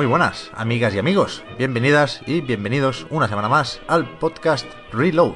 Muy 0.00 0.06
buenas, 0.06 0.50
amigas 0.54 0.94
y 0.94 0.98
amigos. 0.98 1.42
Bienvenidas 1.58 2.22
y 2.26 2.40
bienvenidos 2.40 3.06
una 3.10 3.28
semana 3.28 3.48
más 3.48 3.80
al 3.86 4.08
podcast 4.18 4.66
Reload, 4.92 5.34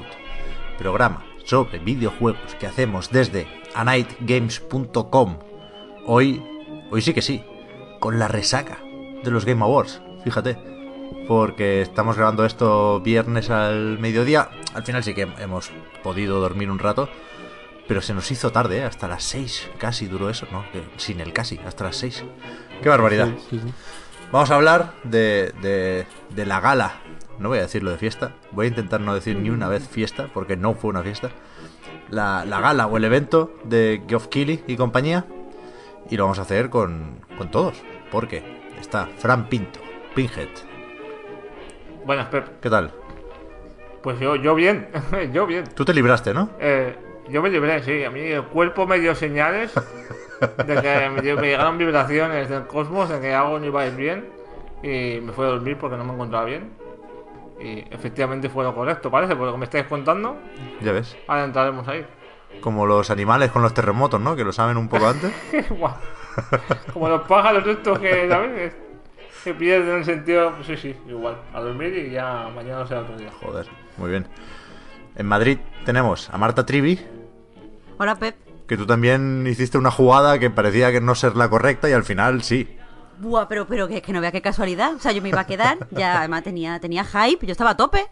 programa 0.77 1.23
sobre 1.43 1.79
videojuegos 1.79 2.55
que 2.55 2.67
hacemos 2.67 3.11
desde 3.11 3.47
anightgames.com. 3.75 5.37
Hoy, 6.07 6.41
hoy 6.89 7.01
sí 7.01 7.13
que 7.13 7.21
sí, 7.21 7.43
con 7.99 8.17
la 8.17 8.27
resaca 8.27 8.79
de 9.23 9.31
los 9.31 9.45
Game 9.45 9.61
Awards, 9.61 10.01
fíjate. 10.23 10.74
Porque 11.27 11.81
estamos 11.81 12.17
grabando 12.17 12.45
esto 12.45 13.01
viernes 13.01 13.49
al 13.49 13.99
mediodía. 13.99 14.49
Al 14.73 14.83
final 14.83 15.03
sí 15.03 15.13
que 15.13 15.27
hemos 15.39 15.71
podido 16.03 16.39
dormir 16.39 16.69
un 16.69 16.79
rato. 16.79 17.09
Pero 17.87 18.01
se 18.01 18.13
nos 18.13 18.31
hizo 18.31 18.51
tarde, 18.51 18.79
¿eh? 18.79 18.83
hasta 18.83 19.07
las 19.07 19.23
6 19.23 19.69
casi 19.77 20.07
duró 20.07 20.29
eso, 20.29 20.47
¿no? 20.51 20.65
Sin 20.97 21.19
el 21.19 21.33
casi, 21.33 21.59
hasta 21.67 21.83
las 21.83 21.97
6. 21.97 22.23
¡Qué 22.81 22.89
barbaridad! 22.89 23.29
Vamos 24.31 24.49
a 24.49 24.55
hablar 24.55 24.93
de, 25.03 25.53
de, 25.61 26.07
de 26.31 26.45
la 26.45 26.59
gala. 26.59 27.01
No 27.37 27.49
voy 27.49 27.59
a 27.59 27.61
decirlo 27.61 27.91
de 27.91 27.97
fiesta. 27.97 28.33
Voy 28.51 28.65
a 28.65 28.69
intentar 28.69 29.01
no 29.01 29.13
decir 29.13 29.37
ni 29.37 29.51
una 29.51 29.67
vez 29.67 29.87
fiesta, 29.87 30.29
porque 30.33 30.57
no 30.57 30.73
fue 30.73 30.89
una 30.89 31.03
fiesta. 31.03 31.29
La, 32.09 32.43
la 32.45 32.59
gala 32.59 32.87
o 32.87 32.97
el 32.97 33.03
evento 33.03 33.55
de 33.65 34.03
Geoff 34.07 34.27
Keighley 34.27 34.63
y 34.67 34.77
compañía. 34.77 35.27
Y 36.09 36.17
lo 36.17 36.23
vamos 36.23 36.39
a 36.39 36.43
hacer 36.43 36.71
con, 36.71 37.19
con 37.37 37.51
todos. 37.51 37.83
Porque 38.11 38.73
está 38.79 39.07
Fran 39.17 39.47
Pinto, 39.47 39.79
Pinhead. 40.15 40.49
Buenas, 42.05 42.27
Pep. 42.27 42.59
¿Qué 42.61 42.69
tal? 42.69 42.91
Pues 44.03 44.19
yo, 44.19 44.35
yo 44.35 44.53
bien, 44.53 44.87
yo 45.33 45.47
bien. 45.47 45.63
Tú 45.73 45.83
te 45.83 45.93
libraste, 45.93 46.35
¿no? 46.35 46.51
Eh, 46.59 46.95
yo 47.29 47.41
me 47.41 47.49
libré, 47.49 47.81
sí. 47.81 48.03
A 48.03 48.11
mí 48.11 48.19
el 48.19 48.43
cuerpo 48.43 48.85
me 48.85 48.99
dio 48.99 49.15
señales 49.15 49.73
de 49.73 50.81
que 50.81 51.09
me, 51.09 51.35
me 51.35 51.47
llegaron 51.47 51.79
vibraciones 51.79 52.47
del 52.47 52.67
cosmos 52.67 53.09
de 53.09 53.19
que 53.19 53.33
algo 53.33 53.57
no 53.57 53.65
iba 53.65 53.81
a 53.81 53.87
ir 53.87 53.95
bien. 53.95 54.29
Y 54.83 55.19
me 55.19 55.33
fui 55.33 55.45
a 55.45 55.47
dormir 55.49 55.77
porque 55.79 55.97
no 55.97 56.03
me 56.03 56.13
encontraba 56.13 56.45
bien. 56.45 56.69
Y 57.59 57.79
efectivamente 57.89 58.49
fue 58.49 58.63
lo 58.63 58.75
correcto, 58.75 59.09
parece, 59.09 59.35
por 59.35 59.47
lo 59.47 59.53
que 59.53 59.57
me 59.57 59.65
estáis 59.65 59.85
contando. 59.85 60.37
Ya 60.81 60.91
ves. 60.91 61.17
Ahora 61.27 61.45
entraremos 61.45 61.87
ahí. 61.87 62.05
Como 62.61 62.85
los 62.85 63.09
animales 63.09 63.49
con 63.49 63.63
los 63.63 63.73
terremotos, 63.73 64.21
¿no? 64.21 64.35
Que 64.35 64.43
lo 64.43 64.51
saben 64.51 64.77
un 64.77 64.87
poco 64.89 65.07
antes. 65.07 65.33
Como 66.93 67.09
los 67.09 67.21
pájaros 67.21 67.65
estos 67.65 67.97
que, 67.97 68.27
¿sabes? 68.29 68.73
Que 69.45 69.53
pierden 69.53 69.97
el 69.97 70.05
sentido. 70.05 70.53
Sí, 70.65 70.75
sí, 70.75 70.95
igual. 71.07 71.37
A 71.53 71.61
dormir 71.61 71.95
y 71.95 72.09
ya 72.11 72.49
mañana 72.53 72.87
será 72.87 73.01
otro 73.01 73.15
día. 73.15 73.31
Joder, 73.39 73.67
muy 73.95 74.09
bien. 74.09 74.27
En 75.15 75.27
Madrid 75.27 75.59
tenemos 75.85 76.31
a 76.31 76.37
Marta 76.39 76.65
Trivi, 76.65 76.99
Hola, 77.99 78.15
Pep. 78.15 78.35
que 78.67 78.75
tú 78.75 78.87
también 78.87 79.45
hiciste 79.47 79.77
una 79.77 79.91
jugada 79.91 80.39
que 80.39 80.49
parecía 80.49 80.91
que 80.91 80.99
no 80.99 81.13
ser 81.13 81.35
la 81.35 81.47
correcta 81.47 81.87
y 81.87 81.93
al 81.93 82.03
final 82.03 82.41
sí. 82.41 82.75
Buah, 83.19 83.47
pero, 83.47 83.67
pero 83.67 83.87
que, 83.87 84.01
que 84.01 84.11
no 84.11 84.19
vea 84.19 84.31
qué 84.31 84.41
casualidad. 84.41 84.95
O 84.95 84.99
sea, 84.99 85.11
yo 85.11 85.21
me 85.21 85.29
iba 85.29 85.41
a 85.41 85.45
quedar, 85.47 85.77
ya 85.91 86.17
además 86.17 86.41
tenía, 86.41 86.79
tenía 86.79 87.05
hype, 87.05 87.45
yo 87.45 87.51
estaba 87.51 87.69
a 87.69 87.77
tope. 87.77 88.07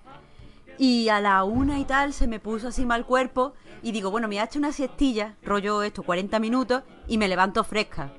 Y 0.78 1.10
a 1.10 1.20
la 1.20 1.44
una 1.44 1.80
y 1.80 1.86
tal 1.86 2.14
se 2.14 2.28
me 2.28 2.40
puso 2.40 2.68
así 2.68 2.86
mal 2.86 3.08
cuerpo. 3.08 3.56
Y 3.82 3.92
digo, 3.92 4.12
bueno, 4.12 4.28
me 4.28 4.38
he 4.38 4.44
hecho 4.44 4.60
una 4.60 4.72
siestilla, 4.72 5.34
rollo 5.44 5.82
esto, 5.82 6.04
40 6.04 6.40
minutos, 6.40 6.84
y 7.08 7.18
me 7.18 7.28
levanto 7.28 7.64
fresca. 7.64 8.12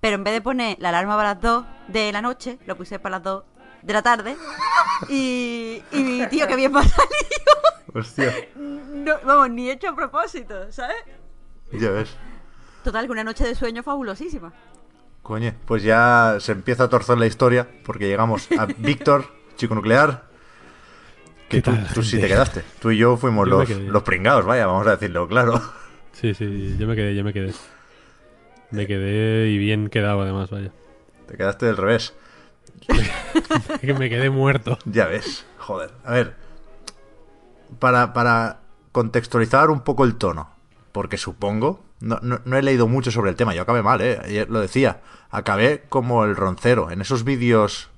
Pero 0.00 0.16
en 0.16 0.24
vez 0.24 0.34
de 0.34 0.40
poner 0.40 0.76
la 0.80 0.88
alarma 0.90 1.16
para 1.16 1.34
las 1.34 1.42
2 1.42 1.64
de 1.88 2.12
la 2.12 2.22
noche, 2.22 2.58
lo 2.66 2.76
puse 2.76 2.98
para 2.98 3.16
las 3.16 3.22
2 3.22 3.44
de 3.82 3.92
la 3.92 4.02
tarde. 4.02 4.36
Y, 5.08 5.82
y 5.92 6.26
tío, 6.30 6.46
que 6.46 6.56
bien 6.56 6.72
me 6.72 6.80
ha 6.80 6.84
salido. 6.84 7.10
Hostia, 7.94 8.32
No, 8.56 9.14
vamos, 9.24 9.50
ni 9.50 9.70
hecho 9.70 9.88
a 9.88 9.94
propósito, 9.96 10.70
¿sabes? 10.70 10.96
ya 11.72 11.90
ves. 11.90 12.16
Total, 12.84 13.06
que 13.06 13.12
una 13.12 13.24
noche 13.24 13.44
de 13.44 13.54
sueño 13.54 13.82
fabulosísima. 13.82 14.52
Coño, 15.22 15.54
pues 15.66 15.82
ya 15.82 16.36
se 16.40 16.52
empieza 16.52 16.84
a 16.84 16.88
torcer 16.88 17.18
la 17.18 17.26
historia 17.26 17.68
porque 17.84 18.08
llegamos 18.08 18.48
a 18.58 18.66
Víctor, 18.78 19.26
chico 19.56 19.74
nuclear. 19.74 20.24
Que 21.48 21.58
¿Qué 21.58 21.62
tú, 21.62 21.72
tal, 21.72 21.88
tú 21.92 22.02
sí 22.02 22.18
te 22.20 22.28
quedaste. 22.28 22.62
Tú 22.80 22.90
y 22.90 22.98
yo 22.98 23.16
fuimos 23.16 23.48
Yo 23.48 23.58
los, 23.58 23.68
los 23.70 24.02
pringados, 24.02 24.46
vaya, 24.46 24.66
vamos 24.66 24.86
a 24.86 24.92
decirlo, 24.92 25.28
claro. 25.28 25.60
Sí, 26.12 26.32
sí, 26.34 26.76
yo 26.78 26.86
me 26.86 26.94
quedé, 26.96 27.14
yo 27.14 27.24
me 27.24 27.32
quedé. 27.32 27.52
Me 28.70 28.86
quedé 28.86 29.48
y 29.48 29.58
bien 29.58 29.88
quedado 29.88 30.22
además, 30.22 30.50
vaya. 30.50 30.70
Te 31.26 31.36
quedaste 31.36 31.66
del 31.66 31.76
revés. 31.76 32.14
Que 33.80 33.94
me 33.98 34.08
quedé 34.08 34.30
muerto. 34.30 34.78
Ya 34.84 35.06
ves, 35.06 35.44
joder. 35.58 35.90
A 36.04 36.12
ver, 36.12 36.34
para, 37.78 38.12
para 38.12 38.60
contextualizar 38.92 39.70
un 39.70 39.80
poco 39.80 40.04
el 40.04 40.16
tono, 40.16 40.50
porque 40.92 41.16
supongo, 41.16 41.82
no, 42.00 42.18
no- 42.22 42.40
no 42.44 42.56
he 42.56 42.62
leído 42.62 42.88
mucho 42.88 43.10
sobre 43.10 43.30
el 43.30 43.36
tema, 43.36 43.54
yo 43.54 43.62
acabé 43.62 43.82
mal, 43.82 44.00
¿eh? 44.00 44.46
Lo 44.48 44.60
decía, 44.60 45.00
acabé 45.30 45.84
como 45.88 46.24
el 46.24 46.36
roncero, 46.36 46.90
en 46.90 47.00
esos 47.00 47.24
vídeos 47.24 47.90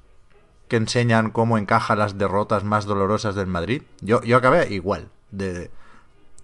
que 0.68 0.76
enseñan 0.76 1.30
cómo 1.30 1.58
encaja 1.58 1.96
las 1.96 2.16
derrotas 2.18 2.64
más 2.64 2.84
dolorosas 2.86 3.34
del 3.34 3.46
Madrid, 3.46 3.82
yo, 4.00 4.22
yo 4.22 4.36
acabé 4.38 4.72
igual, 4.72 5.08
de, 5.30 5.70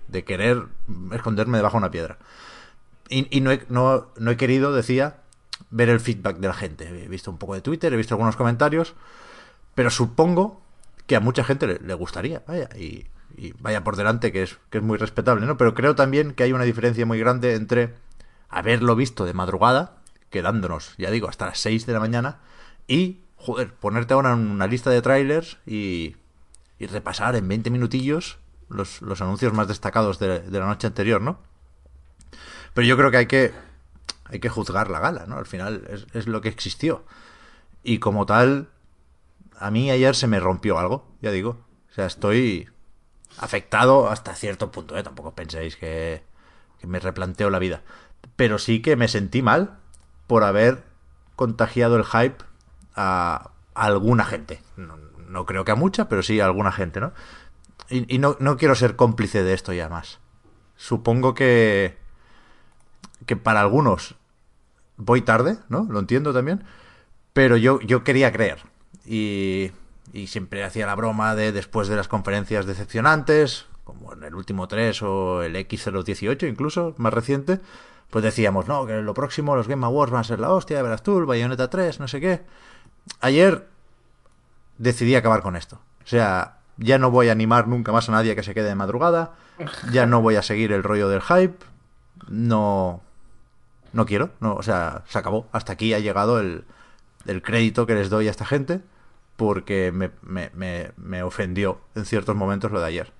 de 0.09 0.25
querer 0.25 0.65
esconderme 1.13 1.59
debajo 1.59 1.75
de 1.77 1.79
una 1.79 1.91
piedra. 1.91 2.19
Y, 3.09 3.37
y 3.37 3.41
no, 3.41 3.53
he, 3.53 3.65
no, 3.69 4.09
no 4.19 4.31
he 4.31 4.37
querido, 4.37 4.73
decía, 4.73 5.23
ver 5.71 5.89
el 5.89 6.01
feedback 6.01 6.39
de 6.39 6.49
la 6.49 6.55
gente. 6.55 7.05
He 7.05 7.09
visto 7.09 7.31
un 7.31 7.39
poco 7.39 7.55
de 7.55 7.61
Twitter, 7.61 7.93
he 7.93 7.97
visto 7.97 8.15
algunos 8.15 8.37
comentarios, 8.37 8.95
pero 9.75 9.91
supongo 9.91 10.61
que 11.07 11.17
a 11.17 11.21
mucha 11.21 11.45
gente 11.45 11.67
le, 11.67 11.79
le 11.79 11.95
gustaría, 11.95 12.43
vaya, 12.47 12.69
y, 12.77 13.07
y 13.37 13.53
vaya 13.61 13.85
por 13.85 13.97
delante 13.97 14.33
que 14.33 14.43
es, 14.43 14.59
que 14.71 14.79
es 14.79 14.85
muy 14.85 14.99
respetable, 14.99 15.47
¿no? 15.47 15.57
Pero 15.57 15.75
creo 15.75 15.95
también 15.95 16.33
que 16.33 16.43
hay 16.43 16.53
una 16.53 16.65
diferencia 16.65 17.07
muy 17.07 17.19
grande 17.19 17.55
entre 17.55 17.95
haberlo 18.49 18.97
visto 18.97 19.25
de 19.25 19.33
madrugada, 19.33 19.97
quedándonos, 20.31 20.95
ya 20.99 21.11
digo, 21.11 21.29
hasta 21.29 21.47
las 21.47 21.61
6 21.61 21.87
de 21.87 21.93
la 21.93 22.01
mañana, 22.01 22.41
y, 22.87 23.21
joder, 23.37 23.73
ponerte 23.75 24.15
ahora 24.15 24.33
en 24.33 24.51
una 24.51 24.67
lista 24.67 24.91
de 24.91 25.03
trailers 25.03 25.59
y, 25.67 26.17
y 26.79 26.87
repasar 26.87 27.37
en 27.37 27.49
20 27.49 27.71
minutillos 27.71 28.39
los, 28.69 29.01
los 29.03 29.21
anuncios 29.23 29.53
más 29.53 29.69
destacados 29.69 30.19
de, 30.19 30.41
de 30.41 30.59
la 30.59 30.67
noche 30.67 30.87
anterior, 30.87 31.23
¿no? 31.23 31.39
Pero 32.79 32.87
yo 32.87 32.97
creo 32.97 33.11
que 33.11 33.17
hay 33.17 33.27
que, 34.39 34.49
juzgar 34.49 34.89
la 34.89 35.01
gala, 35.01 35.27
¿no? 35.27 35.37
Al 35.37 35.47
final 35.47 36.07
es, 36.13 36.29
lo 36.29 36.41
que 36.41 36.49
existió. 36.49 37.05
Y 37.83 37.99
como 37.99 38.25
tal, 38.25 38.69
a 39.59 39.73
mí 39.73 39.91
ayer 39.91 40.15
se 40.15 40.29
me 40.29 40.39
rompió 40.39 40.79
algo, 40.79 41.05
ya 41.21 41.33
digo. 41.33 41.59
O 41.91 41.93
sea, 41.93 42.07
estoy 42.07 42.69
afectado 43.37 44.09
hasta 44.09 44.33
cierto 44.37 44.71
punto, 44.71 44.97
¿eh? 44.97 45.03
Tampoco 45.03 45.35
penséis 45.35 45.75
que, 45.75 46.23
me 46.85 47.01
replanteo 47.01 47.51
la 47.51 47.59
vida. 47.59 47.83
Pero 48.37 48.59
sí 48.59 48.81
que 48.81 48.95
me 48.95 49.09
sentí 49.09 49.43
mal 49.43 49.81
por 50.29 50.45
haber 50.45 50.85
contagiado 51.35 51.97
el 51.97 52.05
hype 52.05 52.45
a, 52.95 53.51
alguna 53.75 54.25
gente. 54.25 54.63
No, 54.77 55.47
creo 55.47 55.65
que 55.65 55.73
a 55.73 55.75
mucha, 55.75 56.09
pero 56.09 56.23
sí 56.23 56.39
a 56.39 56.45
alguna 56.45 56.71
gente, 56.71 57.01
¿no? 57.01 57.13
Y, 57.91 58.21
no 58.21 58.57
quiero 58.57 58.77
ser 58.77 58.95
cómplice 58.95 59.43
de 59.43 59.55
esto 59.55 59.73
ya 59.73 59.89
más. 59.89 60.21
Supongo 60.77 61.35
que, 61.35 62.07
que 63.27 63.37
para 63.37 63.61
algunos 63.61 64.17
voy 64.97 65.23
tarde, 65.23 65.59
¿no? 65.69 65.87
Lo 65.91 65.99
entiendo 65.99 66.33
también. 66.33 66.65
Pero 67.33 67.57
yo, 67.57 67.81
yo 67.81 68.05
quería 68.05 68.33
creer. 68.33 68.59
Y, 69.05 69.71
y 70.13 70.27
siempre 70.27 70.65
hacía 70.65 70.87
la 70.87 70.95
broma 70.95 71.35
de 71.35 71.53
después 71.53 71.89
de 71.89 71.97
las 71.97 72.09
conferencias 72.09 72.67
decepcionantes, 72.67 73.67
como 73.85 74.13
en 74.13 74.23
el 74.23 74.35
último 74.35 74.69
3 74.69 75.03
o 75.03 75.43
el 75.43 75.57
X018 75.57 76.49
incluso, 76.49 76.95
más 76.99 77.13
reciente, 77.15 77.61
pues 78.11 78.25
decíamos, 78.25 78.69
no, 78.69 78.87
que 78.87 79.01
lo 79.01 79.15
próximo 79.15 79.57
los 79.57 79.69
Game 79.69 79.85
Awards 79.85 80.13
van 80.13 80.21
a 80.21 80.25
ser 80.25 80.41
la 80.41 80.51
hostia, 80.53 80.83
verás 80.83 81.03
tú, 81.03 81.25
Bayonetta 81.25 81.71
3, 81.71 82.01
no 82.01 82.09
sé 82.09 82.21
qué. 82.21 82.43
Ayer 83.21 83.69
decidí 84.79 85.15
acabar 85.15 85.43
con 85.43 85.57
esto. 85.57 85.81
O 86.05 86.07
sea, 86.07 86.59
ya 86.77 86.99
no 86.99 87.11
voy 87.11 87.29
a 87.29 87.33
animar 87.33 87.69
nunca 87.69 87.93
más 87.93 88.09
a 88.09 88.13
nadie 88.13 88.35
que 88.35 88.43
se 88.43 88.55
quede 88.55 88.69
de 88.69 88.75
madrugada, 88.75 89.35
ya 89.91 90.07
no 90.07 90.23
voy 90.23 90.37
a 90.37 90.43
seguir 90.43 90.73
el 90.73 90.83
rollo 90.83 91.09
del 91.09 91.23
hype, 91.23 91.65
no... 92.29 93.03
No 93.99 94.07
quiero, 94.07 94.31
no, 94.39 94.55
o 94.55 94.63
sea, 94.63 95.03
se 95.09 95.19
acabó. 95.19 95.49
Hasta 95.51 95.73
aquí 95.73 95.93
ha 95.93 95.99
llegado 95.99 96.39
el, 96.39 96.63
el 97.27 97.43
crédito 97.43 97.85
que 97.85 97.97
les 97.97 98.11
doy 98.11 98.29
a 98.29 98.31
esta 98.31 98.45
gente 98.45 98.81
porque 99.35 99.91
me, 99.91 100.13
me, 100.23 100.53
me, 100.55 100.93
me 100.97 101.25
ofendió 101.25 101.81
en 101.97 102.05
ciertos 102.05 102.37
momentos 102.37 102.71
lo 102.71 102.79
de 102.79 102.87
ayer. 102.87 103.13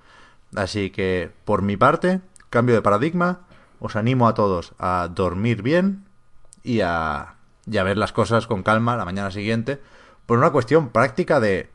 Así 0.55 0.91
que, 0.91 1.33
por 1.45 1.63
mi 1.63 1.77
parte, 1.77 2.21
cambio 2.49 2.77
de 2.77 2.83
paradigma, 2.83 3.41
os 3.81 3.97
animo 3.97 4.29
a 4.29 4.35
todos 4.35 4.73
a 4.79 5.09
dormir 5.13 5.63
bien 5.63 6.05
y 6.63 6.81
a, 6.83 7.35
y 7.67 7.79
a 7.79 7.83
ver 7.83 7.99
las 7.99 8.13
cosas 8.13 8.47
con 8.47 8.63
calma 8.63 8.97
la 8.97 9.05
mañana 9.05 9.33
siguiente, 9.33 9.81
por 10.27 10.39
una 10.39 10.53
cuestión 10.53 10.91
práctica 10.91 11.41
de, 11.41 11.71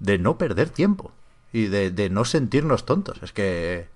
de 0.00 0.18
no 0.18 0.36
perder 0.36 0.70
tiempo 0.70 1.12
y 1.52 1.66
de, 1.66 1.92
de 1.92 2.10
no 2.10 2.24
sentirnos 2.24 2.84
tontos. 2.84 3.22
Es 3.22 3.32
que. 3.32 3.86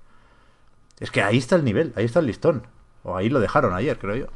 Es 1.00 1.11
que 1.11 1.20
ahí 1.20 1.38
está 1.38 1.56
el 1.56 1.65
nivel, 1.65 1.93
ahí 1.97 2.05
está 2.05 2.20
el 2.20 2.26
listón. 2.26 2.69
O 3.03 3.17
ahí 3.17 3.29
lo 3.29 3.41
dejaron 3.41 3.75
ayer, 3.75 3.99
creo 3.99 4.15
yo. 4.15 4.26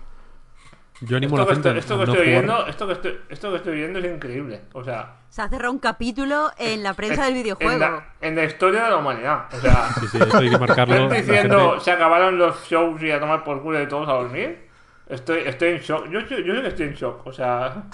Yo 1.03 1.17
animo 1.19 1.37
a 1.37 1.41
Esto 1.43 1.51
la 1.53 1.57
que, 1.63 1.63
gente 1.63 1.79
estoy, 1.79 1.79
esto 1.81 1.95
a 1.95 1.99
que 1.99 2.07
no 2.07 2.13
estoy 2.13 2.29
viendo, 2.29 2.67
esto 2.67 2.87
que 2.87 2.93
estoy, 2.95 3.19
esto 3.29 3.51
que 3.51 3.57
estoy 3.57 3.77
viendo 3.77 3.99
es 3.99 4.15
increíble. 4.15 4.61
O 4.73 4.83
sea, 4.83 5.17
Se 5.29 5.43
ha 5.43 5.49
cerrado 5.49 5.73
un 5.73 5.79
capítulo 5.79 6.51
en 6.59 6.83
la 6.83 6.95
prensa 6.95 7.25
del 7.27 7.37
en 7.37 7.43
videojuego. 7.43 7.79
la, 7.79 8.15
en 8.21 8.35
la 8.37 8.45
historia 8.45 8.85
de 8.85 8.91
la 8.91 8.97
humanidad. 8.97 9.45
O 9.53 9.61
sea, 9.61 9.89
Sí, 10.01 10.07
sí, 10.09 10.19
esto 10.19 10.39
hay 10.39 10.49
que 10.51 10.59
marcarlo. 10.59 10.95
¿estás 10.95 11.11
La 11.11 11.17
diciendo 11.19 11.69
gente- 11.73 11.85
se 11.85 11.91
acabaron 11.93 12.39
los 12.39 12.65
shows 12.67 13.03
y 13.03 13.11
a 13.11 13.21
tomar 13.21 13.45
por 13.45 13.63
culo 13.63 13.79
de 13.79 13.87
todos 13.87 14.09
a 14.09 14.13
dormir? 14.13 14.67
Estoy, 15.09 15.41
estoy 15.45 15.69
en 15.73 15.79
shock. 15.81 16.09
Yo, 16.11 16.21
yo, 16.21 16.39
yo 16.39 16.55
sé 16.55 16.63
que 16.63 16.69
estoy 16.69 16.87
en 16.87 16.95
shock. 16.95 17.27
O 17.27 17.33
sea, 17.33 17.85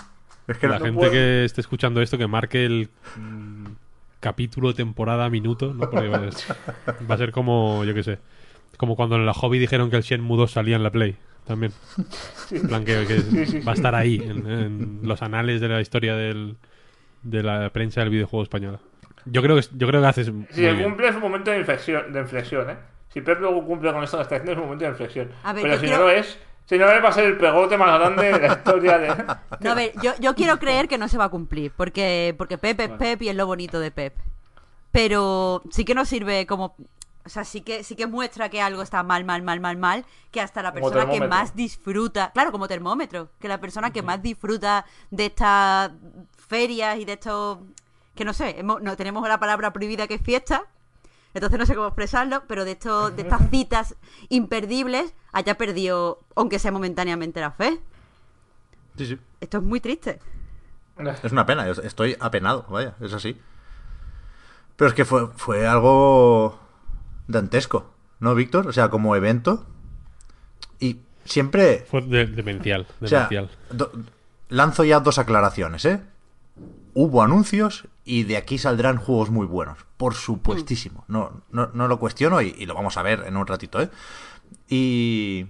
Es 0.46 0.58
que 0.58 0.68
la 0.68 0.78
no- 0.78 0.84
gente 0.84 0.98
puedo. 0.98 1.10
que 1.10 1.44
esté 1.44 1.60
escuchando 1.60 2.00
esto 2.02 2.16
que 2.18 2.26
marque 2.28 2.64
el 2.64 2.88
mm, 3.16 3.66
capítulo, 4.20 4.74
temporada, 4.74 5.28
minuto, 5.28 5.74
¿no? 5.74 5.90
Porque 5.90 6.08
va 6.08 6.18
a- 6.18 7.04
va 7.10 7.14
a 7.14 7.18
ser 7.18 7.32
como, 7.32 7.84
yo 7.84 7.94
qué 7.94 8.02
sé, 8.04 8.18
como 8.76 8.94
cuando 8.94 9.16
en 9.16 9.26
la 9.26 9.34
hobby 9.34 9.58
dijeron 9.58 9.90
que 9.90 9.96
el 9.96 10.02
Shenmue 10.02 10.36
2 10.38 10.52
salía 10.52 10.76
en 10.76 10.84
la 10.84 10.90
Play. 10.90 11.16
También. 11.46 11.72
En 12.50 12.68
plan 12.68 12.84
que, 12.84 13.06
que 13.06 13.20
Sí, 13.20 13.46
sí, 13.46 13.60
va 13.60 13.72
a 13.72 13.74
estar 13.74 13.94
ahí, 13.94 14.16
en, 14.24 14.46
en 14.46 15.00
los 15.02 15.22
anales 15.22 15.60
de 15.60 15.68
la 15.68 15.80
historia 15.80 16.14
del, 16.14 16.56
de 17.22 17.42
la 17.42 17.70
prensa 17.70 18.00
del 18.00 18.10
videojuego 18.10 18.42
española. 18.44 18.78
Yo 19.24 19.42
creo 19.42 19.56
que, 19.56 19.66
yo 19.76 19.86
creo 19.86 20.00
que 20.00 20.06
haces 20.06 20.26
si 20.50 20.54
se 20.54 20.72
bien. 20.72 20.82
cumple 20.82 21.08
es 21.08 21.14
un 21.14 21.20
momento 21.20 21.50
de 21.50 21.58
inflexión, 21.58 22.12
de 22.12 22.20
inflexión 22.20 22.70
¿eh? 22.70 22.76
Si 23.12 23.20
Pep 23.20 23.40
luego 23.40 23.64
cumple 23.64 23.92
con 23.92 24.02
esto 24.02 24.16
que 24.16 24.22
está 24.22 24.36
haciendo 24.36 24.52
es 24.52 24.58
un 24.58 24.64
momento 24.64 24.84
de 24.84 24.90
inflexión. 24.90 25.30
A 25.42 25.52
ver, 25.52 25.62
Pero 25.62 25.78
si 25.78 25.86
no 25.86 25.98
lo 25.98 26.10
es, 26.10 26.38
si 26.64 26.78
no 26.78 26.86
lo 26.86 26.92
es 26.92 27.04
va 27.04 27.08
a 27.10 27.12
ser 27.12 27.26
el 27.26 27.36
pegote 27.36 27.76
más 27.76 27.98
grande 27.98 28.32
de 28.32 28.38
la 28.48 28.54
historia 28.54 28.98
de... 28.98 29.08
No, 29.60 29.70
a 29.72 29.74
ver, 29.74 29.92
yo, 30.02 30.12
yo 30.18 30.34
quiero 30.34 30.58
creer 30.58 30.88
que 30.88 30.96
no 30.98 31.08
se 31.08 31.18
va 31.18 31.24
a 31.24 31.28
cumplir, 31.28 31.72
porque, 31.76 32.34
porque 32.38 32.56
Pep 32.58 32.80
es 32.80 32.88
Pep 32.88 33.22
y 33.22 33.28
es 33.28 33.36
lo 33.36 33.46
bonito 33.46 33.80
de 33.80 33.90
Pep. 33.90 34.14
Pero 34.90 35.62
sí 35.70 35.84
que 35.84 35.94
nos 35.94 36.08
sirve 36.08 36.46
como... 36.46 36.74
O 37.24 37.28
sea, 37.28 37.44
sí 37.44 37.60
que, 37.60 37.84
sí 37.84 37.94
que 37.94 38.06
muestra 38.08 38.48
que 38.48 38.60
algo 38.60 38.82
está 38.82 39.02
mal, 39.04 39.24
mal, 39.24 39.42
mal, 39.42 39.60
mal, 39.60 39.76
mal, 39.76 40.04
que 40.32 40.40
hasta 40.40 40.60
la 40.62 40.72
persona 40.72 41.04
que 41.12 41.20
más 41.28 41.54
disfruta, 41.54 42.32
claro, 42.32 42.50
como 42.50 42.66
termómetro, 42.66 43.30
que 43.38 43.46
la 43.48 43.60
persona 43.60 43.92
que 43.92 44.02
más 44.02 44.22
disfruta 44.22 44.84
de 45.10 45.26
estas 45.26 45.92
ferias 46.36 46.98
y 46.98 47.04
de 47.04 47.12
estos, 47.12 47.58
que 48.16 48.24
no 48.24 48.32
sé, 48.32 48.58
hemos- 48.58 48.82
no 48.82 48.96
tenemos 48.96 49.26
la 49.28 49.38
palabra 49.38 49.72
prohibida 49.72 50.08
que 50.08 50.14
es 50.14 50.22
fiesta, 50.22 50.64
entonces 51.32 51.58
no 51.58 51.64
sé 51.66 51.74
cómo 51.76 51.86
expresarlo, 51.86 52.42
pero 52.48 52.64
de 52.64 52.72
estos, 52.72 53.14
de 53.14 53.22
estas 53.22 53.40
citas 53.50 53.94
imperdibles 54.28 55.14
haya 55.32 55.56
perdido, 55.56 56.20
aunque 56.34 56.58
sea 56.58 56.72
momentáneamente, 56.72 57.40
la 57.40 57.52
fe. 57.52 57.80
Sí, 58.98 59.06
sí. 59.06 59.18
Esto 59.40 59.58
es 59.58 59.62
muy 59.64 59.80
triste. 59.80 60.18
Es 61.22 61.32
una 61.32 61.46
pena, 61.46 61.68
estoy 61.68 62.16
apenado, 62.20 62.66
vaya, 62.68 62.96
es 63.00 63.12
así. 63.14 63.40
Pero 64.76 64.88
es 64.88 64.94
que 64.94 65.04
fue, 65.04 65.28
fue 65.28 65.66
algo 65.66 66.58
dantesco, 67.28 67.90
¿no, 68.20 68.34
Víctor? 68.34 68.66
O 68.68 68.72
sea, 68.72 68.88
como 68.90 69.16
evento. 69.16 69.66
Y 70.80 70.98
siempre... 71.24 71.86
Fue 71.90 72.00
de- 72.02 72.26
demencial, 72.26 72.86
O 73.00 73.06
sea, 73.06 73.28
demencial. 73.28 73.50
do- 73.70 73.92
lanzo 74.48 74.84
ya 74.84 75.00
dos 75.00 75.18
aclaraciones, 75.18 75.84
¿eh? 75.84 76.00
Hubo 76.94 77.22
anuncios 77.22 77.88
y 78.04 78.24
de 78.24 78.36
aquí 78.36 78.58
saldrán 78.58 78.98
juegos 78.98 79.30
muy 79.30 79.46
buenos, 79.46 79.78
por 79.96 80.14
supuestísimo. 80.14 81.04
No, 81.08 81.42
no, 81.50 81.70
no 81.72 81.88
lo 81.88 81.98
cuestiono 81.98 82.42
y, 82.42 82.54
y 82.58 82.66
lo 82.66 82.74
vamos 82.74 82.96
a 82.98 83.02
ver 83.02 83.24
en 83.26 83.36
un 83.36 83.46
ratito, 83.46 83.80
¿eh? 83.80 83.88
Y- 84.68 85.46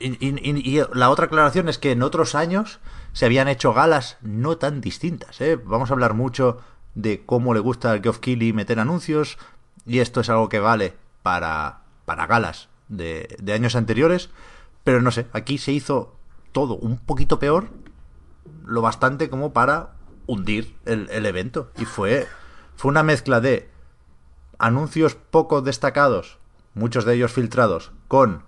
y- 0.00 0.70
y 0.78 0.82
la 0.94 1.10
otra 1.10 1.26
aclaración 1.26 1.68
es 1.68 1.78
que 1.78 1.92
en 1.92 2.02
otros 2.02 2.34
años 2.34 2.80
se 3.12 3.26
habían 3.26 3.48
hecho 3.48 3.72
galas 3.74 4.16
no 4.22 4.56
tan 4.56 4.80
distintas, 4.80 5.40
¿eh? 5.40 5.56
Vamos 5.62 5.90
a 5.90 5.92
hablar 5.92 6.14
mucho 6.14 6.58
de 6.94 7.24
cómo 7.24 7.54
le 7.54 7.60
gusta 7.60 7.92
al 7.92 8.02
Geoff 8.02 8.18
Keighley 8.18 8.52
meter 8.52 8.80
anuncios 8.80 9.38
y 9.86 10.00
esto 10.00 10.20
es 10.20 10.28
algo 10.28 10.48
que 10.48 10.60
vale 10.60 10.94
para, 11.22 11.80
para 12.04 12.26
galas 12.26 12.68
de, 12.88 13.36
de 13.40 13.52
años 13.52 13.76
anteriores, 13.76 14.30
pero 14.84 15.00
no 15.00 15.10
sé, 15.10 15.26
aquí 15.32 15.58
se 15.58 15.72
hizo 15.72 16.16
todo 16.52 16.74
un 16.76 16.98
poquito 16.98 17.38
peor, 17.38 17.68
lo 18.64 18.82
bastante 18.82 19.30
como 19.30 19.52
para 19.52 19.90
hundir 20.26 20.76
el, 20.84 21.26
evento 21.26 21.70
y 21.76 21.84
fue, 21.84 22.28
fue 22.76 22.90
una 22.90 23.02
mezcla 23.02 23.40
de 23.40 23.68
anuncios 24.58 25.14
poco 25.14 25.62
destacados, 25.62 26.38
muchos 26.74 27.04
de 27.04 27.14
ellos 27.14 27.32
filtrados, 27.32 27.92
con 28.08 28.44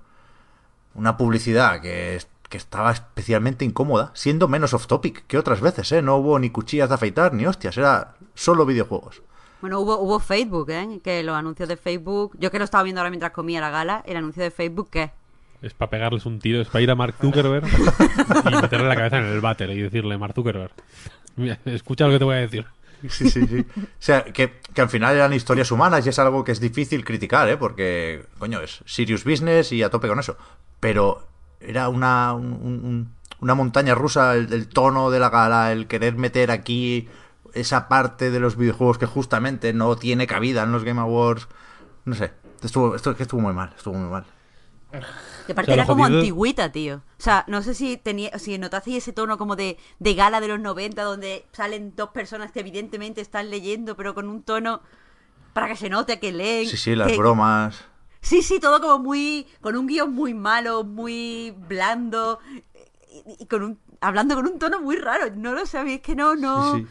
una 0.94 1.16
publicidad 1.16 1.80
que, 1.80 2.22
que 2.48 2.56
estaba 2.56 2.92
especialmente 2.92 3.64
incómoda, 3.64 4.10
siendo 4.14 4.46
menos 4.46 4.74
off 4.74 4.86
topic 4.86 5.26
que 5.26 5.38
otras 5.38 5.60
veces, 5.60 5.90
¿eh? 5.92 6.02
No 6.02 6.16
hubo 6.16 6.38
ni 6.38 6.50
cuchillas 6.50 6.88
de 6.88 6.94
afeitar 6.94 7.34
ni 7.34 7.46
hostias, 7.46 7.76
era 7.76 8.14
solo 8.34 8.64
videojuegos. 8.66 9.22
Bueno, 9.60 9.78
hubo, 9.80 9.98
hubo 9.98 10.18
Facebook, 10.18 10.70
¿eh? 10.70 11.00
Que 11.04 11.22
los 11.22 11.36
anuncios 11.36 11.68
de 11.68 11.76
Facebook. 11.76 12.36
Yo 12.38 12.50
que 12.50 12.58
lo 12.58 12.64
estaba 12.64 12.82
viendo 12.82 13.00
ahora 13.00 13.10
mientras 13.10 13.32
comía 13.32 13.60
la 13.60 13.70
gala, 13.70 14.02
el 14.06 14.16
anuncio 14.16 14.42
de 14.42 14.50
Facebook, 14.50 14.88
¿qué? 14.90 15.12
Es 15.62 15.72
para 15.74 15.90
pegarles 15.90 16.26
un 16.26 16.40
tiro, 16.40 16.60
es 16.60 16.66
para 16.68 16.82
ir 16.82 16.90
a 16.90 16.96
Mark 16.96 17.14
Zuckerberg 17.20 17.64
y 18.50 18.54
meterle 18.60 18.88
la 18.88 18.96
cabeza 18.96 19.18
en 19.18 19.26
el 19.26 19.40
váter 19.40 19.70
y 19.70 19.80
decirle, 19.82 20.18
Mark 20.18 20.34
Zuckerberg, 20.34 20.72
mira, 21.36 21.58
escucha 21.66 22.06
lo 22.06 22.12
que 22.12 22.18
te 22.18 22.24
voy 22.24 22.34
a 22.34 22.38
decir. 22.38 22.66
Sí, 23.08 23.30
sí, 23.30 23.46
sí. 23.46 23.64
O 23.76 23.80
sea, 24.00 24.24
que, 24.24 24.58
que 24.74 24.80
al 24.80 24.88
final 24.88 25.14
eran 25.14 25.32
historias 25.32 25.70
humanas 25.70 26.04
y 26.06 26.08
es 26.08 26.18
algo 26.18 26.42
que 26.44 26.50
es 26.52 26.58
difícil 26.60 27.04
criticar, 27.04 27.48
¿eh? 27.48 27.56
Porque, 27.56 28.24
coño, 28.38 28.60
es 28.60 28.82
serious 28.86 29.22
business 29.24 29.70
y 29.72 29.82
a 29.84 29.90
tope 29.90 30.08
con 30.08 30.18
eso. 30.18 30.36
Pero 30.80 31.24
era 31.60 31.88
una, 31.88 32.32
un- 32.32 32.52
un- 32.52 33.14
una 33.40 33.54
montaña 33.54 33.94
rusa 33.96 34.34
el, 34.34 34.52
el 34.52 34.68
tono 34.68 35.10
de 35.10 35.18
la 35.20 35.30
gala, 35.30 35.72
el 35.72 35.86
querer 35.88 36.14
meter 36.16 36.50
aquí 36.52 37.08
esa 37.54 37.88
parte 37.88 38.30
de 38.30 38.40
los 38.40 38.56
videojuegos 38.56 38.98
que 38.98 39.06
justamente 39.06 39.72
no 39.72 39.96
tiene 39.96 40.26
cabida 40.26 40.62
en 40.62 40.72
los 40.72 40.84
Game 40.84 41.00
Awards. 41.00 41.48
No 42.04 42.14
sé, 42.14 42.32
estuvo, 42.62 42.94
esto, 42.96 43.16
que 43.16 43.22
estuvo 43.24 43.40
muy 43.40 43.52
mal, 43.54 43.72
estuvo 43.76 43.94
muy 43.94 44.08
mal. 44.10 44.24
Que 45.46 45.52
aparte 45.52 45.70
O 45.72 45.74
sea, 45.74 45.74
era 45.74 45.86
como 45.86 46.04
jodido- 46.04 46.18
antigüita, 46.18 46.70
tío. 46.70 46.96
O 46.96 47.22
sea, 47.22 47.44
no 47.48 47.62
sé 47.62 47.74
si 47.74 47.96
tenía, 47.96 48.38
si 48.38 48.58
notasteis 48.58 48.98
ese 48.98 49.12
tono 49.12 49.38
como 49.38 49.56
de, 49.56 49.78
de 49.98 50.14
gala 50.14 50.40
de 50.40 50.48
los 50.48 50.60
90, 50.60 51.02
donde 51.02 51.46
salen 51.52 51.94
dos 51.96 52.10
personas 52.10 52.52
que 52.52 52.60
evidentemente 52.60 53.20
están 53.20 53.48
leyendo, 53.50 53.96
pero 53.96 54.14
con 54.14 54.28
un 54.28 54.42
tono 54.42 54.82
para 55.54 55.68
que 55.68 55.76
se 55.76 55.88
note 55.88 56.20
que 56.20 56.32
leen. 56.32 56.68
Sí, 56.68 56.76
sí, 56.76 56.94
las 56.94 57.08
que- 57.08 57.16
bromas. 57.18 57.84
Sí, 58.20 58.42
sí, 58.42 58.60
todo 58.60 58.80
como 58.80 58.98
muy. 59.00 59.48
con 59.60 59.74
un 59.76 59.86
guion 59.88 60.12
muy 60.12 60.32
malo, 60.34 60.84
muy 60.84 61.52
blando. 61.68 62.38
Y, 63.10 63.42
y 63.42 63.46
con 63.46 63.62
un. 63.64 63.78
hablando 64.00 64.34
con 64.36 64.46
un 64.46 64.58
tono 64.60 64.80
muy 64.80 64.94
raro. 64.96 65.24
No 65.34 65.52
lo 65.54 65.66
sabéis, 65.66 66.02
que 66.02 66.14
no, 66.14 66.36
no. 66.36 66.76
Sí, 66.76 66.82
sí. 66.82 66.86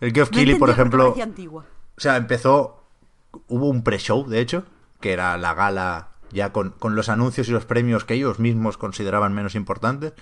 El 0.00 0.12
Geoff 0.12 0.30
no 0.30 0.36
Keighley, 0.36 0.58
por 0.58 0.70
ejemplo, 0.70 1.14
antigua. 1.20 1.64
O 1.96 2.00
sea, 2.00 2.16
empezó. 2.16 2.80
Hubo 3.48 3.68
un 3.68 3.82
pre-show, 3.82 4.28
de 4.28 4.40
hecho, 4.40 4.64
que 5.00 5.12
era 5.12 5.36
la 5.36 5.54
gala 5.54 6.10
ya 6.30 6.52
con, 6.52 6.70
con 6.70 6.94
los 6.94 7.08
anuncios 7.08 7.48
y 7.48 7.52
los 7.52 7.64
premios 7.64 8.04
que 8.04 8.14
ellos 8.14 8.38
mismos 8.38 8.76
consideraban 8.76 9.34
menos 9.34 9.54
importantes. 9.54 10.12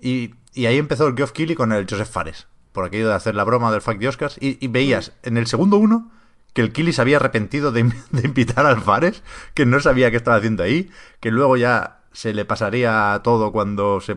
Y, 0.00 0.34
y 0.52 0.66
ahí 0.66 0.78
empezó 0.78 1.06
el 1.06 1.16
Geoff 1.16 1.32
Keighley 1.32 1.56
con 1.56 1.72
el 1.72 1.86
Joseph 1.88 2.08
Fares, 2.08 2.46
por 2.72 2.84
aquello 2.84 3.08
de 3.08 3.14
hacer 3.14 3.34
la 3.34 3.44
broma 3.44 3.70
del 3.70 3.82
Fact 3.82 4.00
de 4.00 4.08
Oscars. 4.08 4.36
Y, 4.40 4.64
y 4.64 4.68
veías 4.68 5.12
en 5.22 5.36
el 5.36 5.46
segundo 5.46 5.76
uno 5.76 6.10
que 6.52 6.62
el 6.62 6.72
Keighley 6.72 6.92
se 6.92 7.02
había 7.02 7.16
arrepentido 7.16 7.72
de, 7.72 7.82
de 8.10 8.22
invitar 8.26 8.66
al 8.66 8.80
Fares, 8.80 9.22
que 9.54 9.66
no 9.66 9.80
sabía 9.80 10.10
qué 10.10 10.16
estaba 10.16 10.36
haciendo 10.36 10.62
ahí, 10.62 10.90
que 11.20 11.30
luego 11.30 11.56
ya 11.56 12.00
se 12.12 12.32
le 12.32 12.44
pasaría 12.44 13.20
todo 13.24 13.52
cuando 13.52 14.00
se 14.00 14.16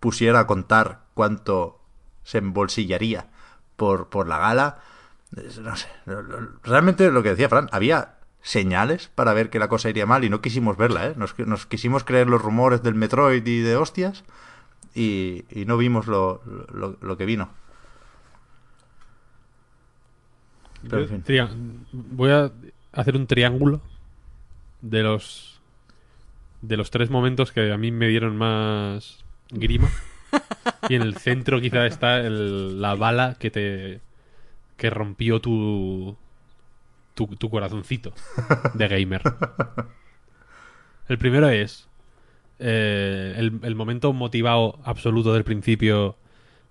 pusiera 0.00 0.40
a 0.40 0.46
contar 0.46 1.04
cuánto 1.14 1.80
se 2.24 2.38
embolsillaría 2.38 3.28
por, 3.76 4.08
por 4.08 4.26
la 4.28 4.38
gala. 4.38 4.78
No 5.60 5.76
sé, 5.76 5.88
realmente 6.62 7.10
lo 7.10 7.22
que 7.22 7.30
decía 7.30 7.48
Fran, 7.48 7.68
había 7.72 8.14
señales 8.42 9.08
para 9.14 9.32
ver 9.34 9.50
que 9.50 9.58
la 9.58 9.68
cosa 9.68 9.90
iría 9.90 10.06
mal 10.06 10.24
y 10.24 10.30
no 10.30 10.40
quisimos 10.40 10.76
verla, 10.76 11.08
¿eh? 11.08 11.14
Nos, 11.16 11.36
nos 11.40 11.66
quisimos 11.66 12.04
creer 12.04 12.28
los 12.28 12.40
rumores 12.40 12.82
del 12.82 12.94
Metroid 12.94 13.44
y 13.46 13.60
de 13.60 13.76
hostias 13.76 14.24
y, 14.94 15.44
y 15.50 15.64
no 15.66 15.76
vimos 15.76 16.06
lo, 16.06 16.42
lo, 16.72 16.96
lo 17.00 17.16
que 17.16 17.26
vino. 17.26 17.50
Pero, 20.88 21.02
en 21.02 21.08
fin. 21.08 21.22
Tria- 21.22 21.50
Voy 21.92 22.30
a 22.30 22.50
hacer 22.92 23.16
un 23.16 23.26
triángulo 23.26 23.80
de 24.80 25.02
los 25.02 25.60
de 26.62 26.76
los 26.76 26.90
tres 26.90 27.10
momentos 27.10 27.52
que 27.52 27.72
a 27.72 27.76
mí 27.76 27.90
me 27.92 28.08
dieron 28.08 28.36
más 28.36 29.24
grima. 29.50 29.88
Y 30.88 30.94
en 30.94 31.02
el 31.02 31.16
centro 31.16 31.60
quizá 31.60 31.86
está 31.86 32.20
el- 32.20 32.80
la 32.80 32.94
bala 32.94 33.36
que 33.38 33.50
te 33.50 34.00
que 34.76 34.90
rompió 34.90 35.40
tu, 35.40 36.16
tu 37.14 37.26
tu 37.36 37.50
corazoncito 37.50 38.12
de 38.74 38.88
gamer. 38.88 39.22
El 41.08 41.18
primero 41.18 41.48
es 41.48 41.88
eh, 42.58 43.34
el, 43.36 43.60
el 43.62 43.74
momento 43.74 44.12
motivado 44.12 44.78
absoluto 44.84 45.32
del 45.34 45.44
principio, 45.44 46.16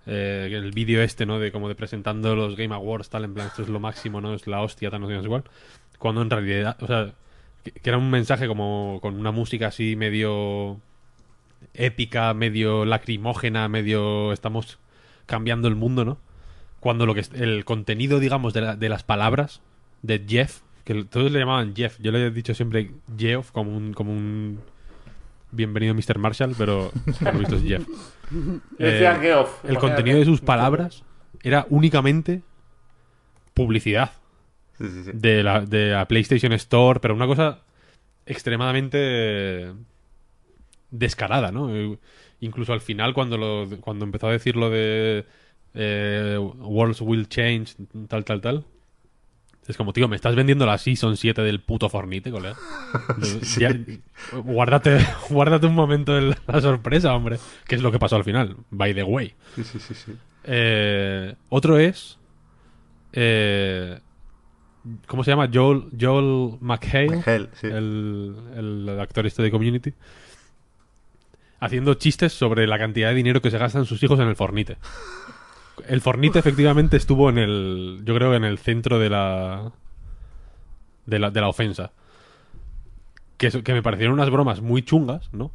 eh, 0.06 0.48
el 0.52 0.72
vídeo 0.72 1.02
este, 1.02 1.26
¿no? 1.26 1.38
De 1.38 1.52
como 1.52 1.68
de 1.68 1.74
presentando 1.74 2.34
los 2.36 2.56
Game 2.56 2.74
Awards, 2.74 3.10
tal, 3.10 3.24
en 3.24 3.34
plan, 3.34 3.46
esto 3.46 3.62
es 3.62 3.68
lo 3.68 3.80
máximo, 3.80 4.20
¿no? 4.20 4.34
Es 4.34 4.46
la 4.46 4.62
hostia, 4.62 4.90
tal, 4.90 5.00
no 5.02 5.22
sé, 5.22 5.28
cuál. 5.28 5.44
Cuando 5.98 6.22
en 6.22 6.30
realidad, 6.30 6.76
o 6.82 6.86
sea, 6.86 7.12
que 7.64 7.88
era 7.90 7.98
un 7.98 8.10
mensaje 8.10 8.46
como 8.48 8.98
con 9.02 9.14
una 9.18 9.32
música 9.32 9.68
así 9.68 9.96
medio 9.96 10.78
épica, 11.78 12.32
medio 12.34 12.84
lacrimógena, 12.84 13.68
medio 13.68 14.32
estamos 14.32 14.78
cambiando 15.26 15.68
el 15.68 15.74
mundo, 15.76 16.04
¿no? 16.04 16.18
Cuando 16.80 17.06
lo 17.06 17.14
que 17.14 17.20
es- 17.20 17.32
el 17.34 17.64
contenido, 17.64 18.20
digamos, 18.20 18.52
de, 18.54 18.60
la- 18.62 18.76
de 18.76 18.88
las 18.88 19.02
palabras 19.02 19.60
de 20.02 20.22
Jeff, 20.28 20.60
que 20.84 21.04
todos 21.04 21.32
le 21.32 21.38
llamaban 21.40 21.74
Jeff, 21.74 21.98
yo 22.00 22.12
le 22.12 22.26
he 22.26 22.30
dicho 22.30 22.54
siempre 22.54 22.92
Geoff 23.18 23.50
como 23.50 23.76
un, 23.76 23.92
como 23.92 24.12
un 24.12 24.60
bienvenido 25.50 25.94
Mr. 25.94 26.18
Marshall, 26.18 26.54
pero 26.56 26.92
por 27.22 27.32
lo 27.34 27.38
visto 27.40 27.56
es 27.56 27.62
Jeff. 27.62 27.86
Decía 28.78 29.16
Eh, 29.16 29.18
Geoff, 29.20 29.64
el 29.64 29.70
imagínate. 29.72 29.78
contenido 29.80 30.18
de 30.18 30.24
sus 30.24 30.40
palabras 30.40 31.02
era 31.42 31.66
únicamente 31.70 32.42
publicidad 33.54 34.10
Sí, 34.78 34.86
sí, 34.88 35.04
sí. 35.04 35.10
de 35.14 35.42
la, 35.42 35.60
de 35.62 35.90
la 35.90 36.06
PlayStation 36.06 36.52
Store, 36.52 37.00
pero 37.00 37.14
una 37.14 37.26
cosa 37.26 37.60
extremadamente 38.26 39.72
descarada, 40.90 41.52
¿no? 41.52 41.74
Eh, 41.74 41.98
Incluso 42.40 42.74
al 42.74 42.82
final, 42.82 43.14
cuando, 43.14 43.38
lo, 43.38 43.66
cuando 43.80 44.04
empezó 44.04 44.28
a 44.28 44.32
decir 44.32 44.56
lo 44.56 44.68
de 44.68 45.24
eh, 45.72 46.36
Worlds 46.38 47.00
will 47.00 47.28
change, 47.28 47.74
tal, 48.08 48.26
tal, 48.26 48.40
tal. 48.42 48.64
Es 49.66 49.76
como, 49.76 49.92
tío, 49.94 50.06
me 50.06 50.16
estás 50.16 50.36
vendiendo 50.36 50.66
la 50.66 50.76
Season 50.78 51.16
7 51.16 51.40
del 51.42 51.60
puto 51.60 51.88
Fornite, 51.88 52.30
colega. 52.30 52.54
Ya- 53.58 53.74
guárdate, 54.34 54.98
guárdate 55.30 55.66
un 55.66 55.74
momento 55.74 56.14
de 56.14 56.20
la, 56.20 56.38
la 56.46 56.60
sorpresa, 56.60 57.14
hombre. 57.14 57.38
Que 57.66 57.74
es 57.76 57.82
lo 57.82 57.90
que 57.90 57.98
pasó 57.98 58.16
al 58.16 58.24
final, 58.24 58.54
by 58.70 58.94
the 58.94 59.02
way. 59.02 59.32
Sí, 59.54 59.64
sí, 59.64 59.78
sí, 59.80 59.94
sí. 59.94 60.12
Eh, 60.44 61.34
otro 61.48 61.78
es. 61.78 62.18
eh, 63.14 63.98
¿Cómo 65.08 65.24
se 65.24 65.30
llama? 65.32 65.48
Joel, 65.52 65.84
Joel 65.98 66.58
McHale. 66.60 67.16
McHale, 67.16 67.48
sí. 67.54 67.66
el, 67.66 68.36
el 68.56 69.00
actor 69.00 69.26
este 69.26 69.42
de 69.42 69.50
Community. 69.50 69.92
Haciendo 71.58 71.94
chistes 71.94 72.32
sobre 72.32 72.66
la 72.66 72.78
cantidad 72.78 73.08
de 73.08 73.14
dinero 73.14 73.40
que 73.40 73.50
se 73.50 73.58
gastan 73.58 73.86
sus 73.86 74.02
hijos 74.02 74.20
en 74.20 74.28
el 74.28 74.36
Fornite. 74.36 74.76
El 75.88 76.00
Fornite 76.00 76.38
efectivamente 76.38 76.96
estuvo 76.96 77.30
en 77.30 77.38
el. 77.38 78.00
Yo 78.04 78.14
creo 78.14 78.34
en 78.34 78.44
el 78.44 78.58
centro 78.58 78.98
de 78.98 79.10
la. 79.10 79.72
De 81.06 81.18
la, 81.18 81.30
de 81.30 81.40
la 81.40 81.48
ofensa. 81.48 81.92
Que, 83.36 83.62
que 83.62 83.72
me 83.72 83.82
parecieron 83.82 84.14
unas 84.14 84.30
bromas 84.30 84.60
muy 84.60 84.82
chungas, 84.82 85.32
¿no? 85.32 85.52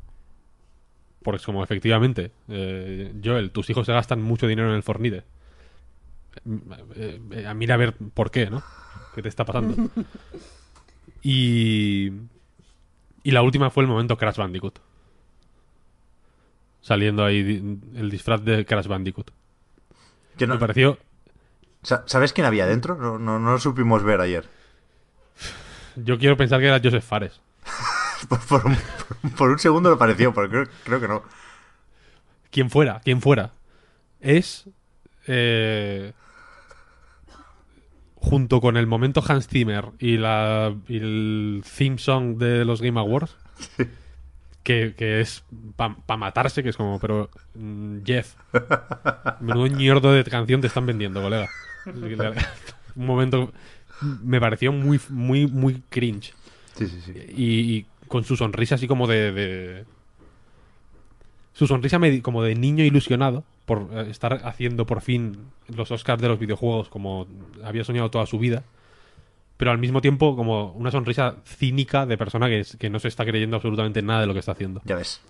Porque 1.23 1.37
es 1.37 1.45
como 1.45 1.63
efectivamente, 1.63 2.31
eh, 2.47 3.13
Joel, 3.23 3.51
tus 3.51 3.69
hijos 3.69 3.85
se 3.85 3.93
gastan 3.93 4.21
mucho 4.21 4.47
dinero 4.47 4.69
en 4.69 4.75
el 4.75 4.83
Fornite. 4.83 5.23
Eh, 6.95 7.21
eh, 7.31 7.45
a 7.47 7.53
mira 7.53 7.75
a 7.75 7.77
ver 7.77 7.93
por 7.93 8.31
qué, 8.31 8.49
¿no? 8.49 8.63
¿Qué 9.13 9.21
te 9.21 9.29
está 9.29 9.45
pasando? 9.45 9.75
Y. 11.23 12.11
Y 13.23 13.29
la 13.29 13.43
última 13.43 13.69
fue 13.69 13.83
el 13.83 13.89
momento 13.89 14.17
Crash 14.17 14.37
Bandicoot. 14.37 14.79
Saliendo 16.81 17.23
ahí 17.23 17.39
el 17.95 18.09
disfraz 18.09 18.43
de 18.43 18.65
Crash 18.65 18.87
Bandicoot. 18.87 19.31
Que 20.37 20.47
no- 20.47 20.55
Me 20.55 20.59
pareció. 20.59 20.97
Sa- 21.83 22.03
¿Sabes 22.07 22.33
quién 22.33 22.45
había 22.45 22.65
dentro? 22.67 22.95
No, 22.95 23.17
no, 23.19 23.39
no 23.39 23.51
lo 23.51 23.59
supimos 23.59 24.03
ver 24.03 24.21
ayer. 24.21 24.47
Yo 25.95 26.17
quiero 26.17 26.37
pensar 26.37 26.59
que 26.59 26.67
era 26.67 26.79
Joseph 26.83 27.03
Fares. 27.03 27.39
Por, 28.29 28.39
por 28.45 28.65
un, 28.67 28.77
por 29.31 29.49
un 29.49 29.57
segundo 29.57 29.89
lo 29.89 29.97
pareció, 29.97 30.31
pero 30.31 30.47
creo, 30.47 30.67
creo 30.83 30.99
que 31.01 31.07
no. 31.07 31.23
Quien 32.51 32.69
fuera, 32.69 32.99
quien 33.03 33.19
fuera. 33.19 33.51
Es. 34.19 34.69
eh, 35.25 36.13
junto 38.15 38.61
con 38.61 38.77
el 38.77 38.85
momento 38.85 39.23
Hans 39.27 39.47
Zimmer 39.47 39.85
y, 39.97 40.17
la, 40.17 40.75
y 40.87 40.97
el 40.97 41.63
theme 41.77 41.97
song 41.97 42.37
de 42.37 42.63
los 42.65 42.81
Game 42.81 42.99
Awards. 42.99 43.35
Que, 44.63 44.93
que 44.95 45.21
es 45.21 45.43
para 45.75 46.17
matarse, 46.17 46.61
que 46.61 46.69
es 46.69 46.77
como, 46.77 46.99
pero 46.99 47.29
mm, 47.55 47.99
Jeff, 48.05 48.35
menudo 49.39 49.65
ñordo 49.67 50.13
de 50.13 50.23
canción 50.23 50.61
te 50.61 50.67
están 50.67 50.85
vendiendo, 50.85 51.21
colega. 51.21 51.49
Un 52.95 53.05
momento 53.07 53.51
me 54.23 54.39
pareció 54.39 54.71
muy, 54.71 54.99
muy, 55.09 55.47
muy 55.47 55.81
cringe. 55.89 56.33
Sí, 56.75 56.87
sí, 56.87 57.01
sí. 57.03 57.13
Y, 57.35 57.59
y 57.75 57.85
con 58.07 58.23
su 58.23 58.35
sonrisa 58.35 58.75
así 58.75 58.87
como 58.87 59.07
de... 59.07 59.31
de- 59.31 59.85
Su 61.53 61.67
sonrisa 61.67 61.99
como 62.21 62.43
de 62.43 62.55
niño 62.55 62.83
ilusionado 62.83 63.43
por 63.65 63.89
eh, 63.93 64.07
estar 64.09 64.41
haciendo 64.45 64.85
por 64.85 65.01
fin 65.01 65.37
los 65.75 65.91
Oscars 65.91 66.21
de 66.21 66.27
los 66.27 66.39
videojuegos 66.39 66.89
como 66.89 67.27
había 67.63 67.83
soñado 67.83 68.09
toda 68.11 68.25
su 68.25 68.37
vida. 68.39 68.63
Pero 69.61 69.69
al 69.69 69.77
mismo 69.77 70.01
tiempo 70.01 70.35
como 70.35 70.71
una 70.71 70.89
sonrisa 70.89 71.35
cínica 71.45 72.07
de 72.07 72.17
persona 72.17 72.47
que, 72.47 72.61
es- 72.61 72.77
que 72.77 72.89
no 72.89 72.97
se 72.97 73.09
está 73.09 73.25
creyendo 73.25 73.57
absolutamente 73.57 74.01
nada 74.01 74.21
de 74.21 74.25
lo 74.25 74.33
que 74.33 74.39
está 74.39 74.53
haciendo. 74.53 74.81
Ya 74.85 74.95
ves. 74.95 75.21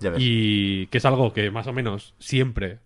Ya 0.00 0.08
ves. 0.08 0.18
Y 0.22 0.86
que 0.86 0.96
es 0.96 1.04
algo 1.04 1.34
que 1.34 1.50
más 1.50 1.66
o 1.66 1.74
menos 1.74 2.14
siempre. 2.18 2.78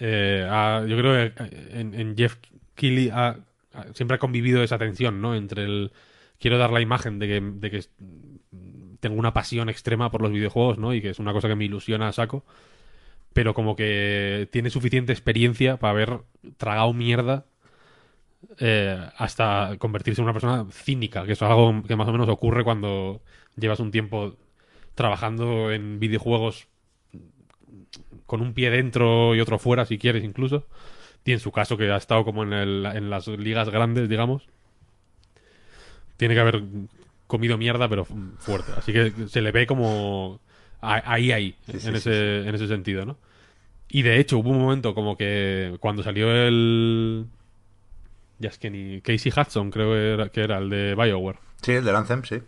eh, 0.00 0.44
ha- 0.50 0.84
yo 0.88 0.96
creo 0.98 1.12
que 1.32 1.42
en, 1.78 1.94
en 1.94 2.16
Jeff 2.16 2.34
Keighley 2.74 3.10
ha- 3.10 3.36
ha- 3.72 3.84
siempre 3.94 4.16
ha 4.16 4.18
convivido 4.18 4.60
esa 4.64 4.76
tensión, 4.76 5.20
¿no? 5.20 5.36
Entre 5.36 5.62
el. 5.62 5.92
Quiero 6.40 6.58
dar 6.58 6.72
la 6.72 6.80
imagen 6.80 7.20
de 7.20 7.28
que, 7.28 7.40
de 7.40 7.70
que 7.70 7.84
tengo 8.98 9.14
una 9.16 9.32
pasión 9.32 9.68
extrema 9.68 10.10
por 10.10 10.20
los 10.20 10.32
videojuegos, 10.32 10.78
¿no? 10.78 10.92
Y 10.94 11.00
que 11.00 11.10
es 11.10 11.20
una 11.20 11.32
cosa 11.32 11.46
que 11.46 11.54
me 11.54 11.64
ilusiona 11.64 12.08
a 12.08 12.12
saco. 12.12 12.44
Pero 13.32 13.54
como 13.54 13.76
que 13.76 14.48
tiene 14.50 14.68
suficiente 14.70 15.12
experiencia 15.12 15.76
para 15.76 15.92
haber 15.92 16.18
tragado 16.56 16.92
mierda 16.92 17.46
eh, 18.58 18.98
hasta 19.16 19.76
convertirse 19.78 20.20
en 20.20 20.24
una 20.24 20.32
persona 20.32 20.66
cínica, 20.72 21.24
que 21.26 21.32
eso 21.32 21.44
es 21.46 21.50
algo 21.50 21.82
que 21.86 21.96
más 21.96 22.08
o 22.08 22.12
menos 22.12 22.28
ocurre 22.28 22.64
cuando 22.64 23.22
llevas 23.56 23.80
un 23.80 23.90
tiempo 23.90 24.36
trabajando 24.94 25.72
en 25.72 26.00
videojuegos 26.00 26.68
con 28.26 28.40
un 28.40 28.54
pie 28.54 28.70
dentro 28.70 29.34
y 29.34 29.40
otro 29.40 29.58
fuera, 29.58 29.84
si 29.86 29.98
quieres 29.98 30.24
incluso. 30.24 30.66
Y 31.24 31.32
en 31.32 31.40
su 31.40 31.52
caso, 31.52 31.76
que 31.78 31.90
ha 31.92 31.96
estado 31.98 32.24
como 32.24 32.42
en, 32.44 32.52
el- 32.54 32.86
en 32.86 33.10
las 33.10 33.28
ligas 33.28 33.70
grandes, 33.70 34.08
digamos, 34.08 34.48
tiene 36.16 36.34
que 36.34 36.40
haber 36.40 36.62
comido 37.26 37.58
mierda, 37.58 37.88
pero 37.88 38.04
fu- 38.04 38.16
fuerte. 38.38 38.72
Así 38.76 38.92
que 38.92 39.12
se 39.28 39.40
le 39.42 39.52
ve 39.52 39.66
como 39.66 40.40
ahí, 40.80 41.32
ahí, 41.32 41.56
Sí, 41.66 41.80
en, 41.82 41.94
sí, 41.94 41.96
ese, 41.96 42.48
en 42.48 42.54
ese 42.54 42.68
sentido, 42.68 43.04
¿no? 43.06 43.16
Y 43.88 44.02
de 44.02 44.18
hecho, 44.20 44.38
hubo 44.38 44.50
un 44.50 44.60
momento 44.60 44.94
como 44.94 45.16
que 45.16 45.76
cuando 45.80 46.02
salió 46.02 46.30
el... 46.32 47.26
Ya 48.44 48.50
es 48.50 48.58
que 48.58 48.68
ni... 48.68 49.00
Casey 49.00 49.32
Hudson, 49.34 49.70
creo 49.70 49.92
que 49.92 50.12
era, 50.12 50.28
que 50.28 50.42
era 50.42 50.58
el 50.58 50.68
de 50.68 50.94
Bioware 50.94 51.38
Sí, 51.62 51.72
el 51.72 51.84
del 51.84 51.96
Anthem, 51.96 52.22
sí. 52.24 52.42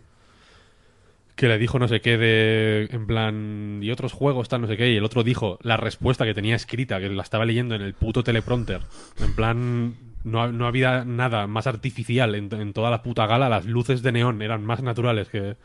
que 1.35 1.47
le 1.47 1.57
dijo 1.57 1.79
no 1.79 1.87
sé 1.87 2.01
qué 2.01 2.19
de 2.19 2.87
en 2.91 3.07
plan 3.07 3.79
y 3.81 3.89
otros 3.89 4.13
juegos 4.13 4.47
tal 4.47 4.61
no 4.61 4.67
sé 4.67 4.77
qué 4.77 4.91
y 4.91 4.95
el 4.97 5.03
otro 5.03 5.23
dijo 5.23 5.57
la 5.63 5.75
respuesta 5.75 6.23
que 6.25 6.35
tenía 6.35 6.55
escrita 6.55 6.99
que 6.99 7.09
la 7.09 7.23
estaba 7.23 7.45
leyendo 7.45 7.73
en 7.73 7.81
el 7.81 7.95
puto 7.95 8.23
teleprompter 8.23 8.81
en 9.19 9.35
plan 9.35 9.95
no, 10.23 10.51
no 10.51 10.67
había 10.67 11.03
nada 11.03 11.47
más 11.47 11.65
artificial 11.65 12.35
en, 12.35 12.53
en 12.53 12.73
toda 12.73 12.91
la 12.91 13.01
puta 13.01 13.25
gala 13.25 13.49
las 13.49 13.65
luces 13.65 14.03
de 14.03 14.11
neón 14.11 14.41
eran 14.43 14.63
más 14.65 14.83
naturales 14.83 15.29
que, 15.29 15.55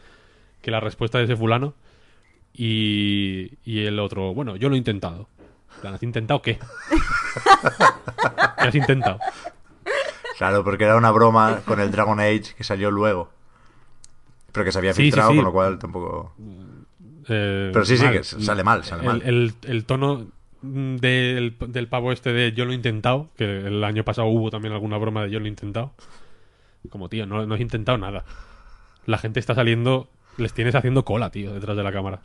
que 0.63 0.71
la 0.71 0.81
respuesta 0.81 1.19
de 1.19 1.25
ese 1.25 1.37
fulano 1.37 1.75
y, 2.55 3.53
y 3.65 3.85
el 3.85 3.99
otro 3.99 4.33
bueno 4.35 4.57
yo 4.57 4.69
lo 4.71 4.77
he 4.77 4.79
intentado 4.79 5.29
En 5.75 5.81
plan, 5.81 5.95
¿has 5.95 6.03
intentado 6.03 6.43
qué? 6.43 6.59
¿qué 8.59 8.69
has 8.69 8.75
intentado? 8.75 9.19
Claro, 10.37 10.65
porque 10.65 10.85
era 10.85 10.97
una 10.97 11.11
broma 11.11 11.61
con 11.65 11.81
el 11.81 11.91
Dragon 11.91 12.19
Age 12.21 12.55
que 12.57 12.65
salió 12.65 12.91
luego. 12.91 13.31
Pero 14.53 14.65
que 14.65 14.73
se 14.73 14.79
había 14.79 14.93
Sí, 14.93 15.03
filtrado, 15.05 15.31
sí. 15.31 15.37
con 15.37 15.45
lo 15.45 15.53
cual 15.53 15.79
tampoco. 15.79 16.35
Eh, 17.29 17.71
Pero 17.73 17.85
sí, 17.85 17.97
sí, 17.97 18.07
que 18.11 18.25
sale 18.25 18.65
mal, 18.65 18.85
sale 18.85 19.03
el, 19.03 19.07
mal. 19.09 19.23
El, 19.25 19.55
el 19.63 19.85
tono 19.85 20.27
del, 20.63 21.57
del 21.69 21.89
pavo 21.89 22.13
este 22.13 22.33
de 22.33 22.53
yo 22.53 22.65
lo 22.65 22.73
he 22.73 22.75
intentado, 22.75 23.29
que 23.37 23.45
el 23.67 23.83
año 23.85 24.05
pasado 24.05 24.29
hubo 24.29 24.51
también 24.51 24.73
alguna 24.75 24.99
broma 24.99 25.25
de 25.25 25.31
yo 25.31 25.39
lo 25.41 25.47
he 25.47 25.49
intentado. 25.49 25.93
Como, 26.91 27.09
tío, 27.09 27.27
no, 27.27 27.47
no 27.47 27.55
has 27.55 27.61
intentado 27.61 27.97
nada. 27.99 28.25
La 29.07 29.19
gente 29.19 29.39
está 29.41 29.55
saliendo, 29.55 30.09
les 30.37 30.53
tienes 30.53 30.75
haciendo 30.75 31.05
cola, 31.05 31.31
tío, 31.31 31.53
detrás 31.55 31.77
de 31.77 31.83
la 31.83 31.93
cámara. 31.93 32.21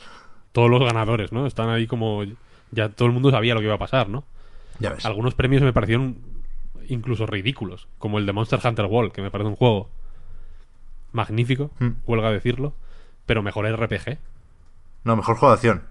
Todos 0.51 0.69
los 0.69 0.83
ganadores, 0.83 1.31
¿no? 1.31 1.45
Están 1.45 1.69
ahí 1.69 1.87
como... 1.87 2.23
Ya 2.71 2.89
todo 2.89 3.07
el 3.07 3.13
mundo 3.13 3.31
sabía 3.31 3.53
lo 3.53 3.59
que 3.61 3.67
iba 3.67 3.75
a 3.75 3.79
pasar, 3.79 4.09
¿no? 4.09 4.25
Ya 4.79 4.91
ves. 4.91 5.05
Algunos 5.05 5.35
premios 5.35 5.61
me 5.61 5.71
parecieron 5.73 6.17
incluso 6.89 7.25
ridículos, 7.25 7.87
como 7.97 8.17
el 8.17 8.25
de 8.25 8.33
Monster 8.33 8.59
Hunter 8.63 8.85
World, 8.85 9.11
que 9.11 9.21
me 9.21 9.31
parece 9.31 9.49
un 9.49 9.55
juego 9.55 9.89
magnífico, 11.11 11.71
Mm. 11.79 11.89
huelga 12.05 12.31
decirlo, 12.31 12.73
pero 13.25 13.41
mejor 13.43 13.65
RPG. 13.65 14.17
No, 15.03 15.15
mejor 15.15 15.35
juego 15.37 15.51
de 15.53 15.55
acción. 15.55 15.83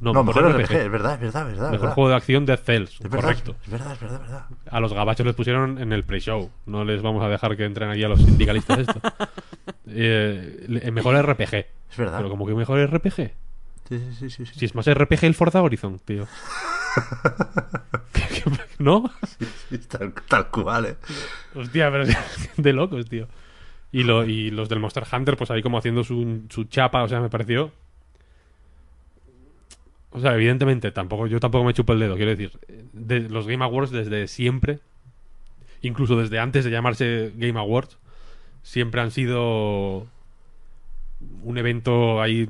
No, 0.00 0.12
No, 0.12 0.24
mejor, 0.24 0.42
mejor 0.44 0.60
RPG. 0.60 0.64
RPG. 0.74 0.84
Es 0.86 0.90
verdad, 0.90 1.14
es 1.14 1.20
verdad, 1.20 1.42
es 1.42 1.48
verdad. 1.54 1.70
Mejor 1.70 1.80
verdad. 1.80 1.94
juego 1.94 2.08
de 2.10 2.16
acción 2.16 2.46
Dead 2.46 2.58
Cells, 2.58 2.90
Es 2.94 3.00
verdad, 3.02 3.20
correcto. 3.20 3.56
Es 3.64 3.70
verdad, 3.70 3.92
es 3.92 4.00
verdad, 4.00 4.16
es 4.22 4.28
verdad. 4.30 4.46
A 4.70 4.80
los 4.80 4.92
gabachos 4.92 5.24
les 5.24 5.34
pusieron 5.36 5.78
en 5.78 5.92
el 5.92 6.04
pre-show. 6.04 6.50
No 6.66 6.84
les 6.84 7.00
vamos 7.00 7.22
a 7.22 7.28
dejar 7.28 7.56
que 7.56 7.64
entren 7.64 7.90
aquí 7.90 8.02
a 8.02 8.08
los 8.08 8.20
sindicalistas 8.20 8.80
esto. 8.80 9.00
eh, 9.86 10.66
el 10.82 10.92
mejor 10.92 11.14
RPG. 11.16 11.54
Es 11.90 11.96
verdad. 11.96 12.18
Pero 12.18 12.28
como 12.28 12.46
que 12.46 12.54
mejor 12.54 12.80
RPG. 12.92 13.32
Sí, 13.88 14.12
sí, 14.18 14.30
sí. 14.30 14.46
Si 14.46 14.64
es 14.64 14.74
más 14.74 14.92
RPG 14.92 15.24
el 15.24 15.34
Forza 15.34 15.62
Horizon, 15.62 15.98
tío. 16.00 16.26
¿No? 18.78 19.10
Sí, 19.68 19.78
tal, 19.88 20.12
tal 20.28 20.48
cual, 20.50 20.86
¿eh? 20.86 20.96
Hostia, 21.54 21.90
pero 21.90 22.04
es 22.04 22.16
de 22.56 22.72
locos, 22.72 23.08
tío. 23.08 23.28
Y, 23.92 24.02
lo, 24.02 24.24
y 24.24 24.50
los 24.50 24.68
del 24.68 24.80
Monster 24.80 25.04
Hunter, 25.10 25.36
pues 25.36 25.50
ahí 25.50 25.62
como 25.62 25.78
haciendo 25.78 26.02
su, 26.02 26.42
su 26.48 26.64
chapa, 26.64 27.02
o 27.02 27.08
sea, 27.08 27.20
me 27.20 27.30
pareció. 27.30 27.72
O 30.10 30.20
sea, 30.20 30.34
evidentemente, 30.34 30.92
tampoco, 30.92 31.26
yo 31.26 31.40
tampoco 31.40 31.64
me 31.64 31.74
chupo 31.74 31.92
el 31.92 32.00
dedo, 32.00 32.16
quiero 32.16 32.30
decir. 32.30 32.52
De 32.92 33.20
los 33.20 33.46
Game 33.46 33.64
Awards 33.64 33.90
desde 33.90 34.28
siempre, 34.28 34.80
incluso 35.82 36.16
desde 36.16 36.38
antes 36.38 36.64
de 36.64 36.70
llamarse 36.70 37.32
Game 37.36 37.58
Awards, 37.58 37.98
siempre 38.62 39.00
han 39.00 39.10
sido 39.10 40.06
un 41.42 41.58
evento 41.58 42.20
ahí 42.20 42.48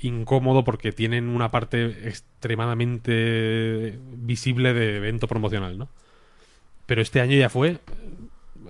incómodo 0.00 0.64
porque 0.64 0.92
tienen 0.92 1.28
una 1.28 1.50
parte 1.50 2.08
extremadamente 2.08 3.98
visible 4.14 4.74
de 4.74 4.96
evento 4.96 5.26
promocional, 5.28 5.78
¿no? 5.78 5.88
Pero 6.86 7.02
este 7.02 7.20
año 7.20 7.36
ya 7.36 7.48
fue 7.48 7.78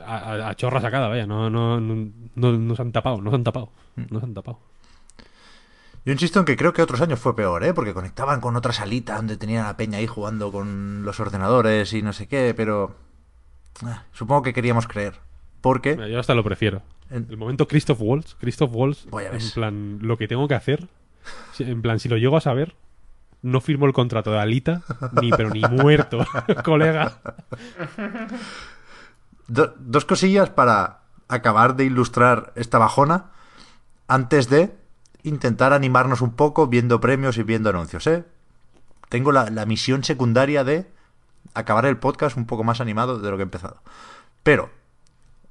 a, 0.05 0.17
a- 0.17 0.49
a 0.51 0.55
chorra 0.57 0.81
sacada, 0.81 1.09
vaya, 1.09 1.27
no, 1.27 1.51
no, 1.51 1.81
no, 1.81 2.11
no, 2.35 2.53
no 2.53 2.77
se 2.77 2.83
han 2.83 2.93
tapado, 2.93 3.21
no 3.21 3.31
se 3.31 3.37
han 3.37 3.45
tapado, 3.45 3.71
no 3.97 4.19
se 4.21 4.27
han 4.27 4.35
tapado. 4.35 4.59
Yo 6.05 6.13
insisto 6.13 6.39
en 6.39 6.47
que 6.47 6.57
creo 6.57 6.73
que 6.73 6.81
otros 6.83 7.01
años 7.03 7.19
fue 7.21 7.37
peor, 7.37 7.65
¿eh? 7.65 7.75
Porque 7.75 7.93
conectaban 7.93 8.41
con 8.41 8.57
otra 8.57 8.73
salita 8.73 9.17
donde 9.17 9.37
tenían 9.37 9.65
a 9.65 9.69
la 9.69 9.77
peña 9.77 9.99
ahí 9.99 10.07
jugando 10.07 10.51
con 10.51 11.05
los 11.05 11.21
ordenadores 11.21 11.93
y 11.93 12.01
no 12.03 12.13
sé 12.15 12.27
qué, 12.27 12.55
pero... 12.57 12.97
ah, 13.85 14.05
supongo 14.13 14.43
que 14.43 14.55
queríamos 14.55 14.87
creer. 14.87 15.15
Porque... 15.61 15.97
Yo 16.11 16.19
hasta 16.19 16.35
lo 16.35 16.43
prefiero. 16.45 16.83
En- 17.11 17.27
El 17.29 17.37
momento 17.37 17.69
Christoph 17.69 18.01
Waltz, 18.01 18.37
Christoph 18.41 18.71
Waltz, 18.73 19.07
en 19.07 19.51
plan, 19.55 19.99
lo 20.01 20.17
que 20.17 20.29
tengo 20.29 20.49
que 20.49 20.55
hacer, 20.55 20.89
en 21.59 21.83
plan, 21.83 21.99
si 21.99 22.09
lo 22.09 22.17
llego 22.17 22.37
a 22.37 22.41
saber, 22.41 22.75
no 23.43 23.61
firmo 23.61 23.87
el 23.87 23.93
contrato 23.93 24.31
de 24.33 24.39
Alita, 24.41 24.83
ni 25.21 25.31
pero 25.31 25.51
ni 25.51 25.63
muerto, 25.63 26.25
colega. 26.65 27.19
Do- 29.47 29.75
dos 29.79 30.05
cosillas 30.05 30.51
para 30.51 31.01
acabar 31.29 31.77
de 31.77 31.85
ilustrar 31.85 32.53
esta 32.57 32.79
bajona 32.79 33.27
antes 34.07 34.49
de 34.49 34.75
intentar 35.23 35.73
animarnos 35.73 36.21
un 36.21 36.33
poco 36.33 36.67
viendo 36.69 37.01
premios 37.01 37.37
y 37.39 37.43
viendo 37.43 37.71
anuncios, 37.71 38.07
¿eh? 38.07 38.25
Tengo 39.09 39.33
la, 39.33 39.51
la 39.51 39.67
misión 39.67 40.05
secundaria 40.05 40.65
de 40.65 40.91
acabar 41.55 41.87
el 41.87 41.97
podcast 41.99 42.37
un 42.37 42.47
poco 42.47 42.63
más 42.65 42.81
animado 42.81 43.19
de 43.19 43.31
lo 43.31 43.37
que 43.37 43.43
he 43.43 43.45
empezado. 43.45 43.81
Pero, 44.43 44.71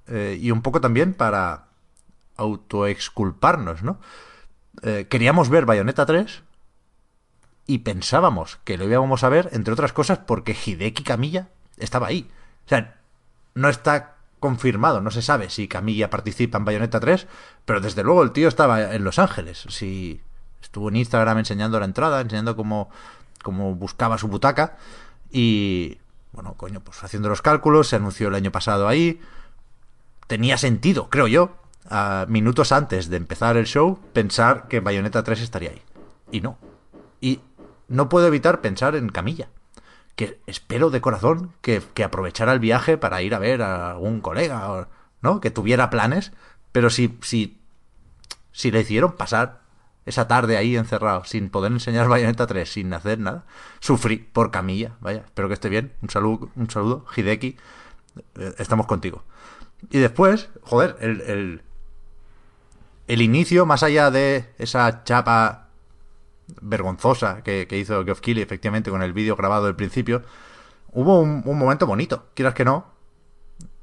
eh, 0.08 0.38
y 0.40 0.52
un 0.52 0.62
poco 0.62 0.80
también 0.80 1.14
para 1.14 1.66
autoexculparnos, 2.38 3.84
¿no? 3.84 4.00
Eh, 4.84 5.08
queríamos 5.10 5.50
ver 5.50 5.66
Bayonetta 5.66 6.06
3 6.06 6.44
y 7.66 7.80
pensábamos 7.80 8.60
que 8.64 8.78
lo 8.78 8.86
íbamos 8.86 9.24
a 9.24 9.30
ver, 9.30 9.50
entre 9.52 9.74
otras 9.74 9.94
cosas, 9.94 10.20
porque 10.20 10.56
Hideki 10.56 11.04
Kamiya 11.04 11.50
estaba 11.78 12.08
ahí. 12.08 12.30
O 12.66 12.70
sea, 12.70 12.98
no 13.56 13.70
está 13.70 14.16
confirmado, 14.40 15.02
no 15.02 15.12
se 15.12 15.22
sabe 15.22 15.50
si 15.50 15.68
Camilla 15.68 16.10
participa 16.10 16.58
en 16.58 16.66
Bayonetta 16.66 17.00
3, 17.00 17.28
pero 17.66 17.82
desde 17.82 18.04
luego 18.04 18.24
el 18.24 18.32
tío 18.32 18.48
estaba 18.48 18.94
en 18.94 19.04
Los 19.04 19.20
Ángeles. 19.20 19.66
Si 19.70 20.22
estuvo 20.62 20.90
en 20.90 20.98
Instagram 20.98 21.40
enseñando 21.40 21.80
la 21.80 21.86
entrada, 21.86 22.22
enseñando 22.22 22.56
cómo, 22.56 22.90
cómo 23.44 23.76
buscaba 23.76 24.18
su 24.18 24.28
butaca 24.28 24.78
y 25.32 25.98
bueno, 26.32 26.54
coño, 26.56 26.82
pues 26.82 27.04
haciendo 27.04 27.30
los 27.30 27.42
cálculos, 27.42 27.88
se 27.88 27.96
anunció 27.96 28.28
el 28.28 28.36
año 28.36 28.52
pasado 28.52 28.88
ahí. 28.88 29.20
Tenía 30.28 30.58
sentido, 30.58 31.10
creo 31.10 31.28
yo, 31.28 31.56
minutos 32.28 32.72
antes 32.72 33.10
de 33.10 33.18
empezar 33.18 33.58
el 33.58 33.66
show, 33.66 34.00
pensar 34.14 34.68
que 34.68 34.80
Bayonetta 34.80 35.24
3 35.24 35.42
estaría 35.42 35.72
ahí. 35.72 35.82
Y 36.32 36.42
no. 36.42 36.58
Y 37.22 37.40
no 37.88 38.10
puedo 38.10 38.28
evitar 38.28 38.62
pensar 38.62 38.96
en 38.96 39.10
Camilla 39.10 39.50
que 40.16 40.40
espero 40.48 40.90
de 40.90 41.00
corazón 41.00 41.54
que, 41.62 41.82
que 41.94 42.04
aprovechara 42.04 42.52
el 42.52 42.60
viaje 42.60 42.98
para 42.98 43.22
ir 43.22 43.36
a 43.36 43.40
ver 43.40 43.62
a 43.62 43.92
algún 43.92 44.20
colega, 44.22 44.72
o- 44.72 44.88
¿no? 45.22 45.40
Que 45.42 45.52
tuviera 45.52 45.90
planes, 45.92 46.32
pero 46.72 46.90
si, 46.90 47.18
si, 47.22 47.60
si 48.52 48.72
le 48.72 48.80
hicieron 48.82 49.12
pasar 49.16 49.62
esa 50.08 50.28
tarde 50.28 50.58
ahí 50.58 50.76
encerrado, 50.76 51.24
sin 51.26 51.50
poder 51.50 51.72
enseñar 51.72 52.08
Bayonetta 52.08 52.48
3, 52.48 52.68
sin 52.72 52.94
hacer 52.94 53.20
nada, 53.20 53.46
sufrí 53.80 54.18
por 54.18 54.50
Camilla, 54.52 54.94
vaya, 55.02 55.20
espero 55.26 55.50
que 55.50 55.54
esté 55.54 55.70
bien, 55.70 55.94
un 56.02 56.10
saludo, 56.10 56.50
un 56.56 56.70
saludo, 56.70 57.06
Hideki, 57.16 57.58
eh, 58.36 58.54
estamos 58.58 58.88
contigo. 58.88 59.24
Y 59.92 60.00
después, 60.00 60.50
joder, 60.64 60.96
el, 61.02 61.22
el, 61.22 61.62
el 63.08 63.22
inicio, 63.22 63.66
más 63.66 63.84
allá 63.84 64.12
de 64.12 64.54
esa 64.58 65.04
chapa 65.04 65.70
vergonzosa 66.62 67.44
que, 67.44 67.68
hizo 67.72 68.04
Geoff 68.06 68.22
Keighley 68.22 68.44
efectivamente 68.44 68.90
con 68.90 69.02
el 69.02 69.14
vídeo 69.14 69.36
grabado 69.36 69.66
del 69.66 69.76
principio, 69.76 70.24
hubo 70.92 71.20
un, 71.20 71.42
un 71.46 71.58
momento 71.58 71.88
bonito, 71.88 72.26
quieras 72.34 72.54
que 72.54 72.66
no, 72.66 72.86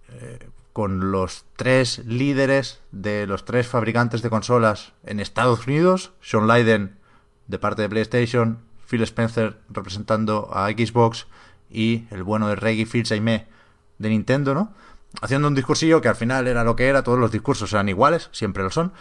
eh, 0.08 0.48
con 0.72 1.12
los 1.12 1.44
tres 1.56 1.98
líderes 2.04 2.80
de 2.90 3.26
los 3.28 3.44
tres 3.44 3.68
fabricantes 3.68 4.22
de 4.22 4.30
consolas 4.30 4.92
en 5.04 5.20
Estados 5.20 5.66
Unidos, 5.66 6.12
Sean 6.20 6.48
Leiden 6.48 6.98
de 7.46 7.58
parte 7.60 7.82
de 7.82 7.88
PlayStation, 7.88 8.58
Phil 8.86 9.02
Spencer 9.02 9.56
representando 9.68 10.50
a 10.52 10.68
Xbox 10.70 11.26
y 11.70 12.06
el 12.10 12.24
bueno 12.24 12.48
de 12.48 12.56
Reggie 12.56 12.86
Fils-Aimé 12.86 13.46
de 13.98 14.08
Nintendo, 14.08 14.52
¿no? 14.54 14.72
Haciendo 15.20 15.48
un 15.48 15.54
discursillo 15.54 16.00
que 16.00 16.08
al 16.08 16.16
final 16.16 16.48
era 16.48 16.64
lo 16.64 16.76
que 16.76 16.86
era, 16.86 17.02
todos 17.02 17.18
los 17.18 17.30
discursos 17.30 17.72
eran 17.72 17.88
iguales, 17.88 18.28
siempre 18.32 18.62
lo 18.62 18.70
son, 18.70 18.92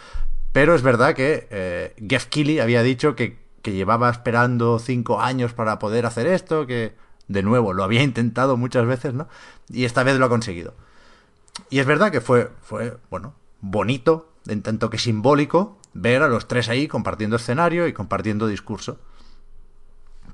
pero 0.52 0.74
es 0.74 0.82
verdad 0.82 1.14
que 1.14 1.48
eh, 1.50 1.94
Geoff 2.08 2.26
Keighley 2.26 2.60
había 2.60 2.82
dicho 2.82 3.16
que, 3.16 3.38
que 3.62 3.72
llevaba 3.72 4.08
esperando 4.08 4.78
cinco 4.78 5.20
años 5.20 5.52
para 5.52 5.78
poder 5.78 6.06
hacer 6.06 6.26
esto, 6.28 6.66
que 6.66 6.94
de 7.26 7.42
nuevo 7.42 7.72
lo 7.72 7.82
había 7.82 8.02
intentado 8.02 8.56
muchas 8.56 8.86
veces, 8.86 9.14
¿no? 9.14 9.28
Y 9.68 9.84
esta 9.84 10.04
vez 10.04 10.16
lo 10.18 10.26
ha 10.26 10.28
conseguido. 10.28 10.74
Y 11.70 11.78
es 11.80 11.86
verdad 11.86 12.12
que 12.12 12.20
fue, 12.20 12.50
fue 12.62 12.96
bueno, 13.10 13.34
bonito, 13.60 14.32
en 14.46 14.62
tanto 14.62 14.90
que 14.90 14.98
simbólico, 14.98 15.78
ver 15.92 16.22
a 16.22 16.28
los 16.28 16.46
tres 16.46 16.68
ahí 16.68 16.88
compartiendo 16.88 17.36
escenario 17.36 17.86
y 17.86 17.92
compartiendo 17.92 18.46
discurso. 18.46 18.98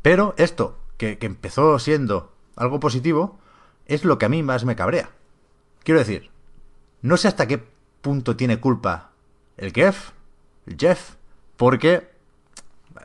Pero 0.03 0.35
esto, 0.37 0.79
que, 0.97 1.19
que 1.19 1.27
empezó 1.27 1.79
siendo 1.79 2.35
algo 2.57 2.81
positivo, 2.81 3.39
es 3.87 4.05
lo 4.05 4.19
que 4.19 4.27
a 4.27 4.29
mí 4.29 4.43
más 4.43 4.65
me 4.65 4.77
cabrea. 4.77 5.11
Quiero 5.83 6.01
decir, 6.01 6.31
no 7.03 7.17
sé 7.17 7.29
hasta 7.29 7.47
qué 7.47 7.59
punto 8.01 8.37
tiene 8.37 8.61
culpa 8.61 9.11
el 9.57 9.73
Jeff, 9.73 10.11
el 10.67 10.77
Jeff, 10.79 11.15
porque 11.57 12.11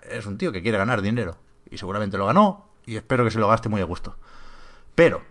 es 0.10 0.26
un 0.26 0.38
tío 0.38 0.52
que 0.52 0.62
quiere 0.62 0.78
ganar 0.78 1.02
dinero. 1.02 1.38
Y 1.70 1.78
seguramente 1.78 2.18
lo 2.18 2.26
ganó, 2.28 2.70
y 2.86 2.96
espero 2.96 3.24
que 3.24 3.32
se 3.32 3.40
lo 3.40 3.48
gaste 3.48 3.70
muy 3.70 3.82
a 3.82 3.86
gusto. 3.86 4.16
Pero, 4.94 5.22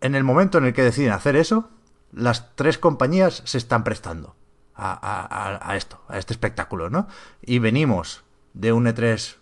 en 0.00 0.14
el 0.14 0.24
momento 0.24 0.58
en 0.58 0.64
el 0.64 0.72
que 0.72 0.82
deciden 0.82 1.12
hacer 1.12 1.36
eso, 1.36 1.68
las 2.12 2.54
tres 2.56 2.78
compañías 2.78 3.42
se 3.44 3.58
están 3.58 3.84
prestando 3.84 4.34
a, 4.74 5.58
a- 5.62 5.76
esto, 5.76 6.00
a 6.08 6.18
este 6.18 6.32
espectáculo, 6.32 6.90
¿no? 6.90 7.06
Y 7.42 7.58
venimos 7.58 8.24
de 8.54 8.72
un 8.72 8.86
E3 8.86 9.36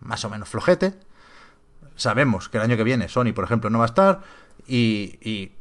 más 0.00 0.24
o 0.24 0.30
menos 0.30 0.48
flojete. 0.48 0.94
Sabemos 1.96 2.48
que 2.48 2.56
el 2.58 2.64
año 2.64 2.76
que 2.76 2.84
viene 2.84 3.08
Sony, 3.08 3.32
por 3.34 3.44
ejemplo, 3.44 3.68
no 3.68 3.78
va 3.78 3.84
a 3.84 3.88
estar. 3.88 4.20
Y, 4.72 5.52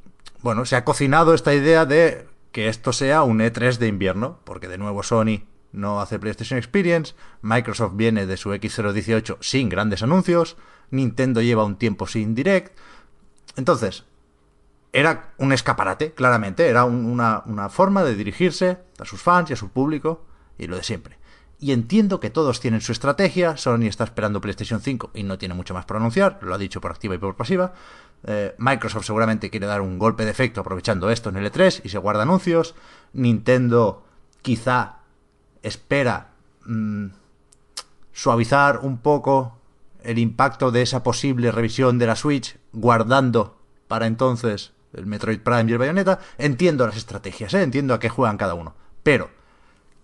bueno, 0.42 0.66
se 0.66 0.76
ha 0.76 0.86
cocinado 0.86 1.34
esta 1.34 1.54
idea 1.54 1.86
de 1.86 2.28
que 2.52 2.68
esto 2.68 2.94
sea 2.94 3.24
un 3.24 3.40
E3 3.40 3.78
de 3.78 3.88
invierno, 3.88 4.40
porque 4.44 4.68
de 4.68 4.78
nuevo 4.78 5.02
Sony 5.04 5.44
no 5.72 6.00
hace 6.02 6.20
PlayStation 6.20 6.58
Experience, 6.58 7.16
Microsoft 7.42 7.94
viene 7.96 8.26
de 8.26 8.38
su 8.38 8.52
X018 8.52 9.38
sin 9.42 9.70
grandes 9.70 10.04
anuncios, 10.04 10.58
Nintendo 10.92 11.42
lleva 11.42 11.64
un 11.64 11.76
tiempo 11.78 12.08
sin 12.08 12.34
Direct. 12.36 12.78
Entonces, 13.56 14.06
era 14.94 15.34
un 15.38 15.54
escaparate, 15.54 16.14
claramente, 16.14 16.68
era 16.68 16.86
un- 16.86 17.06
una, 17.06 17.44
una 17.46 17.70
forma 17.70 18.04
de 18.04 18.16
dirigirse 18.16 18.80
a 19.00 19.06
sus 19.06 19.22
fans 19.22 19.50
y 19.50 19.54
a 19.54 19.58
su 19.58 19.70
público, 19.70 20.26
y 20.58 20.68
lo 20.68 20.76
de 20.78 20.84
siempre. 20.84 21.18
Y 21.60 21.74
entiendo 21.74 22.20
que 22.20 22.30
todos 22.30 22.60
tienen 22.62 22.82
su 22.82 22.92
estrategia, 22.94 23.58
Sony 23.58 23.84
está 23.88 24.06
esperando 24.06 24.40
PlayStation 24.42 24.80
5 24.82 25.12
y 25.14 25.24
no 25.24 25.38
tiene 25.38 25.54
mucho 25.54 25.74
más 25.74 25.86
por 25.86 25.98
anunciar, 25.98 26.40
lo 26.42 26.56
ha 26.56 26.58
dicho 26.58 26.80
por 26.82 26.92
activa 26.92 27.16
y 27.16 27.18
por 27.18 27.36
pasiva. 27.36 27.74
Eh, 28.26 28.54
Microsoft 28.58 29.06
seguramente 29.06 29.50
quiere 29.50 29.66
dar 29.66 29.82
un 29.82 29.98
golpe 29.98 30.26
de 30.26 30.32
efecto 30.32 30.62
aprovechando 30.62 31.10
esto 31.10 31.30
en 31.30 31.38
el 31.38 31.52
E3 31.52 31.82
y 31.84 31.90
se 31.90 31.98
guarda 31.98 32.24
anuncios. 32.24 32.76
Nintendo 33.14 34.04
quizá 34.42 35.00
espera 35.64 36.32
mm, 36.66 37.08
suavizar 38.12 38.80
un 38.80 38.98
poco 39.00 39.58
el 40.04 40.18
impacto 40.18 40.72
de 40.72 40.82
esa 40.82 41.04
posible 41.04 41.52
revisión 41.52 42.00
de 42.00 42.08
la 42.08 42.16
Switch, 42.16 42.58
guardando 42.72 43.58
para 43.88 44.08
entonces 44.08 44.74
el 44.94 45.06
Metroid 45.06 45.42
Prime 45.42 45.66
y 45.68 45.74
el 45.74 45.78
Bayonetta. 45.78 46.20
Entiendo 46.38 46.86
las 46.86 46.98
estrategias, 46.98 47.54
¿eh? 47.54 47.62
entiendo 47.62 47.94
a 47.94 48.00
qué 48.00 48.10
juegan 48.10 48.38
cada 48.38 48.54
uno. 48.54 48.76
Pero 49.04 49.30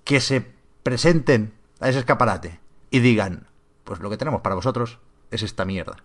que 0.04 0.20
se 0.20 0.46
presenten 0.84 1.54
a 1.80 1.90
ese 1.90 2.00
escaparate 2.00 2.60
y 2.92 3.00
digan, 3.00 3.48
pues 3.84 4.00
lo 4.00 4.10
que 4.10 4.18
tenemos 4.18 4.42
para 4.42 4.56
vosotros 4.56 5.00
es 5.32 5.44
esta 5.44 5.66
mierda. 5.66 5.98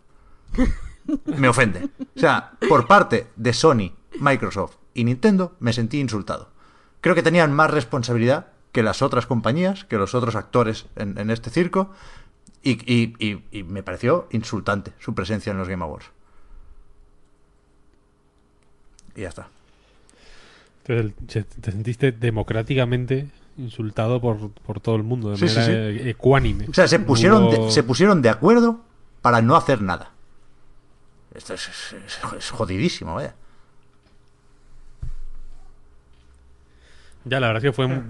Me 1.27 1.49
ofende. 1.49 1.89
O 2.17 2.19
sea, 2.21 2.53
por 2.69 2.87
parte 2.87 3.27
de 3.37 3.53
Sony, 3.53 3.93
Microsoft 4.21 4.77
y 4.95 5.05
Nintendo, 5.05 5.57
me 5.61 5.73
sentí 5.73 6.01
insultado. 6.01 6.51
Creo 7.01 7.15
que 7.15 7.23
tenían 7.23 7.53
más 7.53 7.71
responsabilidad 7.71 8.49
que 8.73 8.83
las 8.83 9.03
otras 9.03 9.27
compañías, 9.27 9.85
que 9.85 9.97
los 9.97 10.15
otros 10.15 10.37
actores 10.37 10.87
en, 10.97 11.19
en 11.19 11.31
este 11.31 11.51
circo, 11.51 11.91
y, 12.63 12.73
y- 12.93 13.15
y- 13.19 13.43
y 13.51 13.63
me 13.65 13.83
pareció 13.83 14.29
insultante 14.33 14.93
su 14.99 15.15
presencia 15.15 15.51
en 15.51 15.59
los 15.59 15.69
Game 15.69 15.83
Awards. 15.83 16.07
Y 19.17 19.23
ya 19.23 19.29
está. 19.29 19.49
Entonces, 20.87 21.47
te 21.61 21.73
sentiste 21.73 22.13
democráticamente 22.13 23.29
insultado 23.57 24.21
por, 24.21 24.51
por 24.51 24.81
todo 24.81 24.97
el 24.97 25.03
mundo, 25.03 25.31
de 25.31 25.37
Sí, 25.37 25.49
sí, 25.49 25.59
manera 25.59 25.89
eh, 25.91 26.11
ecuánime. 26.11 26.67
O 26.69 26.75
sea, 26.75 26.89
se 26.89 26.99
pusieron, 26.99 27.45
Hubo- 27.45 27.67
de, 27.67 27.71
se 27.71 27.83
pusieron 27.83 28.23
de 28.23 28.29
acuerdo 28.31 28.81
para 29.23 29.43
no 29.43 29.57
hacer 29.57 29.83
nada. 29.83 30.13
Esto 31.35 31.55
es, 31.55 31.69
es- 31.69 31.93
es- 31.93 32.21
es 32.39 32.51
jodidísimo, 32.51 33.15
vaya. 33.15 33.35
Ya, 37.25 37.41
la 37.41 37.49
verdad 37.49 37.65
es 37.65 37.71
que 37.71 37.73
fue. 37.75 38.03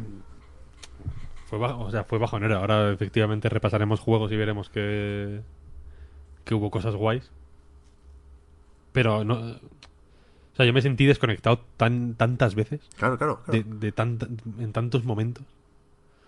Fue, 1.46 1.58
bajo, 1.58 1.80
o 1.84 1.90
sea, 1.90 2.04
fue 2.04 2.18
bajonero. 2.18 2.58
Ahora, 2.58 2.92
efectivamente, 2.92 3.48
repasaremos 3.48 4.00
juegos 4.00 4.30
y 4.32 4.36
veremos 4.36 4.70
que. 4.70 5.42
que 6.44 6.54
hubo 6.54 6.70
cosas 6.70 6.94
guays. 6.94 7.30
Pero 8.92 9.24
no. 9.24 9.34
O 9.34 10.56
sea, 10.56 10.66
yo 10.66 10.72
me 10.72 10.82
sentí 10.82 11.06
desconectado 11.06 11.58
tan, 11.76 12.14
tantas 12.14 12.54
veces. 12.54 12.80
Claro, 12.96 13.16
claro. 13.18 13.42
claro. 13.44 13.52
De, 13.62 13.64
de 13.64 13.92
tanta- 13.92 14.26
en 14.58 14.72
tantos 14.72 15.04
momentos. 15.04 15.44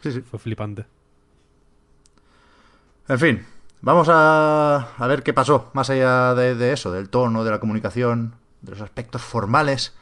Sí, 0.02 0.10
sí. 0.12 0.20
Fue 0.22 0.38
flipante. 0.38 0.84
En 3.08 3.18
fin, 3.18 3.46
vamos 3.82 4.08
a, 4.10 4.88
a 4.96 5.06
ver 5.06 5.22
qué 5.22 5.32
pasó 5.34 5.70
más 5.74 5.90
allá 5.90 6.34
de, 6.34 6.72
eso, 6.72 6.90
del 6.90 7.08
tono, 7.08 7.44
de 7.44 7.50
la 7.50 7.60
comunicación, 7.60 8.34
de 8.62 8.72
los 8.72 8.80
aspectos 8.80 9.22
formales. 9.22 9.94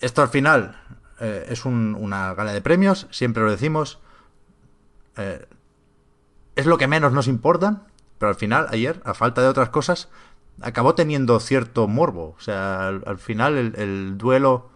Esto 0.00 0.22
al 0.22 0.28
final 0.28 0.80
eh, 1.20 1.46
es 1.48 1.64
un- 1.64 1.96
una 1.98 2.34
gala 2.34 2.52
de 2.52 2.62
premios, 2.62 3.06
siempre 3.10 3.42
lo 3.42 3.50
decimos. 3.50 3.98
Eh, 5.16 5.44
es 6.56 6.66
lo 6.66 6.78
que 6.78 6.86
menos 6.88 7.12
nos 7.12 7.26
importan, 7.28 7.82
pero 8.18 8.28
al 8.30 8.34
final, 8.36 8.66
ayer, 8.70 9.00
a 9.04 9.14
falta 9.14 9.42
de 9.42 9.48
otras 9.48 9.68
cosas, 9.70 10.08
acabó 10.60 10.94
teniendo 10.94 11.38
cierto 11.40 11.86
morbo. 11.88 12.34
O 12.36 12.40
sea, 12.40 12.88
al, 12.88 13.02
al 13.06 13.18
final 13.18 13.56
el, 13.56 13.74
el 13.76 14.18
duelo 14.18 14.70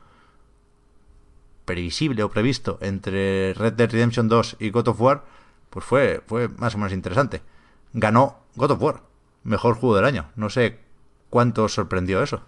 previsible 1.64 2.22
o 2.22 2.30
previsto 2.30 2.78
entre 2.82 3.54
Red 3.54 3.74
Dead 3.74 3.90
Redemption 3.90 4.28
2 4.28 4.56
y 4.58 4.70
God 4.70 4.88
of 4.88 5.00
War, 5.00 5.24
pues 5.70 5.84
fue, 5.84 6.22
fue 6.26 6.48
más 6.48 6.74
o 6.74 6.78
menos 6.78 6.92
interesante. 6.92 7.42
Ganó 7.94 8.36
God 8.56 8.70
of 8.72 8.82
War, 8.82 9.02
mejor 9.44 9.74
juego 9.76 9.96
del 9.96 10.04
año. 10.04 10.26
No 10.36 10.50
sé 10.50 10.78
cuánto 11.30 11.64
os 11.64 11.74
sorprendió 11.74 12.22
eso. 12.22 12.42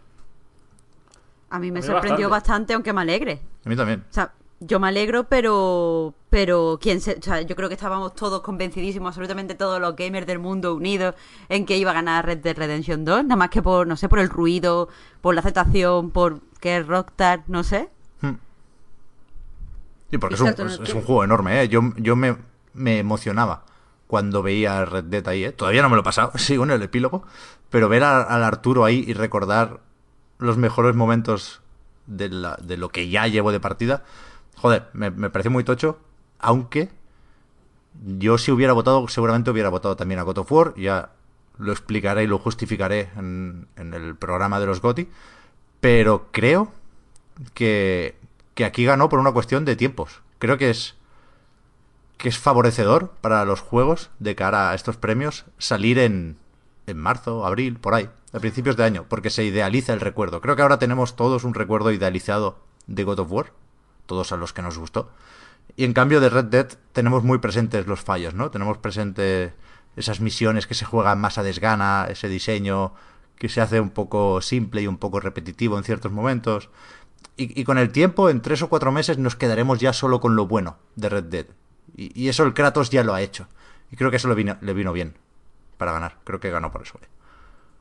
A 1.50 1.58
mí 1.58 1.70
me 1.70 1.78
A 1.78 1.82
mí 1.82 1.86
sorprendió 1.86 2.28
bastante. 2.28 2.70
bastante, 2.70 2.74
aunque 2.74 2.92
me 2.92 3.00
alegre. 3.02 3.40
A 3.64 3.68
mí 3.68 3.76
también. 3.76 4.04
O 4.10 4.12
sea, 4.12 4.32
yo 4.60 4.80
me 4.80 4.88
alegro, 4.88 5.24
pero 5.24 6.14
pero 6.30 6.78
quién 6.80 7.00
se, 7.00 7.16
o 7.18 7.22
sea, 7.22 7.42
yo 7.42 7.54
creo 7.54 7.68
que 7.68 7.74
estábamos 7.74 8.14
todos 8.14 8.40
convencidísimos, 8.40 9.08
absolutamente 9.08 9.54
todos 9.54 9.80
los 9.80 9.94
gamers 9.94 10.26
del 10.26 10.38
mundo 10.40 10.74
unidos 10.74 11.14
en 11.48 11.64
que 11.66 11.76
iba 11.76 11.90
a 11.90 11.94
ganar 11.94 12.26
Red 12.26 12.38
Dead 12.38 12.56
Redemption 12.56 13.04
2, 13.04 13.24
nada 13.24 13.36
más 13.36 13.50
que 13.50 13.62
por 13.62 13.86
no 13.86 13.96
sé, 13.96 14.08
por 14.08 14.18
el 14.18 14.28
ruido, 14.28 14.88
por 15.20 15.34
la 15.34 15.40
aceptación, 15.42 16.10
por 16.10 16.40
que 16.60 16.78
es 16.78 16.86
Rockstar, 16.86 17.44
no 17.46 17.62
sé. 17.62 17.90
Sí, 20.10 20.18
porque 20.18 20.34
es 20.34 20.40
un, 20.40 20.46
cierto, 20.46 20.64
¿no? 20.64 20.70
es- 20.70 20.80
es 20.80 20.94
un 20.94 21.02
juego 21.02 21.24
enorme, 21.24 21.62
¿eh? 21.62 21.68
Yo, 21.68 21.80
yo 21.96 22.14
me, 22.16 22.36
me 22.72 22.98
emocionaba 22.98 23.64
cuando 24.06 24.42
veía 24.42 24.84
Red 24.84 25.04
Dead 25.04 25.26
ahí, 25.28 25.44
¿eh? 25.44 25.52
Todavía 25.52 25.82
no 25.82 25.88
me 25.88 25.96
lo 25.96 26.02
he 26.02 26.04
pasado, 26.04 26.32
sigo 26.38 26.64
en 26.64 26.70
el 26.70 26.82
epílogo, 26.82 27.24
pero 27.70 27.88
ver 27.88 28.04
al 28.04 28.42
Arturo 28.44 28.84
ahí 28.84 29.04
y 29.06 29.14
recordar 29.14 29.80
los 30.38 30.56
mejores 30.56 30.94
momentos 30.94 31.62
de, 32.06 32.28
lo 32.28 32.88
que 32.90 33.08
ya 33.08 33.26
llevo 33.26 33.52
de 33.52 33.60
partida, 33.60 34.04
joder, 34.56 34.88
me, 34.92 35.10
pareció 35.10 35.50
muy 35.50 35.64
tocho, 35.64 35.98
aunque 36.38 36.90
yo 38.18 38.38
si 38.38 38.50
hubiera 38.50 38.72
votado, 38.72 39.08
seguramente 39.08 39.50
hubiera 39.50 39.68
votado 39.68 39.96
también 39.96 40.20
a 40.20 40.24
God 40.24 40.38
of 40.38 40.52
War, 40.52 40.74
ya 40.76 41.10
lo 41.58 41.72
explicaré 41.72 42.24
y 42.24 42.26
lo 42.26 42.38
justificaré 42.38 43.10
en, 43.16 43.68
en 43.76 43.94
el 43.94 44.16
programa 44.16 44.60
de 44.60 44.66
los 44.66 44.80
GOTI, 44.80 45.08
pero 45.80 46.28
creo 46.32 46.72
que, 47.54 48.16
que 48.54 48.64
aquí 48.64 48.84
ganó 48.84 49.08
por 49.08 49.18
una 49.18 49.32
cuestión 49.32 49.64
de 49.64 49.76
tiempos. 49.76 50.20
Creo 50.38 50.58
que 50.58 50.70
es 50.70 50.96
que 52.16 52.28
es 52.28 52.38
favorecedor 52.38 53.10
para 53.20 53.44
los 53.44 53.60
juegos 53.60 54.10
de 54.18 54.34
cara 54.34 54.70
a 54.70 54.74
estos 54.74 54.96
premios 54.96 55.44
salir 55.58 55.98
en, 55.98 56.36
en 56.86 56.98
marzo, 56.98 57.46
abril, 57.46 57.78
por 57.78 57.94
ahí, 57.94 58.08
a 58.32 58.38
principios 58.38 58.76
de 58.76 58.84
año, 58.84 59.06
porque 59.08 59.30
se 59.30 59.44
idealiza 59.44 59.92
el 59.92 60.00
recuerdo. 60.00 60.40
Creo 60.40 60.56
que 60.56 60.62
ahora 60.62 60.78
tenemos 60.78 61.16
todos 61.16 61.44
un 61.44 61.54
recuerdo 61.54 61.92
idealizado 61.92 62.58
de 62.86 63.04
God 63.04 63.20
of 63.20 63.32
War, 63.32 63.52
todos 64.06 64.32
a 64.32 64.36
los 64.36 64.52
que 64.52 64.62
nos 64.62 64.78
gustó. 64.78 65.10
Y 65.76 65.84
en 65.84 65.92
cambio 65.92 66.20
de 66.20 66.28
Red 66.28 66.46
Dead 66.46 66.68
tenemos 66.92 67.24
muy 67.24 67.38
presentes 67.38 67.86
los 67.86 68.00
fallos, 68.00 68.34
¿no? 68.34 68.50
Tenemos 68.50 68.78
presente 68.78 69.54
esas 69.96 70.20
misiones 70.20 70.66
que 70.66 70.74
se 70.74 70.84
juegan 70.84 71.20
más 71.20 71.38
a 71.38 71.42
desgana, 71.42 72.06
ese 72.08 72.28
diseño 72.28 72.92
que 73.36 73.48
se 73.48 73.60
hace 73.60 73.80
un 73.80 73.90
poco 73.90 74.40
simple 74.40 74.82
y 74.82 74.86
un 74.86 74.98
poco 74.98 75.20
repetitivo 75.20 75.76
en 75.78 75.84
ciertos 75.84 76.12
momentos. 76.12 76.70
Y, 77.36 77.60
y 77.60 77.64
con 77.64 77.78
el 77.78 77.90
tiempo, 77.90 78.30
en 78.30 78.42
tres 78.42 78.62
o 78.62 78.68
cuatro 78.68 78.92
meses, 78.92 79.18
nos 79.18 79.36
quedaremos 79.36 79.80
ya 79.80 79.92
solo 79.92 80.20
con 80.20 80.36
lo 80.36 80.46
bueno 80.46 80.76
de 80.94 81.08
Red 81.08 81.24
Dead. 81.24 81.46
Y, 81.96 82.28
eso 82.28 82.44
el 82.44 82.54
Kratos 82.54 82.90
ya 82.90 83.04
lo 83.04 83.14
ha 83.14 83.22
hecho. 83.22 83.46
Y 83.90 83.96
creo 83.96 84.10
que 84.10 84.16
eso 84.16 84.28
le 84.28 84.34
vino, 84.34 84.56
le 84.60 84.72
vino 84.72 84.92
bien 84.92 85.14
para 85.76 85.92
ganar. 85.92 86.18
Creo 86.24 86.40
que 86.40 86.50
ganó 86.50 86.70
por 86.72 86.82
eso. 86.82 86.98
eh. 87.02 87.06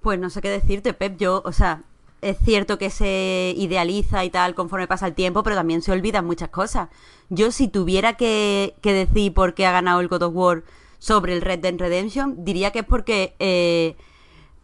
Pues 0.02 0.20
no 0.20 0.30
sé 0.30 0.42
qué 0.42 0.50
decirte, 0.50 0.94
Pep. 0.94 1.18
Yo, 1.18 1.42
o 1.46 1.52
sea, 1.52 1.84
es 2.22 2.38
cierto 2.44 2.78
que 2.78 2.90
se 2.90 3.54
idealiza 3.58 4.24
y 4.24 4.30
tal 4.30 4.56
conforme 4.56 4.88
pasa 4.88 5.08
el 5.08 5.14
tiempo, 5.14 5.44
pero 5.44 5.56
también 5.56 5.82
se 5.82 5.92
olvidan 5.92 6.26
muchas 6.26 6.50
cosas. 6.50 6.90
Yo, 7.30 7.52
si 7.52 7.68
tuviera 7.68 8.14
que, 8.14 8.76
que 8.82 8.94
decir 8.94 9.34
por 9.34 9.54
qué 9.54 9.66
ha 9.66 9.72
ganado 9.72 10.02
el 10.02 10.08
God 10.08 10.24
of 10.24 10.36
War 10.36 10.64
sobre 11.00 11.34
el 11.34 11.42
Red 11.42 11.60
Dead 11.60 11.78
Redemption, 11.78 12.44
diría 12.46 12.72
que 12.72 12.80
es 12.80 12.86
porque 12.86 13.36
eh, 13.40 13.96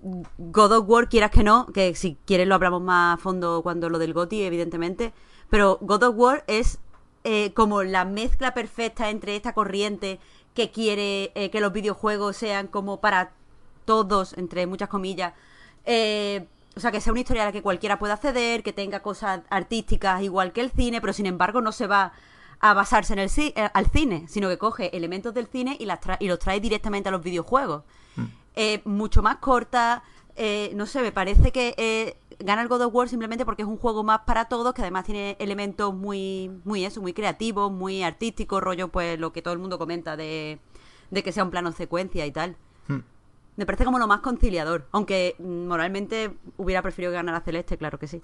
God 0.02 0.72
of 0.72 0.90
War, 0.90 1.10
quieras 1.10 1.32
que 1.32 1.44
no, 1.44 1.68
que 1.68 1.96
si 1.96 2.18
quieres 2.26 2.48
lo 2.48 2.56
hablamos 2.56 2.82
más 2.82 3.16
a 3.16 3.22
fondo 3.22 3.62
cuando 3.62 3.90
lo 3.90 4.00
del 4.00 4.14
GOTY, 4.14 4.44
evidentemente, 4.44 5.14
pero 5.50 5.78
God 5.82 6.04
of 6.04 6.16
War 6.16 6.44
es 6.48 6.80
eh, 7.24 7.52
como 7.54 7.84
la 7.84 8.06
mezcla 8.06 8.54
perfecta 8.54 9.10
entre 9.10 9.36
esta 9.36 9.54
corriente 9.54 10.20
que 10.54 10.72
quiere 10.72 11.32
eh, 11.36 11.50
que 11.52 11.62
los 11.62 11.72
videojuegos 11.74 12.38
sean 12.38 12.68
como 12.68 13.00
para 13.02 13.32
todos, 13.86 14.38
entre 14.38 14.68
muchas 14.68 14.90
comillas, 14.90 15.34
eh, 15.86 16.46
o 16.76 16.80
sea, 16.80 16.92
que 16.92 17.02
sea 17.02 17.12
una 17.12 17.22
historia 17.22 17.44
a 17.44 17.46
la 17.48 17.52
que 17.52 17.62
cualquiera 17.62 18.00
pueda 18.00 18.14
acceder, 18.14 18.64
que 18.64 18.72
tenga 18.74 19.02
cosas 19.02 19.42
artísticas 19.50 20.22
igual 20.22 20.54
que 20.54 20.62
el 20.62 20.72
cine, 20.72 21.02
pero 21.02 21.14
sin 21.14 21.26
embargo 21.26 21.62
no 21.62 21.72
se 21.72 21.88
va 21.88 22.14
a 22.62 22.74
basarse 22.74 23.14
en 23.14 23.20
el 23.20 23.30
ci- 23.30 23.54
al 23.74 23.86
cine, 23.90 24.26
sino 24.28 24.48
que 24.50 24.58
coge 24.58 24.96
elementos 24.96 25.34
del 25.34 25.48
cine 25.48 25.76
y, 25.80 25.86
las 25.86 26.00
tra- 26.02 26.18
y 26.20 26.28
los 26.28 26.40
trae 26.40 26.60
directamente 26.60 27.10
a 27.10 27.12
los 27.12 27.24
videojuegos. 27.24 27.84
Eh, 28.56 28.82
mucho 28.86 29.22
más 29.22 29.38
corta, 29.38 30.04
no 30.74 30.86
sé, 30.86 31.02
me 31.02 31.12
parece 31.12 31.52
que 31.52 32.18
gana 32.40 32.62
el 32.62 32.68
God 32.68 32.82
of 32.82 32.96
War 32.96 33.10
simplemente 33.10 33.46
porque 33.46 33.64
es 33.64 33.68
un 33.68 33.78
juego 33.78 34.04
más 34.04 34.22
para 34.22 34.46
todos, 34.46 34.74
que 34.74 34.82
además 34.82 35.06
tiene 35.06 35.36
elementos 35.40 35.94
muy, 35.94 36.52
muy 36.64 36.86
eso, 36.86 37.02
muy 37.02 37.14
creativos, 37.14 37.72
muy 37.72 38.04
artísticos, 38.04 38.64
rollo 38.64 38.88
pues 38.88 39.20
lo 39.20 39.34
que 39.34 39.42
todo 39.42 39.54
el 39.54 39.60
mundo 39.60 39.78
comenta 39.78 40.16
de, 40.16 40.60
de 41.12 41.24
que 41.24 41.32
sea 41.32 41.44
un 41.44 41.52
plano 41.52 41.72
secuencia 41.72 42.26
y 42.26 42.32
tal. 42.32 42.56
Me 43.56 43.66
parece 43.66 43.84
como 43.84 44.00
lo 44.00 44.08
más 44.08 44.22
conciliador, 44.22 44.88
aunque 44.94 45.36
mm, 45.38 45.68
moralmente 45.68 46.32
hubiera 46.56 46.82
preferido 46.82 47.12
que 47.12 47.16
ganara 47.16 47.42
Celeste, 47.42 47.78
claro 47.78 48.00
que 48.00 48.08
sí. 48.08 48.22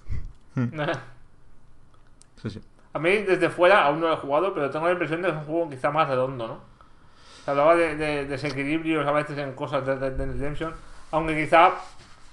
Sí, 2.42 2.50
sí. 2.50 2.60
A 2.92 2.98
mí 2.98 3.10
desde 3.18 3.48
fuera 3.48 3.84
aún 3.84 4.00
no 4.00 4.08
lo 4.08 4.14
he 4.14 4.16
jugado, 4.18 4.52
pero 4.52 4.70
tengo 4.70 4.84
la 4.86 4.92
impresión 4.92 5.22
de 5.22 5.28
que 5.28 5.34
es 5.34 5.40
un 5.40 5.46
juego 5.46 5.70
quizá 5.70 5.90
más 5.90 6.06
redondo, 6.06 6.46
¿no? 6.46 6.58
Se 7.44 7.50
hablaba 7.50 7.74
de, 7.74 7.96
de 7.96 8.26
desequilibrios 8.26 9.06
a 9.06 9.12
veces 9.12 9.38
en 9.38 9.54
cosas 9.54 9.86
de 9.86 9.96
Redemption, 9.96 10.74
aunque 11.10 11.34
quizá 11.34 11.72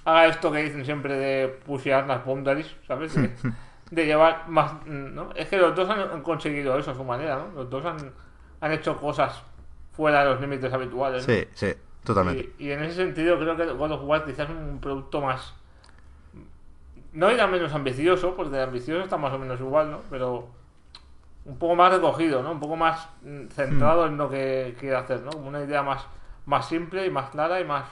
haga 0.04 0.26
esto 0.26 0.52
que 0.52 0.62
dicen 0.62 0.84
siempre 0.84 1.16
de 1.16 1.48
pushear 1.48 2.06
las 2.06 2.24
boundaries, 2.24 2.74
¿sabes? 2.86 3.14
De, 3.14 3.30
de 3.90 4.06
llevar 4.06 4.48
más... 4.48 4.86
¿no? 4.86 5.30
Es 5.34 5.48
que 5.48 5.56
los 5.56 5.74
dos 5.74 5.88
han, 5.88 6.22
conseguido 6.22 6.78
eso 6.78 6.90
a 6.90 6.94
su 6.94 7.04
manera, 7.04 7.36
¿no? 7.36 7.62
Los 7.62 7.70
dos 7.70 7.84
han, 7.84 8.12
han 8.60 8.72
hecho 8.72 8.96
cosas 8.96 9.42
fuera 9.92 10.24
de 10.24 10.30
los 10.30 10.40
límites 10.40 10.72
habituales. 10.72 11.26
¿no? 11.26 11.34
Sí, 11.34 11.44
sí, 11.54 11.72
totalmente. 12.04 12.52
Y, 12.58 12.66
y 12.66 12.72
en 12.72 12.82
ese 12.82 12.96
sentido 12.96 13.38
creo 13.38 13.56
que 13.56 13.66
God 13.66 13.92
of 13.92 14.02
War 14.04 14.24
quizás 14.24 14.48
es 14.48 14.56
un 14.56 14.80
producto 14.80 15.20
más... 15.20 15.54
No 17.12 17.30
era 17.30 17.46
menos 17.46 17.72
ambicioso, 17.72 18.34
porque 18.34 18.56
de 18.56 18.62
ambicioso 18.62 19.04
está 19.04 19.16
más 19.16 19.32
o 19.32 19.38
menos 19.38 19.60
igual, 19.60 19.90
¿no? 19.90 20.00
Pero 20.10 20.48
un 21.44 21.58
poco 21.58 21.76
más 21.76 21.92
recogido, 21.92 22.42
¿no? 22.42 22.52
Un 22.52 22.60
poco 22.60 22.76
más 22.76 23.08
mm, 23.22 23.46
centrado 23.48 24.06
en 24.06 24.16
lo 24.16 24.28
que 24.28 24.74
quiere 24.78 24.96
hacer, 24.96 25.20
¿no? 25.20 25.30
Una 25.38 25.62
idea 25.62 25.82
más, 25.82 26.06
más 26.46 26.68
simple 26.68 27.06
y 27.06 27.10
más 27.10 27.30
clara 27.30 27.60
y 27.60 27.64
más, 27.64 27.84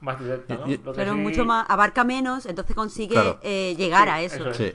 más 0.00 0.18
directa, 0.20 0.54
¿no? 0.56 0.68
Y- 0.68 0.74
y- 0.74 0.76
Lo 0.78 0.92
que 0.92 0.96
Pero 0.98 1.12
sí- 1.14 1.18
mucho 1.18 1.44
más, 1.44 1.66
abarca 1.68 2.04
menos, 2.04 2.46
entonces 2.46 2.74
consigue 2.76 3.14
Claro. 3.14 3.38
eh, 3.42 3.74
llegar 3.76 4.04
Sí, 4.08 4.10
a 4.10 4.20
eso. 4.22 4.36
eso 4.36 4.50
es. 4.50 4.56
Sí. 4.56 4.72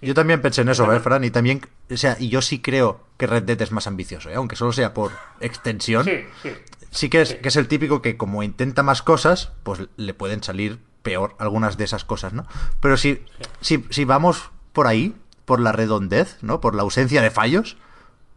Yo 0.00 0.14
también 0.14 0.40
pensé 0.40 0.60
en 0.60 0.68
eso, 0.68 0.92
¿eh, 0.92 1.00
Fran? 1.00 1.24
Y 1.24 1.30
también, 1.30 1.60
o 1.90 1.96
sea, 1.96 2.16
y 2.20 2.28
yo 2.28 2.40
sí 2.40 2.60
creo 2.60 3.00
que 3.16 3.26
Red 3.26 3.42
Dead 3.44 3.60
es 3.62 3.72
más 3.72 3.86
ambicioso, 3.88 4.30
¿eh? 4.30 4.34
aunque 4.36 4.54
solo 4.54 4.72
sea 4.72 4.94
por 4.94 5.10
extensión. 5.40 6.04
Sí, 6.04 6.20
sí. 6.42 6.50
Sí 6.90 7.08
que 7.10 7.22
es, 7.22 7.30
Sí. 7.30 7.36
que 7.42 7.48
es 7.48 7.56
el 7.56 7.66
típico 7.68 8.00
que 8.00 8.16
como 8.16 8.42
intenta 8.44 8.82
más 8.84 9.02
cosas, 9.02 9.52
pues 9.64 9.80
le 9.96 10.14
pueden 10.14 10.42
salir 10.42 10.78
peor 11.02 11.34
algunas 11.38 11.76
de 11.76 11.84
esas 11.84 12.04
cosas, 12.04 12.32
¿no? 12.32 12.46
Pero 12.80 12.96
si, 12.96 13.22
si, 13.60 13.84
si 13.90 14.04
vamos 14.04 14.50
por 14.72 14.86
ahí, 14.86 15.16
por 15.44 15.58
la 15.60 15.72
redondez, 15.72 16.36
¿no? 16.42 16.60
Por 16.60 16.74
la 16.74 16.82
ausencia 16.82 17.20
de 17.20 17.30
fallos. 17.30 17.76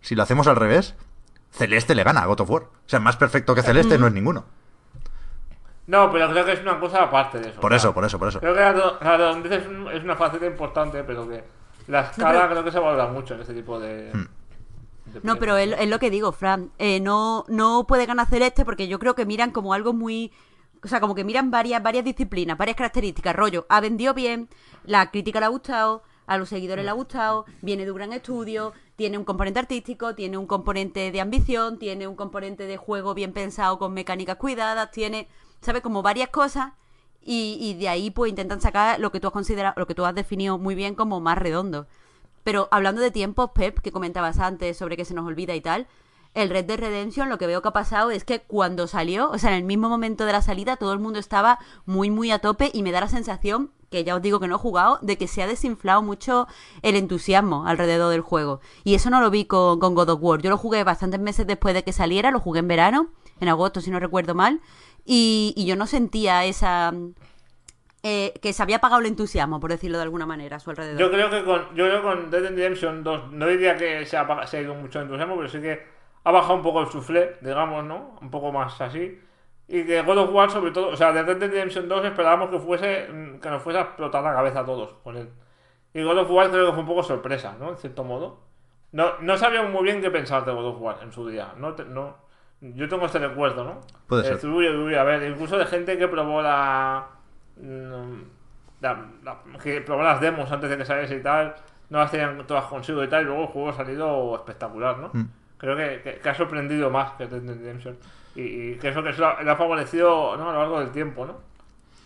Si 0.02 0.16
lo 0.16 0.24
hacemos 0.24 0.48
al 0.48 0.56
revés, 0.56 0.96
Celeste 1.52 1.94
le 1.96 2.04
gana 2.04 2.22
a 2.22 2.26
God 2.26 2.42
of 2.42 2.50
War. 2.50 2.64
O 2.64 2.70
sea, 2.88 3.00
más 3.00 3.18
perfecto 3.18 3.54
que 3.54 3.62
Celeste 3.62 3.98
no 4.00 4.08
es 4.08 4.14
ninguno. 4.14 4.46
No, 5.92 6.10
pero 6.10 6.30
creo 6.30 6.46
que 6.46 6.54
es 6.54 6.62
una 6.62 6.80
cosa 6.80 7.04
aparte 7.04 7.40
de 7.40 7.50
eso. 7.50 7.60
Por 7.60 7.74
eso, 7.74 7.94
por 7.94 8.06
eso, 8.06 8.18
por 8.18 8.30
eso. 8.30 8.40
Creo 8.40 8.54
que 8.54 8.60
la, 8.62 8.72
la 9.02 9.18
redondez 9.18 9.52
es, 9.52 9.68
un- 9.68 9.92
es 9.92 10.02
una 10.04 10.16
faceta 10.16 10.46
importante, 10.46 11.04
pero 11.04 11.28
que 11.28 11.44
la 11.88 12.02
escala 12.02 12.48
creo 12.50 12.64
que 12.64 12.72
se 12.72 12.80
valora 12.80 13.08
mucho 13.08 13.34
en 13.36 13.42
este 13.42 13.54
tipo 13.54 13.78
de. 13.78 14.10
Hmm. 14.14 14.28
No, 15.24 15.36
pero 15.36 15.58
es, 15.58 15.76
es 15.78 15.90
lo 15.90 16.00
que 16.00 16.10
digo, 16.10 16.32
Fran. 16.32 16.72
Eh, 16.80 17.02
no, 17.02 17.44
no 17.50 17.86
puede 17.86 18.06
ganar 18.06 18.28
Celeste 18.28 18.64
porque 18.64 18.88
yo 18.88 19.00
creo 19.00 19.16
que 19.16 19.26
miran 19.26 19.52
como 19.52 19.74
algo 19.74 19.92
muy. 19.92 20.32
O 20.82 20.88
sea, 20.88 21.02
como 21.02 21.14
que 21.14 21.26
miran 21.26 21.52
varias, 21.52 21.84
varias 21.84 22.06
disciplinas, 22.06 22.58
varias 22.58 22.78
características. 22.78 23.36
Rollo, 23.36 23.66
ha 23.68 23.82
vendido 23.82 24.14
bien, 24.14 24.48
la 24.86 25.12
crítica 25.12 25.40
le 25.42 25.46
ha 25.48 25.50
gustado, 25.50 26.04
a 26.26 26.38
los 26.38 26.48
seguidores 26.50 26.86
le 26.86 26.90
ha 26.90 26.94
gustado, 26.94 27.46
viene 27.62 27.84
de 27.86 27.92
un 27.92 27.98
gran 27.98 28.14
estudio, 28.14 28.72
tiene 28.96 29.18
un 29.18 29.26
componente 29.26 29.60
artístico, 29.60 30.16
tiene 30.16 30.38
un 30.38 30.48
componente 30.48 31.12
de 31.12 31.20
ambición, 31.22 31.78
tiene 31.78 32.08
un 32.08 32.16
componente 32.16 32.66
de 32.66 32.78
juego 32.78 33.14
bien 33.14 33.34
pensado 33.34 33.78
con 33.78 33.94
mecánicas 33.94 34.38
cuidadas, 34.38 34.90
tiene, 34.90 35.28
¿sabes? 35.62 35.82
Como 35.82 36.02
varias 36.02 36.30
cosas. 36.30 36.74
Y, 37.24 37.58
y 37.62 37.76
de 37.76 37.88
ahí 37.88 38.10
pues 38.10 38.30
intentan 38.30 38.62
sacar 38.62 39.00
lo 39.00 39.12
que 39.12 39.20
tú 39.20 39.28
has 39.28 39.34
considerado, 39.34 39.76
lo 39.78 39.86
que 39.86 39.94
tú 39.94 40.06
has 40.06 40.16
definido 40.16 40.58
muy 40.58 40.76
bien 40.76 40.96
como 40.96 41.20
más 41.20 41.38
redondo. 41.38 41.88
Pero 42.44 42.68
hablando 42.72 43.02
de 43.02 43.12
tiempos, 43.12 43.52
Pep, 43.54 43.80
que 43.80 43.92
comentabas 43.92 44.40
antes 44.40 44.78
sobre 44.78 44.98
que 44.98 45.06
se 45.06 45.14
nos 45.14 45.28
olvida 45.28 45.54
y 45.54 45.62
tal, 45.62 45.88
el 46.34 46.50
Red 46.50 46.66
Dead 46.66 46.80
Redemption 46.80 47.30
lo 47.30 47.38
que 47.38 47.48
veo 47.48 47.62
que 47.62 47.68
ha 47.68 47.74
pasado 47.74 48.10
es 48.10 48.24
que 48.24 48.40
cuando 48.42 48.88
salió, 48.88 49.30
o 49.32 49.38
sea, 49.38 49.52
en 49.52 49.58
el 49.58 49.64
mismo 49.64 49.90
momento 49.90 50.26
de 50.26 50.32
la 50.32 50.42
salida, 50.42 50.78
todo 50.78 50.94
el 50.94 51.00
mundo 51.00 51.20
estaba 51.20 51.60
muy, 51.86 52.10
muy 52.10 52.32
a 52.32 52.40
tope 52.40 52.72
y 52.74 52.84
me 52.84 52.92
da 52.92 53.02
la 53.02 53.10
sensación, 53.10 53.72
que 53.90 54.06
ya 54.06 54.16
os 54.16 54.22
digo 54.22 54.40
que 54.40 54.48
no 54.48 54.56
he 54.56 54.60
jugado, 54.60 54.98
de 55.02 55.18
que 55.18 55.28
se 55.28 55.44
ha 55.44 55.48
desinflado 55.48 56.02
mucho 56.02 56.48
el 56.82 56.96
entusiasmo 56.96 57.68
alrededor 57.68 58.12
del 58.12 58.22
juego. 58.22 58.62
Y 58.86 58.96
eso 58.96 59.10
no 59.10 59.20
lo 59.20 59.30
vi 59.30 59.44
con, 59.44 59.80
con 59.80 59.94
God 59.94 60.10
of 60.10 60.20
War. 60.22 60.42
Yo 60.42 60.50
lo 60.50 60.58
jugué 60.58 60.86
bastantes 60.86 61.20
meses 61.20 61.46
después 61.46 61.74
de 61.76 61.84
que 61.84 61.92
saliera, 61.92 62.32
lo 62.32 62.40
jugué 62.40 62.60
en 62.60 62.70
verano, 62.70 63.10
en 63.42 63.50
agosto 63.50 63.82
si 63.82 63.92
no 63.92 64.00
recuerdo 64.00 64.34
mal, 64.34 64.62
y, 65.06 65.54
y 65.58 65.66
yo 65.66 65.76
no 65.76 65.88
sentía 65.88 66.46
esa... 66.46 66.94
eh, 68.04 68.34
que 68.42 68.54
se 68.54 68.64
había 68.64 68.78
apagado 68.78 69.02
el 69.02 69.08
entusiasmo, 69.08 69.60
por 69.60 69.72
decirlo 69.72 69.98
de 69.98 70.04
alguna 70.04 70.26
manera, 70.26 70.58
a 70.58 70.60
su 70.60 70.70
alrededor. 70.72 71.00
Yo 71.00 71.12
creo 71.12 71.30
que 71.30 71.44
con, 71.44 71.62
yo 71.76 71.86
creo 71.86 72.02
con 72.02 72.32
Dead 72.32 72.42
Redemption 72.42 73.04
2, 73.04 73.32
no 73.32 73.48
diría 73.48 73.78
que 73.78 74.06
se 74.06 74.18
ha, 74.18 74.48
se 74.48 74.58
ha 74.58 74.62
ido 74.62 74.74
mucho 74.76 75.00
entusiasmo, 75.02 75.36
pero 75.38 75.50
sí 75.50 75.62
que 75.62 75.82
ha 76.24 76.32
bajado 76.32 76.56
un 76.56 76.62
poco 76.64 76.82
el 76.82 76.88
suflé, 76.88 77.38
digamos, 77.42 77.84
¿no? 77.84 78.18
Un 78.22 78.30
poco 78.32 78.52
más 78.52 78.80
así. 78.82 79.20
Y 79.68 79.86
que 79.86 80.02
God 80.02 80.18
of 80.18 80.34
War, 80.34 80.52
sobre 80.52 80.72
todo, 80.72 80.90
o 80.90 80.96
sea, 80.98 81.14
de 81.14 81.24
Red 81.24 81.38
Dead 81.38 81.50
Redemption 81.52 81.88
2 81.88 82.06
esperábamos 82.06 82.50
que 82.50 82.60
fuese, 82.60 83.08
mm, 83.08 83.40
que 83.40 83.50
nos 83.50 83.62
fuese 83.62 83.80
a 83.80 83.84
explotar 83.84 84.24
la 84.24 84.34
cabeza 84.34 84.60
a 84.62 84.66
todos 84.66 84.94
con 85.04 85.16
él. 85.18 85.30
Y 85.94 86.04
God 86.04 86.18
of 86.20 86.32
War 86.32 86.50
creo 86.50 86.66
que 86.68 86.72
fue 86.72 86.82
un 86.82 86.88
poco 86.88 87.04
sorpresa, 87.04 87.56
¿no? 87.60 87.70
En 87.70 87.78
cierto 87.78 88.04
modo. 88.04 88.40
No, 88.92 89.18
no 89.22 89.38
sabíamos 89.38 89.72
muy 89.72 89.84
bien 89.84 90.02
qué 90.02 90.12
pensar 90.12 90.44
de 90.44 90.52
God 90.52 90.66
of 90.68 90.82
War 90.82 90.98
en 91.04 91.12
su 91.14 91.28
día. 91.28 91.54
No, 91.58 91.72
no, 91.72 92.18
yo 92.62 92.88
tengo 92.88 93.06
este 93.06 93.20
recuerdo, 93.20 93.64
¿no? 93.64 93.82
Puede 94.08 94.32
Eh, 94.34 94.38
ser. 94.38 94.98
A 95.00 95.04
ver, 95.04 95.30
incluso 95.32 95.58
de 95.58 95.66
gente 95.66 95.98
que 95.98 96.08
probó 96.08 96.42
la, 96.42 97.08
mm, 97.58 98.22
la- 98.82 99.06
la- 99.24 99.38
que 99.62 99.82
probó 99.82 100.04
las 100.04 100.22
demos 100.22 100.52
antes 100.52 100.70
de 100.70 100.78
que 100.78 100.86
saliese 100.86 101.18
y 101.18 101.22
tal, 101.24 101.56
no 101.90 102.00
las 102.00 102.12
tenían 102.12 102.46
todas 102.48 102.66
consigo 102.66 103.04
y 103.04 103.08
tal, 103.08 103.24
y 103.24 103.26
luego 103.26 103.42
el 103.44 103.48
juego 103.48 103.70
ha 103.70 103.74
salido 103.74 104.36
espectacular, 104.36 104.98
¿no? 104.98 105.10
Mm. 105.14 105.28
Creo 105.58 105.76
que, 105.78 106.02
que- 106.04 106.20
que 106.20 106.30
ha 106.30 106.34
sorprendido 106.36 106.90
más 106.90 107.12
que 107.14 107.26
Red 107.28 107.42
Dead 107.44 107.58
Redemption. 107.58 107.98
Y, 108.36 108.42
y 108.42 108.76
que 108.76 108.90
eso 108.90 109.04
que 109.04 109.10
eso 109.10 109.22
le 109.44 109.52
ha 109.52 109.56
favorecido 109.58 110.38
¿no? 110.38 110.50
a 110.50 110.54
lo 110.54 110.60
largo 110.60 110.80
del 110.80 110.92
tiempo, 110.92 111.26
¿no? 111.26 111.38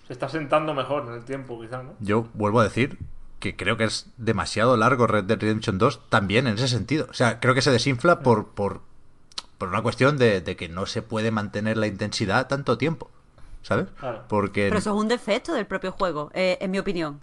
Se 0.07 0.13
está 0.13 0.27
sentando 0.27 0.73
mejor 0.73 1.05
en 1.07 1.13
el 1.13 1.23
tiempo, 1.23 1.59
quizás, 1.61 1.83
¿no? 1.83 1.93
Yo 1.99 2.27
vuelvo 2.33 2.59
a 2.59 2.63
decir 2.63 2.97
que 3.39 3.55
creo 3.55 3.77
que 3.77 3.83
es 3.85 4.11
demasiado 4.17 4.75
largo 4.75 5.05
Red 5.07 5.25
Dead 5.25 5.39
Redemption 5.39 5.77
2 5.77 6.09
también 6.09 6.47
en 6.47 6.55
ese 6.55 6.67
sentido. 6.67 7.07
O 7.09 7.13
sea, 7.13 7.39
creo 7.39 7.53
que 7.53 7.61
se 7.61 7.71
desinfla 7.71 8.19
por, 8.21 8.49
por, 8.55 8.81
por 9.57 9.69
una 9.69 9.81
cuestión 9.81 10.17
de, 10.17 10.41
de 10.41 10.55
que 10.55 10.67
no 10.69 10.85
se 10.85 11.01
puede 11.01 11.31
mantener 11.31 11.77
la 11.77 11.87
intensidad 11.87 12.47
tanto 12.47 12.77
tiempo. 12.77 13.09
¿Sabes? 13.61 13.87
Claro. 13.99 14.23
Porque... 14.27 14.65
Pero 14.67 14.77
eso 14.77 14.91
es 14.95 15.01
un 15.01 15.07
defecto 15.07 15.53
del 15.53 15.65
propio 15.65 15.91
juego, 15.91 16.29
eh, 16.35 16.57
en 16.61 16.69
mi 16.69 16.77
opinión. 16.77 17.19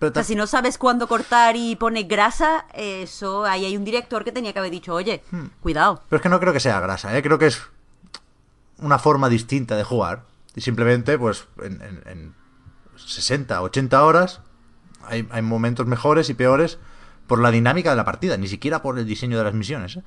pero 0.00 0.10
O 0.10 0.14
sea, 0.14 0.24
si 0.24 0.34
no 0.34 0.48
sabes 0.48 0.76
cuándo 0.76 1.06
cortar 1.06 1.54
y 1.54 1.76
pones 1.76 2.08
grasa, 2.08 2.66
eso 2.74 3.44
ahí 3.44 3.64
hay 3.64 3.76
un 3.76 3.84
director 3.84 4.24
que 4.24 4.32
tenía 4.32 4.52
que 4.52 4.58
haber 4.58 4.72
dicho, 4.72 4.92
oye, 4.92 5.22
Hmm. 5.30 5.46
cuidado. 5.60 6.02
Pero 6.08 6.16
es 6.18 6.22
que 6.22 6.28
no 6.28 6.40
creo 6.40 6.52
que 6.52 6.58
sea 6.58 6.80
grasa, 6.80 7.16
¿eh? 7.16 7.22
creo 7.22 7.38
que 7.38 7.46
es 7.46 7.62
una 8.78 8.98
forma 8.98 9.28
distinta 9.28 9.76
de 9.76 9.84
jugar. 9.84 10.24
Y 10.56 10.62
simplemente, 10.62 11.16
pues, 11.16 11.46
en, 11.62 11.80
en- 11.82 12.02
en 12.06 12.34
60, 12.96 13.62
80 13.62 14.02
horas, 14.04 14.40
hay, 15.04 15.28
hay 15.30 15.42
momentos 15.42 15.86
mejores 15.86 16.28
y 16.30 16.34
peores 16.34 16.78
por 17.28 17.40
la 17.40 17.52
dinámica 17.52 17.90
de 17.90 17.96
la 17.96 18.04
partida, 18.04 18.36
ni 18.36 18.48
siquiera 18.48 18.82
por 18.82 18.98
el 18.98 19.06
diseño 19.06 19.38
de 19.38 19.44
las 19.44 19.54
misiones. 19.54 19.96
¿eh? 19.98 20.02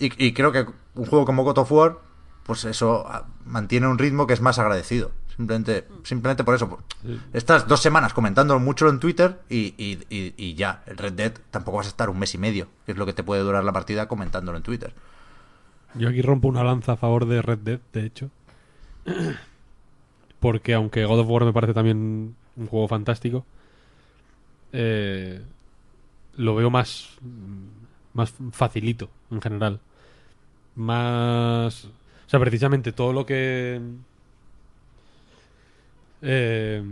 Y, 0.00 0.26
y 0.26 0.32
creo 0.32 0.50
que 0.50 0.66
un 0.96 1.06
juego 1.06 1.24
como 1.24 1.44
God 1.44 1.58
of 1.58 1.70
War, 1.70 1.98
pues 2.42 2.64
eso 2.64 3.04
ah, 3.06 3.26
mantiene 3.44 3.86
un 3.86 3.98
ritmo 3.98 4.26
que 4.26 4.32
es 4.32 4.40
más 4.40 4.58
agradecido. 4.58 5.12
Simplemente, 5.36 5.86
simplemente 6.02 6.44
por 6.44 6.54
eso. 6.54 6.78
Estas 7.32 7.66
dos 7.66 7.80
semanas 7.80 8.12
comentándolo 8.12 8.60
mucho 8.60 8.88
en 8.90 8.98
Twitter 9.00 9.40
y- 9.48 9.74
y 9.78 10.54
ya. 10.54 10.82
El 10.86 10.98
Red 10.98 11.12
Dead 11.14 11.32
tampoco 11.50 11.78
vas 11.78 11.86
a 11.86 11.90
estar 11.90 12.10
un 12.10 12.18
mes 12.18 12.34
y 12.34 12.38
medio, 12.38 12.68
que 12.84 12.92
es 12.92 12.98
lo 12.98 13.06
que 13.06 13.12
te 13.14 13.22
puede 13.22 13.42
durar 13.42 13.64
la 13.64 13.72
partida 13.72 14.08
comentándolo 14.08 14.58
en 14.58 14.62
Twitter. 14.62 14.92
Yo 15.94 16.08
aquí 16.10 16.20
rompo 16.20 16.48
una 16.48 16.64
lanza 16.64 16.92
a 16.92 16.96
favor 16.96 17.26
de 17.26 17.40
Red 17.42 17.58
Dead, 17.60 17.80
de 17.94 18.04
hecho. 18.06 18.30
Porque 20.40 20.74
aunque 20.74 21.04
God 21.04 21.20
of 21.20 21.28
War 21.28 21.44
me 21.44 21.52
parece 21.52 21.74
también 21.74 22.34
un 22.56 22.66
juego 22.66 22.88
fantástico, 22.88 23.46
eh, 24.72 25.40
lo 26.36 26.54
veo 26.54 26.70
más, 26.70 27.16
más 28.14 28.34
facilito 28.52 29.08
en 29.30 29.40
general. 29.40 29.80
Más... 30.76 31.84
O 31.84 32.28
sea, 32.32 32.40
precisamente 32.40 32.92
todo 32.92 33.12
lo 33.12 33.26
que... 33.26 33.80
eh, 36.22 36.82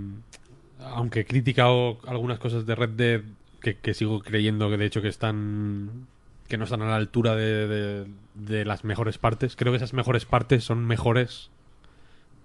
aunque 0.81 1.21
he 1.21 1.25
criticado 1.27 1.99
algunas 2.07 2.39
cosas 2.39 2.67
de 2.67 2.75
Red 2.75 2.91
Dead, 2.91 3.21
que, 3.61 3.77
que 3.77 3.95
sigo 3.95 4.21
creyendo 4.21 4.71
que 4.71 4.79
de 4.79 4.87
hecho 4.87 5.03
que 5.03 5.09
están 5.09 6.07
que 6.49 6.57
no 6.57 6.65
están 6.65 6.83
a 6.83 6.87
la 6.87 6.97
altura 6.97 7.37
de, 7.37 7.69
de- 7.69 8.07
de 8.35 8.65
las 8.65 8.83
mejores 8.85 9.19
partes. 9.19 9.55
Creo 9.55 9.73
que 9.73 9.77
esas 9.77 9.93
mejores 9.93 10.25
partes 10.25 10.65
son 10.65 10.85
mejores, 10.85 11.51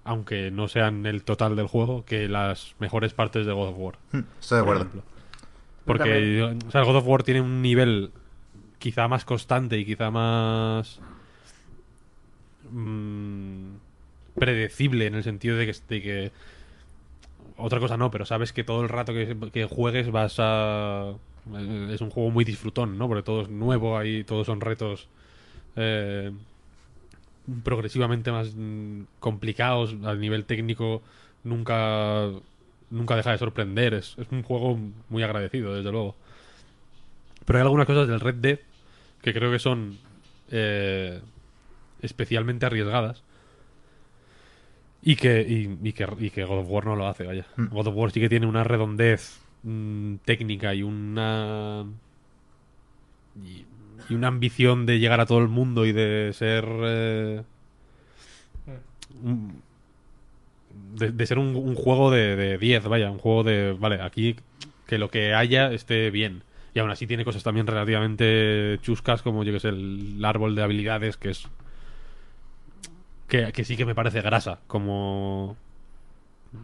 aunque 0.03 0.51
no 0.51 0.67
sean 0.67 1.05
el 1.07 1.23
total 1.23 1.55
del 1.55 1.65
juego, 1.67 2.05
que 2.05 2.27
las 2.27 2.75
mejores 2.79 3.13
partes 3.13 3.45
de 3.47 3.53
God 3.53 3.69
of 3.69 3.75
War. 3.79 3.95
Hmm, 4.11 4.19
Estoy 4.39 4.57
de 4.57 4.61
acuerdo. 4.61 4.81
ejemplo. 4.83 5.03
Porque 5.85 6.41
o 6.67 6.71
sea, 6.71 6.83
God 6.83 6.97
of 6.97 7.07
War 7.07 7.23
tiene 7.23 7.41
un 7.41 7.61
nivel 7.61 8.11
quizá 8.79 9.07
más 9.07 9.23
constante 9.23 9.77
y 9.77 9.85
quizá 9.85 10.11
más 10.11 10.99
mm, 12.71 13.75
predecible 14.35 15.05
en 15.05 15.15
el 15.15 15.23
sentido 15.23 15.57
de 15.57 15.65
que, 15.67 15.73
de 15.89 16.01
que 16.01 16.31
otra 17.57 17.79
cosa 17.79 17.97
no, 17.97 18.11
pero 18.11 18.25
sabes 18.25 18.51
que 18.51 18.63
todo 18.63 18.81
el 18.81 18.89
rato 18.89 19.13
que, 19.13 19.37
que 19.53 19.65
juegues 19.65 20.11
vas 20.11 20.35
a 20.39 21.13
es 21.91 22.01
un 22.01 22.09
juego 22.09 22.31
muy 22.31 22.43
disfrutón, 22.43 22.97
¿no? 22.97 23.07
Porque 23.07 23.23
todo 23.23 23.43
es 23.43 23.49
nuevo, 23.49 23.97
ahí 23.97 24.23
todos 24.23 24.47
son 24.47 24.61
retos 24.61 25.07
eh, 25.75 26.31
progresivamente 27.63 28.31
más 28.31 28.53
mm, 28.55 29.01
complicados 29.19 29.95
a 30.03 30.15
nivel 30.15 30.45
técnico 30.45 31.01
nunca 31.43 32.31
nunca 32.89 33.15
deja 33.15 33.31
de 33.31 33.37
sorprender 33.37 33.93
es, 33.93 34.15
es 34.17 34.27
un 34.31 34.43
juego 34.43 34.79
muy 35.09 35.23
agradecido 35.23 35.73
desde 35.75 35.91
luego 35.91 36.15
pero 37.45 37.59
hay 37.59 37.63
algunas 37.63 37.85
cosas 37.87 38.07
del 38.07 38.19
Red 38.19 38.35
Dead 38.35 38.59
que 39.21 39.33
creo 39.33 39.51
que 39.51 39.59
son 39.59 39.97
eh, 40.51 41.19
especialmente 42.01 42.65
arriesgadas 42.65 43.23
y 45.01 45.15
que, 45.15 45.41
y, 45.41 45.77
y 45.87 45.93
que, 45.93 46.07
y 46.19 46.29
que 46.31 46.43
God 46.45 46.59
of 46.59 46.67
War 46.69 46.85
no 46.85 46.95
lo 46.95 47.07
hace, 47.07 47.25
vaya. 47.25 47.45
Mm. 47.57 47.67
God 47.67 47.87
of 47.87 47.95
War 47.95 48.11
sí 48.11 48.19
que 48.19 48.29
tiene 48.29 48.47
una 48.47 48.63
redondez 48.63 49.39
mm, 49.63 50.15
técnica 50.25 50.73
y 50.73 50.81
una 50.81 51.85
y, 53.43 53.65
y 54.09 54.13
una 54.15 54.27
ambición 54.27 54.85
de 54.87 54.97
llegar 54.99 55.19
a 55.19 55.25
todo 55.27 55.39
el 55.39 55.47
mundo 55.47 55.85
y 55.85 55.91
de 55.91 56.31
ser 56.33 56.65
eh, 56.83 57.43
un- 59.23 59.61
de, 60.95 61.11
de 61.11 61.25
ser 61.25 61.39
un, 61.39 61.55
un 61.55 61.75
juego 61.75 62.11
de, 62.11 62.35
de 62.35 62.57
10, 62.57 62.85
vaya, 62.85 63.11
un 63.11 63.19
juego 63.19 63.43
de, 63.43 63.73
vale, 63.73 64.01
aquí 64.01 64.35
que 64.87 64.97
lo 64.97 65.09
que 65.09 65.33
haya 65.33 65.71
esté 65.71 66.11
bien. 66.11 66.43
Y 66.73 66.79
aún 66.79 66.91
así 66.91 67.07
tiene 67.07 67.23
cosas 67.23 67.43
también 67.43 67.67
relativamente 67.67 68.79
chuscas, 68.81 69.21
como 69.21 69.43
yo 69.43 69.53
que 69.53 69.59
sé, 69.59 69.69
el 69.69 70.23
árbol 70.23 70.55
de 70.55 70.63
habilidades, 70.63 71.17
que 71.17 71.29
es. 71.29 71.47
Que, 73.27 73.51
que 73.53 73.63
sí 73.63 73.77
que 73.77 73.85
me 73.85 73.95
parece 73.95 74.21
grasa, 74.21 74.59
como. 74.67 75.55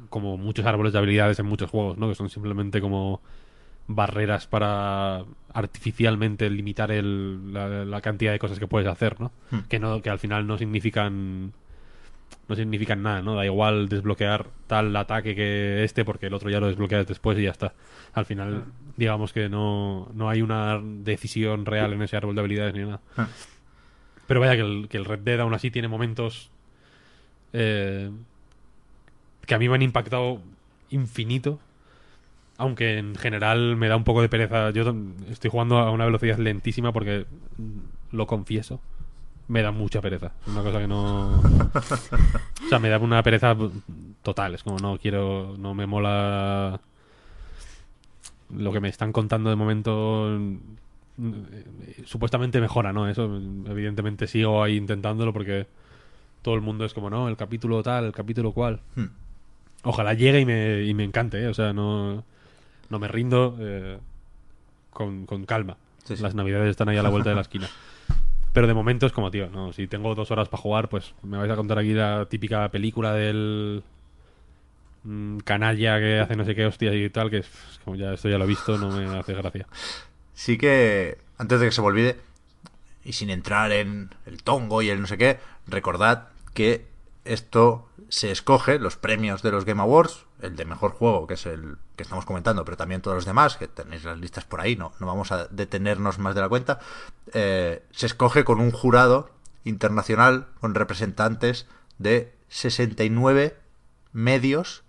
Como 0.10 0.38
muchos 0.38 0.66
árboles 0.66 0.94
de 0.94 1.00
habilidades 1.00 1.40
en 1.40 1.46
muchos 1.46 1.70
juegos, 1.70 1.98
¿no? 1.98 2.10
Que 2.10 2.16
son 2.16 2.30
simplemente 2.30 2.82
como 2.82 3.22
barreras 3.88 4.48
para 4.48 5.26
artificialmente 5.54 6.50
limitar 6.50 6.92
el, 6.92 7.54
la, 7.54 7.84
la 7.84 8.02
cantidad 8.02 8.32
de 8.32 8.40
cosas 8.40 8.60
que 8.60 8.68
puedes 8.68 8.88
hacer, 8.88 9.20
¿no? 9.20 9.32
Hmm. 9.50 9.62
Que 9.70 9.80
no 9.80 10.02
que 10.02 10.10
al 10.10 10.20
final 10.20 10.48
no 10.48 10.58
significan 10.58 11.54
no 12.48 12.56
significan 12.56 13.02
nada, 13.02 13.22
¿no? 13.22 13.36
Da 13.36 13.46
igual 13.46 13.88
desbloquear 13.88 14.48
tal 14.68 14.96
ataque 14.96 15.36
que 15.36 15.84
este 15.84 16.04
porque 16.04 16.28
el 16.28 16.34
otro 16.34 16.50
ya 16.50 16.60
lo 16.60 16.68
desbloqueas 16.68 17.08
después 17.08 17.38
y 17.38 17.44
ya 17.44 17.52
está. 17.52 17.74
Al 18.14 18.26
final, 18.26 18.66
digamos 18.98 19.32
que 19.34 19.48
no, 19.50 20.10
no 20.14 20.30
hay 20.30 20.42
una 20.42 20.82
decisión 20.84 21.66
real 21.66 21.94
en 21.94 22.02
ese 22.02 22.18
árbol 22.18 22.36
de 22.36 22.42
habilidades 22.42 22.74
ni 22.74 22.82
nada. 22.82 23.00
Ah. 23.16 23.28
Pero 24.28 24.40
vaya 24.40 24.56
que 24.56 24.62
el, 24.62 24.88
que 24.90 24.98
el 24.98 25.06
Red 25.06 25.20
Dead 25.20 25.40
aún 25.40 25.54
así 25.54 25.72
tiene 25.72 25.88
momentos 25.88 26.52
eh, 27.54 28.12
que 29.46 29.56
a 29.56 29.60
mí 29.60 29.68
me 29.70 29.76
han 29.76 29.82
impactado 29.82 30.42
infinito. 30.90 31.60
Aunque 32.58 32.98
en 32.98 33.16
general 33.16 33.76
me 33.76 33.88
da 33.88 33.96
un 33.96 34.04
poco 34.04 34.22
de 34.22 34.30
pereza. 34.30 34.70
Yo 34.72 34.94
estoy 35.30 35.50
jugando 35.50 35.80
a 35.80 35.92
una 35.92 36.06
velocidad 36.06 36.38
lentísima 36.38 36.92
porque 36.92 37.26
lo 38.12 38.28
confieso. 38.28 38.80
Me 39.52 39.62
da 39.62 39.72
mucha 39.72 40.00
pereza. 40.00 40.32
Es 40.44 40.48
una 40.48 40.64
cosa 40.64 40.80
que 40.80 40.88
no. 40.88 41.42
O 41.42 42.70
sea, 42.70 42.80
me 42.80 42.88
da 42.88 42.98
una 43.00 43.22
pereza 43.22 43.54
total. 44.24 44.56
Es 44.56 44.64
como 44.64 44.78
no 44.80 44.98
quiero. 44.98 45.56
No 45.58 45.74
me 45.74 45.86
mola. 45.86 46.80
Lo 48.56 48.72
que 48.72 48.80
me 48.80 48.88
están 48.88 49.12
contando 49.12 49.50
de 49.50 49.58
momento. 49.58 50.38
eh, 51.20 51.66
Supuestamente 52.06 52.62
mejora, 52.62 52.94
¿no? 52.94 53.10
Eso, 53.10 53.26
evidentemente, 53.68 54.26
sigo 54.28 54.64
ahí 54.64 54.78
intentándolo 54.78 55.34
porque 55.34 55.68
todo 56.44 56.56
el 56.56 56.62
mundo 56.62 56.86
es 56.86 56.94
como, 56.94 57.10
no, 57.10 57.28
el 57.28 57.36
capítulo 57.36 57.84
tal, 57.84 58.06
el 58.06 58.14
capítulo 58.14 58.54
cual. 58.54 58.80
Hmm. 58.96 59.08
Ojalá 59.84 60.14
llegue 60.14 60.40
y 60.40 60.46
me, 60.46 60.84
y 60.84 60.94
me 60.94 61.04
encante, 61.04 61.44
¿eh? 61.44 61.48
O 61.48 61.54
sea, 61.54 61.74
no, 61.74 62.24
no 62.90 63.00
me 63.00 63.10
rindo 63.10 63.58
eh, 63.60 63.98
con, 64.92 65.26
con 65.26 65.46
calma. 65.46 65.76
Sí, 66.06 66.16
sí. 66.16 66.24
Las 66.24 66.36
navidades 66.36 66.70
están 66.70 66.88
ahí 66.88 66.96
a 66.98 67.04
la 67.04 67.10
vuelta 67.10 67.32
de 67.32 67.36
la 67.36 67.42
esquina. 67.42 67.68
Pero 68.54 68.68
de 68.68 68.74
momento 68.74 69.06
es 69.06 69.14
como, 69.14 69.32
tío, 69.32 69.50
no, 69.50 69.72
si 69.72 69.88
tengo 69.88 70.14
dos 70.14 70.30
horas 70.32 70.50
para 70.50 70.62
jugar, 70.62 70.90
pues 70.90 71.14
me 71.24 71.38
vais 71.38 71.52
a 71.52 71.56
contar 71.56 71.80
aquí 71.80 71.94
la 71.94 72.26
típica 72.30 72.70
película 72.70 73.14
del 73.14 73.84
mm, 75.04 75.38
canalla 75.40 76.00
que 76.00 76.20
hace 76.20 76.36
no 76.36 76.44
sé 76.44 76.54
qué 76.54 76.66
hostias 76.66 76.94
y 76.96 77.10
tal, 77.10 77.30
que 77.30 77.38
es 77.38 77.50
como 77.86 77.96
ya 77.96 78.14
esto 78.14 78.30
ya 78.30 78.38
lo 78.38 78.44
he 78.44 78.48
visto, 78.48 78.78
no 78.78 78.90
me 78.90 79.18
hace 79.18 79.34
gracia. 79.34 79.68
Sí 80.34 80.58
que, 80.58 81.18
antes 81.38 81.60
de 81.60 81.68
que 81.68 81.72
se 81.72 81.82
me 81.82 81.88
olvide, 81.88 82.18
y 83.04 83.14
sin 83.14 83.30
entrar 83.30 83.72
en 83.72 84.10
el 84.26 84.44
tongo 84.44 84.82
y 84.82 84.90
el 84.90 85.00
no 85.00 85.08
sé 85.08 85.18
qué, 85.18 85.40
recordad 85.68 86.28
que 86.54 86.86
esto 87.24 87.88
se 88.12 88.30
escoge, 88.30 88.78
los 88.78 88.98
premios 88.98 89.42
de 89.42 89.52
los 89.52 89.64
Game 89.64 89.82
Awards, 89.82 90.26
el 90.42 90.58
de 90.58 90.66
mejor 90.66 90.92
juego, 90.92 91.28
que 91.28 91.36
es 91.36 91.46
el 91.46 91.78
que 91.96 92.04
estamos 92.04 92.26
comentando, 92.26 92.66
pero 92.66 92.76
también 92.76 93.02
todos 93.02 93.16
los 93.16 93.26
demás, 93.26 93.56
que 93.56 93.70
tenéis 93.70 94.04
las 94.04 94.20
listas 94.20 94.44
por 94.44 94.60
ahí, 94.60 94.76
no, 94.76 94.92
no 95.00 95.08
vamos 95.08 95.32
a 95.32 95.48
detenernos 95.48 96.20
más 96.20 96.36
de 96.36 96.42
la 96.42 96.50
cuenta, 96.50 96.80
eh, 97.34 97.86
se 97.92 98.08
escoge 98.08 98.44
con 98.44 98.60
un 98.60 98.72
jurado 98.72 99.32
internacional 99.64 100.48
con 100.60 100.76
representantes 100.76 101.68
de 102.00 102.36
69 102.50 103.58
medios 104.12 104.84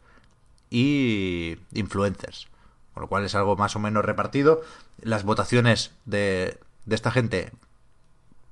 y 0.68 1.58
influencers. 1.72 2.48
Con 2.92 3.02
lo 3.02 3.08
cual 3.08 3.24
es 3.24 3.36
algo 3.36 3.54
más 3.54 3.76
o 3.76 3.78
menos 3.78 4.04
repartido. 4.04 4.62
Las 5.00 5.22
votaciones 5.22 5.92
de, 6.06 6.58
de 6.86 6.94
esta 6.96 7.12
gente 7.12 7.52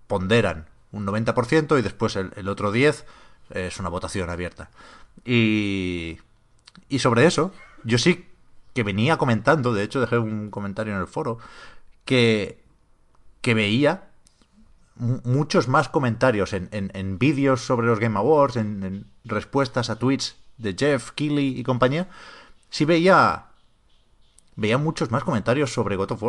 ponderan 0.06 0.66
un 0.92 1.06
90% 1.06 1.76
y 1.76 1.82
después 1.82 2.14
el, 2.14 2.32
el 2.36 2.48
otro 2.48 2.72
10% 2.72 3.04
es 3.50 3.78
una 3.78 3.88
votación 3.88 4.30
abierta. 4.30 4.70
Y, 5.24 6.18
y 6.88 6.98
sobre 7.00 7.26
eso, 7.26 7.52
yo 7.84 7.98
sí 7.98 8.26
que 8.74 8.82
venía 8.84 9.16
comentando, 9.16 9.72
de 9.74 9.82
hecho 9.82 10.00
dejé 10.00 10.18
un 10.18 10.50
comentario 10.50 10.94
en 10.94 11.00
el 11.00 11.06
foro, 11.06 11.38
que, 12.04 12.62
que 13.40 13.54
veía 13.54 14.08
mu- 14.96 15.20
muchos 15.24 15.68
más 15.68 15.88
comentarios 15.88 16.52
en, 16.52 16.68
en- 16.72 17.18
vídeos 17.18 17.60
sobre 17.62 17.86
los 17.86 17.98
Game 17.98 18.18
Awards, 18.18 18.56
en, 18.56 19.06
respuestas 19.24 19.90
a 19.90 19.98
tweets 19.98 20.36
de 20.56 20.74
Jeff, 20.78 21.10
Keighley 21.12 21.58
y 21.58 21.62
compañía, 21.62 22.08
sí 22.70 22.84
veía 22.84 23.46
veía 24.56 24.78
muchos 24.78 25.10
más 25.10 25.24
comentarios 25.24 25.72
sobre 25.72 25.96
God 25.96 26.12
of. 26.12 26.22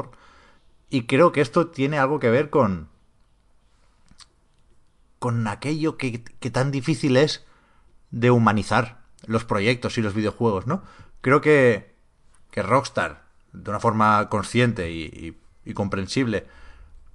Y 0.90 1.04
creo 1.04 1.32
que 1.32 1.42
esto 1.42 1.68
tiene 1.68 2.00
algo 2.00 2.20
que 2.20 2.30
ver 2.30 2.50
con. 2.50 2.90
Con 5.22 5.48
aquello 5.48 5.98
que, 5.98 6.18
tan 6.52 6.72
difícil 6.72 7.16
es 7.16 7.46
de 8.10 8.32
humanizar 8.32 9.02
los 9.28 9.46
proyectos 9.46 10.00
y 10.00 10.02
los 10.02 10.16
videojuegos, 10.16 10.66
¿no? 10.66 10.82
Creo 11.22 11.42
que. 11.42 11.94
que 12.50 12.64
Rockstar, 12.64 13.22
de 13.54 13.70
una 13.70 13.80
forma 13.80 14.30
consciente 14.30 14.90
y 14.92 15.74
comprensible, 15.76 16.48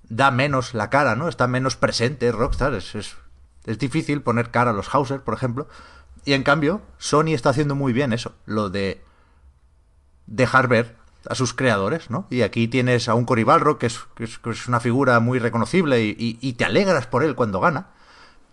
da 0.09 0.31
menos 0.31 0.73
la 0.73 0.89
cara, 0.89 1.17
¿no? 1.17 1.29
Está 1.29 1.47
menos 1.49 1.77
presente 1.77 2.31
Rockstar. 2.33 2.75
Es, 2.75 2.95
es, 2.95 3.17
es 3.65 3.79
difícil 3.79 4.23
poner 4.23 4.53
cara 4.53 4.71
a 4.71 4.75
los 4.75 4.95
Hauser, 4.95 5.23
por 5.23 5.35
ejemplo. 5.35 5.69
Y 6.25 6.33
en 6.33 6.43
cambio, 6.43 6.83
Sony 6.99 7.35
está 7.35 7.51
haciendo 7.51 7.75
muy 7.75 7.93
bien 7.93 8.13
eso. 8.13 8.35
Lo 8.45 8.71
de 8.71 9.03
dejar 10.27 10.69
ver 10.69 10.97
a 11.29 11.35
sus 11.35 11.55
creadores, 11.55 12.11
¿no? 12.11 12.27
Y 12.31 12.43
aquí 12.43 12.69
tienes 12.69 13.09
a 13.09 13.15
un 13.15 13.25
Cory 13.25 13.45
Balrog, 13.45 13.79
que 13.79 13.87
es, 13.87 14.01
que 14.15 14.25
es, 14.25 14.39
que 14.39 14.51
es 14.51 14.69
una 14.69 14.81
figura 14.81 15.19
muy 15.21 15.39
reconocible 15.39 16.03
y, 16.03 16.11
y- 16.19 16.39
y 16.41 16.53
te 16.55 16.65
alegras 16.65 17.07
por 17.07 17.23
él 17.25 17.35
cuando 17.35 17.61
gana. 17.61 17.89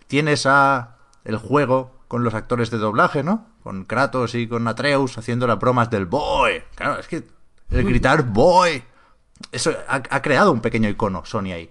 Tienes 0.06 0.46
a 0.46 0.96
el 1.24 1.36
juego 1.38 1.92
con 2.08 2.24
los 2.24 2.34
actores 2.34 2.70
de 2.70 2.78
doblaje, 2.78 3.22
¿no? 3.22 3.46
Con 3.62 3.84
Kratos 3.84 4.34
y 4.34 4.46
con 4.46 4.68
Atreus 4.68 5.16
haciendo 5.18 5.46
las 5.46 5.58
bromas 5.58 5.90
del 5.90 6.06
boy. 6.06 6.62
Claro, 6.74 6.98
es 7.00 7.08
que 7.08 7.24
el 7.70 7.84
gritar 7.84 8.22
boy, 8.24 8.82
eso 9.52 9.72
ha, 9.88 9.96
ha 10.10 10.22
creado 10.22 10.52
un 10.52 10.60
pequeño 10.60 10.88
icono 10.88 11.24
Sony 11.24 11.52
ahí. 11.54 11.70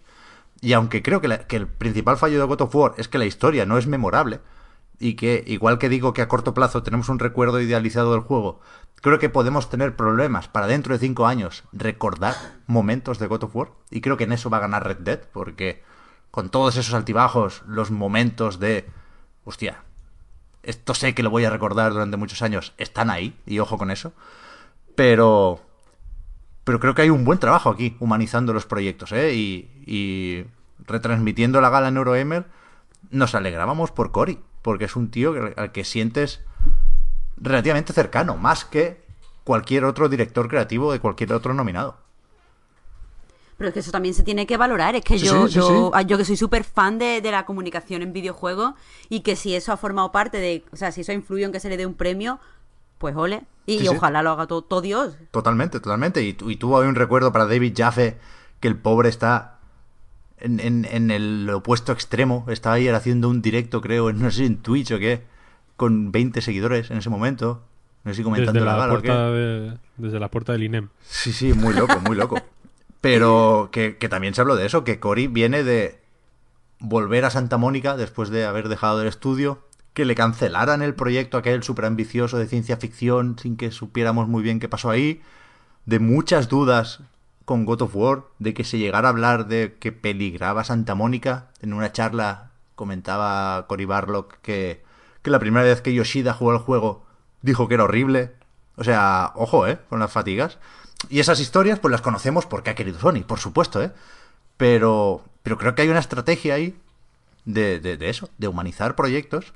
Y 0.62 0.74
aunque 0.74 1.04
creo 1.04 1.22
que, 1.22 1.28
la- 1.28 1.46
que 1.46 1.58
el 1.58 1.68
principal 1.68 2.18
fallo 2.18 2.40
de 2.40 2.46
God 2.46 2.62
of 2.62 2.76
War 2.76 2.94
es 2.98 3.08
que 3.08 3.18
la 3.20 3.26
historia 3.26 3.66
no 3.66 3.78
es 3.78 3.86
memorable, 3.88 4.40
y 5.00 5.16
que, 5.16 5.44
igual 5.48 5.80
que 5.80 5.90
digo 5.90 6.14
que 6.14 6.22
a 6.22 6.28
corto 6.28 6.54
plazo 6.54 6.84
tenemos 6.84 7.10
un 7.10 7.20
recuerdo 7.20 7.60
idealizado 7.60 8.14
del 8.14 8.22
juego, 8.22 8.62
creo 9.02 9.20
que 9.20 9.30
podemos 9.30 9.70
tener 9.70 9.96
problemas 9.96 10.48
para 10.48 10.68
dentro 10.68 10.94
de 10.94 11.00
cinco 11.00 11.28
años 11.28 11.64
recordar 11.74 12.36
momentos 12.68 13.20
de 13.20 13.28
God 13.28 13.44
of 13.44 13.56
War, 13.56 13.72
y 13.92 14.02
creo 14.02 14.18
que 14.18 14.24
en 14.24 14.32
eso 14.32 14.50
va 14.50 14.58
a 14.58 14.62
ganar 14.62 14.86
Red 14.86 15.00
Dead, 15.00 15.22
porque 15.34 15.84
con 16.32 16.50
todos 16.50 16.78
esos 16.78 16.94
altibajos, 16.94 17.64
los 17.68 17.92
momentos 17.92 18.60
de, 18.60 18.90
hostia, 19.44 19.84
esto 20.64 20.94
sé 20.94 21.14
que 21.14 21.24
lo 21.24 21.30
voy 21.30 21.46
a 21.46 21.50
recordar 21.50 21.92
durante 21.92 22.18
muchos 22.18 22.42
años, 22.42 22.74
están 22.78 23.10
ahí, 23.10 23.38
y 23.46 23.60
ojo 23.60 23.78
con 23.78 23.92
eso, 23.92 24.14
pero 24.96 25.62
pero 26.64 26.80
creo 26.80 26.96
que 26.96 27.02
hay 27.02 27.10
un 27.10 27.26
buen 27.26 27.40
trabajo 27.40 27.70
aquí, 27.70 27.98
humanizando 28.00 28.54
los 28.54 28.66
proyectos, 28.66 29.12
¿eh? 29.12 29.34
Y, 29.34 29.70
y 29.86 30.46
retransmitiendo 30.86 31.60
la 31.60 31.70
gala 31.70 31.90
en 31.90 31.98
Eurogamer, 31.98 32.46
nos 33.10 33.36
alegrábamos 33.36 33.92
por 33.92 34.12
Cory, 34.12 34.40
porque 34.64 34.86
es 34.86 34.96
un 34.96 35.12
tío 35.12 35.36
al 35.56 35.72
que 35.72 35.84
sientes 35.84 36.42
relativamente 37.38 37.94
cercano, 37.94 38.38
más 38.38 38.66
que 38.66 39.04
cualquier 39.44 39.86
otro 39.86 40.10
director 40.10 40.48
creativo 40.48 40.92
de 40.92 41.00
cualquier 41.00 41.34
otro 41.34 41.54
nominado. 41.54 41.98
Pero 43.58 43.68
es 43.68 43.74
que 43.76 43.82
eso 43.82 43.92
también 43.92 44.16
se 44.16 44.24
tiene 44.24 44.48
que 44.48 44.58
valorar. 44.58 44.96
Es 44.96 45.04
que 45.04 45.20
Sí, 45.20 45.26
yo, 45.26 45.48
sí, 45.48 45.54
yo, 45.56 45.92
sí. 45.96 46.06
yo 46.08 46.18
que 46.18 46.26
soy 46.26 46.38
súper 46.38 46.64
fan 46.64 46.98
de, 46.98 47.22
de 47.22 47.32
la 47.32 47.46
comunicación 47.46 48.02
en 48.02 48.12
videojuegos 48.12 48.74
y 49.10 49.20
que 49.20 49.36
si 49.36 49.54
eso 49.56 49.72
ha 49.72 49.78
formado 49.78 50.12
parte 50.12 50.40
de. 50.40 50.66
O 50.72 50.76
sea, 50.76 50.92
si 50.92 51.02
eso 51.02 51.12
ha 51.12 51.16
influido 51.16 51.46
en 51.46 51.52
que 51.54 51.60
se 51.60 51.70
le 51.70 51.78
dé 51.78 51.86
un 51.86 51.94
premio, 51.94 52.40
pues 52.98 53.16
ole. 53.16 53.44
Y, 53.66 53.78
Sí, 53.78 53.86
y 53.86 53.88
sí. 53.88 53.96
ojalá 53.96 54.24
lo 54.24 54.32
haga 54.32 54.48
todo, 54.48 54.64
todo 54.64 54.82
Dios. 54.82 55.16
Totalmente, 55.32 55.80
totalmente. 55.80 56.24
Y, 56.24 56.36
y 56.42 56.56
tuvo 56.58 56.82
ahí 56.82 56.88
un 56.88 56.96
recuerdo 56.96 57.32
para 57.32 57.46
David 57.46 57.74
Jaffe, 57.78 58.18
que 58.60 58.68
el 58.68 58.76
pobre 58.78 59.10
está 59.10 59.53
en, 60.44 60.60
en- 60.60 60.86
en 60.90 61.10
el 61.12 61.50
opuesto 61.50 61.92
extremo. 61.92 62.46
Estaba 62.50 62.76
ayer 62.76 62.94
haciendo 62.94 63.30
un 63.30 63.42
directo, 63.42 63.82
creo, 63.82 64.10
en, 64.10 64.20
no 64.22 64.30
sé, 64.30 64.46
en 64.46 64.58
Twitch 64.58 64.92
o 64.92 65.00
qué, 65.00 65.24
con 65.76 66.12
20 66.12 66.42
seguidores 66.42 66.92
en 66.92 66.98
ese 66.98 67.10
momento. 67.10 67.64
No 68.04 68.12
sé 68.12 68.18
si 68.18 68.24
comentando 68.24 68.52
Desde 68.60 68.66
la 68.66 68.74
la, 68.74 68.78
gala 68.80 68.94
o 68.94 69.02
qué. 69.02 69.08
puerta 69.08 69.32
de- 69.32 69.78
desde 69.98 70.20
la 70.20 70.30
puerta 70.30 70.52
del 70.52 70.64
INEM. 70.64 70.90
Sí, 71.02 71.32
sí, 71.34 71.54
muy 71.54 71.74
loco, 71.74 72.00
muy 72.02 72.16
loco. 72.16 72.42
Pero 73.02 73.70
que, 73.72 73.98
que 73.98 74.08
también 74.10 74.34
se 74.34 74.42
habló 74.42 74.56
de 74.56 74.66
eso, 74.66 74.84
que 74.84 75.00
Cory 75.00 75.28
viene 75.28 75.64
de 75.64 76.00
volver 76.80 77.26
a 77.26 77.30
Santa 77.30 77.58
Mónica 77.58 77.98
después 77.98 78.30
de 78.30 78.46
haber 78.46 78.70
dejado 78.70 79.02
el 79.02 79.08
estudio, 79.08 79.60
que 79.94 80.06
le 80.06 80.16
cancelaran 80.16 80.82
el 80.82 80.96
proyecto 80.96 81.38
aquel 81.38 81.64
súper 81.64 81.86
ambicioso 81.86 82.38
de 82.38 82.48
ciencia 82.48 82.78
ficción 82.78 83.38
sin 83.40 83.58
que 83.58 83.72
supiéramos 83.72 84.28
muy 84.28 84.42
bien 84.44 84.60
qué 84.60 84.68
pasó 84.70 84.90
ahí, 84.90 85.22
de 85.86 86.00
muchas 86.00 86.50
dudas 86.50 87.02
con 87.46 87.66
God 87.66 87.84
of 87.84 87.96
War, 87.96 88.24
de 88.40 88.54
que 88.54 88.64
se 88.64 88.78
llegara 88.78 89.08
a 89.08 89.12
hablar 89.12 89.48
de 89.48 89.76
que 89.80 89.92
peligraba 89.92 90.64
Santa 90.64 90.96
Mónica. 90.96 91.50
En 91.62 91.74
una 91.74 91.92
charla 91.92 92.52
comentaba 92.76 93.68
Cory 93.68 93.86
Barlock 93.86 94.38
que, 94.42 94.84
que 95.22 95.32
la 95.32 95.40
primera 95.40 95.66
vez 95.66 95.82
que 95.82 95.94
Yoshida 95.94 96.34
jugó 96.34 96.54
el 96.54 96.60
juego 96.60 97.06
dijo 97.42 97.68
que 97.68 97.76
era 97.76 97.84
horrible. 97.84 98.34
O 98.76 98.84
sea, 98.84 99.34
ojo, 99.36 99.68
¿eh? 99.68 99.80
Con 99.90 100.00
las 100.00 100.12
fatigas. 100.12 100.58
Y 101.10 101.20
esas 101.20 101.40
historias, 101.40 101.80
pues 101.80 101.92
las 101.92 102.02
conocemos 102.02 102.46
porque 102.46 102.70
ha 102.72 102.76
querido 102.76 103.00
Sony, 103.00 103.24
por 103.28 103.40
supuesto, 103.40 103.84
¿eh? 103.84 103.92
Pero, 104.58 105.24
pero 105.44 105.58
creo 105.58 105.76
que 105.76 105.84
hay 105.84 105.90
una 105.90 106.00
estrategia 106.00 106.56
ahí 106.56 106.76
de, 107.46 107.80
de, 107.80 107.98
de 107.98 108.10
eso, 108.10 108.30
de 108.38 108.48
humanizar 108.48 108.96
proyectos 108.96 109.54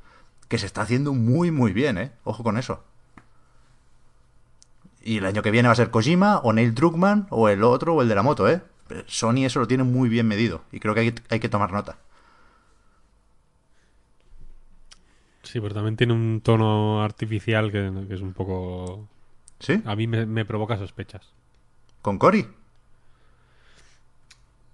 que 0.48 0.58
se 0.58 0.66
está 0.66 0.82
haciendo 0.82 1.14
muy, 1.14 1.52
muy 1.52 1.74
bien, 1.74 1.98
¿eh? 1.98 2.12
Ojo 2.24 2.44
con 2.44 2.58
eso. 2.58 2.84
Y 5.08 5.20
el 5.20 5.26
año 5.26 5.42
que 5.42 5.52
viene 5.52 5.70
va 5.70 5.72
a 5.72 5.76
ser 5.76 5.90
Kojima, 5.90 6.40
o 6.40 6.52
Neil 6.52 6.76
Druckmann, 6.76 7.28
o 7.30 7.48
el 7.48 7.64
otro, 7.64 7.96
o 7.96 8.02
el 8.02 8.10
de 8.10 8.16
la 8.16 8.24
moto, 8.24 8.50
¿eh? 8.50 8.62
Sony 9.06 9.46
eso 9.46 9.62
lo 9.62 9.68
tiene 9.68 9.84
muy 9.86 10.10
bien 10.10 10.28
medido, 10.28 10.64
y 10.70 10.82
creo 10.82 10.94
que 10.94 11.00
hay, 11.00 11.16
hay 11.30 11.40
que 11.40 11.48
tomar 11.48 11.72
nota. 11.72 11.98
Sí, 15.44 15.62
pero 15.62 15.74
también 15.74 15.96
tiene 15.96 16.12
un 16.12 16.42
tono 16.44 17.02
artificial 17.02 17.72
que, 17.72 17.90
que 18.08 18.14
es 18.16 18.22
un 18.22 18.34
poco... 18.34 19.08
¿Sí? 19.60 19.82
A 19.86 19.96
mí 19.96 20.08
me, 20.08 20.26
me 20.26 20.44
provoca 20.44 20.78
sospechas. 20.78 21.32
¿Con 22.02 22.18
Cory? 22.18 22.46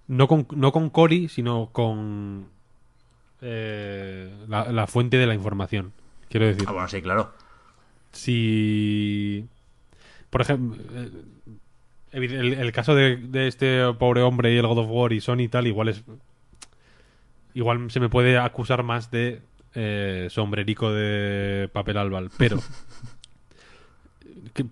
No 0.08 0.26
con, 0.26 0.48
no 0.50 0.72
con 0.72 0.90
Cory, 0.90 1.28
sino 1.28 1.70
con 1.72 2.48
eh, 3.40 4.34
la, 4.48 4.72
la 4.72 4.86
fuente 4.88 5.16
de 5.16 5.26
la 5.26 5.34
información. 5.34 5.92
Quiero 6.28 6.46
decir, 6.46 6.64
Ah, 6.68 6.72
bueno, 6.72 6.88
sí, 6.88 7.00
claro. 7.00 7.32
si... 8.12 9.48
Por 10.34 10.40
ejemplo, 10.40 10.82
eh, 12.10 12.56
el, 12.58 12.72
caso 12.72 12.96
de, 12.96 13.46
este 13.46 13.92
pobre 13.92 14.22
hombre 14.22 14.52
y 14.52 14.56
el 14.56 14.66
God 14.66 14.78
of 14.78 14.88
War 14.90 15.12
y 15.12 15.20
Sony 15.20 15.42
y 15.42 15.48
tal, 15.48 15.68
igual 15.68 15.90
es... 15.90 16.02
Igual 17.54 17.88
se 17.92 18.00
me 18.00 18.08
puede 18.08 18.36
acusar 18.36 18.82
más 18.82 19.12
de 19.12 19.42
eh, 19.76 20.26
sombrerico 20.30 20.92
de 20.92 21.68
papel 21.72 21.98
albal, 21.98 22.30
pero... 22.36 22.58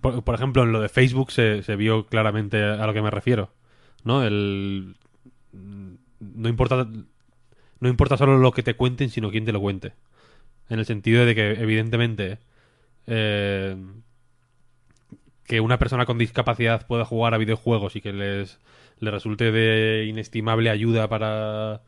por, 0.01 0.35
ejemplo, 0.35 0.63
en 0.63 0.73
lo 0.73 0.81
de 0.81 0.89
Facebook 0.89 1.31
se, 1.31 1.61
vio 1.77 2.07
claramente 2.07 2.61
a 2.61 2.85
lo 2.85 2.91
que 2.91 3.01
me 3.01 3.09
refiero, 3.09 3.49
¿no? 4.03 4.19
No 4.29 4.95
importa... 6.49 6.89
No 7.79 7.87
importa 7.87 8.17
solo 8.17 8.37
lo 8.37 8.51
que 8.51 8.63
te 8.63 8.73
cuenten, 8.73 9.09
sino 9.09 9.31
quién 9.31 9.45
te 9.45 9.53
lo 9.53 9.61
cuente. 9.61 9.93
En 10.67 10.79
el 10.79 10.85
sentido 10.85 11.25
de 11.25 11.35
que, 11.35 11.51
evidentemente, 11.51 12.39
eh, 13.07 13.77
que 15.45 15.59
una 15.61 15.77
persona 15.79 16.05
con 16.05 16.17
discapacidad 16.17 16.87
pueda 16.87 17.05
jugar 17.05 17.33
a 17.33 17.37
videojuegos 17.37 17.95
y 17.95 18.01
que 18.01 18.13
les, 18.13 18.59
le 18.99 19.11
resulte 19.11 19.51
de 19.51 20.05
inestimable 20.07 20.69
ayuda 20.69 21.07
para 21.09 21.81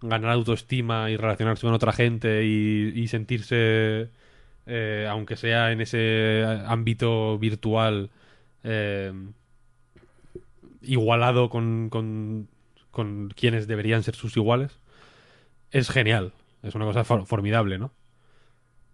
ganar 0.00 0.30
autoestima 0.32 1.10
y 1.10 1.16
relacionarse 1.16 1.62
con 1.66 1.74
otra 1.74 1.92
gente 1.92 2.44
y, 2.44 2.92
y 2.94 3.08
sentirse, 3.08 4.10
eh, 4.66 5.06
aunque 5.10 5.36
sea 5.36 5.72
en 5.72 5.80
ese 5.80 6.44
ámbito 6.66 7.38
virtual, 7.38 8.10
eh, 8.64 9.12
igualado 10.82 11.48
con, 11.48 11.88
con, 11.90 12.48
con 12.90 13.30
quienes 13.34 13.66
deberían 13.66 14.02
ser 14.02 14.14
sus 14.14 14.36
iguales, 14.36 14.78
es 15.70 15.90
genial. 15.90 16.32
Es 16.62 16.74
una 16.74 16.84
cosa 16.84 17.04
for- 17.04 17.26
formidable, 17.26 17.78
¿no? 17.78 17.92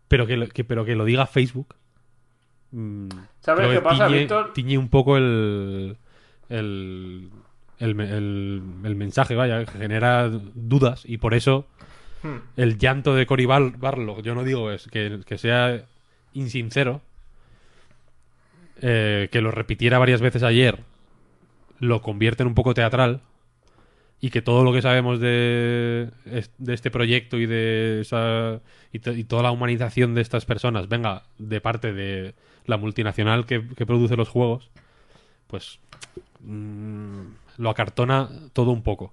Pero 0.08 0.26
que, 0.26 0.48
que- 0.48 0.64
pero 0.64 0.84
que 0.84 0.96
lo 0.96 1.04
diga 1.04 1.26
Facebook. 1.26 1.74
Mm, 2.72 3.08
¿Sabes 3.40 3.68
qué 3.68 3.74
que 3.74 3.80
pasa, 3.82 4.06
tiñe, 4.06 4.18
Víctor? 4.20 4.52
tiñe 4.52 4.78
un 4.78 4.88
poco 4.88 5.16
el, 5.16 5.96
el, 6.48 7.30
el, 7.78 7.94
me- 7.94 8.10
el- 8.10 8.62
el 8.84 8.96
mensaje, 8.96 9.34
vaya, 9.34 9.64
que 9.64 9.78
genera 9.78 10.28
dudas 10.28 11.02
y 11.04 11.18
por 11.18 11.34
eso 11.34 11.66
Hmm. 12.22 12.36
el 12.58 12.76
llanto 12.76 13.14
de 13.14 13.24
Cory 13.24 13.46
Bar- 13.46 13.78
Barlog, 13.78 14.20
yo 14.22 14.34
no 14.34 14.44
digo 14.44 14.70
es 14.70 14.88
que, 14.88 15.20
que 15.24 15.38
sea 15.38 15.84
insincero, 16.34 17.00
eh, 18.82 19.28
que 19.30 19.40
lo 19.40 19.50
repitiera 19.50 19.98
varias 19.98 20.20
veces 20.20 20.42
ayer, 20.42 20.80
lo 21.78 22.02
convierte 22.02 22.42
en 22.42 22.48
un 22.48 22.54
poco 22.54 22.74
teatral 22.74 23.20
y 24.20 24.28
que 24.30 24.42
todo 24.42 24.64
lo 24.64 24.72
que 24.74 24.82
sabemos 24.82 25.18
de, 25.18 26.10
de 26.58 26.74
este 26.74 26.90
proyecto 26.90 27.38
y 27.38 27.46
de 27.46 28.02
esa 28.02 28.60
y, 28.92 28.98
to- 28.98 29.12
y 29.14 29.24
toda 29.24 29.42
la 29.44 29.50
humanización 29.50 30.14
de 30.14 30.20
estas 30.20 30.44
personas 30.44 30.88
venga 30.90 31.22
de 31.38 31.60
parte 31.62 31.92
de 31.94 32.34
la 32.66 32.76
multinacional 32.76 33.46
que, 33.46 33.66
que 33.68 33.86
produce 33.86 34.16
los 34.16 34.28
juegos, 34.28 34.70
pues 35.46 35.80
mm, 36.40 37.22
lo 37.58 37.70
acartona 37.70 38.28
todo 38.52 38.70
un 38.70 38.82
poco. 38.82 39.12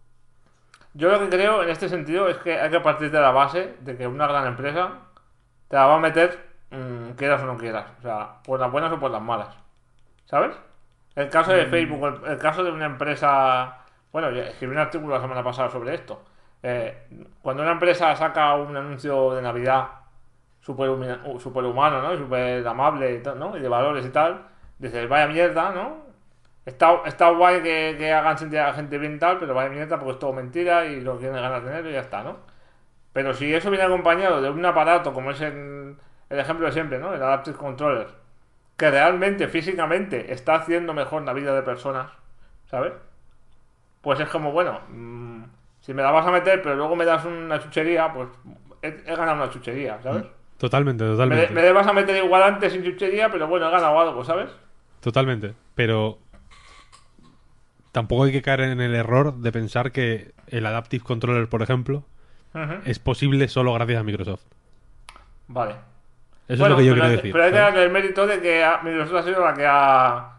Yo 0.93 1.11
lo 1.11 1.19
que 1.19 1.29
creo 1.29 1.63
en 1.63 1.69
este 1.69 1.89
sentido 1.89 2.27
es 2.27 2.37
que 2.37 2.59
hay 2.59 2.71
que 2.71 2.79
partir 2.79 3.11
de 3.11 3.19
la 3.19 3.31
base 3.31 3.75
de 3.81 3.97
que 3.97 4.07
una 4.07 4.27
gran 4.27 4.47
empresa 4.47 4.93
te 5.67 5.75
la 5.75 5.85
va 5.85 5.95
a 5.95 5.99
meter 5.99 6.39
mm, 6.71 7.11
quieras 7.11 7.43
o 7.43 7.45
no 7.45 7.57
quieras. 7.57 7.85
O 7.99 8.01
sea, 8.01 8.41
por 8.43 8.59
las 8.59 8.71
buenas 8.71 8.91
o 8.91 8.99
por 8.99 9.11
las 9.11 9.21
malas. 9.21 9.55
¿Sabes? 10.25 10.55
El 11.15 11.29
caso 11.29 11.51
de 11.51 11.65
Facebook, 11.65 12.21
el, 12.25 12.31
el 12.31 12.37
caso 12.37 12.63
de 12.63 12.71
una 12.71 12.85
empresa... 12.85 13.79
Bueno, 14.11 14.31
yo 14.31 14.41
escribí 14.41 14.73
un 14.73 14.79
artículo 14.79 15.15
la 15.15 15.21
semana 15.21 15.43
pasada 15.43 15.69
sobre 15.69 15.93
esto. 15.95 16.23
Eh, 16.63 17.07
cuando 17.41 17.63
una 17.63 17.73
empresa 17.73 18.15
saca 18.15 18.55
un 18.55 18.75
anuncio 18.75 19.35
de 19.35 19.41
Navidad 19.41 19.87
súper 20.67 21.65
humano, 21.65 22.01
¿no? 22.01 22.13
Y 22.13 22.17
súper 22.17 22.67
amable 22.67 23.15
y 23.15 23.23
tal, 23.23 23.39
¿no? 23.39 23.55
Y 23.55 23.61
de 23.61 23.69
valores 23.69 24.05
y 24.05 24.09
tal, 24.09 24.41
dices, 24.77 25.07
vaya 25.07 25.27
mierda, 25.27 25.71
¿no? 25.71 26.05
Está, 26.65 27.01
está 27.05 27.29
guay 27.29 27.61
que, 27.63 27.95
que 27.97 28.11
hagan 28.11 28.37
sentir 28.37 28.59
a 28.59 28.67
la 28.67 28.73
gente 28.73 28.97
bien 28.97 29.17
tal, 29.19 29.39
pero 29.39 29.53
vaya 29.53 29.69
mierda 29.69 29.97
porque 29.97 30.13
es 30.13 30.19
todo 30.19 30.33
mentira 30.33 30.85
y 30.85 30.99
lo 30.99 31.17
tienen 31.17 31.41
ganas 31.41 31.63
de 31.63 31.69
tener 31.69 31.85
y 31.87 31.93
ya 31.93 32.01
está, 32.01 32.23
¿no? 32.23 32.37
Pero 33.13 33.33
si 33.33 33.53
eso 33.53 33.69
viene 33.69 33.85
acompañado 33.85 34.41
de 34.41 34.49
un 34.49 34.65
aparato 34.65 35.13
como 35.13 35.31
es 35.31 35.39
el, 35.41 35.97
ejemplo 36.29 36.65
de 36.65 36.73
siempre, 36.73 36.99
¿no? 36.99 37.13
El 37.13 37.23
Adaptive 37.23 37.57
Controller, 37.57 38.07
que 38.75 38.91
realmente, 38.91 39.47
físicamente, 39.47 40.33
está 40.33 40.55
haciendo 40.55 40.93
mejor 40.93 41.23
la 41.23 41.33
vida 41.33 41.55
de 41.55 41.63
personas, 41.63 42.11
¿sabes? 42.65 42.93
Pues 44.01 44.19
es 44.19 44.29
como, 44.29 44.51
bueno, 44.51 44.81
mm, 44.89 45.43
si 45.79 45.93
me 45.93 46.03
la 46.03 46.11
vas 46.11 46.27
a 46.27 46.31
meter, 46.31 46.61
pero 46.61 46.75
luego 46.75 46.95
me 46.95 47.05
das 47.05 47.23
una 47.25 47.59
chuchería, 47.59 48.11
pues 48.13 48.27
he 48.81 49.15
ganado 49.15 49.37
una 49.37 49.49
chuchería, 49.49 50.01
¿sabes? 50.03 50.25
Totalmente, 50.57 51.03
Me, 51.03 51.09
totalmente. 51.11 51.53
me 51.53 51.71
vas 51.71 51.87
a 51.87 51.93
meter 51.93 52.23
igual 52.23 52.43
antes 52.43 52.73
sin 52.73 52.83
chuchería, 52.83 53.29
pero 53.31 53.47
bueno, 53.47 53.67
he 53.67 53.71
ganado 53.71 53.99
algo, 53.99 54.23
¿sabes? 54.23 54.49
Totalmente. 54.99 55.55
Pero 55.75 56.19
tampoco 57.91 58.23
hay 58.23 58.31
que 58.31 58.41
caer 58.41 58.61
en 58.61 58.81
el 58.81 58.95
error 58.95 59.35
de 59.35 59.51
pensar 59.51 59.91
que 59.91 60.33
el 60.47 60.65
Adaptive 60.65 61.03
Controller, 61.03 61.47
por 61.49 61.61
ejemplo, 61.61 62.03
es 62.85 62.99
posible 62.99 63.47
solo 63.47 63.73
gracias 63.73 63.99
a 63.99 64.03
Microsoft. 64.03 64.41
Vale. 65.47 65.75
Eso 66.47 66.59
Bueno, 66.59 66.65
es 66.65 66.69
lo 66.69 66.77
que 66.77 66.85
yo 66.85 66.93
pero, 66.93 67.01
quiero 67.05 67.09
decir. 67.09 67.31
pero 67.33 67.43
hay 67.43 67.51
que 67.51 67.57
darle 67.57 67.83
el 67.83 67.91
mérito 67.91 68.27
de 68.27 68.41
que 68.41 68.65
Microsoft 68.83 69.15
ha 69.17 69.23
sido 69.23 69.43
la 69.45 69.53
que 69.53 69.65
ha, 69.67 70.31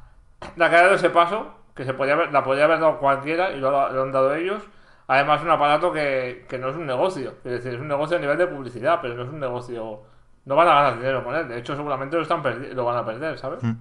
la 0.57 0.71
que 0.71 0.77
ha 0.77 0.83
dado 0.83 0.95
ese 0.95 1.11
paso, 1.11 1.55
que 1.75 1.85
se 1.85 1.95
podía 1.95 2.15
haber- 2.15 2.33
la 2.33 2.43
podía 2.45 2.65
haber 2.65 2.81
dado 2.81 2.99
cualquiera 2.99 3.53
y 3.53 3.59
lo, 3.61 3.71
lo 3.93 4.03
han 4.03 4.13
dado 4.13 4.35
ellos. 4.35 4.63
Además, 5.07 5.43
un 5.43 5.51
aparato 5.51 5.93
que, 5.93 6.47
que 6.49 6.59
no 6.59 6.69
es 6.71 6.77
un 6.77 6.87
negocio, 6.87 7.35
es 7.45 7.53
decir, 7.53 7.75
es 7.75 7.81
un 7.81 7.89
negocio 7.89 8.17
a 8.19 8.21
nivel 8.21 8.37
de 8.39 8.47
publicidad, 8.47 9.01
pero 9.03 9.15
no 9.15 9.23
es 9.25 9.29
un 9.31 9.41
negocio. 9.41 10.03
No 10.49 10.57
van 10.57 10.67
a 10.67 10.75
ganar 10.75 10.97
dinero 10.99 11.23
con 11.23 11.35
él, 11.37 11.47
de 11.47 11.59
hecho, 11.59 11.77
seguramente 11.77 12.17
lo, 12.17 12.23
están 12.23 12.43
lo 12.75 12.85
van 12.87 12.97
a 12.97 13.05
perder, 13.05 13.39
¿sabes? 13.39 13.63
Mm. 13.63 13.73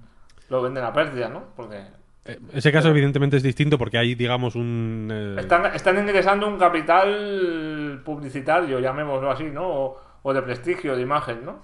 Lo 0.50 0.62
venden 0.62 0.84
a 0.84 0.92
pérdida, 0.92 1.30
¿no? 1.30 1.46
Porque 1.56 1.78
Eh, 2.26 2.38
Ese 2.54 2.74
caso, 2.74 2.90
evidentemente, 2.90 3.38
es 3.38 3.44
distinto 3.44 3.78
porque 3.78 3.98
hay, 3.98 4.16
digamos, 4.16 4.56
un. 4.56 5.08
eh, 5.10 5.36
están, 5.40 5.68
están 5.74 5.98
ingresando 5.98 6.46
un 6.46 6.58
capital 6.58 8.02
publicitario, 8.04 8.80
llamémoslo 8.82 9.32
así, 9.32 9.46
¿no? 9.46 9.66
O, 9.66 10.02
o 10.24 10.34
de 10.34 10.42
prestigio, 10.42 10.94
de 10.98 11.02
imagen, 11.04 11.46
¿no? 11.46 11.62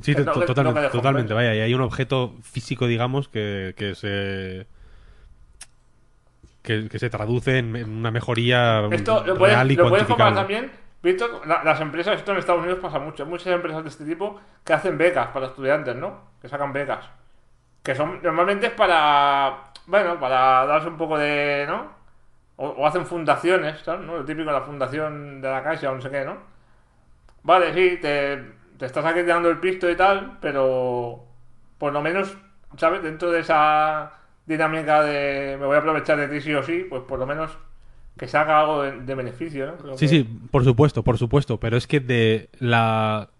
Sí, 0.00 0.12
lo 0.14 0.32
que- 0.32 0.46
totalmente, 0.46 0.62
lo 0.62 0.74
que 0.74 0.80
dejó 0.82 0.98
totalmente. 0.98 1.34
Vaya, 1.34 1.52
y 1.56 1.60
hay 1.60 1.74
un 1.74 1.80
objeto 1.80 2.34
físico, 2.42 2.86
digamos, 2.86 3.28
que, 3.28 3.74
que 3.76 3.96
se. 3.96 4.66
Que, 6.62 6.88
que 6.88 6.98
se 6.98 7.10
traduce 7.10 7.58
en, 7.58 7.74
una 7.98 8.10
mejoría 8.10 8.86
Esto 8.90 9.22
lo 9.26 9.36
puedes, 9.36 9.54
real 9.54 9.70
y 9.70 9.76
lo 9.76 9.88
puedes 9.88 10.06
comparar 10.06 10.34
también. 10.34 10.70
Víctor, 11.04 11.46
la- 11.46 11.62
las 11.64 11.80
empresas, 11.80 12.16
esto 12.18 12.32
en 12.32 12.38
Estados 12.38 12.62
Unidos 12.62 12.80
pasa 12.82 12.98
mucho. 12.98 13.26
Muchas 13.26 13.48
empresas 13.54 13.82
de 13.84 13.90
este 13.90 14.04
tipo 14.06 14.40
que 14.64 14.72
hacen 14.74 14.98
becas 14.98 15.28
para 15.28 15.46
estudiantes, 15.48 15.96
¿no? 15.96 16.20
Que 16.42 16.48
sacan 16.48 16.72
becas. 16.72 17.06
Que 17.84 17.94
son 17.94 18.20
normalmente 18.22 18.66
es 18.68 18.72
para. 18.74 19.72
Bueno, 19.86 20.18
para 20.20 20.66
darse 20.66 20.88
un 20.88 20.98
poco 20.98 21.18
de. 21.18 21.66
¿No? 21.68 21.92
O, 22.56 22.68
o 22.68 22.86
hacen 22.86 23.06
fundaciones, 23.06 23.80
¿sabes? 23.82 24.06
¿no? 24.06 24.16
Lo 24.18 24.24
típico 24.26 24.48
de 24.50 24.54
la 24.58 24.62
fundación 24.64 25.40
de 25.42 25.50
la 25.50 25.62
Caixa 25.64 25.90
o 25.92 25.96
no 25.96 26.00
sé 26.02 26.10
qué, 26.10 26.24
¿no? 26.24 26.38
Vale, 27.42 27.74
sí, 27.74 27.98
te, 28.00 28.36
te 28.78 28.86
estás 28.86 29.04
aquí 29.04 29.22
dando 29.22 29.50
el 29.50 29.58
pisto 29.60 29.88
y 29.90 29.96
tal, 29.96 30.38
pero. 30.40 31.24
Por 31.78 31.92
lo 31.92 32.00
menos, 32.02 32.36
¿sabes? 32.76 33.02
Dentro 33.02 33.30
de 33.30 33.40
esa 33.40 34.12
dinámica 34.46 35.02
de. 35.02 35.56
Me 35.60 35.66
voy 35.66 35.76
a 35.76 35.80
aprovechar 35.80 36.16
de 36.18 36.28
ti 36.28 36.40
sí 36.40 36.54
o 36.54 36.62
sí, 36.62 36.86
pues 36.88 37.02
por 37.02 37.18
lo 37.18 37.26
menos 37.26 37.56
que 38.16 38.28
se 38.28 38.36
haga 38.36 38.60
algo 38.60 38.82
de, 38.82 39.00
de 39.00 39.14
beneficio, 39.14 39.66
¿no? 39.66 39.76
Creo 39.76 39.98
Sí, 39.98 40.06
que- 40.06 40.08
sí, 40.08 40.28
por 40.50 40.64
supuesto, 40.64 41.02
por 41.02 41.18
supuesto. 41.18 41.58
Pero 41.58 41.76
es 41.76 41.86
que 41.86 42.00
de 42.00 42.48
la 42.60 43.30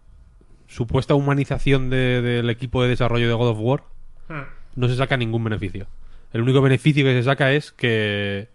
supuesta 0.67 1.15
humanización 1.15 1.91
de- 1.91 2.21
del 2.23 2.51
equipo 2.51 2.83
de 2.83 2.89
desarrollo 2.89 3.29
de 3.29 3.35
God 3.35 3.49
of 3.51 3.59
War 3.61 3.83
Hmm. 4.29 4.43
no 4.77 4.89
se 4.89 4.97
saca 4.97 5.17
ningún 5.17 5.45
beneficio. 5.45 5.87
El 6.33 6.41
único 6.43 6.61
beneficio 6.63 7.05
que 7.05 7.13
se 7.13 7.23
saca 7.23 7.53
es 7.53 7.71
que 7.73 8.49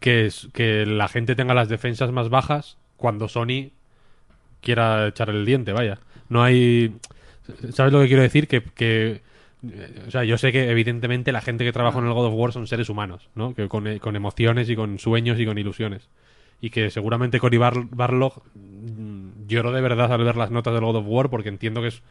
que, 0.00 0.26
es- 0.26 0.48
que 0.52 0.84
la 0.84 1.08
gente 1.08 1.34
tenga 1.34 1.54
las 1.54 1.68
defensas 1.70 2.12
más 2.12 2.28
bajas 2.28 2.76
cuando 2.98 3.26
Sony 3.26 3.70
quiera 4.60 5.08
echar 5.08 5.30
el 5.30 5.46
diente, 5.46 5.72
vaya. 5.72 5.98
No 6.28 6.42
hay... 6.42 6.94
¿Sabes 7.72 7.92
lo 7.92 8.00
que 8.02 8.08
quiero 8.08 8.22
decir? 8.22 8.46
Que, 8.46 8.62
que 8.62 9.22
o 10.06 10.10
sea, 10.10 10.24
yo 10.24 10.36
sé 10.38 10.52
que 10.52 10.70
evidentemente 10.70 11.32
la 11.32 11.40
gente 11.40 11.64
que 11.64 11.72
trabaja 11.72 11.98
en 11.98 12.06
el 12.06 12.12
God 12.12 12.26
of 12.26 12.34
War 12.34 12.52
son 12.52 12.66
seres 12.66 12.88
humanos, 12.88 13.28
¿no? 13.34 13.54
Que 13.54 13.68
con, 13.68 13.98
con 13.98 14.16
emociones 14.16 14.68
y 14.70 14.76
con 14.76 14.98
sueños 14.98 15.38
y 15.40 15.46
con 15.46 15.58
ilusiones. 15.58 16.08
Y 16.60 16.70
que 16.70 16.90
seguramente 16.90 17.38
Cory 17.40 17.56
Bar- 17.58 17.88
Barlog 17.90 18.42
mm, 18.54 19.46
lloró 19.48 19.72
de 19.72 19.80
verdad 19.80 20.12
al 20.12 20.24
ver 20.24 20.36
las 20.36 20.50
notas 20.50 20.72
del 20.74 20.84
God 20.84 20.96
of 20.96 21.04
War 21.06 21.30
porque 21.30 21.48
entiendo 21.48 21.82
que 21.82 21.88
es 21.88 22.02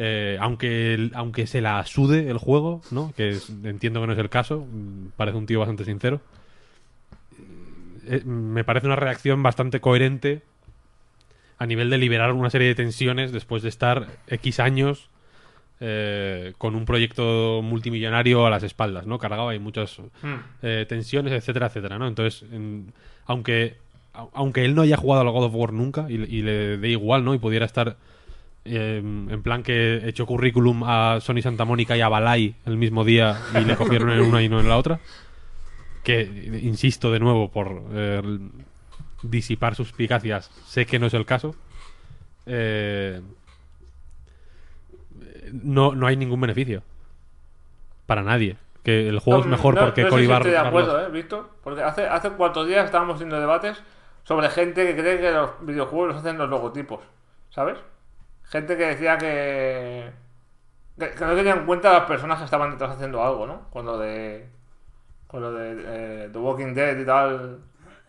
eh, 0.00 0.36
aunque, 0.40 1.10
aunque 1.14 1.46
se 1.48 1.60
la 1.60 1.84
sude 1.84 2.30
el 2.30 2.38
juego, 2.38 2.82
¿no? 2.92 3.12
Que 3.16 3.36
entiendo 3.64 4.00
que 4.00 4.06
no 4.06 4.12
es 4.12 4.18
el 4.18 4.30
caso, 4.30 4.60
mm, 4.70 5.08
parece 5.16 5.36
un 5.38 5.46
tío 5.46 5.58
bastante 5.58 5.84
sincero. 5.84 6.20
Eh, 8.06 8.22
me 8.24 8.64
parece 8.64 8.86
una 8.86 8.96
reacción 8.96 9.42
bastante 9.42 9.80
coherente 9.80 10.42
a 11.58 11.66
nivel 11.66 11.90
de 11.90 11.98
liberar 11.98 12.32
una 12.32 12.50
serie 12.50 12.68
de 12.68 12.74
tensiones 12.74 13.32
después 13.32 13.62
de 13.62 13.68
estar 13.68 14.06
X 14.28 14.60
años 14.60 15.10
eh, 15.80 16.52
con 16.58 16.74
un 16.74 16.84
proyecto 16.84 17.60
multimillonario 17.62 18.46
a 18.46 18.50
las 18.50 18.62
espaldas, 18.62 19.06
¿no? 19.06 19.18
Cargaba 19.18 19.54
y 19.54 19.58
muchas 19.58 19.98
Hmm. 20.22 20.34
eh, 20.62 20.86
tensiones, 20.88 21.32
etcétera, 21.32 21.66
etcétera, 21.66 21.98
¿no? 21.98 22.06
Entonces, 22.08 22.44
en- 22.52 22.92
aunque, 23.26 23.76
a- 24.14 24.26
aunque 24.34 24.64
él 24.64 24.74
no 24.74 24.82
haya 24.82 24.96
jugado 24.96 25.22
al 25.22 25.30
God 25.30 25.44
of 25.44 25.54
War 25.54 25.72
nunca 25.72 26.06
y, 26.08 26.14
y 26.14 26.42
le 26.42 26.78
dé 26.78 26.88
igual, 26.88 27.24
¿no? 27.24 27.34
Y 27.34 27.38
pudiera 27.38 27.64
estar 27.66 27.96
eh, 28.64 28.98
en 29.02 29.42
plan 29.42 29.62
que 29.62 30.02
echó 30.08 30.26
currículum 30.26 30.82
a 30.84 31.20
Sony 31.22 31.40
Santa 31.42 31.64
Mónica 31.64 31.96
y 31.96 32.00
a 32.02 32.08
Balai 32.08 32.54
el 32.66 32.76
mismo 32.76 33.02
día 33.04 33.40
y 33.54 33.64
le 33.64 33.76
cogieron 33.76 34.10
en 34.10 34.20
una 34.20 34.42
y 34.42 34.48
no 34.50 34.60
en 34.60 34.68
la 34.68 34.76
otra, 34.76 35.00
que, 36.04 36.60
insisto 36.62 37.10
de 37.12 37.18
nuevo, 37.20 37.50
por 37.50 37.82
eh, 37.92 38.20
disipar 39.22 39.74
suspicacias, 39.74 40.50
sé 40.66 40.84
que 40.86 40.98
no 40.98 41.06
es 41.06 41.14
el 41.14 41.24
caso. 41.24 41.54
Eh, 42.46 43.20
no, 45.52 45.94
no 45.94 46.06
hay 46.06 46.16
ningún 46.16 46.40
beneficio. 46.40 46.82
Para 48.06 48.22
nadie. 48.22 48.56
Que 48.82 49.08
el 49.08 49.18
juego 49.18 49.40
es 49.40 49.46
No, 49.46 49.50
mejor 49.52 49.74
no- 49.74 49.80
porque 49.82 50.04
no 50.04 50.08
Cory 50.10 50.30
estoy 50.30 50.50
de 50.52 50.58
acuerdo, 50.58 51.00
¿eh, 51.06 51.10
Víctor? 51.10 51.50
Porque 51.62 51.82
hace, 51.82 52.06
hace 52.06 52.30
cuatro 52.30 52.64
días 52.64 52.84
estábamos 52.86 53.16
haciendo 53.16 53.38
debates 53.38 53.82
sobre 54.24 54.48
gente 54.50 54.86
que 54.86 55.00
cree 55.00 55.20
que 55.20 55.30
los 55.32 55.50
videojuegos 55.60 56.08
los 56.08 56.16
hacen 56.18 56.38
los 56.38 56.48
logotipos, 56.48 57.00
¿sabes? 57.50 57.76
Gente 58.44 58.76
que 58.76 58.86
decía 58.86 59.18
que, 59.18 60.10
que, 60.98 61.10
que 61.10 61.24
no 61.24 61.34
tenían 61.34 61.58
en 61.58 61.66
cuenta 61.66 61.92
las 61.92 62.04
personas 62.04 62.38
que 62.38 62.44
estaban 62.44 62.70
detrás 62.70 62.92
haciendo 62.92 63.22
algo, 63.22 63.46
¿no? 63.46 63.68
Con 63.70 63.84
lo 63.84 63.98
de, 63.98 64.48
con 65.26 65.42
lo 65.42 65.52
de 65.52 65.82
eh, 66.24 66.28
The 66.32 66.38
Walking 66.38 66.72
Dead 66.74 66.98
y 66.98 67.04
tal, 67.04 67.58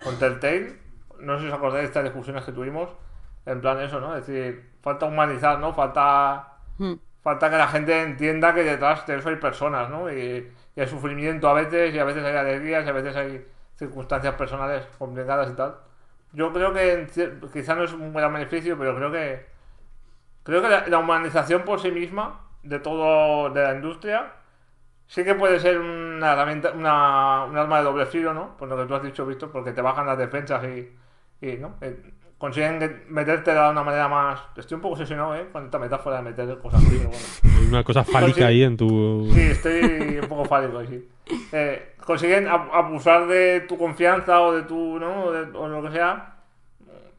con 0.04 0.18
Telltale. 0.18 0.78
No 1.20 1.36
sé 1.36 1.42
si 1.44 1.48
os 1.50 1.54
acordáis 1.54 1.82
de 1.84 1.88
estas 1.88 2.04
discusiones 2.06 2.44
que 2.46 2.54
tuvimos. 2.54 2.90
En 3.46 3.60
plan 3.60 3.82
eso, 3.82 4.00
¿no? 4.00 4.16
Es 4.16 4.26
decir, 4.28 4.70
falta 4.82 5.08
humanizar, 5.08 5.60
¿no? 5.60 5.74
Falta 5.74 6.54
Hmm. 6.78 6.94
Falta 7.22 7.50
que 7.50 7.58
la 7.58 7.68
gente 7.68 8.02
entienda 8.02 8.54
que 8.54 8.64
detrás 8.64 9.06
de 9.08 9.18
eso 9.18 9.30
hay 9.30 9.36
personas, 9.38 9.90
¿no? 9.90 10.12
Y, 10.12 10.52
y 10.76 10.82
hay 10.82 10.88
sufrimiento 10.88 11.50
a 11.50 11.54
veces, 11.54 11.94
y 11.94 12.00
a 12.00 12.06
veces 12.06 12.24
hay 12.24 12.36
alegrías, 12.36 12.86
y 12.86 12.90
a 12.90 12.94
veces 12.94 13.16
hay 13.16 13.46
circunstancias 13.76 14.36
personales 14.36 14.86
complicadas 14.98 15.50
y 15.52 15.56
tal. 15.56 15.78
Yo 16.34 16.54
creo 16.54 16.74
que 16.74 17.08
quizá 17.54 17.76
no 17.76 17.84
es 17.84 17.94
un 17.94 18.14
gran 18.14 18.34
beneficio, 18.34 18.78
pero 18.78 18.96
creo 18.96 19.12
que 19.12 19.46
creo 20.44 20.62
que 20.62 20.90
la, 20.90 21.00
humanización 21.00 21.64
por 21.64 21.80
sí 21.80 21.92
misma 21.92 22.42
de 22.64 22.80
todo 22.80 23.50
de 23.52 23.64
la 23.64 23.76
industria 23.76 24.34
sí 25.08 25.24
que 25.24 25.36
puede 25.36 25.60
ser 25.60 25.80
una 25.80 26.34
herramienta, 26.34 26.72
una, 26.72 27.46
un 27.46 27.58
arma 27.58 27.80
de 27.80 27.84
doble 27.86 28.06
filo, 28.06 28.34
¿no? 28.34 28.58
Por 28.58 28.70
lo 28.70 28.78
que 28.78 28.86
tú 28.86 28.96
has 28.96 29.04
dicho, 29.04 29.26
Víctor, 29.26 29.52
porque 29.52 29.72
te 29.74 29.82
bajan 29.82 30.06
las 30.06 30.18
defensas 30.18 30.64
y, 30.66 30.96
y 31.42 31.58
¿no? 31.58 31.78
Consiguen 32.40 33.04
meterte 33.10 33.52
de 33.54 33.60
una 33.70 33.84
manera 33.84 34.08
más. 34.08 34.42
Estoy 34.56 34.76
un 34.76 34.82
poco 34.82 34.94
obsesionado, 34.94 35.36
¿eh? 35.36 35.48
Con 35.52 35.66
esta 35.66 35.78
metáfora 35.78 36.16
de 36.18 36.24
meter 36.24 36.58
cosas 36.60 36.82
así, 36.82 36.96
pero 36.98 37.10
bueno. 37.10 37.58
Hay 37.60 37.68
una 37.68 37.84
cosa 37.84 38.04
fálica 38.06 38.48
ahí 38.48 38.64
en 38.64 38.78
tu... 38.78 39.30
Sí, 39.34 39.42
estoy 39.42 40.20
un 40.22 40.28
poco 40.30 40.46
fálico, 40.46 40.82
sí. 40.86 41.08
Eh, 41.52 41.96
consiguen 42.04 42.48
ab- 42.48 42.70
abusar 42.72 43.28
de 43.28 43.66
tu 43.68 43.78
confianza 43.78 44.40
o 44.42 44.54
de 44.54 44.64
tu, 44.64 44.98
¿no? 45.00 45.26
O, 45.26 45.32
de- 45.34 45.56
o 45.58 45.68
lo 45.68 45.84
que 45.84 45.92
sea, 45.92 46.38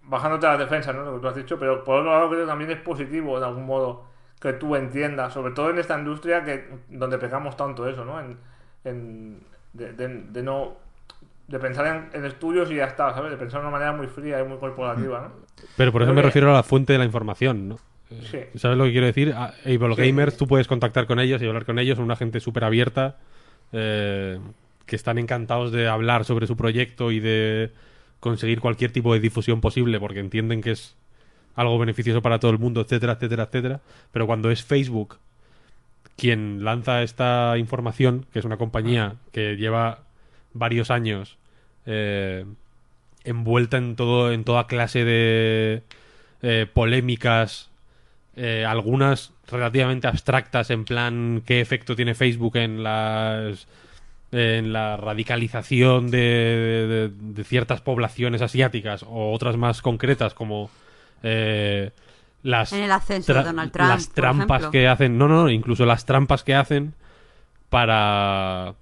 bajándote 0.04 0.46
las 0.46 0.58
defensas, 0.58 0.94
¿no? 0.94 1.04
Lo 1.04 1.14
que 1.16 1.20
tú 1.20 1.28
has 1.28 1.36
dicho, 1.36 1.58
pero 1.58 1.84
por 1.84 1.98
otro 1.98 2.10
lado 2.12 2.28
creo 2.30 2.40
que 2.40 2.46
también 2.48 2.70
es 2.70 2.78
positivo, 2.78 3.38
de 3.38 3.44
algún 3.46 3.66
modo, 3.66 4.06
que 4.40 4.54
tú 4.54 4.74
entiendas, 4.74 5.34
sobre 5.34 5.52
todo 5.52 5.68
en 5.68 5.78
esta 5.78 5.98
industria 5.98 6.42
que 6.44 6.66
donde 6.88 7.18
pegamos 7.18 7.58
tanto 7.58 7.86
eso, 7.86 8.06
¿no? 8.06 8.18
En, 8.20 8.38
en- 8.84 9.40
de, 9.74 9.92
de- 9.92 10.08
de 10.30 10.42
no... 10.42 10.76
De 11.50 11.58
pensar 11.58 11.86
en, 11.86 12.18
en 12.18 12.24
estudios 12.26 12.70
y 12.70 12.76
ya 12.76 12.84
está, 12.84 13.12
¿sabes? 13.12 13.30
De 13.32 13.36
pensar 13.36 13.60
de 13.60 13.66
una 13.66 13.72
manera 13.72 13.92
muy 13.92 14.06
fría 14.06 14.40
y 14.40 14.44
muy 14.48 14.58
corporativa, 14.58 15.20
¿no? 15.28 15.64
Pero 15.76 15.90
por 15.92 16.02
eso 16.02 16.12
me 16.14 16.20
que- 16.20 16.26
refiero 16.28 16.50
a 16.50 16.54
la 16.54 16.62
fuente 16.62 16.92
de 16.92 16.98
la 17.00 17.04
información, 17.04 17.68
¿no? 17.68 17.78
Sí. 18.30 18.38
¿Sabes 18.56 18.76
lo 18.78 18.84
que 18.84 18.92
quiero 18.92 19.06
decir? 19.06 19.32
A 19.32 19.52
Able 19.64 19.94
Sí. 19.94 20.02
Gamers, 20.02 20.36
tú 20.36 20.46
puedes 20.46 20.66
contactar 20.68 21.06
con 21.06 21.18
ellos 21.20 21.40
y 21.42 21.46
hablar 21.46 21.64
con 21.64 21.78
ellos, 21.78 21.96
son 21.96 22.04
una 22.04 22.16
gente 22.16 22.40
súper 22.40 22.64
abierta, 22.64 23.18
eh, 23.72 24.38
que 24.86 24.96
están 24.96 25.18
encantados 25.18 25.70
de 25.72 25.86
hablar 25.88 26.24
sobre 26.24 26.46
su 26.48 26.56
proyecto 26.56 27.10
y 27.12 27.20
de 27.20 27.70
conseguir 28.20 28.60
cualquier 28.60 28.92
tipo 28.92 29.12
de 29.14 29.20
difusión 29.20 29.60
posible 29.60 29.98
porque 30.00 30.18
entienden 30.20 30.60
que 30.60 30.72
es 30.72 30.96
algo 31.56 31.78
beneficioso 31.78 32.20
para 32.22 32.38
todo 32.40 32.50
el 32.50 32.58
mundo, 32.58 32.80
etcétera, 32.80 33.12
etcétera, 33.14 33.44
etcétera. 33.44 33.80
Pero 34.12 34.26
cuando 34.26 34.50
es 34.50 34.62
Facebook 34.64 35.18
quien 36.16 36.64
lanza 36.64 37.02
esta 37.02 37.56
información, 37.58 38.26
que 38.32 38.38
es 38.40 38.44
una 38.44 38.56
compañía 38.56 39.14
que 39.32 39.56
lleva 39.56 40.00
varios 40.52 40.90
años 40.90 41.36
eh, 41.86 42.44
envuelta 43.24 43.76
en 43.76 43.96
todo, 43.96 44.32
en 44.32 44.44
toda 44.44 44.66
clase 44.66 45.04
de 45.04 45.82
eh, 46.42 46.66
polémicas, 46.72 47.70
eh, 48.36 48.64
algunas 48.66 49.32
relativamente 49.50 50.06
abstractas, 50.06 50.70
en 50.70 50.84
plan 50.84 51.42
qué 51.44 51.60
efecto 51.60 51.96
tiene 51.96 52.14
Facebook 52.14 52.56
en 52.56 52.82
las 52.82 53.66
en 54.32 54.72
la 54.72 54.96
radicalización 54.96 56.10
de, 56.12 56.18
de- 56.18 57.08
de 57.34 57.44
ciertas 57.44 57.80
poblaciones 57.80 58.42
asiáticas 58.42 59.02
o 59.02 59.32
otras 59.32 59.56
más 59.56 59.82
concretas 59.82 60.34
como 60.34 60.70
las 62.42 62.72
En 62.72 62.84
el 62.84 62.92
ascenso 62.92 63.34
de 63.34 63.42
Donald 63.42 63.72
Trump, 63.72 63.88
las 63.90 64.08
trampas 64.10 64.62
que 64.70 64.86
hacen 64.88 65.18
no 65.18 65.26
no 65.26 65.50
incluso 65.50 65.84
las 65.84 66.06
trampas 66.06 66.44
que 66.44 66.54
hacen 66.54 66.94
para 67.70 68.74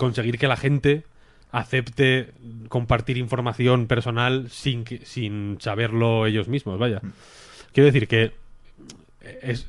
conseguir 0.00 0.38
que 0.38 0.48
la 0.48 0.56
gente 0.56 1.04
acepte 1.52 2.32
compartir 2.68 3.18
información 3.18 3.86
personal 3.86 4.48
sin 4.50 4.84
que, 4.84 5.04
sin 5.04 5.58
saberlo 5.60 6.26
ellos 6.26 6.48
mismos 6.48 6.78
vaya. 6.78 7.02
Quiero 7.72 7.86
decir 7.86 8.08
que 8.08 8.32
es 9.42 9.66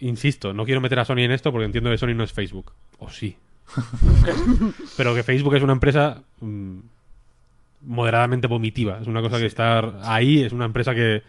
insisto 0.00 0.52
no 0.52 0.64
quiero 0.64 0.80
meter 0.80 0.98
a 0.98 1.04
Sony 1.04 1.20
en 1.20 1.30
esto 1.30 1.52
porque 1.52 1.66
entiendo 1.66 1.90
que 1.90 1.98
Sony 1.98 2.14
no 2.14 2.24
es 2.24 2.32
Facebook. 2.32 2.72
O 2.98 3.08
sí. 3.10 3.36
Pero 4.96 5.14
que 5.14 5.22
Facebook 5.22 5.54
es 5.54 5.62
una 5.62 5.74
empresa 5.74 6.22
mm, 6.40 6.78
moderadamente 7.82 8.48
vomitiva. 8.48 8.98
Es 9.00 9.06
una 9.06 9.22
cosa 9.22 9.38
que 9.38 9.46
está 9.46 10.12
ahí, 10.12 10.42
es 10.42 10.52
una 10.52 10.64
empresa 10.64 10.94
que, 10.94 11.22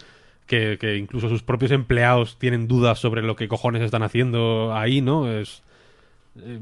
que, 0.47 0.78
que 0.80 0.97
incluso 0.97 1.30
sus 1.30 1.43
propios 1.43 1.72
empleados 1.72 2.39
tienen 2.39 2.68
dudas 2.68 2.97
sobre 2.97 3.22
lo 3.22 3.36
que 3.36 3.47
cojones 3.47 3.84
están 3.84 4.01
haciendo 4.01 4.74
ahí, 4.74 5.01
¿no? 5.01 5.32
Es, 5.32 5.62
eh, 6.38 6.60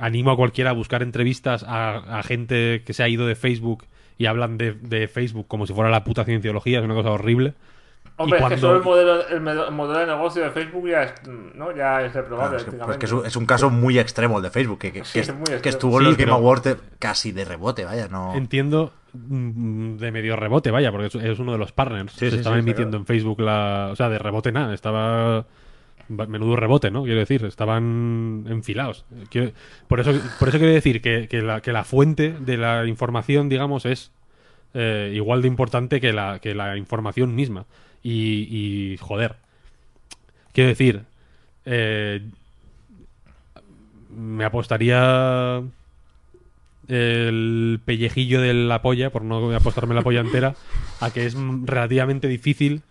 animo 0.00 0.30
a 0.30 0.36
cualquiera 0.36 0.70
a 0.70 0.74
buscar 0.74 1.02
entrevistas 1.02 1.64
a, 1.66 2.18
a 2.18 2.22
gente 2.22 2.82
que 2.84 2.92
se 2.92 3.02
ha 3.02 3.08
ido 3.08 3.26
de 3.26 3.34
Facebook 3.34 3.84
y 4.16 4.26
hablan 4.26 4.58
de, 4.58 4.72
de 4.72 5.08
Facebook 5.08 5.46
como 5.48 5.66
si 5.66 5.72
fuera 5.74 5.90
la 5.90 6.04
puta 6.04 6.24
cienciología, 6.24 6.78
es 6.80 6.84
una 6.84 6.94
cosa 6.94 7.10
horrible. 7.10 7.54
Hombre, 8.20 8.40
Y 8.40 8.42
es 8.42 8.48
que 8.48 8.58
solo 8.58 8.78
el 8.78 8.82
modelo, 8.82 9.28
el 9.28 9.40
modelo 9.72 10.00
de 10.00 10.06
negocio 10.06 10.42
de 10.42 10.50
Facebook 10.50 10.88
ya 10.88 11.04
es, 11.04 11.14
¿no? 11.54 11.74
ya 11.76 12.02
es 12.02 12.12
reprobable. 12.12 12.56
Claro, 12.56 12.56
es, 12.56 12.64
que, 12.64 12.70
pues 12.72 12.80
prácticamente. 12.86 12.98
que 12.98 13.06
es, 13.06 13.12
un, 13.12 13.26
es 13.26 13.36
un 13.36 13.46
caso 13.46 13.70
muy 13.70 13.96
extremo 13.96 14.38
el 14.38 14.42
de 14.42 14.50
Facebook, 14.50 14.80
que, 14.80 14.90
que- 14.92 15.04
Sí, 15.04 15.12
que 15.14 15.20
es 15.20 15.28
es- 15.28 15.34
muy 15.36 15.44
que 15.44 15.52
extremo. 15.52 15.72
estuvo 15.76 15.98
en 15.98 16.04
Sí, 16.04 16.08
los 16.10 16.16
Game 16.16 16.32
Awards 16.32 16.76
casi 16.98 17.30
de 17.30 17.44
rebote, 17.44 17.84
vaya, 17.84 18.08
no... 18.08 18.34
Entiendo 18.34 18.92
mm, 19.12 19.98
de 19.98 20.10
medio 20.10 20.34
rebote, 20.34 20.72
vaya, 20.72 20.90
porque 20.90 21.06
es, 21.06 21.14
es 21.14 21.38
uno 21.38 21.52
de 21.52 21.58
los 21.58 21.70
partners. 21.70 22.12
Sí, 22.12 22.18
Se 22.18 22.30
sí, 22.32 22.36
estaba 22.38 22.56
sí, 22.56 22.60
emitiendo 22.60 22.90
claro. 22.90 23.02
en 23.02 23.06
Facebook 23.06 23.40
la. 23.40 23.90
O 23.92 23.96
sea, 23.96 24.08
de 24.08 24.18
rebote 24.18 24.50
nada, 24.50 24.74
estaba. 24.74 25.46
Menudo 26.08 26.56
rebote, 26.56 26.90
¿no? 26.90 27.04
Quiero 27.04 27.20
decir, 27.20 27.44
estaban 27.44 28.46
enfilados. 28.48 29.04
Por, 29.88 30.00
eso, 30.00 30.12
por 30.38 30.48
eso 30.48 30.58
quiero 30.58 30.72
decir 30.72 31.02
que, 31.02 31.28
que 31.28 31.42
la, 31.42 31.60
que 31.60 31.72
la 31.72 31.84
fuente 31.84 32.34
de 32.38 32.56
la 32.56 32.86
información, 32.86 33.48
digamos, 33.48 33.84
es 33.84 34.10
eh, 34.74 35.12
igual 35.14 35.42
de 35.42 35.48
importante 35.48 36.00
que 36.00 36.12
la, 36.12 36.38
que 36.40 36.54
la 36.54 36.76
información 36.76 37.34
misma. 37.34 37.66
Y, 38.02 38.96
joder. 39.00 39.36
Quiero 40.52 40.68
decir, 40.68 41.02
eh, 41.64 42.22
me 44.10 44.44
apostaría 44.44 45.62
el 46.88 47.80
pellejillo 47.84 48.40
de 48.40 48.54
la 48.54 48.80
polla, 48.80 49.10
por 49.10 49.22
no 49.22 49.54
apostarme 49.54 49.94
la 49.94 50.02
polla 50.02 50.20
entera, 50.20 50.54
a 51.00 51.10
que 51.10 51.26
es 51.26 51.36
relativamente 51.64 52.28
difícil 52.28 52.82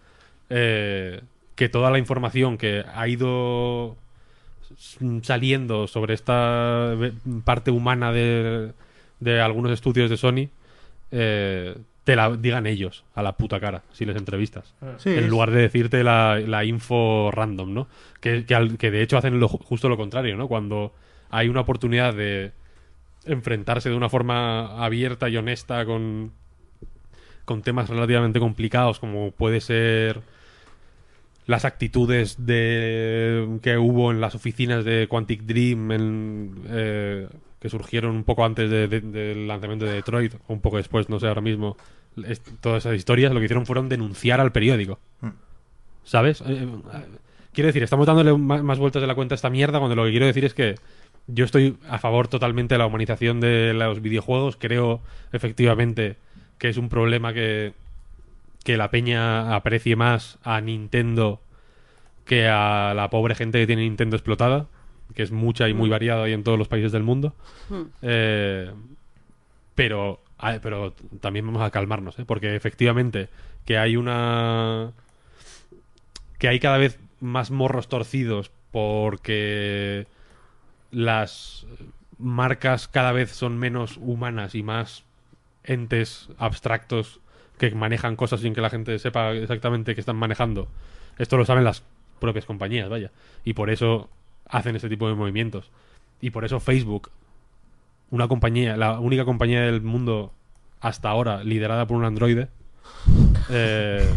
eh, 0.50 1.22
que 1.58 1.68
toda 1.68 1.92
la 1.92 1.98
información 1.98 2.58
que 2.58 2.86
ha 2.96 3.08
ido 3.10 3.98
saliendo 5.22 5.88
sobre 5.88 6.14
esta 6.14 6.94
ve- 6.98 7.14
parte 7.44 7.72
humana 7.72 8.12
de, 8.12 8.72
de 9.20 9.42
algunos 9.42 9.72
estudios 9.72 10.10
de 10.10 10.18
Sony 10.18 10.50
eh, 11.12 11.76
te 12.04 12.16
la 12.16 12.36
digan 12.36 12.68
ellos 12.68 13.04
a 13.16 13.22
la 13.24 13.34
puta 13.34 13.60
cara 13.60 13.84
si 13.92 14.06
les 14.06 14.16
entrevistas 14.16 14.74
Sí, 14.98 15.10
en 15.10 15.26
es- 15.26 15.30
lugar 15.30 15.52
de 15.52 15.62
decirte 15.62 16.04
la, 16.04 16.40
la 16.46 16.64
info 16.64 17.32
random, 17.32 17.74
¿no? 17.74 17.88
Que, 18.22 18.46
que, 18.46 18.56
al- 18.56 18.78
que 18.78 18.92
de 18.92 19.02
hecho 19.02 19.18
hacen 19.18 19.40
lo, 19.40 19.50
ju- 19.50 19.64
justo 19.64 19.90
lo 19.90 19.98
contrario, 19.98 20.38
¿no? 20.38 20.48
Cuando 20.48 20.94
hay 21.30 21.50
una 21.50 21.62
oportunidad 21.62 22.14
de 22.14 22.52
enfrentarse 23.26 23.90
de 23.90 23.96
una 23.96 24.10
forma 24.10 24.84
abierta 24.86 25.28
y 25.28 25.36
honesta 25.38 25.86
con, 25.86 26.32
con 27.46 27.62
temas 27.62 27.90
relativamente 27.90 28.40
complicados 28.40 29.00
como 29.00 29.32
puede 29.32 29.60
ser 29.60 30.22
las 31.48 31.66
actitudes 31.66 32.46
de 32.46 33.60
que 33.64 33.78
hubo 33.78 34.12
en 34.12 34.22
las 34.22 34.36
oficinas 34.36 34.86
de 34.86 35.08
Quantic 35.08 35.42
Dream 35.44 35.92
en, 35.92 36.56
eh, 36.70 37.28
que 37.60 37.70
surgieron 37.70 38.16
un 38.16 38.24
poco 38.24 38.46
antes 38.46 38.70
de- 38.70 38.88
de- 38.88 39.02
del 39.02 39.48
lanzamiento 39.48 39.86
de 39.86 39.94
Detroit 39.94 40.34
o 40.48 40.54
un 40.54 40.62
poco 40.62 40.78
después, 40.78 41.10
no 41.10 41.20
sé 41.20 41.28
ahora 41.28 41.42
mismo 41.42 41.76
es- 42.28 42.42
todas 42.62 42.86
esas 42.86 42.96
historias, 42.98 43.32
lo 43.34 43.40
que 43.40 43.46
hicieron 43.46 43.66
fueron 43.66 43.90
denunciar 43.90 44.40
al 44.42 44.52
periódico. 44.52 45.00
¿Sabes? 46.04 46.42
Eh, 46.42 46.46
eh, 46.64 46.68
quiero 47.54 47.68
decir, 47.68 47.84
estamos 47.84 48.08
dándole 48.08 48.34
ma- 48.34 48.62
más 48.64 48.78
vueltas 48.80 49.02
de 49.02 49.08
la 49.08 49.16
cuenta 49.16 49.34
a 49.34 49.38
esta 49.38 49.50
mierda 49.50 49.80
cuando 49.80 49.96
lo 49.96 50.06
que 50.06 50.12
quiero 50.12 50.26
decir 50.26 50.46
es 50.46 50.54
que 50.54 50.76
yo 51.28 51.44
estoy 51.46 51.78
a 51.90 51.98
favor 51.98 52.28
totalmente 52.28 52.76
de 52.76 52.80
la 52.80 52.86
humanización 52.86 53.40
de 53.42 53.74
los 53.74 54.02
videojuegos. 54.02 54.56
Creo 54.58 55.02
efectivamente 55.34 56.16
que 56.58 56.70
es 56.70 56.78
un 56.78 56.88
problema 56.90 57.34
que, 57.34 57.74
que 58.68 58.76
la 58.76 58.92
peña 58.92 59.56
aprecie 59.56 59.96
más 59.96 60.40
a 60.44 60.60
Nintendo 60.60 61.40
que 62.26 62.50
a 62.50 62.94
la 62.94 63.10
pobre 63.10 63.34
gente 63.34 63.60
que 63.60 63.66
tiene 63.66 63.84
Nintendo 63.84 64.18
explotada, 64.18 64.68
que 65.16 65.24
es 65.24 65.32
mucha 65.32 65.70
y 65.70 65.74
muy 65.74 65.88
variada 65.88 66.28
y 66.28 66.34
en 66.34 66.44
todos 66.44 66.60
los 66.60 66.68
países 66.68 66.92
del 66.92 67.02
mundo. 67.04 67.34
Eh, 68.02 68.70
pero, 69.74 70.20
a- 70.38 70.60
pero 70.62 70.94
también 71.22 71.46
vamos 71.46 71.62
a 71.62 71.72
calmarnos, 71.72 72.20
¿eh? 72.20 72.26
porque 72.26 72.58
efectivamente 72.58 73.30
que 73.66 73.78
hay 73.78 73.96
una 73.96 74.92
que 76.38 76.50
hay 76.50 76.60
cada 76.60 76.78
vez 76.78 77.00
más 77.22 77.50
morros 77.50 77.88
torcidos 77.88 78.52
porque 78.72 80.08
las 80.92 81.66
marcas 82.18 82.90
cada 82.90 83.14
vez 83.14 83.32
son 83.32 83.58
menos 83.58 83.96
humanas 83.96 84.56
y 84.56 84.62
más 84.64 85.06
entes 85.64 86.28
abstractos 86.38 87.22
que 87.58 87.72
manejan 87.72 88.16
cosas 88.16 88.42
sin 88.42 88.54
que 88.54 88.62
la 88.62 88.70
gente 88.70 89.00
sepa 89.00 89.32
exactamente 89.32 89.96
qué 89.96 90.02
están 90.02 90.16
manejando. 90.18 90.68
Esto 91.18 91.38
lo 91.38 91.46
saben 91.46 91.64
las 91.64 91.84
propias 92.20 92.46
compañías, 92.46 92.90
vaya. 92.90 93.12
Y 93.44 93.54
por 93.54 93.70
eso 93.70 94.10
hacen 94.48 94.76
este 94.76 94.90
tipo 94.90 95.08
de 95.08 95.16
movimientos. 95.16 95.70
Y 96.22 96.30
por 96.32 96.46
eso 96.46 96.60
Facebook, 96.60 97.12
una 98.12 98.28
compañía, 98.28 98.78
la 98.78 99.00
única 99.00 99.26
compañía 99.26 99.62
del 99.62 99.82
mundo 99.82 100.32
hasta 100.80 101.10
ahora 101.10 101.44
liderada 101.44 101.88
por 101.88 101.98
un 101.98 102.06
androide, 102.06 102.50
eh, 103.50 104.08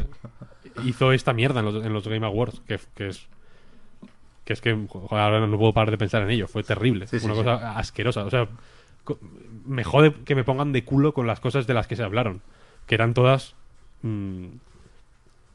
hizo 0.85 1.13
esta 1.13 1.33
mierda 1.33 1.61
en 1.61 1.67
los, 1.67 1.85
en 1.85 1.93
los 1.93 2.07
Game 2.07 2.27
Awards, 2.27 2.61
que, 2.67 2.79
que 2.95 3.09
es 3.09 3.27
que 4.45 4.55
es 4.55 4.61
que 4.61 4.77
joder, 4.89 5.23
ahora 5.23 5.47
no 5.47 5.59
puedo 5.59 5.73
parar 5.73 5.91
de 5.93 5.99
pensar 5.99 6.23
en 6.23 6.31
ello, 6.31 6.49
fue 6.49 6.63
terrible, 6.65 7.07
Sí, 7.07 7.19
una 7.23 7.35
sí. 7.35 7.41
cosa 7.43 7.79
asquerosa, 7.79 8.25
o 8.25 8.31
sea, 8.31 8.49
me 9.65 9.85
jode 9.85 10.13
que 10.25 10.35
me 10.35 10.43
pongan 10.45 10.73
de 10.73 10.85
culo 10.85 11.15
con 11.15 11.27
las 11.27 11.39
cosas 11.41 11.67
de 11.67 11.75
las 11.75 11.87
que 11.87 11.95
se 11.97 12.03
hablaron, 12.03 12.43
que 12.91 12.97
eran 12.97 13.15
todas 13.15 13.55
mm, 14.03 14.47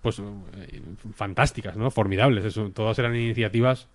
pues 0.01 0.19
eh, 0.19 0.81
fantásticas, 1.13 1.75
¿no? 1.75 1.91
Formidables, 1.91 2.45
eso, 2.45 2.69
todas 2.69 2.97
eran 2.97 3.13
iniciativas 3.13 3.89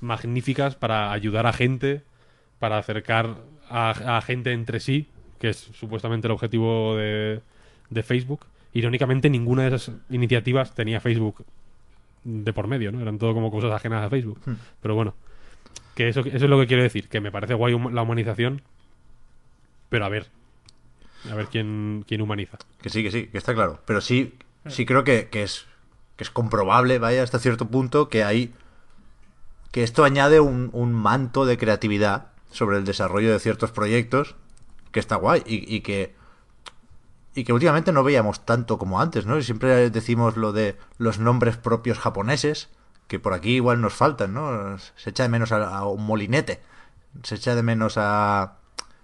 magníficas 0.00 0.76
para 0.76 1.10
ayudar 1.10 1.48
a 1.48 1.52
gente, 1.52 2.02
para 2.60 2.78
acercar 2.78 3.34
a, 3.68 4.18
a 4.18 4.20
gente 4.20 4.52
entre 4.52 4.78
sí, 4.78 5.08
que 5.40 5.48
es 5.48 5.56
supuestamente 5.56 6.28
el 6.28 6.30
objetivo 6.30 6.94
de, 6.94 7.40
de 7.90 8.02
Facebook. 8.04 8.46
Irónicamente, 8.74 9.28
ninguna 9.28 9.62
de 9.62 9.74
esas 9.74 9.96
iniciativas 10.08 10.72
tenía 10.76 11.00
Facebook 11.00 11.44
de 12.22 12.52
por 12.52 12.68
medio, 12.68 12.92
¿no? 12.92 13.00
Eran 13.00 13.18
todo 13.18 13.34
como 13.34 13.50
cosas 13.50 13.72
ajenas 13.72 14.06
a 14.06 14.08
Facebook. 14.08 14.38
Pero 14.80 14.94
bueno, 14.94 15.14
que 15.96 16.10
eso, 16.10 16.20
eso 16.20 16.44
es 16.44 16.48
lo 16.48 16.60
que 16.60 16.68
quiero 16.68 16.84
decir, 16.84 17.08
que 17.08 17.20
me 17.20 17.32
parece 17.32 17.54
guay 17.54 17.76
la 17.90 18.02
humanización, 18.02 18.62
pero 19.88 20.04
a 20.04 20.08
ver, 20.08 20.28
a 21.30 21.34
ver 21.34 21.48
quién, 21.48 22.04
quién 22.06 22.20
humaniza. 22.20 22.58
Que 22.80 22.90
sí, 22.90 23.02
que 23.02 23.10
sí, 23.10 23.26
que 23.28 23.38
está 23.38 23.54
claro. 23.54 23.80
Pero 23.84 24.00
sí, 24.00 24.34
sí 24.66 24.86
creo 24.86 25.04
que, 25.04 25.28
que 25.28 25.42
es 25.42 25.66
que 26.16 26.24
es 26.24 26.30
comprobable, 26.30 26.98
vaya, 26.98 27.22
hasta 27.22 27.38
cierto 27.38 27.68
punto, 27.68 28.08
que 28.08 28.24
hay. 28.24 28.52
que 29.70 29.84
esto 29.84 30.04
añade 30.04 30.40
un, 30.40 30.70
un 30.72 30.92
manto 30.92 31.46
de 31.46 31.56
creatividad 31.58 32.32
sobre 32.50 32.76
el 32.78 32.84
desarrollo 32.84 33.32
de 33.32 33.38
ciertos 33.38 33.70
proyectos 33.70 34.34
que 34.90 35.00
está 35.00 35.16
guay. 35.16 35.42
Y, 35.46 35.74
y 35.74 35.80
que. 35.82 36.16
Y 37.34 37.44
que 37.44 37.52
últimamente 37.52 37.92
no 37.92 38.02
veíamos 38.02 38.44
tanto 38.44 38.78
como 38.78 39.00
antes, 39.00 39.26
¿no? 39.26 39.40
Siempre 39.42 39.90
decimos 39.90 40.36
lo 40.36 40.52
de 40.52 40.76
los 40.98 41.20
nombres 41.20 41.56
propios 41.56 42.00
japoneses, 42.00 42.68
que 43.06 43.20
por 43.20 43.32
aquí 43.32 43.54
igual 43.54 43.80
nos 43.80 43.94
faltan, 43.94 44.34
¿no? 44.34 44.76
Se 44.96 45.10
echa 45.10 45.22
de 45.22 45.28
menos 45.28 45.52
a, 45.52 45.68
a 45.76 45.86
un 45.86 46.04
molinete. 46.04 46.60
Se 47.22 47.36
echa 47.36 47.54
de 47.54 47.62
menos 47.62 47.94
a. 47.96 48.58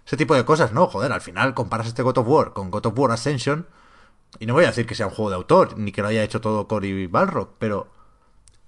Ese 0.06 0.16
tipo 0.16 0.34
de 0.34 0.44
cosas, 0.44 0.72
¿no? 0.72 0.86
Joder, 0.86 1.12
al 1.12 1.20
final 1.20 1.54
comparas 1.54 1.86
este 1.86 2.02
God 2.02 2.18
of 2.18 2.28
War 2.28 2.52
con 2.52 2.70
God 2.70 2.86
of 2.86 2.98
War 2.98 3.10
Ascension. 3.12 3.66
Y 4.38 4.46
no 4.46 4.54
voy 4.54 4.64
a 4.64 4.68
decir 4.68 4.86
que 4.86 4.94
sea 4.94 5.06
un 5.06 5.14
juego 5.14 5.30
de 5.30 5.36
autor, 5.36 5.78
ni 5.78 5.92
que 5.92 6.02
lo 6.02 6.08
haya 6.08 6.22
hecho 6.22 6.40
todo 6.40 6.68
Cory 6.68 7.06
Balrock, 7.06 7.54
pero. 7.58 7.88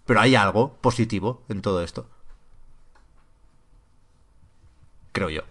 Pero 0.05 0.21
hay 0.21 0.37
algo 0.37 0.75
positivo 0.81 1.43
en 1.49 1.63
todo 1.63 1.83
esto. 1.83 2.07
Creo 5.13 5.31
yo. 5.31 5.43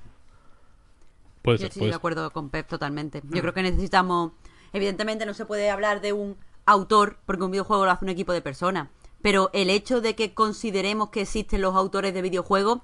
Puede 1.41 1.57
Yo 1.57 1.61
ser, 1.63 1.67
estoy 1.67 1.79
puede 1.81 1.87
de 1.89 1.93
ser. 1.93 1.97
acuerdo 1.97 2.31
con 2.31 2.49
Pep 2.49 2.67
totalmente. 2.67 3.21
Yo 3.29 3.41
creo 3.41 3.53
que 3.53 3.63
necesitamos. 3.63 4.31
Evidentemente 4.73 5.25
no 5.25 5.33
se 5.33 5.45
puede 5.45 5.69
hablar 5.69 6.01
de 6.01 6.13
un 6.13 6.37
autor 6.65 7.17
porque 7.25 7.43
un 7.43 7.51
videojuego 7.51 7.85
lo 7.85 7.91
hace 7.91 8.05
un 8.05 8.09
equipo 8.09 8.31
de 8.33 8.41
personas. 8.41 8.89
Pero 9.21 9.49
el 9.53 9.69
hecho 9.69 10.01
de 10.01 10.15
que 10.15 10.33
consideremos 10.33 11.09
que 11.09 11.21
existen 11.21 11.61
los 11.61 11.75
autores 11.75 12.13
de 12.13 12.21
videojuegos 12.21 12.79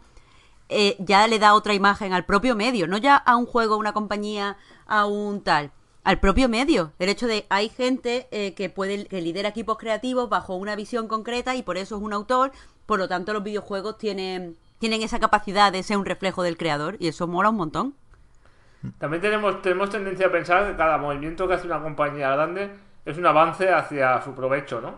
eh, 0.72 0.96
ya 1.00 1.28
le 1.28 1.38
da 1.38 1.54
otra 1.54 1.74
imagen 1.74 2.14
al 2.14 2.26
propio 2.26 2.56
medio. 2.56 2.88
No 2.88 2.98
ya 2.98 3.18
a 3.18 3.36
un 3.36 3.46
juego, 3.46 3.76
a 3.76 3.78
una 3.78 3.94
compañía, 3.94 4.58
a 4.88 5.06
un 5.06 5.44
tal. 5.44 5.72
Al 6.04 6.20
propio 6.20 6.50
medio. 6.50 6.94
El 6.98 7.10
hecho 7.10 7.28
de 7.28 7.46
hay 7.50 7.70
gente 7.70 8.28
eh, 8.32 8.54
que 8.56 8.70
puede 8.70 9.06
que 9.06 9.22
lidera 9.22 9.50
equipos 9.50 9.78
creativos 9.78 10.30
bajo 10.30 10.56
una 10.56 10.76
visión 10.76 11.08
concreta 11.08 11.56
y 11.56 11.62
por 11.62 11.78
eso 11.78 11.98
es 11.98 12.02
un 12.02 12.14
autor. 12.14 12.52
Por 12.86 13.00
lo 13.00 13.08
tanto, 13.08 13.34
los 13.34 13.44
videojuegos 13.44 13.98
tienen, 13.98 14.58
tienen 14.80 15.02
esa 15.02 15.20
capacidad 15.20 15.72
de 15.72 15.84
ser 15.84 15.98
un 15.98 16.06
reflejo 16.06 16.42
del 16.42 16.58
creador 16.58 16.96
y 17.00 17.10
eso 17.10 17.28
mola 17.28 17.50
un 17.50 17.58
montón. 17.58 17.94
También 18.98 19.22
tenemos, 19.22 19.62
tenemos 19.62 19.90
tendencia 19.90 20.28
a 20.28 20.32
pensar 20.32 20.72
que 20.72 20.78
cada 20.78 20.98
movimiento 20.98 21.48
que 21.48 21.54
hace 21.54 21.68
una 21.68 21.82
compañía 21.82 22.32
grande 22.32 22.72
es 23.06 23.18
un 23.18 23.26
avance 23.26 23.70
hacia 23.70 24.22
su 24.22 24.34
provecho, 24.34 24.82
¿no? 24.82 24.96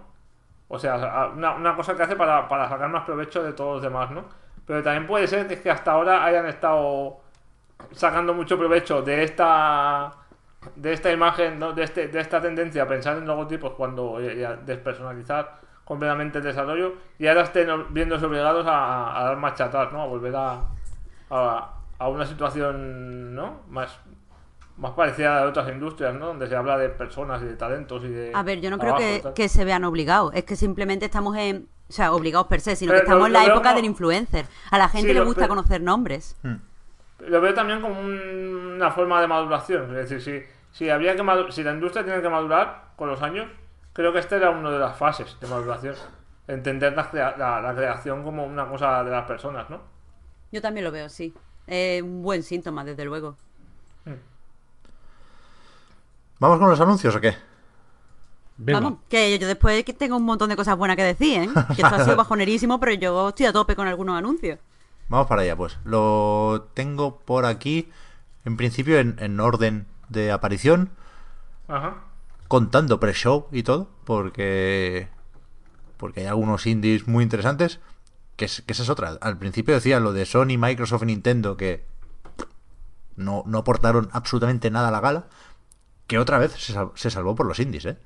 O 0.70 0.80
sea, 0.80 1.32
una, 1.36 1.56
una 1.56 1.76
cosa 1.76 1.96
que 1.96 2.04
hace 2.04 2.16
para, 2.16 2.48
para 2.48 2.70
sacar 2.70 2.90
más 2.90 3.04
provecho 3.04 3.44
de 3.44 3.54
todos 3.54 3.76
los 3.76 3.82
demás, 3.84 4.10
¿no? 4.12 4.24
Pero 4.66 4.82
también 4.82 5.08
puede 5.08 5.28
ser 5.28 5.62
que 5.62 5.70
hasta 5.70 5.92
ahora 5.92 6.24
hayan 6.26 6.46
estado 6.48 7.18
sacando 7.92 8.34
mucho 8.34 8.58
provecho 8.58 9.02
de 9.02 9.24
esta 9.24 10.14
de 10.76 10.94
esta 10.94 11.12
imagen, 11.12 11.60
¿no? 11.60 11.74
de, 11.74 11.84
este, 11.84 12.08
de 12.08 12.22
esta 12.22 12.42
tendencia 12.42 12.84
a 12.84 12.88
pensar 12.88 13.18
en 13.18 13.26
logotipos 13.26 13.74
cuando 13.74 14.22
y 14.22 14.44
a 14.44 14.56
despersonalizar 14.56 15.60
completamente 15.84 16.38
el 16.38 16.44
desarrollo 16.46 16.94
y 17.20 17.28
ahora 17.28 17.42
estén 17.42 17.68
viéndose 17.94 18.26
obligados 18.26 18.66
a, 18.66 19.20
a 19.20 19.24
dar 19.26 19.38
marcha 19.38 19.66
atrás, 19.66 19.92
¿no? 19.92 20.02
A 20.02 20.06
volver 20.06 20.34
a, 20.36 20.62
a, 21.30 21.74
a 22.00 22.08
una 22.08 22.26
situación 22.26 23.36
¿no? 23.36 23.62
más, 23.70 24.00
más 24.78 24.92
parecida 24.92 25.38
a 25.38 25.42
de 25.42 25.48
otras 25.50 25.70
industrias, 25.70 26.16
¿no? 26.16 26.28
Donde 26.28 26.48
se 26.48 26.56
habla 26.56 26.78
de 26.78 26.90
personas 26.90 27.42
y 27.42 27.46
de 27.46 27.56
talentos 27.56 28.04
y 28.04 28.10
de... 28.10 28.32
A 28.34 28.44
ver, 28.44 28.62
yo 28.62 28.70
no 28.70 28.78
creo 28.78 28.96
que, 28.96 29.24
que 29.36 29.50
se 29.50 29.66
vean 29.66 29.84
obligados. 29.84 30.34
Es 30.34 30.46
que 30.46 30.56
simplemente 30.56 31.06
estamos 31.06 31.36
en. 31.38 31.68
O 31.90 31.94
sea, 31.94 32.14
obligados 32.14 32.48
per 32.48 32.62
se, 32.62 32.76
sino 32.76 32.90
Pero 32.92 33.02
que 33.02 33.04
estamos 33.06 33.22
lo- 33.22 33.28
en 33.28 33.34
la 33.34 33.46
época 33.46 33.62
como- 33.70 33.76
del 33.76 33.86
influencer. 33.86 34.46
A 34.72 34.78
la 34.78 34.90
gente 34.90 35.10
Sí, 35.10 35.14
le 35.14 35.20
gusta 35.22 35.42
pero- 35.42 35.50
conocer 35.50 35.82
nombres. 35.82 36.36
Lo 37.20 37.40
veo 37.42 37.54
también 37.54 37.82
como 37.82 38.00
un- 38.00 38.74
una 38.76 38.92
forma 38.92 39.22
de 39.22 39.28
maduración. 39.28 39.96
Es 39.98 40.10
decir, 40.10 40.22
si, 40.22 40.48
si, 40.78 40.90
habría 40.90 41.16
que 41.16 41.22
madu- 41.24 41.52
si 41.52 41.64
la 41.64 41.72
industria 41.72 42.04
tiene 42.04 42.22
que 42.22 42.30
madurar 42.30 42.92
con 42.96 43.10
los 43.10 43.22
años, 43.22 43.48
creo 43.94 44.12
que 44.12 44.20
esta 44.20 44.36
era 44.38 44.50
una 44.50 44.72
de 44.72 44.80
las 44.80 44.98
fases 44.98 45.38
de 45.40 45.48
maduración. 45.48 45.96
Entender 46.48 46.94
la, 46.96 47.10
crea- 47.10 47.36
la- 47.38 47.62
la 47.62 47.74
creación 47.76 48.24
como 48.24 48.46
una 48.46 48.68
cosa 48.68 49.04
de 49.04 49.12
las 49.12 49.26
personas, 49.26 49.70
¿no? 49.70 49.82
Yo 50.52 50.62
también 50.62 50.84
lo 50.84 50.92
veo, 50.92 51.08
sí. 51.10 51.34
Es 51.68 52.02
un 52.02 52.22
buen 52.24 52.44
síntoma, 52.44 52.84
desde 52.84 53.06
luego. 53.06 53.38
¿Vamos 56.40 56.60
con 56.60 56.70
los 56.70 56.80
anuncios 56.82 57.16
o 57.16 57.22
qué? 57.22 57.36
Venga. 58.58 58.80
Vamos, 58.80 59.00
que 59.10 59.38
yo 59.40 59.48
después 59.48 59.84
que 59.84 59.94
tengo 59.94 60.16
un 60.18 60.24
montón 60.26 60.50
de 60.50 60.56
cosas 60.56 60.78
buenas 60.78 60.96
que 60.96 61.04
decir, 61.04 61.42
¿eh? 61.44 61.50
Que 61.76 61.82
esto 61.82 61.88
ha 61.96 62.04
sido 62.04 62.16
bajonerísimo, 62.18 62.80
pero 62.80 62.94
yo 62.94 63.30
estoy 63.30 63.48
a 63.48 63.54
tope 63.54 63.76
con 63.76 63.88
algunos 63.88 64.18
anuncios. 64.18 64.60
Vamos 65.10 65.28
para 65.28 65.42
allá, 65.42 65.56
pues. 65.56 65.78
Lo 65.86 66.70
tengo 66.74 67.20
por 67.20 67.46
aquí, 67.46 67.90
en 68.46 68.56
principio 68.58 69.00
en, 69.00 69.16
en 69.20 69.40
orden 69.40 69.88
de 70.10 70.32
aparición, 70.32 70.92
Ajá. 71.68 71.96
contando 72.48 73.00
pre-show 73.00 73.48
y 73.52 73.64
todo, 73.64 73.90
porque 74.06 75.08
porque 75.98 76.22
hay 76.22 76.26
algunos 76.28 76.66
indies 76.68 77.08
muy 77.08 77.24
interesantes, 77.24 77.80
que, 78.36 78.46
es- 78.46 78.62
que 78.62 78.74
esa 78.74 78.84
es 78.84 78.90
otra. 78.90 79.18
Al 79.22 79.38
principio 79.38 79.74
decía 79.74 80.00
lo 80.00 80.14
de 80.14 80.26
Sony, 80.26 80.58
Microsoft 80.60 81.04
y 81.04 81.08
Nintendo, 81.08 81.56
que 81.58 81.86
no, 83.16 83.44
no 83.46 83.60
aportaron 83.60 84.10
absolutamente 84.12 84.70
nada 84.72 84.90
a 84.90 84.92
la 84.92 85.00
gala, 85.00 85.26
que 86.08 86.20
otra 86.20 86.38
vez 86.38 86.52
se, 86.54 86.74
sal- 86.74 86.92
se 86.96 87.10
salvó 87.10 87.36
por 87.36 87.46
los 87.46 87.60
indies, 87.60 87.86
¿eh? 87.86 87.98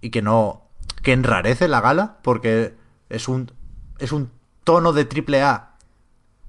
Y 0.00 0.10
que 0.10 0.22
no... 0.22 0.68
que 1.02 1.12
enrarece 1.12 1.68
la 1.68 1.80
gala, 1.80 2.18
porque 2.22 2.74
es 3.08 3.28
un, 3.28 3.52
es 3.98 4.12
un 4.12 4.30
tono 4.64 4.92
de 4.92 5.04
triple 5.04 5.42
A 5.42 5.70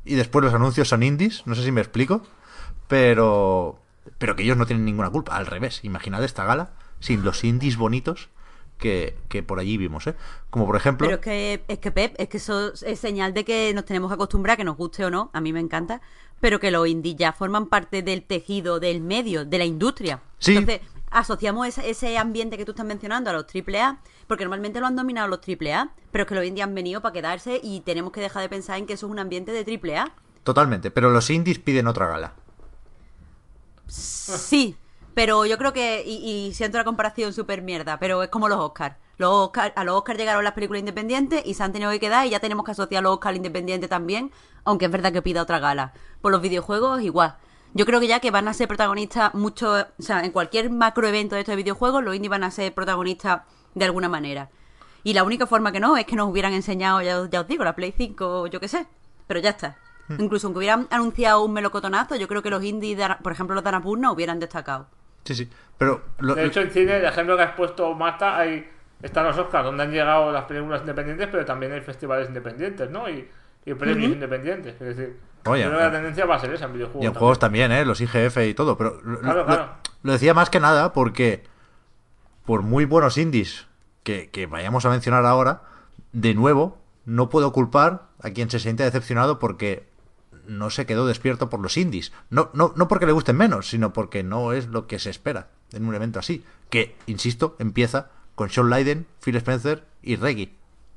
y 0.04 0.16
después 0.16 0.44
los 0.44 0.54
anuncios 0.54 0.88
son 0.88 1.04
indies, 1.04 1.44
no 1.46 1.56
sé 1.56 1.64
si 1.64 1.72
me 1.72 1.82
explico, 1.82 2.24
pero 2.88 3.80
pero 4.18 4.36
que 4.36 4.44
ellos 4.44 4.58
no 4.58 4.66
tienen 4.66 4.84
ninguna 4.86 5.10
culpa, 5.10 5.36
al 5.36 5.46
revés, 5.46 5.84
imaginad 5.84 6.24
esta 6.24 6.44
gala 6.44 6.72
sin 7.00 7.24
los 7.24 7.44
indies 7.44 7.78
bonitos 7.78 8.30
que, 8.80 9.16
que 9.30 9.44
por 9.44 9.60
allí 9.60 9.78
vimos, 9.78 10.08
¿eh? 10.08 10.16
Como 10.50 10.66
por 10.66 10.76
ejemplo, 10.76 11.08
Pero 11.08 11.20
es 11.20 11.24
que, 11.24 11.64
es 11.68 11.78
que 11.78 11.92
Pep, 11.92 12.16
es 12.18 12.30
que 12.30 12.38
eso 12.38 12.74
es 12.74 13.00
señal 13.00 13.34
de 13.34 13.46
que 13.46 13.74
nos 13.76 13.86
tenemos 13.86 14.10
que 14.10 14.16
acostumbrar, 14.16 14.58
que 14.58 14.64
nos 14.64 14.76
guste 14.76 15.06
o 15.06 15.12
no, 15.12 15.30
a 15.34 15.42
mí 15.42 15.54
me 15.54 15.60
encanta, 15.60 16.02
pero 16.40 16.60
que 16.60 16.72
los 16.72 16.88
indies 16.88 17.16
ya 17.16 17.32
forman 17.32 17.68
parte 17.68 18.02
del 18.02 18.24
tejido, 18.24 18.80
del 18.80 19.02
medio, 19.02 19.46
de 19.46 19.58
la 19.60 19.66
industria. 19.66 20.22
Sí. 20.40 20.58
Entonces, 20.58 20.82
asociamos 21.12 21.68
ese, 21.68 21.90
ese 21.90 22.18
ambiente 22.18 22.58
que 22.58 22.66
tú 22.66 22.72
estás 22.72 22.86
mencionando 22.86 23.30
a 23.30 23.34
los 23.34 23.46
AAA, 23.46 24.02
porque 24.28 24.46
normalmente 24.46 24.80
lo 24.80 24.88
han 24.88 24.96
dominado 24.96 25.28
los 25.28 25.40
AAA, 25.40 25.94
pero 26.12 26.24
es 26.24 26.28
que 26.28 26.36
los 26.36 26.46
indies 26.46 26.66
han 26.66 26.74
venido 26.74 27.02
para 27.02 27.14
quedarse 27.14 27.60
y 27.62 27.82
tenemos 27.82 28.12
que 28.12 28.22
dejar 28.22 28.42
de 28.42 28.50
pensar 28.50 28.78
en 28.78 28.88
que 28.88 28.94
eso 28.94 29.06
es 29.06 29.12
un 29.12 29.20
ambiente 29.20 29.52
de 29.52 29.80
AAA. 29.96 30.12
Totalmente, 30.44 30.90
pero 30.90 31.12
los 31.12 31.30
indies 31.30 31.60
piden 31.60 31.88
otra 31.88 32.08
gala. 32.08 32.34
Sí, 33.88 34.78
pero 35.14 35.46
yo 35.46 35.58
creo 35.58 35.74
que, 35.74 36.04
y, 36.06 36.48
y 36.48 36.54
siento 36.54 36.78
la 36.78 36.84
comparación 36.84 37.34
súper 37.34 37.62
mierda, 37.62 38.00
pero 38.00 38.24
es 38.24 38.30
como 38.30 38.48
los 38.48 38.60
Oscars. 38.60 38.96
Los 39.18 39.32
Oscar, 39.34 39.72
a 39.76 39.84
los 39.84 39.96
Oscars 39.98 40.18
llegaron 40.18 40.44
las 40.44 40.54
películas 40.54 40.80
independientes 40.80 41.44
y 41.46 41.54
se 41.54 41.62
han 41.62 41.72
tenido 41.72 41.92
que 41.92 42.00
quedar 42.00 42.26
y 42.26 42.32
ya 42.32 42.40
tenemos 42.40 42.66
que 42.66 42.72
asociar 42.72 43.04
los 43.04 43.14
Oscars 43.14 43.38
independientes 43.38 43.88
también, 43.88 44.32
aunque 44.64 44.86
es 44.86 44.92
verdad 44.92 45.14
que 45.14 45.22
pida 45.22 45.44
otra 45.44 45.60
gala. 45.60 45.94
Por 46.22 46.32
los 46.32 46.42
videojuegos 46.42 47.02
igual. 47.02 47.36
Yo 47.74 47.86
creo 47.86 48.00
que 48.00 48.08
ya 48.08 48.20
que 48.20 48.32
van 48.32 48.48
a 48.48 48.54
ser 48.54 48.68
protagonistas 48.68 49.34
mucho, 49.34 49.72
o 49.74 50.02
sea, 50.02 50.24
en 50.26 50.32
cualquier 50.32 50.70
macro 50.70 51.08
evento 51.08 51.36
de 51.36 51.42
estos 51.42 51.56
videojuegos, 51.56 52.04
los 52.04 52.14
indies 52.16 52.30
van 52.30 52.44
a 52.44 52.52
ser 52.52 52.74
protagonistas 52.74 53.42
de 53.76 53.86
alguna 53.86 54.10
manera. 54.10 54.50
Y 55.04 55.14
la 55.14 55.24
única 55.24 55.48
forma 55.48 55.72
que 55.72 55.80
no 55.80 55.96
es 55.98 56.06
que 56.06 56.16
nos 56.16 56.30
hubieran 56.30 56.54
enseñado, 56.54 57.02
ya, 57.02 57.20
os- 57.22 57.30
ya 57.30 57.42
os 57.42 57.48
digo, 57.48 57.64
la 57.64 57.74
Play 57.76 57.94
5 57.98 58.42
o 58.42 58.48
yo 58.48 58.60
qué 58.60 58.68
sé. 58.68 58.88
Pero 59.28 59.40
ya 59.40 59.52
está. 59.52 59.78
Incluso 60.20 60.48
aunque 60.48 60.58
hubieran 60.60 60.88
anunciado 60.92 61.42
un 61.46 61.54
melocotonazo, 61.54 62.18
yo 62.18 62.28
creo 62.28 62.42
que 62.42 62.50
los 62.50 62.62
indies, 62.64 62.98
de 62.98 63.08
por 63.24 63.32
ejemplo 63.32 63.56
los 63.56 63.64
de 63.64 63.70
Annapurna, 63.70 64.12
hubieran 64.12 64.40
destacado. 64.40 64.88
Sí, 65.24 65.34
sí. 65.34 65.50
Pero 65.78 66.02
lo- 66.20 66.36
De 66.36 66.46
hecho, 66.46 66.60
en 66.60 66.70
cine, 66.72 66.98
el 66.98 67.06
ejemplo 67.06 67.38
que 67.38 67.44
has 67.44 67.54
puesto, 67.56 67.94
Marta, 67.94 68.38
hay, 68.38 68.70
están 69.02 69.26
los 69.26 69.38
Oscars, 69.38 69.64
donde 69.64 69.84
han 69.84 69.92
llegado 69.92 70.30
las 70.34 70.44
películas 70.44 70.82
independientes, 70.82 71.30
pero 71.32 71.46
también 71.46 71.72
hay 71.72 71.80
festivales 71.80 72.28
independientes, 72.28 72.90
¿no? 72.90 73.10
Y, 73.10 73.26
y 73.66 73.74
premios 73.74 74.12
independientes. 74.12 74.74
Es 74.74 74.98
decir, 74.98 75.18
Oye, 75.46 75.64
que 75.64 75.70
eh. 75.70 75.72
la 75.74 75.92
tendencia 75.92 76.26
va 76.26 76.36
a 76.36 76.40
ser 76.40 76.54
esa 76.54 76.66
en 76.66 76.74
videojuegos. 76.74 77.04
y 77.04 77.08
en 77.08 77.14
juegos 77.14 77.40
también, 77.40 77.72
¿eh? 77.72 77.86
Los 77.86 78.00
IGF 78.02 78.38
y 78.48 78.54
todo. 78.54 78.78
Pero 78.78 79.00
lo, 79.04 79.20
Claro, 79.20 79.40
lo- 79.40 79.46
claro. 79.46 79.70
lo 80.04 80.12
decía 80.14 80.34
más 80.34 80.50
que 80.50 80.60
nada 80.60 80.94
porque, 80.94 81.44
por 82.46 82.62
muy 82.62 82.86
buenos 82.86 83.18
indies 83.18 83.68
que, 84.04 84.30
que 84.30 84.46
vayamos 84.48 84.86
a 84.86 84.90
mencionar 84.90 85.26
ahora, 85.26 85.64
de 86.12 86.34
nuevo, 86.34 86.78
no 87.06 87.30
puedo 87.30 87.52
culpar 87.54 88.04
a 88.22 88.30
quien 88.32 88.50
se 88.50 88.60
siente 88.60 88.84
decepcionado 88.84 89.40
porque 89.40 89.90
no 90.48 90.70
se 90.70 90.86
quedó 90.86 91.06
despierto 91.08 91.50
por 91.50 91.60
los 91.60 91.78
indies. 91.78 92.12
No, 92.30 92.50
no, 92.54 92.74
no 92.76 92.88
porque 92.88 93.06
le 93.06 93.12
gusten 93.12 93.38
menos, 93.38 93.70
sino 93.70 93.94
porque 93.94 94.24
no 94.24 94.54
es 94.54 94.68
lo 94.68 94.86
que 94.88 95.00
se 95.00 95.10
espera 95.10 95.48
en 95.72 95.86
un 95.88 95.96
evento 95.96 96.20
así. 96.20 96.44
Que, 96.70 96.96
insisto, 97.06 97.56
empieza 97.60 98.10
con 98.36 98.50
Sean 98.50 98.70
Leiden, 98.70 99.08
Phil 99.24 99.36
Spencer 99.38 99.86
y 100.02 100.16
Reggie 100.16 100.54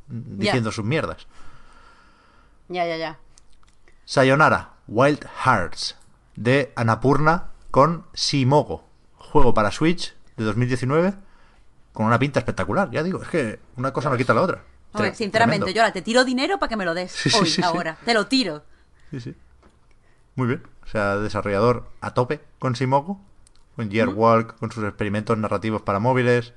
diciendo 0.09 0.71
sus 0.73 0.85
mierdas. 0.85 1.27
Ya, 2.69 2.87
ya, 2.87 2.97
ya. 2.97 3.19
Sayonara, 4.05 4.75
Wild 4.87 5.25
Hearts, 5.45 5.97
de 6.37 6.73
Anapurna 6.77 7.51
con 7.71 8.07
Simogo. 8.15 8.89
Juego 9.17 9.55
para 9.55 9.71
Switch 9.71 10.15
de 10.37 10.45
2019 10.45 11.15
con 11.93 12.07
una 12.07 12.19
pinta 12.19 12.39
espectacular. 12.41 12.91
Ya 12.91 13.03
digo, 13.03 13.23
es 13.23 13.29
que 13.29 13.61
una 13.77 13.93
cosa 13.93 14.11
no 14.11 14.17
quita 14.17 14.35
la 14.35 14.43
otra. 14.43 14.63
Hombre, 14.93 15.11
Tre- 15.13 15.15
sinceramente, 15.15 15.59
tremendo. 15.65 15.75
yo 15.77 15.83
ahora 15.83 15.93
te 15.93 16.03
tiro 16.03 16.25
dinero 16.25 16.59
para 16.59 16.69
que 16.69 16.77
me 16.77 16.85
lo 16.85 16.95
des. 16.95 17.11
Sí, 17.11 17.31
sí, 17.31 17.39
hoy, 17.39 17.47
sí, 17.47 17.53
sí. 17.57 17.63
ahora. 17.63 17.97
Te 18.05 18.15
lo 18.15 18.27
tiro. 18.27 18.65
Sí, 19.11 19.21
sí. 19.21 19.35
Muy 20.37 20.49
bien. 20.49 20.63
O 20.85 20.87
sea, 20.87 21.17
desarrollador 21.17 21.89
a 22.01 22.13
tope 22.15 22.41
con 22.59 22.77
Simogo, 22.77 23.21
con 23.77 23.91
Gearwalk, 23.91 24.57
con 24.59 24.71
sus 24.71 24.85
experimentos 24.85 25.37
narrativos 25.39 25.83
para 25.83 25.99
móviles. 25.99 26.53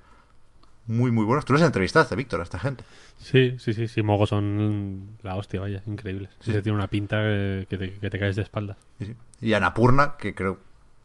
Muy, 0.88 1.12
muy 1.12 1.26
buenos. 1.26 1.44
Tú 1.46 1.54
les 1.54 1.62
entrevistaste, 1.62 2.16
Víctor, 2.16 2.40
a 2.40 2.44
esta 2.44 2.60
gente. 2.60 2.84
Sí, 3.18 3.58
sí, 3.60 3.74
sí, 3.74 3.88
sí, 3.88 4.02
Mogo 4.04 4.26
son 4.26 5.18
la 5.22 5.36
hostia, 5.36 5.60
vaya, 5.60 5.84
increíbles. 5.86 6.30
Sí, 6.40 6.54
se 6.54 6.62
tiene 6.62 6.78
una 6.78 6.88
pinta 6.88 7.18
que, 7.18 7.68
que 7.70 7.78
te, 7.78 7.94
que 7.94 8.10
te 8.10 8.20
caes 8.20 8.36
de 8.38 8.44
espaldas. 8.44 8.78
Sí, 9.00 9.06
sí. 9.08 9.16
Y 9.42 9.54
Anapurna, 9.54 10.16
que 10.18 10.34
creo, 10.34 10.60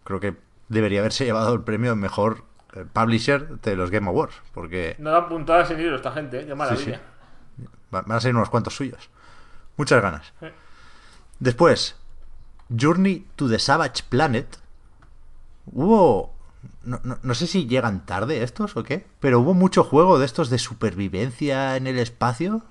creo 0.04 0.20
que 0.20 0.36
debería 0.68 1.00
haberse 1.00 1.24
llevado 1.24 1.52
el 1.52 1.62
premio 1.62 1.96
mejor 1.96 2.44
eh, 2.74 2.84
publisher 2.92 3.60
de 3.60 3.76
los 3.76 3.90
Game 3.90 4.06
Awards. 4.08 4.34
Porque 4.54 4.94
No 4.98 5.10
dan 5.10 5.28
puntadas 5.28 5.70
en 5.72 5.78
libro 5.78 5.96
esta 5.96 6.12
gente, 6.12 6.40
¿eh? 6.40 6.46
qué 6.46 6.54
maravilla. 6.54 7.00
Van 7.90 8.10
a 8.10 8.20
ser 8.20 8.34
unos 8.34 8.48
cuantos 8.50 8.74
suyos. 8.74 9.10
Muchas 9.76 10.00
ganas. 10.00 10.32
Después, 11.40 11.96
Journey 12.74 13.26
to 13.36 13.48
the 13.48 13.58
Savage 13.58 14.04
Planet. 14.08 14.58
Hubo. 15.66 16.34
No, 16.84 17.00
no- 17.04 17.18
no 17.22 17.34
sé 17.34 17.46
si 17.46 17.66
llegan 17.66 18.04
tarde 18.06 18.42
estos 18.42 18.76
o 18.76 18.82
qué, 18.84 19.06
pero 19.20 19.40
hubo 19.40 19.54
mucho 19.54 19.84
juego 19.84 20.18
de 20.18 20.26
estos 20.26 20.50
de 20.50 20.58
supervivencia 20.58 21.76
en 21.76 21.86
el 21.86 21.98
espacio. 21.98 22.62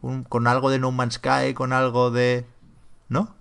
Un- 0.00 0.24
con 0.24 0.46
algo 0.46 0.70
de 0.70 0.78
No 0.78 0.92
Man's 0.92 1.14
Sky, 1.14 1.54
con 1.54 1.72
algo 1.72 2.10
de. 2.10 2.46
¿No? 3.08 3.34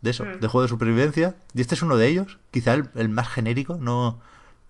De 0.00 0.10
eso, 0.10 0.24
de 0.24 0.48
juego 0.48 0.62
de 0.62 0.68
supervivencia. 0.68 1.36
Y 1.54 1.60
este 1.60 1.74
es 1.74 1.82
uno 1.82 1.96
de 1.96 2.06
ellos, 2.08 2.38
quizá 2.50 2.72
el, 2.74 2.88
el 2.94 3.08
más 3.10 3.28
genérico. 3.28 3.76
No, 3.78 4.20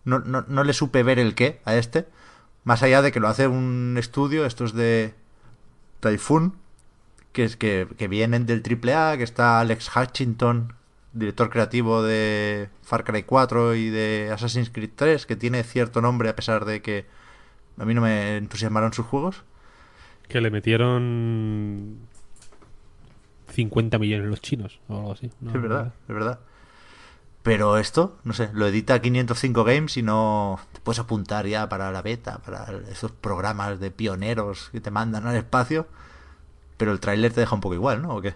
no, 0.04 0.18
no, 0.20 0.44
no 0.48 0.64
le 0.64 0.72
supe 0.72 1.02
ver 1.04 1.18
el 1.20 1.34
qué 1.36 1.60
a 1.64 1.76
este. 1.76 2.08
Más 2.64 2.82
allá 2.82 3.02
de 3.02 3.12
que 3.12 3.20
lo 3.20 3.28
hace 3.28 3.46
un 3.46 3.94
estudio, 3.98 4.44
estos 4.44 4.74
de 4.74 5.14
Typhoon, 6.00 6.56
que 7.32 7.44
es 7.44 7.56
que, 7.56 7.86
que 7.96 8.08
vienen 8.08 8.44
del 8.46 8.62
AAA, 8.62 9.16
que 9.18 9.22
está 9.22 9.60
Alex 9.60 9.90
Hutchinson, 9.96 10.74
director 11.12 11.50
creativo 11.50 12.02
de 12.02 12.68
Far 12.82 13.04
Cry 13.04 13.22
4 13.24 13.74
y 13.74 13.90
de 13.90 14.30
Assassin's 14.32 14.70
Creed 14.70 14.90
3, 14.94 15.26
que 15.26 15.36
tiene 15.36 15.62
cierto 15.64 16.00
nombre 16.00 16.28
a 16.28 16.36
pesar 16.36 16.64
de 16.64 16.82
que 16.82 17.06
a 17.78 17.84
mí 17.84 17.94
no 17.94 18.00
me 18.00 18.36
entusiasmaron 18.36 18.92
sus 18.92 19.06
juegos. 19.06 19.42
Que 20.28 20.40
le 20.40 20.50
metieron 20.50 21.98
50 23.52 23.98
millones 23.98 24.28
los 24.28 24.40
chinos 24.40 24.80
o 24.88 24.96
algo 24.96 25.12
así. 25.12 25.30
¿no? 25.40 25.50
es 25.52 25.60
verdad, 25.60 25.92
es 26.08 26.14
verdad. 26.14 26.40
Pero 27.42 27.78
esto, 27.78 28.18
no 28.22 28.34
sé, 28.34 28.50
lo 28.52 28.66
edita 28.66 29.00
505 29.00 29.64
Games 29.64 29.96
y 29.96 30.02
no 30.02 30.60
te 30.72 30.80
puedes 30.80 30.98
apuntar 30.98 31.46
ya 31.46 31.68
para 31.70 31.90
la 31.90 32.02
beta, 32.02 32.38
para 32.38 32.66
esos 32.90 33.12
programas 33.12 33.80
de 33.80 33.90
pioneros 33.90 34.68
que 34.70 34.80
te 34.80 34.90
mandan 34.90 35.26
al 35.26 35.36
espacio. 35.36 35.86
Pero 36.76 36.92
el 36.92 37.00
tráiler 37.00 37.32
te 37.32 37.40
deja 37.40 37.54
un 37.54 37.62
poco 37.62 37.74
igual, 37.74 38.02
¿no? 38.02 38.16
¿O 38.16 38.20
qué? 38.20 38.34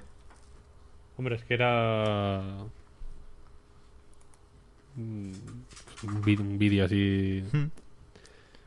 Hombre, 1.17 1.37
es 1.37 1.45
que 1.45 1.55
era. 1.55 2.43
mm, 4.97 5.33
Un 6.07 6.59
vídeo 6.59 6.85
así. 6.85 7.45
Hmm. 7.53 7.67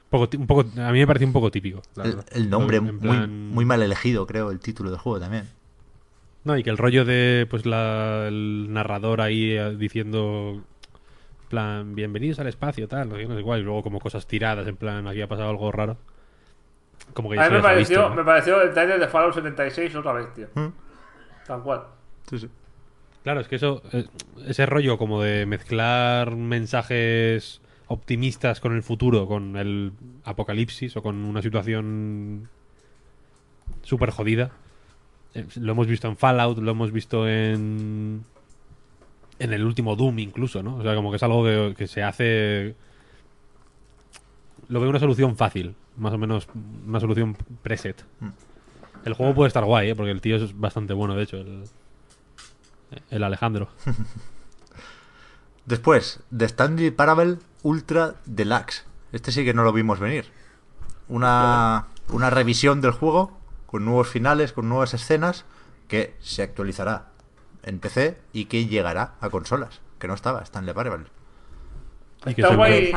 Poco, 0.09 0.29
ti- 0.29 0.37
un 0.37 0.47
poco, 0.47 0.61
a 0.81 0.91
mí 0.91 0.99
me 0.99 1.07
pareció 1.07 1.27
un 1.27 1.33
poco 1.33 1.51
típico. 1.51 1.81
la 1.95 2.05
El, 2.31 2.49
nombre 2.49 2.79
muy, 2.79 2.93
plan- 2.93 3.49
muy 3.49 3.65
mal 3.65 3.81
elegido, 3.83 4.25
creo, 4.25 4.51
el 4.51 4.59
título 4.59 4.89
del 4.89 4.99
juego 4.99 5.19
también. 5.19 5.47
No, 6.45 6.57
y 6.57 6.63
que 6.63 6.69
el 6.69 6.77
rollo 6.77 7.03
de 7.03 7.45
pues 7.49 7.65
la, 7.65 8.27
el 8.27 8.67
narrador 8.71 9.19
ahí 9.19 9.51
eh, 9.51 9.75
diciendo 9.77 10.53
en 11.41 11.47
plan, 11.49 11.93
bienvenidos 11.95 12.39
al 12.39 12.47
espacio, 12.47 12.87
tal, 12.87 13.09
no 13.09 13.15
sé, 13.17 13.25
no 13.25 13.35
sé 13.35 13.43
cuál, 13.43 13.59
y 13.59 13.63
luego 13.63 13.83
como 13.83 13.99
cosas 13.99 14.25
tiradas, 14.27 14.65
en 14.67 14.77
plan, 14.77 15.05
aquí 15.07 15.21
ha 15.21 15.27
pasado 15.27 15.49
algo 15.49 15.71
raro. 15.73 15.97
Como 17.13 17.29
que 17.29 17.35
ya 17.35 17.45
A 17.45 17.49
mí 17.49 17.55
me 17.57 17.61
pareció, 17.61 17.97
visto, 17.99 18.09
¿no? 18.09 18.15
me 18.15 18.23
pareció 18.23 18.61
el 18.61 18.73
trailer 18.73 18.99
de 18.99 19.07
Fallout 19.09 19.33
76 19.33 19.93
otra 19.95 20.13
vez, 20.13 20.33
tío. 20.33 20.47
Mm. 20.55 20.67
Tal 21.45 21.63
cual. 21.63 21.83
Sí, 22.29 22.39
sí. 22.39 22.47
Claro, 23.23 23.41
es 23.41 23.47
que 23.47 23.57
eso, 23.57 23.81
eh, 23.91 24.05
ese 24.45 24.65
rollo 24.65 24.97
como 24.97 25.21
de 25.21 25.45
mezclar 25.45 26.35
mensajes 26.35 27.61
optimistas 27.87 28.59
con 28.59 28.73
el 28.75 28.83
futuro, 28.83 29.27
con 29.27 29.57
el 29.57 29.91
apocalipsis 30.23 30.95
o 30.97 31.01
con 31.01 31.25
una 31.25 31.41
situación 31.41 32.49
súper 33.83 34.11
jodida. 34.11 34.51
Eh, 35.33 35.45
Lo 35.55 35.73
hemos 35.73 35.87
visto 35.87 36.07
en 36.07 36.17
Fallout, 36.17 36.57
lo 36.59 36.71
hemos 36.71 36.91
visto 36.91 37.27
en. 37.27 38.23
En 39.39 39.53
el 39.53 39.63
último 39.63 39.95
Doom, 39.95 40.17
incluso, 40.19 40.63
¿no? 40.63 40.77
O 40.77 40.81
sea, 40.81 40.95
como 40.95 41.11
que 41.11 41.17
es 41.17 41.23
algo 41.23 41.43
que, 41.43 41.75
que 41.77 41.87
se 41.87 42.01
hace. 42.01 42.75
Lo 44.67 44.79
veo 44.79 44.89
una 44.89 44.99
solución 44.99 45.37
fácil, 45.37 45.75
más 45.95 46.13
o 46.13 46.17
menos 46.17 46.47
una 46.87 46.99
solución 46.99 47.37
preset. 47.61 48.03
El 49.05 49.13
juego 49.13 49.35
puede 49.35 49.47
estar 49.47 49.63
guay, 49.63 49.89
¿eh? 49.89 49.95
Porque 49.95 50.11
el 50.11 50.21
tío 50.21 50.37
es 50.37 50.57
bastante 50.59 50.93
bueno, 50.93 51.15
de 51.15 51.23
hecho, 51.23 51.37
el, 51.37 51.63
el 53.09 53.23
Alejandro. 53.23 53.69
Después, 55.65 56.21
The 56.35 56.45
Stanley 56.45 56.91
Parable 56.91 57.37
Ultra 57.63 58.15
Deluxe. 58.25 58.85
Este 59.11 59.31
sí 59.31 59.43
que 59.43 59.53
no 59.53 59.63
lo 59.63 59.73
vimos 59.73 59.99
venir. 59.99 60.25
Una, 61.09 61.87
una 62.09 62.29
revisión 62.29 62.81
del 62.81 62.91
juego 62.91 63.37
con 63.65 63.83
nuevos 63.83 64.07
finales, 64.07 64.53
con 64.53 64.69
nuevas 64.69 64.93
escenas 64.93 65.45
que 65.87 66.15
se 66.19 66.43
actualizará 66.43 67.07
en 67.63 67.79
PC 67.79 68.17
y 68.33 68.45
que 68.45 68.65
llegará 68.65 69.15
a 69.19 69.29
consolas. 69.29 69.81
Que 69.99 70.07
no 70.07 70.13
estaba, 70.13 70.41
Stanley 70.41 70.73
Parable. 70.73 71.07
Está 72.25 72.55
guay, 72.55 72.93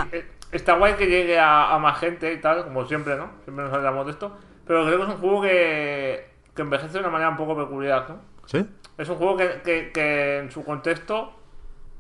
está 0.53 0.77
guay 0.77 0.95
que 0.95 1.07
llegue 1.07 1.39
a, 1.39 1.75
a 1.75 1.79
más 1.79 1.99
gente 1.99 2.33
y 2.33 2.41
tal, 2.41 2.65
como 2.65 2.87
siempre, 2.87 3.17
¿no? 3.17 3.31
Siempre 3.45 3.65
nos 3.65 3.75
hablamos 3.75 4.07
de 4.07 4.13
esto. 4.13 4.37
Pero 4.67 4.85
creo 4.87 4.99
que 4.99 5.05
es 5.05 5.09
un 5.11 5.21
juego 5.21 5.43
que, 5.43 6.31
que 6.55 6.63
envejece 6.63 6.93
de 6.93 7.01
una 7.01 7.11
manera 7.11 7.31
un 7.31 7.37
poco 7.37 7.57
peculiar, 7.57 8.09
¿no? 8.09 8.21
¿Sí? 8.47 8.65
Es 9.01 9.09
un 9.09 9.17
juego 9.17 9.37
que, 9.37 9.91
que- 9.93 10.39
en 10.39 10.51
su 10.51 10.65
contexto 10.65 11.33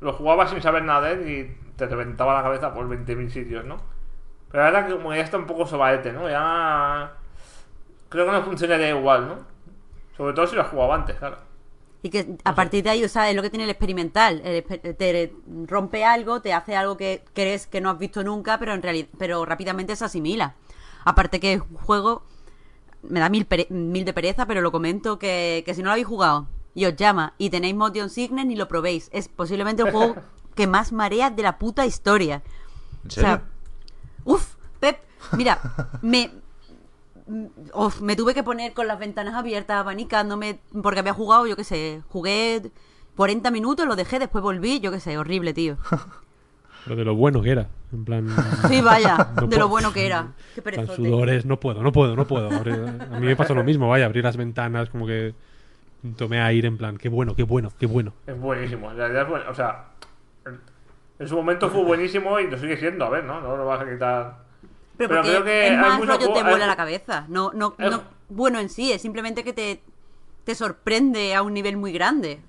lo 0.00 0.12
jugabas 0.14 0.50
sin 0.50 0.62
saber 0.62 0.84
nada 0.84 1.08
de 1.08 1.12
él 1.14 1.30
y 1.30 1.76
te 1.76 1.86
reventaba 1.86 2.34
la 2.34 2.42
cabeza 2.42 2.74
por 2.74 2.88
20.000 2.88 3.30
sitios, 3.30 3.64
¿no? 3.64 3.78
Pero 4.50 4.64
ahora 4.64 4.86
que 4.86 4.94
como 4.94 5.14
ya 5.14 5.22
está 5.22 5.38
un 5.38 5.46
poco 5.46 5.66
sobaete, 5.66 6.12
¿no? 6.12 6.28
Ya 6.30 7.12
creo 8.08 8.26
que 8.26 8.32
no 8.32 8.42
funcionaría 8.42 8.90
igual, 8.90 9.28
¿no? 9.28 9.36
Sobre 10.16 10.34
todo 10.34 10.46
si 10.46 10.56
lo 10.56 10.62
has 10.62 10.68
jugado 10.68 10.92
antes, 10.94 11.16
claro. 11.16 11.38
Y 12.02 12.08
que 12.08 12.36
a 12.44 12.54
partir 12.54 12.82
de 12.82 12.90
ahí, 12.90 13.04
o 13.04 13.08
sea, 13.08 13.28
es 13.28 13.36
lo 13.36 13.42
que 13.42 13.50
tiene 13.50 13.64
el 13.64 13.70
experimental. 13.70 14.40
Te 14.42 15.32
rompe 15.66 16.04
algo, 16.04 16.40
te 16.40 16.54
hace 16.54 16.74
algo 16.74 16.96
que 16.96 17.22
crees 17.34 17.66
que 17.66 17.80
no 17.82 17.90
has 17.90 17.98
visto 17.98 18.24
nunca, 18.24 18.58
pero 18.58 18.72
en 18.72 18.82
realidad, 18.82 19.08
pero 19.18 19.44
rápidamente 19.44 19.94
se 19.96 20.04
asimila. 20.06 20.54
Aparte 21.04 21.40
que 21.40 21.54
es 21.54 21.60
un 21.60 21.76
juego, 21.76 22.22
me 23.02 23.20
da 23.20 23.28
mil, 23.28 23.46
pere- 23.48 23.68
mil 23.70 24.04
de 24.04 24.12
pereza, 24.14 24.46
pero 24.46 24.62
lo 24.62 24.72
comento 24.72 25.18
que, 25.18 25.62
que 25.66 25.74
si 25.74 25.82
no 25.82 25.86
lo 25.88 25.92
habéis 25.92 26.06
jugado 26.06 26.48
y 26.74 26.84
os 26.86 26.96
llama 26.96 27.34
y 27.38 27.50
tenéis 27.50 27.74
Motion 27.74 28.10
Sickness 28.10 28.46
ni 28.46 28.56
lo 28.56 28.68
probéis. 28.68 29.08
Es 29.12 29.28
posiblemente 29.28 29.82
el 29.82 29.90
juego 29.90 30.16
que 30.54 30.66
más 30.66 30.92
marea 30.92 31.30
de 31.30 31.42
la 31.42 31.58
puta 31.58 31.86
historia. 31.86 32.42
¿En 33.04 33.08
O 33.08 33.10
sea, 33.10 33.42
uf, 34.24 34.54
Pep, 34.78 34.98
mira, 35.32 35.58
me, 36.02 36.30
uf, 37.74 38.00
me 38.00 38.16
tuve 38.16 38.34
que 38.34 38.42
poner 38.42 38.72
con 38.72 38.86
las 38.86 38.98
ventanas 38.98 39.34
abiertas, 39.34 39.76
abanicándome, 39.78 40.60
porque 40.82 41.00
había 41.00 41.14
jugado, 41.14 41.46
yo 41.46 41.56
qué 41.56 41.64
sé, 41.64 42.02
jugué 42.08 42.70
40 43.16 43.50
minutos, 43.50 43.86
lo 43.86 43.96
dejé, 43.96 44.18
después 44.18 44.42
volví, 44.42 44.80
yo 44.80 44.90
qué 44.90 45.00
sé, 45.00 45.18
horrible, 45.18 45.52
tío. 45.52 45.76
Pero 46.84 46.96
de 46.96 47.04
lo 47.04 47.14
bueno 47.14 47.42
que 47.42 47.50
era. 47.50 47.68
En 47.92 48.04
plan. 48.04 48.26
Sí, 48.68 48.80
vaya, 48.80 49.32
No 49.38 49.46
de 49.46 49.58
lo 49.58 49.68
bueno 49.68 49.92
que 49.92 50.06
era. 50.06 50.32
Qué 50.54 50.62
perezote. 50.62 50.96
sudores, 50.96 51.44
no 51.44 51.60
puedo, 51.60 51.82
no 51.82 51.92
puedo, 51.92 52.16
no 52.16 52.26
puedo. 52.26 52.48
A 52.48 53.18
mí 53.18 53.26
me 53.26 53.36
pasó 53.36 53.54
lo 53.54 53.64
mismo, 53.64 53.88
vaya, 53.88 54.06
abrir 54.06 54.24
las 54.24 54.38
ventanas, 54.38 54.88
como 54.88 55.06
que 55.06 55.34
tomé 56.16 56.40
aire 56.40 56.68
en 56.68 56.78
plan, 56.78 56.96
qué 56.96 57.08
bueno, 57.08 57.34
qué 57.36 57.42
bueno, 57.42 57.70
qué 57.78 57.86
bueno. 57.86 58.12
Es 58.26 58.38
buenísimo. 58.38 58.90
En 58.90 58.96
realidad 58.96 59.22
es 59.22 59.28
bueno. 59.28 59.44
O 59.50 59.54
sea, 59.54 59.86
en- 61.18 61.28
su 61.28 61.36
momento 61.36 61.68
fue 61.70 61.84
buenísimo 61.84 62.38
y 62.40 62.48
lo 62.50 62.56
sigue 62.58 62.76
siendo. 62.76 63.04
A 63.04 63.10
ver, 63.10 63.24
¿no? 63.24 63.40
No 63.40 63.56
lo 63.56 63.66
vas 63.66 63.80
a 63.80 63.90
quitar. 63.90 64.38
Pero 64.96 65.22
creo 65.22 65.44
que 65.44 65.68
es 65.68 65.78
más 65.78 65.98
rollo 66.06 66.18
te 66.32 66.42
vuela 66.42 66.64
hay- 66.64 66.66
la 66.70 66.76
cabeza. 66.76 67.24
No, 67.28 67.52
no, 67.54 67.74
no, 67.78 68.02
bueno 68.28 68.58
en 68.60 68.68
sí, 68.68 68.92
es 68.92 69.00
simplemente 69.02 69.42
que 69.44 69.52
te, 69.52 69.82
te 70.44 70.54
sorprende 70.54 71.34
a 71.34 71.42
un 71.42 71.54
nivel 71.54 71.76
muy 71.76 71.92
grande. 71.92 72.40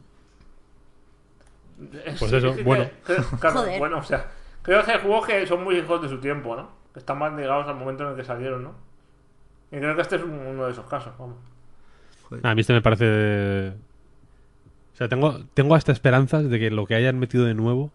Pues 2.20 2.32
eso, 2.34 2.54
bueno. 2.64 2.86
que- 3.06 3.16
claro, 3.40 3.60
Joder. 3.60 3.80
bueno, 3.80 3.98
o 3.98 4.04
sea, 4.04 4.28
creo 4.62 4.84
que 4.86 4.92
hay 4.92 5.00
juegos 5.02 5.26
que 5.28 5.48
son 5.48 5.64
muy 5.64 5.76
hijos 5.78 6.02
de 6.02 6.10
su 6.10 6.20
tiempo, 6.20 6.56
¿no? 6.56 6.70
Que 6.94 7.00
están 7.00 7.18
más 7.18 7.34
ligados 7.34 7.68
al 7.68 7.76
momento 7.76 8.04
en 8.04 8.10
el 8.12 8.16
que 8.16 8.24
salieron, 8.24 8.64
¿no? 8.64 8.76
Y 9.72 9.78
creo 9.78 9.96
que 9.96 10.02
este 10.02 10.18
es 10.18 10.24
un- 10.24 10.32
uno 10.40 10.66
de 10.66 10.72
esos 10.74 10.86
casos, 10.86 11.14
vamos. 11.18 11.38
A 12.44 12.56
mí 12.56 12.62
este 12.62 12.74
me 12.74 12.82
parece. 12.82 13.70
O 14.94 14.96
sea, 14.96 15.08
tengo, 15.10 15.40
tengo 15.54 15.76
hasta 15.76 15.92
esperanzas 15.92 16.50
de 16.50 16.60
que 16.60 16.70
lo 16.72 16.86
que 16.86 16.96
hayan 16.96 17.18
metido 17.20 17.46
de 17.46 17.54
nuevo 17.54 17.92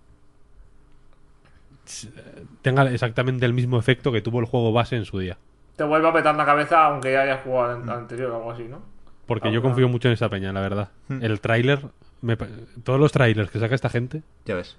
tenga 2.62 2.90
exactamente 2.90 3.46
el 3.46 3.52
mismo 3.52 3.78
efecto 3.78 4.10
que 4.12 4.20
tuvo 4.20 4.40
el 4.40 4.46
juego 4.46 4.72
base 4.72 4.96
en 4.96 5.04
su 5.04 5.18
día. 5.18 5.38
Te 5.76 5.84
vuelve 5.84 6.08
a 6.08 6.12
petar 6.12 6.34
la 6.34 6.44
cabeza 6.44 6.86
aunque 6.86 7.12
ya 7.12 7.22
hayas 7.22 7.42
jugado 7.42 7.80
al 7.82 7.88
anterior 7.90 8.30
o 8.32 8.36
algo 8.36 8.52
así, 8.52 8.64
¿no? 8.64 8.80
Porque 9.26 9.48
Ah, 9.48 9.52
yo 9.52 9.62
confío 9.62 9.88
mucho 9.88 10.08
en 10.08 10.14
esa 10.14 10.28
peña, 10.28 10.52
la 10.52 10.60
verdad. 10.60 10.90
El 11.08 11.40
tráiler, 11.40 11.80
me 12.22 12.36
todos 12.82 12.98
los 12.98 13.12
trailers 13.12 13.50
que 13.50 13.58
saca 13.58 13.74
esta 13.74 13.88
gente, 13.88 14.22
Ya 14.46 14.54
ves. 14.54 14.76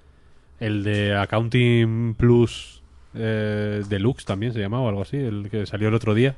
el 0.60 0.84
de 0.84 1.16
Accounting 1.16 2.16
Plus 2.16 2.82
eh, 3.14 3.84
Deluxe 3.88 4.26
también 4.26 4.54
se 4.54 4.60
llamaba 4.60 4.84
o 4.84 4.90
algo 4.90 5.02
así, 5.02 5.18
el 5.18 5.50
que 5.50 5.66
salió 5.66 5.88
el 5.90 5.94
otro 5.94 6.14
día, 6.14 6.36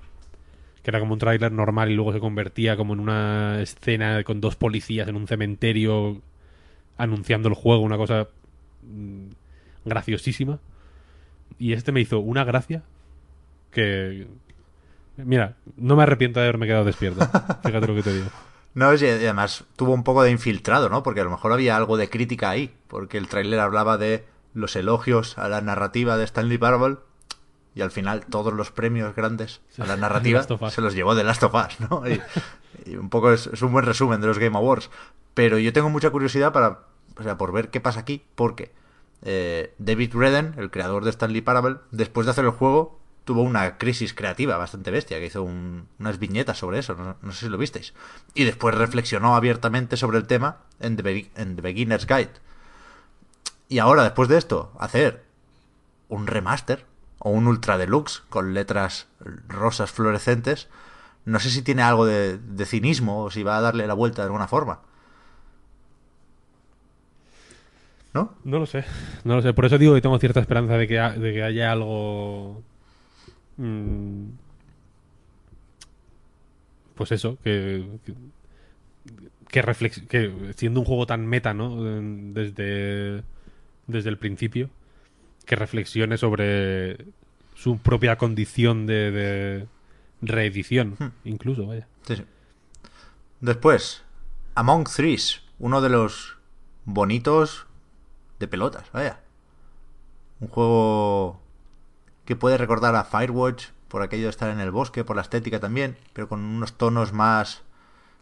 que 0.83 0.91
era 0.91 0.99
como 0.99 1.13
un 1.13 1.19
tráiler 1.19 1.51
normal 1.51 1.91
y 1.91 1.95
luego 1.95 2.13
se 2.13 2.19
convertía 2.19 2.77
como 2.77 2.93
en 2.93 2.99
una 2.99 3.61
escena 3.61 4.23
con 4.23 4.41
dos 4.41 4.55
policías 4.55 5.07
en 5.07 5.15
un 5.15 5.27
cementerio 5.27 6.21
anunciando 6.97 7.49
el 7.49 7.55
juego, 7.55 7.81
una 7.81 7.97
cosa 7.97 8.27
mm, 8.83 9.27
graciosísima. 9.85 10.59
Y 11.57 11.73
este 11.73 11.91
me 11.91 12.01
hizo 12.01 12.19
una 12.19 12.43
gracia 12.43 12.83
que... 13.71 14.27
Mira, 15.17 15.55
no 15.75 15.97
me 15.97 16.03
arrepiento 16.03 16.39
de 16.39 16.45
haberme 16.45 16.67
quedado 16.67 16.85
despierto. 16.85 17.25
Fíjate 17.63 17.87
lo 17.87 17.95
que 17.95 18.03
te 18.03 18.13
digo. 18.13 18.29
No, 18.73 18.93
y 18.93 18.97
además 18.97 19.65
tuvo 19.75 19.93
un 19.93 20.03
poco 20.03 20.23
de 20.23 20.31
infiltrado, 20.31 20.89
¿no? 20.89 21.03
Porque 21.03 21.21
a 21.21 21.23
lo 21.25 21.31
mejor 21.31 21.51
había 21.51 21.75
algo 21.75 21.97
de 21.97 22.09
crítica 22.09 22.49
ahí, 22.49 22.73
porque 22.87 23.17
el 23.17 23.27
tráiler 23.27 23.59
hablaba 23.59 23.97
de 23.97 24.25
los 24.53 24.75
elogios 24.75 25.37
a 25.37 25.49
la 25.49 25.59
narrativa 25.59 26.17
de 26.17 26.23
Stanley 26.23 26.57
Parable 26.57 26.97
y 27.75 27.81
al 27.81 27.91
final 27.91 28.25
todos 28.25 28.53
los 28.53 28.71
premios 28.71 29.15
grandes 29.15 29.61
a 29.77 29.85
la 29.85 29.95
narrativa 29.97 30.39
se 30.71 30.81
los 30.81 30.93
llevó 30.93 31.15
de 31.15 31.23
Last 31.23 31.43
of 31.43 31.53
Us, 31.53 31.79
¿no? 31.89 32.03
Y, 32.07 32.21
y 32.85 32.95
un 32.95 33.09
poco 33.09 33.31
es, 33.31 33.47
es 33.47 33.61
un 33.61 33.71
buen 33.71 33.85
resumen 33.85 34.21
de 34.21 34.27
los 34.27 34.39
Game 34.39 34.55
Awards. 34.57 34.89
Pero 35.33 35.57
yo 35.59 35.71
tengo 35.73 35.89
mucha 35.89 36.09
curiosidad 36.09 36.51
para, 36.51 36.79
o 37.17 37.23
sea, 37.23 37.37
por 37.37 37.51
ver 37.51 37.69
qué 37.69 37.79
pasa 37.79 37.99
aquí, 38.01 38.23
porque 38.35 38.71
eh, 39.21 39.73
David 39.77 40.13
Redden, 40.15 40.55
el 40.57 40.71
creador 40.71 41.03
de 41.03 41.11
Stanley 41.11 41.41
Parable, 41.41 41.77
después 41.91 42.25
de 42.25 42.31
hacer 42.31 42.45
el 42.45 42.51
juego, 42.51 42.99
tuvo 43.25 43.43
una 43.43 43.77
crisis 43.77 44.13
creativa 44.15 44.57
bastante 44.57 44.89
bestia, 44.91 45.19
que 45.19 45.27
hizo 45.27 45.43
un- 45.43 45.87
unas 45.99 46.17
viñetas 46.19 46.57
sobre 46.57 46.79
eso, 46.79 46.95
no, 46.95 47.15
no 47.21 47.31
sé 47.31 47.41
si 47.45 47.49
lo 47.49 47.57
visteis. 47.59 47.93
Y 48.33 48.43
después 48.45 48.73
reflexionó 48.75 49.35
abiertamente 49.35 49.97
sobre 49.97 50.17
el 50.17 50.25
tema 50.25 50.57
en 50.79 50.95
The, 50.97 51.03
Be- 51.03 51.31
en 51.35 51.55
The 51.55 51.61
Beginner's 51.61 52.07
Guide. 52.07 52.31
Y 53.67 53.79
ahora, 53.79 54.03
después 54.03 54.27
de 54.29 54.37
esto, 54.37 54.71
hacer 54.79 55.23
un 56.07 56.25
remaster 56.25 56.85
o 57.19 57.29
un 57.29 57.47
ultra 57.47 57.77
deluxe 57.77 58.23
con 58.29 58.53
letras 58.53 59.07
rosas 59.47 59.91
fluorescentes, 59.91 60.69
no 61.25 61.39
sé 61.39 61.49
si 61.49 61.61
tiene 61.61 61.83
algo 61.83 62.05
de, 62.05 62.39
cinismo 62.65 63.25
o 63.25 63.31
si 63.31 63.43
va 63.43 63.57
a 63.57 63.61
darle 63.61 63.87
la 63.87 63.93
vuelta 63.93 64.21
de 64.21 64.27
alguna 64.27 64.47
forma. 64.47 64.81
¿No? 68.13 68.33
No 68.43 68.57
lo 68.57 68.65
sé, 68.65 68.85
no 69.23 69.35
lo 69.35 69.41
sé. 69.41 69.53
Por 69.53 69.65
eso 69.65 69.77
digo 69.77 69.93
que 69.93 70.01
tengo 70.01 70.17
cierta 70.17 70.39
esperanza 70.39 70.77
de 70.77 70.87
que, 70.87 70.95
de 70.97 71.33
que 71.33 71.43
haya 71.43 71.71
algo. 71.71 72.63
mm, 73.57 74.23
pues 76.95 77.11
eso, 77.11 77.37
que. 77.43 77.85
que, 79.49 79.61
que 79.61 80.07
que 80.07 80.53
siendo 80.55 80.79
un 80.79 80.85
juego 80.85 81.05
tan 81.05 81.27
meta, 81.27 81.53
¿no? 81.53 81.83
Desde, 81.83 83.23
desde 83.87 84.09
el 84.09 84.17
principio, 84.17 84.69
que 85.49 85.55
reflexione 85.55 86.19
sobre 86.19 87.07
su 87.55 87.79
propia 87.79 88.19
condición 88.19 88.85
de, 88.85 89.09
de 89.09 89.67
reedición, 90.21 90.95
incluso, 91.23 91.65
vaya. 91.65 91.87
Sí, 92.05 92.17
sí. 92.17 92.25
Después, 93.41 94.03
Among 94.53 94.83
Threes, 94.83 95.41
uno 95.57 95.81
de 95.81 95.89
los 95.89 96.37
bonitos 96.85 97.65
de 98.37 98.47
pelotas, 98.47 98.91
vaya. 98.91 99.21
Un 100.39 100.49
juego 100.49 101.41
que 102.25 102.35
puede 102.35 102.59
recordar 102.59 102.95
a 102.95 103.03
Firewatch 103.03 103.69
por 103.87 104.03
aquello 104.03 104.25
de 104.25 104.29
estar 104.29 104.51
en 104.51 104.59
el 104.59 104.69
bosque, 104.69 105.03
por 105.03 105.15
la 105.15 105.23
estética 105.23 105.59
también, 105.59 105.97
pero 106.13 106.29
con 106.29 106.41
unos 106.41 106.73
tonos 106.73 107.11
más 107.11 107.63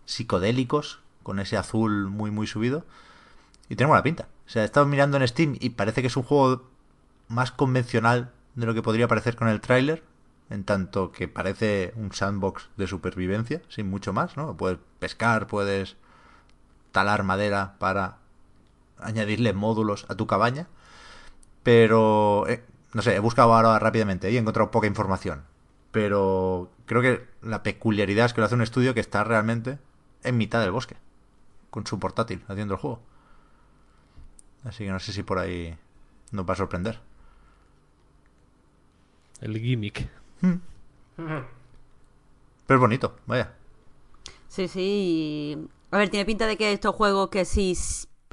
psicodélicos, 0.05 1.01
con 1.23 1.39
ese 1.39 1.57
azul 1.57 2.07
muy 2.07 2.32
muy 2.32 2.47
subido. 2.47 2.86
Y 3.67 3.75
tiene 3.75 3.89
buena 3.89 4.03
pinta. 4.03 4.30
O 4.45 4.49
sea, 4.49 4.61
he 4.61 4.65
estado 4.65 4.86
mirando 4.86 5.17
en 5.17 5.28
Steam 5.28 5.57
y 5.59 5.71
parece 5.71 5.99
que 5.99 6.07
es 6.07 6.15
un 6.15 6.23
juego 6.23 6.76
más 7.28 7.51
convencional 7.51 8.32
de 8.55 8.65
lo 8.65 8.73
que 8.73 8.82
podría 8.82 9.07
parecer 9.07 9.36
con 9.36 9.47
el 9.47 9.61
tráiler, 9.61 10.03
en 10.49 10.63
tanto 10.63 11.11
que 11.11 11.28
parece 11.28 11.93
un 11.95 12.13
sandbox 12.13 12.69
de 12.78 12.88
supervivencia, 12.88 13.61
sin 13.69 13.89
mucho 13.89 14.13
más, 14.13 14.38
¿no? 14.38 14.55
Puedes 14.55 14.80
pescar, 14.99 15.47
puedes 15.47 15.97
talar 16.91 17.23
madera 17.23 17.75
para 17.80 18.17
añadirle 18.99 19.53
módulos 19.53 20.05
a 20.09 20.15
tu 20.15 20.25
cabaña, 20.25 20.67
pero 21.63 22.47
eh, 22.47 22.63
no 22.93 23.01
sé, 23.01 23.15
he 23.15 23.19
buscado 23.19 23.53
ahora 23.53 23.78
rápidamente 23.78 24.32
y 24.32 24.38
he 24.38 24.39
encontrado 24.39 24.71
poca 24.71 24.88
información, 24.88 25.43
pero 25.91 26.71
creo 26.86 27.01
que 27.01 27.28
la 27.41 27.61
peculiaridad 27.61 28.25
es 28.25 28.34
que 28.34 28.41
lo 28.41 28.45
hace 28.45 28.55
un 28.55 28.61
estudio 28.61 28.93
que 28.93 29.01
está 29.01 29.23
realmente 29.23 29.78
en 30.23 30.38
mitad 30.38 30.61
del 30.61 30.71
bosque, 30.71 30.95
con 31.69 31.86
su 31.86 31.99
portátil 31.99 32.43
haciendo 32.47 32.75
el 32.75 32.80
juego. 32.80 33.01
Así 34.63 34.86
que 34.86 34.91
no 34.91 34.99
sé 34.99 35.13
si 35.13 35.23
por 35.23 35.38
ahí 35.38 35.78
nos 36.32 36.47
va 36.47 36.53
a 36.53 36.57
sorprender. 36.57 36.99
El 39.41 39.59
gimmick. 39.59 40.09
Pero 41.15 41.45
es 42.67 42.79
bonito, 42.79 43.15
vaya. 43.25 43.53
Sí, 44.47 44.67
sí. 44.67 45.57
A 45.91 45.97
ver, 45.97 46.09
tiene 46.09 46.25
pinta 46.25 46.47
de 46.47 46.57
que 46.57 46.71
estos 46.71 46.95
juegos 46.95 47.29
que 47.29 47.45
si 47.45 47.77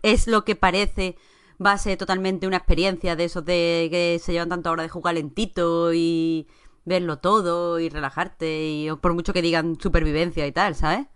es 0.03 0.27
lo 0.27 0.45
que 0.45 0.57
parece 0.57 1.17
va 1.65 1.73
a 1.73 1.79
ser 1.79 1.97
totalmente 1.99 2.47
una 2.47 2.57
experiencia 2.57 3.17
de 3.17 3.25
esos 3.25 3.45
de 3.45 3.89
que 3.91 4.19
se 4.21 4.33
llevan 4.33 4.49
tanta 4.49 4.71
hora 4.71 4.83
de 4.83 4.89
jugar 4.89 5.15
lentito 5.15 5.93
y 5.95 6.49
verlo 6.85 7.19
todo 7.19 7.79
y 7.79 7.89
relajarte 7.89 8.67
y 8.67 8.91
por 8.97 9.15
mucho 9.15 9.33
que 9.33 9.43
digan 9.43 9.79
supervivencia 9.81 10.47
y 10.47 10.53
tal, 10.53 10.75
¿sabes? 10.75 11.07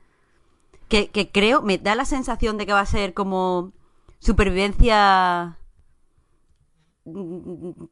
Que, 0.88 1.08
que 1.10 1.30
creo, 1.30 1.60
me 1.62 1.78
da 1.78 1.94
la 1.94 2.04
sensación 2.04 2.56
de 2.56 2.66
que 2.66 2.72
va 2.72 2.80
a 2.80 2.86
ser 2.86 3.14
como 3.14 3.72
supervivencia 4.20 5.58
mm, 7.04 7.84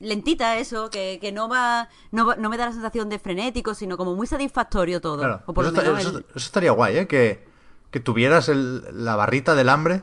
lentita 0.00 0.56
eso, 0.58 0.90
que, 0.90 1.18
que 1.20 1.32
no 1.32 1.48
va, 1.48 1.88
no 2.12 2.34
no 2.36 2.48
me 2.48 2.56
da 2.56 2.66
la 2.66 2.72
sensación 2.72 3.08
de 3.08 3.18
frenético, 3.18 3.74
sino 3.74 3.96
como 3.96 4.14
muy 4.14 4.26
satisfactorio 4.26 5.00
todo. 5.00 5.18
Claro. 5.18 5.42
O 5.46 5.54
por 5.54 5.64
eso, 5.66 5.96
está- 5.96 6.22
estaría 6.36 6.70
guay, 6.72 6.98
¿eh? 6.98 7.06
Que, 7.06 7.46
que 7.90 8.00
tuvieras 8.00 8.48
el- 8.48 8.84
la 9.04 9.16
barrita 9.16 9.54
del 9.54 9.68
hambre, 9.68 10.02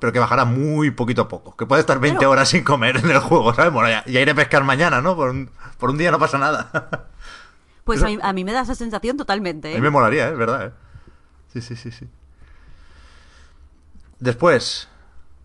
pero 0.00 0.12
que 0.12 0.18
bajara 0.18 0.44
muy 0.44 0.90
poquito 0.90 1.22
a 1.22 1.28
poco. 1.28 1.56
Que 1.56 1.64
puedes 1.66 1.82
estar 1.84 1.98
20 2.00 2.18
Claro. 2.18 2.30
horas 2.32 2.48
sin 2.48 2.64
comer 2.64 2.96
en 2.98 3.10
el 3.10 3.18
juego, 3.20 3.54
¿sabes? 3.54 3.72
Bueno, 3.72 3.88
ya, 3.88 4.04
ya 4.06 4.20
iré 4.20 4.32
a 4.32 4.34
pescar 4.34 4.64
mañana, 4.64 5.00
¿no? 5.00 5.14
Por 5.16 5.30
un, 5.30 5.50
por 5.78 5.90
un 5.90 5.98
día 5.98 6.10
no 6.10 6.18
pasa 6.18 6.38
nada. 6.38 6.70
Pues 7.86 8.02
a 8.02 8.06
mí, 8.06 8.18
a 8.20 8.32
mí 8.32 8.42
me 8.44 8.52
da 8.52 8.62
esa 8.62 8.74
sensación 8.74 9.16
totalmente. 9.16 9.68
A 9.68 9.70
¿eh? 9.70 9.74
mí 9.76 9.80
me 9.80 9.90
molaría, 9.90 10.26
¿eh? 10.26 10.34
¿Verdad? 10.34 10.66
¿eh? 10.66 10.72
Sí, 11.52 11.60
sí, 11.60 11.76
sí, 11.76 11.92
sí. 11.92 12.08
Después, 14.18 14.88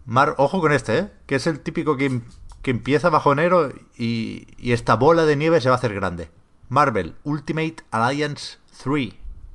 Mar, 0.06 0.34
ojo 0.38 0.60
con 0.60 0.72
este, 0.72 0.98
¿eh? 0.98 1.12
Que 1.28 1.36
es 1.36 1.46
el 1.48 1.60
típico 1.60 1.98
que, 1.98 2.22
que 2.62 2.72
empieza 2.72 3.10
bajonero 3.10 3.72
y, 3.98 4.48
y 4.58 4.72
esta 4.74 4.96
bola 4.96 5.26
de 5.26 5.36
nieve 5.36 5.62
se 5.62 5.70
va 5.70 5.76
a 5.76 5.78
hacer 5.78 5.94
grande. 5.94 6.30
Marvel 6.70 7.16
Ultimate 7.24 7.78
Alliance 7.92 8.58
3 8.84 9.14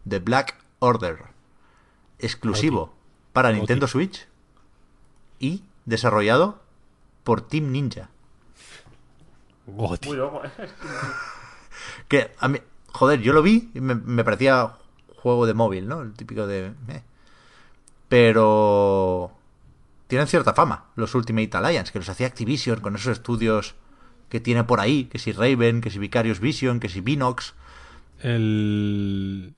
The 0.09 0.19
Black 0.19 0.57
Order. 0.81 1.19
Exclusivo 2.19 2.95
para 3.33 3.53
Nintendo 3.53 3.87
Switch 3.87 4.27
y 5.39 5.63
desarrollado 5.85 6.61
por 7.25 7.41
Team 7.43 7.71
Ninja. 7.73 8.09
Muy 10.07 10.17
loco, 10.17 10.43
¿eh? 10.45 10.51
Que 12.09 12.33
a 12.39 12.49
mí, 12.49 12.61
joder, 12.93 13.21
yo 13.21 13.33
lo 13.33 13.43
vi 13.43 13.71
y 13.75 13.81
me, 13.81 13.95
me 13.95 14.23
parecía 14.25 14.77
juego 15.17 15.47
de 15.47 15.55
móvil, 15.55 15.89
¿no? 15.89 16.03
El 16.03 16.13
típico 16.15 16.47
de... 16.47 16.73
eh. 16.89 17.03
Pero 18.09 19.36
tienen 20.07 20.29
cierta 20.29 20.55
fama 20.55 20.91
los 20.97 21.15
Ultimate 21.15 21.57
Alliance, 21.57 21.93
que 21.93 21.99
los 21.99 22.09
hacía 22.09 22.27
Activision 22.27 22.81
con 22.81 22.95
esos 22.95 23.13
estudios 23.13 23.75
que 24.29 24.41
tiene 24.41 24.65
por 24.65 24.81
ahí, 24.81 25.05
que 25.05 25.19
si 25.19 25.33
Raven, 25.33 25.81
que 25.81 25.91
si 25.91 25.99
Vicarious 25.99 26.41
Vision, 26.41 26.81
que 26.81 26.89
si 26.89 27.01
Vinox. 27.01 27.55
El... 28.21 29.55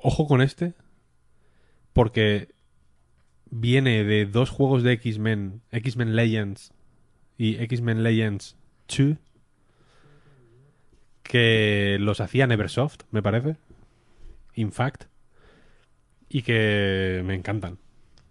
Ojo 0.00 0.26
con 0.26 0.40
este. 0.40 0.74
Porque 1.92 2.48
viene 3.50 4.04
de 4.04 4.26
dos 4.26 4.50
juegos 4.50 4.82
de 4.82 4.92
X-Men, 4.92 5.62
X-Men 5.70 6.16
Legends 6.16 6.72
y 7.36 7.56
X-Men 7.56 8.02
Legends 8.02 8.56
2, 8.88 9.16
que 11.22 11.98
los 12.00 12.20
hacía 12.20 12.46
Neversoft, 12.46 13.02
me 13.10 13.22
parece. 13.22 13.56
In 14.54 14.72
fact. 14.72 15.04
Y 16.28 16.42
que 16.42 17.22
me 17.24 17.34
encantan. 17.34 17.78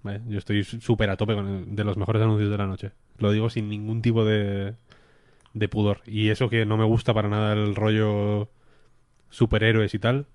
¿Vale? 0.03 0.21
Yo 0.27 0.37
estoy 0.37 0.63
súper 0.63 1.09
a 1.09 1.17
tope 1.17 1.35
con 1.35 1.47
el- 1.47 1.75
de 1.75 1.83
los 1.83 1.97
mejores 1.97 2.21
anuncios 2.21 2.49
de 2.49 2.57
la 2.57 2.65
noche. 2.67 2.91
Lo 3.17 3.31
digo 3.31 3.49
sin 3.49 3.69
ningún 3.69 4.01
tipo 4.01 4.23
de, 4.25 4.75
de 5.53 5.67
pudor. 5.69 6.01
Y 6.05 6.29
eso 6.29 6.49
que 6.49 6.65
no 6.65 6.77
me 6.77 6.85
gusta 6.85 7.13
para 7.13 7.27
nada 7.29 7.53
el 7.53 7.75
rollo 7.75 8.49
superhéroes 9.29 9.93
y 9.93 9.99
tal. 9.99 10.25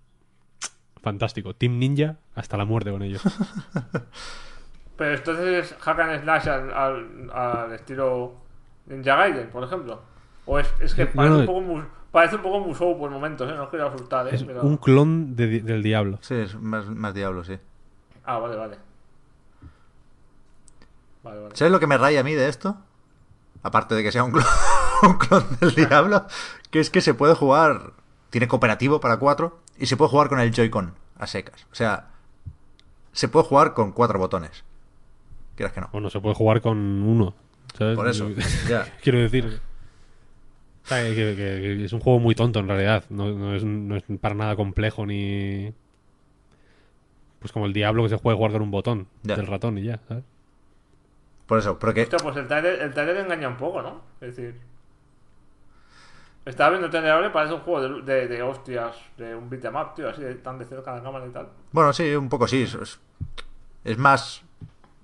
Fantástico. 1.03 1.55
Team 1.55 1.79
Ninja 1.79 2.17
hasta 2.35 2.57
la 2.57 2.65
muerte 2.65 2.91
con 2.91 3.03
ellos. 3.03 3.23
Pero 4.97 5.15
entonces 5.17 5.73
es 5.73 5.79
hack 5.81 5.99
and 5.99 6.23
slash 6.23 6.49
al, 6.49 6.73
al, 6.73 7.31
al 7.33 7.73
estilo 7.73 8.35
Ninja 8.87 9.17
Gaiden, 9.17 9.49
por 9.51 9.65
ejemplo. 9.65 10.03
O 10.45 10.59
es, 10.59 10.73
es 10.81 10.95
que 10.95 11.07
parece, 11.07 11.33
no, 11.35 11.41
un 11.41 11.47
poco 11.47 11.87
parece 12.11 12.37
un 12.37 12.43
poco 12.43 12.61
Musou 12.61 12.99
por 12.99 13.11
momentos, 13.11 13.51
¿eh? 13.51 13.55
No 13.57 13.71
quiero 13.71 13.89
asustar, 13.89 14.27
¿eh? 14.29 14.35
es 14.35 14.45
Pero... 14.45 14.63
un 14.63 14.77
clon 14.77 15.35
de- 15.35 15.61
del 15.61 15.83
diablo. 15.83 16.19
Sí, 16.21 16.35
es 16.35 16.55
más, 16.61 16.87
más 16.87 17.15
diablo, 17.15 17.43
sí. 17.45 17.57
Ah, 18.25 18.39
vale, 18.39 18.57
vale. 18.57 18.77
Vale, 21.23 21.41
vale. 21.41 21.57
¿Sabes 21.57 21.73
lo 21.73 21.81
que 21.81 21.87
me 21.87 21.97
raya 21.99 22.21
a 22.21 22.25
mí 22.25 22.35
de 22.35 22.49
esto? 22.49 22.77
Aparte 23.63 23.95
de 23.95 24.03
que 24.03 24.11
sea 24.13 24.25
un 24.25 24.33
clon, 24.33 24.45
un 25.03 25.19
clon 25.19 25.45
del 25.61 25.75
diablo, 25.75 26.27
que 26.71 26.81
es 26.81 26.91
que 26.91 27.01
se 27.01 27.15
puede 27.15 27.35
jugar, 27.35 27.93
tiene 28.31 28.49
cooperativo 28.49 29.01
para 29.01 29.19
cuatro, 29.19 29.61
y 29.79 29.87
se 29.87 29.97
puede 29.97 30.11
jugar 30.11 30.29
con 30.29 30.41
el 30.41 30.53
Joy-Con 30.53 30.95
a 31.19 31.27
secas. 31.27 31.67
O 31.71 31.75
sea, 31.75 32.09
se 33.13 33.29
puede 33.29 33.47
jugar 33.47 33.75
con 33.75 33.93
cuatro 33.93 34.19
botones. 34.19 34.65
Quieras 35.55 35.73
que 35.73 35.81
no. 35.81 35.89
Bueno, 35.93 36.11
se 36.11 36.19
puede 36.21 36.35
jugar 36.35 36.61
con 36.61 36.77
uno. 36.79 37.35
¿sabes? 37.79 37.97
Por 37.97 38.09
eso, 38.09 38.29
ya. 38.69 38.87
Quiero 39.03 39.19
decir. 39.19 39.61
que, 40.89 41.15
que- 41.15 41.37
que 41.37 41.85
es 41.85 41.93
un 41.93 42.01
juego 42.01 42.19
muy 42.19 42.35
tonto 42.35 42.59
en 42.59 42.67
realidad. 42.69 43.05
No, 43.11 43.31
no 43.31 43.55
es, 43.55 43.63
no 43.65 43.97
es 43.97 44.03
para 44.21 44.35
nada 44.35 44.57
complejo 44.57 45.07
ni. 45.07 45.73
Pues 47.39 47.53
como 47.53 47.67
el 47.67 47.73
diablo 47.73 48.03
que 48.05 48.09
se 48.09 48.19
puede 48.19 48.37
jugar 48.37 48.53
con 48.53 48.63
un 48.63 48.71
botón 48.71 49.07
Ya. 49.23 49.37
del 49.37 49.47
ratón 49.47 49.79
y 49.79 49.83
ya, 49.85 50.01
¿sabes? 50.09 50.25
Por 51.47 51.59
eso, 51.59 51.79
pero 51.79 51.93
que... 51.95 52.03
Hostia, 52.03 52.19
pues 52.23 52.37
el 52.37 52.47
trailer, 52.47 52.81
el 52.81 52.95
trailer 52.95 53.17
engaña 53.19 53.49
un 53.49 53.57
poco, 53.57 53.83
¿no? 53.83 54.01
Es 54.21 54.37
decir... 54.37 54.61
Estaba 56.45 56.71
viendo 56.71 56.87
el 56.87 56.91
trailer 56.91 57.33
parece 57.33 57.55
un 57.55 57.61
juego 57.61 58.03
de, 58.03 58.03
de, 58.03 58.29
de 58.29 58.43
hostias, 58.43 58.97
de 59.17 59.35
un 59.37 59.49
beat'em 59.49 59.77
up, 59.77 59.95
tío, 59.95 60.09
así 60.09 60.23
de, 60.23 60.35
tan 60.37 60.59
de 60.59 60.65
cerca 60.65 60.91
de 60.93 60.99
la 60.99 61.03
cámara 61.05 61.27
y 61.27 61.31
tal. 61.31 61.49
Bueno, 61.71 61.93
sí, 61.93 62.15
un 62.17 62.29
poco 62.29 62.49
sí. 62.49 62.63
Es, 62.63 62.99
es- 63.85 63.99
más 63.99 64.43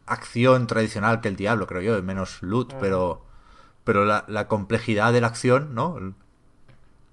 acción 0.07 0.67
tradicional 0.67 1.21
que 1.21 1.29
el 1.29 1.37
diablo, 1.37 1.67
creo 1.67 1.83
yo, 1.83 2.03
menos 2.03 2.43
loot, 2.43 2.75
pero, 2.81 3.23
pero 3.85 4.05
la, 4.05 4.25
la 4.27 4.49
complejidad 4.49 5.13
de 5.13 5.21
la 5.21 5.29
acción, 5.29 5.75
¿no? 5.75 6.15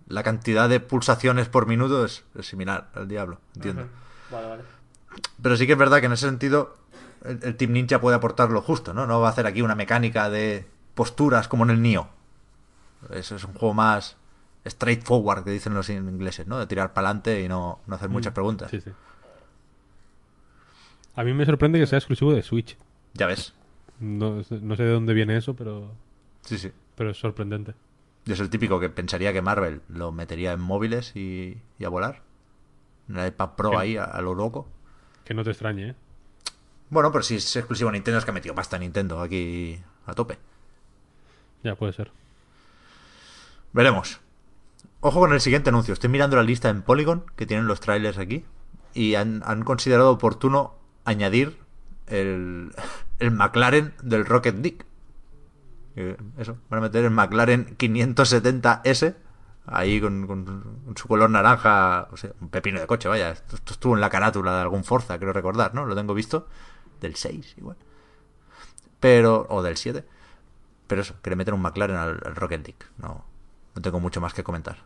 La 0.07 0.23
cantidad 0.23 0.69
de 0.69 0.79
pulsaciones 0.79 1.49
por 1.49 1.67
minuto 1.67 2.05
es, 2.05 2.23
es 2.35 2.47
similar 2.47 2.89
al 2.95 3.07
diablo, 3.07 3.39
entiendo. 3.55 3.87
Vale, 4.31 4.47
vale. 4.47 4.63
Pero 5.41 5.55
sí 5.57 5.67
que 5.67 5.73
es 5.73 5.79
verdad 5.79 5.99
que 5.99 6.05
en 6.07 6.13
ese 6.13 6.27
sentido 6.27 6.75
el, 7.27 7.39
el 7.43 7.55
Team 7.57 7.71
Ninja 7.73 7.99
puede 8.01 8.15
aportar 8.15 8.49
lo 8.51 8.61
justo, 8.61 8.93
¿no? 8.93 9.05
No 9.07 9.19
va 9.21 9.27
a 9.27 9.31
hacer 9.31 9.45
aquí 9.47 9.61
una 9.61 9.75
mecánica 9.75 10.29
de 10.29 10.65
posturas 10.93 11.47
como 11.47 11.63
en 11.63 11.69
el 11.71 11.81
Nioh. 11.81 12.07
Eso 13.11 13.35
es 13.35 13.43
un 13.43 13.53
juego 13.53 13.73
más 13.73 14.17
straightforward, 14.67 15.43
que 15.43 15.51
dicen 15.51 15.73
los 15.75 15.89
ingleses, 15.89 16.47
¿no? 16.47 16.57
De 16.57 16.65
tirar 16.67 16.93
para 16.93 17.09
adelante 17.09 17.41
y 17.41 17.47
no, 17.47 17.79
no 17.85 17.95
hacer 17.95 18.09
muchas 18.09 18.33
preguntas. 18.33 18.71
Sí, 18.71 18.81
sí. 18.81 18.91
A 21.15 21.23
mí 21.23 21.33
me 21.33 21.45
sorprende 21.45 21.79
que 21.79 21.87
sea 21.87 21.99
exclusivo 21.99 22.33
de 22.33 22.41
Switch. 22.41 22.77
Ya 23.13 23.25
ves. 23.27 23.53
No, 23.99 24.43
sé- 24.43 24.59
no 24.61 24.75
sé 24.75 24.83
de 24.83 24.91
dónde 24.91 25.13
viene 25.13 25.37
eso, 25.37 25.55
pero, 25.55 25.91
Sí, 26.41 26.57
sí. 26.57 26.71
pero 26.95 27.11
es 27.11 27.17
sorprendente. 27.17 27.73
Yo 28.25 28.33
es 28.33 28.39
el 28.39 28.49
típico 28.49 28.79
que 28.79 28.89
pensaría 28.89 29.31
que 29.31 29.41
Marvel 29.41 29.81
lo 29.87 30.11
metería 30.11 30.51
en 30.51 30.59
móviles 30.59 31.15
y, 31.15 31.61
y 31.79 31.85
a 31.85 31.89
volar. 31.89 32.21
El 33.07 33.27
iPad 33.27 33.51
Pro 33.55 33.77
ahí, 33.77 33.97
a, 33.97 34.03
a 34.05 34.21
lo 34.21 34.33
loco. 34.33 34.67
Que 35.23 35.33
no 35.35 35.43
te 35.43 35.51
extrañe, 35.51 35.89
¿eh? 35.89 35.95
Bueno, 36.89 37.11
pero 37.11 37.23
si 37.23 37.35
es 37.35 37.55
exclusivo 37.55 37.89
a 37.89 37.93
Nintendo 37.93 38.19
es 38.19 38.25
que 38.25 38.31
ha 38.31 38.33
metido 38.33 38.55
pasta 38.55 38.77
Nintendo 38.77 39.19
aquí 39.21 39.79
a 40.05 40.13
tope. 40.13 40.37
Ya 41.63 41.75
puede 41.75 41.93
ser. 41.93 42.11
Veremos. 43.73 44.19
Ojo 45.01 45.19
con 45.19 45.33
el 45.33 45.41
siguiente 45.41 45.69
anuncio. 45.69 45.93
Estoy 45.93 46.09
mirando 46.09 46.35
la 46.37 46.43
lista 46.43 46.69
en 46.69 46.81
Polygon, 46.81 47.25
que 47.35 47.45
tienen 47.45 47.67
los 47.67 47.79
trailers 47.79 48.17
aquí, 48.17 48.45
y 48.93 49.15
han, 49.15 49.43
han 49.45 49.63
considerado 49.63 50.11
oportuno 50.11 50.75
añadir 51.03 51.57
el, 52.07 52.71
el 53.19 53.31
McLaren 53.31 53.93
del 54.01 54.25
Rocket 54.25 54.55
League. 54.55 54.79
Eh, 55.95 56.17
Eso, 56.37 56.57
van 56.69 56.79
a 56.79 56.81
meter 56.81 57.03
el 57.05 57.11
McLaren 57.11 57.77
570S, 57.77 59.15
ahí 59.67 59.99
con, 60.01 60.27
con- 60.27 60.45
con 60.85 60.97
su 60.97 61.07
color 61.07 61.29
naranja, 61.29 62.07
o 62.11 62.17
sea, 62.17 62.31
un 62.41 62.49
pepino 62.49 62.79
de 62.79 62.87
coche, 62.87 63.07
vaya. 63.07 63.31
Esto, 63.31 63.55
esto 63.55 63.73
estuvo 63.73 63.95
en 63.95 64.01
la 64.01 64.09
carátula 64.09 64.55
de 64.55 64.61
algún 64.61 64.83
Forza, 64.83 65.17
creo 65.19 65.33
recordar, 65.33 65.73
¿no? 65.73 65.85
Lo 65.85 65.95
tengo 65.95 66.13
visto. 66.13 66.47
Del 67.05 67.15
6, 67.15 67.53
igual. 67.57 67.77
Pero, 68.99 69.45
o 69.49 69.61
del 69.61 69.77
7. 69.77 70.03
Pero 70.87 71.01
eso, 71.03 71.13
quiere 71.21 71.35
meter 71.35 71.53
un 71.53 71.61
McLaren 71.61 71.95
al, 71.97 72.19
al 72.25 72.35
Rocket 72.35 72.65
League. 72.65 72.85
No, 72.97 73.23
no 73.75 73.81
tengo 73.83 73.99
mucho 73.99 74.21
más 74.21 74.33
que 74.33 74.43
comentar. 74.43 74.77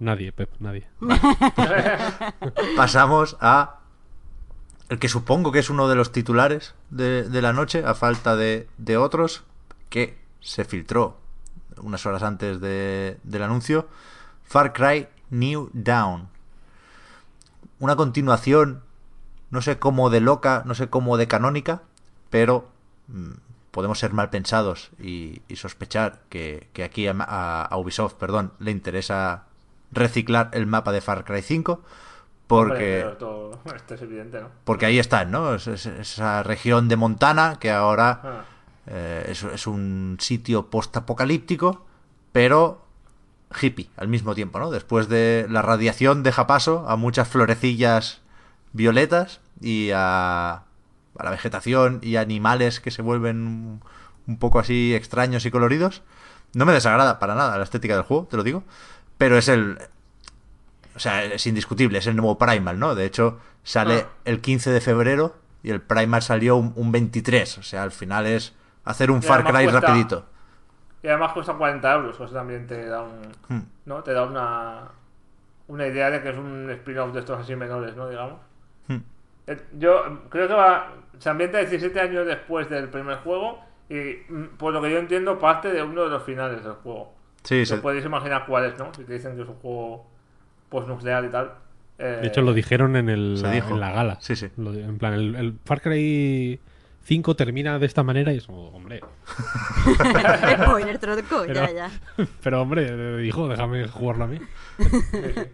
Nadie, 0.00 0.32
Pep, 0.32 0.50
nadie. 0.60 0.86
Pasamos 2.76 3.36
a 3.40 3.80
el 4.90 4.98
que 4.98 5.08
supongo 5.08 5.50
que 5.50 5.60
es 5.60 5.70
uno 5.70 5.88
de 5.88 5.94
los 5.94 6.12
titulares 6.12 6.74
de, 6.90 7.22
de 7.22 7.40
la 7.42 7.52
noche, 7.54 7.84
a 7.86 7.94
falta 7.94 8.36
de, 8.36 8.68
de 8.76 8.96
otros, 8.98 9.44
que 9.88 10.18
se 10.40 10.64
filtró 10.66 11.16
unas 11.78 12.04
horas 12.04 12.22
antes 12.22 12.60
de- 12.60 13.18
del 13.22 13.42
anuncio. 13.44 13.88
Far 14.42 14.72
Cry 14.74 15.08
New 15.30 15.70
Down. 15.72 16.28
Una 17.78 17.96
continuación, 17.96 18.82
no 19.50 19.60
sé 19.62 19.78
cómo 19.78 20.10
de 20.10 20.20
loca, 20.20 20.62
no 20.66 20.74
sé 20.74 20.88
cómo 20.88 21.16
de 21.16 21.28
canónica, 21.28 21.82
pero 22.30 22.68
mm, 23.08 23.30
podemos 23.70 23.98
ser 23.98 24.12
mal 24.12 24.30
pensados 24.30 24.90
y, 25.00 25.42
y 25.48 25.56
sospechar 25.56 26.20
que, 26.28 26.68
que 26.72 26.84
aquí 26.84 27.06
a, 27.08 27.68
Ubisoft 27.76 28.14
perdón, 28.14 28.52
le 28.58 28.70
interesa 28.70 29.44
reciclar 29.92 30.50
el 30.52 30.66
mapa 30.66 30.92
de 30.92 31.00
Far 31.00 31.24
Cry 31.24 31.42
5 31.42 31.82
porque 32.46 33.00
esto 33.74 33.94
es 33.94 34.02
evidente, 34.02 34.40
¿no? 34.40 34.48
porque 34.64 34.86
ahí 34.86 34.98
están, 34.98 35.30
¿no? 35.30 35.54
Es- 35.54 35.66
es- 35.66 35.86
esa 35.86 36.42
región 36.42 36.88
de 36.88 36.96
Montana 36.96 37.56
que 37.58 37.70
ahora 37.70 38.20
Ah. 38.22 38.44
eh, 38.86 39.26
es, 39.30 39.42
es 39.44 39.66
un 39.66 40.16
sitio 40.20 40.66
post-apocalíptico, 40.70 41.84
pero 42.32 42.83
hippie 43.60 43.88
al 43.96 44.08
mismo 44.08 44.34
tiempo, 44.34 44.58
¿no? 44.58 44.70
Después 44.70 45.08
de 45.08 45.46
la 45.48 45.62
radiación 45.62 46.22
deja 46.22 46.46
paso 46.46 46.86
a 46.88 46.96
muchas 46.96 47.28
florecillas 47.28 48.20
violetas 48.72 49.40
y 49.60 49.90
a, 49.94 50.52
a 51.18 51.24
la 51.24 51.30
vegetación 51.30 52.00
y 52.02 52.16
animales 52.16 52.80
que 52.80 52.90
se 52.90 53.02
vuelven 53.02 53.80
un- 54.26 54.36
poco 54.38 54.58
así 54.58 54.94
extraños 54.94 55.44
y 55.46 55.50
coloridos. 55.50 56.02
No 56.54 56.64
me 56.64 56.72
desagrada 56.72 57.18
para 57.18 57.34
nada 57.34 57.58
la 57.58 57.64
estética 57.64 57.94
del 57.94 58.04
juego, 58.04 58.26
te 58.30 58.36
lo 58.36 58.42
digo, 58.42 58.62
pero 59.18 59.36
es 59.38 59.48
el... 59.48 59.78
O 60.96 60.98
sea, 61.00 61.24
es 61.24 61.46
indiscutible, 61.46 61.98
es 61.98 62.06
el 62.06 62.14
nuevo 62.16 62.38
Primal, 62.38 62.78
¿no? 62.78 62.94
De 62.94 63.04
hecho, 63.04 63.40
sale 63.64 64.06
Ah. 64.06 64.12
el 64.24 64.40
15 64.40 64.70
de 64.70 64.80
febrero 64.80 65.36
y 65.62 65.70
el 65.70 65.80
Primal 65.80 66.22
salió 66.22 66.56
un, 66.56 66.72
un 66.76 66.92
23. 66.92 67.58
O 67.58 67.62
sea, 67.64 67.82
al 67.82 67.90
final 67.90 68.26
es 68.26 68.52
hacer 68.84 69.10
un 69.10 69.22
Far 69.22 69.42
Cry 69.44 69.64
cuesta- 69.64 69.80
rapidito. 69.80 70.26
Y 71.04 71.08
además 71.08 71.32
cuesta 71.32 71.52
40 71.52 71.94
euros, 71.94 72.16
eso 72.18 72.26
también 72.34 72.66
te 72.66 72.86
da 72.86 73.02
un... 73.02 73.20
Hmm. 73.48 73.62
¿No? 73.84 74.02
Te 74.02 74.12
da 74.12 74.24
una... 74.24 74.88
Una 75.68 75.86
idea 75.86 76.10
de 76.10 76.20
que 76.22 76.30
es 76.30 76.36
un 76.36 76.68
spin-off 76.70 77.12
de 77.14 77.20
estos 77.20 77.38
así 77.40 77.54
menores, 77.56 77.94
¿no? 77.96 78.08
Digamos. 78.08 78.38
Hmm. 78.88 78.98
Eh, 79.46 79.56
Yo 79.78 80.20
creo 80.28 80.46
que 80.48 80.54
va. 80.54 80.92
Se 81.18 81.30
ambienta 81.30 81.58
17 81.58 81.98
años 82.00 82.26
después 82.26 82.68
del 82.68 82.88
primer 82.88 83.18
juego. 83.18 83.60
Y 83.88 84.16
mm, 84.30 84.56
por 84.58 84.72
lo 84.74 84.82
que 84.82 84.90
yo 84.90 84.98
entiendo, 84.98 85.38
parte 85.38 85.70
de 85.72 85.82
uno 85.82 86.04
de 86.04 86.10
los 86.10 86.22
finales 86.22 86.62
del 86.64 86.72
juego. 86.74 87.14
Sí, 87.44 87.60
Te 87.60 87.66
se- 87.66 87.76
podéis 87.78 88.04
imaginar 88.04 88.44
cuál 88.46 88.64
es, 88.66 88.78
¿no? 88.78 88.92
Si 88.94 89.04
te 89.04 89.12
dicen 89.14 89.36
que 89.36 89.42
es 89.42 89.48
un 89.48 89.54
juego 89.56 90.06
postnuclear 90.70 91.24
y 91.24 91.28
tal. 91.28 91.52
Eh, 91.98 92.18
De 92.22 92.26
hecho, 92.28 92.42
lo 92.42 92.52
dijeron 92.52 92.96
en, 92.96 93.08
el, 93.08 93.38
Se 93.38 93.50
dijo. 93.50 93.70
en 93.74 93.80
la 93.80 93.90
gala. 93.92 94.16
Sí, 94.20 94.36
sí. 94.36 94.50
En 94.56 94.98
plan, 94.98 95.14
el, 95.14 95.34
el 95.34 95.58
Far 95.64 95.80
Cry 95.80 96.58
5 97.04 97.36
termina 97.36 97.78
de 97.78 97.86
esta 97.86 98.02
manera 98.02 98.32
y 98.32 98.38
es 98.38 98.46
como, 98.46 98.68
hombre. 98.68 99.00
Spoiler, 100.64 100.98
tronco, 100.98 101.42
Pero- 101.46 101.54
ya, 101.54 101.70
ya. 101.70 101.90
Pero, 102.42 102.62
hombre, 102.62 103.24
hijo, 103.26 103.48
déjame 103.48 103.86
jugarlo 103.88 104.24
a 104.24 104.26
mí. 104.28 104.40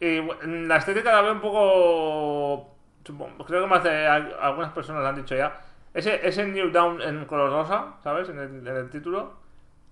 Y 0.00 0.20
la 0.46 0.76
estética 0.76 1.10
la 1.12 1.22
veo 1.22 1.32
un 1.32 1.40
poco. 1.40 2.76
supongo- 3.04 3.44
Creo 3.44 3.62
que 3.62 3.66
más 3.68 3.82
de 3.82 4.06
al- 4.06 4.36
algunas 4.40 4.70
personas 4.70 5.02
lo 5.02 5.08
han 5.08 5.16
dicho 5.16 5.34
ya. 5.34 5.60
Ese, 5.92 6.20
ese 6.24 6.46
New 6.46 6.70
Down 6.70 7.02
en 7.02 7.24
color 7.24 7.50
rosa, 7.50 7.96
¿sabes? 8.04 8.28
En 8.28 8.38
el, 8.38 8.64
en 8.68 8.76
el 8.76 8.90
título. 8.90 9.32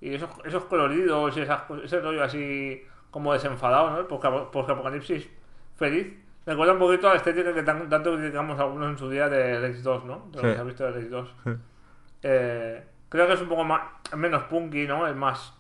Y 0.01 0.14
esos, 0.14 0.30
esos 0.45 0.66
coloridos 0.66 1.37
y 1.37 1.41
esas 1.41 1.62
ese 1.82 1.99
rollo 2.01 2.22
así 2.22 2.80
como 3.11 3.32
desenfadado, 3.32 3.91
¿no? 3.91 4.07
Porque, 4.07 4.28
porque 4.53 4.70
Apocalipsis 4.72 5.28
feliz. 5.74 6.07
Recuerda 6.47 6.72
un 6.74 6.78
poquito 6.78 7.09
a 7.09 7.11
la 7.11 7.16
estética 7.16 7.53
que 7.53 7.62
tan- 7.64 7.88
tanto 7.88 8.14
criticamos 8.16 8.59
algunos 8.61 8.90
en 8.90 8.99
su 8.99 9.11
día 9.11 9.28
de 9.28 9.61
Rage 9.61 9.82
2, 9.82 10.05
¿no? 10.05 10.28
De 10.30 10.36
lo 10.36 10.42
Sí. 10.42 10.47
que 10.49 10.55
se 10.55 10.61
ha 10.61 10.64
visto 10.64 10.84
de 10.84 10.92
Rage 10.92 11.09
2. 11.09 11.34
Eh, 12.22 12.84
creo 13.09 13.26
que 13.26 13.32
es 13.34 13.40
un 13.40 13.49
poco 13.49 13.64
más 13.64 13.80
menos 14.16 14.44
punky, 14.44 14.86
¿no? 14.86 15.07
Es 15.09 15.16
más 15.16 15.53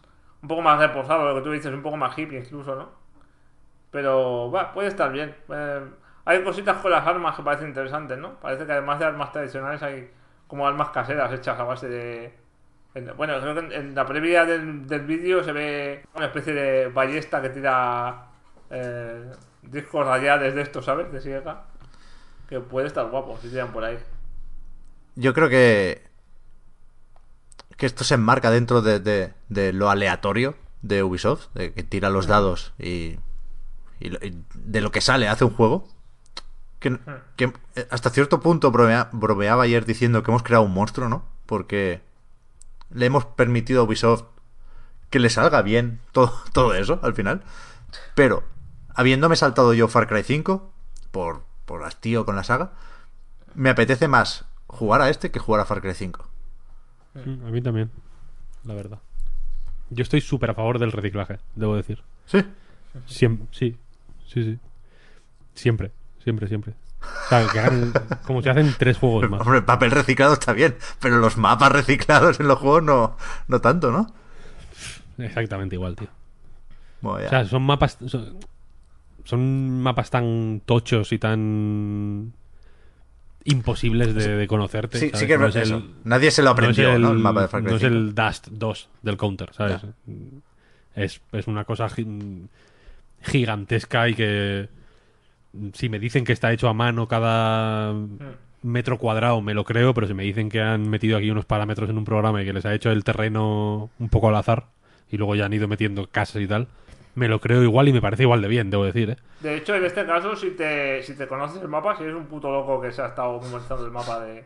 un 0.42 0.48
poco 0.48 0.62
más 0.62 0.78
reposado, 0.78 1.28
lo 1.28 1.34
que 1.34 1.40
tú 1.42 1.50
dices, 1.50 1.72
un 1.74 1.82
poco 1.82 1.96
más 1.96 2.16
hippie 2.16 2.38
incluso, 2.38 2.76
¿no? 2.76 2.90
Pero 3.90 4.50
va, 4.50 4.72
puede 4.72 4.88
estar 4.88 5.10
bien. 5.10 5.34
Eh, 5.48 5.80
hay 6.24 6.42
cositas 6.44 6.76
con 6.78 6.90
las 6.90 7.06
armas 7.06 7.34
que 7.36 7.42
parecen 7.42 7.68
interesantes, 7.68 8.18
¿no? 8.18 8.34
Parece 8.40 8.66
que 8.66 8.72
además 8.72 8.98
de 8.98 9.04
armas 9.06 9.32
tradicionales 9.32 9.82
hay 9.82 10.10
como 10.46 10.66
armas 10.66 10.90
caseras 10.90 11.32
hechas 11.32 11.58
a 11.58 11.64
base 11.64 11.88
de... 11.88 12.34
en- 12.94 13.16
Bueno, 13.16 13.40
creo 13.40 13.54
que 13.54 13.60
en, 13.60 13.72
en 13.72 13.94
la 13.94 14.06
previa 14.06 14.44
del, 14.44 14.86
del 14.86 15.02
vídeo 15.02 15.42
se 15.42 15.52
ve 15.52 16.04
una 16.14 16.26
especie 16.26 16.52
de 16.52 16.88
ballesta 16.88 17.40
que 17.42 17.48
tira 17.50 18.26
eh, 18.70 19.30
discos 19.70 20.04
radiales 20.06 20.54
de 20.54 20.62
estos, 20.62 20.84
¿sabes? 20.84 21.10
De 21.12 21.20
sierra. 21.20 21.64
Que 22.48 22.60
puede 22.60 22.86
estar 22.86 23.08
guapo 23.10 23.38
si 23.42 23.48
tiran 23.48 23.72
por 23.72 23.84
ahí. 23.84 23.98
Yo 25.16 25.34
creo 25.34 25.48
que. 25.48 26.06
que 27.76 27.86
esto 27.86 28.04
se 28.04 28.14
enmarca 28.14 28.50
dentro 28.50 28.82
de, 28.82 29.00
de- 29.00 29.32
de 29.48 29.72
lo 29.72 29.90
aleatorio 29.90 30.56
de 30.82 31.02
Ubisoft, 31.02 31.48
de 31.54 31.72
que 31.72 31.82
tira 31.82 32.10
los 32.10 32.26
dados 32.26 32.72
y, 32.78 33.18
y 34.00 34.10
de 34.54 34.80
lo 34.80 34.90
que 34.92 35.00
sale 35.00 35.28
hace 35.28 35.44
un 35.44 35.54
juego. 35.54 35.88
Que, 36.78 36.98
que, 37.36 37.52
eh, 37.74 37.88
hasta 37.90 38.10
cierto 38.10 38.40
punto 38.40 38.70
bromea- 38.70 39.08
bromeaba 39.12 39.64
ayer 39.64 39.84
diciendo 39.86 40.22
que 40.22 40.30
hemos 40.30 40.42
creado 40.42 40.64
un 40.64 40.72
monstruo, 40.74 41.08
¿no? 41.08 41.24
Porque 41.46 42.02
le 42.90 43.06
hemos 43.06 43.24
permitido 43.24 43.80
a 43.80 43.84
Ubisoft 43.84 44.24
que 45.10 45.18
le 45.18 45.30
salga 45.30 45.62
bien 45.62 46.00
todo, 46.12 46.32
todo 46.52 46.74
eso 46.74 47.00
al 47.02 47.14
final. 47.14 47.42
Pero, 48.14 48.44
habiéndome 48.96 49.36
saltado 49.36 49.72
yo 49.74 49.88
Far 49.88 50.08
Cry 50.08 50.22
5, 50.22 50.72
por, 51.12 51.42
por 51.64 51.84
hastío 51.84 52.24
con 52.24 52.34
la 52.36 52.44
saga, 52.44 52.72
me 53.54 53.70
apetece 53.70 54.08
más 54.08 54.44
jugar 54.66 55.00
a 55.02 55.10
este 55.10 55.30
que 55.30 55.38
jugar 55.38 55.60
a 55.60 55.64
Far 55.64 55.80
Cry 55.80 55.94
5. 55.94 56.28
Mm, 57.14 57.46
A 57.46 57.50
mí 57.50 57.62
también, 57.62 57.90
la 58.64 58.74
verdad. 58.74 58.98
Yo 59.90 60.02
estoy 60.02 60.20
súper 60.20 60.50
a 60.50 60.54
favor 60.54 60.78
del 60.78 60.92
reciclaje, 60.92 61.38
debo 61.54 61.76
decir. 61.76 62.02
Sí. 62.26 62.44
Sí, 63.06 63.28
sí, 63.52 63.76
sí. 64.26 64.58
Siempre, 65.54 65.92
siempre, 66.24 66.48
siempre. 66.48 66.74
O 67.02 67.28
sea, 67.28 67.46
que 67.46 67.60
hagan 67.60 67.92
como 68.26 68.42
si 68.42 68.48
hacen 68.48 68.74
tres 68.78 68.98
juegos 68.98 69.30
más. 69.30 69.40
Hombre, 69.42 69.58
el 69.58 69.64
papel 69.64 69.90
reciclado 69.92 70.32
está 70.32 70.52
bien, 70.52 70.76
pero 71.00 71.18
los 71.18 71.36
mapas 71.36 71.70
reciclados 71.72 72.40
en 72.40 72.48
los 72.48 72.58
juegos 72.58 72.82
no, 72.82 73.16
no 73.48 73.60
tanto, 73.60 73.92
¿no? 73.92 74.12
Exactamente 75.18 75.76
igual, 75.76 75.94
tío. 75.94 76.08
Bueno. 77.00 77.26
O 77.26 77.30
sea, 77.30 77.44
son 77.44 77.62
mapas. 77.62 77.98
Son, 78.06 78.38
son 79.26 79.80
mapas 79.82 80.08
tan 80.10 80.62
tochos 80.64 81.12
y 81.12 81.18
tan. 81.18 82.32
imposibles 83.44 84.14
de, 84.14 84.36
de 84.36 84.46
conocerte. 84.48 84.98
sí, 84.98 85.06
¿sabes? 85.10 85.20
sí 85.20 85.26
que 85.26 85.34
es 85.34 85.40
No 85.40 85.46
el-. 85.76 85.84
Nadie 86.04 86.30
se 86.30 86.42
lo 86.42 86.50
aprendió, 86.50 86.98
no 86.98 86.98
¿no? 86.98 87.06
es 87.08 87.12
El, 87.12 87.16
el, 87.18 87.22
mapa 87.22 87.42
de 87.42 87.48
Far 87.48 87.62
Cry 87.62 87.70
no 87.70 87.76
es 87.76 87.82
5. 87.82 87.94
el 87.94 88.14
Dust 88.14 88.48
2 88.50 88.88
del 89.02 89.16
Counter, 89.16 89.50
¿sabes? 89.52 89.82
Es, 90.94 91.20
es 91.32 91.46
una 91.46 91.64
cosa 91.64 91.88
gi- 91.88 92.46
gigantesca 93.22 94.08
y 94.08 94.14
que 94.14 94.68
si 95.74 95.88
me 95.88 95.98
dicen 95.98 96.24
que 96.24 96.32
está 96.32 96.52
hecho 96.52 96.68
a 96.68 96.74
mano 96.74 97.06
cada 97.08 97.94
metro 98.62 98.98
cuadrado 98.98 99.40
me 99.42 99.54
lo 99.54 99.64
creo, 99.64 99.94
pero 99.94 100.06
si 100.08 100.14
me 100.14 100.24
dicen 100.24 100.48
que 100.48 100.60
han 100.60 100.88
metido 100.88 101.16
aquí 101.18 101.30
unos 101.30 101.44
parámetros 101.44 101.88
en 101.88 101.98
un 101.98 102.04
programa 102.04 102.42
y 102.42 102.46
que 102.46 102.52
les 102.52 102.66
ha 102.66 102.74
hecho 102.74 102.90
el 102.90 103.04
terreno 103.04 103.90
un 103.98 104.08
poco 104.08 104.28
al 104.28 104.36
azar 104.36 104.64
y 105.10 105.16
luego 105.18 105.34
ya 105.36 105.44
han 105.46 105.52
ido 105.52 105.68
metiendo 105.68 106.08
casas 106.08 106.42
y 106.42 106.46
tal, 106.48 106.66
me 107.16 107.26
lo 107.28 107.40
creo 107.40 107.62
igual 107.62 107.88
y 107.88 107.92
me 107.92 108.00
parece 108.00 108.22
igual 108.22 108.40
de 108.40 108.48
bien, 108.48 108.70
debo 108.70 108.84
decir, 108.84 109.10
¿eh? 109.10 109.16
De 109.40 109.56
hecho, 109.56 109.74
en 109.74 109.84
este 109.84 110.06
caso, 110.06 110.36
si 110.36 110.50
te, 110.52 111.02
si 111.02 111.16
te 111.16 111.26
conoces 111.26 111.60
el 111.60 111.68
mapa, 111.68 111.96
si 111.96 112.04
eres 112.04 112.14
un 112.14 112.26
puto 112.26 112.50
loco 112.50 112.80
que 112.80 112.92
se 112.92 113.02
ha 113.02 113.06
estado 113.06 113.40
memorizando 113.40 113.84
el 113.84 113.90
mapa 113.90 114.20
de, 114.20 114.44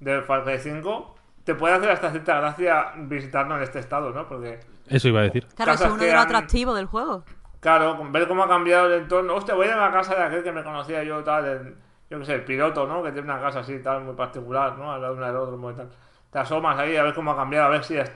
del 0.00 0.22
Far 0.22 0.44
Cry 0.44 0.58
5, 0.58 1.16
te 1.44 1.54
puede 1.54 1.74
hacer 1.74 1.90
hasta 1.90 2.10
cierta 2.10 2.38
gracia 2.40 2.92
visitarlo 2.96 3.56
en 3.56 3.62
este 3.62 3.80
estado, 3.80 4.10
¿no? 4.12 4.28
Porque, 4.28 4.60
Eso 4.88 5.08
iba 5.08 5.20
a 5.20 5.24
decir. 5.24 5.46
Claro, 5.56 5.72
eso 5.72 5.86
es 5.86 5.92
uno 5.92 6.02
de 6.04 6.12
los 6.12 6.20
han- 6.20 6.26
atractivos 6.26 6.76
del 6.76 6.86
juego. 6.86 7.24
claro, 7.60 7.98
ver 8.10 8.28
cómo 8.28 8.42
ha 8.44 8.48
cambiado 8.48 8.86
el 8.86 9.02
entorno. 9.02 9.34
Hostia, 9.34 9.54
voy 9.54 9.66
a 9.66 9.70
ir 9.70 9.74
a 9.74 9.86
la 9.86 9.92
casa 9.92 10.14
de 10.14 10.22
aquel 10.22 10.42
que 10.44 10.52
me 10.52 10.62
conocía 10.62 11.02
yo, 11.02 11.22
tal, 11.24 11.44
el- 11.46 11.74
yo 12.10 12.18
qué 12.18 12.24
sé, 12.26 12.34
el 12.34 12.44
piloto, 12.44 12.86
¿no? 12.86 13.02
Que 13.02 13.10
tiene 13.12 13.30
una 13.32 13.40
casa 13.40 13.60
así, 13.60 13.78
tal, 13.80 14.02
muy 14.04 14.14
particular, 14.14 14.76
¿no? 14.76 14.92
Al 14.92 15.00
lado 15.00 15.14
de 15.14 15.18
un 15.20 15.24
aeródromo 15.26 15.70
y 15.70 15.74
tal. 15.74 15.88
Te 16.30 16.38
asomas 16.38 16.78
ahí 16.78 16.96
a 16.96 17.02
ver 17.02 17.14
cómo 17.14 17.30
ha 17.32 17.36
cambiado, 17.36 17.66
a 17.66 17.70
ver 17.70 17.84
si... 17.84 17.96
es- 17.96 18.12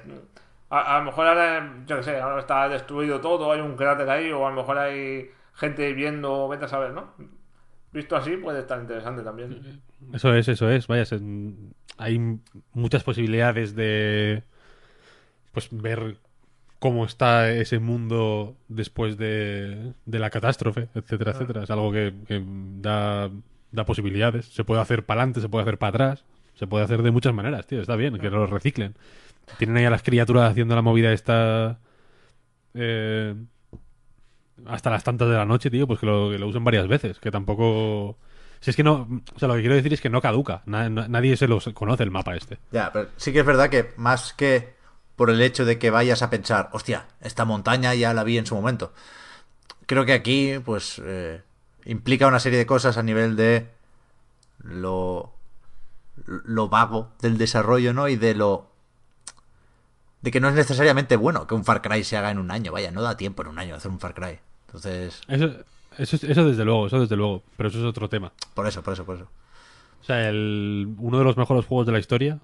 a, 0.70 0.96
a 0.96 0.98
lo 1.00 1.04
mejor 1.06 1.26
ahora, 1.26 1.74
yo 1.86 1.96
qué 1.98 2.02
sé, 2.02 2.18
ahora 2.18 2.40
está 2.40 2.68
destruido 2.68 3.20
todo, 3.20 3.52
hay 3.52 3.60
un 3.60 3.76
cráter 3.76 4.08
ahí, 4.10 4.30
o 4.32 4.46
a 4.46 4.50
lo 4.50 4.56
mejor 4.56 4.78
hay 4.78 5.30
gente 5.54 5.86
viviendo, 5.86 6.48
vete 6.48 6.64
a 6.66 6.68
saber, 6.68 6.92
¿no? 6.92 7.12
Visto 7.92 8.16
así 8.16 8.36
puede 8.36 8.60
estar 8.60 8.78
interesante 8.80 9.22
también. 9.22 9.80
Eso 10.12 10.34
es, 10.34 10.48
eso 10.48 10.70
es. 10.70 10.86
Vaya, 10.86 11.04
se- 11.06 11.20
hay 11.98 12.38
muchas 12.74 13.04
posibilidades 13.04 13.74
de 13.74 14.42
pues 15.52 15.68
ver 15.70 16.18
cómo 16.78 17.04
está 17.06 17.50
ese 17.50 17.78
mundo 17.78 18.56
después 18.68 19.16
de, 19.16 19.94
de 20.04 20.18
la 20.18 20.28
catástrofe, 20.30 20.88
etcétera, 20.94 21.30
etcétera. 21.32 21.62
Es 21.62 21.70
algo 21.70 21.90
que, 21.90 22.12
que 22.28 22.42
da, 22.80 23.30
da 23.72 23.84
posibilidades. 23.86 24.46
Se 24.46 24.64
puede 24.64 24.82
hacer 24.82 25.06
para 25.06 25.22
adelante, 25.22 25.40
se 25.40 25.48
puede 25.48 25.62
hacer 25.62 25.78
para 25.78 25.88
atrás, 25.90 26.24
se 26.54 26.66
puede 26.66 26.84
hacer 26.84 27.02
de 27.02 27.10
muchas 27.10 27.32
maneras, 27.32 27.66
tío. 27.66 27.80
Está 27.80 27.96
bien, 27.96 28.18
que 28.18 28.28
lo 28.28 28.46
reciclen. 28.46 28.94
Tienen 29.58 29.76
ahí 29.76 29.84
a 29.84 29.90
las 29.90 30.02
criaturas 30.02 30.50
haciendo 30.50 30.74
la 30.74 30.82
movida 30.82 31.12
esta 31.12 31.78
eh, 32.74 33.34
hasta 34.66 34.90
las 34.90 35.04
tantas 35.04 35.28
de 35.28 35.34
la 35.34 35.44
noche, 35.44 35.70
tío, 35.70 35.86
pues 35.86 36.00
que 36.00 36.06
lo, 36.06 36.30
que 36.30 36.42
usen 36.42 36.64
varias 36.64 36.88
veces, 36.88 37.18
que 37.18 37.30
tampoco... 37.30 38.16
Si 38.60 38.70
es 38.70 38.76
que 38.76 38.82
no, 38.82 39.06
o 39.34 39.38
sea, 39.38 39.48
lo 39.48 39.54
que 39.54 39.60
quiero 39.60 39.74
decir 39.76 39.92
es 39.92 40.00
que 40.00 40.08
no 40.10 40.22
caduca, 40.22 40.62
Na- 40.66 40.88
na- 40.88 41.08
nadie 41.08 41.36
se 41.36 41.46
lo 41.46 41.60
conoce 41.74 42.02
el 42.02 42.10
mapa 42.10 42.34
este. 42.36 42.58
Ya, 42.72 42.90
pero 42.92 43.08
sí 43.16 43.32
que 43.32 43.40
es 43.40 43.46
verdad 43.46 43.68
que 43.68 43.92
más 43.96 44.32
que 44.32 44.74
por 45.14 45.30
el 45.30 45.40
hecho 45.42 45.64
de 45.64 45.78
que 45.78 45.90
vayas 45.90 46.22
a 46.22 46.30
pensar, 46.30 46.70
hostia, 46.72 47.06
esta 47.20 47.44
montaña 47.44 47.94
ya 47.94 48.12
la 48.14 48.24
vi 48.24 48.38
en 48.38 48.46
su 48.46 48.54
momento. 48.54 48.92
Creo 49.86 50.04
que 50.04 50.14
aquí, 50.14 50.54
pues, 50.64 51.00
eh, 51.04 51.42
implica 51.84 52.26
una 52.26 52.40
serie 52.40 52.58
de 52.58 52.66
cosas 52.66 52.96
a 52.96 53.02
nivel 53.02 53.36
de 53.36 53.68
lo, 54.62 55.32
lo 56.24 56.68
vago 56.68 57.10
del 57.20 57.38
desarrollo, 57.38 57.92
¿no? 57.92 58.08
Y 58.08 58.16
de 58.16 58.34
lo... 58.34 58.70
De 60.26 60.32
que 60.32 60.40
no 60.40 60.48
es 60.48 60.56
necesariamente 60.56 61.14
bueno 61.14 61.46
que 61.46 61.54
un 61.54 61.64
Far 61.64 61.80
Cry 61.82 62.02
se 62.02 62.16
haga 62.16 62.32
en 62.32 62.40
un 62.40 62.50
año. 62.50 62.72
Vaya, 62.72 62.90
no 62.90 63.00
da 63.00 63.16
tiempo 63.16 63.42
en 63.42 63.48
un 63.48 63.60
año 63.60 63.76
hacer 63.76 63.92
un 63.92 64.00
Far 64.00 64.12
Cry. 64.12 64.40
Entonces, 64.66 65.20
Eso, 65.28 65.46
eso, 65.98 66.16
es- 66.16 66.24
eso 66.24 66.44
desde 66.48 66.64
luego, 66.64 66.88
eso 66.88 66.98
desde 66.98 67.14
luego, 67.14 67.44
pero 67.56 67.68
eso 67.68 67.78
es 67.78 67.84
otro 67.84 68.08
tema. 68.08 68.32
por 68.54 68.66
eso, 68.66 68.82
por 68.82 68.92
eso, 68.94 69.04
por 69.04 69.14
eso. 69.14 69.28
O 70.00 70.04
sea, 70.04 70.28
el, 70.28 70.92
uno 70.98 71.18
de 71.18 71.22
los 71.22 71.36
mejores 71.36 71.64
juegos 71.64 71.86
de 71.86 71.92
la 71.92 72.00
historia, 72.00 72.40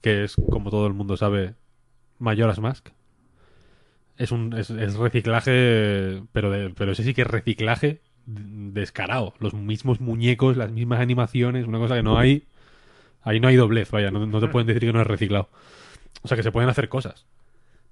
que 0.00 0.24
es, 0.24 0.34
como 0.50 0.70
todo 0.70 0.88
el 0.88 0.92
mundo 0.92 1.16
sabe, 1.16 1.54
Majora's 2.18 2.58
Mask, 2.58 2.88
es 4.16 4.32
un 4.32 4.52
es, 4.58 4.70
es 4.70 4.96
reciclaje, 4.96 6.24
pero 6.32 6.50
de, 6.50 6.70
pero 6.70 6.90
ese 6.90 7.04
sí 7.04 7.14
que 7.14 7.22
es 7.22 7.28
reciclaje 7.28 8.00
descarado. 8.26 9.34
Los 9.38 9.54
mismos 9.54 10.00
muñecos, 10.00 10.56
las 10.56 10.72
mismas 10.72 10.98
animaciones, 10.98 11.64
una 11.68 11.78
cosa 11.78 11.94
que 11.94 12.02
no 12.02 12.18
hay. 12.18 12.42
Ahí 13.22 13.38
no 13.38 13.46
hay 13.46 13.54
doblez, 13.54 13.88
vaya, 13.92 14.10
no, 14.10 14.26
no 14.26 14.40
te 14.40 14.48
pueden 14.48 14.66
decir 14.66 14.82
que 14.82 14.92
no 14.92 15.00
es 15.00 15.06
reciclado. 15.06 15.48
O 16.22 16.28
sea, 16.28 16.36
que 16.36 16.42
se 16.42 16.52
pueden 16.52 16.70
hacer 16.70 16.88
cosas. 16.88 17.26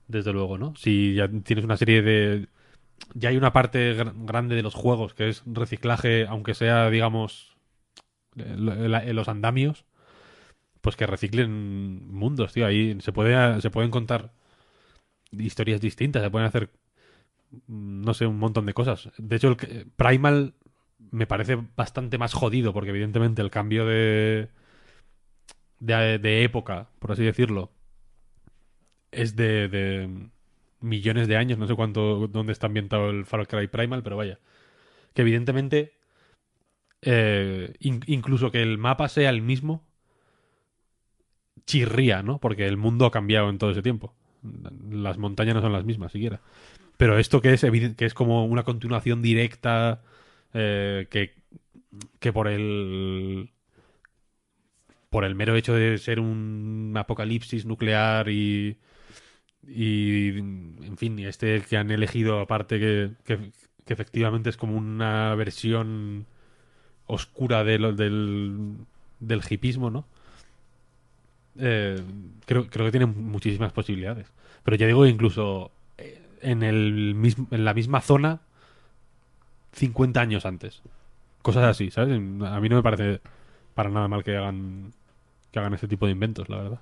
Desde 0.09 0.33
luego, 0.33 0.59
¿no? 0.59 0.75
Si 0.77 1.15
ya 1.15 1.29
tienes 1.45 1.65
una 1.65 1.77
serie 1.79 2.03
de. 2.03 2.49
Ya 3.15 3.31
hay 3.31 3.37
una 3.39 3.53
parte 3.53 3.97
gr- 3.97 4.15
grande 4.27 4.57
de 4.57 4.63
los 4.63 4.75
juegos 4.75 5.15
que 5.15 5.29
es 5.31 5.43
reciclaje, 5.47 6.27
aunque 6.29 6.55
sea, 6.55 6.91
digamos, 6.91 7.57
los 8.37 9.29
andamios, 9.29 9.85
pues 10.81 10.97
que 10.97 11.07
reciclen 11.07 12.09
mundos, 12.13 12.53
tío. 12.53 12.67
Ahí 12.67 12.99
se, 13.01 13.13
puede, 13.13 13.61
se 13.61 13.71
pueden 13.71 13.91
contar 13.91 14.33
historias 15.33 15.81
distintas, 15.81 16.23
se 16.23 16.31
pueden 16.31 16.49
hacer, 16.49 16.71
mm, 17.69 18.03
no 18.03 18.15
sé, 18.15 18.27
un 18.27 18.39
montón 18.39 18.67
de 18.67 18.75
cosas. 18.75 19.11
De 19.19 19.37
hecho, 19.37 19.49
el 19.49 19.87
Primal 19.97 20.55
me 21.13 21.27
parece 21.27 21.59
bastante 21.77 22.19
más 22.19 22.35
jodido, 22.35 22.73
porque 22.73 22.91
evidentemente 22.91 23.43
el 23.43 23.51
cambio 23.51 23.87
de, 25.79 26.19
de 26.19 26.45
época, 26.45 26.89
por 26.99 27.13
así 27.13 27.25
decirlo, 27.25 27.71
es 29.13 29.37
de, 29.37 29.69
de 29.69 30.09
millones 30.81 31.29
de 31.29 31.37
años, 31.37 31.59
no 31.59 31.67
sé 31.67 31.75
cuánto, 31.75 32.29
dónde 32.29 32.53
está 32.53 32.67
ambientado 32.67 33.11
el 33.11 33.27
Far 33.27 33.47
Cry 33.49 33.69
Primal, 33.69 34.03
pero 34.03 34.17
vaya. 34.17 34.39
Que 35.15 35.23
evidentemente, 35.23 35.95
eh, 37.03 37.75
in- 37.81 38.03
incluso 38.07 38.51
que 38.51 38.63
el 38.63 38.79
mapa 38.79 39.09
sea 39.09 39.31
el 39.31 39.43
mismo, 39.43 39.85
chirría, 41.67 42.23
¿no? 42.23 42.39
Porque 42.39 42.67
el 42.67 42.77
mundo 42.77 43.07
ha 43.07 43.11
cambiado 43.11 43.49
en 43.51 43.59
todo 43.59 43.71
ese 43.71 43.83
tiempo. 43.83 44.15
Las 44.91 45.19
montañas 45.19 45.55
no 45.55 45.61
son 45.61 45.73
las 45.73 45.85
mismas, 45.85 46.13
siquiera. 46.13 46.41
Pero 46.97 47.19
esto 47.19 47.41
que 47.43 47.53
es, 47.55 47.65
eviden- 47.65 47.97
que 47.97 48.07
es 48.07 48.15
como 48.15 48.45
una 48.47 48.65
continuación 48.65 49.23
directa, 49.23 50.03
eh, 50.55 51.07
que, 51.11 51.35
que 52.21 52.33
por 52.33 52.49
el 52.49 53.51
por 55.09 55.25
el 55.25 55.35
mero 55.35 55.57
hecho 55.57 55.75
de 55.75 55.99
ser 55.99 56.21
un 56.21 56.95
apocalipsis 56.97 57.67
nuclear 57.67 58.29
y 58.29 58.79
y 59.71 60.39
en 60.39 60.97
fin 60.99 61.19
este 61.21 61.63
que 61.63 61.77
han 61.77 61.91
elegido 61.91 62.41
aparte 62.41 62.79
que, 62.81 63.13
que, 63.25 63.53
que 63.87 63.93
efectivamente 63.95 64.51
es 64.51 64.57
como 64.57 64.77
una 64.77 65.35
versión 65.37 66.27
oscura 67.07 67.65
de 67.65 67.79
lo- 67.81 67.93
del 67.95 68.77
del 69.21 69.43
hipismo 69.51 69.91
no 69.91 70.07
Eh, 71.59 72.01
creo, 72.47 72.67
creo 72.69 72.87
que 72.87 72.91
tiene 72.93 73.07
muchísimas 73.07 73.73
posibilidades. 73.73 74.27
Pero 74.65 74.77
ya 74.77 74.87
digo 74.87 75.07
incluso 75.07 75.71
eh, 75.99 76.23
en 76.43 76.63
el 76.63 77.15
mismo 77.15 77.49
en 77.51 77.65
la 77.65 77.75
misma 77.75 78.01
zona 78.01 78.41
50 79.73 80.21
años 80.21 80.47
antes. 80.47 80.83
Cosas 81.43 81.65
así 81.65 81.91
sabes 81.91 82.17
a 82.17 82.61
mí 82.61 82.69
no 82.69 82.77
me 82.77 82.83
parece 82.83 83.21
para 83.75 83.91
nada 83.91 84.09
mal 84.09 84.25
que 84.25 84.37
hagan 84.37 84.93
que 85.53 85.59
hagan 85.61 85.75
este 85.75 85.89
tipo 85.89 86.07
de 86.07 86.13
inventos 86.13 86.49
la 86.51 86.59
verdad 86.59 86.81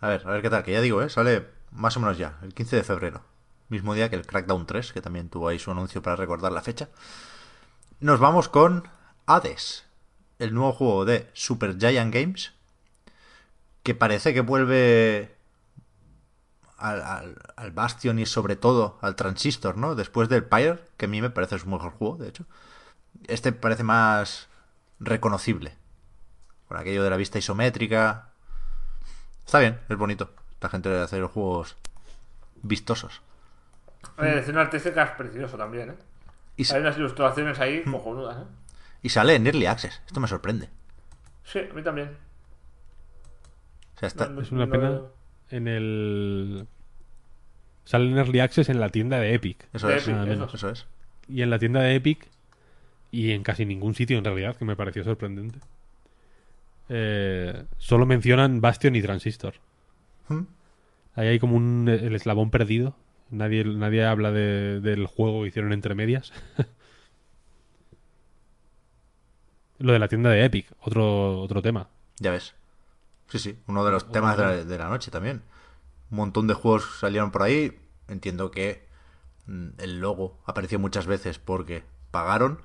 A 0.00 0.08
ver, 0.08 0.26
a 0.26 0.30
ver 0.30 0.42
qué 0.42 0.50
tal, 0.50 0.62
que 0.62 0.72
ya 0.72 0.80
digo, 0.80 1.02
¿eh? 1.02 1.10
Sale 1.10 1.46
más 1.72 1.96
o 1.96 2.00
menos 2.00 2.16
ya, 2.16 2.38
el 2.42 2.54
15 2.54 2.76
de 2.76 2.84
febrero. 2.84 3.22
Mismo 3.68 3.94
día 3.94 4.08
que 4.08 4.16
el 4.16 4.26
Crackdown 4.26 4.66
3, 4.66 4.92
que 4.92 5.02
también 5.02 5.28
tuvo 5.28 5.48
ahí 5.48 5.58
su 5.58 5.70
anuncio 5.70 6.02
para 6.02 6.16
recordar 6.16 6.52
la 6.52 6.62
fecha. 6.62 6.88
Nos 8.00 8.18
vamos 8.18 8.48
con 8.48 8.88
Hades, 9.26 9.84
el 10.38 10.54
nuevo 10.54 10.72
juego 10.72 11.04
de 11.04 11.28
Super 11.34 11.78
Giant 11.78 12.12
Games, 12.12 12.52
que 13.82 13.94
parece 13.94 14.32
que 14.32 14.40
vuelve 14.40 15.36
al, 16.78 17.36
al, 17.56 17.70
Bastion 17.72 18.18
y 18.18 18.26
sobre 18.26 18.56
todo 18.56 18.98
al 19.02 19.16
Transistor, 19.16 19.76
¿no? 19.76 19.94
Después 19.94 20.30
del 20.30 20.44
Pyre, 20.44 20.80
que 20.96 21.04
a 21.04 21.08
mí 21.08 21.20
me 21.20 21.30
parece 21.30 21.58
su 21.58 21.68
mejor 21.68 21.92
juego, 21.92 22.16
de 22.16 22.28
hecho. 22.28 22.46
Este 23.28 23.52
parece 23.52 23.82
más 23.82 24.48
reconocible. 24.98 25.76
Con 26.68 26.78
aquello 26.78 27.04
de 27.04 27.10
la 27.10 27.16
vista 27.16 27.38
isométrica, 27.38 28.29
Está 29.50 29.58
bien, 29.58 29.80
es 29.88 29.96
bonito. 29.96 30.30
La 30.60 30.68
gente 30.68 30.88
de 30.88 31.02
hacer 31.02 31.24
juegos 31.24 31.76
vistosos. 32.62 33.20
La 34.16 34.26
dirección 34.26 34.58
artística 34.58 35.02
es 35.02 35.10
precioso 35.10 35.56
también, 35.56 35.90
¿eh? 35.90 35.94
Y, 36.56 36.72
Hay 36.72 36.80
unas 36.80 36.96
ilustraciones 36.96 37.58
ahí 37.58 37.82
cojonudas, 37.82 38.38
¿eh? 38.38 38.44
y 39.02 39.08
sale 39.08 39.34
en 39.34 39.44
Early 39.48 39.66
Access. 39.66 40.02
Esto 40.06 40.20
me 40.20 40.28
sorprende. 40.28 40.68
Sí, 41.42 41.58
a 41.68 41.74
mí 41.74 41.82
también. 41.82 42.16
O 43.96 43.98
sea, 43.98 44.06
está... 44.06 44.26
No- 44.26 44.34
no- 44.34 44.40
es 44.42 44.52
una 44.52 44.66
no- 44.66 44.70
pena 44.72 45.00
en 45.50 45.66
el 45.66 46.68
sale 47.84 48.08
en 48.08 48.18
Early 48.18 48.38
Access 48.38 48.68
en 48.68 48.78
la 48.78 48.90
tienda 48.90 49.18
de 49.18 49.34
Epic 49.34 49.66
Eso 49.72 49.88
de 49.88 49.96
es. 49.96 50.06
Epic, 50.06 50.16
menos. 50.28 50.54
Eso 50.54 50.70
es. 50.70 50.86
y 51.26 51.42
en 51.42 51.50
la 51.50 51.58
tienda 51.58 51.80
de 51.80 51.96
Epic 51.96 52.28
y 53.10 53.32
en 53.32 53.42
casi 53.42 53.66
ningún 53.66 53.96
sitio 53.96 54.16
en 54.16 54.24
realidad 54.24 54.54
que 54.54 54.64
me 54.64 54.76
pareció 54.76 55.02
sorprendente 55.02 55.58
Eh, 56.92 57.64
solo 57.78 58.04
mencionan 58.04 58.60
Bastion 58.60 58.96
y 58.96 59.02
Transistor 59.02 59.54
Hmm. 60.28 60.42
ahí 61.14 61.28
hay 61.28 61.38
como 61.38 61.56
un 61.56 61.88
el 61.88 62.14
eslabón 62.16 62.50
perdido 62.50 62.96
nadie 63.30 63.64
nadie 63.64 64.04
habla 64.04 64.32
de- 64.32 64.80
del 64.80 65.06
juego 65.06 65.42
que 65.42 65.48
hicieron 65.48 65.72
entre 65.72 65.94
medias 65.94 66.32
lo 69.78 69.92
de 69.92 69.98
la 69.98 70.08
tienda 70.08 70.30
de 70.30 70.44
Epic 70.44 70.66
otro 70.80 71.40
otro 71.40 71.62
tema 71.62 71.88
Ya 72.18 72.30
ves. 72.32 72.54
Sí, 73.28 73.38
sí. 73.38 73.58
Uno 73.68 73.84
de 73.84 73.92
los 73.92 74.10
temas 74.10 74.36
de 74.36 74.42
la, 74.44 74.56
de 74.64 74.78
la 74.78 74.88
noche 74.88 75.10
también. 75.12 75.42
Un 76.10 76.16
montón 76.18 76.46
de 76.48 76.54
juegos 76.54 76.98
salieron 76.98 77.30
por 77.30 77.42
ahí. 77.44 77.78
Entiendo 78.08 78.50
que 78.50 78.86
mm, 79.46 79.68
el 79.78 80.00
logo 80.00 80.38
apareció 80.46 80.78
muchas 80.80 81.06
veces 81.06 81.38
porque 81.38 81.84
pagaron. 82.10 82.60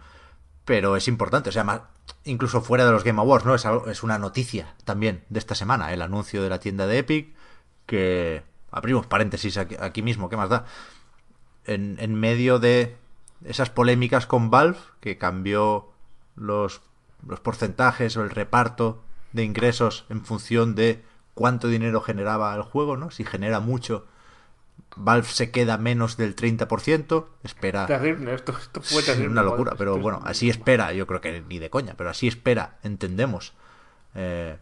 Pero 0.66 0.96
es 0.98 1.08
importante. 1.08 1.50
O 1.50 1.52
sea, 1.52 1.64
más, 1.64 1.82
incluso 2.24 2.62
fuera 2.62 2.86
de 2.86 2.92
los 2.92 3.04
Game 3.04 3.20
Awards, 3.20 3.46
¿no? 3.46 3.56
Es, 3.56 4.04
una 4.04 4.18
noticia 4.18 4.76
también 4.84 5.24
de 5.30 5.40
esta 5.40 5.56
semana. 5.56 5.94
El 5.94 6.02
anuncio 6.02 6.42
de 6.44 6.50
la 6.50 6.60
tienda 6.60 6.88
de 6.88 7.00
Epic. 7.00 7.36
Que 7.86 8.44
abrimos 8.72 9.06
paréntesis 9.06 9.58
aquí, 9.58 9.76
aquí 9.80 10.02
mismo. 10.02 10.30
¿Qué 10.30 10.38
más 10.38 10.50
da? 10.50 10.66
en, 11.66 11.98
en 12.00 12.16
medio 12.16 12.60
de 12.60 12.96
esas 13.44 13.70
polémicas 13.70 14.26
con 14.26 14.50
Valve, 14.50 14.78
que 15.00 15.18
cambió 15.18 15.90
los, 16.36 16.82
los 17.28 17.40
porcentajes 17.40 18.18
o 18.18 18.24
el 18.24 18.30
reparto 18.30 19.04
de 19.34 19.44
ingresos 19.44 20.06
en 20.10 20.26
función 20.26 20.76
de 20.76 21.04
cuánto 21.34 21.68
dinero 21.68 22.02
generaba 22.02 22.56
el 22.56 22.62
juego, 22.62 22.98
¿no? 22.98 23.12
Si 23.12 23.26
genera 23.26 23.60
mucho, 23.60 24.08
Valve 24.98 25.28
se 25.28 25.52
queda 25.52 25.78
menos 25.78 26.16
del 26.18 26.36
30%, 26.36 27.26
espera... 27.44 27.86
Terrible, 27.86 28.34
esto, 28.34 28.54
esto 28.58 28.82
fue 28.82 29.04
terrible. 29.04 29.30
una 29.30 29.44
locura, 29.44 29.74
pero 29.78 29.98
bueno, 29.98 30.22
así 30.24 30.50
espera, 30.50 30.94
yo 30.94 31.06
creo 31.06 31.20
que 31.22 31.42
ni 31.42 31.60
de 31.60 31.70
coña, 31.70 31.96
pero 31.98 32.10
así 32.10 32.28
espera, 32.28 32.78
entendemos. 32.84 33.54
eh, 34.16 34.58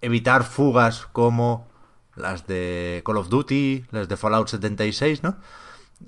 evitar 0.00 0.44
fugas 0.44 1.06
como 1.12 1.66
las 2.14 2.46
de 2.46 3.02
Call 3.04 3.16
of 3.16 3.28
Duty, 3.28 3.84
las 3.90 4.08
de 4.08 4.16
Fallout 4.16 4.48
76, 4.48 5.22
¿no? 5.22 5.36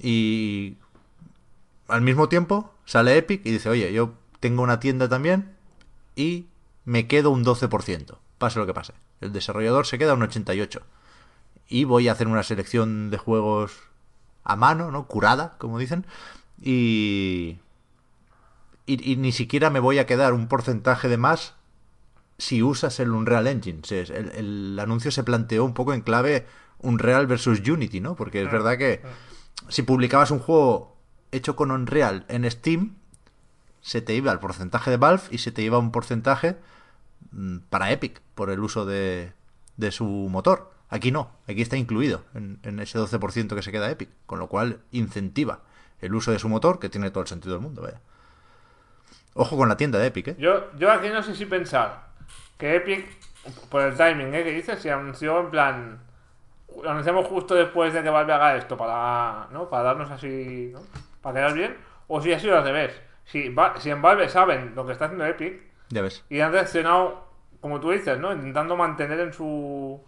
Y 0.01 0.77
al 1.89 2.03
mismo 2.03 2.29
tiempo 2.29 2.73
sale 2.85 3.17
Epic 3.17 3.45
y 3.45 3.51
dice, 3.51 3.69
oye, 3.69 3.93
yo 3.93 4.15
tengo 4.39 4.63
una 4.63 4.81
tienda 4.81 5.09
también 5.09 5.57
y 6.17 6.47
me 6.85 7.07
quedo 7.07 7.31
un 7.31 7.45
12%, 7.45 8.19
pase 8.39 8.59
lo 8.59 8.67
que 8.67 8.75
pase. 8.75 8.93
El 9.21 9.33
desarrollador 9.33 9.87
se 9.87 9.99
queda 9.99 10.15
un 10.15 10.21
88%. 10.21 10.83
Y 11.71 11.85
voy 11.85 12.09
a 12.09 12.13
hacer 12.13 12.27
una 12.27 12.43
selección 12.43 13.09
de 13.09 13.17
juegos 13.17 13.79
a 14.45 14.57
mano, 14.57 14.91
¿no? 14.91 15.07
Curada, 15.07 15.57
como 15.57 15.79
dicen. 15.79 16.05
Y, 16.61 17.59
y, 18.85 19.13
y 19.13 19.17
ni 19.17 19.33
siquiera 19.33 19.71
me 19.71 19.81
voy 19.81 19.99
a 19.99 20.05
quedar 20.05 20.35
un 20.35 20.49
porcentaje 20.49 21.09
de 21.09 21.17
más 21.17 21.55
si 22.37 22.63
usas 22.63 23.01
el 23.01 23.13
Unreal 23.13 23.47
Engine. 23.47 23.81
El, 23.89 24.31
el 24.35 24.79
anuncio 24.79 25.11
se 25.11 25.25
planteó 25.25 25.65
un 25.65 25.73
poco 25.73 25.95
en 25.95 26.03
clave 26.03 26.47
Unreal 26.79 27.27
versus 27.27 27.61
Unity, 27.67 28.01
¿no? 28.01 28.17
Porque 28.17 28.43
es 28.43 28.51
verdad 28.51 28.77
que 28.77 29.01
si 29.69 29.83
publicabas 29.83 30.31
un 30.31 30.39
juego 30.39 30.97
hecho 31.33 31.57
con 31.57 31.71
Unreal 31.71 32.25
en 32.29 32.51
Steam, 32.51 32.97
se 33.81 34.03
te 34.03 34.15
iba 34.15 34.33
el 34.33 34.39
porcentaje 34.39 34.91
de 34.91 34.97
Valve 34.97 35.23
y 35.31 35.39
se 35.39 35.53
te 35.53 35.63
iba 35.63 35.79
un 35.79 35.93
porcentaje 35.93 36.57
mm, 37.33 37.59
para 37.69 37.93
Epic 37.93 38.21
por 38.35 38.51
el 38.51 38.61
uso 38.61 38.85
de, 38.85 39.33
de 39.77 39.93
su 39.93 40.05
motor. 40.05 40.73
Aquí 40.91 41.13
no, 41.13 41.31
aquí 41.49 41.63
está 41.63 41.77
incluido 41.77 42.25
en, 42.35 42.59
en 42.65 42.81
ese 42.81 42.99
12% 42.99 43.55
que 43.55 43.63
se 43.63 43.71
queda 43.73 43.91
Epic, 43.91 44.11
con 44.27 44.39
lo 44.39 44.49
cual 44.49 44.81
incentiva 44.91 45.61
el 46.01 46.15
uso 46.15 46.33
de 46.33 46.39
su 46.39 46.49
motor, 46.49 46.79
que 46.81 46.89
tiene 46.89 47.11
todo 47.11 47.23
el 47.23 47.29
sentido 47.29 47.55
del 47.55 47.63
mundo, 47.63 47.83
vaya. 47.83 48.01
Ojo 49.35 49.57
con 49.57 49.69
la 49.69 49.77
tienda 49.77 49.99
de 49.99 50.07
Epic, 50.07 50.29
¿eh? 50.29 50.37
Yo, 50.39 50.73
yo 50.77 50.91
aquí 50.91 51.09
no 51.09 51.23
sé 51.23 51.35
si 51.37 51.47
pensar 51.47 52.07
que 52.59 52.77
Epic, 52.77 53.07
por 53.69 53.83
el 53.83 53.97
timing 53.97 54.35
¿eh? 54.35 54.43
que 54.43 54.51
dices, 54.53 54.81
se 54.81 54.91
anunció 54.91 55.41
en 55.41 55.51
plan. 55.51 56.01
Lo 56.83 56.91
anunciamos 56.91 57.27
justo 57.27 57.55
después 57.55 57.93
de 57.95 58.03
que 58.03 58.11
Valve 58.11 58.33
haga 58.33 58.57
esto 58.57 58.77
para, 58.77 59.49
¿no? 59.53 59.69
para 59.69 59.83
darnos 59.85 60.11
así. 60.11 60.71
¿no? 60.73 60.81
Para 61.23 61.37
quedar 61.37 61.55
bien. 61.55 61.77
O 62.09 62.21
si 62.21 62.33
ha 62.33 62.41
sido 62.41 62.57
al 62.59 62.65
revés. 62.65 63.01
Si, 63.25 63.55
si 63.79 63.91
en 63.91 64.03
Valve 64.03 64.29
saben 64.29 64.75
lo 64.75 64.85
que 64.85 64.93
está 64.93 65.05
haciendo 65.05 65.25
Epic 65.27 65.63
Ya 65.91 66.03
ves. 66.03 66.25
y 66.29 66.41
han 66.41 66.53
reaccionado, 66.53 67.25
como 67.61 67.79
tú 67.81 67.91
dices, 67.91 68.19
¿no? 68.19 68.33
Intentando 68.33 68.77
mantener 68.77 69.21
en 69.21 69.33
su. 69.33 70.03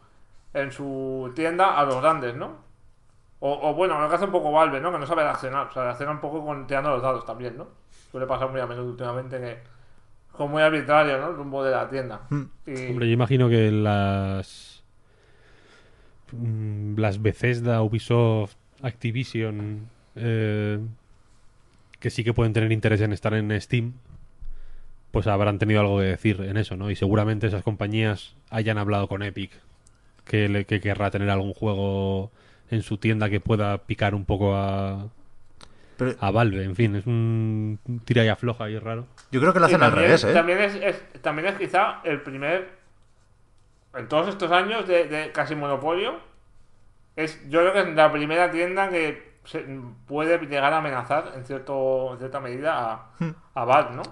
En 0.55 0.71
su 0.73 1.33
tienda 1.35 1.79
a 1.79 1.85
los 1.85 2.01
grandes, 2.03 2.35
¿no? 2.37 2.57
O, 3.41 3.71
o 3.71 3.75
bueno, 3.75 4.01
lo 4.01 4.09
que 4.09 4.15
hace 4.15 4.25
un 4.27 4.31
poco 4.33 4.53
Valve, 4.53 4.81
¿no? 4.81 4.93
Que 4.93 4.99
no 4.99 5.07
sabe 5.07 5.23
reaccionar. 5.23 5.67
O 5.69 5.73
sea, 5.73 5.85
reacciona 5.85 6.13
un 6.13 6.21
poco 6.21 6.45
con 6.45 6.67
tirando 6.67 6.91
los 6.91 7.03
dados 7.03 7.25
también, 7.27 7.57
¿no? 7.57 7.69
Suele 8.11 8.27
pasar 8.27 8.51
muy 8.51 8.61
a 8.61 8.67
menudo 8.67 8.91
últimamente 8.91 9.39
que. 9.41 9.59
Como 10.33 10.51
muy 10.55 10.63
arbitrario, 10.63 11.19
¿no? 11.19 11.31
El 11.31 11.37
rumbo 11.37 11.63
de 11.65 11.71
la 11.73 11.89
tienda. 11.91 12.21
Mm. 12.31 12.43
Y- 12.67 12.87
Hombre, 12.91 13.07
yo 13.09 13.13
imagino 13.13 13.49
que 13.49 13.71
las. 13.73 14.83
mm, 16.33 16.99
Las 16.99 17.21
Bethesda, 17.21 17.83
Ubisoft, 17.83 18.55
Activision. 18.83 19.89
eh, 20.17 20.79
que 22.01 22.11
sí 22.11 22.25
que 22.25 22.35
pueden 22.35 22.53
tener 22.53 22.71
interés 22.73 23.01
en 23.01 23.13
estar 23.13 23.33
en 23.35 23.59
Steam. 23.61 23.95
Pues 25.11 25.27
habrán 25.27 25.59
tenido 25.59 25.81
algo 25.81 25.99
que 25.99 26.05
decir 26.07 26.41
en 26.41 26.57
eso, 26.57 26.77
¿no? 26.77 26.91
Y 26.91 26.97
seguramente 26.97 27.47
esas 27.47 27.63
compañías 27.63 28.35
hayan 28.51 28.79
hablado 28.79 29.09
con 29.09 29.23
Epic. 29.23 29.53
Que, 30.25 30.49
le, 30.49 30.65
que 30.65 30.81
querrá 30.81 31.11
tener 31.11 31.29
algún 31.31 31.53
juego 31.55 32.31
en 32.71 32.83
su 32.83 32.97
tienda 32.99 33.29
que 33.29 33.41
pueda 33.41 33.79
picar 33.79 34.15
un 34.15 34.25
poco 34.25 34.55
a. 34.57 35.09
Pero 35.97 36.15
a 36.21 36.31
Valve. 36.31 36.65
En 36.65 36.75
fin, 36.77 36.97
es 36.97 37.07
un 37.07 37.79
tira 38.05 38.25
y 38.25 38.29
afloja 38.29 38.65
ahí 38.65 38.79
raro. 38.79 39.07
yo 39.31 39.41
creo 39.41 39.53
que 39.53 39.61
lo 39.61 39.67
Y 39.67 39.69
hacen 39.69 39.83
al 39.83 39.91
también, 39.91 40.07
revés, 40.07 40.25
¿eh? 40.25 40.33
También 40.33 40.59
es, 40.61 40.75
es- 40.77 41.23
también 41.23 41.49
es 41.49 41.55
quizá 41.59 42.01
el 42.05 42.21
primer. 42.23 42.71
En 43.95 44.09
todos 44.09 44.29
estos 44.29 44.51
años 44.53 44.87
de, 44.89 45.05
de 45.07 45.33
casi 45.33 45.55
monopolio. 45.55 46.15
Es, 47.15 47.39
yo 47.51 47.61
creo 47.61 47.73
que 47.75 47.91
es 47.91 47.95
la 47.95 48.11
primera 48.11 48.51
tienda 48.51 48.89
que 48.89 49.33
se 49.45 49.67
puede 50.07 50.39
llegar 50.39 50.73
a 50.73 50.79
amenazar 50.79 51.33
en, 51.37 51.45
cierto, 51.45 52.13
en 52.15 52.19
cierta 52.21 52.41
medida 52.41 52.93
a, 52.93 53.11
Hmm. 53.19 53.31
a 53.55 53.65
Valve, 53.67 53.97
¿no? 53.97 54.03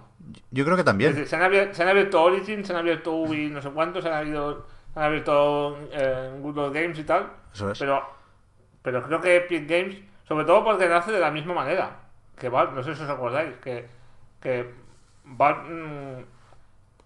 Yo 0.50 0.64
creo 0.64 0.76
que 0.76 0.82
Es 0.82 0.84
también. 0.84 1.12
decir, 1.12 1.26
se, 1.28 1.36
han 1.36 1.42
abierto, 1.42 1.74
se 1.74 1.82
han 1.82 1.88
abierto 1.88 2.22
Origin, 2.22 2.62
se 2.64 2.72
han 2.74 2.78
abierto 2.80 3.12
Ubi, 3.14 3.48
no 3.48 3.62
sé 3.62 3.70
cuántos, 3.70 4.02
se 4.02 4.10
han 4.10 4.16
abierto, 4.16 4.66
han 4.94 5.02
abierto 5.04 5.78
eh, 5.92 6.30
Google 6.40 6.70
Games 6.70 6.98
y 6.98 7.04
tal. 7.04 7.30
Eso 7.52 7.70
es. 7.70 7.78
Pero, 7.78 8.02
pero 8.82 9.02
creo 9.02 9.20
que 9.20 9.36
Epic 9.36 9.68
Games, 9.68 9.96
sobre 10.26 10.44
todo 10.44 10.64
porque 10.64 10.88
nace 10.88 11.12
de 11.12 11.20
la 11.20 11.30
misma 11.30 11.54
manera 11.54 11.90
que 12.36 12.48
Valve, 12.48 12.72
no 12.74 12.82
sé 12.82 12.94
si 12.94 13.02
os 13.02 13.10
acordáis, 13.10 13.56
que, 13.58 13.86
que 14.40 14.72
Valve 15.24 15.68
mm, 15.68 16.24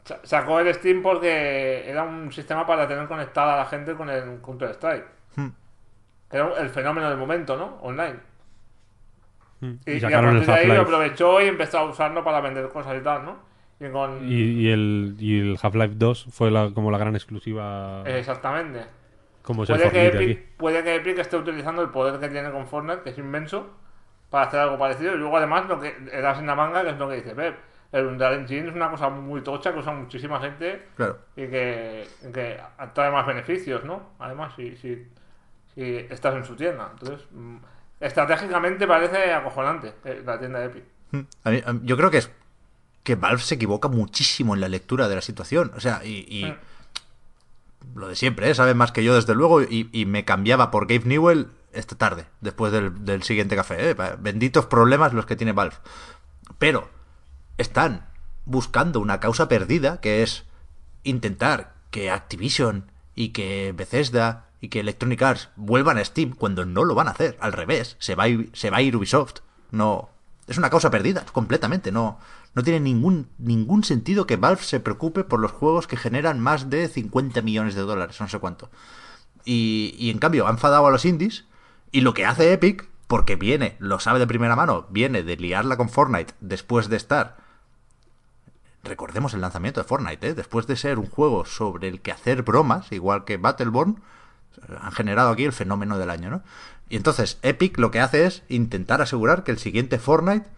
sa- 0.05 0.21
sacó 0.23 0.61
el 0.61 0.73
Steam 0.75 1.03
porque 1.03 1.89
era 1.91 2.05
un 2.05 2.31
sistema 2.33 2.67
para 2.67 2.87
tener 2.87 3.07
conectada 3.09 3.55
a 3.55 3.57
la 3.59 3.67
gente 3.67 3.95
con 3.95 4.09
el 4.11 4.41
Counter-Strike. 4.41 5.07
Hmm. 5.37 5.49
Que 6.31 6.37
era 6.37 6.55
el 6.61 6.71
fenómeno 6.71 7.09
del 7.09 7.19
momento, 7.19 7.57
¿no? 7.57 7.79
Online. 7.83 8.19
Mm. 9.61 9.73
Y, 9.87 9.93
Y 9.93 9.99
y 9.99 10.05
a 10.05 10.21
partir 10.21 10.47
de 10.47 10.53
ahí 10.53 10.67
lo 10.67 10.83
aprovechó 10.83 11.41
y 11.41 11.47
empezó 11.49 11.79
a 11.79 11.85
usarlo 11.85 12.23
para 12.25 12.41
vender 12.41 12.69
cosas 12.69 12.97
y 12.97 13.01
tal, 13.03 13.25
¿no? 13.25 13.37
Y 13.81 13.89
con... 13.91 14.27
Y, 14.31 14.35
y 14.35 14.69
el, 14.71 15.17
y 15.19 15.41
el 15.41 15.59
Half-Life 15.61 15.95
2 15.97 16.27
fue 16.31 16.51
la- 16.51 16.71
como 16.73 16.91
la 16.91 16.99
gran 16.99 17.15
exclusiva. 17.15 18.03
Exactamente. 18.07 18.85
como 19.43 19.65
Puede 19.65 19.91
que, 19.91 20.07
Epic, 20.07 20.21
aquí. 20.39 20.47
puede 20.57 20.83
que 20.85 20.95
Epic 20.97 21.19
esté 21.19 21.37
utilizando 21.37 21.83
el 21.83 21.91
poder 21.91 22.19
que 22.21 22.29
tiene 22.29 22.51
con 22.51 22.67
Fortnite, 22.67 23.03
que 23.03 23.11
es 23.11 23.19
inmenso, 23.19 23.71
para 24.31 24.47
hacer 24.47 24.61
algo 24.61 24.79
parecido. 24.79 25.15
Y 25.15 25.19
luego, 25.19 25.37
además, 25.37 25.67
lo 25.69 25.81
que 25.81 25.95
eras 26.13 26.39
en 26.39 26.47
la 26.47 26.55
manga, 26.55 26.83
que 26.83 26.91
es 26.91 26.99
lo 26.99 27.09
que 27.09 27.17
dice 27.17 27.35
Pep. 27.35 27.57
El 27.93 28.07
Unreal 28.07 28.35
Engine 28.41 28.69
es 28.69 28.75
una 28.75 28.91
cosa 28.91 29.09
muy 29.09 29.41
tocha 29.43 29.73
que 29.73 29.79
usa 29.79 29.93
muchísima 29.93 30.41
gente 30.41 30.83
Claro. 30.97 31.19
y 31.37 31.47
que, 31.47 32.05
que 32.33 32.59
trae 32.93 33.11
más 33.13 33.25
beneficios, 33.27 33.85
¿no? 33.85 34.11
Además, 34.19 34.53
si, 34.57 34.75
si, 34.77 35.07
si 35.75 35.97
estás 36.11 36.35
en 36.35 36.45
su 36.45 36.57
tienda. 36.57 36.89
Entonces, 36.93 37.25
mm, 37.31 37.57
estratégicamente 38.01 38.87
parece 38.87 39.33
acojonante 39.33 39.93
eh, 40.05 40.23
la 40.25 40.39
tienda 40.39 40.61
de 40.61 40.67
Epic. 40.67 40.85
Hmm. 41.13 41.21
A 41.45 41.51
mí- 41.51 41.63
a 41.65 41.73
mí- 41.73 41.81
yo 41.85 41.97
creo 41.97 42.11
que 42.11 42.19
es 42.19 42.31
que 43.05 43.15
Valve 43.15 43.43
se 43.43 43.55
equivoca 43.55 43.87
muchísimo 43.89 44.55
en 44.55 44.61
la 44.61 44.69
lectura 44.69 45.09
de 45.09 45.15
la 45.15 45.21
situación. 45.23 45.71
O 45.77 45.81
sea, 45.81 46.05
y, 46.05 46.27
y 46.29 46.45
Mm. 46.47 47.99
lo 47.99 48.09
de 48.09 48.17
siempre, 48.17 48.51
¿eh? 48.51 48.55
saben 48.55 48.77
más 48.77 48.91
que 48.93 49.05
yo 49.05 49.15
desde 49.15 49.35
luego, 49.35 49.63
y, 49.63 49.89
y 49.93 50.07
me 50.07 50.25
cambiaba 50.25 50.71
por 50.71 50.87
Gabe 50.89 51.05
Newell 51.05 51.49
esta 51.73 51.97
tarde, 51.97 52.27
después 52.41 52.73
del, 52.73 53.05
del 53.05 53.23
siguiente 53.23 53.57
café. 53.57 53.91
¿eh? 53.91 53.97
Benditos 54.19 54.67
problemas 54.67 55.13
los 55.13 55.27
que 55.27 55.37
tiene 55.37 55.53
Valve. 55.53 55.77
Pero 56.59 56.89
están 57.59 58.07
buscando 58.47 59.01
una 59.01 59.21
causa 59.21 59.49
perdida, 59.49 60.01
que 60.01 60.23
es 60.23 60.45
intentar 61.03 61.75
que 61.91 62.11
Activision 62.11 62.91
y 63.15 63.29
que 63.31 63.73
Bethesda 63.77 64.47
y 64.61 64.69
que 64.69 64.81
Electronic 64.81 65.21
Arts 65.23 65.49
vuelvan 65.57 65.99
a 65.99 66.05
Steam 66.05 66.31
cuando 66.35 66.65
no 66.65 66.85
lo 66.85 66.95
van 66.95 67.09
a 67.09 67.11
hacer. 67.13 67.37
Al 67.41 67.53
revés, 67.53 67.97
se 67.99 68.15
va 68.15 68.25
a, 68.25 68.29
ir- 68.29 68.51
se 68.55 68.71
va 68.71 68.79
a 68.79 68.83
ir 68.83 68.97
Ubisoft. 68.97 69.41
No, 69.71 70.09
es 70.47 70.57
una 70.59 70.71
causa 70.71 70.91
perdida, 70.91 71.25
completamente. 71.33 71.93
No, 71.93 72.19
no 72.55 72.63
tiene 72.63 72.81
ningún, 72.81 73.29
ningún 73.39 73.85
sentido 73.85 74.27
que 74.27 74.37
Valve 74.37 74.63
se 74.63 74.81
preocupe 74.81 75.25
por 75.25 75.41
los 75.41 75.53
juegos 75.53 75.87
que 75.87 75.97
generan 75.97 76.41
más 76.41 76.71
de 76.71 76.89
50 76.89 77.43
millones 77.43 77.75
de 77.75 77.83
dólares, 77.83 78.21
no 78.21 78.29
sé 78.29 78.39
cuánto. 78.39 78.71
Y, 79.45 79.95
y 79.99 80.11
en 80.11 80.19
cambio 80.19 80.47
ha 80.47 80.51
enfadado 80.51 80.87
a 80.87 80.91
los 80.91 81.05
indies. 81.05 81.45
Y 81.91 82.01
lo 82.01 82.15
que 82.15 82.27
hace 82.27 82.53
Epic, 82.53 82.89
porque 83.07 83.37
viene, 83.37 83.77
lo 83.79 84.01
sabe 84.01 84.19
de 84.19 84.27
primera 84.27 84.57
mano, 84.57 84.87
viene 84.91 85.23
de 85.23 85.37
liarla 85.37 85.77
con 85.77 85.89
Fortnite 85.89 86.35
después 86.41 86.89
de 86.89 86.97
estar. 86.97 87.37
Recordemos 88.85 89.35
el 89.35 89.41
lanzamiento 89.41 89.81
de 89.81 89.89
Fortnite, 89.89 90.29
¿eh? 90.29 90.35
después 90.35 90.67
de 90.67 90.77
ser 90.77 90.99
un 90.99 91.09
juego 91.09 91.47
sobre 91.47 91.89
el 91.89 92.03
que 92.03 92.13
hacer 92.13 92.43
bromas, 92.43 92.93
igual 92.93 93.25
que 93.25 93.39
Battleborn, 93.39 94.01
han 94.81 94.93
generado 94.93 95.31
aquí 95.31 95.45
el 95.45 95.53
fenómeno 95.53 95.99
del 95.99 96.11
año, 96.11 96.31
¿no? 96.31 96.43
Y 96.89 96.97
entonces 96.97 97.39
Epic 97.43 97.79
lo 97.79 97.91
que 97.91 98.01
hace 98.01 98.27
es 98.27 98.43
intentar 98.49 99.01
asegurar 99.01 99.43
que 99.43 99.51
el 99.51 99.59
siguiente 99.59 99.99
Fortnite 99.99 100.49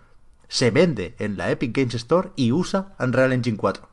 se 0.49 0.71
vende 0.71 1.15
en 1.19 1.37
la 1.37 1.51
Epic 1.51 1.77
Games 1.77 1.95
Store 1.95 2.31
y 2.37 2.53
usa 2.53 2.95
Unreal 2.99 3.33
Engine 3.33 3.57
4. 3.57 3.89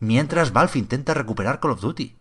Mientras 0.00 0.52
Valve 0.52 0.78
intenta 0.78 1.14
recuperar 1.14 1.60
Call 1.60 1.72
of 1.72 1.80
Duty. 1.80 2.16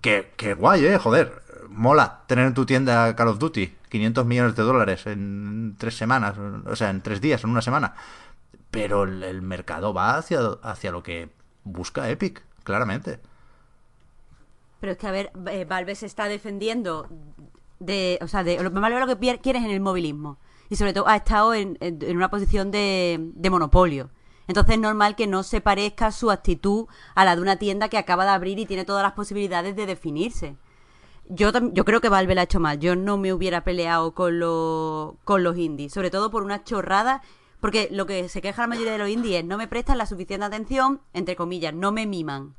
Que, 0.00 0.32
que 0.36 0.54
guay, 0.54 0.84
eh, 0.86 0.98
joder. 0.98 1.42
Mola 1.68 2.22
tener 2.26 2.46
en 2.46 2.54
tu 2.54 2.64
tienda 2.66 3.14
Call 3.14 3.28
of 3.28 3.38
Duty 3.38 3.74
500 3.88 4.26
millones 4.26 4.56
de 4.56 4.62
dólares 4.62 5.06
en 5.06 5.74
tres 5.78 5.96
semanas, 5.96 6.36
o 6.38 6.76
sea, 6.76 6.90
en 6.90 7.02
tres 7.02 7.20
días, 7.20 7.42
en 7.44 7.50
una 7.50 7.62
semana. 7.62 7.94
Pero 8.70 9.04
el, 9.04 9.40
mercado 9.42 9.94
va 9.94 10.16
hacia, 10.16 10.40
hacia 10.62 10.90
lo 10.92 11.02
que 11.02 11.30
busca 11.64 12.10
Epic, 12.10 12.42
claramente. 12.64 13.20
Pero 14.80 14.92
es 14.92 14.98
que, 14.98 15.06
a 15.06 15.10
ver, 15.10 15.32
eh, 15.50 15.64
Valve 15.64 15.94
se 15.94 16.06
está 16.06 16.28
defendiendo 16.28 17.08
de. 17.80 18.18
O 18.22 18.28
sea, 18.28 18.44
de, 18.44 18.62
lo, 18.62 18.70
lo 18.70 19.06
que 19.06 19.16
pier- 19.18 19.40
quiere 19.40 19.58
es 19.58 19.64
en 19.64 19.70
el 19.70 19.80
movilismo. 19.80 20.38
Y 20.70 20.76
sobre 20.76 20.92
todo 20.92 21.08
ha 21.08 21.16
estado 21.16 21.54
en, 21.54 21.76
en- 21.80 22.16
una 22.16 22.30
posición 22.30 22.70
de, 22.70 23.18
de 23.34 23.50
monopolio. 23.50 24.10
Entonces 24.46 24.74
es 24.76 24.80
normal 24.80 25.14
que 25.16 25.26
no 25.26 25.42
se 25.42 25.60
parezca 25.60 26.10
su 26.12 26.30
actitud 26.30 26.86
a 27.14 27.24
la 27.24 27.36
de 27.36 27.42
una 27.42 27.56
tienda 27.56 27.88
que 27.88 27.98
acaba 27.98 28.24
de 28.24 28.30
abrir 28.30 28.58
y 28.58 28.66
tiene 28.66 28.84
todas 28.84 29.02
las 29.02 29.12
posibilidades 29.12 29.76
de 29.76 29.86
definirse. 29.86 30.56
Yo, 31.28 31.50
yo 31.72 31.84
creo 31.84 32.00
que 32.00 32.08
Valve 32.08 32.34
la 32.34 32.42
ha 32.42 32.44
hecho 32.44 32.60
mal. 32.60 32.78
Yo 32.78 32.96
no 32.96 33.18
me 33.18 33.32
hubiera 33.34 33.62
peleado 33.64 34.12
con, 34.14 34.38
los 34.38 35.14
con 35.24 35.42
los 35.44 35.56
indies. 35.58 35.92
Sobre 35.92 36.10
todo 36.10 36.30
por 36.30 36.42
una 36.42 36.64
chorrada. 36.64 37.22
Porque 37.60 37.88
lo 37.90 38.06
que 38.06 38.28
se 38.28 38.40
queja 38.40 38.62
la 38.62 38.68
mayoría 38.68 38.92
de 38.92 38.98
los 38.98 39.08
indies 39.08 39.40
es 39.40 39.44
no 39.44 39.58
me 39.58 39.66
prestan 39.68 39.98
la 39.98 40.06
suficiente 40.06 40.46
atención, 40.46 41.00
entre 41.12 41.34
comillas, 41.36 41.74
no 41.74 41.90
me 41.92 42.06
miman. 42.06 42.54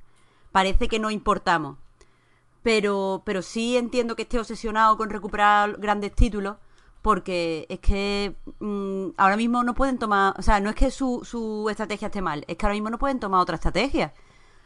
Parece 0.51 0.87
que 0.89 0.99
no 0.99 1.09
importamos 1.09 1.77
pero, 2.61 3.21
pero 3.25 3.41
sí 3.41 3.77
entiendo 3.77 4.15
que 4.15 4.23
esté 4.23 4.39
obsesionado 4.39 4.97
con 4.97 5.09
recuperar 5.09 5.77
grandes 5.79 6.13
títulos, 6.13 6.57
porque 7.01 7.65
es 7.69 7.79
que 7.79 8.35
mm, 8.59 9.09
ahora 9.17 9.37
mismo 9.37 9.63
no 9.63 9.73
pueden 9.73 9.97
tomar, 9.97 10.33
o 10.37 10.41
sea, 10.41 10.59
no 10.59 10.69
es 10.69 10.75
que 10.75 10.91
su, 10.91 11.21
su 11.23 11.67
estrategia 11.69 12.07
esté 12.07 12.21
mal, 12.21 12.43
es 12.47 12.57
que 12.57 12.65
ahora 12.65 12.73
mismo 12.73 12.89
no 12.89 12.99
pueden 12.99 13.19
tomar 13.19 13.41
otra 13.41 13.55
estrategia. 13.55 14.13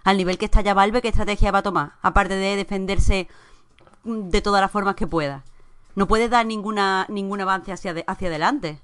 Al 0.04 0.18
nivel 0.18 0.38
que 0.38 0.46
está 0.46 0.62
ya 0.62 0.74
Valve, 0.74 1.02
¿qué 1.02 1.10
estrategia 1.10 1.52
va 1.52 1.60
a 1.60 1.64
tomar? 1.64 1.94
Aparte 2.02 2.36
de 2.36 2.56
defenderse 2.56 3.28
mm, 4.04 4.30
de 4.30 4.42
todas 4.42 4.62
las 4.62 4.72
formas 4.72 4.96
que 4.96 5.08
pueda. 5.08 5.44
No 5.96 6.08
puede 6.08 6.30
dar 6.30 6.46
ninguna, 6.46 7.06
ningún 7.10 7.42
avance 7.42 7.72
hacia, 7.72 7.96
hacia 8.08 8.28
adelante. 8.28 8.82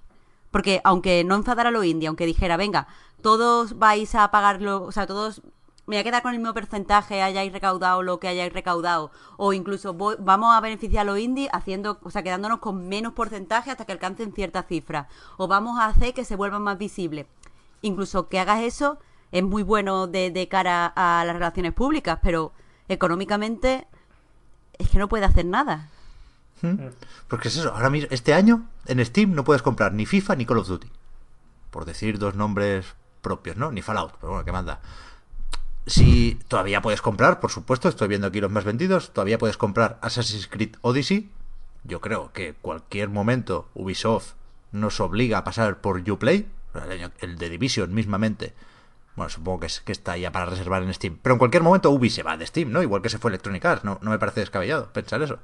Porque 0.52 0.82
aunque 0.84 1.24
no 1.24 1.36
enfadara 1.36 1.70
a 1.70 1.72
los 1.72 1.86
indies, 1.86 2.08
aunque 2.08 2.26
dijera, 2.26 2.58
venga, 2.58 2.88
todos 3.22 3.78
vais 3.78 4.16
a 4.16 4.32
pagarlo, 4.32 4.84
o 4.84 4.92
sea, 4.92 5.06
todos 5.08 5.42
me 5.90 5.96
voy 5.96 6.02
a 6.02 6.04
quedar 6.04 6.22
con 6.22 6.34
el 6.34 6.40
mismo 6.40 6.54
porcentaje, 6.54 7.22
hayáis 7.24 7.52
recaudado 7.52 8.04
lo 8.04 8.20
que 8.20 8.28
hayáis 8.28 8.54
recaudado, 8.54 9.12
o 9.38 9.54
incluso 9.54 9.94
voy- 9.94 10.18
vamos 10.20 10.56
a 10.56 10.62
beneficiar 10.62 11.02
a 11.02 11.12
los 11.12 11.18
indies 11.20 11.50
haciendo, 11.52 12.00
o 12.04 12.12
sea, 12.12 12.22
quedándonos 12.24 12.60
con 12.60 12.88
menos 12.88 13.14
porcentaje 13.14 13.72
hasta 13.72 13.86
que 13.86 13.92
alcancen 13.94 14.32
cierta 14.34 14.62
cifra, 14.64 15.08
o 15.38 15.48
vamos 15.48 15.80
a 15.80 15.88
hacer 15.88 16.14
que 16.14 16.26
se 16.26 16.36
vuelvan 16.36 16.62
más 16.62 16.78
visibles. 16.78 17.26
Incluso 17.82 18.30
que 18.30 18.40
hagas 18.40 18.62
eso 18.62 19.00
es 19.32 19.44
muy 19.44 19.64
bueno 19.64 20.06
de, 20.08 20.32
de 20.32 20.48
cara 20.48 20.86
a 20.96 21.24
las 21.26 21.34
relaciones 21.34 21.74
públicas, 21.74 22.20
pero 22.22 22.52
económicamente 22.88 23.88
es 24.78 24.90
que 24.90 25.00
no 25.00 25.08
puede 25.10 25.26
hacer 25.26 25.46
nada. 25.46 25.90
Porque 27.28 27.48
es 27.48 27.58
eso, 27.58 27.74
ahora 27.74 27.90
mismo, 27.90 28.10
este 28.12 28.34
año 28.34 28.68
en 28.86 29.04
Steam 29.06 29.34
no 29.34 29.44
puedes 29.44 29.62
comprar 29.62 29.94
ni 29.94 30.06
FIFA 30.06 30.36
ni 30.36 30.46
Call 30.46 30.58
of 30.60 30.68
Duty. 30.68 30.90
Por 31.72 31.86
decir 31.86 32.20
dos 32.20 32.36
nombres 32.36 32.86
propios, 33.22 33.56
¿no? 33.58 33.72
Ni 33.72 33.82
Fallout, 33.82 34.14
pero 34.20 34.34
bueno, 34.34 34.46
¿qué 34.46 34.52
manda? 34.52 34.82
Si 35.90 36.38
todavía 36.48 36.84
puedes 36.84 37.02
comprar, 37.02 37.40
por 37.40 37.50
supuesto, 37.50 37.90
estoy 37.90 38.08
viendo 38.08 38.28
aquí 38.28 38.40
los 38.40 38.52
más 38.52 38.64
vendidos, 38.64 39.12
todavía 39.12 39.40
puedes 39.40 39.58
comprar 39.58 39.98
Assassin's 40.04 40.48
Creed 40.48 40.76
Odyssey. 40.82 41.32
Yo 41.84 42.00
creo 42.00 42.32
que 42.32 42.54
cualquier 42.54 43.10
momento 43.10 43.68
Ubisoft 43.74 44.34
nos 44.72 45.00
obliga 45.00 45.40
a 45.40 45.44
pasar 45.44 45.82
por 45.82 45.98
Uplay, 46.08 46.48
el, 47.22 47.38
de 47.40 47.50
Division 47.50 47.92
mismamente. 47.92 48.54
Bueno, 49.16 49.32
supongo 49.32 49.62
que, 49.62 49.66
es, 49.66 49.80
que 49.82 49.92
está 49.92 50.16
ya 50.16 50.32
para 50.32 50.46
reservar 50.46 50.84
en 50.84 50.94
Steam. 50.94 51.18
Pero 51.24 51.34
en 51.34 51.40
cualquier 51.40 51.64
momento 51.64 51.90
Ubi 51.90 52.12
se 52.12 52.22
va 52.22 52.38
de 52.38 52.46
Steam, 52.46 52.72
¿no? 52.72 52.84
Igual 52.84 53.02
que 53.02 53.10
se 53.10 53.18
fue 53.18 53.32
Electronic 53.32 53.66
Arts, 53.66 53.84
no, 53.84 53.98
no 54.04 54.12
me 54.12 54.20
parece 54.20 54.42
descabellado 54.42 54.94
pensar 54.94 55.24
eso. 55.24 55.40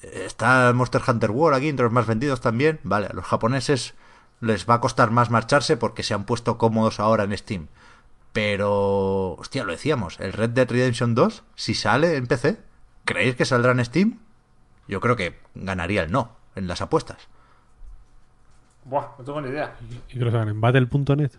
Está 0.00 0.72
Monster 0.72 1.02
Hunter 1.06 1.30
World 1.30 1.58
aquí 1.58 1.68
entre 1.68 1.84
los 1.84 1.92
más 1.92 2.06
vendidos 2.06 2.40
también. 2.40 2.80
Vale, 2.84 3.08
a 3.08 3.12
los 3.12 3.26
japoneses 3.26 3.92
les 4.40 4.66
va 4.66 4.74
a 4.74 4.80
costar 4.80 5.10
más 5.10 5.28
marcharse 5.28 5.76
porque 5.76 6.02
se 6.02 6.14
han 6.14 6.24
puesto 6.24 6.56
cómodos 6.56 7.00
ahora 7.00 7.24
en 7.24 7.36
Steam. 7.36 7.68
Pero, 8.32 9.32
hostia, 9.34 9.64
lo 9.64 9.72
decíamos, 9.72 10.18
el 10.20 10.32
Red 10.32 10.50
Dead 10.50 10.68
Redemption 10.70 11.14
2, 11.14 11.42
si 11.54 11.74
sale 11.74 12.16
en 12.16 12.26
PC, 12.26 12.60
¿creéis 13.04 13.36
que 13.36 13.44
saldrá 13.44 13.72
en 13.72 13.84
Steam? 13.84 14.18
Yo 14.88 15.00
creo 15.00 15.16
que 15.16 15.38
ganaría 15.54 16.02
el 16.02 16.10
no 16.10 16.32
en 16.54 16.66
las 16.66 16.80
apuestas. 16.80 17.28
Buah, 18.84 19.08
no 19.18 19.24
tengo 19.24 19.40
ni 19.40 19.48
idea. 19.50 19.74
Y 20.08 20.18
que 20.18 20.24
lo 20.24 20.30
sacan 20.32 20.48
en 20.48 20.60
battle.net. 20.60 21.32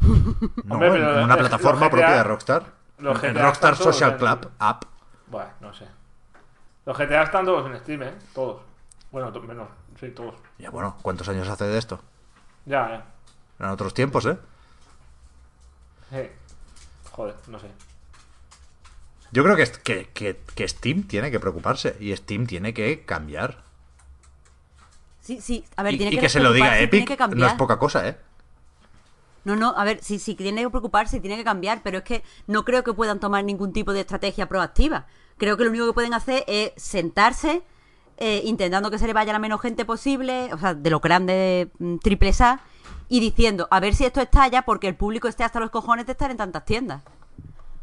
No, 0.64 0.74
Hombre, 0.74 0.88
en- 0.88 0.92
pero 0.94 1.18
en 1.18 1.24
una 1.24 1.36
plataforma 1.36 1.86
GTA 1.86 1.90
propia 1.90 2.10
de 2.16 2.24
Rockstar. 2.24 2.64
los 2.98 3.22
En 3.22 3.34
Rockstar 3.36 3.76
todos 3.78 3.94
Social 3.96 4.12
en- 4.12 4.18
Club 4.18 4.50
App. 4.58 4.84
Bueno, 5.28 5.50
no 5.60 5.72
sé. 5.72 5.86
Los 6.84 6.98
GTA 6.98 7.22
están 7.22 7.44
todos 7.44 7.70
en 7.70 7.78
Steam, 7.80 8.02
¿eh? 8.02 8.14
Todos. 8.34 8.62
Bueno, 9.12 9.30
menos. 9.42 9.68
Sí, 10.00 10.10
todos. 10.10 10.34
Ya 10.58 10.70
bueno, 10.70 10.96
¿cuántos 11.02 11.28
años 11.28 11.48
hace 11.48 11.64
de 11.66 11.78
esto? 11.78 12.00
Ya, 12.66 12.88
ya. 12.88 13.04
Eran 13.58 13.72
otros 13.72 13.94
tiempos, 13.94 14.26
¿eh? 14.26 14.36
Sí. 16.12 16.28
Joder, 17.10 17.34
no 17.48 17.58
sé. 17.58 17.68
Yo 19.32 19.42
creo 19.42 19.56
que, 19.56 19.64
que, 19.82 20.08
que, 20.12 20.40
que 20.54 20.68
Steam 20.68 21.04
tiene 21.04 21.30
que 21.30 21.40
preocuparse 21.40 21.96
y 21.98 22.14
Steam 22.14 22.46
tiene 22.46 22.74
que 22.74 23.04
cambiar. 23.04 23.62
Sí, 25.20 25.40
sí, 25.40 25.64
a 25.76 25.82
ver, 25.82 25.94
y, 25.94 25.96
tiene 25.96 26.12
y 26.12 26.16
que 26.16 26.22
que 26.22 26.28
se 26.28 26.40
lo 26.40 26.52
diga 26.52 26.78
Epic 26.80 27.16
que 27.16 27.36
no 27.36 27.46
es 27.46 27.54
poca 27.54 27.78
cosa, 27.78 28.06
¿eh? 28.08 28.18
No, 29.44 29.56
no, 29.56 29.74
a 29.76 29.84
ver, 29.84 29.98
sí, 30.02 30.18
sí, 30.18 30.34
tiene 30.34 30.62
que 30.62 30.70
preocuparse, 30.70 31.20
tiene 31.20 31.36
que 31.36 31.44
cambiar, 31.44 31.82
pero 31.82 31.98
es 31.98 32.04
que 32.04 32.22
no 32.46 32.64
creo 32.64 32.84
que 32.84 32.92
puedan 32.92 33.20
tomar 33.20 33.44
ningún 33.44 33.72
tipo 33.72 33.92
de 33.92 34.00
estrategia 34.00 34.48
proactiva. 34.48 35.06
Creo 35.38 35.56
que 35.56 35.64
lo 35.64 35.70
único 35.70 35.86
que 35.86 35.92
pueden 35.92 36.14
hacer 36.14 36.44
es 36.46 36.72
sentarse, 36.76 37.62
eh, 38.18 38.42
intentando 38.44 38.90
que 38.90 38.98
se 38.98 39.06
le 39.06 39.12
vaya 39.12 39.32
la 39.32 39.38
menos 39.38 39.60
gente 39.60 39.84
posible, 39.84 40.52
o 40.52 40.58
sea, 40.58 40.74
de 40.74 40.90
lo 40.90 41.00
grande 41.00 41.70
mm, 41.78 41.96
triple 41.98 42.32
A, 42.40 42.60
y 43.12 43.20
diciendo, 43.20 43.68
a 43.70 43.78
ver 43.78 43.94
si 43.94 44.06
esto 44.06 44.22
estalla 44.22 44.62
porque 44.62 44.88
el 44.88 44.94
público 44.94 45.28
esté 45.28 45.44
hasta 45.44 45.60
los 45.60 45.68
cojones 45.68 46.06
de 46.06 46.12
estar 46.12 46.30
en 46.30 46.38
tantas 46.38 46.64
tiendas. 46.64 47.02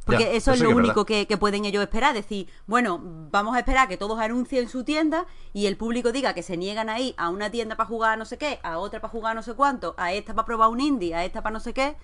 Porque 0.03 0.23
Ya, 0.23 0.31
eso 0.31 0.53
es 0.53 0.59
lo 0.59 0.69
que 0.69 0.73
único 0.73 1.05
que, 1.05 1.27
que 1.27 1.37
pueden 1.37 1.65
ellos 1.65 1.83
esperar. 1.83 2.15
Decir, 2.15 2.47
bueno, 2.65 2.99
vamos 3.29 3.55
a 3.55 3.59
esperar 3.59 3.87
que 3.87 3.95
todos 3.95 4.17
anuncien 4.17 4.67
su 4.67 4.83
tienda 4.83 5.27
y 5.53 5.67
el 5.67 5.77
público 5.77 6.11
diga 6.11 6.33
que 6.33 6.41
se 6.41 6.57
niegan 6.57 6.89
a 6.89 6.99
ir 6.99 7.13
a 7.15 7.29
una 7.29 7.51
tienda 7.51 7.75
para 7.77 7.87
jugar 7.87 8.17
no 8.17 8.25
sé 8.25 8.39
qué, 8.39 8.59
a 8.63 8.79
otra 8.79 9.01
para 9.01 9.11
jugar 9.11 9.35
no 9.35 9.43
sé 9.43 9.53
cuánto, 9.53 9.93
a 9.99 10.13
esta 10.13 10.33
para 10.33 10.47
probar 10.47 10.69
un 10.69 10.81
indie, 10.81 11.13
a 11.13 11.23
esta 11.23 11.43
para 11.43 11.53
no 11.53 11.59
sé 11.59 11.75
qué, 11.75 11.95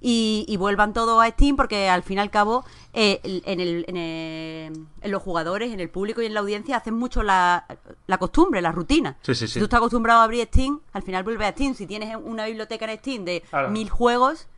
y, 0.00 0.44
y 0.48 0.56
vuelvan 0.56 0.92
todos 0.92 1.22
a 1.22 1.28
Steam 1.28 1.56
porque 1.56 1.88
al 1.88 2.02
fin 2.02 2.18
y 2.18 2.20
al 2.20 2.30
cabo 2.30 2.64
eh, 2.92 3.20
en, 3.22 3.60
el, 3.60 3.84
en, 3.88 3.96
el- 3.96 4.86
en 5.02 5.10
los 5.10 5.22
jugadores, 5.22 5.72
en 5.72 5.80
el 5.80 5.88
público 5.90 6.22
y 6.22 6.26
en 6.26 6.34
la 6.34 6.40
audiencia 6.40 6.76
hacen 6.76 6.94
mucho 6.94 7.22
la, 7.22 7.66
la 8.06 8.18
costumbre, 8.18 8.60
la 8.62 8.72
rutina. 8.72 9.16
Sí, 9.22 9.34
sí, 9.34 9.46
sí. 9.46 9.54
Si 9.54 9.58
tú 9.58 9.64
estás 9.64 9.78
acostumbrado 9.78 10.20
a 10.20 10.24
abrir 10.24 10.44
Steam, 10.46 10.80
al 10.92 11.02
final 11.02 11.22
vuelves 11.24 11.48
a 11.48 11.52
Steam. 11.52 11.74
Si 11.74 11.86
tienes 11.86 12.16
una 12.22 12.46
biblioteca 12.46 12.90
en 12.90 12.98
Steam 12.98 13.24
de 13.24 13.42
Claro. 13.50 13.70
mil 13.70 13.88
juegos, 13.90 14.48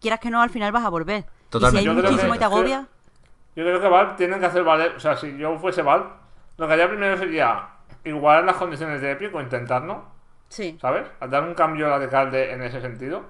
quieras 0.00 0.20
que 0.20 0.30
no, 0.30 0.40
al 0.42 0.50
final 0.50 0.72
vas 0.72 0.84
a 0.84 0.88
volver. 0.90 1.24
Totalmente. 1.48 1.80
Y 1.80 1.82
si 1.82 1.84
Yo 1.86 1.90
hay 1.92 1.96
creo 1.98 2.10
muchísimo 2.10 2.32
que- 2.32 2.36
y 2.36 2.38
te 2.38 2.44
agobia... 2.44 2.86
Yo 3.56 3.64
creo 3.64 3.80
que 3.80 3.88
Valve 3.88 4.14
tienen 4.16 4.38
que 4.40 4.46
hacer 4.46 4.62
valer, 4.62 4.94
o 4.96 5.00
sea, 5.00 5.16
si 5.16 5.36
yo 5.36 5.58
fuese 5.58 5.82
Valve, 5.82 6.06
lo 6.56 6.66
que 6.68 6.72
haría 6.72 6.88
primero 6.88 7.18
sería 7.18 7.68
igualar 8.04 8.44
las 8.44 8.56
condiciones 8.56 9.00
de 9.00 9.10
Epic 9.10 9.34
o 9.34 9.40
intentarlo, 9.40 10.04
Sí. 10.48 10.78
¿sabes? 10.80 11.04
Dar 11.28 11.42
un 11.42 11.54
cambio 11.54 11.88
radical 11.88 12.30
de, 12.30 12.52
en 12.52 12.62
ese 12.62 12.80
sentido, 12.80 13.22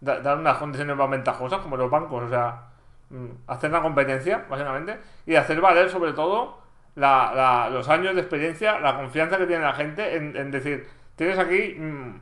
Da- 0.00 0.20
dar 0.20 0.38
unas 0.38 0.58
condiciones 0.58 0.96
más 0.96 1.08
ventajosas 1.10 1.60
como 1.60 1.76
los 1.76 1.90
bancos, 1.90 2.24
o 2.24 2.28
sea, 2.28 2.62
mm, 3.10 3.26
hacer 3.46 3.70
la 3.70 3.80
competencia, 3.82 4.44
básicamente, 4.48 5.00
y 5.26 5.34
hacer 5.36 5.60
valer 5.60 5.88
sobre 5.90 6.12
todo 6.12 6.58
la- 6.96 7.32
la- 7.34 7.70
los 7.70 7.88
años 7.88 8.14
de 8.14 8.20
experiencia, 8.20 8.78
la 8.80 8.96
confianza 8.96 9.38
que 9.38 9.46
tiene 9.46 9.62
la 9.64 9.72
gente 9.74 10.16
en, 10.16 10.36
en 10.36 10.50
decir, 10.50 10.86
tienes 11.16 11.38
aquí 11.38 11.74
mm, 11.78 12.20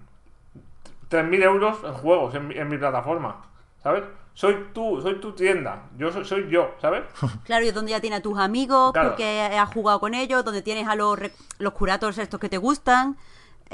3.000 1.09 1.43
euros 1.43 1.79
en 1.85 1.93
juegos 1.95 2.35
en, 2.35 2.49
mi- 2.49 2.55
en 2.57 2.69
mi 2.69 2.79
plataforma, 2.79 3.45
¿sabes? 3.83 4.03
Soy 4.35 4.67
tú, 4.73 5.01
soy 5.01 5.21
tu 5.21 5.33
tienda, 5.33 5.83
yo 5.97 6.11
soy, 6.11 6.25
soy 6.25 6.49
yo, 6.51 6.75
¿sabes? 6.81 7.03
Claro, 7.45 7.65
y 7.65 7.69
es 7.69 7.75
donde 7.75 7.93
ya 7.93 8.01
tienes 8.01 8.19
a 8.21 8.23
tus 8.23 8.39
amigos, 8.39 8.93
Claro. 8.93 9.11
porque 9.11 9.41
has 9.43 9.69
jugado 9.73 10.01
con 10.01 10.15
ellos, 10.15 10.45
donde 10.45 10.63
tienes 10.63 10.89
a 10.89 10.97
los, 10.97 11.19
los 11.59 11.73
curators 11.73 12.19
estos 12.19 12.41
que 12.41 12.49
te 12.49 12.59
gustan. 12.59 13.17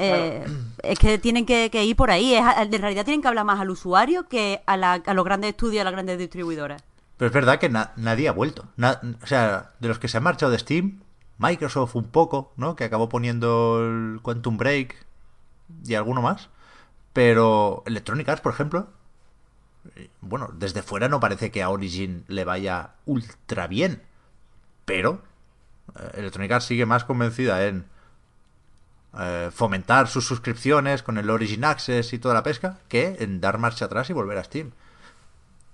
Eh, 0.03 0.45
Es 0.83 0.99
que 0.99 1.19
tienen 1.19 1.45
que, 1.47 1.69
que 1.71 1.85
ir 1.85 1.97
por 1.97 2.11
ahí. 2.11 2.35
Es 2.35 2.45
en 2.59 2.81
realidad 2.81 3.05
tienen 3.05 3.23
que 3.23 3.29
hablar 3.29 3.45
más 3.45 3.61
al 3.61 3.71
usuario 3.71 4.29
que 4.29 4.63
a, 4.67 4.77
la- 4.77 4.95
a 5.05 5.15
los 5.15 5.25
grandes 5.25 5.51
estudios, 5.51 5.81
a 5.83 5.85
las 5.85 5.93
grandes 5.93 6.19
distribuidoras. 6.19 6.83
Pero 7.17 7.27
es 7.29 7.35
verdad 7.35 7.59
que 7.59 7.69
na- 7.69 7.93
nadie 7.97 8.29
ha 8.29 8.33
vuelto. 8.33 8.65
Na- 8.77 9.01
o 9.23 9.27
sea, 9.27 9.73
de 9.81 9.89
los 9.89 9.99
que 9.99 10.09
se 10.09 10.17
han 10.17 10.23
marchado 10.23 10.51
de 10.53 10.59
Steam, 10.59 11.01
Microsoft 11.39 11.95
un 11.97 12.05
poco, 12.05 12.53
¿no? 12.57 12.77
Que 12.77 12.85
acabó 12.85 13.09
poniendo 13.09 13.81
el 13.83 14.21
Quantum 14.23 14.57
Break 14.57 14.95
y 15.85 15.95
alguno 15.95 16.23
más. 16.23 16.49
Pero 17.13 17.83
Electronic 17.87 18.29
Arts, 18.29 18.41
por 18.43 18.53
ejemplo, 18.53 18.89
eh, 19.97 20.09
bueno, 20.21 20.51
desde 20.55 20.83
fuera 20.83 21.09
no 21.09 21.21
parece 21.21 21.51
que 21.51 21.63
a 21.63 21.71
Origin 21.71 22.25
le 22.29 22.45
vaya 22.45 22.91
ultra 23.07 23.67
bien. 23.67 24.03
Pero 24.85 25.21
eh, 25.99 26.11
Electronic 26.15 26.53
Arts 26.53 26.67
sigue 26.67 26.87
más 26.87 27.05
convencida 27.05 27.67
en 27.67 27.85
eh, 29.19 29.51
fomentar 29.53 30.07
sus 30.07 30.25
suscripciones 30.25 31.03
con 31.03 31.19
el 31.19 31.31
Origin 31.31 31.65
Access 31.65 32.13
y 32.13 32.19
toda 32.19 32.35
la 32.35 32.43
pesca 32.43 32.79
que 32.89 33.17
en 33.21 33.41
dar 33.41 33.59
marcha 33.59 33.87
atrás 33.87 34.09
y 34.11 34.13
volver 34.13 34.39
a 34.39 34.45
Steam. 34.45 34.73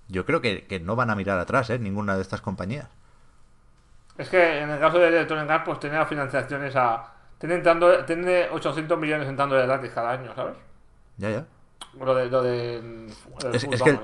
Yo 0.09 0.25
creo 0.25 0.41
que, 0.41 0.67
que 0.67 0.81
no 0.81 0.97
van 0.97 1.11
a 1.11 1.15
mirar 1.15 1.39
atrás, 1.39 1.69
¿eh? 1.71 1.79
Ninguna 1.79 2.17
de 2.17 2.23
estas 2.23 2.41
compañías. 2.41 2.89
Es 4.17 4.29
que 4.29 4.61
en 4.61 4.71
el 4.71 4.81
caso 4.81 4.99
de 4.99 5.09
Electronic 5.09 5.51
Arts, 5.51 5.65
pues 5.67 5.81
tiene 5.81 5.97
las 5.97 6.09
financiaciones 6.09 6.75
a. 6.77 7.13
Tiene, 7.39 7.57
entrando, 7.57 8.05
tiene 8.05 8.49
800 8.51 8.99
millones 8.99 9.29
entrando 9.29 9.57
de 9.57 9.67
gratis 9.67 9.91
cada 9.95 10.13
año, 10.13 10.35
¿sabes? 10.35 10.57
Ya, 11.19 11.31
ya. 11.31 11.45
Lo 12.03 12.15
de. 12.15 12.31
Lo 12.31 12.43
de 12.43 13.09
Es, 13.53 13.67
que 13.67 13.99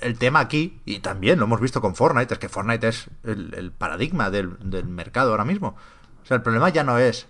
el 0.00 0.18
tema 0.18 0.40
aquí, 0.40 0.80
y 0.84 0.98
también 0.98 1.38
lo 1.38 1.44
hemos 1.44 1.60
visto 1.60 1.80
con 1.80 1.94
Fortnite, 1.94 2.34
es 2.34 2.40
que 2.40 2.48
Fortnite 2.48 2.88
es 2.88 3.08
el, 3.22 3.54
el 3.54 3.70
paradigma 3.70 4.30
del, 4.30 4.56
del 4.58 4.86
mercado 4.86 5.30
ahora 5.30 5.44
mismo. 5.44 5.76
O 6.22 6.26
sea, 6.26 6.36
el 6.36 6.42
problema 6.42 6.68
ya 6.70 6.82
no 6.82 6.98
es. 6.98 7.28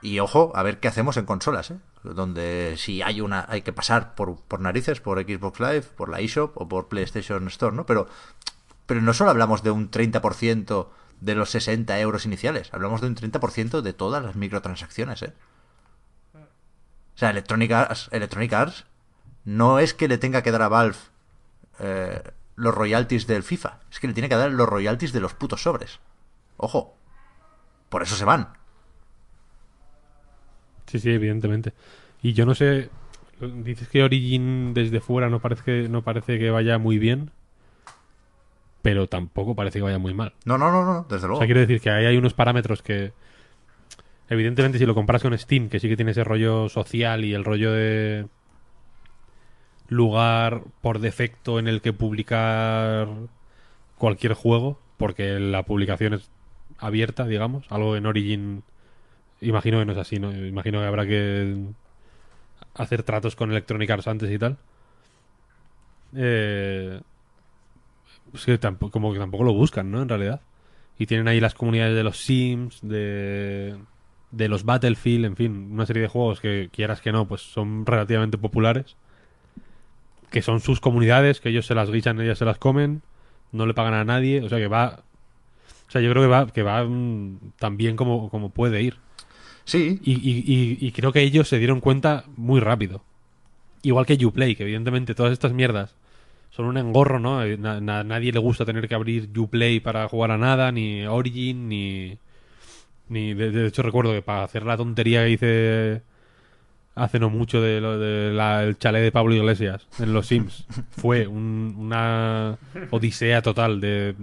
Y 0.00 0.20
ojo, 0.20 0.52
a 0.54 0.62
ver 0.62 0.78
qué 0.78 0.88
hacemos 0.88 1.16
en 1.16 1.26
consolas, 1.26 1.72
¿eh? 1.72 1.78
Donde 2.02 2.76
si 2.78 3.02
hay 3.02 3.20
una. 3.20 3.44
Hay 3.48 3.62
que 3.62 3.72
pasar 3.72 4.14
por, 4.14 4.40
por 4.42 4.60
narices, 4.60 5.00
por 5.00 5.20
Xbox 5.20 5.58
Live, 5.58 5.82
por 5.96 6.08
la 6.08 6.20
eShop 6.20 6.56
o 6.56 6.68
por 6.68 6.88
PlayStation 6.88 7.46
Store, 7.48 7.74
¿no? 7.74 7.84
Pero, 7.84 8.06
pero 8.86 9.02
no 9.02 9.12
solo 9.12 9.30
hablamos 9.30 9.62
de 9.62 9.72
un 9.72 9.90
30% 9.90 10.88
de 11.20 11.34
los 11.34 11.50
60 11.50 11.98
euros 11.98 12.26
iniciales, 12.26 12.72
hablamos 12.72 13.00
de 13.00 13.08
un 13.08 13.16
30% 13.16 13.80
de 13.80 13.92
todas 13.92 14.22
las 14.22 14.36
microtransacciones, 14.36 15.22
¿eh? 15.22 15.32
O 16.34 17.18
sea, 17.18 17.30
Electronic 17.30 17.72
Arts, 17.72 18.08
Electronic 18.12 18.54
no 19.44 19.80
es 19.80 19.94
que 19.94 20.06
le 20.06 20.18
tenga 20.18 20.42
que 20.42 20.52
dar 20.52 20.62
a 20.62 20.68
Valve 20.68 20.98
eh, 21.80 22.22
los 22.54 22.72
royalties 22.72 23.26
del 23.26 23.42
FIFA, 23.42 23.80
es 23.90 23.98
que 23.98 24.06
le 24.06 24.14
tiene 24.14 24.28
que 24.28 24.36
dar 24.36 24.52
los 24.52 24.68
royalties 24.68 25.12
de 25.12 25.20
los 25.20 25.34
putos 25.34 25.62
sobres. 25.62 25.98
Ojo, 26.56 26.96
por 27.88 28.02
eso 28.02 28.14
se 28.14 28.24
van. 28.24 28.57
Sí, 30.88 30.98
sí, 30.98 31.10
evidentemente. 31.10 31.72
Y 32.22 32.32
yo 32.32 32.44
no 32.46 32.54
sé. 32.54 32.88
Dices 33.40 33.88
que 33.88 34.02
Origin 34.02 34.74
desde 34.74 34.98
fuera 35.00 35.28
no 35.30 35.38
parece 35.40 35.62
que, 35.62 35.88
no 35.88 36.02
parece 36.02 36.38
que 36.40 36.50
vaya 36.50 36.78
muy 36.78 36.98
bien. 36.98 37.30
Pero 38.82 39.06
tampoco 39.08 39.54
parece 39.54 39.78
que 39.78 39.84
vaya 39.84 39.98
muy 39.98 40.14
mal. 40.14 40.32
No, 40.44 40.58
no, 40.58 40.72
no, 40.72 40.84
no, 40.84 41.06
desde 41.08 41.26
O 41.26 41.28
luego. 41.28 41.38
sea, 41.40 41.46
quiero 41.46 41.60
decir 41.60 41.80
que 41.80 41.90
ahí 41.90 42.06
hay 42.06 42.16
unos 42.16 42.34
parámetros 42.34 42.82
que. 42.82 43.12
Evidentemente, 44.28 44.78
si 44.78 44.86
lo 44.86 44.94
comparas 44.94 45.22
con 45.22 45.36
Steam, 45.38 45.68
que 45.68 45.78
sí 45.80 45.88
que 45.88 45.96
tiene 45.96 46.10
ese 46.10 46.24
rollo 46.24 46.68
social 46.68 47.24
y 47.24 47.32
el 47.34 47.44
rollo 47.44 47.72
de. 47.72 48.26
lugar 49.88 50.62
por 50.80 50.98
defecto 50.98 51.58
en 51.58 51.68
el 51.68 51.80
que 51.80 51.92
publicar 51.92 53.08
cualquier 53.96 54.34
juego, 54.34 54.78
porque 54.96 55.38
la 55.40 55.62
publicación 55.64 56.14
es 56.14 56.30
abierta, 56.78 57.26
digamos. 57.26 57.66
Algo 57.70 57.96
en 57.96 58.06
Origin. 58.06 58.62
Imagino 59.40 59.78
que 59.78 59.84
no 59.84 59.92
es 59.92 59.98
así, 59.98 60.18
¿no? 60.18 60.32
Imagino 60.32 60.80
que 60.80 60.86
habrá 60.86 61.06
que 61.06 61.56
hacer 62.74 63.02
tratos 63.02 63.36
con 63.36 63.50
Electronic 63.50 63.90
Arts 63.90 64.08
antes 64.08 64.30
y 64.30 64.38
tal. 64.38 64.56
Eh, 66.14 67.00
es 68.34 68.44
que 68.44 68.58
tampoco, 68.58 68.92
como 68.92 69.12
que 69.12 69.18
tampoco 69.18 69.44
lo 69.44 69.52
buscan, 69.54 69.90
¿no? 69.90 70.02
En 70.02 70.08
realidad. 70.08 70.40
Y 70.98 71.06
tienen 71.06 71.28
ahí 71.28 71.40
las 71.40 71.54
comunidades 71.54 71.94
de 71.94 72.02
los 72.02 72.18
Sims, 72.18 72.80
de, 72.82 73.76
de 74.30 74.48
los 74.48 74.64
Battlefield, 74.64 75.24
en 75.26 75.36
fin, 75.36 75.68
una 75.72 75.86
serie 75.86 76.02
de 76.02 76.08
juegos 76.08 76.40
que 76.40 76.68
quieras 76.72 77.00
que 77.00 77.12
no, 77.12 77.26
pues 77.26 77.42
son 77.42 77.86
relativamente 77.86 78.38
populares. 78.38 78.96
Que 80.30 80.42
son 80.42 80.60
sus 80.60 80.80
comunidades, 80.80 81.40
que 81.40 81.48
ellos 81.50 81.66
se 81.66 81.74
las 81.74 81.90
guisan, 81.90 82.20
ellas 82.20 82.38
se 82.38 82.44
las 82.44 82.58
comen, 82.58 83.02
no 83.52 83.66
le 83.66 83.74
pagan 83.74 83.94
a 83.94 84.04
nadie, 84.04 84.42
o 84.42 84.48
sea 84.48 84.58
que 84.58 84.68
va... 84.68 85.02
O 85.88 85.90
sea, 85.90 86.02
yo 86.02 86.10
creo 86.10 86.22
que 86.22 86.28
va, 86.28 86.46
que 86.48 86.62
va 86.62 86.84
mm, 86.84 87.52
tan 87.58 87.78
bien 87.78 87.96
como, 87.96 88.28
como 88.28 88.50
puede 88.50 88.82
ir. 88.82 88.98
Sí, 89.68 90.00
Y, 90.02 90.12
y- 90.14 90.44
y- 90.46 90.78
y 90.86 90.92
creo 90.92 91.12
que 91.12 91.20
ellos 91.20 91.46
se 91.46 91.58
dieron 91.58 91.80
cuenta 91.80 92.24
muy 92.38 92.58
rápido. 92.58 93.02
Igual 93.82 94.06
que 94.06 94.24
Uplay, 94.24 94.56
que 94.56 94.62
evidentemente 94.62 95.14
todas 95.14 95.32
estas 95.32 95.52
mierdas 95.52 95.94
son 96.50 96.64
un 96.64 96.78
engorro, 96.78 97.18
¿no? 97.20 97.42
Eh, 97.44 97.58
na- 97.58 97.78
na- 97.80 98.02
nadie 98.02 98.32
le 98.32 98.38
gusta 98.40 98.64
tener 98.64 98.88
que 98.88 98.94
abrir 98.94 99.28
Uplay 99.38 99.78
para 99.80 100.08
jugar 100.08 100.30
a 100.30 100.38
nada, 100.38 100.72
ni 100.72 101.04
Origin, 101.06 101.68
ni... 101.68 102.16
ni 103.10 103.34
de, 103.34 103.50
de 103.50 103.66
hecho 103.68 103.82
recuerdo 103.82 104.12
que 104.12 104.22
para 104.22 104.44
hacer 104.44 104.64
la 104.64 104.76
tontería 104.78 105.24
que 105.24 105.30
hice 105.30 106.02
hace 106.94 107.18
no 107.20 107.30
mucho 107.30 107.60
de 107.60 107.80
lo 107.82 107.98
de 107.98 108.32
la- 108.32 108.64
el 108.64 108.78
chalet 108.78 109.02
de 109.02 109.12
Pablo 109.12 109.34
Iglesias 109.34 109.86
en 110.00 110.12
los 110.14 110.26
Sims 110.26 110.64
fue 110.90 111.26
un- 111.26 111.74
una 111.78 112.56
odisea 112.90 113.42
total 113.42 113.80
de, 113.80 114.14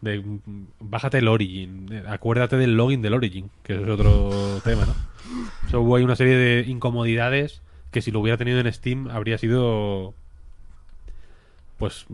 de 0.00 0.22
bájate 0.80 1.18
el 1.18 1.28
Origin, 1.28 2.02
acuérdate 2.06 2.56
del 2.56 2.76
login 2.76 3.02
del 3.02 3.14
Origin, 3.14 3.50
que 3.62 3.74
es 3.74 3.88
otro 3.88 4.60
tema, 4.62 4.86
¿no? 4.86 4.94
O 5.66 5.70
sea, 5.70 5.78
hubo 5.78 5.96
ahí 5.96 6.04
una 6.04 6.16
serie 6.16 6.36
de 6.36 6.64
incomodidades 6.68 7.62
que 7.90 8.00
si 8.02 8.10
lo 8.10 8.20
hubiera 8.20 8.36
tenido 8.36 8.60
en 8.60 8.72
Steam 8.72 9.08
habría 9.10 9.38
sido 9.38 10.14
pues 11.78 12.06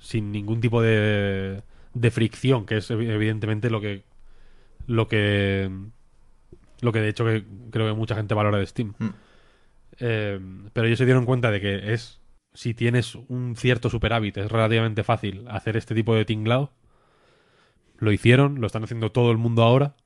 sin 0.00 0.32
ningún 0.32 0.60
tipo 0.60 0.82
de, 0.82 1.62
de 1.94 2.10
fricción, 2.10 2.66
que 2.66 2.78
es 2.78 2.90
evi- 2.90 3.08
evidentemente 3.10 3.70
lo 3.70 3.80
que 3.80 4.02
lo 4.86 5.08
que 5.08 5.70
lo 6.80 6.92
que 6.92 7.00
de 7.00 7.08
hecho 7.08 7.24
que 7.24 7.44
creo 7.70 7.86
que 7.86 7.98
mucha 7.98 8.14
gente 8.14 8.34
valora 8.34 8.58
de 8.58 8.66
Steam. 8.66 8.94
Mm. 8.98 9.08
Eh, 10.00 10.40
pero 10.72 10.86
ellos 10.86 10.98
se 10.98 11.04
dieron 11.04 11.24
cuenta 11.24 11.50
de 11.50 11.60
que 11.60 11.92
es, 11.94 12.20
si 12.52 12.74
tienes 12.74 13.14
un 13.14 13.54
cierto 13.56 13.88
superávit, 13.88 14.36
es 14.36 14.50
relativamente 14.50 15.04
fácil 15.04 15.46
hacer 15.48 15.76
este 15.76 15.94
tipo 15.94 16.14
de 16.14 16.24
tinglado. 16.24 16.72
Lo 17.98 18.12
hicieron, 18.12 18.60
lo 18.60 18.66
están 18.66 18.84
haciendo 18.84 19.12
todo 19.12 19.30
el 19.30 19.38
mundo 19.38 19.62
ahora. 19.62 19.96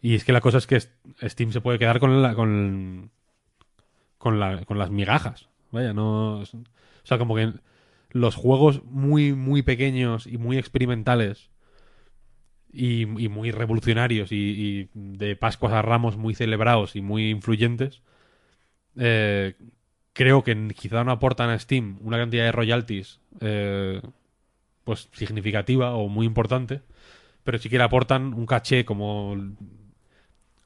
Y 0.00 0.14
es 0.14 0.24
que 0.24 0.32
la 0.32 0.40
cosa 0.40 0.58
es 0.58 0.66
que 0.66 0.80
Steam 1.28 1.52
se 1.52 1.60
puede 1.60 1.78
quedar 1.78 1.98
con 1.98 2.22
la, 2.22 2.34
con, 2.34 3.10
con, 4.18 4.38
la, 4.38 4.64
con 4.64 4.78
las 4.78 4.90
migajas. 4.90 5.48
Vaya, 5.70 5.92
no. 5.92 6.40
O 6.40 6.46
sea, 7.04 7.18
como 7.18 7.34
que 7.34 7.52
los 8.10 8.36
juegos 8.36 8.84
muy, 8.84 9.32
muy 9.32 9.62
pequeños 9.62 10.26
y 10.26 10.38
muy 10.38 10.58
experimentales 10.58 11.50
y, 12.72 13.06
muy 13.06 13.50
revolucionarios 13.50 14.32
y, 14.32 14.36
y 14.36 14.90
de 14.94 15.36
Pascuas 15.36 15.72
a 15.72 15.82
Ramos 15.82 16.16
muy 16.16 16.34
celebrados 16.34 16.96
y 16.96 17.00
muy 17.00 17.30
influyentes, 17.30 18.02
eh, 18.96 19.54
creo 20.12 20.42
que 20.42 20.68
quizá 20.74 21.04
no 21.04 21.12
aportan 21.12 21.50
a 21.50 21.58
Steam 21.58 21.98
una 22.02 22.18
cantidad 22.18 22.44
de 22.44 22.52
royalties 22.52 23.20
eh, 23.40 24.02
pues 24.84 25.08
significativa 25.12 25.94
o 25.94 26.08
muy 26.08 26.26
importante, 26.26 26.82
pero 27.48 27.58
sí 27.58 27.70
que 27.70 27.80
aportan 27.80 28.34
un 28.34 28.44
caché 28.44 28.84
como 28.84 29.34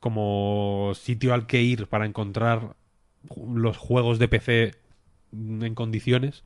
como 0.01 0.91
sitio 0.97 1.33
al 1.33 1.47
que 1.47 1.63
ir 1.63 1.87
para 1.87 2.07
encontrar 2.07 2.75
los 3.37 3.77
juegos 3.77 4.19
de 4.19 4.27
PC 4.27 4.75
en 5.31 5.77
condiciones 5.77 6.43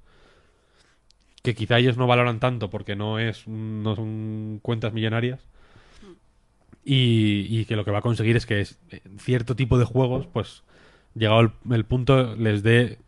que 1.42 1.54
quizá 1.54 1.78
ellos 1.78 1.96
no 1.96 2.06
valoran 2.06 2.38
tanto 2.38 2.68
porque 2.68 2.96
no 2.96 3.18
es 3.18 3.48
no 3.48 3.96
son 3.96 4.58
cuentas 4.60 4.92
millonarias. 4.92 5.40
Y, 6.84 7.46
y 7.48 7.64
que 7.64 7.74
lo 7.74 7.86
que 7.86 7.90
va 7.90 8.00
a 8.00 8.02
conseguir 8.02 8.36
es 8.36 8.44
que 8.44 8.60
es, 8.60 8.78
cierto 9.16 9.56
tipo 9.56 9.78
de 9.78 9.86
juegos 9.86 10.26
pues 10.26 10.64
llegado 11.14 11.50
el, 11.70 11.84
punto 11.86 12.36
les 12.36 12.62
dé 12.62 12.98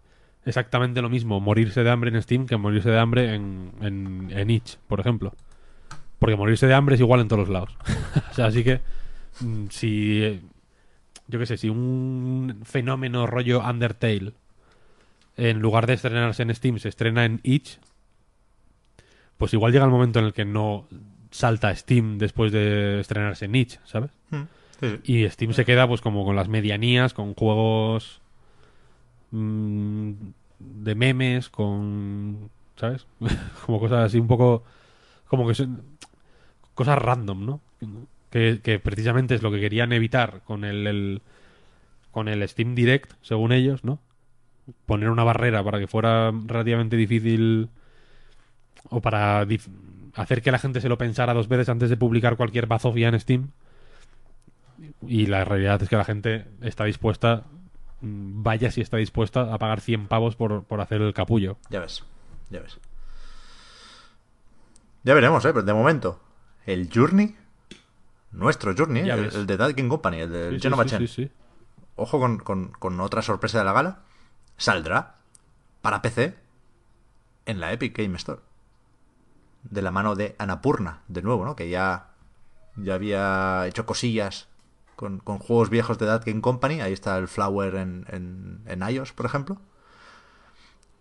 exactamente 0.46 1.02
lo 1.02 1.10
mismo 1.10 1.40
morirse 1.40 1.84
de 1.84 1.90
hambre 1.90 2.08
en 2.08 2.22
Steam 2.22 2.46
que 2.46 2.56
morirse 2.56 2.88
de 2.88 2.98
hambre 2.98 3.34
en, 3.34 4.30
en 4.30 4.48
itch 4.50 4.78
por 4.88 5.00
ejemplo 5.00 5.34
porque 6.18 6.36
morirse 6.36 6.66
de 6.66 6.74
hambre 6.74 6.94
es 6.94 7.00
igual 7.00 7.20
en 7.20 7.28
todos 7.28 7.40
los 7.40 7.48
lados 7.48 7.76
o 8.30 8.34
sea 8.34 8.46
así 8.46 8.64
que 8.64 8.80
mm, 9.40 9.66
si 9.70 10.40
yo 11.26 11.38
qué 11.38 11.46
sé 11.46 11.56
si 11.56 11.68
un 11.68 12.60
fenómeno 12.64 13.26
rollo 13.26 13.60
Undertale 13.60 14.32
en 15.36 15.60
lugar 15.60 15.86
de 15.86 15.94
estrenarse 15.94 16.42
en 16.42 16.54
Steam 16.54 16.78
se 16.78 16.88
estrena 16.88 17.24
en 17.24 17.40
itch 17.42 17.78
pues 19.38 19.54
igual 19.54 19.72
llega 19.72 19.84
el 19.84 19.90
momento 19.90 20.18
en 20.18 20.26
el 20.26 20.32
que 20.32 20.44
no 20.44 20.86
salta 21.30 21.74
Steam 21.74 22.18
después 22.18 22.52
de 22.52 23.00
estrenarse 23.00 23.46
en 23.46 23.54
Itch, 23.54 23.78
¿sabes? 23.84 24.10
Hmm. 24.30 24.42
Sí. 24.80 25.00
Y 25.04 25.28
Steam 25.28 25.52
se 25.52 25.64
queda 25.64 25.88
pues 25.88 26.00
como 26.00 26.24
con 26.24 26.36
las 26.36 26.48
medianías, 26.48 27.14
con 27.14 27.34
juegos 27.34 28.20
mmm, 29.30 30.12
de 30.58 30.94
memes, 30.94 31.48
con... 31.48 32.50
¿sabes? 32.76 33.06
como 33.66 33.80
cosas 33.80 34.06
así 34.06 34.18
un 34.18 34.28
poco... 34.28 34.64
como 35.26 35.46
que 35.46 35.54
son 35.54 35.82
cosas 36.78 36.96
random, 36.96 37.44
¿no? 37.44 37.60
Que, 38.30 38.80
precisamente 38.80 39.34
es 39.34 39.42
lo 39.42 39.50
que 39.50 39.58
querían 39.58 39.92
evitar 39.92 40.42
con 40.44 40.64
el, 40.64 41.22
con 42.12 42.28
el 42.28 42.48
Steam 42.48 42.76
Direct, 42.76 43.14
según 43.20 43.50
ellos, 43.50 43.82
¿no? 43.82 43.98
Poner 44.86 45.10
una 45.10 45.24
barrera 45.24 45.64
para 45.64 45.80
que 45.80 45.88
fuera 45.88 46.30
relativamente 46.46 46.94
difícil 46.94 47.68
o 48.90 49.00
para 49.00 49.44
hacer 50.14 50.40
que 50.40 50.52
la 50.52 50.60
gente 50.60 50.80
se 50.80 50.88
lo 50.88 50.96
pensara 50.96 51.34
dos 51.34 51.48
veces 51.48 51.68
antes 51.68 51.90
de 51.90 51.96
publicar 51.96 52.36
cualquier 52.36 52.66
bazofia 52.66 53.08
en 53.08 53.18
Steam. 53.18 53.50
Y 55.04 55.26
la 55.26 55.44
realidad 55.44 55.82
es 55.82 55.88
que 55.88 55.96
la 55.96 56.04
gente 56.04 56.46
está 56.62 56.84
dispuesta, 56.84 57.42
mm, 58.02 58.44
vaya 58.44 58.70
si 58.70 58.82
está 58.82 58.98
dispuesta 58.98 59.52
a 59.52 59.58
pagar 59.58 59.80
100 59.80 60.06
pavos 60.06 60.36
por, 60.36 60.62
por 60.62 60.80
hacer 60.80 61.02
el 61.02 61.12
capullo. 61.12 61.56
Ya 61.70 61.80
ves, 61.80 62.04
ya 62.50 62.60
ves. 62.60 62.78
Ya 65.02 65.14
veremos, 65.14 65.44
¿eh? 65.44 65.48
Pero 65.52 65.64
de 65.64 65.74
momento, 65.74 66.20
el 66.72 66.90
Journey, 66.94 67.36
nuestro 68.32 68.74
Journey, 68.76 69.08
el, 69.08 69.24
el 69.34 69.46
de 69.46 69.56
Dead 69.56 69.74
King 69.74 69.88
Company, 69.88 70.20
el 70.20 70.30
del 70.32 70.60
Sí, 70.98 71.06
sí. 71.08 71.30
Ojo 71.96 72.18
con, 72.20 72.38
con- 72.38 72.68
con 72.72 73.00
otra 73.00 73.22
sorpresa 73.22 73.58
de 73.58 73.64
la 73.64 73.72
gala. 73.72 74.00
Saldrá 74.56 75.16
para 75.80 76.02
PC 76.02 76.36
en 77.46 77.60
la 77.60 77.72
Epic 77.72 77.96
Game 77.96 78.16
Store. 78.16 78.40
De 79.62 79.82
la 79.82 79.90
mano 79.90 80.14
de 80.14 80.36
Anapurna, 80.38 81.02
de 81.08 81.22
nuevo, 81.22 81.44
¿no? 81.44 81.56
Que 81.56 81.68
ya, 81.70 82.10
ya 82.76 82.94
había 82.94 83.66
hecho 83.66 83.86
cosillas 83.86 84.48
con, 84.94 85.18
con 85.18 85.38
juegos 85.38 85.70
viejos 85.70 85.98
de 85.98 86.06
Dead 86.06 86.22
Game 86.24 86.40
Company. 86.40 86.80
Ahí 86.80 86.92
está 86.92 87.16
el 87.18 87.28
Flower 87.28 87.74
en, 87.76 88.04
en, 88.08 88.60
en 88.66 88.82
iOS, 88.88 89.12
por 89.12 89.26
ejemplo. 89.26 89.58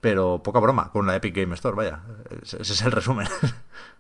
Pero 0.02 0.42
poca 0.44 0.60
broma 0.60 0.92
con 0.92 1.06
la 1.08 1.16
Epic 1.16 1.36
Game 1.36 1.54
Store, 1.56 1.76
vaya. 1.76 2.02
Ese 2.42 2.62
ese 2.62 2.74
es 2.74 2.82
el 2.84 2.92
resumen. 2.92 3.28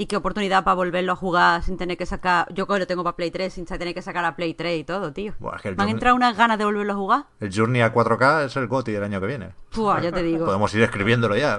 Y 0.00 0.06
qué 0.06 0.16
oportunidad 0.16 0.62
para 0.62 0.76
volverlo 0.76 1.12
a 1.12 1.16
jugar 1.16 1.64
sin 1.64 1.76
tener 1.76 1.96
que 1.96 2.06
sacar. 2.06 2.46
Yo 2.54 2.68
que 2.68 2.78
lo 2.78 2.86
tengo 2.86 3.02
para 3.02 3.16
Play 3.16 3.32
3 3.32 3.52
sin 3.52 3.64
tener 3.66 3.92
que 3.94 4.02
sacar 4.02 4.24
a 4.24 4.36
Play 4.36 4.54
3 4.54 4.78
y 4.78 4.84
todo, 4.84 5.12
tío. 5.12 5.34
Buah, 5.40 5.56
es 5.56 5.62
que 5.62 5.74
Me 5.74 5.82
han 5.82 5.88
entrado 5.88 6.14
unas 6.14 6.36
ganas 6.36 6.56
de 6.56 6.64
volverlo 6.64 6.92
a 6.92 6.96
jugar. 6.96 7.24
El 7.40 7.52
Journey 7.52 7.82
a 7.82 7.92
4K 7.92 8.44
es 8.44 8.56
el 8.56 8.68
GOTY 8.68 8.92
del 8.92 9.02
año 9.02 9.20
que 9.20 9.26
viene. 9.26 9.50
Pua, 9.70 10.00
ya 10.00 10.12
te 10.12 10.22
digo. 10.22 10.46
Podemos 10.46 10.72
ir 10.74 10.82
escribiéndolo 10.82 11.36
ya. 11.36 11.58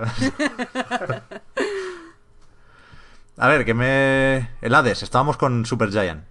A 3.38 3.48
ver, 3.48 3.66
que 3.66 3.74
me. 3.74 4.50
El 4.62 4.76
Hades, 4.76 5.04
estábamos 5.04 5.38
con 5.38 5.66
Super 5.66 5.92
Giant. 5.92 6.24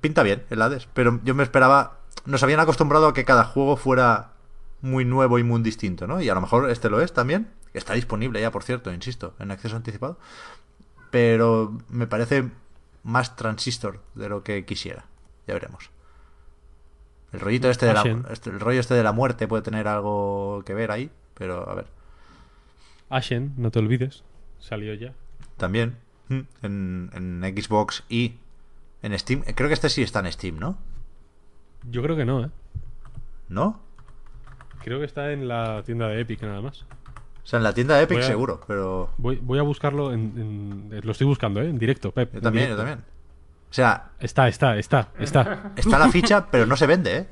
Pinta 0.00 0.22
bien 0.22 0.44
el 0.50 0.60
Hades, 0.60 0.88
pero 0.92 1.20
yo 1.24 1.34
me 1.34 1.42
esperaba. 1.42 1.98
Nos 2.26 2.42
habían 2.42 2.60
acostumbrado 2.60 3.06
a 3.08 3.14
que 3.14 3.24
cada 3.24 3.44
juego 3.44 3.76
fuera 3.76 4.32
muy 4.82 5.04
nuevo 5.04 5.38
y 5.38 5.42
muy 5.42 5.62
distinto, 5.62 6.06
¿no? 6.06 6.20
Y 6.20 6.28
a 6.28 6.34
lo 6.34 6.40
mejor 6.40 6.70
este 6.70 6.90
lo 6.90 7.00
es 7.00 7.12
también. 7.12 7.48
Está 7.74 7.94
disponible 7.94 8.40
ya, 8.40 8.50
por 8.50 8.62
cierto, 8.64 8.92
insisto, 8.92 9.34
en 9.38 9.50
acceso 9.50 9.76
anticipado. 9.76 10.18
Pero 11.10 11.78
me 11.88 12.06
parece 12.06 12.48
más 13.02 13.36
transistor 13.36 14.00
de 14.14 14.28
lo 14.28 14.42
que 14.42 14.64
quisiera. 14.64 15.06
Ya 15.46 15.54
veremos. 15.54 15.90
El 17.32 17.40
rollito 17.40 17.70
este 17.70 17.86
de 17.86 17.94
la, 17.94 18.00
Ashen. 18.00 18.24
este- 18.30 18.50
el 18.50 18.60
rollo 18.60 18.80
este 18.80 18.94
de 18.94 19.02
la 19.04 19.12
muerte 19.12 19.46
puede 19.48 19.62
tener 19.62 19.86
algo 19.88 20.62
que 20.66 20.74
ver 20.74 20.90
ahí, 20.90 21.10
pero 21.34 21.68
a 21.68 21.74
ver. 21.74 21.86
Ashen, 23.08 23.54
no 23.56 23.70
te 23.70 23.78
olvides, 23.78 24.22
salió 24.58 24.94
ya. 24.94 25.14
También 25.56 25.96
mm, 26.28 26.40
en, 26.62 27.10
en 27.42 27.56
Xbox 27.56 28.04
y 28.08 28.34
en 29.02 29.16
Steam. 29.18 29.42
Creo 29.54 29.68
que 29.68 29.74
este 29.74 29.88
sí 29.88 30.02
está 30.02 30.20
en 30.20 30.30
Steam, 30.32 30.58
¿no? 30.58 30.76
Yo 31.88 32.02
creo 32.02 32.16
que 32.16 32.24
no, 32.24 32.44
¿eh? 32.44 32.50
¿No? 33.48 33.80
Creo 34.82 34.98
que 34.98 35.04
está 35.06 35.32
en 35.32 35.48
la 35.48 35.82
tienda 35.84 36.08
de 36.08 36.20
Epic 36.20 36.42
nada 36.42 36.60
más. 36.60 36.84
O 37.42 37.46
sea, 37.50 37.56
en 37.58 37.62
la 37.64 37.72
tienda 37.74 37.96
de 37.96 38.02
Epic 38.04 38.18
a- 38.18 38.22
seguro, 38.22 38.60
pero 38.66 39.10
Voy, 39.18 39.36
voy 39.42 39.58
a 39.58 39.62
buscarlo 39.62 40.12
en, 40.12 40.88
en- 40.92 41.00
Lo 41.04 41.12
estoy 41.12 41.26
buscando, 41.26 41.60
¿eh? 41.60 41.68
En 41.68 41.78
directo, 41.78 42.12
Pep. 42.12 42.34
yo 42.34 42.40
también, 42.40 42.68
yo 42.70 42.76
también. 42.76 42.98
O 42.98 43.72
sea, 43.72 44.10
Está, 44.20 44.48
está, 44.48 44.76
está, 44.78 45.08
está. 45.18 45.72
está 45.76 45.98
la 45.98 46.08
ficha, 46.10 46.46
pero 46.50 46.66
no 46.66 46.76
se 46.76 46.86
vende, 46.86 47.16
¿eh? 47.16 47.26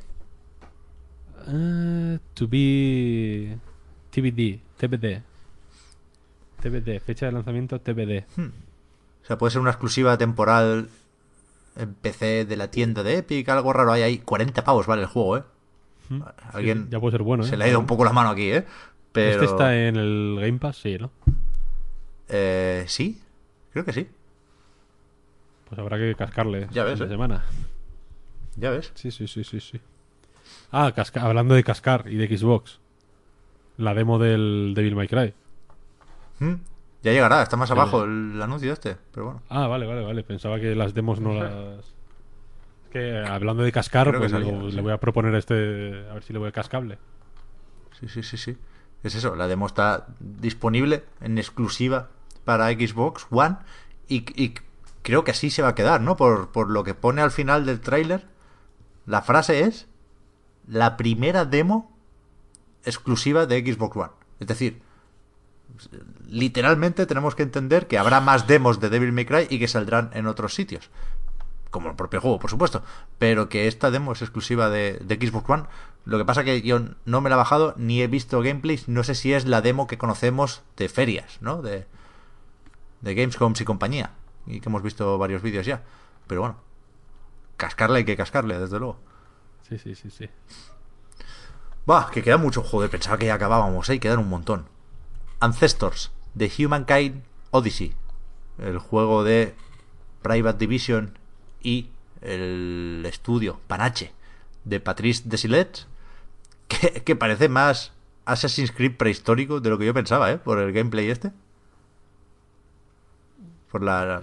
Ah, 1.46 2.18
to 2.34 2.46
be 2.48 3.56
TBD, 4.10 4.60
TBD. 4.76 5.22
TBD, 6.60 7.00
fecha 7.00 7.26
de 7.26 7.32
lanzamiento 7.32 7.80
TBD. 7.80 8.24
O 8.36 9.26
sea, 9.26 9.38
puede 9.38 9.52
ser 9.52 9.60
una 9.60 9.70
exclusiva 9.70 10.18
temporal 10.18 10.88
en 11.76 11.94
PC 11.94 12.44
de 12.44 12.56
la 12.56 12.70
tienda 12.70 13.02
de 13.04 13.18
Epic, 13.18 13.48
algo 13.48 13.72
raro 13.72 13.92
hay 13.92 14.02
ahí. 14.02 14.18
40 14.18 14.64
pavos 14.64 14.86
vale 14.86 15.02
el 15.02 15.08
juego, 15.08 15.38
¿eh? 15.38 15.42
Alguien 16.52 16.84
Sí, 16.84 16.88
ya 16.90 17.00
puede 17.00 17.12
ser 17.12 17.22
bueno, 17.22 17.44
¿eh? 17.44 17.46
se 17.46 17.56
le 17.56 17.64
ha 17.64 17.68
ido 17.68 17.78
un 17.78 17.86
poco 17.86 18.04
la 18.04 18.12
mano 18.12 18.30
aquí, 18.30 18.50
¿eh? 18.50 18.64
Pero... 19.22 19.30
Este 19.42 19.44
está 19.46 19.76
en 19.76 19.96
el 19.96 20.36
Game 20.40 20.58
Pass, 20.58 20.76
sí, 20.78 20.98
¿no? 20.98 21.10
Eh, 22.28 22.84
sí, 22.88 23.20
creo 23.72 23.84
que 23.84 23.92
sí. 23.92 24.08
Pues 25.68 25.78
habrá 25.78 25.98
que 25.98 26.14
cascarle 26.14 26.66
Ya 26.70 26.84
ves, 26.84 26.94
esta 26.94 27.06
¿eh? 27.06 27.08
semana. 27.08 27.44
Ya 28.56 28.70
ves. 28.70 28.90
Sí, 28.94 29.10
sí, 29.10 29.26
sí, 29.28 29.44
sí, 29.44 29.60
sí. 29.60 29.80
Ah, 30.72 30.92
casca- 30.94 31.22
hablando 31.22 31.54
de 31.54 31.62
cascar 31.64 32.04
y 32.08 32.16
de 32.16 32.36
Xbox. 32.36 32.80
La 33.76 33.94
demo 33.94 34.18
del 34.18 34.72
Devil 34.74 34.96
May 34.96 35.08
Cry. 35.08 35.34
Mm, 36.40 36.54
Ya 37.02 37.12
llegará, 37.12 37.42
está 37.42 37.56
más 37.56 37.70
abajo 37.70 38.04
el 38.04 38.40
anuncio 38.42 38.72
este, 38.72 38.96
pero 39.12 39.26
bueno. 39.26 39.42
Ah, 39.48 39.66
vale, 39.68 39.86
vale, 39.86 40.02
vale. 40.02 40.22
Pensaba 40.24 40.58
que 40.58 40.74
las 40.74 40.94
demos 40.94 41.20
no 41.20 41.32
las... 41.34 41.52
Es 41.84 42.90
que 42.90 43.18
hablando 43.18 43.62
de 43.62 43.70
cascar, 43.70 44.08
Creo 44.08 44.20
pues 44.20 44.32
salía, 44.32 44.50
digo, 44.52 44.70
sí. 44.70 44.76
le 44.76 44.82
voy 44.82 44.92
a 44.92 44.98
proponer 44.98 45.34
este... 45.34 46.06
A 46.10 46.14
ver 46.14 46.22
si 46.24 46.32
le 46.32 46.38
voy 46.40 46.48
a 46.48 46.52
cascable. 46.52 46.98
Sí, 48.00 48.08
sí, 48.08 48.22
sí, 48.22 48.36
sí. 48.36 48.56
Es 49.02 49.14
eso, 49.14 49.36
la 49.36 49.46
demo 49.46 49.66
está 49.66 50.06
disponible 50.18 51.04
en 51.20 51.38
exclusiva 51.38 52.08
para 52.44 52.68
Xbox 52.70 53.26
One 53.30 53.56
y, 54.08 54.54
creo 55.02 55.24
que 55.24 55.30
así 55.30 55.50
se 55.50 55.62
va 55.62 55.68
a 55.68 55.74
quedar, 55.74 56.00
¿no? 56.00 56.16
Por, 56.16 56.50
por 56.50 56.70
lo 56.70 56.84
que 56.84 56.94
pone 56.94 57.22
al 57.22 57.30
final 57.30 57.64
del 57.64 57.80
tráiler, 57.80 58.26
la 59.06 59.22
frase 59.22 59.60
es 59.60 59.86
la 60.66 60.96
primera 60.96 61.44
demo 61.44 61.96
exclusiva 62.84 63.46
de 63.46 63.60
Xbox 63.60 63.96
One. 63.96 64.12
Es 64.40 64.46
decir, 64.46 64.82
literalmente 66.26 67.06
tenemos 67.06 67.34
que 67.34 67.42
entender 67.42 67.86
que 67.86 67.98
habrá 67.98 68.20
más 68.20 68.46
demos 68.46 68.80
de 68.80 68.90
Devil 68.90 69.12
May 69.12 69.24
Cry 69.24 69.46
y 69.50 69.58
que 69.58 69.68
saldrán 69.68 70.10
en 70.14 70.26
otros 70.26 70.54
sitios. 70.54 70.90
como 71.70 71.90
el 71.90 71.96
propio 71.96 72.22
juego, 72.22 72.38
por 72.38 72.48
supuesto, 72.48 72.82
pero 73.18 73.50
que 73.50 73.68
esta 73.68 73.90
demo 73.90 74.12
es 74.12 74.22
exclusiva 74.22 74.70
de, 74.70 74.98
de 75.04 75.14
Xbox 75.16 75.50
One. 75.50 75.64
Lo 76.04 76.18
que 76.18 76.24
pasa 76.24 76.44
que 76.44 76.62
yo 76.62 76.80
no 77.04 77.20
me 77.20 77.28
la 77.28 77.36
he 77.36 77.38
bajado 77.38 77.74
ni 77.76 78.00
he 78.00 78.06
visto 78.06 78.40
gameplays, 78.40 78.88
no 78.88 79.04
sé 79.04 79.14
si 79.14 79.32
es 79.34 79.46
la 79.46 79.60
demo 79.60 79.86
que 79.86 79.98
conocemos 79.98 80.62
de 80.76 80.88
ferias, 80.88 81.38
¿no? 81.40 81.60
De, 81.60 81.86
de 83.02 83.14
Gamescoms 83.14 83.60
y 83.60 83.64
compañía, 83.64 84.12
y 84.46 84.60
que 84.60 84.68
hemos 84.68 84.82
visto 84.82 85.18
varios 85.18 85.42
vídeos 85.42 85.66
ya. 85.66 85.82
Pero 86.26 86.40
bueno, 86.40 86.56
cascarle 87.56 87.98
hay 87.98 88.04
que 88.04 88.16
cascarle, 88.16 88.58
desde 88.58 88.78
luego. 88.78 88.98
Sí, 89.68 89.78
sí, 89.78 89.94
sí, 89.94 90.10
sí. 90.10 90.30
Va, 91.88 92.10
que 92.10 92.22
queda 92.22 92.38
mucho, 92.38 92.62
joder, 92.62 92.90
pensaba 92.90 93.18
que 93.18 93.26
ya 93.26 93.34
acabábamos, 93.34 93.88
¿eh? 93.90 94.00
Quedan 94.00 94.18
un 94.18 94.28
montón. 94.28 94.66
Ancestors, 95.40 96.10
The 96.36 96.50
Humankind 96.58 97.22
Odyssey, 97.50 97.94
el 98.58 98.78
juego 98.78 99.24
de 99.24 99.54
Private 100.22 100.58
Division 100.58 101.18
y 101.62 101.90
el 102.20 103.04
estudio 103.06 103.60
Panache 103.66 104.12
de 104.68 104.80
Patrice 104.80 105.22
Desilets, 105.24 105.86
que, 106.68 107.02
que 107.02 107.16
parece 107.16 107.48
más 107.48 107.92
Assassin's 108.28 108.72
Creed 108.72 108.96
prehistórico 108.96 109.60
de 109.60 109.70
lo 109.70 109.78
que 109.78 109.86
yo 109.86 109.94
pensaba, 109.94 110.30
¿eh? 110.30 110.38
Por 110.38 110.58
el 110.58 110.72
gameplay 110.72 111.10
este. 111.10 111.32
Por 113.70 113.82
la, 113.82 114.22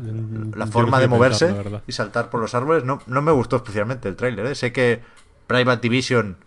la 0.56 0.68
forma 0.68 1.00
de 1.00 1.08
moverse 1.08 1.54
y 1.86 1.92
saltar 1.92 2.30
por 2.30 2.40
los 2.40 2.56
árboles. 2.56 2.84
No, 2.84 3.02
no 3.06 3.22
me 3.22 3.32
gustó 3.32 3.58
especialmente 3.58 4.08
el 4.08 4.16
tráiler, 4.16 4.46
¿eh? 4.48 4.56
Sé 4.56 4.72
que 4.72 5.02
Private 5.48 5.82
Division 5.82 6.38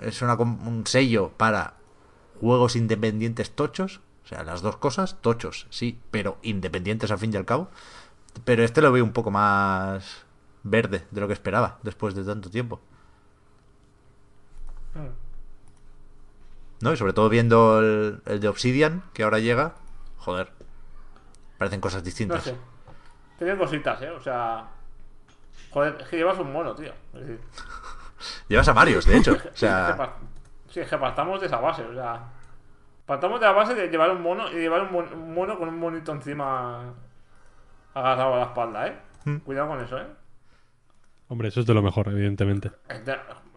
es 0.00 0.22
una 0.22 0.34
un 0.34 0.86
sello 0.86 1.32
para 1.36 1.74
juegos 2.40 2.76
independientes 2.76 3.50
tochos. 3.50 4.00
O 4.24 4.28
sea, 4.28 4.42
las 4.42 4.60
dos 4.60 4.76
cosas, 4.76 5.16
tochos, 5.22 5.66
sí, 5.70 5.98
pero 6.10 6.36
independientes 6.42 7.10
al 7.10 7.18
fin 7.18 7.32
y 7.32 7.36
al 7.36 7.46
cabo. 7.46 7.70
Pero 8.44 8.64
este 8.64 8.82
lo 8.82 8.92
veo 8.92 9.04
un 9.04 9.12
poco 9.12 9.30
más 9.30 10.24
verde 10.70 11.06
de 11.10 11.20
lo 11.20 11.26
que 11.26 11.32
esperaba 11.34 11.78
después 11.82 12.14
de 12.14 12.24
tanto 12.24 12.50
tiempo. 12.50 12.80
¿No? 16.80 16.92
Y 16.92 16.96
sobre 16.96 17.12
todo 17.12 17.28
viendo 17.28 17.80
el, 17.80 18.22
el 18.26 18.40
de 18.40 18.48
Obsidian, 18.48 19.02
que 19.12 19.24
ahora 19.24 19.38
llega, 19.40 19.74
joder, 20.18 20.52
parecen 21.58 21.80
cosas 21.80 22.02
No 22.02 22.04
distintas. 22.04 22.44
sé. 22.44 22.56
Tiene 23.38 23.56
cositas, 23.56 24.00
¿eh? 24.02 24.10
O 24.10 24.20
sea. 24.20 24.68
Joder, 25.70 25.96
es 26.00 26.08
que 26.08 26.16
llevas 26.16 26.38
un 26.38 26.52
mono, 26.52 26.74
tío. 26.74 26.92
Es 27.14 27.20
decir, 27.20 27.40
Llevas 28.48 28.68
a 28.68 28.72
varios, 28.72 29.04
de 29.06 29.16
hecho. 29.16 29.32
O 29.32 29.36
sea, 29.56 30.14
sí, 30.70 30.80
es 30.80 30.88
que 30.88 30.98
partamos 30.98 31.40
de 31.40 31.46
esa 31.46 31.58
base, 31.58 31.82
o 31.82 31.92
sea. 31.94 32.28
Partamos 33.06 33.40
de 33.40 33.46
la 33.46 33.52
base 33.52 33.74
de 33.74 33.88
llevar 33.88 34.10
un 34.10 34.22
mono 34.22 34.50
y 34.50 34.56
llevar 34.56 34.82
un, 34.82 34.92
mon- 34.92 35.12
un 35.12 35.34
mono 35.34 35.58
con 35.58 35.68
un 35.68 35.78
monito 35.78 36.12
encima 36.12 36.92
agarrado 37.94 38.34
a 38.34 38.38
la 38.38 38.44
espalda, 38.44 38.86
¿eh? 38.86 38.98
Mm. 39.24 39.36
Cuidado 39.38 39.68
con 39.68 39.80
eso, 39.80 39.98
¿eh? 39.98 40.06
Hombre, 41.28 41.48
eso 41.48 41.60
es 41.60 41.66
de 41.66 41.74
lo 41.74 41.82
mejor, 41.82 42.08
evidentemente. 42.08 42.70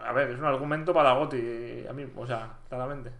A 0.04 0.14
ver, 0.14 0.32
es 0.32 0.40
un 0.40 0.46
argumento 0.46 0.94
para 0.94 1.14
Goti 1.14 1.86
a 1.90 1.94
mí, 1.94 2.06
o 2.16 2.28
sea, 2.28 2.58
claramente. 2.70 3.12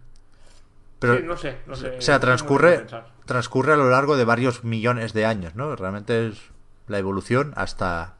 pero, 0.98 1.16
sí, 1.16 1.22
no 1.24 1.36
sé, 1.36 1.58
no 1.66 1.74
sé. 1.74 1.96
o 1.96 2.00
sea, 2.00 2.20
transcurre, 2.20 2.86
transcurre 3.24 3.72
a 3.72 3.76
lo 3.76 3.88
largo 3.88 4.16
de 4.16 4.24
varios 4.24 4.64
millones 4.64 5.12
de 5.12 5.24
años, 5.24 5.54
¿no? 5.54 5.74
Realmente 5.76 6.28
es 6.28 6.50
la 6.88 6.98
evolución 6.98 7.52
hasta 7.56 8.16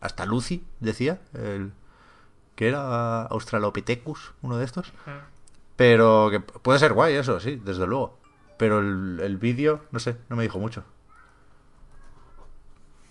hasta 0.00 0.26
Lucy, 0.26 0.66
decía, 0.80 1.18
el 1.32 1.72
que 2.56 2.68
era 2.68 3.22
Australopithecus, 3.22 4.34
uno 4.42 4.58
de 4.58 4.64
estos. 4.64 4.92
Mm. 5.06 5.10
Pero 5.76 6.28
que 6.30 6.40
puede 6.40 6.78
ser 6.78 6.92
guay 6.92 7.14
eso, 7.14 7.40
sí, 7.40 7.60
desde 7.64 7.86
luego. 7.86 8.18
Pero 8.58 8.80
el, 8.80 9.18
el 9.22 9.38
vídeo, 9.38 9.80
no 9.90 9.98
sé, 9.98 10.16
no 10.28 10.36
me 10.36 10.42
dijo 10.42 10.58
mucho. 10.58 10.84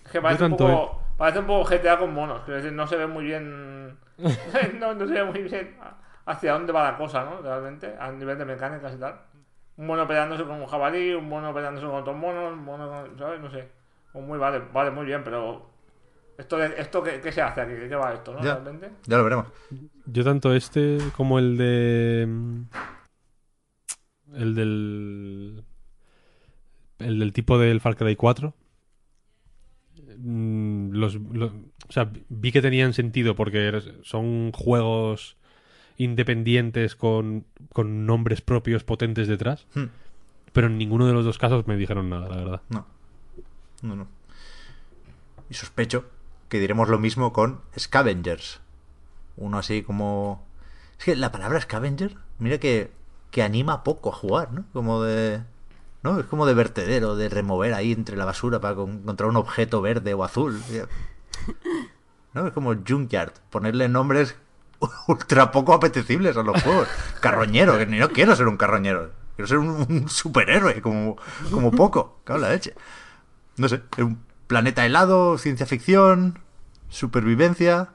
Es 0.04 0.12
que 0.12 0.20
parece 0.20 0.44
un, 0.44 0.50
tanto, 0.52 0.66
poco, 0.66 1.03
parece 1.16 1.38
un 1.40 1.46
poco 1.46 1.68
GTA 1.70 1.98
con 1.98 2.12
monos. 2.14 2.46
Decir, 2.46 2.72
no 2.72 2.86
se 2.86 2.96
ve 2.96 3.06
muy 3.06 3.24
bien. 3.24 3.98
no, 4.78 4.94
no 4.94 5.06
se 5.06 5.12
ve 5.14 5.24
muy 5.24 5.42
bien 5.42 5.76
hacia 6.26 6.52
dónde 6.52 6.72
va 6.72 6.90
la 6.92 6.96
cosa, 6.96 7.24
¿no? 7.24 7.42
Realmente, 7.42 7.94
a 7.98 8.10
nivel 8.12 8.38
de 8.38 8.44
mecánicas 8.44 8.94
y 8.94 8.98
tal. 8.98 9.20
Un 9.76 9.86
mono 9.86 10.06
peleándose 10.06 10.44
con 10.44 10.60
un 10.60 10.66
jabalí, 10.66 11.12
un 11.14 11.28
mono 11.28 11.52
peleándose 11.52 11.86
con 11.86 11.96
otros 11.96 12.16
monos, 12.16 12.52
un 12.52 12.64
mono 12.64 12.88
con- 12.88 13.18
¿sabes? 13.18 13.40
No 13.40 13.50
sé. 13.50 13.68
Pues 14.12 14.24
muy 14.24 14.38
vale, 14.38 14.62
vale, 14.72 14.90
muy 14.90 15.04
bien, 15.06 15.22
pero. 15.24 15.70
¿Esto, 16.38 16.56
de- 16.56 16.74
esto 16.80 17.02
qué, 17.02 17.20
qué 17.20 17.30
se 17.32 17.42
hace 17.42 17.60
aquí? 17.60 17.74
¿Qué 17.88 17.94
va 17.94 18.12
esto, 18.14 18.32
no? 18.32 18.38
Ya. 18.42 18.54
Realmente. 18.54 18.90
Ya 19.06 19.18
lo 19.18 19.24
veremos. 19.24 19.46
Yo 20.06 20.24
tanto 20.24 20.54
este 20.54 20.98
como 21.16 21.38
el 21.38 21.56
de... 21.56 22.22
El 24.32 24.54
del... 24.54 25.64
El 26.98 27.18
del 27.18 27.32
tipo 27.32 27.58
del 27.58 27.80
Far 27.80 27.96
Cry 27.96 28.16
4. 28.16 28.54
Mm, 30.24 30.90
Los, 30.92 31.14
lo- 31.16 31.52
o 31.88 31.92
sea, 31.92 32.10
vi 32.28 32.50
que 32.52 32.62
tenían 32.62 32.92
sentido 32.94 33.34
porque 33.36 33.82
son 34.02 34.52
juegos 34.52 35.36
independientes 35.96 36.96
con, 36.96 37.44
con 37.72 38.06
nombres 38.06 38.40
propios 38.40 38.82
potentes 38.84 39.28
detrás. 39.28 39.66
Hmm. 39.74 39.84
Pero 40.52 40.66
en 40.68 40.78
ninguno 40.78 41.06
de 41.06 41.12
los 41.12 41.24
dos 41.24 41.38
casos 41.38 41.66
me 41.66 41.76
dijeron 41.76 42.10
nada, 42.10 42.28
la 42.28 42.36
verdad. 42.36 42.62
No. 42.68 42.86
No, 43.82 43.96
no. 43.96 44.06
Y 45.50 45.54
sospecho 45.54 46.06
que 46.48 46.58
diremos 46.60 46.88
lo 46.88 46.98
mismo 46.98 47.32
con 47.32 47.60
Scavengers. 47.78 48.60
Uno 49.36 49.58
así 49.58 49.82
como... 49.82 50.46
Es 50.98 51.04
que 51.04 51.16
la 51.16 51.32
palabra 51.32 51.60
Scavenger, 51.60 52.16
mira 52.38 52.58
que, 52.58 52.92
que 53.30 53.42
anima 53.42 53.82
poco 53.82 54.10
a 54.10 54.14
jugar, 54.14 54.52
¿no? 54.52 54.64
Como 54.72 55.02
de... 55.02 55.42
¿No? 56.04 56.20
Es 56.20 56.26
como 56.26 56.46
de 56.46 56.54
vertedero, 56.54 57.16
de 57.16 57.28
remover 57.28 57.74
ahí 57.74 57.90
entre 57.92 58.16
la 58.16 58.24
basura 58.26 58.60
para 58.60 58.76
con- 58.76 58.98
encontrar 59.02 59.28
un 59.30 59.36
objeto 59.36 59.80
verde 59.82 60.14
o 60.14 60.22
azul. 60.22 60.62
¿No? 62.34 62.46
Es 62.46 62.52
como 62.52 62.74
Junkyard. 62.86 63.32
Ponerle 63.50 63.88
nombres 63.88 64.36
ultra 65.08 65.50
poco 65.50 65.72
apetecibles 65.74 66.36
a 66.36 66.42
los 66.42 66.62
juegos. 66.62 66.88
Carroñero, 67.20 67.78
que 67.78 67.86
no 67.86 68.08
quiero 68.10 68.36
ser 68.36 68.48
un 68.48 68.56
carroñero. 68.56 69.10
Quiero 69.36 69.48
ser 69.48 69.58
un, 69.58 69.68
un 69.88 70.08
superhéroe, 70.08 70.80
como, 70.82 71.16
como 71.50 71.70
poco. 71.72 72.20
Cago 72.24 72.38
la 72.40 72.50
leche. 72.50 72.74
No 73.56 73.68
sé, 73.68 73.82
un 73.98 74.22
planeta 74.46 74.84
helado, 74.84 75.38
ciencia 75.38 75.64
ficción, 75.66 76.38
supervivencia. 76.88 77.88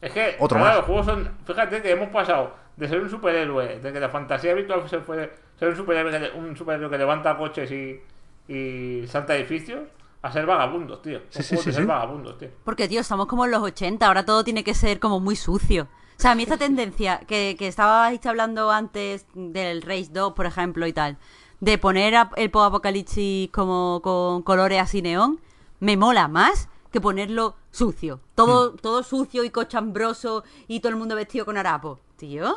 Es 0.00 0.12
que 0.12 0.36
Otro 0.38 0.58
ahora 0.58 0.70
más. 0.70 0.76
los 0.78 0.86
juegos 0.86 1.06
son. 1.06 1.30
Fíjate 1.46 1.82
que 1.82 1.90
hemos 1.92 2.08
pasado 2.10 2.54
de 2.80 2.88
ser 2.88 3.00
un 3.00 3.10
superhéroe, 3.10 3.78
de 3.78 3.92
que 3.92 4.00
la 4.00 4.08
fantasía 4.08 4.54
virtual 4.54 4.88
se 4.88 4.98
fue 5.00 5.30
ser 5.58 5.68
un 5.68 5.76
superhéroe 5.76 6.10
que, 6.18 6.38
un 6.38 6.56
superhéroe 6.56 6.90
que 6.90 6.98
levanta 6.98 7.36
coches 7.36 7.70
y, 7.70 8.00
y 8.48 9.06
salta 9.06 9.36
edificios, 9.36 9.80
a 10.22 10.32
ser 10.32 10.46
vagabundos, 10.46 11.00
tío. 11.02 11.20
Sí, 11.30 11.42
sí, 11.42 11.56
sí, 11.56 11.72
ser 11.72 11.82
sí. 11.82 11.84
vagabundos, 11.84 12.38
tío. 12.38 12.48
Porque, 12.64 12.88
tío, 12.88 13.00
estamos 13.02 13.26
como 13.26 13.44
en 13.44 13.50
los 13.52 13.62
80, 13.62 14.06
ahora 14.06 14.24
todo 14.24 14.42
tiene 14.44 14.64
que 14.64 14.74
ser 14.74 14.98
como 14.98 15.20
muy 15.20 15.36
sucio. 15.36 15.84
O 16.18 16.20
sea, 16.22 16.32
a 16.32 16.34
mí 16.34 16.42
esta 16.42 16.56
tendencia 16.66 17.20
que, 17.20 17.54
que 17.58 17.68
estabais 17.68 18.24
hablando 18.26 18.70
antes 18.70 19.26
del 19.34 19.82
Race 19.82 20.08
2, 20.12 20.32
por 20.32 20.46
ejemplo, 20.46 20.86
y 20.86 20.92
tal, 20.92 21.18
de 21.60 21.78
poner 21.78 22.16
a- 22.16 22.30
el 22.36 22.50
post-apocalipsis 22.50 23.50
como 23.50 24.00
con 24.02 24.42
colores 24.42 24.80
así 24.80 25.02
neón, 25.02 25.38
me 25.80 25.96
mola 25.96 26.28
más 26.28 26.68
que 26.92 27.00
ponerlo 27.00 27.56
sucio. 27.70 28.20
Todo, 28.34 28.72
todo 28.72 29.02
sucio 29.02 29.44
y 29.44 29.50
cochambroso 29.50 30.44
y 30.66 30.80
todo 30.80 30.90
el 30.90 30.96
mundo 30.98 31.14
vestido 31.14 31.44
con 31.44 31.56
harapo. 31.56 32.00
Tío, 32.16 32.56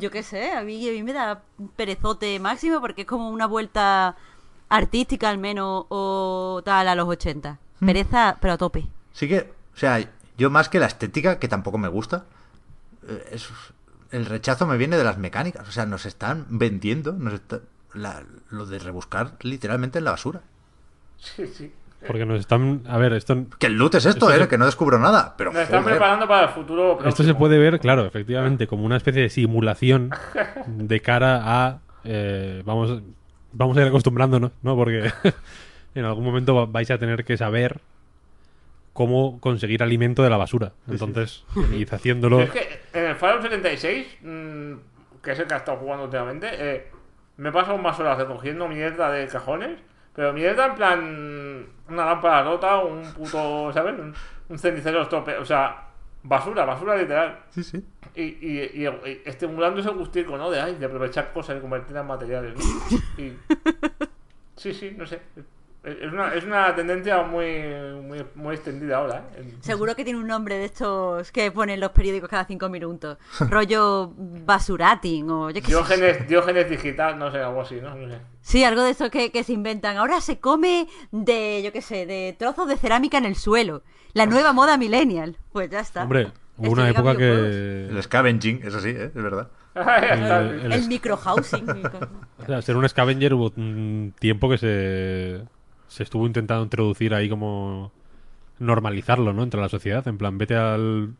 yo 0.00 0.10
qué 0.10 0.22
sé, 0.22 0.52
a 0.52 0.62
mí, 0.62 0.88
a 0.88 0.92
mí 0.92 1.02
me 1.02 1.12
da 1.12 1.42
perezote 1.76 2.38
máximo 2.40 2.80
porque 2.80 3.02
es 3.02 3.06
como 3.06 3.30
una 3.30 3.46
vuelta 3.46 4.16
artística 4.68 5.28
al 5.28 5.38
menos 5.38 5.86
o 5.88 6.62
tal 6.64 6.88
a 6.88 6.94
los 6.94 7.08
80. 7.08 7.58
Pereza, 7.80 8.36
pero 8.40 8.54
a 8.54 8.58
tope. 8.58 8.86
Sí 9.12 9.28
que, 9.28 9.52
o 9.74 9.76
sea, 9.78 10.00
yo 10.38 10.50
más 10.50 10.68
que 10.68 10.78
la 10.80 10.86
estética, 10.86 11.38
que 11.38 11.48
tampoco 11.48 11.78
me 11.78 11.88
gusta, 11.88 12.24
eh, 13.08 13.28
es- 13.32 13.48
el 14.10 14.26
rechazo 14.26 14.66
me 14.66 14.76
viene 14.76 14.96
de 14.96 15.04
las 15.04 15.18
mecánicas. 15.18 15.68
O 15.68 15.72
sea, 15.72 15.86
nos 15.86 16.06
están 16.06 16.46
vendiendo 16.48 17.12
nos 17.12 17.34
está- 17.34 17.60
la- 17.92 18.22
lo 18.50 18.66
de 18.66 18.78
rebuscar 18.78 19.36
literalmente 19.40 19.98
en 19.98 20.04
la 20.04 20.12
basura. 20.12 20.40
Sí, 21.18 21.46
sí. 21.46 21.72
Porque 22.06 22.26
nos 22.26 22.40
están... 22.40 22.82
A 22.88 22.98
ver, 22.98 23.12
esto, 23.14 23.46
Que 23.58 23.66
el 23.66 23.74
loot 23.74 23.94
es 23.94 24.06
esto, 24.06 24.28
Esto 24.28 24.38
¿eh? 24.40 24.42
se- 24.44 24.48
Que 24.48 24.58
no 24.58 24.66
descubro 24.66 24.98
nada. 24.98 25.34
Pero 25.36 25.52
Nos 25.52 25.62
están 25.62 25.82
joder. 25.82 25.96
preparando 25.96 26.28
para 26.28 26.46
el 26.46 26.52
futuro. 26.52 26.92
esto 26.92 27.02
próximo. 27.04 27.28
se 27.28 27.34
puede 27.34 27.58
ver, 27.58 27.80
claro, 27.80 28.04
efectivamente, 28.06 28.66
como 28.66 28.84
una 28.84 28.96
especie 28.96 29.22
de 29.22 29.30
simulación 29.30 30.10
de 30.66 31.00
cara 31.00 31.40
a... 31.44 31.78
eh, 32.04 32.62
vamos, 32.64 33.02
vamos 33.52 33.76
a 33.76 33.80
ir 33.82 33.88
acostumbrándonos, 33.88 34.50
¿no? 34.62 34.76
Porque 34.76 35.10
en 35.94 36.04
algún 36.04 36.24
momento 36.24 36.54
va- 36.54 36.66
vais 36.66 36.90
a 36.90 36.98
tener 36.98 37.24
que 37.24 37.36
saber 37.36 37.80
cómo 38.92 39.40
conseguir 39.40 39.82
alimento 39.82 40.22
de 40.22 40.30
la 40.30 40.36
basura. 40.36 40.72
Entonces, 40.88 41.44
id 41.72 41.88
haciéndolo... 41.92 42.40
Es 42.40 42.50
que 42.50 42.80
en 42.92 43.04
el 43.06 43.16
Fallout 43.16 43.42
76, 43.42 44.06
mm, 44.22 44.72
que 45.22 45.32
es 45.32 45.38
el 45.38 45.46
que 45.46 45.54
ha 45.54 45.56
estado 45.58 45.78
jugando 45.78 46.04
últimamente, 46.04 46.48
eh, 46.52 46.86
me 47.36 47.48
he 47.48 47.52
pasado 47.52 47.76
más 47.78 47.98
horas 47.98 48.18
recogiendo 48.18 48.68
mierda 48.68 49.10
de 49.10 49.26
cajones, 49.26 49.78
pero 50.14 50.32
mierda 50.32 50.66
en 50.66 50.74
plan 50.74 51.66
una 51.88 52.04
lámpara 52.06 52.42
rota, 52.44 52.78
un 52.78 53.02
puto, 53.12 53.72
¿sabes? 53.72 53.98
Un, 53.98 54.14
un 54.48 54.58
cenicero 54.58 55.02
estrope, 55.02 55.36
o 55.38 55.44
sea, 55.44 55.88
basura, 56.22 56.64
basura 56.64 56.96
literal. 56.96 57.40
Sí, 57.50 57.62
sí. 57.62 57.84
Y, 58.14 58.22
y, 58.22 58.60
y- 58.74 58.86
y 58.86 59.22
estimulando 59.24 59.80
ese 59.80 59.90
gustico, 59.90 60.36
¿no? 60.38 60.50
De, 60.50 60.60
ay, 60.60 60.76
de 60.76 60.86
aprovechar 60.86 61.32
cosas 61.32 61.56
y 61.58 61.60
convertirlas 61.60 62.02
en 62.02 62.08
materiales, 62.08 62.54
¿no? 62.56 62.98
Y... 63.22 63.36
Sí, 64.56 64.72
sí, 64.72 64.94
no 64.96 65.04
sé. 65.04 65.20
Es 65.84 66.10
una, 66.12 66.32
es 66.34 66.44
una 66.44 66.74
tendencia 66.74 67.22
muy, 67.24 67.46
muy, 68.02 68.24
muy 68.34 68.54
extendida 68.54 68.96
ahora, 68.96 69.22
¿eh? 69.36 69.54
Seguro 69.60 69.94
que 69.94 70.02
tiene 70.02 70.18
un 70.18 70.26
nombre 70.26 70.56
de 70.56 70.64
estos 70.64 71.30
que 71.30 71.50
ponen 71.52 71.78
los 71.78 71.90
periódicos 71.90 72.30
cada 72.30 72.46
cinco 72.46 72.70
minutos. 72.70 73.18
Rollo 73.50 74.10
basurating 74.16 75.28
o 75.30 75.50
yo 75.50 75.54
qué 75.56 75.60
sé. 75.60 75.68
Diógenes, 75.68 76.26
Diógenes 76.28 76.70
digital, 76.70 77.18
no 77.18 77.30
sé, 77.30 77.38
algo 77.38 77.60
así, 77.60 77.76
¿no? 77.82 77.94
No 77.94 78.08
sé. 78.08 78.18
Sí, 78.40 78.64
algo 78.64 78.82
de 78.82 78.90
eso 78.92 79.10
que, 79.10 79.30
que 79.30 79.44
se 79.44 79.52
inventan. 79.52 79.96
Ahora 79.98 80.20
se 80.22 80.38
come 80.38 80.86
de, 81.12 81.62
yo 81.62 81.70
qué 81.72 81.82
sé, 81.82 82.06
de 82.06 82.34
trozos 82.38 82.66
de 82.66 82.76
cerámica 82.76 83.18
en 83.18 83.26
el 83.26 83.36
suelo. 83.36 83.82
La 84.14 84.24
nueva 84.26 84.52
moda 84.54 84.78
millennial. 84.78 85.36
Pues 85.52 85.68
ya 85.70 85.80
está. 85.80 86.04
Hombre, 86.04 86.32
hubo 86.56 86.70
una 86.72 86.88
época 86.88 87.16
que... 87.16 87.88
El 87.90 88.02
scavenging, 88.02 88.62
eso 88.64 88.80
sí, 88.80 88.88
¿eh? 88.90 89.10
es 89.14 89.22
verdad. 89.22 89.48
el- 89.74 90.60
el- 90.66 90.72
El 90.72 90.88
microhousing. 90.88 91.68
O 92.38 92.46
sea, 92.46 92.62
ser 92.62 92.76
un 92.76 92.88
scavenger 92.88 93.34
hubo 93.34 93.52
un 93.56 94.14
tiempo 94.18 94.48
que 94.48 94.56
se, 94.58 95.42
se 95.94 96.02
estuvo 96.02 96.26
intentando 96.26 96.64
introducir 96.64 97.14
ahí 97.14 97.28
como 97.28 97.92
normalizarlo, 98.58 99.32
¿no? 99.32 99.42
Entre 99.44 99.60
la 99.60 99.68
sociedad. 99.68 100.06
En 100.08 100.18
plan, 100.18 100.38
vete 100.38 100.56
al, 100.56 101.14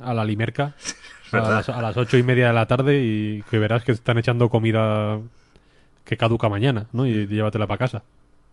a 0.00 0.14
la 0.14 0.24
limerca 0.24 0.74
a 1.32 1.36
las, 1.38 1.68
a 1.68 1.82
las 1.82 1.96
ocho 1.96 2.16
y 2.16 2.22
media 2.22 2.48
de 2.48 2.52
la 2.54 2.66
tarde 2.66 3.02
y 3.02 3.42
que 3.50 3.58
verás 3.58 3.84
que 3.84 3.92
están 3.92 4.16
echando 4.18 4.48
comida 4.48 5.18
que 6.04 6.16
caduca 6.16 6.48
mañana, 6.48 6.86
¿no? 6.92 7.06
Y 7.06 7.26
llévatela 7.26 7.66
para 7.66 7.78
casa. 7.78 8.02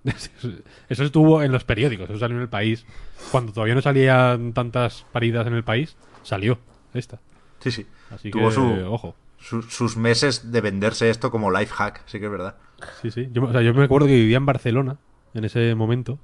Eso 0.90 1.04
estuvo 1.04 1.42
en 1.44 1.54
los 1.54 1.64
periódicos, 1.64 2.10
eso 2.10 2.20
salió 2.20 2.36
en 2.36 2.42
el 2.42 2.50
país. 2.50 2.86
Cuando 3.32 3.54
todavía 3.54 3.76
no 3.76 3.82
salían 3.82 4.52
tantas 4.52 5.06
paridas 5.14 5.48
en 5.48 5.54
el 5.54 5.64
país, 5.64 5.96
salió 6.24 6.60
esta. 6.94 7.20
Sí, 7.60 7.72
sí. 7.72 7.86
Así 8.12 8.30
Tuvo 8.30 8.50
que, 8.50 8.56
su, 8.56 8.66
ojo. 8.92 9.16
su- 9.40 9.62
sus 9.64 9.96
meses 9.96 10.52
de 10.52 10.60
venderse 10.60 11.10
esto 11.10 11.32
como 11.32 11.52
life 11.52 11.74
hack, 11.74 12.02
sí 12.06 12.20
que 12.20 12.26
es 12.26 12.32
verdad. 12.32 12.56
Sí, 13.02 13.12
sí. 13.12 13.30
Yo, 13.32 13.44
o 13.46 13.52
sea, 13.54 13.62
yo 13.62 13.74
me 13.74 13.86
acuerdo 13.86 14.08
que 14.08 14.14
vivía 14.16 14.36
en 14.36 14.46
Barcelona 14.46 14.98
en 15.34 15.46
ese 15.46 15.76
momento, 15.76 16.20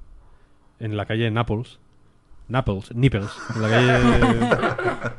en 0.79 0.97
la 0.97 1.05
calle 1.05 1.29
Naples. 1.31 1.79
Naples, 2.47 2.93
Nipples. 2.95 3.29
En 3.55 3.61
la 3.61 3.69
calle. 3.69 5.15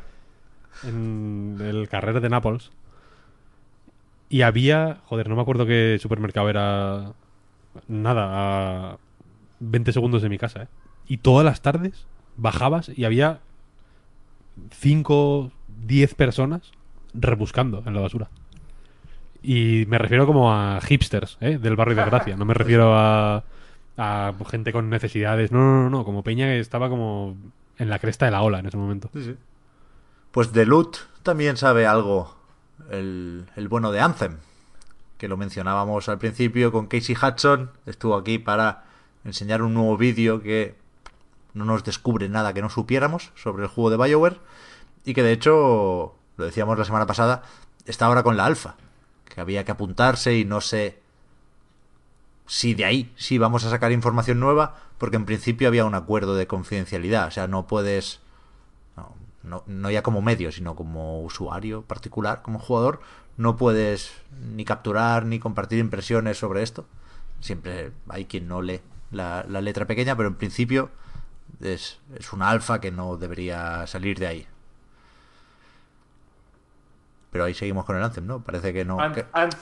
en 0.89 1.57
el 1.61 1.87
carrer 1.87 2.19
de 2.21 2.29
Naples. 2.29 2.71
Y 4.29 4.41
había. 4.41 4.99
Joder, 5.05 5.29
no 5.29 5.35
me 5.35 5.41
acuerdo 5.41 5.65
qué 5.65 5.97
supermercado 6.01 6.49
era. 6.49 7.13
Nada, 7.87 8.27
a 8.93 8.97
20 9.59 9.93
segundos 9.93 10.21
de 10.21 10.29
mi 10.29 10.37
casa, 10.37 10.63
¿eh? 10.63 10.67
Y 11.07 11.17
todas 11.17 11.45
las 11.45 11.61
tardes 11.61 12.05
bajabas 12.37 12.91
y 12.95 13.05
había 13.05 13.39
5, 14.71 15.51
10 15.85 16.15
personas 16.15 16.71
rebuscando 17.13 17.83
en 17.85 17.93
la 17.93 18.01
basura. 18.01 18.29
Y 19.43 19.85
me 19.87 19.97
refiero 19.97 20.27
como 20.27 20.53
a 20.53 20.79
hipsters, 20.81 21.37
¿eh? 21.41 21.57
Del 21.57 21.75
barrio 21.75 21.95
de 21.95 22.05
Gracia. 22.05 22.35
No 22.35 22.45
me 22.45 22.53
refiero 22.53 22.93
a, 22.95 23.43
a 24.01 24.33
gente 24.49 24.73
con 24.73 24.89
necesidades. 24.89 25.51
No, 25.51 25.59
no, 25.59 25.83
no, 25.83 25.89
no. 25.89 26.05
Como 26.05 26.23
Peña 26.23 26.47
que 26.47 26.59
estaba 26.59 26.89
como 26.89 27.37
en 27.77 27.89
la 27.89 27.99
cresta 27.99 28.25
de 28.25 28.31
la 28.31 28.41
ola 28.41 28.59
en 28.59 28.65
ese 28.65 28.77
momento. 28.77 29.11
Pues 30.31 30.53
de 30.53 30.65
Loot 30.65 30.97
también 31.21 31.55
sabe 31.55 31.85
algo 31.85 32.35
el, 32.89 33.45
el 33.55 33.67
bueno 33.67 33.91
de 33.91 34.01
Anthem, 34.01 34.37
que 35.19 35.27
lo 35.27 35.37
mencionábamos 35.37 36.09
al 36.09 36.17
principio 36.17 36.71
con 36.71 36.87
Casey 36.87 37.15
Hudson. 37.15 37.69
Estuvo 37.85 38.15
aquí 38.15 38.39
para 38.39 38.85
enseñar 39.23 39.61
un 39.61 39.75
nuevo 39.75 39.97
vídeo 39.97 40.41
que 40.41 40.75
no 41.53 41.65
nos 41.65 41.83
descubre 41.83 42.27
nada 42.27 42.53
que 42.53 42.61
no 42.61 42.69
supiéramos 42.69 43.31
sobre 43.35 43.63
el 43.63 43.69
juego 43.69 43.91
de 43.91 43.97
BioWare 43.97 44.39
y 45.05 45.13
que 45.13 45.21
de 45.21 45.33
hecho, 45.33 46.15
lo 46.37 46.45
decíamos 46.45 46.77
la 46.77 46.85
semana 46.85 47.05
pasada, 47.05 47.43
está 47.85 48.05
ahora 48.05 48.23
con 48.23 48.37
la 48.37 48.45
alfa, 48.45 48.75
que 49.25 49.41
había 49.41 49.63
que 49.63 49.71
apuntarse 49.71 50.37
y 50.37 50.45
no 50.45 50.61
sé 50.61 51.00
si 52.53 52.73
de 52.73 52.83
ahí 52.83 53.13
sí 53.15 53.37
vamos 53.37 53.63
a 53.63 53.69
sacar 53.69 53.93
información 53.93 54.41
nueva, 54.41 54.75
porque 54.97 55.15
en 55.15 55.23
principio 55.25 55.69
había 55.69 55.85
un 55.85 55.95
acuerdo 55.95 56.35
de 56.35 56.47
confidencialidad, 56.47 57.27
o 57.29 57.31
sea, 57.31 57.47
no 57.47 57.65
puedes 57.65 58.19
no, 58.97 59.15
no, 59.41 59.63
no 59.67 59.89
ya 59.89 60.03
como 60.03 60.21
medio, 60.21 60.51
sino 60.51 60.75
como 60.75 61.21
usuario 61.21 61.83
particular, 61.83 62.41
como 62.41 62.59
jugador, 62.59 62.99
no 63.37 63.55
puedes 63.55 64.11
ni 64.53 64.65
capturar 64.65 65.23
ni 65.25 65.39
compartir 65.39 65.79
impresiones 65.79 66.39
sobre 66.39 66.61
esto. 66.61 66.85
Siempre 67.39 67.93
hay 68.09 68.25
quien 68.25 68.49
no 68.49 68.61
lee 68.61 68.81
la, 69.11 69.45
la 69.47 69.61
letra 69.61 69.87
pequeña, 69.87 70.17
pero 70.17 70.27
en 70.27 70.35
principio 70.35 70.89
es, 71.61 71.99
es 72.19 72.33
un 72.33 72.41
alfa 72.41 72.81
que 72.81 72.91
no 72.91 73.15
debería 73.15 73.87
salir 73.87 74.19
de 74.19 74.27
ahí. 74.27 74.47
Pero 77.31 77.45
ahí 77.45 77.53
seguimos 77.53 77.85
con 77.85 77.95
el 77.95 78.03
Anthem, 78.03 78.27
¿no? 78.27 78.41
Parece 78.43 78.73
que 78.73 78.83
no. 78.83 78.97
Ant- 78.97 79.13
que- 79.13 79.25
ant- 79.31 79.51
ant- 79.53 79.57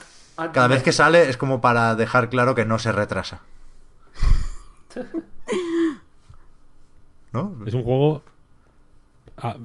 cada 0.52 0.68
vez 0.68 0.82
que 0.82 0.92
sale 0.92 1.28
es 1.28 1.36
como 1.36 1.60
para 1.60 1.94
dejar 1.94 2.28
claro 2.30 2.54
que 2.54 2.64
no 2.64 2.78
se 2.78 2.92
retrasa. 2.92 3.42
¿No? 7.32 7.56
Es 7.66 7.74
un 7.74 7.84
juego 7.84 8.22
a- 9.36 9.56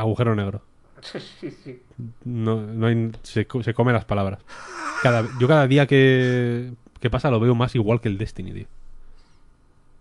agujero 0.00 0.34
negro. 0.34 0.62
Sí, 1.02 1.18
sí. 1.50 1.82
No, 2.24 2.60
no 2.60 2.86
hay- 2.86 3.10
se, 3.22 3.46
co- 3.46 3.62
se 3.62 3.74
come 3.74 3.92
las 3.92 4.04
palabras. 4.04 4.40
Cada, 5.02 5.26
yo 5.38 5.48
cada 5.48 5.66
día 5.66 5.86
que, 5.86 6.72
que 7.00 7.10
pasa 7.10 7.30
lo 7.30 7.40
veo 7.40 7.54
más 7.54 7.74
igual 7.74 8.00
que 8.00 8.08
el 8.08 8.18
Destiny, 8.18 8.52
tío. 8.52 8.66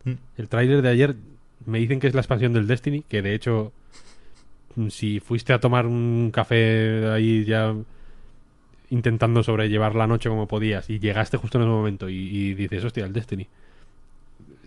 Mm. 0.06 0.14
El 0.38 0.50
tráiler 0.50 0.82
de 0.82 0.90
ayer 0.90 1.16
me 1.66 1.80
dicen 1.80 2.00
que 2.00 2.08
es 2.08 2.14
la 2.14 2.22
expansión 2.22 2.54
del 2.54 2.68
Destiny, 2.68 3.02
que 3.04 3.22
de 3.22 3.34
hecho, 3.34 3.72
si 4.90 5.20
fuiste 5.20 5.54
a 5.54 5.60
tomar 5.60 5.86
un 5.86 6.32
café 6.34 7.10
ahí 7.12 7.44
ya 7.46 7.76
intentando 8.90 9.44
sobrellevar 9.44 9.96
la 9.96 10.08
noche 10.08 10.30
como 10.30 10.48
podías 10.48 10.90
y 10.90 11.00
llegaste 11.00 11.38
justo 11.38 11.58
en 11.58 11.64
ese 11.64 11.70
momento 11.72 12.10
y, 12.10 12.16
y 12.16 12.54
dices, 12.56 12.84
hostia, 12.84 13.06
el 13.06 13.14
Destiny. 13.14 13.48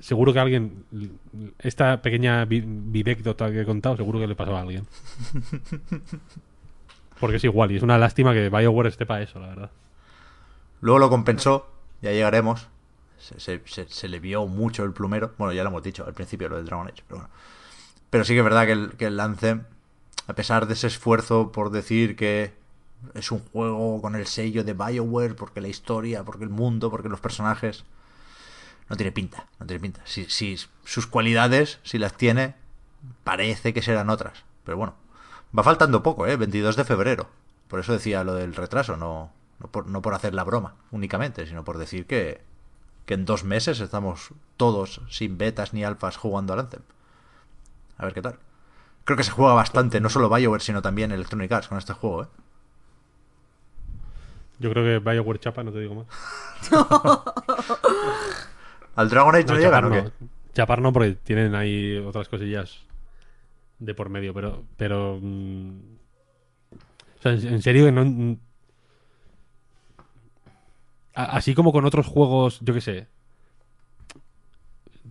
Seguro 0.00 0.32
que 0.32 0.40
alguien, 0.40 0.84
esta 1.60 2.02
pequeña 2.02 2.44
vi- 2.44 2.64
vivécdota 2.66 3.50
que 3.52 3.60
he 3.60 3.64
contado, 3.64 3.96
seguro 3.96 4.18
que 4.18 4.26
le 4.26 4.34
pasó 4.34 4.56
a 4.56 4.60
alguien. 4.62 4.84
Porque 7.20 7.36
es 7.36 7.44
igual, 7.44 7.70
y 7.70 7.76
es 7.76 7.82
una 7.82 7.98
lástima 7.98 8.32
que 8.32 8.48
BioWare 8.48 8.88
esté 8.88 9.06
para 9.06 9.22
eso, 9.22 9.38
la 9.38 9.48
verdad. 9.48 9.70
Luego 10.80 10.98
lo 10.98 11.08
compensó, 11.10 11.68
ya 12.00 12.10
llegaremos. 12.10 12.66
Se, 13.18 13.38
se- 13.38 13.62
se- 13.66 13.88
se 13.88 14.08
le 14.08 14.18
vio 14.18 14.46
mucho 14.46 14.82
el 14.84 14.92
plumero. 14.92 15.32
Bueno, 15.38 15.52
ya 15.52 15.62
lo 15.62 15.68
hemos 15.68 15.84
dicho 15.84 16.04
al 16.04 16.14
principio, 16.14 16.48
lo 16.48 16.56
del 16.56 16.66
Dragon 16.66 16.88
Age, 16.88 17.04
pero 17.06 17.20
bueno. 17.20 17.34
Pero 18.10 18.24
sí 18.24 18.32
que 18.34 18.38
es 18.40 18.44
verdad 18.44 18.66
que 18.66 18.72
el, 18.72 18.90
que 18.96 19.06
el 19.06 19.20
Anthem, 19.20 19.62
a 20.26 20.32
pesar 20.34 20.66
de 20.66 20.72
ese 20.74 20.88
esfuerzo 20.88 21.52
por 21.52 21.70
decir 21.70 22.16
que 22.16 22.52
es 23.14 23.30
un 23.30 23.40
juego 23.40 24.00
con 24.00 24.14
el 24.14 24.26
sello 24.26 24.64
de 24.64 24.74
BioWare, 24.74 25.34
porque 25.34 25.60
la 25.60 25.68
historia, 25.68 26.24
porque 26.24 26.44
el 26.44 26.50
mundo, 26.50 26.90
porque 26.90 27.08
los 27.08 27.20
personajes, 27.20 27.84
no 28.88 28.96
tiene 28.96 29.12
pinta, 29.12 29.46
no 29.58 29.66
tiene 29.66 29.80
pinta. 29.80 30.00
Si, 30.04 30.26
si 30.26 30.58
sus 30.84 31.06
cualidades, 31.06 31.78
si 31.82 31.98
las 31.98 32.14
tiene, 32.14 32.54
parece 33.24 33.72
que 33.72 33.82
serán 33.82 34.10
otras. 34.10 34.44
Pero 34.64 34.76
bueno, 34.76 34.94
va 35.56 35.62
faltando 35.62 36.02
poco, 36.02 36.26
¿eh? 36.26 36.36
22 36.36 36.76
de 36.76 36.84
febrero. 36.84 37.28
Por 37.68 37.80
eso 37.80 37.92
decía 37.92 38.24
lo 38.24 38.34
del 38.34 38.54
retraso, 38.54 38.96
no, 38.96 39.32
no, 39.58 39.66
por, 39.68 39.86
no 39.86 40.02
por 40.02 40.14
hacer 40.14 40.34
la 40.34 40.44
broma 40.44 40.74
únicamente, 40.90 41.46
sino 41.46 41.64
por 41.64 41.78
decir 41.78 42.06
que, 42.06 42.42
que 43.06 43.14
en 43.14 43.24
dos 43.24 43.44
meses 43.44 43.80
estamos 43.80 44.30
todos 44.56 45.00
sin 45.08 45.38
betas 45.38 45.72
ni 45.72 45.84
alfas 45.84 46.16
jugando 46.16 46.52
al 46.52 46.60
Anthem. 46.60 46.82
A 47.98 48.04
ver 48.04 48.14
qué 48.14 48.22
tal. 48.22 48.38
Creo 49.04 49.16
que 49.16 49.24
se 49.24 49.30
juega 49.30 49.54
bastante, 49.54 50.00
no 50.00 50.08
solo 50.08 50.28
BioWare, 50.28 50.62
sino 50.62 50.82
también 50.82 51.12
Electronic 51.12 51.50
Arts 51.50 51.68
con 51.68 51.78
este 51.78 51.92
juego, 51.92 52.24
¿eh? 52.24 52.28
Yo 54.62 54.70
creo 54.70 54.84
que 54.84 55.10
BioWare 55.10 55.40
chapa, 55.40 55.62
no 55.64 55.72
te 55.72 55.80
digo 55.80 55.94
más. 55.94 56.06
¿Al 58.94 59.08
Dragon 59.08 59.34
Age 59.34 59.44
no, 59.46 59.54
No, 59.54 59.58
llegan 59.60 59.90
no. 59.90 60.12
Chapar 60.54 60.80
no, 60.82 60.92
porque 60.92 61.12
tienen 61.12 61.54
ahí 61.54 61.96
otras 61.96 62.28
cosillas 62.28 62.78
de 63.78 63.94
por 63.94 64.08
medio, 64.08 64.32
pero. 64.34 64.62
pero 64.76 65.18
mm, 65.20 65.70
o 67.18 67.22
sea, 67.22 67.32
en, 67.32 67.46
en 67.54 67.62
serio 67.62 67.86
que 67.86 67.92
no. 67.92 68.04
mm, 68.04 68.36
a- 71.14 71.36
así 71.36 71.54
como 71.54 71.72
con 71.72 71.84
otros 71.84 72.06
juegos, 72.06 72.58
yo 72.60 72.74
qué 72.74 72.80
sé. 72.80 73.06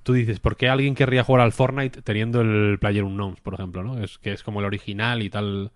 Tú 0.03 0.13
dices, 0.13 0.39
¿por 0.39 0.55
qué 0.57 0.69
alguien 0.69 0.95
querría 0.95 1.23
jugar 1.23 1.41
al 1.41 1.51
Fortnite 1.51 2.01
teniendo 2.01 2.41
el 2.41 2.79
Player 2.79 3.03
Unknowns, 3.03 3.39
por 3.41 3.53
ejemplo, 3.53 3.83
¿no? 3.83 4.01
Es 4.03 4.17
que 4.17 4.31
es 4.31 4.41
como 4.43 4.59
el 4.59 4.65
original 4.65 5.21
y 5.21 5.29
tal. 5.29 5.71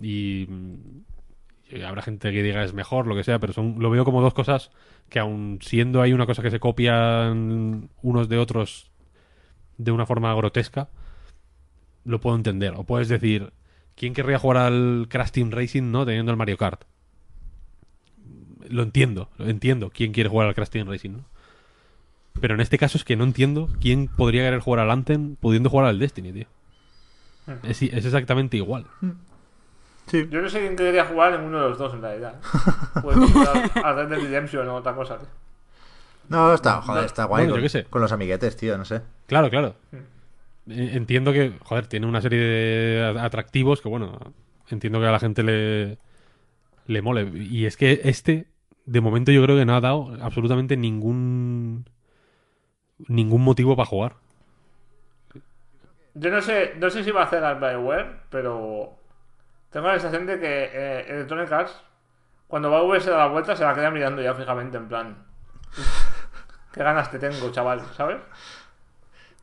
Y, 0.00 0.46
mm, 0.48 0.74
y 0.76 1.11
habrá 1.86 2.02
gente 2.02 2.32
que 2.32 2.42
diga 2.42 2.62
es 2.64 2.74
mejor, 2.74 3.06
lo 3.06 3.14
que 3.14 3.24
sea, 3.24 3.38
pero 3.38 3.52
son, 3.52 3.76
lo 3.78 3.90
veo 3.90 4.04
como 4.04 4.20
dos 4.20 4.34
cosas 4.34 4.70
que 5.08 5.18
aun 5.18 5.58
siendo 5.62 6.02
ahí 6.02 6.12
una 6.12 6.26
cosa 6.26 6.42
que 6.42 6.50
se 6.50 6.60
copian 6.60 7.88
unos 8.02 8.28
de 8.28 8.38
otros 8.38 8.90
de 9.78 9.90
una 9.90 10.06
forma 10.06 10.34
grotesca, 10.34 10.88
lo 12.04 12.20
puedo 12.20 12.36
entender. 12.36 12.74
O 12.76 12.84
puedes 12.84 13.08
decir, 13.08 13.52
¿quién 13.94 14.14
querría 14.14 14.38
jugar 14.38 14.58
al 14.58 15.06
Crash 15.08 15.30
Team 15.30 15.50
Racing 15.50 15.90
no 15.90 16.04
teniendo 16.04 16.30
el 16.30 16.38
Mario 16.38 16.56
Kart? 16.56 16.82
Lo 18.68 18.82
entiendo, 18.82 19.28
lo 19.38 19.48
entiendo. 19.48 19.90
¿Quién 19.90 20.12
quiere 20.12 20.30
jugar 20.30 20.48
al 20.48 20.54
Crash 20.54 20.68
Team 20.68 20.88
Racing, 20.88 21.10
no? 21.10 21.24
Pero 22.40 22.54
en 22.54 22.60
este 22.60 22.78
caso 22.78 22.96
es 22.96 23.04
que 23.04 23.16
no 23.16 23.24
entiendo 23.24 23.68
quién 23.80 24.08
podría 24.08 24.42
querer 24.42 24.60
jugar 24.60 24.80
al 24.80 24.90
Anthem 24.90 25.36
pudiendo 25.36 25.68
jugar 25.68 25.86
al 25.86 25.98
Destiny, 25.98 26.32
tío. 26.32 26.46
Es, 27.64 27.82
es 27.82 28.04
exactamente 28.04 28.56
igual. 28.56 28.86
Sí. 30.06 30.28
Yo 30.30 30.42
no 30.42 30.48
sé 30.48 30.60
quién 30.60 30.76
quería 30.76 31.04
jugar 31.06 31.34
en 31.34 31.42
uno 31.42 31.62
de 31.62 31.68
los 31.70 31.78
dos 31.78 31.94
en 31.94 32.02
realidad. 32.02 32.34
Puedes 33.02 33.30
jugar 33.30 33.70
a 33.84 33.92
Red 33.94 34.08
Dead 34.08 34.20
Redemption 34.20 34.68
o 34.68 34.74
otra 34.76 34.94
cosa, 34.94 35.18
tío. 35.18 35.28
No, 36.28 36.52
está, 36.54 36.80
joder, 36.82 37.04
está 37.04 37.24
guay 37.24 37.42
Bueno, 37.42 37.50
yo 37.50 37.54
con, 37.56 37.62
qué 37.62 37.68
sé. 37.68 37.84
con 37.84 38.00
los 38.02 38.12
amiguetes, 38.12 38.56
tío, 38.56 38.76
no 38.78 38.84
sé. 38.84 39.02
Claro, 39.26 39.50
claro. 39.50 39.74
Eh, 39.92 40.90
Entiendo 40.94 41.32
que, 41.32 41.52
joder, 41.64 41.86
tiene 41.86 42.06
una 42.06 42.20
serie 42.20 42.38
de 42.40 43.20
atractivos 43.20 43.80
que, 43.80 43.88
bueno, 43.88 44.18
entiendo 44.68 45.00
que 45.00 45.06
a 45.06 45.12
la 45.12 45.18
gente 45.18 45.42
le, 45.42 45.98
le 46.86 47.02
mole. 47.02 47.30
Y 47.34 47.66
es 47.66 47.76
que 47.76 48.00
este, 48.04 48.46
de 48.86 49.00
momento, 49.00 49.32
yo 49.32 49.42
creo 49.42 49.56
que 49.56 49.64
no 49.66 49.74
ha 49.74 49.80
dado 49.80 50.16
absolutamente 50.20 50.76
ningún 50.76 51.86
ningún 53.08 53.42
motivo 53.42 53.76
para 53.76 53.86
jugar. 53.86 54.14
Yo 56.14 56.30
no 56.30 56.40
sé, 56.42 56.74
no 56.78 56.90
sé 56.90 57.04
si 57.04 57.10
va 57.10 57.22
a 57.22 57.24
hacer 57.24 57.42
al 57.42 57.58
Bioware, 57.58 58.20
pero 58.30 58.96
tengo 59.72 59.86
la 59.86 59.94
sensación 59.94 60.26
de 60.26 60.38
que 60.38 60.64
eh, 60.64 61.06
Electronic 61.08 61.50
Arts, 61.50 61.72
cuando 62.46 62.68
Bioware 62.68 63.00
se 63.00 63.10
da 63.10 63.18
la 63.18 63.28
vuelta, 63.28 63.56
se 63.56 63.64
la 63.64 63.74
queda 63.74 63.90
mirando 63.90 64.20
ya 64.20 64.34
fijamente, 64.34 64.76
en 64.76 64.86
plan. 64.86 65.26
Qué 66.72 66.82
ganas 66.82 67.10
te 67.10 67.18
tengo, 67.18 67.50
chaval, 67.50 67.82
¿sabes? 67.96 68.18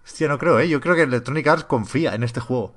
Hostia, 0.05 0.27
no 0.27 0.37
creo, 0.37 0.59
¿eh? 0.59 0.69
Yo 0.69 0.79
creo 0.79 0.95
que 0.95 1.03
Electronic 1.03 1.47
Arts 1.47 1.63
confía 1.63 2.13
en 2.13 2.23
este 2.23 2.39
juego. 2.39 2.75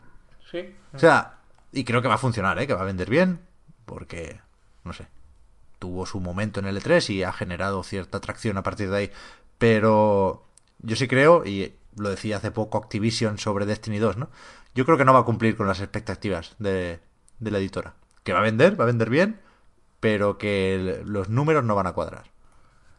Sí. 0.50 0.74
O 0.94 0.98
sea, 0.98 1.38
y 1.72 1.84
creo 1.84 2.00
que 2.00 2.08
va 2.08 2.14
a 2.14 2.18
funcionar, 2.18 2.58
¿eh? 2.58 2.66
Que 2.66 2.74
va 2.74 2.82
a 2.82 2.86
vender 2.86 3.10
bien, 3.10 3.40
porque, 3.84 4.40
no 4.84 4.94
sé, 4.94 5.08
tuvo 5.78 6.06
su 6.06 6.20
momento 6.20 6.60
en 6.60 6.66
el 6.66 6.80
E3 6.80 7.10
y 7.10 7.22
ha 7.22 7.32
generado 7.32 7.82
cierta 7.82 8.18
atracción 8.18 8.56
a 8.56 8.62
partir 8.62 8.90
de 8.90 8.96
ahí. 8.96 9.10
Pero 9.58 10.46
yo 10.78 10.96
sí 10.96 11.06
creo, 11.06 11.44
y 11.44 11.74
lo 11.96 12.08
decía 12.08 12.38
hace 12.38 12.50
poco 12.50 12.78
Activision 12.78 13.36
sobre 13.36 13.66
Destiny 13.66 13.98
2, 13.98 14.16
¿no? 14.16 14.30
Yo 14.74 14.86
creo 14.86 14.96
que 14.96 15.04
no 15.04 15.12
va 15.12 15.20
a 15.20 15.24
cumplir 15.24 15.56
con 15.56 15.66
las 15.66 15.80
expectativas 15.80 16.54
de, 16.58 17.00
de 17.42 17.50
la 17.50 17.58
editora. 17.58 17.94
Que 18.24 18.32
va 18.32 18.38
a 18.38 18.42
vender, 18.42 18.78
va 18.78 18.84
a 18.84 18.86
vender 18.86 19.10
bien, 19.10 19.40
pero 20.00 20.38
que 20.38 20.74
el- 20.74 21.02
los 21.06 21.28
números 21.28 21.64
no 21.64 21.74
van 21.74 21.86
a 21.86 21.92
cuadrar. 21.92 22.24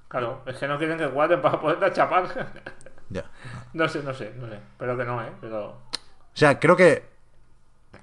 Claro, 0.07 0.41
es 0.45 0.57
que 0.57 0.67
no 0.67 0.77
quieren 0.77 0.97
que 0.97 1.09
cuadren 1.09 1.41
para 1.41 1.59
poder 1.59 1.91
chapar. 1.93 2.53
Ya. 3.09 3.25
no 3.73 3.87
sé, 3.87 4.01
no 4.03 4.13
sé, 4.13 4.33
no 4.37 4.47
sé. 4.49 4.59
Pero 4.77 4.97
que 4.97 5.05
no, 5.05 5.21
¿eh? 5.23 5.31
Pero... 5.41 5.65
O 5.69 5.81
sea, 6.35 6.59
creo 6.59 6.75
que 6.75 7.05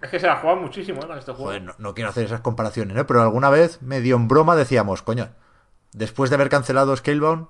Es 0.01 0.09
que 0.11 0.21
se 0.21 0.27
la 0.27 0.37
juegan 0.37 0.61
muchísimo, 0.63 1.03
¿eh? 1.03 1.07
Con 1.07 1.19
este 1.19 1.33
juego. 1.33 1.47
Joder, 1.47 1.63
no, 1.63 1.75
no 1.79 1.95
quiero 1.95 2.11
hacer 2.11 2.25
esas 2.25 2.41
comparaciones, 2.41 2.97
¿eh? 2.97 3.05
Pero 3.05 3.23
alguna 3.23 3.51
vez, 3.51 3.83
medio 3.83 4.17
en 4.17 4.29
broma, 4.29 4.57
decíamos, 4.57 5.03
coño, 5.03 5.29
después 5.93 6.31
de 6.31 6.37
haber 6.37 6.49
cancelado 6.49 6.97
Scalebound, 6.97 7.49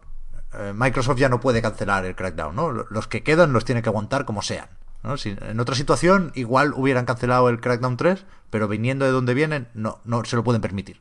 eh, 0.54 0.72
Microsoft 0.74 1.18
ya 1.18 1.28
no 1.28 1.38
puede 1.40 1.60
cancelar 1.62 2.04
el 2.06 2.16
Crackdown, 2.16 2.56
¿no? 2.56 2.72
Los 2.72 3.06
que 3.08 3.22
quedan 3.22 3.52
los 3.52 3.64
tiene 3.64 3.82
que 3.82 3.88
aguantar 3.88 4.24
como 4.24 4.42
sean. 4.42 4.68
¿No? 5.02 5.16
Si, 5.16 5.36
en 5.40 5.60
otra 5.60 5.74
situación, 5.74 6.32
igual 6.34 6.72
hubieran 6.74 7.04
cancelado 7.06 7.48
el 7.48 7.60
Crackdown 7.60 7.96
3, 7.96 8.24
pero 8.50 8.68
viniendo 8.68 9.04
de 9.04 9.10
donde 9.12 9.34
vienen, 9.34 9.68
no, 9.74 10.00
no 10.04 10.24
se 10.24 10.36
lo 10.36 10.44
pueden 10.44 10.60
permitir. 10.60 11.00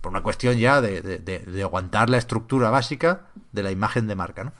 Por 0.00 0.12
una 0.12 0.22
cuestión 0.22 0.56
ya 0.56 0.80
de, 0.80 1.02
de- 1.02 1.18
de- 1.18 1.40
de 1.40 1.62
aguantar 1.62 2.08
la 2.08 2.16
estructura 2.16 2.70
básica 2.70 3.22
de 3.52 3.62
la 3.62 3.70
imagen 3.70 4.06
de 4.06 4.14
marca, 4.16 4.44
¿no? 4.44 4.52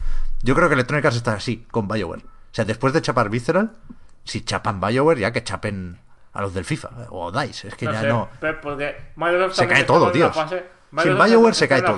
Yo 0.42 0.54
creo 0.54 0.68
que 0.68 0.74
Electronic 0.74 1.04
Arts 1.06 1.16
está 1.16 1.32
así, 1.34 1.66
con 1.70 1.88
BioWare. 1.88 2.22
O 2.22 2.52
sea, 2.54 2.64
después 2.64 2.92
de 2.92 3.00
chapar 3.02 3.30
Visceral, 3.30 3.72
si 4.24 4.42
chapan 4.44 4.80
BioWare, 4.80 5.20
ya 5.20 5.32
que 5.32 5.42
chapen 5.44 5.98
a 6.32 6.42
los 6.42 6.52
del 6.54 6.64
FIFA 6.64 6.88
¿eh? 6.88 7.06
o 7.10 7.32
DICE. 7.32 7.68
Es 7.68 7.74
que 7.74 7.86
no 7.86 7.92
ya 7.92 8.00
sé, 8.02 8.08
no. 8.08 8.28
Pep, 8.40 8.60
porque 8.60 8.96
Microsoft 9.16 9.56
Se 9.56 9.66
cae 9.66 9.84
todo, 9.84 10.10
tío. 10.12 10.30
Sin 10.32 11.16
BioWare 11.16 11.54
se 11.54 11.68
cae 11.68 11.82
todo. 11.82 11.96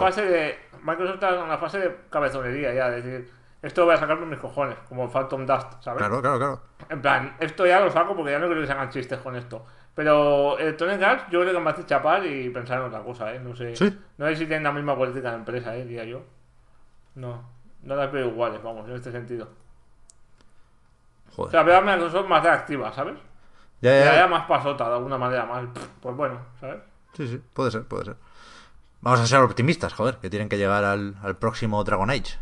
Microsoft 0.84 1.14
está 1.14 1.34
en 1.36 1.42
una 1.42 1.58
fase 1.58 1.78
de 1.78 1.96
cabezonería 2.10 2.74
ya, 2.74 2.88
es 2.96 3.04
decir, 3.04 3.30
esto 3.62 3.82
lo 3.82 3.86
voy 3.86 3.94
a 3.94 3.98
sacar 3.98 4.18
por 4.18 4.26
mis 4.26 4.38
cojones, 4.40 4.76
como 4.88 5.08
Phantom 5.08 5.46
Dust, 5.46 5.80
¿sabes? 5.80 5.98
Claro, 5.98 6.20
claro, 6.20 6.38
claro. 6.38 6.60
En 6.88 7.00
plan, 7.00 7.36
esto 7.38 7.64
ya 7.66 7.80
lo 7.80 7.90
saco 7.90 8.14
porque 8.16 8.32
ya 8.32 8.38
no 8.40 8.48
creo 8.48 8.60
que 8.60 8.66
se 8.66 8.72
hagan 8.72 8.90
chistes 8.90 9.18
con 9.20 9.36
esto. 9.36 9.64
Pero 9.94 10.58
Electronic 10.58 11.02
Arts 11.02 11.24
yo 11.30 11.40
creo 11.40 11.52
que 11.52 11.60
me 11.60 11.70
hace 11.70 11.86
chapar 11.86 12.26
y 12.26 12.48
pensar 12.50 12.78
en 12.80 12.86
otra 12.86 13.02
cosa, 13.02 13.32
¿eh? 13.34 13.38
No 13.38 13.54
sé. 13.54 13.76
Sí. 13.76 13.98
No 14.18 14.26
sé 14.26 14.36
si 14.36 14.46
tienen 14.46 14.64
la 14.64 14.72
misma 14.72 14.96
política 14.96 15.30
de 15.30 15.36
empresa, 15.36 15.76
¿eh? 15.76 15.84
Diría 15.84 16.04
yo. 16.04 16.22
No. 17.14 17.42
No 17.82 17.94
las 17.96 18.10
veo 18.10 18.28
iguales, 18.28 18.62
vamos, 18.62 18.88
en 18.88 18.94
este 18.96 19.12
sentido. 19.12 19.48
O 21.30 21.34
Joder. 21.36 21.50
sea, 21.50 21.62
veo 21.62 21.76
a 21.76 21.80
Microsoft 21.80 22.28
más 22.28 22.42
reactiva, 22.42 22.92
¿sabes? 22.92 23.14
Ya, 23.80 23.90
ya, 23.90 24.10
haya 24.12 24.14
ya. 24.22 24.28
más 24.28 24.46
pasota 24.46 24.88
de 24.88 24.94
alguna 24.94 25.18
manera, 25.18 25.44
más. 25.44 25.64
Pues 26.00 26.16
bueno, 26.16 26.38
¿sabes? 26.60 26.80
Sí, 27.14 27.26
sí, 27.28 27.42
puede 27.52 27.70
ser, 27.70 27.84
puede 27.84 28.04
ser. 28.06 28.16
Vamos 29.00 29.20
a 29.20 29.26
ser 29.26 29.40
optimistas, 29.40 29.92
joder, 29.92 30.16
que 30.18 30.30
tienen 30.30 30.48
que 30.48 30.56
llegar 30.56 30.84
al, 30.84 31.16
al 31.22 31.36
próximo 31.36 31.82
Dragon 31.84 32.08
Age. 32.10 32.38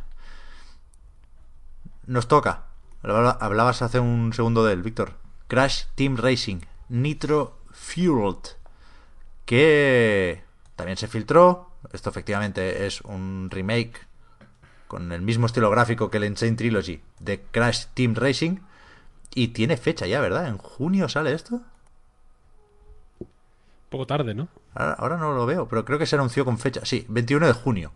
Nos 2.11 2.27
toca. 2.27 2.65
Habla- 3.05 3.39
Hablabas 3.41 3.83
hace 3.83 4.01
un 4.01 4.33
segundo 4.33 4.65
de 4.65 4.73
él, 4.73 4.83
Víctor. 4.83 5.13
Crash 5.47 5.85
Team 5.95 6.17
Racing 6.17 6.59
Nitro 6.89 7.57
Fueled. 7.71 8.57
Que 9.45 10.43
también 10.75 10.97
se 10.97 11.07
filtró. 11.07 11.71
Esto 11.93 12.11
efectivamente 12.11 12.85
es 12.87 13.01
un 13.03 13.49
remake 13.49 14.09
con 14.89 15.13
el 15.13 15.23
mismo 15.23 15.47
estilo 15.47 15.71
gráfico 15.71 16.11
que 16.11 16.17
el 16.17 16.25
Insane 16.25 16.57
Trilogy 16.57 17.01
de 17.21 17.43
Crash 17.53 17.87
Team 17.95 18.17
Racing. 18.17 18.57
Y 19.33 19.49
tiene 19.49 19.77
fecha 19.77 20.09
ya, 20.09 20.21
¿verdad? 20.21 20.49
¿En 20.49 20.59
junio 20.59 21.09
sale 21.09 21.33
esto? 21.33 21.55
Un 23.21 23.29
poco 23.89 24.09
tarde, 24.09 24.35
¿no? 24.35 24.49
Ahora, 24.75 24.93
ahora 24.95 25.17
no 25.17 25.33
lo 25.33 25.47
veo, 25.47 25.69
pero 25.69 25.85
creo 25.85 26.01
que 26.01 26.07
se 26.07 26.17
anunció 26.17 26.45
con 26.45 26.59
fecha. 26.59 26.81
Sí, 26.85 27.07
21 27.09 27.47
de 27.47 27.53
junio. 27.53 27.93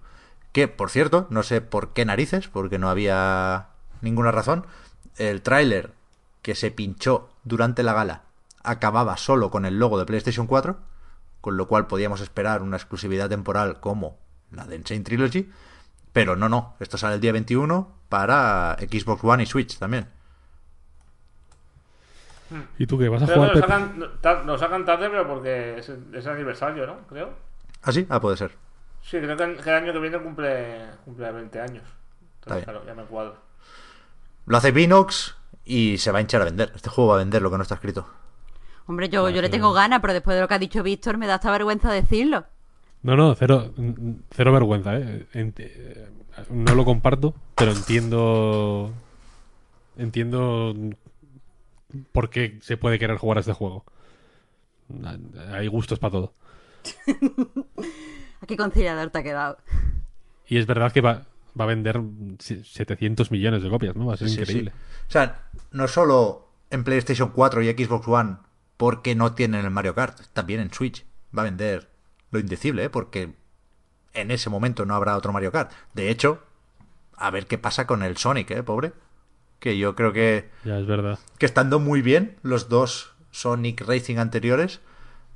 Que, 0.53 0.69
por 0.69 0.91
cierto, 0.91 1.27
no 1.31 1.43
sé 1.43 1.61
por 1.61 1.93
qué 1.93 2.05
narices, 2.05 2.47
porque 2.47 2.79
no 2.79 2.89
había 2.89 3.71
ninguna 4.05 4.31
razón. 4.31 4.67
El 5.17 5.43
tráiler 5.43 5.93
que 6.43 6.55
se 6.55 6.71
pinchó 6.71 7.31
durante 7.45 7.83
la 7.83 7.95
gala 7.95 8.23
acababa 8.63 9.17
solo 9.17 9.51
con 9.51 9.65
el 9.67 9.79
logo 9.79 9.99
de 9.99 10.07
PlayStation 10.07 10.47
4, 10.47 10.79
con 11.41 11.57
lo 11.57 11.69
cual 11.69 11.87
podíamos 11.87 12.21
esperar 12.21 12.63
una 12.63 12.77
exclusividad 12.77 13.29
temporal 13.29 13.81
como 13.81 14.19
la 14.51 14.67
de 14.67 14.77
Insane 14.77 15.01
Trilogy. 15.03 15.51
Pero 16.13 16.37
no, 16.37 16.49
no, 16.49 16.77
esto 16.81 16.99
sale 16.99 17.17
el 17.17 17.21
día 17.21 17.33
21 17.33 17.93
para 18.09 18.77
Xbox 18.81 19.25
One 19.25 19.43
y 19.43 19.47
Switch 19.47 19.79
también. 19.79 20.09
¿Y 22.79 22.87
tú 22.87 22.99
qué? 22.99 23.09
¿Vas 23.09 23.23
a 23.23 23.27
que 23.27 23.33
jugar, 23.33 23.51
lo 23.51 23.53
Pep? 23.53 23.65
sacan, 23.67 23.99
no, 23.99 24.09
ta- 24.21 24.43
lo 24.45 24.57
sacan 24.59 24.85
tarde, 24.85 25.09
pero 25.11 25.27
porque 25.27 25.79
es, 25.79 25.89
es 25.89 26.27
aniversario, 26.27 26.87
¿no? 26.87 27.07
Creo. 27.09 27.35
¿Ah, 27.83 27.93
sí? 27.93 28.07
Ah, 28.11 28.21
puede 28.21 28.37
ser. 28.37 28.53
Sí, 29.03 29.19
creo 29.19 29.37
que, 29.37 29.45
el 29.45 29.69
año 29.75 29.93
que 29.93 29.99
viene 29.99 30.19
cumple, 30.21 30.87
cumple 31.05 31.31
20 31.33 31.61
años. 31.61 31.85
Está 32.41 32.57
Entonces, 32.57 32.57
bien. 32.57 32.65
claro, 32.65 32.85
ya 32.87 32.95
me 32.95 33.05
cuadro. 33.05 33.37
Lo 34.47 34.57
hace 34.57 34.73
Vinox 34.73 35.37
y 35.65 35.99
se 35.99 36.11
va 36.11 36.19
a 36.19 36.21
hinchar 36.21 36.43
a 36.43 36.45
vender. 36.45 36.73
Este 36.75 36.91
juego 36.91 37.11
va 37.11 37.17
a 37.17 37.19
vender 37.19 37.43
lo 37.43 37.51
que 37.51 37.57
no 37.57 37.63
está 37.63 37.77
escrito. 37.77 38.07
Hombre, 38.87 39.09
yo, 39.09 39.31
yo 39.31 39.41
le 39.41 39.49
tengo 39.49 39.73
ganas, 39.73 40.01
pero 40.01 40.13
después 40.13 40.35
de 40.35 40.43
lo 40.43 40.49
que 40.49 40.55
ha 40.55 40.59
dicho 40.59 40.83
Víctor, 40.83 41.17
me 41.17 41.27
da 41.27 41.37
hasta 41.37 41.51
vergüenza 41.51 41.91
decirlo. 41.91 42.45
No, 43.03 43.17
no, 43.17 43.35
cero, 43.35 43.73
cero 44.31 44.53
vergüenza, 44.53 44.97
¿eh? 44.97 45.27
Eh, 45.35 46.09
No 46.51 46.75
lo 46.75 46.85
comparto, 46.85 47.35
pero 47.55 47.73
entiendo. 47.73 48.93
Entiendo 49.97 50.75
por 52.13 52.29
qué 52.31 52.59
se 52.61 52.77
puede 52.77 52.99
querer 52.99 53.17
jugar 53.17 53.39
a 53.39 53.41
este 53.41 53.53
juego. 53.53 53.85
Hay 55.53 55.67
gustos 55.69 55.99
para 55.99 56.13
todo. 56.13 56.33
¿A 58.41 58.47
qué 58.47 58.57
conciliador 58.57 59.11
te 59.11 59.19
ha 59.19 59.23
quedado? 59.23 59.59
Y 60.47 60.59
es 60.59 60.67
verdad 60.67 60.93
que 60.93 61.01
va, 61.01 61.23
va 61.59 61.65
a 61.65 61.69
vender 61.69 62.01
700 62.39 63.31
millones 63.31 63.63
de 63.63 63.71
copias, 63.71 63.95
¿no? 63.97 64.07
Va 64.07 64.15
a 64.15 64.17
ser 64.17 64.29
Sí, 64.29 64.35
sí, 64.37 64.41
increíble. 64.43 64.71
sí. 64.73 65.05
O 65.09 65.11
sea, 65.11 65.43
no 65.73 65.89
solo 65.89 66.49
en 66.71 66.85
PlayStation 66.85 67.31
4 67.31 67.63
y 67.63 67.71
Xbox 67.73 68.09
One 68.09 68.37
porque 68.77 69.15
no 69.15 69.35
tienen 69.35 69.65
el 69.65 69.71
Mario 69.71 69.95
Kart, 69.95 70.19
también 70.33 70.61
en 70.61 70.73
Switch 70.73 71.05
va 71.37 71.43
a 71.43 71.45
vender 71.47 71.89
lo 72.31 72.39
indecible, 72.41 72.85
¿eh? 72.85 72.91
porque 72.91 73.35
en 74.13 74.31
ese 74.31 74.51
momento 74.51 74.85
no 74.85 74.95
habrá 74.95 75.17
otro 75.17 75.33
Mario 75.33 75.53
Kart. 75.53 75.71
De 75.93 76.11
hecho, 76.11 76.43
a 77.17 77.31
ver 77.31 77.47
qué 77.47 77.59
pasa 77.59 77.87
con 77.87 78.03
el 78.03 78.17
Sonic, 78.17 78.51
¿eh? 78.51 78.63
Pobre. 78.63 78.93
Que 79.61 79.79
yo 79.79 79.95
creo 79.95 80.13
que, 80.13 80.51
Ya 80.65 80.79
es 80.79 80.87
verdad. 80.87 81.19
que 81.39 81.47
estando 81.47 81.79
muy 81.79 82.03
bien 82.03 82.37
los 82.43 82.69
dos 82.69 83.13
Sonic 83.31 83.81
Racing 83.81 84.19
anteriores, 84.19 84.81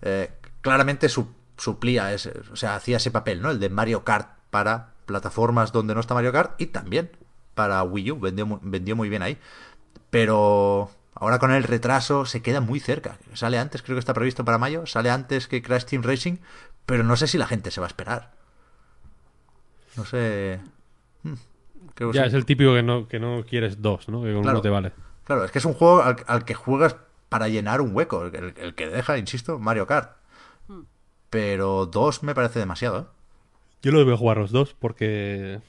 eh, 0.03 0.31
claramente 0.61 1.09
su- 1.09 1.32
suplía, 1.57 2.12
ese, 2.12 2.32
o 2.53 2.57
sea, 2.57 2.74
hacía 2.77 2.99
ese 2.99 3.11
papel, 3.11 3.40
¿no? 3.40 3.51
El 3.51 3.59
de 3.61 3.69
Mario 3.70 4.05
Kart 4.05 4.31
para 4.51 4.93
plataformas 5.09 5.72
donde 5.72 5.94
no 5.94 6.01
está 6.01 6.14
Mario 6.14 6.30
Kart 6.32 6.52
y 6.60 6.66
también 6.66 7.10
para 7.56 7.82
Wii 7.82 8.12
U, 8.12 8.20
vendió, 8.20 8.47
mu- 8.47 8.60
vendió 8.62 8.94
muy 8.94 9.09
bien 9.09 9.22
ahí. 9.22 9.36
Pero 10.10 10.90
ahora 11.14 11.40
con 11.40 11.51
el 11.51 11.64
retraso 11.64 12.24
se 12.26 12.40
queda 12.43 12.60
muy 12.60 12.78
cerca. 12.78 13.18
Sale 13.35 13.59
antes, 13.59 13.82
creo 13.82 13.97
que 13.97 14.01
está 14.01 14.14
previsto 14.14 14.44
para 14.44 14.59
mayo, 14.59 14.86
sale 14.86 15.10
antes 15.10 15.48
que 15.48 15.60
Crash 15.62 15.85
Team 15.85 16.02
Racing, 16.05 16.36
pero 16.86 17.02
no 17.02 17.16
sé 17.16 17.26
si 17.26 17.36
la 17.39 17.47
gente 17.48 17.70
se 17.72 17.80
va 17.80 17.86
a 17.86 17.89
esperar. 17.89 18.30
No 19.97 20.05
sé. 20.05 20.60
Hmm, 21.24 21.35
creo 21.94 22.12
Ya 22.12 22.22
sí. 22.22 22.28
es 22.28 22.35
el 22.35 22.44
típico 22.47 22.74
que 22.74 22.82
no, 22.85 23.09
que 23.09 23.18
no 23.18 23.44
quieres 23.48 23.82
dos, 23.82 24.09
¿no? 24.09 24.22
Que 24.22 24.32
con 24.32 24.43
Claro. 24.43 24.59
uno 24.59 24.62
te 24.62 24.70
vale. 24.70 24.93
Claro, 25.24 25.44
es 25.44 25.51
que 25.51 25.59
es 25.59 25.64
un 25.64 25.74
juego 25.74 26.02
al, 26.02 26.16
al 26.26 26.44
que 26.44 26.55
juegas 26.55 26.97
para 27.28 27.48
llenar 27.48 27.80
un 27.80 27.94
hueco. 27.94 28.24
El, 28.26 28.35
el- 28.35 28.55
el 28.56 28.74
que 28.74 28.89
deja, 28.89 29.18
insisto, 29.18 29.59
Mario 29.59 29.86
Kart. 29.86 30.12
Pero 31.30 31.85
dos 31.86 32.22
me 32.22 32.35
parece 32.35 32.59
demasiado, 32.60 32.98
¿eh? 33.01 33.05
Yo 33.82 33.92
los 33.92 34.05
voy 34.05 34.14
a 34.14 34.16
jugar 34.16 34.38
los 34.38 34.50
dos 34.50 34.74
porque. 34.78 35.60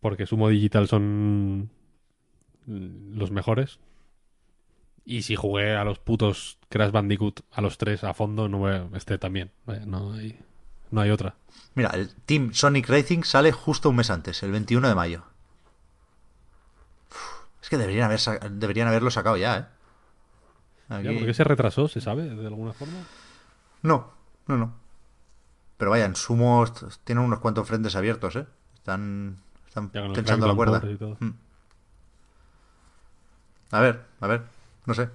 Porque 0.00 0.26
Sumo 0.26 0.48
Digital 0.48 0.88
son 0.88 1.70
los 2.66 3.30
mejores. 3.30 3.78
Y 5.04 5.22
si 5.22 5.34
jugué 5.36 5.74
a 5.76 5.84
los 5.84 5.98
putos 5.98 6.58
Crash 6.68 6.90
Bandicoot 6.92 7.40
a 7.52 7.60
los 7.60 7.78
tres 7.78 8.04
a 8.04 8.14
fondo, 8.14 8.48
no 8.48 8.58
voy 8.58 8.72
a- 8.72 8.88
este 8.94 9.18
también. 9.18 9.50
Eh, 9.66 9.82
No 9.86 10.12
hay, 10.14 10.38
No 10.90 11.00
hay 11.00 11.10
otra. 11.10 11.36
Mira, 11.74 11.90
el 11.90 12.14
Team 12.26 12.52
Sonic 12.52 12.88
Racing 12.88 13.22
sale 13.22 13.52
justo 13.52 13.90
un 13.90 13.96
mes 13.96 14.10
antes, 14.10 14.42
el 14.42 14.50
21 14.52 14.88
de 14.88 14.94
mayo. 14.94 15.22
Uf, 17.10 17.16
es 17.62 17.68
que 17.68 17.76
deberían, 17.78 18.06
haber 18.06 18.18
sa- 18.20 18.38
deberían 18.38 18.88
haberlo 18.88 19.10
sacado 19.10 19.36
ya, 19.36 19.58
¿eh? 19.58 19.64
Aquí- 20.94 21.04
Ya, 21.08 21.12
¿Por 21.12 21.26
qué 21.26 21.34
se 21.34 21.44
retrasó? 21.44 21.86
¿Se 21.88 22.00
sabe 22.00 22.28
de 22.28 22.46
alguna 22.46 22.72
forma? 22.72 22.98
No, 23.82 24.12
no, 24.48 24.56
no. 24.56 24.74
Pero 25.80 25.92
vaya, 25.92 26.04
en 26.04 26.14
sumo 26.14 26.62
tienen 27.04 27.24
unos 27.24 27.38
cuantos 27.38 27.66
frentes 27.66 27.96
abiertos, 27.96 28.36
¿eh? 28.36 28.44
Están, 28.74 29.38
están 29.66 29.90
tensando 29.90 30.46
la 30.46 30.54
cuerda. 30.54 30.72
Lampores 30.74 30.96
y 30.96 30.98
todo. 30.98 31.16
Mm. 31.20 31.30
A 33.70 33.80
ver, 33.80 34.04
a 34.20 34.26
ver, 34.26 34.42
no 34.84 34.92
sé. 34.92 35.08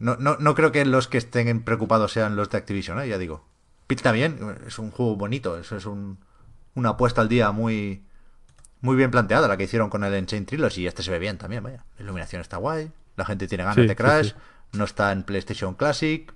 No, 0.00 0.16
no, 0.16 0.36
no 0.40 0.56
creo 0.56 0.72
que 0.72 0.84
los 0.84 1.06
que 1.06 1.18
estén 1.18 1.62
preocupados 1.62 2.10
sean 2.10 2.34
los 2.34 2.50
de 2.50 2.58
Activision, 2.58 3.00
¿eh? 3.00 3.06
Ya 3.06 3.18
digo. 3.18 3.44
Pinta 3.86 4.10
bien, 4.10 4.58
es 4.66 4.80
un 4.80 4.90
juego 4.90 5.14
bonito, 5.14 5.56
eso 5.56 5.76
es 5.76 5.86
un, 5.86 6.18
una 6.74 6.88
apuesta 6.88 7.20
al 7.20 7.28
día 7.28 7.52
muy 7.52 8.02
muy 8.80 8.96
bien 8.96 9.12
planteada, 9.12 9.46
la 9.46 9.56
que 9.56 9.62
hicieron 9.64 9.90
con 9.90 10.02
el 10.02 10.12
Enchain 10.14 10.44
Trilogy, 10.44 10.80
y 10.82 10.86
este 10.88 11.04
se 11.04 11.12
ve 11.12 11.20
bien 11.20 11.38
también, 11.38 11.62
vaya. 11.62 11.84
La 11.98 12.02
iluminación 12.02 12.42
está 12.42 12.56
guay, 12.56 12.90
la 13.14 13.24
gente 13.24 13.46
tiene 13.46 13.62
ganas 13.62 13.76
Sí, 13.76 13.82
de 13.82 13.88
sí, 13.90 13.94
Crash, 13.94 14.30
sí. 14.30 14.34
no 14.72 14.82
está 14.82 15.12
en 15.12 15.22
PlayStation 15.22 15.74
Classic, 15.74 16.34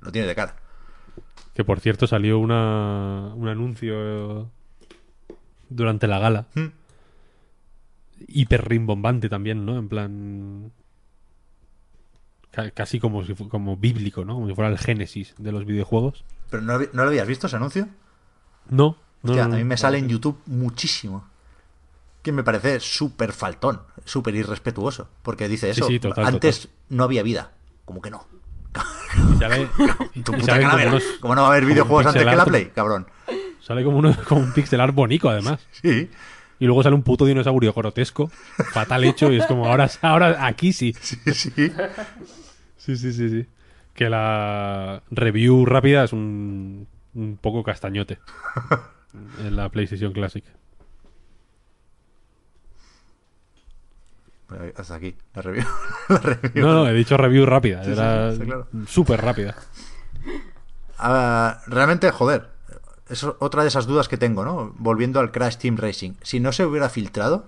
lo 0.00 0.10
tiene 0.10 0.26
de 0.26 0.34
cara. 0.34 0.56
Que 1.54 1.64
por 1.64 1.80
cierto 1.80 2.06
salió 2.06 2.38
una, 2.38 3.32
un 3.34 3.48
anuncio 3.48 4.48
durante 5.68 6.06
la 6.06 6.18
gala. 6.18 6.46
Hmm. 6.54 6.68
Hiper 8.28 8.66
rimbombante 8.68 9.28
también, 9.28 9.66
¿no? 9.66 9.78
En 9.78 9.88
plan. 9.88 10.72
ca- 12.50 12.70
Casi 12.70 13.00
como, 13.00 13.24
si 13.24 13.34
como 13.34 13.76
bíblico, 13.76 14.24
¿no? 14.24 14.34
Como 14.34 14.48
si 14.48 14.54
fuera 14.54 14.70
el 14.70 14.78
génesis 14.78 15.34
de 15.38 15.52
los 15.52 15.64
videojuegos. 15.66 16.24
¿Pero 16.50 16.62
no, 16.62 16.78
¿no 16.78 17.02
lo 17.04 17.08
habías 17.08 17.26
visto 17.26 17.46
ese 17.46 17.56
anuncio? 17.56 17.88
No, 18.70 18.96
no, 19.22 19.32
Hostia, 19.32 19.48
no, 19.48 19.54
a 19.54 19.58
mí 19.58 19.64
me 19.64 19.76
sale 19.76 19.98
en 19.98 20.08
YouTube 20.08 20.38
muchísimo. 20.46 21.26
Que 22.22 22.30
me 22.30 22.44
parece 22.44 22.78
súper 22.78 23.32
faltón, 23.32 23.82
súper 24.04 24.34
irrespetuoso. 24.36 25.08
Porque 25.22 25.48
dice 25.48 25.70
eso. 25.70 25.86
sí, 25.86 25.98
total, 25.98 26.24
Antes 26.26 26.68
no 26.88 27.02
había 27.04 27.22
vida. 27.24 27.52
Como 27.84 28.00
que 28.00 28.10
no. 28.10 28.24
Y 29.34 29.36
sale, 29.38 29.68
y 30.14 30.20
Tu 30.22 30.32
puta 30.32 30.44
salen 30.46 30.62
como 30.62 30.70
calavera. 30.70 30.90
unos- 30.90 31.04
¿Cómo 31.20 31.34
no 31.34 31.42
va 31.42 31.48
a 31.48 31.50
haber 31.52 31.66
videojuegos 31.66 32.04
un 32.04 32.08
antes 32.08 32.22
pixel 32.22 32.30
que 32.30 32.36
la 32.36 32.42
art. 32.42 32.50
Play, 32.50 32.70
cabrón? 32.74 33.06
Sale 33.60 33.84
como, 33.84 33.98
uno, 33.98 34.16
como 34.28 34.40
un 34.40 34.52
pixel 34.52 34.80
art 34.80 34.94
bonito, 34.94 35.28
además. 35.30 35.60
Sí, 35.72 36.08
Y 36.58 36.66
luego 36.66 36.82
sale 36.82 36.94
un 36.94 37.02
puto 37.02 37.24
dinosaurio 37.26 37.72
grotesco, 37.72 38.28
fatal 38.72 39.04
hecho, 39.04 39.32
y 39.32 39.38
es 39.38 39.46
como, 39.46 39.66
ahora, 39.66 39.88
ahora 40.02 40.46
aquí 40.46 40.72
sí. 40.72 40.94
sí, 41.00 41.16
sí. 41.26 41.52
Sí, 42.76 42.96
sí, 42.96 43.12
sí, 43.12 43.28
sí. 43.30 43.46
Que 43.94 44.08
la 44.08 45.02
review 45.10 45.66
rápida 45.66 46.04
es 46.04 46.12
un, 46.12 46.86
un 47.14 47.36
poco 47.36 47.62
castañote 47.62 48.18
en 49.44 49.54
la 49.56 49.68
PlayStation 49.68 50.12
Classic. 50.12 50.44
Hasta 54.76 54.94
aquí, 54.94 55.16
la 55.34 55.42
review. 55.42 55.64
la 56.08 56.18
review. 56.18 56.66
No, 56.66 56.74
no, 56.74 56.88
he 56.88 56.92
dicho 56.92 57.16
review 57.16 57.46
rápida, 57.46 57.84
Sí, 57.84 57.92
era 57.92 58.28
sí, 58.28 58.34
está 58.34 58.44
claro. 58.44 58.66
súper 58.86 59.20
rápida. 59.22 59.54
Ah, 60.98 61.60
realmente, 61.66 62.10
joder, 62.10 62.50
es 63.08 63.24
otra 63.24 63.62
de 63.62 63.68
esas 63.68 63.86
dudas 63.86 64.08
que 64.08 64.16
tengo, 64.16 64.44
¿no? 64.44 64.72
Volviendo 64.78 65.20
al 65.20 65.32
Crash 65.32 65.56
Team 65.56 65.76
Racing. 65.76 66.12
Si 66.22 66.40
no 66.40 66.52
se 66.52 66.64
hubiera 66.64 66.88
filtrado, 66.88 67.46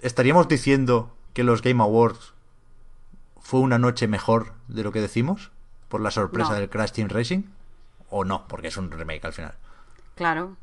¿estaríamos 0.00 0.48
diciendo 0.48 1.14
que 1.34 1.44
los 1.44 1.62
Game 1.62 1.82
Awards 1.82 2.32
fue 3.40 3.60
una 3.60 3.78
noche 3.78 4.08
mejor 4.08 4.52
de 4.66 4.82
lo 4.82 4.92
que 4.92 5.00
decimos? 5.00 5.50
¿Por 5.88 6.00
la 6.00 6.10
sorpresa 6.10 6.50
No. 6.50 6.56
del 6.56 6.68
Crash 6.68 6.90
Team 6.92 7.08
Racing? 7.08 7.42
¿O 8.10 8.24
no? 8.24 8.46
Porque 8.48 8.68
es 8.68 8.76
un 8.76 8.90
remake 8.90 9.24
al 9.24 9.32
final. 9.32 9.54
Claro. 10.16 10.56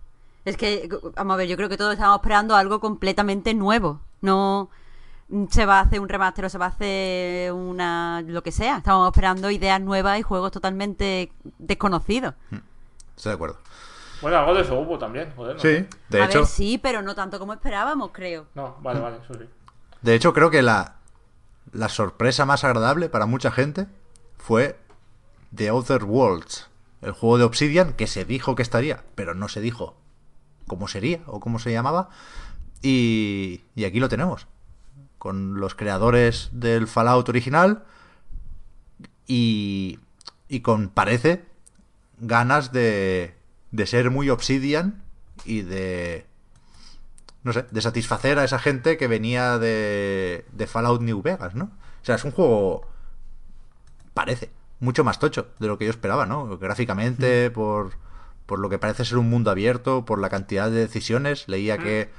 Es 0.43 0.57
que, 0.57 0.87
vamos 1.15 1.33
a 1.33 1.37
ver, 1.37 1.47
yo 1.47 1.57
creo 1.57 1.69
que 1.69 1.77
todos 1.77 1.93
estamos 1.93 2.17
esperando 2.17 2.55
algo 2.55 2.79
completamente 2.79 3.53
nuevo. 3.55 4.01
No 4.21 4.69
se 5.49 5.65
va 5.65 5.79
a 5.79 5.81
hacer 5.81 5.99
un 5.99 6.09
remaster 6.09 6.45
o 6.45 6.49
se 6.49 6.57
va 6.57 6.65
a 6.65 6.69
hacer 6.69 7.51
una. 7.51 8.21
lo 8.25 8.43
que 8.43 8.51
sea. 8.51 8.77
Estamos 8.77 9.07
esperando 9.07 9.49
ideas 9.49 9.81
nuevas 9.81 10.19
y 10.19 10.21
juegos 10.21 10.51
totalmente 10.51 11.31
desconocidos. 11.57 12.35
Estoy 13.15 13.31
de 13.31 13.35
acuerdo. 13.35 13.59
Bueno, 14.21 14.37
algo 14.37 14.53
de 14.53 14.61
eso 14.61 14.79
hubo 14.79 14.97
también, 14.97 15.31
joder. 15.35 15.55
¿no? 15.55 15.61
Sí, 15.61 15.85
de 16.09 16.21
a 16.21 16.25
hecho, 16.25 16.39
ver, 16.39 16.47
sí, 16.47 16.77
pero 16.77 17.01
no 17.01 17.15
tanto 17.15 17.37
como 17.37 17.53
esperábamos, 17.53 18.11
creo. 18.13 18.47
No, 18.55 18.77
vale, 18.81 18.99
vale, 18.99 19.17
eso 19.23 19.33
sí. 19.33 19.45
de 20.01 20.15
hecho 20.15 20.33
creo 20.33 20.49
que 20.49 20.61
la, 20.61 20.95
la 21.73 21.89
sorpresa 21.89 22.45
más 22.45 22.63
agradable 22.63 23.09
para 23.09 23.25
mucha 23.25 23.51
gente 23.51 23.87
fue 24.37 24.79
The 25.53 25.69
Other 25.71 26.05
Worlds, 26.05 26.69
el 27.01 27.11
juego 27.11 27.37
de 27.37 27.43
Obsidian 27.43 27.93
que 27.93 28.07
se 28.07 28.25
dijo 28.25 28.55
que 28.55 28.63
estaría, 28.63 29.03
pero 29.15 29.35
no 29.35 29.47
se 29.49 29.59
dijo 29.61 29.97
cómo 30.65 30.87
sería 30.87 31.19
o 31.27 31.39
cómo 31.39 31.59
se 31.59 31.71
llamaba. 31.71 32.09
Y, 32.81 33.63
y 33.75 33.83
aquí 33.85 33.99
lo 33.99 34.09
tenemos, 34.09 34.47
con 35.25 35.59
los 35.59 35.73
creadores 35.73 36.49
del 36.51 36.85
Fallout 36.85 37.27
original 37.29 37.83
y, 39.25 39.97
y 40.47 40.59
con, 40.59 40.89
parece, 40.89 41.45
ganas 42.19 42.71
de, 42.71 43.33
de 43.71 43.87
ser 43.87 44.11
muy 44.11 44.29
Obsidian 44.29 45.01
y 45.43 45.63
de, 45.63 46.27
no 47.41 47.53
sé, 47.53 47.65
de 47.71 47.81
satisfacer 47.81 48.37
a 48.37 48.43
esa 48.43 48.59
gente 48.59 48.97
que 48.97 49.07
venía 49.07 49.57
de, 49.57 50.45
de 50.51 50.67
Fallout 50.67 51.01
New 51.01 51.23
Vegas, 51.23 51.55
¿no? 51.55 51.71
O 52.03 52.05
sea, 52.05 52.13
es 52.13 52.23
un 52.23 52.29
juego, 52.29 52.87
parece, 54.13 54.51
mucho 54.79 55.03
más 55.03 55.17
tocho 55.17 55.47
de 55.57 55.65
lo 55.65 55.79
que 55.79 55.85
yo 55.85 55.89
esperaba, 55.89 56.27
¿no? 56.27 56.55
Gráficamente, 56.59 57.49
por, 57.49 57.93
por 58.45 58.59
lo 58.59 58.69
que 58.69 58.77
parece 58.77 59.05
ser 59.05 59.17
un 59.17 59.31
mundo 59.31 59.49
abierto, 59.49 60.05
por 60.05 60.19
la 60.19 60.29
cantidad 60.29 60.69
de 60.69 60.81
decisiones. 60.81 61.47
Leía 61.47 61.79
que, 61.79 62.11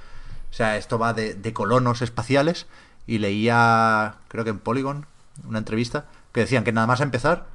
o 0.50 0.52
sea, 0.52 0.76
esto 0.76 0.98
va 0.98 1.12
de, 1.12 1.34
de 1.34 1.52
colonos 1.52 2.02
espaciales 2.02 2.66
y 3.06 3.18
leía, 3.18 4.16
creo 4.28 4.44
que 4.44 4.50
en 4.50 4.58
Polygon, 4.58 5.06
una 5.46 5.58
entrevista, 5.58 6.06
que 6.32 6.40
decían 6.40 6.64
que 6.64 6.72
nada 6.72 6.86
más 6.86 7.00
empezar, 7.00 7.46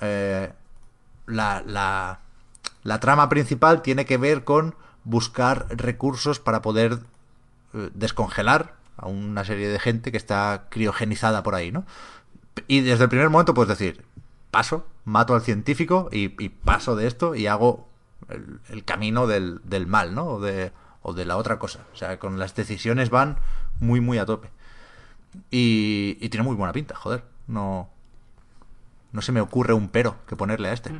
eh, 0.00 0.52
la, 1.26 1.62
la, 2.82 3.00
trama 3.00 3.28
principal 3.28 3.82
tiene 3.82 4.04
que 4.04 4.18
ver 4.18 4.44
con 4.44 4.74
buscar 5.04 5.66
recursos 5.70 6.40
para 6.40 6.62
poder 6.62 6.98
eh, 7.74 7.90
descongelar 7.94 8.74
a 8.96 9.06
una 9.06 9.44
serie 9.44 9.68
de 9.68 9.78
gente 9.78 10.10
que 10.10 10.18
está 10.18 10.66
criogenizada 10.70 11.42
por 11.42 11.54
ahí, 11.54 11.70
¿no? 11.70 11.84
Y 12.66 12.80
desde 12.80 13.04
el 13.04 13.10
primer 13.10 13.28
momento 13.28 13.54
puedes 13.54 13.78
decir, 13.78 14.04
paso, 14.50 14.86
mato 15.04 15.34
al 15.34 15.42
científico 15.42 16.08
y, 16.10 16.42
y 16.42 16.48
paso 16.48 16.96
de 16.96 17.06
esto 17.06 17.34
y 17.34 17.46
hago 17.46 17.86
el, 18.28 18.60
el 18.70 18.84
camino 18.84 19.26
del, 19.26 19.60
del 19.64 19.86
mal, 19.86 20.14
¿no? 20.14 20.26
O 20.26 20.40
de, 20.40 20.72
o 21.02 21.12
de 21.12 21.24
la 21.24 21.36
otra 21.36 21.58
cosa. 21.58 21.86
O 21.92 21.96
sea, 21.96 22.18
con 22.18 22.38
las 22.38 22.54
decisiones 22.54 23.10
van 23.10 23.38
muy, 23.80 24.00
muy 24.00 24.18
a 24.18 24.26
tope. 24.26 24.50
Y, 25.50 26.18
y 26.20 26.28
tiene 26.28 26.44
muy 26.44 26.56
buena 26.56 26.72
pinta, 26.72 26.94
joder. 26.96 27.22
No, 27.46 27.88
no 29.12 29.22
se 29.22 29.32
me 29.32 29.40
ocurre 29.40 29.72
un 29.74 29.88
pero 29.88 30.16
que 30.26 30.36
ponerle 30.36 30.68
a 30.68 30.72
este. 30.72 30.90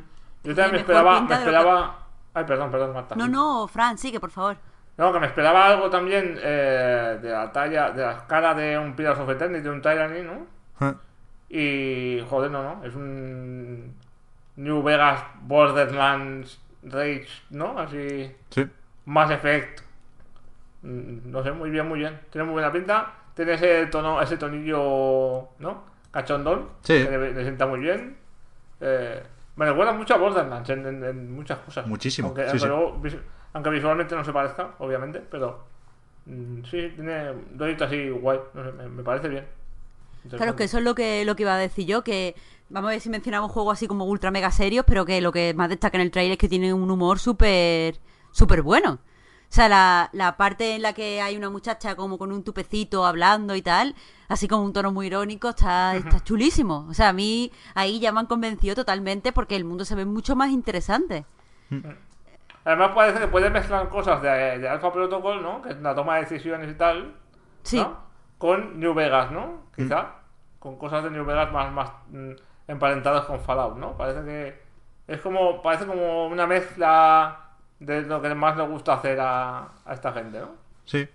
Yo 0.44 0.54
también 0.54 0.72
me 0.72 0.78
esperaba, 0.78 1.20
me 1.20 1.34
esperaba... 1.34 1.98
Ay, 2.34 2.44
perdón, 2.44 2.70
perdón, 2.70 2.92
Marta. 2.92 3.14
No, 3.16 3.26
no, 3.28 3.66
Fran, 3.68 3.96
sigue, 3.98 4.20
por 4.20 4.30
favor. 4.30 4.56
No, 4.98 5.12
que 5.12 5.20
me 5.20 5.26
esperaba 5.26 5.66
algo 5.66 5.90
también 5.90 6.38
eh, 6.42 7.18
de 7.20 7.30
la 7.30 7.50
talla, 7.52 7.90
de 7.90 8.02
la 8.02 8.26
cara 8.26 8.54
de 8.54 8.78
un 8.78 8.94
Pillars 8.94 9.18
of 9.18 9.28
Eternity, 9.28 9.62
de 9.62 9.70
un 9.70 9.82
Tyranny, 9.82 10.22
¿no? 10.22 10.46
Eh, 11.48 12.18
Y, 12.20 12.28
joder, 12.28 12.50
no, 12.50 12.62
no, 12.62 12.84
es 12.84 12.94
un 12.94 13.94
New 14.56 14.82
Vegas 14.82 15.22
Borderlands 15.42 16.60
Rage, 16.82 17.26
¿no? 17.50 17.78
Así, 17.78 18.32
Sí. 18.50 18.66
Mass 19.04 19.30
Effect. 19.30 19.80
Mm, 20.82 21.30
No 21.30 21.42
sé, 21.42 21.52
muy 21.52 21.70
bien, 21.70 21.86
muy 21.88 21.98
bien. 21.98 22.20
Tiene 22.30 22.44
muy 22.44 22.52
buena 22.54 22.72
pinta. 22.72 23.12
Tiene 23.36 23.52
ese 23.52 23.86
tono, 23.86 24.20
ese 24.20 24.36
tonillo, 24.38 25.50
¿no? 25.60 25.84
Cachondón. 26.10 26.70
Sí. 26.80 26.94
Que 27.04 27.16
le, 27.18 27.32
le 27.34 27.42
sienta 27.42 27.66
muy 27.66 27.78
bien. 27.78 28.16
Eh, 28.80 29.22
me 29.56 29.66
recuerda 29.66 29.92
mucho 29.92 30.14
a 30.14 30.16
Borderlands 30.18 30.68
en, 30.70 30.86
en- 30.86 31.04
en 31.04 31.32
muchas 31.36 31.58
cosas. 31.58 31.86
Muchísimo, 31.86 32.28
Aunque, 32.28 32.42
sí, 32.42 32.48
aunque 32.48 32.58
sí. 32.60 32.66
luego 32.66 32.98
vis- 33.00 33.18
aunque 33.52 33.70
visualmente 33.70 34.14
no 34.16 34.24
se 34.24 34.32
parezca, 34.32 34.74
obviamente, 34.80 35.20
pero 35.30 35.64
mm, 36.26 36.62
sí, 36.64 36.90
tiene 36.94 37.30
un 37.30 37.56
tonito 37.58 37.84
así 37.84 38.08
guay. 38.10 38.40
No 38.54 38.64
sé, 38.64 38.72
me, 38.72 38.88
me 38.88 39.02
parece 39.02 39.28
bien. 39.28 39.46
Claro, 40.30 40.56
que 40.56 40.64
eso 40.64 40.78
es 40.78 40.84
lo 40.84 40.94
que, 40.96 41.24
lo 41.24 41.36
que 41.36 41.42
iba 41.44 41.54
a 41.54 41.58
decir 41.58 41.86
yo, 41.86 42.02
que 42.02 42.34
vamos 42.68 42.88
a 42.88 42.92
ver 42.92 43.00
si 43.00 43.08
mencionamos 43.10 43.52
juegos 43.52 43.74
así 43.74 43.86
como 43.86 44.06
ultra 44.06 44.32
mega 44.32 44.50
serios, 44.50 44.84
pero 44.86 45.04
que 45.06 45.20
lo 45.20 45.30
que 45.30 45.54
más 45.54 45.68
destaca 45.68 45.96
en 45.98 46.02
el 46.02 46.10
trailer 46.10 46.32
es 46.32 46.38
que 46.38 46.48
tiene 46.48 46.74
un 46.74 46.90
humor 46.90 47.18
súper 47.20 47.96
súper 48.32 48.62
bueno. 48.62 48.98
O 49.48 49.54
sea, 49.56 49.68
la, 49.68 50.10
la 50.12 50.36
parte 50.36 50.74
en 50.74 50.82
la 50.82 50.92
que 50.92 51.22
hay 51.22 51.36
una 51.36 51.50
muchacha 51.50 51.94
como 51.94 52.18
con 52.18 52.32
un 52.32 52.42
tupecito 52.42 53.06
hablando 53.06 53.54
y 53.54 53.62
tal, 53.62 53.94
así 54.28 54.48
como 54.48 54.64
un 54.64 54.72
tono 54.72 54.92
muy 54.92 55.06
irónico, 55.06 55.50
está, 55.50 55.96
está 55.96 56.22
chulísimo. 56.22 56.86
O 56.88 56.94
sea, 56.94 57.10
a 57.10 57.12
mí 57.12 57.52
ahí 57.74 58.00
ya 58.00 58.12
me 58.12 58.20
han 58.20 58.26
convencido 58.26 58.74
totalmente 58.74 59.32
porque 59.32 59.56
el 59.56 59.64
mundo 59.64 59.84
se 59.84 59.94
ve 59.94 60.04
mucho 60.04 60.36
más 60.36 60.50
interesante. 60.50 61.24
Además 62.64 62.90
parece 62.94 63.20
que 63.20 63.28
puede 63.28 63.48
mezclar 63.48 63.88
cosas 63.88 64.20
de, 64.20 64.58
de 64.58 64.68
Alpha 64.68 64.92
Protocol, 64.92 65.42
¿no? 65.42 65.62
Que 65.62 65.70
es 65.70 65.80
la 65.80 65.94
toma 65.94 66.16
de 66.16 66.22
decisiones 66.22 66.70
y 66.70 66.74
tal. 66.74 67.14
Sí. 67.62 67.78
¿no? 67.78 67.96
Con 68.38 68.80
New 68.80 68.92
Vegas, 68.94 69.30
¿no? 69.30 69.66
Quizá. 69.74 70.16
Con 70.58 70.76
cosas 70.76 71.04
de 71.04 71.10
New 71.10 71.24
Vegas 71.24 71.52
más, 71.52 71.72
más 71.72 71.90
mm, 72.10 72.32
emparentadas 72.66 73.24
con 73.26 73.40
Fallout, 73.40 73.76
¿no? 73.76 73.96
Parece 73.96 74.24
que, 74.24 74.62
Es 75.06 75.20
como, 75.20 75.62
parece 75.62 75.86
como 75.86 76.26
una 76.26 76.46
mezcla 76.46 77.45
de 77.80 78.02
lo 78.02 78.22
que 78.22 78.34
más 78.34 78.56
le 78.56 78.66
gusta 78.66 78.94
hacer 78.94 79.20
a, 79.20 79.68
a 79.84 79.94
esta 79.94 80.12
gente, 80.12 80.40
¿no? 80.40 80.50
Sí. 80.84 81.08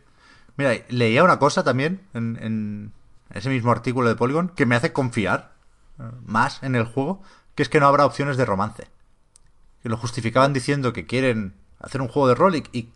Mira, 0.57 0.73
leía 0.89 1.23
una 1.23 1.39
cosa 1.39 1.63
también 1.63 2.01
en, 2.13 2.37
en 2.41 2.93
ese 3.33 3.49
mismo 3.49 3.71
artículo 3.71 4.09
de 4.09 4.15
Polygon 4.15 4.49
que 4.49 4.65
me 4.65 4.75
hace 4.75 4.93
confiar 4.93 5.53
eh, 5.99 6.03
más 6.25 6.61
en 6.63 6.75
el 6.75 6.85
juego, 6.85 7.21
que 7.55 7.63
es 7.63 7.69
que 7.69 7.79
no 7.79 7.87
habrá 7.87 8.05
opciones 8.05 8.37
de 8.37 8.45
romance. 8.45 8.87
Que 9.81 9.89
lo 9.89 9.97
justificaban 9.97 10.53
diciendo 10.53 10.93
que 10.93 11.05
quieren 11.05 11.55
hacer 11.79 12.01
un 12.01 12.07
juego 12.07 12.27
de 12.27 12.35
rol 12.35 12.55
y, 12.55 12.63
y 12.71 12.89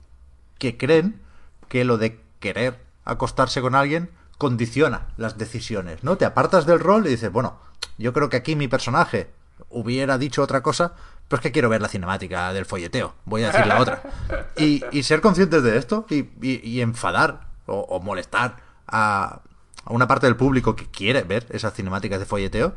que 0.59 0.77
creen 0.77 1.21
que 1.67 1.85
lo 1.85 1.97
de 1.97 2.21
querer 2.39 2.79
acostarse 3.05 3.61
con 3.61 3.75
alguien 3.75 4.11
condiciona 4.37 5.07
las 5.17 5.37
decisiones, 5.37 6.03
¿no? 6.03 6.17
Te 6.17 6.25
apartas 6.25 6.65
del 6.65 6.79
rol 6.79 7.07
y 7.07 7.09
dices, 7.09 7.31
bueno, 7.31 7.57
yo 7.97 8.13
creo 8.13 8.29
que 8.29 8.37
aquí 8.37 8.55
mi 8.55 8.67
personaje 8.67 9.29
hubiera 9.69 10.17
dicho 10.17 10.43
otra 10.43 10.61
cosa, 10.61 10.93
pero 11.27 11.39
es 11.39 11.41
que 11.41 11.51
quiero 11.51 11.69
ver 11.69 11.81
la 11.81 11.87
cinemática 11.87 12.53
del 12.53 12.65
folleteo, 12.65 13.13
voy 13.25 13.43
a 13.43 13.51
decir 13.51 13.65
la 13.67 13.79
otra. 13.79 14.01
Y, 14.57 14.83
y 14.91 15.03
ser 15.03 15.19
conscientes 15.21 15.63
de 15.63 15.77
esto 15.77 16.05
y, 16.09 16.29
y- 16.41 16.61
y 16.63 16.81
enfadar 16.81 17.41
o, 17.65 17.79
o 17.81 17.99
molestar 17.99 18.55
a, 18.87 19.41
a 19.83 19.93
una 19.93 20.07
parte 20.07 20.27
del 20.27 20.35
público 20.37 20.75
que 20.77 20.85
quiere 20.89 21.23
ver 21.23 21.45
esas 21.49 21.73
cinemáticas 21.73 22.19
de 22.19 22.25
folleteo, 22.25 22.73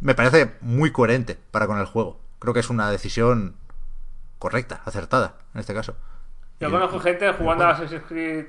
me 0.00 0.14
parece 0.14 0.54
muy 0.60 0.92
coherente 0.92 1.36
para 1.50 1.66
con 1.66 1.78
el 1.78 1.86
juego. 1.86 2.20
Creo 2.38 2.54
que 2.54 2.60
es 2.60 2.70
una 2.70 2.90
decisión 2.90 3.56
correcta, 4.38 4.82
acertada, 4.84 5.34
en 5.54 5.60
este 5.60 5.74
caso. 5.74 5.96
Yo 6.60 6.70
conozco 6.70 7.00
gente 7.00 7.32
jugando 7.32 7.64
a. 7.64 7.70
Assassin's 7.70 8.04
Creed 8.06 8.46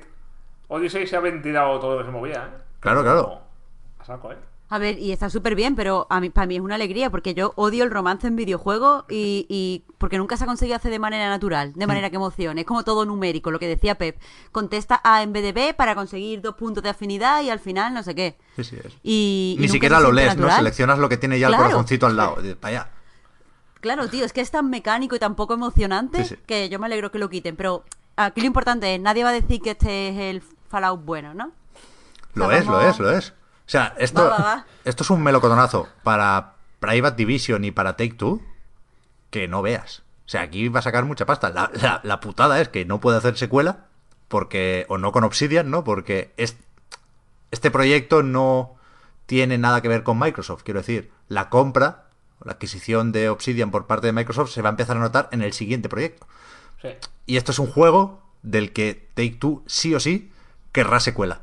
Odyssey 0.68 1.02
y 1.02 1.06
se 1.06 1.16
ha 1.16 1.20
ventilado 1.20 1.78
todo 1.80 1.94
lo 1.94 1.98
que 2.00 2.04
se 2.06 2.10
movía, 2.12 2.44
¿eh? 2.50 2.62
Claro, 2.80 3.02
claro. 3.02 3.40
A 3.98 4.04
saco, 4.04 4.32
¿eh? 4.32 4.36
A 4.72 4.78
ver, 4.78 4.98
y 4.98 5.12
está 5.12 5.28
súper 5.28 5.54
bien, 5.54 5.76
pero 5.76 6.06
a 6.08 6.18
mí, 6.18 6.30
para 6.30 6.46
mí 6.46 6.56
es 6.56 6.62
una 6.62 6.76
alegría 6.76 7.10
porque 7.10 7.34
yo 7.34 7.52
odio 7.56 7.84
el 7.84 7.90
romance 7.90 8.26
en 8.26 8.36
videojuegos 8.36 9.04
y, 9.10 9.44
y 9.50 9.84
porque 9.98 10.16
nunca 10.16 10.38
se 10.38 10.44
ha 10.44 10.46
conseguido 10.46 10.76
hacer 10.76 10.90
de 10.90 10.98
manera 10.98 11.28
natural, 11.28 11.74
de 11.74 11.86
manera 11.86 12.08
que 12.08 12.16
emocione. 12.16 12.62
Es 12.62 12.66
como 12.66 12.82
todo 12.82 13.04
numérico, 13.04 13.50
lo 13.50 13.58
que 13.58 13.68
decía 13.68 13.96
Pep. 13.96 14.18
Contesta 14.50 14.98
A 15.04 15.22
en 15.22 15.34
vez 15.34 15.42
de 15.42 15.52
B 15.52 15.74
para 15.74 15.94
conseguir 15.94 16.40
dos 16.40 16.54
puntos 16.54 16.82
de 16.82 16.88
afinidad 16.88 17.42
y 17.42 17.50
al 17.50 17.58
final 17.58 17.92
no 17.92 18.02
sé 18.02 18.14
qué. 18.14 18.38
Sí, 18.56 18.64
sí, 18.64 18.76
es. 18.82 18.96
Y, 19.02 19.56
Ni 19.60 19.68
siquiera 19.68 20.00
lo 20.00 20.10
lees, 20.10 20.38
¿no? 20.38 20.50
Seleccionas 20.50 20.98
lo 20.98 21.10
que 21.10 21.18
tiene 21.18 21.38
ya 21.38 21.48
el 21.48 21.54
corazoncito 21.56 22.06
al 22.06 22.16
lado. 22.16 22.36
Para 22.58 22.68
allá. 22.80 22.90
Claro, 23.82 24.08
tío, 24.08 24.24
es 24.24 24.32
que 24.32 24.40
es 24.40 24.50
tan 24.50 24.70
mecánico 24.70 25.14
y 25.14 25.18
tan 25.18 25.34
poco 25.34 25.52
emocionante 25.52 26.24
Sí, 26.24 26.30
sí. 26.30 26.42
que 26.46 26.70
yo 26.70 26.78
me 26.78 26.86
alegro 26.86 27.12
que 27.12 27.18
lo 27.18 27.28
quiten. 27.28 27.56
Pero 27.56 27.84
aquí 28.16 28.40
lo 28.40 28.46
importante 28.46 28.94
es, 28.94 28.98
nadie 29.02 29.22
va 29.22 29.28
a 29.28 29.34
decir 29.34 29.60
que 29.60 29.72
este 29.72 30.08
es 30.08 30.16
el 30.18 30.42
Fallout 30.70 31.04
bueno, 31.04 31.34
¿no? 31.34 31.52
Lo 32.32 32.46
O 32.46 32.48
sea, 32.48 32.58
es, 32.58 32.64
lo 32.64 32.80
es, 32.80 32.98
lo 32.98 33.10
es. 33.10 33.34
O 33.66 33.70
sea, 33.72 33.94
esto, 33.98 34.22
Va, 34.24 34.28
va, 34.30 34.38
va. 34.38 34.66
esto 34.84 35.02
es 35.02 35.10
un 35.10 35.22
melocotonazo 35.22 35.88
para 36.02 36.54
Private 36.80 37.16
Division 37.16 37.64
y 37.64 37.70
para 37.70 37.96
Take 37.96 38.14
Two 38.14 38.42
que 39.30 39.48
no 39.48 39.62
veas. 39.62 40.02
O 40.26 40.28
sea, 40.32 40.42
aquí 40.42 40.68
va 40.68 40.80
a 40.80 40.82
sacar 40.82 41.04
mucha 41.04 41.26
pasta. 41.26 41.50
La, 41.50 41.70
la- 41.74 42.00
la 42.02 42.20
putada 42.20 42.60
es 42.60 42.68
que 42.68 42.84
no 42.84 43.00
puede 43.00 43.18
hacer 43.18 43.36
secuela 43.36 43.86
porque 44.28 44.86
o 44.88 44.98
no 44.98 45.12
con 45.12 45.24
Obsidian, 45.24 45.70
¿no? 45.70 45.84
Porque 45.84 46.32
es- 46.36 46.56
este 47.50 47.70
proyecto 47.70 48.22
no 48.22 48.74
tiene 49.26 49.58
nada 49.58 49.80
que 49.80 49.88
ver 49.88 50.02
con 50.02 50.18
Microsoft. 50.18 50.62
Quiero 50.64 50.80
decir, 50.80 51.10
la 51.28 51.48
compra 51.48 52.04
o 52.40 52.44
la 52.46 52.52
adquisición 52.52 53.12
de 53.12 53.28
Obsidian 53.28 53.70
por 53.70 53.86
parte 53.86 54.06
de 54.08 54.12
Microsoft 54.12 54.50
se 54.50 54.62
va 54.62 54.68
a 54.68 54.70
empezar 54.70 54.96
a 54.96 55.00
notar 55.00 55.28
en 55.32 55.42
el 55.42 55.52
siguiente 55.52 55.88
proyecto. 55.88 56.26
Sí. 56.80 56.88
Y 57.26 57.36
esto 57.36 57.52
es 57.52 57.58
un 57.58 57.70
juego 57.70 58.20
del 58.42 58.72
que 58.72 59.08
Take 59.14 59.36
Two 59.38 59.62
sí 59.66 59.94
o 59.94 60.00
sí 60.00 60.32
querrá 60.72 60.98
secuela. 61.00 61.42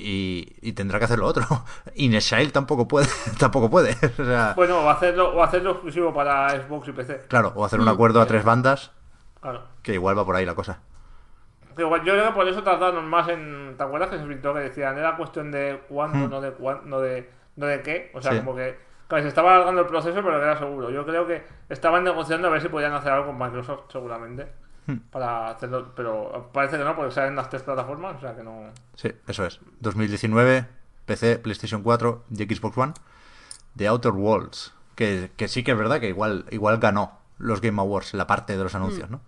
Y, 0.00 0.54
y 0.62 0.72
tendrá 0.74 0.98
que 1.00 1.06
hacer 1.06 1.18
lo 1.18 1.26
otro. 1.26 1.44
Ineshail 1.96 2.52
tampoco 2.52 2.86
puede. 2.86 3.08
tampoco 3.38 3.68
puede. 3.68 3.96
O 4.18 4.24
sea, 4.24 4.52
Bueno, 4.54 4.78
o 4.80 4.88
hacerlo, 4.88 5.30
o 5.34 5.42
hacerlo 5.42 5.72
exclusivo 5.72 6.14
para 6.14 6.50
Xbox 6.50 6.88
y 6.88 6.92
PC. 6.92 7.22
claro, 7.28 7.52
o 7.56 7.64
hacer 7.64 7.80
un 7.80 7.88
acuerdo 7.88 8.20
a 8.20 8.26
tres 8.26 8.44
bandas, 8.44 8.92
Claro. 9.40 9.62
que 9.82 9.94
igual 9.94 10.16
va 10.16 10.24
por 10.24 10.36
ahí 10.36 10.44
la 10.46 10.54
cosa. 10.54 10.80
Yo 11.76 11.88
creo 11.90 12.26
que 12.26 12.32
por 12.32 12.48
eso 12.48 12.62
tardaron 12.64 13.08
más 13.08 13.28
en. 13.28 13.74
¿Te 13.76 13.82
acuerdas 13.84 14.08
que 14.10 14.18
se 14.18 14.24
pintó 14.24 14.52
que 14.52 14.60
decían? 14.60 14.98
Era 14.98 15.16
cuestión 15.16 15.50
de 15.52 15.80
cuándo, 15.88 16.28
no 16.28 16.40
de 16.40 16.50
cuándo, 16.50 16.82
no 16.86 17.00
de, 17.00 17.30
no 17.54 17.66
de 17.66 17.82
qué. 17.82 18.10
O 18.14 18.20
sea, 18.20 18.32
Hmm. 18.32 18.34
Sí. 18.34 18.40
como 18.40 18.56
que. 18.56 18.78
Claro, 19.06 19.22
se 19.22 19.28
estaba 19.28 19.54
alargando 19.54 19.80
el 19.82 19.86
proceso, 19.86 20.16
pero 20.22 20.38
que 20.38 20.44
era 20.44 20.58
seguro. 20.58 20.90
Yo 20.90 21.06
creo 21.06 21.26
que 21.26 21.42
estaban 21.68 22.02
negociando 22.04 22.48
a 22.48 22.50
ver 22.50 22.60
si 22.60 22.68
podían 22.68 22.92
hacer 22.94 23.12
algo 23.12 23.26
con 23.28 23.38
Microsoft, 23.38 23.84
seguramente. 23.92 24.48
Hmm. 24.88 24.96
Para 25.10 25.50
hacerlo. 25.50 25.92
Pero 25.94 26.50
parece 26.52 26.78
que 26.78 26.84
no, 26.84 26.96
porque 26.96 27.12
salen 27.12 27.36
las 27.36 27.50
tres 27.50 27.62
plataformas, 27.62 28.16
o 28.16 28.20
sea 28.20 28.34
que 28.34 28.42
no. 28.42 28.70
Sí, 28.96 29.12
eso 29.26 29.44
es. 29.44 29.60
2019, 29.80 30.66
PC, 31.04 31.38
PlayStation 31.38 31.82
4 31.82 32.24
y 32.30 32.44
Xbox 32.44 32.76
One. 32.78 32.94
The 33.76 33.86
Outer 33.86 34.12
Worlds. 34.12 34.72
Que, 34.94 35.30
que 35.36 35.46
sí 35.46 35.62
que 35.62 35.72
es 35.72 35.78
verdad 35.78 36.00
que 36.00 36.08
igual, 36.08 36.46
igual 36.50 36.78
ganó 36.78 37.18
los 37.36 37.60
Game 37.60 37.80
Awards, 37.80 38.14
la 38.14 38.26
parte 38.26 38.56
de 38.56 38.64
los 38.64 38.74
anuncios, 38.74 39.08
¿no? 39.10 39.20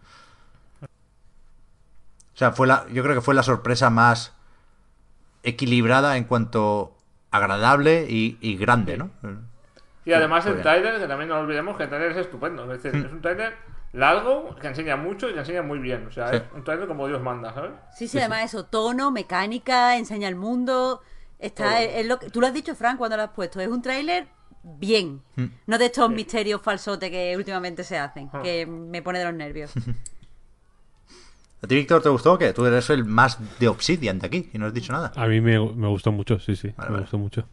O 0.80 2.36
sea, 2.40 2.52
fue 2.52 2.66
la, 2.66 2.86
yo 2.88 3.02
creo 3.02 3.14
que 3.14 3.20
fue 3.20 3.34
la 3.34 3.42
sorpresa 3.42 3.90
más 3.90 4.32
equilibrada 5.42 6.16
en 6.16 6.24
cuanto 6.24 6.96
agradable 7.30 8.06
y, 8.08 8.38
y 8.40 8.56
grande, 8.56 8.96
¿no? 8.96 9.10
Y 10.10 10.12
además 10.14 10.44
el 10.46 10.52
bien. 10.54 10.62
tráiler, 10.62 11.00
que 11.00 11.06
también 11.06 11.28
no 11.28 11.38
olvidemos 11.38 11.76
que 11.76 11.84
el 11.84 11.88
tráiler 11.88 12.12
es 12.12 12.18
estupendo. 12.18 12.72
Es 12.72 12.82
decir, 12.82 13.04
es 13.06 13.12
un 13.12 13.20
tráiler 13.20 13.54
largo, 13.92 14.54
que 14.56 14.66
enseña 14.68 14.96
mucho 14.96 15.28
y 15.28 15.32
que 15.34 15.40
enseña 15.40 15.62
muy 15.62 15.78
bien. 15.78 16.06
O 16.06 16.12
sea, 16.12 16.30
Sí. 16.30 16.36
es 16.36 16.42
un 16.54 16.64
tráiler 16.64 16.86
como 16.88 17.06
Dios 17.08 17.22
manda, 17.22 17.52
¿sabes? 17.54 17.72
Sí, 17.96 18.08
sí, 18.08 18.18
además 18.18 18.44
eso, 18.44 18.64
tono, 18.66 19.10
mecánica, 19.10 19.96
enseña 19.96 20.28
el 20.28 20.36
mundo. 20.36 21.00
Está, 21.38 21.80
es, 21.82 21.96
es 21.96 22.06
lo 22.06 22.18
que, 22.18 22.28
tú 22.30 22.40
lo 22.40 22.46
has 22.46 22.54
dicho, 22.54 22.74
Frank, 22.74 22.98
cuando 22.98 23.16
lo 23.16 23.22
has 23.24 23.30
puesto. 23.30 23.60
Es 23.60 23.68
un 23.68 23.80
tráiler 23.82 24.26
bien. 24.62 25.22
Mm. 25.36 25.44
No 25.66 25.78
de 25.78 25.86
estos 25.86 26.10
misterios 26.10 26.60
falsotes 26.60 27.10
que 27.10 27.34
últimamente 27.36 27.82
se 27.84 27.96
hacen, 27.98 28.28
Ah. 28.32 28.42
que 28.42 28.66
me 28.66 29.00
pone 29.02 29.18
de 29.20 29.24
los 29.24 29.34
nervios. 29.34 29.72
¿A 31.62 31.66
ti, 31.66 31.74
Víctor, 31.74 32.02
te 32.02 32.08
gustó? 32.08 32.38
que 32.38 32.52
Tú 32.54 32.64
eres 32.64 32.88
el 32.90 33.04
más 33.04 33.38
de 33.58 33.68
Obsidian 33.68 34.18
de 34.18 34.26
aquí 34.26 34.50
y 34.52 34.58
no 34.58 34.66
has 34.66 34.72
dicho 34.74 34.92
nada. 34.92 35.12
A 35.14 35.26
mí 35.26 35.40
me, 35.40 35.58
me 35.58 35.88
gustó 35.88 36.10
mucho, 36.10 36.38
sí, 36.40 36.56
sí. 36.56 36.68
Vale, 36.76 36.88
me 36.90 36.94
vale. 36.94 37.02
gustó 37.02 37.18
mucho. 37.18 37.44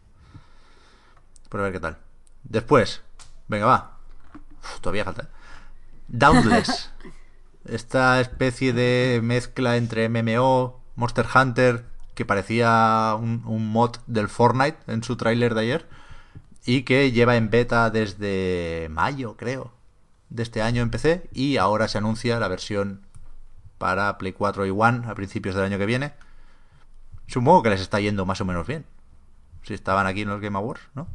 Por 1.50 1.60
a 1.60 1.64
ver 1.64 1.74
qué 1.74 1.80
tal. 1.80 1.98
Después, 2.50 3.02
venga, 3.48 3.66
va. 3.66 3.98
Uf, 4.64 4.80
todavía 4.80 5.06
falta. 5.06 5.30
Dauntless. 6.08 6.92
Esta 7.66 8.22
especie 8.22 8.72
de 8.72 9.20
mezcla 9.22 9.76
entre 9.76 10.08
MMO, 10.08 10.82
Monster 10.96 11.26
Hunter, 11.34 11.86
que 12.16 12.26
parecía 12.26 13.16
un, 13.20 13.44
un 13.46 13.70
mod 13.70 13.98
del 14.08 14.30
Fortnite 14.30 14.78
en 14.88 15.04
su 15.04 15.18
tráiler 15.18 15.54
de 15.54 15.62
ayer, 15.62 15.90
y 16.66 16.84
que 16.84 17.12
lleva 17.12 17.36
en 17.36 17.50
beta 17.50 17.90
desde 17.90 18.88
mayo, 18.90 19.36
creo, 19.36 19.74
de 20.30 20.44
este 20.44 20.62
año 20.62 20.82
en 20.82 20.90
PC, 20.90 21.30
y 21.34 21.58
ahora 21.58 21.90
se 21.90 21.98
anuncia 21.98 22.40
la 22.40 22.48
versión 22.48 23.06
para 23.78 24.18
Play 24.18 24.32
4 24.32 24.66
y 24.66 24.70
One 24.70 25.08
a 25.08 25.16
principios 25.16 25.56
del 25.56 25.66
año 25.66 25.78
que 25.78 25.86
viene. 25.86 26.14
Supongo 27.28 27.64
que 27.64 27.70
les 27.70 27.82
está 27.82 28.00
yendo 28.00 28.26
más 28.26 28.40
o 28.40 28.46
menos 28.46 28.66
bien. 28.66 28.86
Si 29.64 29.74
estaban 29.74 30.08
aquí 30.08 30.22
en 30.22 30.30
los 30.30 30.40
Game 30.40 30.58
Awards, 30.58 30.82
¿no? 30.96 31.08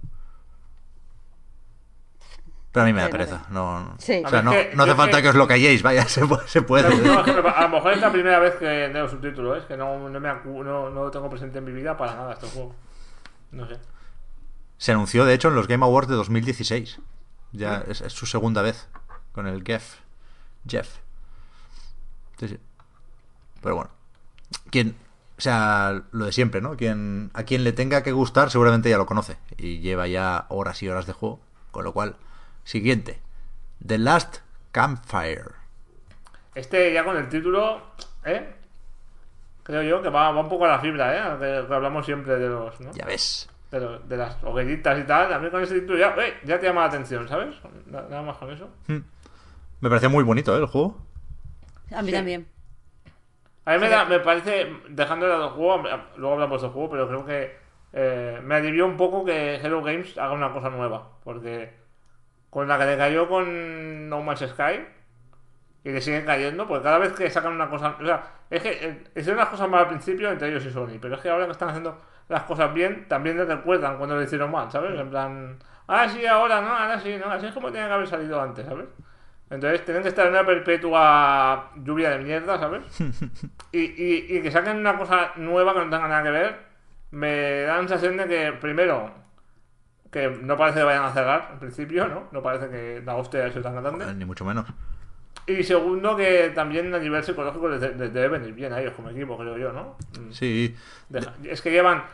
Pero 2.72 2.84
a 2.84 2.86
mí 2.86 2.92
me 2.94 3.02
da 3.02 3.08
Bueno, 3.08 3.24
pereza. 3.26 3.46
No, 3.50 3.80
no- 3.80 3.94
Sí. 3.98 4.22
O 4.24 4.28
sea, 4.30 4.40
no, 4.42 4.50
no 4.74 4.82
hace 4.84 4.94
falta 4.94 5.18
que- 5.18 5.22
que 5.24 5.28
os 5.28 5.34
lo 5.34 5.46
calléis, 5.46 5.82
vaya, 5.82 6.04
se 6.08 6.26
puede. 6.26 6.48
Se 6.48 6.62
puede. 6.62 6.86
A 6.88 7.62
lo 7.62 7.68
mejor 7.68 7.92
es 7.92 8.00
la 8.00 8.10
primera 8.10 8.38
vez 8.38 8.54
que 8.56 8.88
leo 8.88 9.08
subtítulos, 9.08 9.58
es 9.58 9.64
que 9.66 9.76
no, 9.76 10.08
no, 10.08 10.20
me 10.20 10.28
acu- 10.30 10.64
no, 10.64 10.88
no 10.90 11.04
lo 11.04 11.10
tengo 11.10 11.28
presente 11.28 11.58
en 11.58 11.64
mi 11.64 11.72
vida 11.72 11.96
para 11.96 12.14
nada 12.14 12.32
este 12.32 12.46
juego. 12.48 12.74
No 13.50 13.66
sé. 13.68 13.78
Se 14.78 14.92
anunció, 14.92 15.24
de 15.26 15.34
hecho, 15.34 15.48
en 15.48 15.54
los 15.54 15.68
Game 15.68 15.84
Awards 15.84 16.08
de 16.08 16.14
2016. 16.16 16.98
Ya 17.52 17.84
es, 17.86 18.00
es 18.00 18.12
su 18.14 18.24
segunda 18.24 18.62
vez 18.62 18.88
con 19.32 19.46
el 19.46 19.62
Jeff. 19.62 19.96
Jeff. 20.66 20.88
Sí, 22.38 22.48
sí. 22.48 22.58
Pero 23.60 23.76
bueno. 23.76 23.90
Quien, 24.70 24.96
o 25.38 25.40
sea, 25.40 26.02
lo 26.12 26.24
de 26.24 26.32
siempre, 26.32 26.60
¿no? 26.62 26.76
Quien, 26.76 27.30
a 27.34 27.42
quien 27.44 27.64
le 27.64 27.72
tenga 27.72 28.02
que 28.02 28.12
gustar 28.12 28.50
seguramente 28.50 28.88
ya 28.88 28.96
lo 28.96 29.06
conoce. 29.06 29.36
Y 29.58 29.80
lleva 29.80 30.06
ya 30.08 30.46
horas 30.48 30.82
y 30.82 30.88
horas 30.88 31.06
de 31.06 31.12
juego. 31.12 31.40
Con 31.70 31.84
lo 31.84 31.92
cual, 31.92 32.16
siguiente. 32.64 33.20
The 33.86 33.98
Last 33.98 34.38
Campfire. 34.70 35.52
Este 36.54 36.92
ya 36.92 37.04
con 37.04 37.16
el 37.16 37.28
título, 37.28 37.82
¿eh? 38.24 38.54
Creo 39.62 39.82
yo 39.82 40.02
que 40.02 40.08
va, 40.08 40.30
va 40.32 40.40
un 40.40 40.48
poco 40.48 40.64
a 40.64 40.68
la 40.68 40.78
fibra, 40.80 41.16
¿eh? 41.16 41.38
Que, 41.38 41.66
que 41.68 41.74
hablamos 41.74 42.04
siempre 42.04 42.36
de 42.36 42.48
los, 42.48 42.80
¿no? 42.80 42.92
Ya 42.92 43.04
ves. 43.04 43.48
De, 43.70 43.80
los- 43.80 44.08
de 44.08 44.16
las 44.16 44.42
hogueritas 44.44 44.98
y 44.98 45.04
tal. 45.04 45.32
A 45.32 45.38
mí 45.38 45.50
con 45.50 45.62
ese 45.62 45.80
título 45.80 45.98
ya, 45.98 46.14
¡eh! 46.18 46.38
ya 46.44 46.58
te 46.58 46.66
llama 46.66 46.82
la 46.82 46.86
atención, 46.88 47.28
¿sabes? 47.28 47.54
Na- 47.86 48.02
Nada 48.02 48.22
más 48.22 48.36
con 48.36 48.50
eso. 48.50 48.68
Me 48.88 49.88
pareció 49.88 50.10
muy 50.10 50.24
bonito, 50.24 50.54
¿eh? 50.54 50.58
El 50.60 50.66
juego. 50.66 50.98
A 51.94 52.02
mí 52.02 52.08
Sí. 52.10 52.14
también. 52.14 52.46
A 53.64 53.74
mí 53.74 53.78
me, 53.78 53.88
da- 53.88 54.04
me 54.04 54.18
parece, 54.20 54.72
dejando 54.88 55.26
de 55.26 55.32
lado 55.32 55.44
el 55.46 55.50
juego, 55.52 55.82
luego 56.16 56.34
hablamos 56.34 56.60
del 56.62 56.70
juego, 56.72 56.90
pero 56.90 57.08
creo 57.08 57.24
que 57.24 57.56
eh, 57.94 58.40
me 58.42 58.56
alivió 58.56 58.84
un 58.86 58.96
poco 58.96 59.24
que 59.24 59.54
Hello 59.56 59.82
Games 59.82 60.18
haga 60.18 60.32
una 60.32 60.52
cosa 60.52 60.68
nueva. 60.68 61.08
Porque 61.24 61.72
con 62.52 62.68
la 62.68 62.78
que 62.78 62.84
le 62.84 62.98
cayó 62.98 63.26
con 63.30 64.10
No 64.10 64.20
Man's 64.20 64.44
Sky, 64.46 64.84
y 65.84 65.90
le 65.90 66.02
siguen 66.02 66.26
cayendo, 66.26 66.68
porque 66.68 66.84
cada 66.84 66.98
vez 66.98 67.14
que 67.14 67.30
sacan 67.30 67.54
una 67.54 67.70
cosa. 67.70 67.96
O 67.98 68.04
sea, 68.04 68.22
es 68.50 68.62
que 68.62 68.70
eh, 68.70 69.04
hicieron 69.16 69.38
las 69.38 69.48
cosas 69.48 69.70
mal 69.70 69.80
al 69.80 69.88
principio 69.88 70.30
entre 70.30 70.50
ellos 70.50 70.66
y 70.66 70.70
Sony, 70.70 70.98
pero 71.00 71.14
es 71.14 71.22
que 71.22 71.30
ahora 71.30 71.46
que 71.46 71.52
están 71.52 71.70
haciendo 71.70 71.98
las 72.28 72.42
cosas 72.42 72.74
bien, 72.74 73.08
también 73.08 73.38
les 73.38 73.48
recuerdan 73.48 73.96
cuando 73.96 74.16
lo 74.16 74.22
hicieron 74.22 74.50
mal, 74.50 74.70
¿sabes? 74.70 75.00
En 75.00 75.08
plan, 75.08 75.58
ah, 75.88 76.06
sí, 76.06 76.26
ahora 76.26 76.60
no, 76.60 76.68
ahora 76.76 77.00
sí, 77.00 77.16
no, 77.18 77.32
así 77.32 77.46
es 77.46 77.54
como 77.54 77.72
tenía 77.72 77.88
que 77.88 77.94
haber 77.94 78.06
salido 78.06 78.38
antes, 78.38 78.66
¿sabes? 78.66 78.86
Entonces 79.48 79.82
tienen 79.86 80.02
que 80.02 80.10
estar 80.10 80.26
en 80.26 80.32
una 80.32 80.44
perpetua 80.44 81.70
lluvia 81.76 82.10
de 82.10 82.18
mierda, 82.18 82.58
¿sabes? 82.58 82.82
Y, 83.72 83.80
y, 83.80 84.26
y 84.36 84.42
que 84.42 84.50
saquen 84.50 84.76
una 84.76 84.98
cosa 84.98 85.32
nueva 85.36 85.72
que 85.72 85.78
no 85.78 85.88
tenga 85.88 86.06
nada 86.06 86.22
que 86.22 86.30
ver, 86.30 86.56
me 87.10 87.62
da 87.62 87.76
la 87.76 87.78
sensación 87.78 88.18
de 88.18 88.26
que, 88.26 88.52
primero, 88.52 89.10
que 90.12 90.28
no 90.28 90.56
parece 90.56 90.78
que 90.80 90.84
vayan 90.84 91.04
a 91.04 91.12
cerrar, 91.12 91.48
en 91.54 91.58
principio, 91.58 92.06
¿no? 92.06 92.24
No 92.30 92.42
parece 92.42 92.68
que 92.68 93.02
la 93.04 93.16
hostia 93.16 93.40
haya 93.40 93.50
sido 93.50 93.62
tan 93.62 93.82
grande. 93.82 94.14
Ni 94.14 94.24
mucho 94.24 94.44
menos. 94.44 94.66
Y 95.46 95.64
segundo, 95.64 96.14
que 96.16 96.52
también 96.54 96.94
a 96.94 96.98
nivel 97.00 97.24
psicológico 97.24 97.68
les, 97.68 97.80
de- 97.80 97.94
les 97.96 98.12
debe 98.12 98.28
venir 98.38 98.52
bien 98.54 98.72
a 98.72 98.80
ellos 98.80 98.92
como 98.94 99.08
equipo, 99.10 99.36
creo 99.36 99.56
yo, 99.58 99.72
¿no? 99.72 99.96
Mm. 100.20 100.30
Sí. 100.30 100.76
Deja- 101.08 101.32
Es 101.44 101.60
que 101.62 101.70
llevan. 101.72 102.04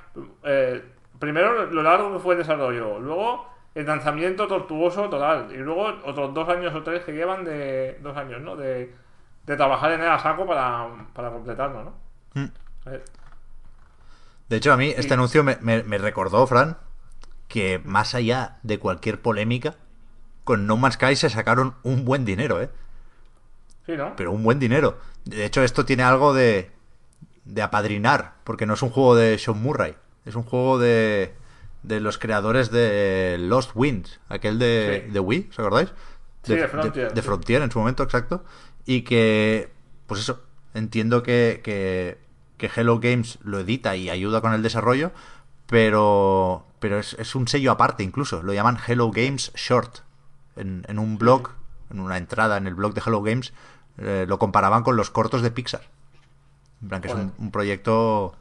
eh, 0.45 0.83
primero 1.19 1.67
lo 1.67 1.83
largo 1.83 2.13
que 2.15 2.21
fue 2.21 2.35
el 2.35 2.39
desarrollo, 2.41 2.99
luego 3.01 3.49
el 3.75 3.85
lanzamiento 3.85 4.47
tortuoso 4.47 5.11
total, 5.11 5.49
y 5.53 5.57
luego 5.59 5.89
otros 6.05 6.33
dos 6.33 6.49
años 6.49 6.75
o 6.75 6.83
tres 6.83 7.03
que 7.05 7.13
llevan 7.13 7.45
de. 7.45 7.99
Dos 8.01 8.17
años, 8.17 8.41
¿no? 8.41 8.57
De, 8.57 8.95
de 9.45 9.57
trabajar 9.57 9.91
en 9.93 10.01
él 10.03 10.09
a 10.09 10.19
saco 10.21 10.47
para, 10.47 10.87
para 11.13 11.31
completarlo, 11.31 11.83
¿no? 11.85 11.95
Mm. 12.35 12.49
Eh, 12.87 13.03
De 14.49 14.57
hecho, 14.57 14.73
a 14.73 14.77
mí 14.77 14.89
este 14.97 15.09
Y- 15.11 15.13
anuncio 15.15 15.43
me, 15.45 15.59
me- 15.61 15.83
me 15.83 15.99
recordó, 15.99 16.47
Fran, 16.47 16.79
que 17.49 17.81
más 17.85 18.15
allá 18.15 18.59
de 18.63 18.79
cualquier 18.79 19.21
polémica, 19.21 19.77
con 20.45 20.67
No 20.67 20.77
Man's 20.77 20.95
Sky 20.95 21.17
se 21.17 21.31
sacaron 21.31 21.75
un 21.83 22.05
buen 22.05 22.25
dinero, 22.25 22.61
¿eh? 22.63 22.71
Sí, 23.87 23.93
¿no? 23.97 24.15
Pero 24.17 24.33
un 24.33 24.43
buen 24.43 24.59
dinero. 24.59 24.99
De 25.25 25.45
hecho, 25.45 25.63
esto 25.63 25.85
tiene 25.85 26.03
algo 26.03 26.35
de, 26.35 26.71
de 27.45 27.63
apadrinar, 27.63 28.35
porque 28.45 28.67
no 28.67 28.75
es 28.75 28.83
un 28.83 28.91
juego 28.91 29.15
de 29.17 29.39
Sean 29.39 29.61
Murray, 29.63 29.95
es 30.27 30.35
un 30.35 30.43
juego 30.43 30.79
de, 30.79 31.35
de 31.83 32.01
los 32.01 32.19
creadores 32.19 32.71
de 32.71 33.37
Lost 33.41 33.71
Winds, 33.75 34.21
aquel 34.29 34.59
de, 34.59 35.05
Sí. 35.07 35.13
de 35.13 35.21
Wii, 35.21 35.49
¿os 35.51 35.59
acordáis? 35.59 35.93
Sí, 36.43 36.55
de 36.55 36.69
Frontier, 36.69 37.13
de. 37.13 37.23
Frontier 37.23 37.63
en 37.63 37.71
su 37.71 37.79
momento, 37.79 38.03
exacto. 38.03 38.45
Y 38.87 39.03
que, 39.03 39.71
pues 40.07 40.21
eso, 40.21 40.43
entiendo 40.75 41.23
que, 41.23 41.61
que, 41.63 42.19
que 42.57 42.71
Hello 42.75 43.01
Games 43.01 43.39
lo 43.43 43.59
edita 43.59 43.97
y 43.97 44.09
ayuda 44.09 44.41
con 44.41 44.55
el 44.55 44.63
desarrollo, 44.63 45.13
pero, 45.67 46.65
pero 46.81 46.99
es, 46.99 47.15
es 47.15 47.35
un 47.35 47.49
sello 47.49 47.73
aparte 47.73 48.03
incluso. 48.03 48.43
Lo 48.43 48.53
llaman 48.53 48.79
Hello 48.87 49.11
Games 49.11 49.53
Short. 49.55 49.99
En, 50.57 50.85
en 50.89 50.99
un 50.99 51.19
blog, 51.19 51.51
en 51.91 52.01
una 52.01 52.17
entrada 52.17 52.57
en 52.57 52.67
el 52.67 52.75
blog 52.75 52.95
de 52.95 53.03
Hello 53.05 53.23
Games, 53.23 53.53
eh, 53.99 54.27
lo 54.29 54.39
comparaban 54.39 54.83
con 54.83 54.97
los 54.97 55.11
cortos 55.11 55.43
de 55.43 55.51
Pixar. 55.51 55.83
En 56.83 56.89
plan, 56.89 57.01
que 57.01 57.09
es 57.09 57.15
un, 57.15 57.51
proyecto 57.51 58.35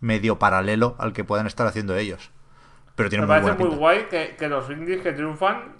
medio 0.00 0.38
paralelo 0.38 0.96
al 0.98 1.12
que 1.12 1.24
puedan 1.24 1.46
estar 1.46 1.66
haciendo 1.66 1.96
ellos. 1.96 2.30
Pero 2.96 3.08
tiene 3.08 3.22
Me 3.22 3.26
muy 3.26 3.40
parece 3.40 3.58
buena 3.58 3.70
muy 3.70 3.78
guay 3.78 4.06
que, 4.08 4.36
que 4.36 4.48
los 4.48 4.68
indies 4.70 5.02
que 5.02 5.12
triunfan, 5.12 5.74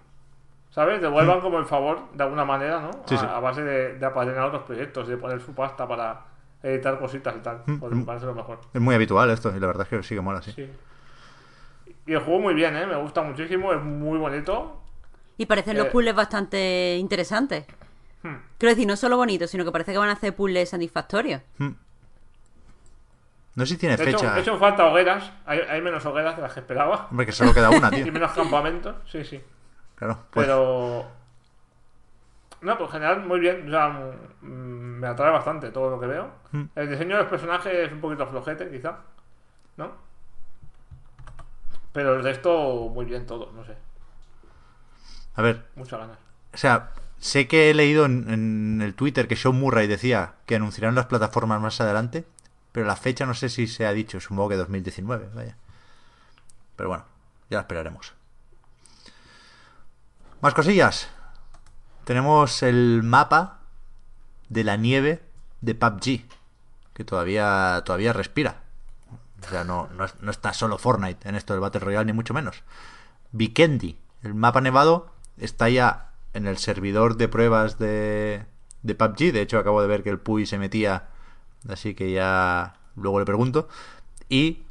¿sabes? 0.70 1.00
Devuelvan 1.00 1.40
como 1.40 1.58
el 1.58 1.66
favor 1.66 2.10
de 2.12 2.22
alguna 2.22 2.44
manera, 2.44 2.80
¿no? 2.80 2.88
Mm. 2.90 3.02
Sí, 3.06 3.14
a, 3.16 3.18
sí. 3.18 3.26
a 3.28 3.38
base 3.40 3.62
de, 3.62 3.98
de 3.98 4.06
apadrinar 4.06 4.44
otros 4.44 4.62
proyectos 4.62 5.08
y 5.08 5.12
de 5.12 5.16
poner 5.16 5.40
su 5.40 5.52
pasta 5.54 5.86
para 5.86 6.22
editar 6.62 6.98
cositas 6.98 7.34
y 7.36 7.40
tal. 7.40 7.62
Mm, 7.66 7.78
Pues 7.78 7.92
mm. 7.92 7.98
me 7.98 8.04
parece 8.04 8.26
lo 8.26 8.34
mejor. 8.34 8.60
Es 8.72 8.80
muy 8.80 8.94
habitual 8.94 9.30
esto, 9.30 9.54
y 9.56 9.60
la 9.60 9.66
verdad 9.66 9.82
es 9.82 9.88
que 9.88 10.02
sí 10.02 10.14
que 10.14 10.20
mola, 10.20 10.42
sí. 10.42 10.52
Sí. 10.52 10.70
Y 12.06 12.12
el 12.12 12.20
juego 12.20 12.40
muy 12.40 12.54
bien, 12.54 12.76
¿eh? 12.76 12.86
Me 12.86 12.96
gusta 12.96 13.22
muchísimo, 13.22 13.72
es 13.72 13.80
muy 13.82 14.18
bonito. 14.18 14.80
Y 15.38 15.46
parecen 15.46 15.76
los 15.78 15.86
Eh. 15.86 15.90
puzzles 15.90 16.14
bastante 16.14 16.96
interesantes. 16.98 17.66
Hmm. 18.22 18.36
Quiero 18.58 18.74
decir, 18.74 18.86
no 18.86 18.96
solo 18.96 19.16
bonitos, 19.16 19.50
sino 19.50 19.64
que 19.64 19.72
parece 19.72 19.92
que 19.92 19.98
van 19.98 20.08
a 20.10 20.12
hacer 20.12 20.34
puzzles 20.34 20.68
satisfactorios. 20.70 21.40
No 23.56 23.64
sé 23.66 23.74
si 23.74 23.78
tiene 23.78 23.96
De 23.96 24.02
hecho, 24.10 24.18
fecha. 24.18 24.34
de 24.34 24.40
hecho, 24.40 24.58
falta 24.58 24.86
hogueras. 24.86 25.30
Hay, 25.46 25.60
hay 25.60 25.80
menos 25.80 26.04
hogueras 26.06 26.34
de 26.36 26.42
las 26.42 26.52
que 26.52 26.60
esperaba. 26.60 27.06
Hombre, 27.10 27.26
que 27.26 27.32
solo 27.32 27.54
queda 27.54 27.70
una, 27.70 27.88
Y 27.96 28.02
tío. 28.02 28.12
menos 28.12 28.32
campamentos. 28.32 28.96
Sí, 29.10 29.24
sí. 29.24 29.40
Claro, 29.94 30.18
pues, 30.30 30.46
Pero. 30.46 31.06
No, 32.62 32.78
pues 32.78 32.88
en 32.88 32.92
general, 32.92 33.20
muy 33.24 33.38
bien. 33.40 33.68
O 33.68 33.70
sea, 33.70 33.88
mm, 34.40 34.46
me 34.46 35.06
atrae 35.06 35.30
bastante 35.30 35.70
todo 35.70 35.90
lo 35.90 36.00
que 36.00 36.06
veo. 36.06 36.30
Hmm. 36.50 36.64
El 36.74 36.88
diseño 36.90 37.16
de 37.16 37.22
los 37.22 37.30
personajes 37.30 37.72
es 37.72 37.92
un 37.92 38.00
poquito 38.00 38.26
flojete, 38.26 38.70
quizá. 38.70 38.98
¿No? 39.76 39.92
Pero 41.94 42.16
el 42.16 42.22
resto, 42.22 42.90
muy 42.92 43.06
bien 43.06 43.24
todo, 43.24 43.50
no 43.52 43.64
sé. 43.64 43.76
a 45.36 45.40
ver, 45.42 45.64
Muchas 45.76 46.00
ganas. 46.00 46.18
o 46.52 46.56
sea, 46.58 46.90
sé 47.18 47.48
que 47.48 47.70
he 47.70 47.74
leído 47.74 48.04
en, 48.04 48.28
en 48.30 48.82
el 48.82 48.94
Twitter 48.94 49.26
que 49.26 49.36
Sean 49.36 49.58
Murray 49.58 49.86
decía 49.86 50.34
que 50.44 50.56
anunciarán 50.56 50.94
las 50.94 51.06
plataformas 51.06 51.62
más 51.62 51.80
adelante, 51.80 52.26
pero 52.72 52.84
la 52.84 52.96
fecha 52.96 53.24
no 53.24 53.34
sé 53.34 53.48
si 53.48 53.68
se 53.68 53.86
ha 53.86 53.92
dicho, 53.92 54.20
supongo 54.20 54.50
que 54.50 54.56
2019, 54.56 55.30
vaya. 55.34 55.56
Pero 56.76 56.88
bueno, 56.88 57.04
ya 57.48 57.58
la 57.58 57.60
esperaremos. 57.62 58.12
Más 60.40 60.52
cosillas. 60.52 61.08
Tenemos 62.04 62.62
el 62.64 63.02
mapa 63.04 63.60
de 64.48 64.64
la 64.64 64.76
nieve 64.76 65.22
de 65.60 65.74
PUBG, 65.74 66.24
que 66.92 67.04
todavía, 67.04 67.80
todavía 67.86 68.12
respira. 68.12 68.63
O 69.46 69.50
sea, 69.50 69.64
no, 69.64 69.88
no, 69.96 70.04
es- 70.04 70.14
no 70.20 70.30
está 70.30 70.52
solo 70.52 70.78
Fortnite 70.78 71.28
en 71.28 71.34
esto 71.34 71.52
del 71.52 71.60
Battle 71.60 71.80
Royale, 71.80 72.06
ni 72.06 72.12
mucho 72.12 72.34
menos. 72.34 72.62
Vikendi, 73.32 73.98
el 74.22 74.34
mapa 74.34 74.60
nevado, 74.60 75.10
está 75.38 75.68
ya 75.68 76.10
en 76.32 76.46
el 76.46 76.58
servidor 76.58 77.16
de 77.16 77.28
pruebas 77.28 77.78
de, 77.78 78.44
de 78.82 78.94
PUBG. 78.94 79.32
De 79.32 79.40
hecho, 79.42 79.58
acabo 79.58 79.82
de 79.82 79.88
ver 79.88 80.02
que 80.02 80.10
el 80.10 80.18
Puy 80.18 80.46
se 80.46 80.58
metía, 80.58 81.08
así 81.68 81.94
que 81.94 82.12
ya 82.12 82.74
luego 82.96 83.18
le 83.18 83.24
pregunto. 83.26 83.68
Y 84.28 84.62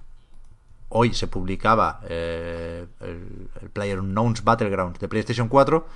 hoy 0.90 1.14
se 1.14 1.28
publicaba 1.28 2.00
eh, 2.08 2.86
el, 3.00 3.50
el 3.62 3.70
PlayerUnknown's 3.70 4.44
Battlegrounds 4.44 5.00
de 5.00 5.08
PlayStation 5.08 5.48
4 5.50 5.88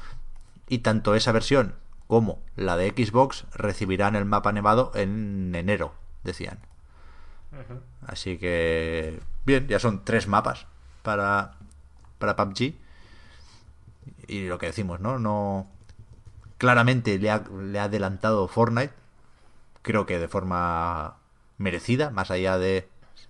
y 0.70 0.80
tanto 0.80 1.16
esa 1.16 1.32
versión 1.32 1.76
como 2.08 2.40
la 2.56 2.78
de 2.78 2.90
Xbox 2.90 3.46
recibirán 3.54 4.16
el 4.16 4.26
mapa 4.26 4.52
nevado 4.52 4.92
en 4.96 5.54
enero, 5.56 5.94
decían. 6.24 6.60
Así 8.06 8.38
que, 8.38 9.20
bien, 9.46 9.68
ya 9.68 9.80
son 9.80 10.04
tres 10.04 10.28
mapas 10.28 10.68
para, 11.04 11.56
para 12.20 12.36
PUBG. 12.36 12.76
Y 14.28 14.48
lo 14.48 14.58
que 14.58 14.68
decimos, 14.68 15.00
¿no? 15.00 15.20
No. 15.20 15.68
Claramente 16.58 17.18
le 17.20 17.30
ha, 17.30 17.44
le 17.62 17.80
ha 17.80 17.84
adelantado 17.84 18.48
Fortnite. 18.48 18.94
Creo 19.82 20.06
que 20.06 20.20
de 20.20 20.28
forma 20.28 21.18
merecida, 21.58 22.10
más 22.10 22.32
allá 22.32 22.58
de 22.58 22.88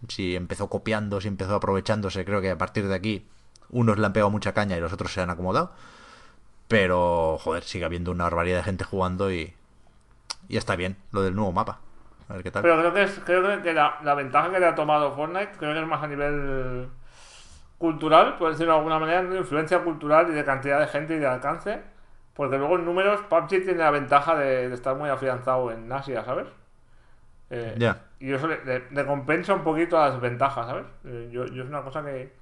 si 0.07 0.35
empezó 0.35 0.69
copiando, 0.69 1.22
si 1.22 1.27
empezó 1.27 1.56
aprovechándose. 1.56 2.26
Creo 2.26 2.41
que 2.41 2.52
a 2.52 2.57
partir 2.57 2.88
de 2.88 2.95
aquí 2.95 3.27
unos 3.69 3.98
le 3.98 4.06
han 4.06 4.14
pegado 4.14 4.30
mucha 4.30 4.53
caña 4.53 4.77
y 4.77 4.80
los 4.80 4.94
otros 4.94 5.14
se 5.14 5.22
han 5.22 5.30
acomodado. 5.30 5.73
Pero, 6.68 7.38
joder, 7.39 7.64
sigue 7.64 7.85
habiendo 7.85 8.11
una 8.11 8.26
barbaridad 8.26 8.57
de 8.57 8.64
gente 8.64 8.84
jugando 8.84 9.31
y. 9.31 9.53
Y 10.49 10.57
está 10.57 10.76
bien 10.76 10.98
lo 11.11 11.22
del 11.23 11.35
nuevo 11.35 11.52
mapa. 11.52 11.81
A 12.30 12.34
ver 12.34 12.44
qué 12.44 12.52
tal. 12.52 12.64
Pero 12.64 12.78
creo 12.80 12.94
que, 12.94 13.04
es, 13.04 13.20
creo 13.26 13.62
que 13.62 13.74
la, 13.74 13.99
la 14.04 14.16
ventaja 14.16 14.52
que 14.52 14.60
le 14.60 14.66
ha 14.66 14.76
tomado 14.76 15.16
Fortnite, 15.16 15.52
creo 15.58 15.74
que 15.74 15.82
es 15.82 15.88
más 15.88 16.04
a 16.04 16.08
nivel 16.08 16.90
cultural, 17.78 18.38
por 18.38 18.52
decirlo 18.52 18.74
de 18.74 18.80
alguna 18.80 18.99
manera, 18.99 19.24
de 19.24 19.38
influencia 19.40 19.84
cultural 19.84 20.30
y 20.30 20.34
de 20.34 20.45
cantidad 20.45 20.80
de 20.80 20.88
gente 20.88 21.16
y 21.16 21.20
de 21.20 21.28
alcance. 21.28 21.82
Porque 22.36 22.58
luego 22.58 22.78
en 22.78 22.86
números, 22.86 23.22
PUBG 23.30 23.49
tiene 23.66 23.76
la 23.80 23.91
ventaja 23.91 24.36
de, 24.36 24.70
de 24.70 24.76
estar 24.76 24.95
muy 24.95 25.10
afianzado 25.10 25.72
en 25.72 25.91
Asia, 25.91 26.24
¿sabes? 26.26 26.48
Eh, 27.49 27.76
Ya. 27.80 27.98
Y 28.20 28.34
eso 28.34 28.48
le, 28.48 28.64
le- 28.66 28.90
le 28.91 29.06
compensa 29.06 29.54
un 29.54 29.64
poquito 29.64 29.98
las 29.98 30.20
ventajas, 30.20 30.66
¿sabes? 30.68 30.86
Eh, 31.06 31.30
yo, 31.32 31.45
yo 31.45 31.64
es 31.64 31.70
una 31.70 31.84
cosa 31.84 32.04
que, 32.04 32.34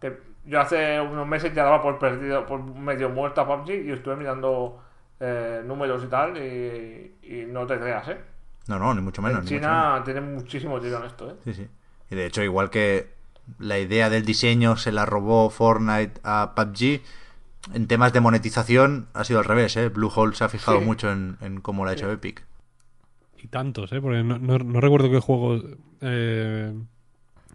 que 0.00 0.18
yo 0.46 0.60
hace 0.60 1.00
unos 1.00 1.26
meses 1.26 1.54
ya 1.54 1.64
daba 1.64 1.82
por 1.82 1.98
perdido, 1.98 2.46
por 2.46 2.62
medio 2.64 3.10
muerto 3.10 3.40
a 3.42 3.46
PUBG 3.46 3.86
y 3.86 3.92
estuve 3.92 4.16
mirando 4.16 4.82
eh, 5.20 5.62
números 5.66 6.04
y 6.04 6.08
tal 6.08 6.38
y, 6.38 7.16
y 7.22 7.46
no 7.46 7.66
te 7.66 7.78
creas, 7.80 8.08
¿eh? 8.08 8.18
No, 8.66 8.78
no, 8.78 8.94
ni 8.94 9.00
mucho 9.00 9.22
menos. 9.22 9.40
en. 9.40 9.46
China 9.46 10.02
tiene 10.04 10.20
muchísimo 10.20 10.80
tiro 10.80 10.98
en 10.98 11.04
esto, 11.06 11.30
¿eh? 11.30 11.34
Sí, 11.44 11.54
sí. 11.54 11.66
Y 12.10 12.14
de 12.14 12.26
hecho, 12.26 12.42
igual 12.42 12.70
que 12.70 13.12
la 13.58 13.78
idea 13.78 14.10
del 14.10 14.24
diseño 14.24 14.76
se 14.76 14.92
la 14.92 15.06
robó 15.06 15.50
Fortnite 15.50 16.20
a 16.22 16.52
PUBG, 16.54 17.00
en 17.74 17.86
temas 17.88 18.12
de 18.12 18.20
monetización 18.20 19.08
ha 19.12 19.24
sido 19.24 19.40
al 19.40 19.44
revés, 19.44 19.76
¿eh? 19.76 19.88
Bluehole 19.88 20.34
se 20.34 20.44
ha 20.44 20.48
fijado 20.48 20.78
Sí. 20.78 20.84
mucho 20.84 21.10
en, 21.10 21.36
en 21.40 21.60
cómo 21.60 21.84
lo 21.84 21.90
ha 21.90 21.94
hecho 21.94 22.10
Epic. 22.10 22.44
Y 23.42 23.48
tantos, 23.48 23.92
¿eh? 23.92 24.00
Porque 24.00 24.22
no, 24.22 24.38
no- 24.38 24.58
no 24.58 24.80
recuerdo 24.80 25.10
qué 25.10 25.18
juego... 25.18 25.60
eh, 26.00 26.72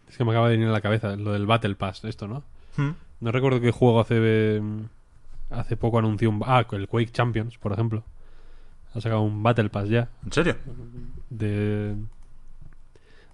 es 0.10 0.18
que 0.18 0.24
me 0.26 0.32
acaba 0.32 0.48
de 0.50 0.56
venir 0.56 0.70
a 0.70 0.72
la 0.74 0.82
cabeza 0.82 1.16
lo 1.16 1.32
del 1.34 1.46
Battle 1.46 1.76
Pass, 1.76 2.04
esto, 2.06 2.28
¿no? 2.28 2.44
Hmm. 2.78 2.92
No 3.22 3.32
recuerdo 3.32 3.62
qué 3.62 3.72
juego 3.72 4.00
hace... 4.00 4.16
eh, 4.20 4.62
hace 5.50 5.78
poco 5.78 6.00
anunció 6.00 6.30
un... 6.30 6.42
Ah, 6.46 6.66
el 6.72 6.88
Quake 6.88 7.12
Champions, 7.12 7.58
por 7.58 7.72
ejemplo. 7.74 8.04
Ha 8.96 9.02
sacado 9.02 9.22
un 9.22 9.44
Battle 9.44 9.70
Pass 9.70 9.90
ya. 9.90 10.10
¿En 10.24 10.32
serio? 10.32 10.56
De... 11.30 11.96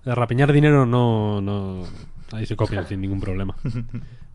De 0.04 0.16
rapiñar 0.16 0.52
dinero 0.52 0.86
no... 0.86 1.40
no 1.42 1.84
ahí 2.32 2.46
se 2.46 2.56
copian 2.56 2.88
sin 2.90 3.02
ningún 3.02 3.20
problema. 3.22 3.56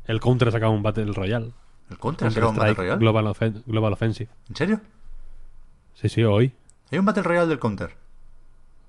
El 0.06 0.20
Counter 0.20 0.48
ha 0.48 0.52
sacado 0.52 0.72
un 0.72 0.82
Battle 0.82 1.12
Royale. 1.12 1.52
¿El 1.90 1.98
Counter 1.98 2.28
ha 2.28 2.30
sacado 2.30 2.50
un 2.52 2.56
Battle 2.56 2.74
Royale? 2.74 2.98
Global, 2.98 3.26
Offen- 3.26 3.62
Global 3.66 3.92
Offensive. 3.92 4.30
¿En 4.48 4.56
serio? 4.56 4.80
Sí, 5.94 6.08
sí, 6.08 6.22
hoy. 6.24 6.52
Hay 6.92 6.98
un 6.98 7.04
Battle 7.04 7.22
Royale 7.24 7.48
del 7.48 7.58
Counter. 7.58 7.96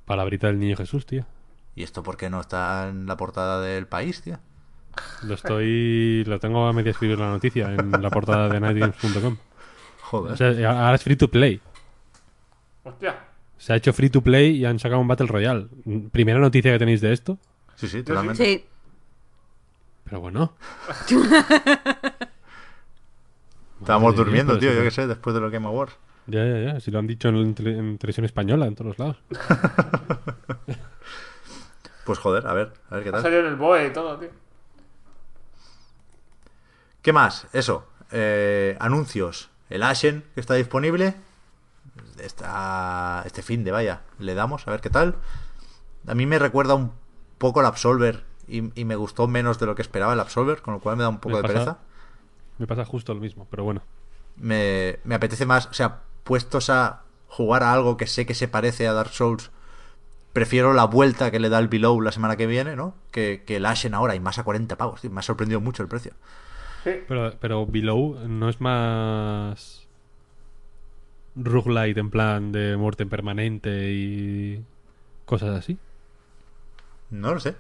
Palabrita 0.06 0.48
del 0.48 0.60
niño 0.60 0.76
Jesús, 0.78 1.06
tío. 1.06 1.26
¿Y 1.76 1.84
esto 1.84 2.04
por 2.04 2.18
qué 2.18 2.30
no 2.30 2.40
está 2.42 2.88
en 2.90 3.06
la 3.08 3.18
portada 3.18 3.62
del 3.62 3.88
país, 3.88 4.22
tío? 4.22 4.38
Lo 5.24 5.36
estoy. 5.36 6.24
Lo 6.26 6.40
tengo 6.40 6.66
a 6.68 6.74
media 6.74 6.92
escribir 6.92 7.20
la 7.20 7.30
noticia 7.30 7.72
en 7.74 7.92
la 7.92 8.10
portada 8.10 8.50
de 8.50 8.60
nightgames.com. 8.60 9.38
Joder. 10.02 10.34
O 10.34 10.38
sea, 10.38 10.70
ahora 10.72 10.96
es 10.96 11.04
free 11.04 11.16
to 11.16 11.30
play. 11.30 11.62
Hostia. 12.88 13.16
Se 13.58 13.74
ha 13.74 13.76
hecho 13.76 13.92
free 13.94 14.10
to 14.10 14.22
play 14.22 14.52
y 14.58 14.66
han 14.66 14.78
sacado 14.80 15.02
un 15.02 15.08
Battle 15.08 15.28
Royale. 15.28 15.68
Primera 16.12 16.40
noticia 16.40 16.72
que 16.72 16.80
tenéis 16.80 17.02
de 17.02 17.12
esto. 17.14 17.38
sí, 17.76 17.88
sí, 17.88 18.04
totalmente. 18.04 18.44
Sí. 18.46 18.66
Pero 20.06 20.22
bueno. 20.22 20.54
Estábamos 23.80 24.12
Madre 24.14 24.24
durmiendo, 24.26 24.54
Dios, 24.58 24.72
tío, 24.74 24.74
yo 24.80 24.84
qué 24.84 24.92
sé, 24.92 25.06
después 25.08 25.34
de 25.36 25.40
lo 25.42 25.50
Game 25.52 25.68
Awards. 25.68 25.94
Ya, 26.28 26.44
ya, 26.46 26.74
ya. 26.74 26.80
Si 26.80 26.92
lo 26.92 27.00
han 27.00 27.08
dicho 27.08 27.30
en, 27.30 27.54
tele- 27.56 27.78
en 27.78 27.98
televisión 27.98 28.26
española, 28.26 28.66
en 28.66 28.76
todos 28.76 28.98
los 28.98 29.00
lados. 29.00 29.18
Pues 32.06 32.20
joder, 32.20 32.48
a 32.48 32.54
ver, 32.54 32.72
a 32.90 32.96
ver 32.96 33.04
qué 33.04 33.10
Ha 33.10 33.12
tal. 33.12 33.22
salido 33.24 33.42
en 33.42 33.48
el 33.48 33.56
BOE 33.58 33.88
y 33.88 33.92
todo, 33.92 34.18
tío. 34.18 34.30
¿Qué 37.02 37.12
más? 37.12 37.48
Eso. 37.52 37.86
eh, 38.14 38.78
anuncios. 38.80 39.50
El 39.70 39.84
Ashen, 39.84 40.24
que 40.34 40.40
está 40.40 40.54
disponible. 40.54 41.16
Está 42.20 43.24
este 43.26 43.42
fin 43.42 43.64
de, 43.64 43.72
vaya. 43.72 44.02
Le 44.20 44.34
damos, 44.36 44.68
a 44.68 44.72
ver 44.72 44.82
qué 44.82 44.90
tal. 44.90 45.16
A 46.08 46.14
mí 46.16 46.26
me 46.26 46.40
recuerda 46.40 46.76
un 46.76 46.92
poco 47.38 47.60
al 47.60 47.66
Absolver. 47.66 48.24
Y, 48.48 48.80
y 48.80 48.86
me 48.86 48.96
gustó 48.96 49.28
menos 49.28 49.60
de 49.60 49.66
lo 49.66 49.76
que 49.76 49.82
esperaba 49.82 50.14
el 50.14 50.20
Absolver, 50.20 50.62
con 50.62 50.74
lo 50.74 50.80
cual 50.80 50.96
me 50.98 51.04
da 51.04 51.10
un 51.10 51.20
poco 51.20 51.36
Me 51.36 51.42
de 51.42 51.42
pasa- 51.44 51.54
pereza. 51.54 51.78
Me 52.60 52.66
pasa 52.68 52.86
justo 52.86 53.14
lo 53.14 53.20
mismo, 53.20 53.46
pero 53.50 53.64
bueno. 53.64 53.82
Me, 54.38 55.00
me 55.04 55.16
apetece 55.16 55.46
más, 55.46 55.66
o 55.68 55.74
sea, 55.74 56.02
puestos 56.24 56.70
a 56.70 57.02
jugar 57.28 57.62
a 57.64 57.74
algo 57.74 57.98
que 57.98 58.08
sé 58.08 58.26
que 58.26 58.34
se 58.36 58.48
parece 58.48 58.88
a 58.88 58.94
Dark 58.94 59.10
Souls, 59.12 59.52
prefiero 60.34 60.74
la 60.74 60.86
vuelta 60.86 61.30
que 61.32 61.40
le 61.40 61.50
da 61.50 61.60
el 61.60 61.68
Below 61.68 62.00
la 62.02 62.12
semana 62.12 62.36
que 62.38 62.48
viene, 62.48 62.76
¿no? 62.76 62.96
Que, 63.12 63.44
que 63.46 63.58
el 63.58 63.66
Ashen 63.66 63.94
ahora 63.94 64.16
y 64.16 64.20
más 64.20 64.40
a 64.40 64.44
40 64.44 64.76
pavos, 64.78 65.02
tío. 65.02 65.12
Me 65.12 65.20
ha 65.20 65.24
sorprendido 65.24 65.60
mucho 65.60 65.84
el 65.84 65.90
precio. 65.90 66.14
Sí. 66.84 66.92
Pero, 67.08 67.34
pero 67.40 67.66
Below 67.68 68.28
no 68.28 68.48
es 68.50 68.62
más. 68.62 69.87
Roguelite 71.38 72.00
en 72.00 72.10
plan 72.10 72.52
de 72.52 72.76
muerte 72.78 73.06
permanente 73.06 73.92
y. 73.92 74.64
cosas 75.26 75.58
así. 75.58 75.78
No 77.10 77.34
lo 77.34 77.40
sé. 77.40 77.56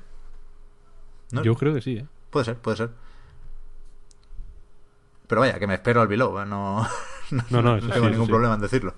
No, 1.32 1.44
Yo 1.44 1.56
creo 1.56 1.74
que 1.74 1.82
sí, 1.82 1.98
¿eh? 1.98 2.06
Puede 2.30 2.46
ser, 2.46 2.58
puede 2.58 2.78
ser. 2.78 2.90
Pero 5.28 5.42
vaya, 5.42 5.60
que 5.60 5.68
me 5.68 5.74
espero 5.76 6.02
al 6.02 6.08
Below, 6.08 6.40
¿eh? 6.40 6.46
no, 6.48 6.88
No, 7.50 7.62
no, 7.62 7.78
eso 7.78 7.88
no 7.88 7.94
sí, 7.94 7.94
tengo 7.94 8.06
eso 8.06 8.10
ningún 8.10 8.26
sí. 8.28 8.32
problema 8.32 8.56
en 8.56 8.62
decirlo. 8.62 8.94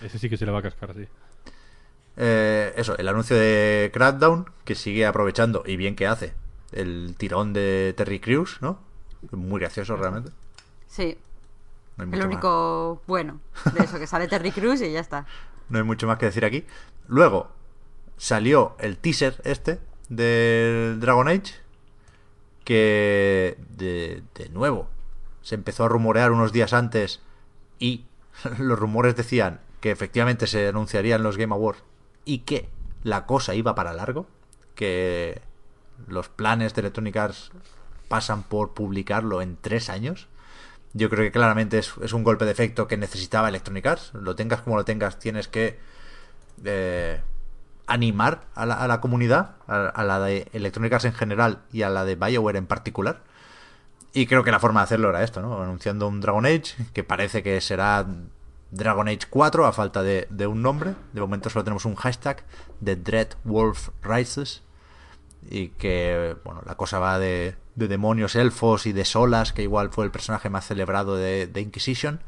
Ese 0.00 0.18
sí 0.18 0.28
que 0.28 0.36
se 0.36 0.44
le 0.44 0.52
va 0.52 0.58
a 0.58 0.62
cascar, 0.62 0.94
sí. 0.94 1.06
Eh, 2.16 2.72
eso, 2.76 2.96
el 2.98 3.08
anuncio 3.08 3.36
de 3.36 3.90
Crackdown, 3.94 4.46
que 4.64 4.74
sigue 4.74 5.06
aprovechando, 5.06 5.62
y 5.64 5.76
bien 5.76 5.94
que 5.96 6.06
hace, 6.06 6.34
el 6.72 7.14
tirón 7.16 7.52
de 7.52 7.94
Terry 7.96 8.18
Crews, 8.20 8.58
¿no? 8.60 8.80
Muy 9.30 9.60
gracioso 9.60 9.96
realmente. 9.96 10.32
Sí. 10.88 11.16
No 11.96 12.04
hay, 12.04 12.10
El 12.10 12.18
más, 12.18 12.26
único 12.26 13.02
bueno 13.06 13.40
de 13.74 13.84
eso, 13.84 13.98
que 13.98 14.06
sale 14.06 14.28
Terry 14.28 14.50
Crews 14.50 14.80
y 14.82 14.92
ya 14.92 15.00
está. 15.00 15.26
no 15.68 15.78
hay 15.78 15.84
mucho 15.84 16.06
más 16.06 16.18
que 16.18 16.26
decir 16.26 16.44
aquí. 16.44 16.64
Luego, 17.08 17.50
salió 18.16 18.76
el 18.78 18.96
teaser 18.98 19.40
este 19.44 19.80
del 20.08 21.00
Dragon 21.00 21.28
Age, 21.28 21.54
que 22.64 23.58
de, 23.76 24.22
de 24.34 24.48
nuevo 24.50 24.88
se 25.42 25.54
empezó 25.54 25.84
a 25.84 25.88
rumorear 25.88 26.32
unos 26.32 26.52
días 26.52 26.72
antes 26.72 27.20
y 27.78 28.04
los 28.58 28.78
rumores 28.78 29.16
decían 29.16 29.60
que 29.80 29.90
efectivamente 29.90 30.46
se 30.46 30.68
anunciarían 30.68 31.22
los 31.22 31.36
Game 31.36 31.52
Awards 31.54 31.82
y 32.24 32.38
que 32.38 32.68
la 33.02 33.26
cosa 33.26 33.54
iba 33.54 33.74
para 33.74 33.92
largo, 33.92 34.26
que 34.74 35.42
los 36.06 36.28
planes 36.28 36.74
de 36.74 36.82
Electronic 36.82 37.16
Arts 37.16 37.50
pasan 38.08 38.42
por 38.44 38.74
publicarlo 38.74 39.42
en 39.42 39.56
tres 39.60 39.88
años. 39.90 40.28
Yo 40.94 41.08
creo 41.08 41.24
que 41.24 41.32
claramente 41.32 41.78
es, 41.78 41.94
es 42.02 42.12
un 42.12 42.22
golpe 42.22 42.44
de 42.44 42.52
efecto 42.52 42.86
que 42.86 42.96
necesitaba 42.96 43.48
Electronic 43.48 43.86
Arts. 43.86 44.12
Lo 44.14 44.36
tengas 44.36 44.62
como 44.62 44.76
lo 44.76 44.84
tengas, 44.84 45.18
tienes 45.18 45.48
que 45.48 45.78
eh, 46.64 47.20
animar 47.86 48.42
a 48.54 48.66
la, 48.66 48.74
a 48.74 48.86
la 48.86 49.00
comunidad, 49.00 49.56
a, 49.66 50.04
la 50.04 50.20
de 50.20 50.48
Electronic 50.52 50.92
Arts 50.92 51.04
en 51.06 51.14
general 51.14 51.60
y 51.72 51.82
a 51.82 51.90
la 51.90 52.04
de 52.04 52.16
BioWare 52.16 52.58
en 52.58 52.66
particular. 52.66 53.20
Y 54.12 54.26
creo 54.26 54.44
que 54.44 54.50
la 54.50 54.60
forma 54.60 54.80
de 54.80 54.84
hacerlo 54.84 55.08
era 55.08 55.22
esto, 55.22 55.40
¿no? 55.40 55.62
Anunciando 55.62 56.06
un 56.06 56.20
Dragon 56.20 56.44
Age, 56.44 56.74
que 56.92 57.02
parece 57.02 57.42
que 57.42 57.60
será 57.62 58.06
Dragon 58.70 59.08
Age 59.08 59.26
4 59.30 59.66
a 59.66 59.72
falta 59.72 60.02
de, 60.02 60.26
de 60.30 60.46
un 60.46 60.60
nombre. 60.60 60.94
De 61.12 61.20
momento 61.20 61.48
solo 61.48 61.64
tenemos 61.64 61.86
un 61.86 61.94
hashtag 61.94 62.44
de 62.80 62.96
Dread 62.96 63.28
Wolf 63.44 63.88
Rises. 64.02 64.62
Y 65.50 65.68
que, 65.68 66.36
bueno, 66.44 66.62
la 66.64 66.76
cosa 66.76 66.98
va 66.98 67.18
de, 67.18 67.56
de 67.74 67.88
demonios 67.88 68.36
elfos 68.36 68.86
y 68.86 68.92
de 68.92 69.04
solas, 69.04 69.52
que 69.52 69.62
igual 69.62 69.90
fue 69.90 70.04
el 70.04 70.10
personaje 70.10 70.50
más 70.50 70.66
celebrado 70.66 71.16
de, 71.16 71.46
de 71.46 71.60
Inquisition. 71.60 72.20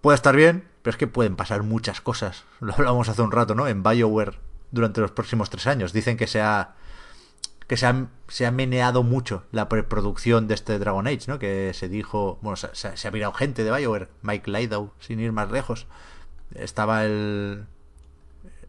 Puede 0.00 0.16
estar 0.16 0.36
bien, 0.36 0.64
pero 0.82 0.92
es 0.92 0.96
que 0.96 1.06
pueden 1.06 1.36
pasar 1.36 1.62
muchas 1.62 2.00
cosas. 2.00 2.44
Lo 2.60 2.72
hablamos 2.74 3.08
hace 3.08 3.22
un 3.22 3.32
rato, 3.32 3.54
¿no? 3.54 3.68
En 3.68 3.82
BioWare 3.82 4.38
durante 4.70 5.00
los 5.00 5.10
próximos 5.10 5.50
tres 5.50 5.66
años. 5.66 5.92
Dicen 5.92 6.16
que 6.16 6.26
se 6.26 6.40
ha, 6.40 6.74
que 7.66 7.76
se 7.76 7.86
ha, 7.86 8.06
se 8.28 8.46
ha 8.46 8.50
meneado 8.50 9.02
mucho 9.02 9.44
la 9.50 9.68
preproducción 9.68 10.46
de 10.46 10.54
este 10.54 10.78
Dragon 10.78 11.06
Age, 11.06 11.24
¿no? 11.26 11.38
Que 11.38 11.72
se 11.74 11.88
dijo, 11.88 12.38
bueno, 12.42 12.56
se, 12.56 13.08
ha 13.08 13.10
mirado 13.10 13.32
gente 13.32 13.64
de 13.64 13.70
BioWare, 13.70 14.08
Mike 14.22 14.50
Laidow, 14.50 14.92
sin 15.00 15.20
ir 15.20 15.32
más 15.32 15.50
lejos. 15.50 15.86
Estaba 16.54 17.04
el 17.04 17.66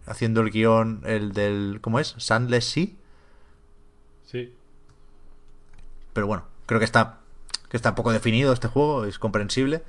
haciendo 0.05 0.41
el 0.41 0.51
guion, 0.51 1.01
el 1.05 1.33
del, 1.33 1.79
¿cómo 1.81 1.99
es? 1.99 2.15
Sandless 2.17 2.65
Sea. 2.65 2.87
Sí. 4.25 4.53
Pero 6.13 6.27
bueno, 6.27 6.43
creo 6.65 6.79
que 6.79 6.85
está 6.85 7.19
que 7.69 7.77
está 7.77 7.95
poco 7.95 8.11
definido 8.11 8.51
este 8.51 8.67
juego, 8.67 9.05
es 9.05 9.17
comprensible. 9.17 9.81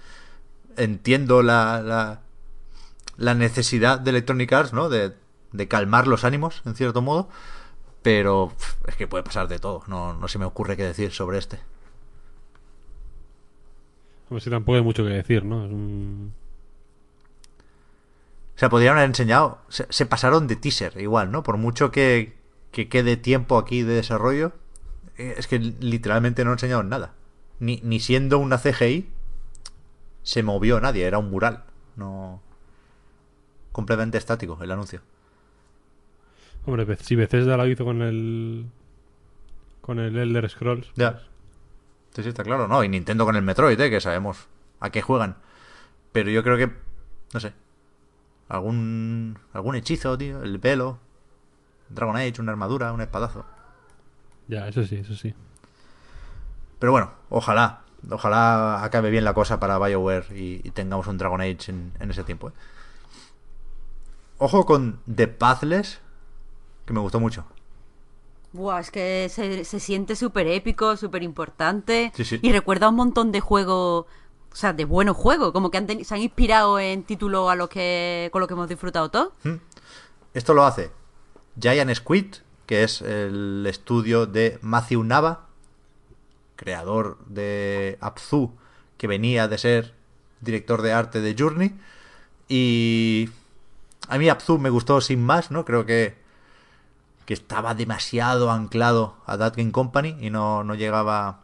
Entiendo 0.77 1.43
la, 1.43 1.83
la, 1.83 2.21
la 3.17 3.35
necesidad 3.35 3.99
de 3.99 4.11
Electronic 4.11 4.53
Arts, 4.53 4.73
¿no? 4.73 4.89
De, 4.89 5.15
de 5.51 5.69
calmar 5.69 6.07
los 6.07 6.23
ánimos, 6.25 6.63
en 6.65 6.77
cierto 6.77 7.03
modo. 7.03 7.29
Pero 8.03 8.53
es 8.87 8.95
que 8.95 9.09
puede 9.09 9.25
pasar 9.25 9.49
de 9.49 9.59
todo. 9.59 9.83
No, 9.89 10.13
no 10.15 10.29
se 10.29 10.39
me 10.39 10.45
ocurre 10.45 10.77
qué 10.77 10.85
decir 10.85 11.11
sobre 11.11 11.39
este. 11.39 11.59
Como 14.29 14.39
si 14.39 14.49
tampoco 14.49 14.77
hay 14.77 14.83
mucho 14.83 15.05
que 15.05 15.11
decir, 15.11 15.45
¿no? 15.45 15.65
Es 15.65 15.73
un... 15.73 16.33
Sea, 18.63 18.69
podrían 18.71 18.97
haber 18.97 19.09
enseñado. 19.11 19.59
Se, 19.69 19.89
se 19.91 20.07
pasaron 20.07 20.47
de 20.47 20.55
teaser, 20.55 21.01
igual, 21.01 21.33
¿no? 21.33 21.43
Por 21.43 21.57
mucho 21.57 21.91
que, 21.91 22.37
que 22.71 22.89
quede 22.89 23.17
tiempo 23.17 23.59
aquí 23.59 23.83
de 23.83 23.95
desarrollo. 23.95 24.53
eh, 25.19 25.35
Es 25.37 25.49
que 25.49 25.59
literalmente 25.59 26.45
no 26.45 26.53
enseñaron 26.53 26.89
nada. 26.89 27.13
Ni, 27.59 27.81
ni 27.83 27.99
siendo 27.99 28.39
una 28.39 28.59
CGI, 28.59 29.11
se 30.23 30.45
movió 30.45 30.79
nadie. 30.79 31.05
Era 31.05 31.19
un 31.19 31.29
mural. 31.29 31.65
No. 31.97 32.41
Completamente 33.73 34.17
estático 34.19 34.57
el 34.63 34.71
anuncio. 34.71 35.01
Hombre, 36.65 36.97
si 36.99 37.17
Bethesda 37.17 37.57
lo 37.57 37.67
hizo 37.67 37.85
con 37.85 38.01
el... 38.01 38.67
Con 39.81 39.99
el 39.99 40.17
Elder 40.17 40.49
Scrolls. 40.49 40.87
Ya. 40.95 41.21
Sí, 42.15 42.23
sí, 42.23 42.29
está 42.29 42.45
claro. 42.45 42.69
No, 42.69 42.85
y 42.85 42.89
Nintendo 42.89 43.25
con 43.25 43.35
el 43.35 43.43
Metroid, 43.43 43.81
¿eh? 43.81 43.91
Que 43.91 44.01
sabemos 44.01 44.47
a 44.79 44.91
qué 44.91 45.03
juegan. 45.03 45.35
Pero 46.13 46.31
yo 46.31 46.45
creo 46.45 46.57
que. 46.57 46.71
No 47.35 47.41
sé. 47.41 47.55
Algún. 48.49 49.39
Algún 49.53 49.75
hechizo, 49.77 50.17
tío. 50.19 50.43
El 50.43 50.59
velo. 50.59 50.99
Dragon 51.89 52.17
Age, 52.17 52.41
una 52.41 52.53
armadura, 52.53 52.93
un 52.93 53.01
espadazo. 53.01 53.45
Ya, 54.49 54.69
eso 54.69 54.85
sí, 54.85 54.97
eso 54.97 55.15
sí. 55.15 55.35
Pero 56.79 56.93
bueno, 56.93 57.13
ojalá. 57.31 57.81
Ojalá 58.11 58.83
acabe 58.83 59.11
bien 59.11 59.25
la 59.25 59.33
cosa 59.33 59.61
para 59.61 59.79
BioWare 59.79 60.37
y, 60.37 60.61
y 60.65 60.71
tengamos 60.71 61.07
un 61.07 61.19
Dragon 61.19 61.41
Age 61.41 61.71
en, 61.71 61.93
en 62.01 62.11
ese 62.11 62.25
tiempo. 62.25 62.49
¿eh? 62.49 62.53
Ojo 64.39 64.67
con 64.67 64.99
The 65.15 65.29
Pathless, 65.29 66.01
que 66.85 66.93
me 66.93 66.99
gustó 66.99 67.21
mucho. 67.21 67.45
Buah, 68.53 68.81
es 68.81 68.91
que 68.91 69.29
se, 69.31 69.65
se 69.65 69.79
siente 69.79 70.17
súper 70.17 70.49
épico, 70.49 70.97
súper 70.97 71.23
importante. 71.23 72.11
Sí, 72.17 72.25
sí. 72.25 72.41
Y 72.43 72.51
recuerda 72.51 72.89
un 72.89 72.97
montón 72.97 73.31
de 73.31 73.41
juegos, 73.41 74.07
o 74.53 74.57
sea, 74.57 74.73
de 74.73 74.85
buenos 74.85 75.17
juegos, 75.17 75.53
como 75.53 75.71
que 75.71 75.79
han 75.79 76.05
se 76.05 76.15
han 76.15 76.21
inspirado 76.21 76.79
en 76.79 77.05
títulos 77.05 77.51
a 77.51 77.55
los 77.55 77.69
que, 77.69 78.29
con 78.33 78.41
los 78.41 78.49
que 78.49 78.55
hemos 78.55 78.69
disfrutado 78.69 79.11
todos. 79.11 79.33
Esto 80.35 80.55
lo 80.55 80.65
hace 80.65 80.91
Giant 81.61 81.95
Squid, 81.95 82.37
que 82.67 82.85
es 82.85 83.03
el 83.03 83.65
estudio 83.67 84.27
de 84.27 84.59
Matthew 84.63 85.05
Nava, 85.05 85.47
creador 86.57 87.19
de 87.27 87.99
Abzu, 88.01 88.53
que 88.97 89.07
venía 89.07 89.49
de 89.49 89.59
ser 89.59 89.95
director 90.41 90.83
de 90.83 90.93
arte 90.93 91.21
de 91.21 91.35
Journey. 91.39 91.79
Y 92.49 93.31
a 94.09 94.19
mí 94.19 94.29
Abzu 94.29 94.59
me 94.59 94.71
gustó 94.71 95.01
sin 95.01 95.25
más, 95.25 95.51
¿no? 95.51 95.65
Creo 95.65 95.87
que, 95.87 96.17
que 97.25 97.35
estaba 97.35 97.75
demasiado 97.75 98.51
anclado 98.51 99.17
a 99.27 99.39
That 99.39 99.55
Game 99.57 99.73
Company 99.73 100.17
y 100.21 100.31
no, 100.31 100.63
no 100.63 100.75
llegaba 100.75 101.41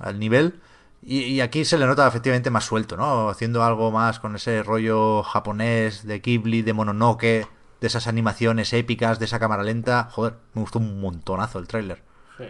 al 0.00 0.18
nivel. 0.18 0.60
Y, 1.02 1.20
y 1.20 1.40
aquí 1.40 1.64
se 1.64 1.78
le 1.78 1.86
nota 1.86 2.06
efectivamente 2.06 2.50
más 2.50 2.64
suelto, 2.64 2.96
¿no? 2.96 3.28
Haciendo 3.28 3.62
algo 3.62 3.90
más 3.90 4.18
con 4.18 4.34
ese 4.36 4.62
rollo 4.62 5.22
japonés 5.22 6.06
de 6.06 6.18
Ghibli, 6.18 6.62
de 6.62 6.72
Mononoke, 6.72 7.48
de 7.80 7.86
esas 7.86 8.06
animaciones 8.08 8.72
épicas, 8.72 9.18
de 9.18 9.26
esa 9.26 9.38
cámara 9.38 9.62
lenta. 9.62 10.08
Joder, 10.10 10.34
me 10.54 10.62
gustó 10.62 10.80
un 10.80 11.00
montonazo 11.00 11.58
el 11.60 11.68
tráiler. 11.68 12.02
Sí. 12.36 12.44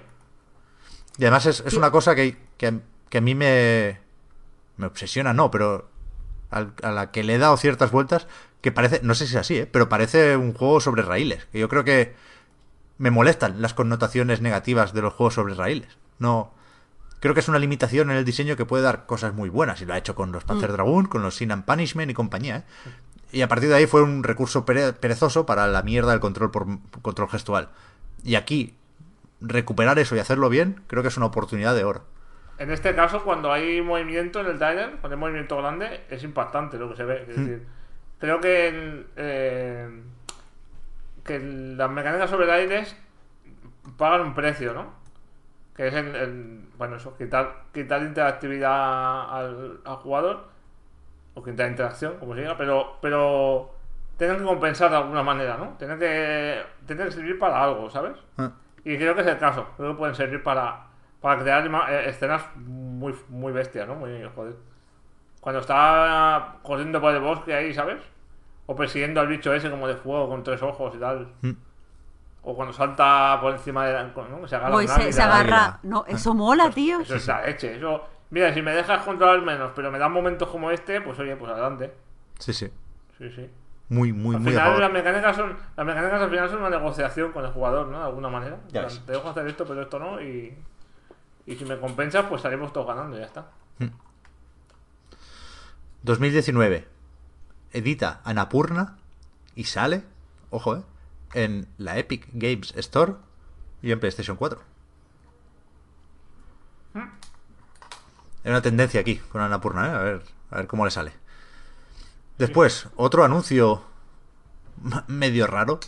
Y 1.19 1.25
además 1.25 1.47
es, 1.47 1.63
es 1.67 1.75
una 1.75 1.91
cosa 1.91 2.15
que, 2.15 2.37
que, 2.57 2.81
que 3.11 3.19
a 3.19 3.21
mí 3.21 3.35
me, 3.35 4.01
me 4.77 4.87
obsesiona, 4.87 5.35
no, 5.35 5.51
pero 5.51 5.89
al- 6.51 6.73
a 6.83 6.91
la 6.91 7.11
que 7.11 7.25
le 7.25 7.35
he 7.35 7.39
dado 7.39 7.57
ciertas 7.59 7.91
vueltas, 7.91 8.27
que 8.63 8.73
parece, 8.73 9.01
no 9.03 9.15
sé 9.15 9.27
si 9.27 9.35
es 9.35 9.41
así, 9.41 9.59
¿eh? 9.59 9.67
pero 9.67 9.89
parece 9.91 10.37
un 10.37 10.55
juego 10.55 10.81
sobre 10.81 11.03
raíles. 11.03 11.45
Que 11.53 11.59
yo 11.59 11.69
creo 11.69 11.85
que 11.85 12.15
me 12.97 13.11
molestan 13.11 13.61
las 13.61 13.75
connotaciones 13.75 14.41
negativas 14.41 14.95
de 14.95 15.03
los 15.03 15.13
juegos 15.13 15.35
sobre 15.35 15.55
raíles. 15.55 15.99
No, 16.19 16.53
creo 17.21 17.35
que 17.35 17.41
es 17.41 17.49
una 17.49 17.59
limitación 17.59 18.11
en 18.11 18.17
el 18.17 18.25
diseño 18.25 18.57
que 18.57 18.65
puede 18.65 18.83
dar 18.83 19.07
cosas 19.07 19.35
muy 19.35 19.49
buenas. 19.49 19.81
Y 19.83 19.87
lo 19.87 19.95
ha 19.95 19.99
hecho 19.99 20.15
con 20.15 20.33
los 20.33 20.45
Panzer 20.45 20.73
Dragoon, 20.73 21.07
con 21.07 21.23
los 21.23 21.35
Sin 21.37 21.51
and 21.53 21.65
Punishment 21.65 22.11
y 22.11 22.15
compañía. 22.15 22.57
¿eh? 22.59 22.63
Y 23.33 23.43
a 23.43 23.49
partir 23.49 23.69
de 23.69 23.75
ahí 23.75 23.87
fue 23.87 24.03
un 24.03 24.23
recurso 24.25 24.65
pere- 24.65 24.93
perezoso 24.95 25.45
para 25.47 25.67
la 25.67 25.83
mierda 25.83 26.13
del 26.13 26.21
control 26.21 26.51
por 26.51 26.67
control 27.03 27.29
gestual. 27.29 27.69
Y 28.25 28.35
aquí, 28.37 28.75
recuperar 29.41 29.99
eso 29.99 30.17
y 30.17 30.19
hacerlo 30.19 30.49
bien, 30.49 30.81
creo 30.87 31.03
que 31.03 31.09
es 31.09 31.17
una 31.17 31.27
oportunidad 31.27 31.75
de 31.75 31.85
oro. 31.85 32.05
En 32.59 32.71
este 32.73 32.95
caso, 32.95 33.23
cuando 33.23 33.53
hay 33.53 33.81
movimiento 33.83 34.41
en 34.41 34.47
el 34.47 34.59
trailer, 34.59 34.97
cuando 35.01 35.15
hay 35.15 35.21
movimiento 35.21 35.57
grande, 35.59 36.05
es 36.11 36.25
impactante 36.25 36.77
lo 36.79 36.91
que 36.91 36.97
se 36.97 37.05
ve. 37.05 37.23
Es 37.23 37.29
decir, 37.37 37.67
creo 38.19 38.41
que, 38.41 38.69
el, 38.69 39.07
eh, 39.17 39.89
que 41.25 41.39
las 41.39 41.91
mecánicas 41.91 42.31
sobre 42.31 42.51
aires 42.51 42.97
pagan 43.97 44.23
un 44.23 44.35
precio, 44.35 44.73
¿no? 44.75 44.93
Que 45.77 45.89
es 45.89 45.95
el, 45.95 46.15
el- 46.17 46.68
bueno, 46.79 46.97
eso, 46.97 47.17
quitar, 47.17 47.65
quitar 47.75 48.03
interactividad 48.03 49.35
al, 49.35 49.81
al 49.85 49.97
jugador, 49.97 50.45
o 51.35 51.43
quitar 51.43 51.69
interacción, 51.69 52.17
como 52.19 52.35
se 52.35 52.41
diga, 52.41 52.57
pero, 52.57 52.97
pero 53.03 53.75
tienen 54.17 54.39
que 54.39 54.45
compensar 54.45 54.91
de 54.91 54.97
alguna 54.97 55.23
manera, 55.23 55.57
¿no? 55.57 55.77
Tienen 55.79 55.99
que, 55.99 56.63
tienen 56.87 57.07
que 57.07 57.13
servir 57.13 57.39
para 57.39 57.63
algo, 57.63 57.89
¿sabes? 57.91 58.17
Ah. 58.37 58.51
Y 58.85 58.97
creo 58.97 59.15
que 59.15 59.21
es 59.21 59.27
el 59.27 59.39
caso. 59.39 59.67
Creo 59.77 59.93
que 59.93 59.99
pueden 59.99 60.15
servir 60.15 60.43
para, 60.43 60.87
para 61.21 61.41
crear 61.41 61.67
eh, 61.91 62.09
escenas 62.09 62.45
muy, 62.57 63.15
muy 63.29 63.53
bestias, 63.53 63.87
¿no? 63.87 63.95
Muy, 63.95 64.11
joder. 64.35 64.55
Cuando 65.41 65.61
está 65.61 66.57
corriendo 66.63 67.01
por 67.01 67.15
el 67.15 67.21
bosque 67.21 67.55
ahí, 67.55 67.73
¿sabes? 67.73 68.03
O 68.67 68.75
persiguiendo 68.75 69.21
al 69.21 69.29
bicho 69.29 69.55
ese 69.55 69.71
como 69.71 69.87
de 69.87 69.95
fuego 69.95 70.29
con 70.29 70.43
tres 70.43 70.63
ojos 70.63 70.95
y 70.95 70.99
tal. 70.99 71.29
Mm. 71.43 71.51
O 72.51 72.57
cuando 72.57 72.73
salta 72.73 73.39
por 73.43 73.53
encima 73.53 73.87
de 73.87 73.93
la... 73.93 74.05
¿no? 74.05 74.49
Se 74.49 74.57
agarra 74.57 74.79
se, 74.87 75.13
se 75.13 75.21
águila. 75.23 75.81
No, 75.83 76.07
eso 76.09 76.33
mola, 76.33 76.71
tío. 76.71 77.01
Eso 77.01 77.17
es 77.17 77.27
la 77.27 77.45
leche. 77.45 77.77
Eso... 77.77 78.03
Mira, 78.31 78.55
si 78.55 78.63
me 78.63 78.73
dejas 78.73 79.05
controlar 79.05 79.43
menos, 79.43 79.73
pero 79.77 79.91
me 79.91 79.99
dan 79.99 80.13
momentos 80.13 80.49
como 80.49 80.71
este, 80.71 81.03
pues 81.03 81.19
oye, 81.19 81.37
pues 81.37 81.53
adelante. 81.53 81.93
Sí, 82.39 82.55
sí. 82.55 82.71
Sí, 83.19 83.31
sí. 83.31 83.51
Muy, 83.91 84.15
muy, 84.15 84.37
Al 84.37 84.41
muy 84.41 84.53
a 84.53 84.55
final 84.55 84.67
favor. 84.67 84.81
las 84.81 84.93
mecánicas 84.93 85.37
son 85.37 85.57
las 85.77 85.87
mecánicas 85.87 86.23
al 86.23 86.31
final 86.31 86.49
son 86.49 86.59
una 86.61 86.71
negociación 86.71 87.33
con 87.33 87.45
el 87.45 87.53
jugador, 87.53 87.89
¿no? 87.89 87.99
De 87.99 88.05
alguna 88.07 88.31
manera. 88.31 88.59
Ya. 88.69 88.87
Te 88.87 89.13
dejo 89.13 89.29
hacer 89.29 89.47
esto, 89.47 89.67
pero 89.67 89.83
esto 89.83 89.99
no 89.99 90.21
y 90.23 90.57
y 91.45 91.57
si 91.57 91.67
me 91.67 91.79
compensas, 91.79 92.25
pues 92.31 92.41
salimos 92.41 92.73
todos 92.73 92.87
ganando 92.87 93.17
y 93.17 93.21
ya 93.21 93.27
está. 93.27 93.47
2019. 96.03 96.87
Edita 97.73 98.21
Anapurna 98.25 98.97
y 99.55 99.65
sale, 99.65 100.03
ojo, 100.51 100.77
eh, 100.77 100.83
en 101.35 101.69
la 101.79 101.99
Epic 101.99 102.29
Games 102.33 102.73
Store 102.77 103.15
y 103.83 103.93
en 103.93 104.01
PlayStation 104.01 104.37
4. 104.37 104.61
Hay 106.95 108.51
una 108.51 108.63
tendencia 108.63 109.01
aquí 109.01 109.17
con 109.17 109.41
Anapurna, 109.41 109.87
¿eh? 109.87 109.91
A 109.91 109.99
ver, 109.99 110.23
a 110.51 110.57
ver 110.57 110.67
cómo 110.67 110.85
le 110.85 110.91
sale. 110.91 111.13
Después, 112.39 112.89
otro 112.97 113.25
anuncio 113.25 113.83
medio 115.07 115.47
raro. 115.47 115.81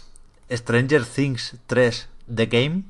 Stranger 0.50 1.04
Things 1.04 1.56
3 1.66 2.08
The 2.34 2.46
Game. 2.46 2.84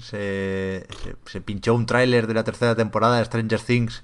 Se, 0.00 0.86
se, 1.02 1.16
se 1.26 1.40
pinchó 1.40 1.74
un 1.74 1.86
tráiler 1.86 2.26
de 2.26 2.34
la 2.34 2.42
tercera 2.42 2.74
temporada 2.74 3.18
de 3.18 3.24
Stranger 3.24 3.60
Things 3.60 4.02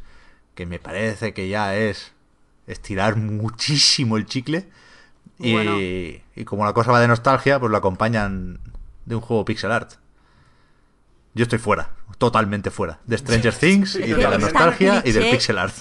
que 0.54 0.66
me 0.66 0.78
parece 0.78 1.32
que 1.32 1.48
ya 1.48 1.74
es 1.74 2.12
estirar 2.66 3.16
muchísimo 3.16 4.16
el 4.16 4.26
chicle. 4.26 4.68
Y, 5.40 5.52
Bueno. 5.52 5.72
y 5.80 6.44
como 6.44 6.64
la 6.64 6.72
cosa 6.74 6.92
va 6.92 7.00
de 7.00 7.08
nostalgia, 7.08 7.58
pues 7.58 7.70
lo 7.70 7.76
acompañan 7.78 8.60
de 9.06 9.14
un 9.14 9.20
juego 9.22 9.44
pixel 9.44 9.72
art. 9.72 9.92
Yo 11.34 11.44
estoy 11.44 11.58
fuera, 11.58 11.90
totalmente 12.18 12.70
fuera. 12.70 13.00
De 13.06 13.16
Stranger 13.16 13.54
Things 13.54 13.94
y 13.96 14.00
de 14.12 14.16
la 14.22 14.36
nostalgia 14.38 15.02
y 15.04 15.12
del 15.12 15.30
pixel 15.30 15.58
art. 15.58 15.74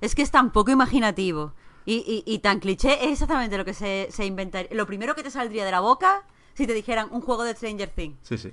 Es 0.00 0.14
que 0.14 0.22
es 0.22 0.30
tan 0.30 0.50
poco 0.52 0.70
imaginativo. 0.70 1.54
Y, 1.84 2.24
y- 2.26 2.30
y 2.34 2.40
tan 2.40 2.58
cliché 2.58 3.04
es 3.04 3.12
exactamente 3.12 3.56
lo 3.56 3.64
que 3.64 3.72
se, 3.74 4.08
se 4.10 4.24
inventaría. 4.26 4.68
Lo 4.74 4.86
primero 4.86 5.14
que 5.14 5.22
te 5.22 5.30
saldría 5.30 5.64
de 5.64 5.70
la 5.70 5.78
boca 5.80 6.22
si 6.54 6.66
te 6.66 6.72
dijeran 6.74 7.08
un 7.12 7.20
juego 7.20 7.44
de 7.44 7.54
Stranger 7.54 7.90
Things. 7.90 8.16
Sí, 8.22 8.38
sí. 8.38 8.52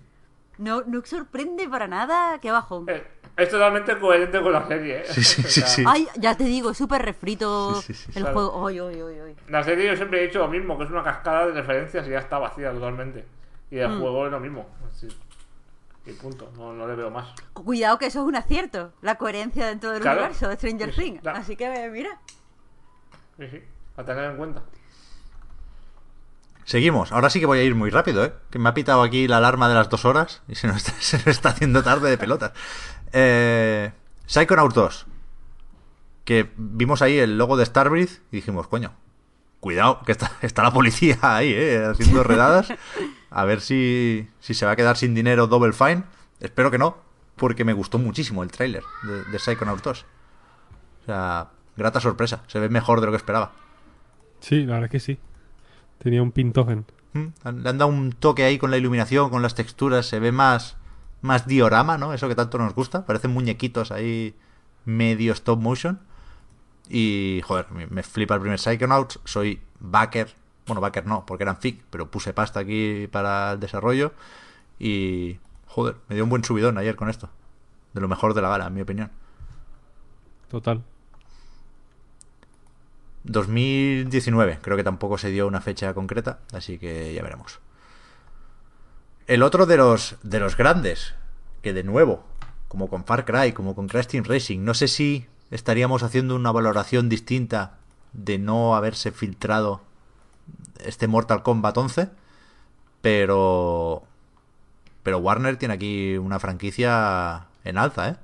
No, 0.57 0.81
no 0.85 1.03
sorprende 1.05 1.67
para 1.67 1.87
nada. 1.87 2.39
Qué 2.39 2.51
bajón. 2.51 2.85
Eh, 2.89 3.03
Es 3.35 3.49
totalmente 3.49 3.97
coherente 3.99 4.39
con 4.41 4.53
la 4.53 4.67
serie, 4.67 4.99
¿eh? 4.99 5.05
Sí, 5.09 5.23
sí, 5.23 5.41
O 5.45 5.49
sí, 5.49 5.59
sea, 5.61 5.67
sí. 5.67 5.83
Ay, 5.87 6.07
ya 6.17 6.37
te 6.37 6.43
digo, 6.43 6.69
es 6.71 6.77
súper 6.77 7.01
refrito 7.01 7.73
Sí, 7.81 7.93
sí, 7.93 8.11
sí, 8.11 8.19
el 8.19 8.25
juego. 8.31 8.67
Ay, 8.67 8.77
ay, 8.79 9.01
ay, 9.01 9.19
ay. 9.27 9.35
La 9.47 9.63
serie 9.63 9.87
yo 9.87 9.95
siempre 9.95 10.21
he 10.23 10.27
dicho 10.27 10.39
lo 10.39 10.47
mismo, 10.47 10.77
que 10.77 10.83
es 10.83 10.91
una 10.91 11.03
cascada 11.03 11.47
de 11.47 11.53
referencias 11.53 12.05
y 12.07 12.11
ya 12.11 12.19
está 12.19 12.37
vacía 12.37 12.71
totalmente. 12.71 13.25
Y 13.71 13.79
el 13.79 13.97
juego 13.99 14.25
es 14.27 14.31
lo 14.31 14.39
mismo. 14.39 14.67
y 16.05 16.11
punto, 16.11 16.51
no, 16.57 16.73
no 16.73 16.85
le 16.87 16.95
veo 16.95 17.09
más. 17.09 17.33
Cuidado 17.53 17.97
que 17.97 18.05
eso 18.07 18.19
es 18.21 18.25
un 18.27 18.35
acierto. 18.35 18.93
La 19.01 19.15
coherencia 19.15 19.65
dentro 19.67 19.89
del 19.91 20.01
Claro. 20.01 20.19
universo 20.19 20.49
de 20.49 20.55
Stranger 20.57 20.89
Sí, 20.93 20.95
sí, 20.95 21.01
Things. 21.05 21.21
claro. 21.21 21.39
Así 21.39 21.55
que, 21.55 21.89
mira. 21.89 22.19
Sí, 23.39 23.47
sí, 23.47 23.63
a 23.97 24.03
tener 24.03 24.25
en 24.31 24.37
cuenta. 24.37 24.61
Seguimos. 26.65 27.11
Ahora 27.11 27.29
sí 27.29 27.39
que 27.39 27.45
voy 27.45 27.59
a 27.59 27.63
ir 27.63 27.75
muy 27.75 27.89
rápido, 27.89 28.23
¿eh? 28.23 28.33
Que 28.49 28.59
me 28.59 28.69
ha 28.69 28.73
pitado 28.73 29.01
aquí 29.01 29.27
la 29.27 29.37
alarma 29.37 29.67
de 29.67 29.75
las 29.75 29.89
dos 29.89 30.05
horas 30.05 30.41
y 30.47 30.55
se 30.55 30.67
nos 30.67 30.77
está, 30.77 30.93
se 30.99 31.17
nos 31.17 31.27
está 31.27 31.49
haciendo 31.49 31.83
tarde 31.83 32.09
de 32.09 32.17
pelotas. 32.17 32.53
Eh, 33.11 33.91
Psychonauts 34.25 34.73
2. 34.73 35.05
Que 36.25 36.51
vimos 36.55 37.01
ahí 37.01 37.17
el 37.17 37.37
logo 37.37 37.57
de 37.57 37.65
Starbreeze 37.65 38.21
y 38.31 38.37
dijimos, 38.37 38.67
coño, 38.67 38.93
cuidado, 39.59 40.01
que 40.05 40.13
está, 40.13 40.31
está 40.41 40.63
la 40.63 40.71
policía 40.71 41.17
ahí, 41.21 41.53
¿eh? 41.53 41.85
Haciendo 41.85 42.23
redadas. 42.23 42.73
A 43.29 43.45
ver 43.45 43.61
si, 43.61 44.29
si 44.39 44.53
se 44.53 44.65
va 44.65 44.71
a 44.71 44.75
quedar 44.75 44.95
sin 44.95 45.13
dinero 45.13 45.47
Double 45.47 45.73
Fine. 45.73 46.03
Espero 46.39 46.71
que 46.71 46.77
no, 46.77 46.97
porque 47.35 47.65
me 47.65 47.73
gustó 47.73 47.99
muchísimo 47.99 48.43
el 48.43 48.51
tráiler 48.51 48.83
de, 49.03 49.23
de 49.25 49.39
Psychonauts 49.39 49.83
2. 49.83 50.05
O 51.01 51.05
sea, 51.05 51.49
grata 51.75 51.99
sorpresa. 51.99 52.43
Se 52.47 52.59
ve 52.59 52.69
mejor 52.69 53.01
de 53.01 53.07
lo 53.07 53.11
que 53.11 53.17
esperaba. 53.17 53.51
Sí, 54.39 54.65
la 54.65 54.75
verdad 54.75 54.89
que 54.89 54.99
sí. 54.99 55.19
Tenía 56.03 56.21
un 56.21 56.33
pintogen. 56.33 56.85
Mm, 57.13 57.27
Le 57.61 57.69
han 57.69 57.77
dado 57.77 57.87
un 57.87 58.11
toque 58.11 58.43
ahí 58.43 58.57
con 58.57 58.71
la 58.71 58.77
iluminación, 58.77 59.29
con 59.29 59.41
las 59.41 59.55
texturas, 59.55 60.05
se 60.05 60.19
ve 60.19 60.33
más, 60.33 60.75
más 61.21 61.47
diorama, 61.47 61.97
¿no? 61.97 62.13
Eso 62.13 62.27
que 62.27 62.35
tanto 62.35 62.57
nos 62.57 62.75
gusta. 62.75 63.05
Parecen 63.05 63.31
muñequitos 63.31 63.91
ahí 63.91 64.35
medio 64.83 65.31
stop 65.31 65.61
motion. 65.61 65.99
Y, 66.89 67.41
joder, 67.45 67.71
me, 67.71 67.87
me 67.87 68.03
flipa 68.03 68.35
el 68.35 68.41
primer 68.41 68.59
Psychonauts. 68.59 69.21
Soy 69.23 69.61
backer. 69.79 70.35
Bueno, 70.67 70.81
backer 70.81 71.05
no, 71.05 71.25
porque 71.25 71.43
eran 71.43 71.57
FIC, 71.57 71.81
pero 71.89 72.11
puse 72.11 72.33
pasta 72.33 72.59
aquí 72.59 73.07
para 73.09 73.53
el 73.53 73.61
desarrollo. 73.61 74.11
Y, 74.77 75.39
joder, 75.67 75.95
me 76.09 76.15
dio 76.15 76.25
un 76.25 76.29
buen 76.29 76.43
subidón 76.43 76.77
ayer 76.77 76.97
con 76.97 77.09
esto. 77.09 77.29
De 77.93 78.01
lo 78.01 78.09
mejor 78.09 78.33
de 78.33 78.41
la 78.41 78.49
gala, 78.49 78.67
en 78.67 78.73
mi 78.73 78.81
opinión. 78.81 79.09
Total. 80.49 80.83
2019, 83.23 84.59
creo 84.61 84.77
que 84.77 84.83
tampoco 84.83 85.17
se 85.17 85.29
dio 85.29 85.47
una 85.47 85.61
fecha 85.61 85.93
concreta, 85.93 86.39
así 86.51 86.77
que 86.77 87.13
ya 87.13 87.23
veremos. 87.23 87.59
El 89.27 89.43
otro 89.43 89.65
de 89.65 89.77
los 89.77 90.17
de 90.23 90.39
los 90.39 90.57
grandes, 90.57 91.13
que 91.61 91.73
de 91.73 91.83
nuevo, 91.83 92.25
como 92.67 92.89
con 92.89 93.05
Far 93.05 93.25
Cry, 93.25 93.53
como 93.53 93.75
con 93.75 93.87
Crash 93.87 94.07
Team 94.07 94.25
Racing, 94.25 94.63
no 94.63 94.73
sé 94.73 94.87
si 94.87 95.27
estaríamos 95.51 96.03
haciendo 96.03 96.35
una 96.35 96.51
valoración 96.51 97.07
distinta 97.07 97.77
de 98.11 98.37
no 98.37 98.75
haberse 98.75 99.11
filtrado 99.11 99.81
este 100.83 101.07
Mortal 101.07 101.43
Kombat 101.43 101.77
11, 101.77 102.09
pero 103.01 104.03
pero 105.03 105.19
Warner 105.19 105.57
tiene 105.57 105.73
aquí 105.73 106.17
una 106.17 106.39
franquicia 106.39 107.47
en 107.63 107.77
alza, 107.77 108.09
¿eh? 108.09 108.15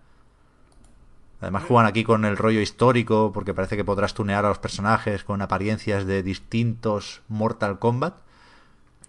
Además 1.42 1.64
juegan 1.64 1.86
aquí 1.86 2.04
con 2.04 2.26
el 2.26 2.38
rollo 2.38 2.60
histórico 2.60 3.32
porque 3.34 3.54
parece 3.54 3.78
que 3.78 3.86
podrás 3.86 4.14
tunear 4.14 4.46
a 4.46 4.50
los 4.50 4.60
personajes 4.60 5.24
con 5.24 5.42
apariencias 5.42 6.06
de 6.06 6.22
distintos 6.22 7.22
Mortal 7.30 7.80
Kombat. 7.80 8.16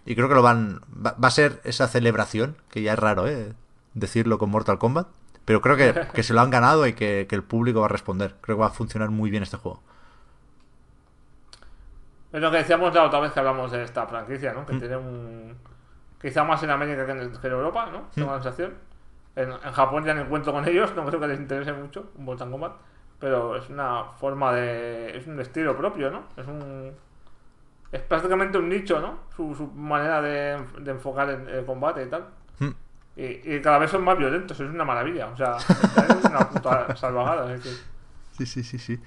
Y 0.07 0.15
creo 0.15 0.29
que 0.29 0.35
lo 0.35 0.43
van 0.43 0.81
va, 0.95 1.15
va 1.23 1.29
a 1.29 1.33
ser 1.33 1.61
esa 1.65 1.89
celebración, 1.89 2.57
que 2.71 2.83
ya 2.83 2.93
es 2.93 2.99
raro, 2.99 3.27
¿eh? 3.27 3.53
decirlo 3.95 4.39
con 4.39 4.51
Mortal 4.51 4.79
Kombat, 4.79 5.09
pero 5.45 5.61
creo 5.61 5.77
que, 5.77 6.09
que 6.15 6.23
se 6.23 6.35
lo 6.35 6.41
han 6.41 6.51
ganado 6.51 6.87
y 6.87 6.93
que, 6.93 7.27
que 7.29 7.35
el 7.35 7.43
público 7.43 7.81
va 7.81 7.87
a 7.87 7.91
responder. 7.91 8.37
Creo 8.41 8.57
que 8.57 8.61
va 8.61 8.69
a 8.69 8.71
funcionar 8.71 9.11
muy 9.11 9.31
bien 9.31 9.43
este 9.43 9.57
juego. 9.57 9.83
Es 12.33 12.41
lo 12.41 12.51
que 12.51 12.59
decíamos 12.59 12.95
la 12.95 13.05
otra 13.05 13.21
vez 13.21 13.33
que 13.33 13.41
hablamos 13.41 13.73
de 13.73 13.83
esta 13.83 14.07
franquicia, 14.07 14.53
¿no? 14.53 14.65
Que 14.65 14.77
tiene 14.77 14.97
un. 14.97 15.57
Quizá 16.21 16.45
más 16.45 16.63
en 16.63 16.71
América 16.71 17.05
que 17.07 17.13
en, 17.13 17.33
que 17.33 17.47
en 17.47 17.53
Europa, 17.53 17.89
¿no? 17.91 18.03
Tengo 18.15 18.31
la 18.31 18.43
sensación. 18.43 18.75
En, 19.37 19.51
en 19.51 19.73
Japón 19.73 20.05
ya 20.05 20.15
no 20.15 20.23
encuentro 20.23 20.53
con 20.53 20.67
ellos, 20.69 20.93
no 20.97 21.05
creo 21.07 21.21
que 21.21 21.29
les 21.29 21.39
interese 21.41 21.73
mucho 21.73 22.11
un 22.17 22.25
Mortal 22.25 22.51
Kombat. 22.51 22.73
Pero 23.19 23.57
es 23.57 23.69
una 23.69 24.05
forma 24.19 24.53
de. 24.55 25.17
Es 25.17 25.27
un 25.27 25.39
estilo 25.41 25.77
propio, 25.77 26.11
¿no? 26.11 26.25
Es 26.37 26.47
un. 26.47 26.93
Es 27.93 28.01
prácticamente 28.03 28.57
un 28.57 28.69
nicho, 28.69 29.01
¿no? 29.01 29.19
Su, 29.37 29.55
su 29.55 29.67
manera 29.67 30.23
de, 30.23 30.59
de 30.79 30.91
enfocar 30.93 31.29
el, 31.29 31.49
el 31.49 31.65
combate 31.67 32.05
y 32.05 32.07
tal. 32.09 32.27
Hmm. 32.61 32.71
Y, 33.17 33.57
y 33.57 33.61
cada 33.61 33.79
vez 33.79 33.91
son 33.91 34.05
más 34.05 34.17
violentos, 34.17 34.59
es 34.59 34.71
una 34.71 34.85
maravilla. 34.85 35.27
O 35.27 35.37
sea, 35.37 35.57
es 35.59 36.25
una 36.25 36.49
puta 36.49 36.97
salvajada. 36.97 37.53
es 37.55 37.61
que- 37.63 37.75
Sí, 38.39 38.47
sí, 38.47 38.63
sí, 38.63 38.79
sí. 38.79 38.99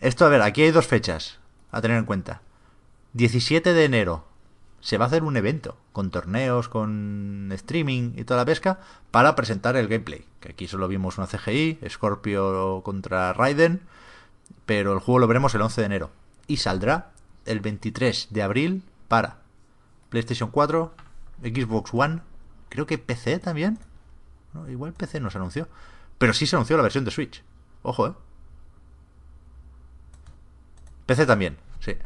Esto, 0.00 0.24
a 0.24 0.28
ver, 0.28 0.42
aquí 0.42 0.62
hay 0.62 0.72
dos 0.72 0.88
fechas 0.88 1.38
a 1.70 1.80
tener 1.80 1.98
en 1.98 2.04
cuenta. 2.04 2.40
17 3.12 3.74
de 3.74 3.84
enero 3.84 4.24
se 4.82 4.98
va 4.98 5.04
a 5.04 5.08
hacer 5.08 5.22
un 5.22 5.36
evento 5.36 5.78
con 5.92 6.10
torneos, 6.10 6.68
con 6.68 7.50
streaming 7.52 8.14
y 8.16 8.24
toda 8.24 8.40
la 8.40 8.44
pesca 8.44 8.80
para 9.12 9.36
presentar 9.36 9.76
el 9.76 9.86
gameplay. 9.86 10.26
Que 10.40 10.50
aquí 10.50 10.66
solo 10.66 10.88
vimos 10.88 11.18
una 11.18 11.28
CGI, 11.28 11.78
Scorpio 11.88 12.82
contra 12.84 13.32
Raiden, 13.32 13.82
pero 14.66 14.92
el 14.92 14.98
juego 14.98 15.20
lo 15.20 15.28
veremos 15.28 15.54
el 15.54 15.62
11 15.62 15.80
de 15.80 15.86
enero. 15.86 16.10
Y 16.48 16.56
saldrá 16.56 17.12
el 17.46 17.60
23 17.60 18.28
de 18.30 18.42
abril 18.42 18.82
para 19.06 19.38
PlayStation 20.10 20.50
4, 20.50 20.92
Xbox 21.44 21.94
One, 21.94 22.20
creo 22.68 22.84
que 22.86 22.98
PC 22.98 23.38
también. 23.38 23.78
Igual 24.68 24.94
PC 24.94 25.20
no 25.20 25.30
se 25.30 25.38
anunció. 25.38 25.68
Pero 26.18 26.34
sí 26.34 26.46
se 26.46 26.56
anunció 26.56 26.76
la 26.76 26.82
versión 26.82 27.04
de 27.04 27.12
Switch. 27.12 27.44
Ojo, 27.82 28.08
eh. 28.08 28.14
PC 31.06 31.24
también, 31.24 31.56
sí. 31.78 31.96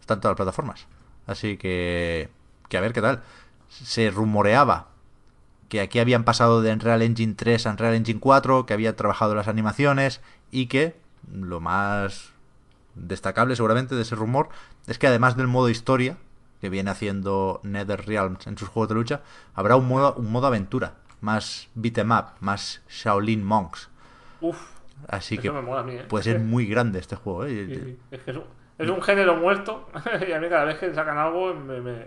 Están 0.00 0.20
todas 0.20 0.32
las 0.32 0.36
plataformas. 0.36 0.86
Así 1.28 1.56
que. 1.56 2.28
Que 2.68 2.76
a 2.76 2.80
ver 2.80 2.92
qué 2.92 3.00
tal. 3.00 3.22
Se 3.68 4.10
rumoreaba 4.10 4.88
que 5.68 5.80
aquí 5.80 5.98
habían 5.98 6.24
pasado 6.24 6.62
de 6.62 6.72
Unreal 6.72 7.02
Engine 7.02 7.34
3 7.34 7.66
a 7.66 7.70
Unreal 7.70 7.94
Engine 7.94 8.20
4, 8.20 8.66
que 8.66 8.74
había 8.74 8.96
trabajado 8.96 9.34
las 9.34 9.48
animaciones 9.48 10.20
y 10.50 10.66
que 10.66 10.96
lo 11.30 11.60
más 11.60 12.30
destacable 12.94 13.54
seguramente 13.54 13.94
de 13.94 14.02
ese 14.02 14.16
rumor 14.16 14.48
es 14.86 14.98
que 14.98 15.06
además 15.06 15.36
del 15.36 15.46
modo 15.46 15.68
historia 15.68 16.16
que 16.60 16.70
viene 16.70 16.90
haciendo 16.90 17.60
NetherRealms 17.62 18.46
en 18.46 18.58
sus 18.58 18.68
juegos 18.68 18.88
de 18.88 18.94
lucha, 18.96 19.20
habrá 19.54 19.76
un 19.76 19.86
modo, 19.86 20.14
un 20.14 20.32
modo 20.32 20.48
aventura, 20.48 20.94
más 21.20 21.68
beat 21.74 21.98
'em 21.98 22.10
up, 22.10 22.24
más 22.40 22.80
Shaolin 22.88 23.44
Monks. 23.44 23.88
Uf, 24.40 24.58
Así 25.06 25.38
que 25.38 25.50
me 25.50 25.62
mola 25.62 25.80
a 25.80 25.84
mí, 25.84 25.92
¿eh? 25.92 26.04
puede 26.08 26.24
ser 26.24 26.40
muy 26.40 26.66
grande 26.66 26.98
este 26.98 27.14
juego. 27.14 27.44
¿eh? 27.44 27.66
Sí, 27.68 27.74
sí. 27.74 27.98
Es 28.10 28.20
que 28.22 28.30
es 28.32 28.36
un, 28.36 28.44
es 28.78 28.88
un 28.88 29.02
género 29.02 29.36
muerto 29.36 29.88
y 30.28 30.32
a 30.32 30.40
mí 30.40 30.48
cada 30.48 30.64
vez 30.64 30.78
que 30.78 30.94
sacan 30.94 31.18
algo 31.18 31.54
me, 31.54 31.80
me, 31.80 32.06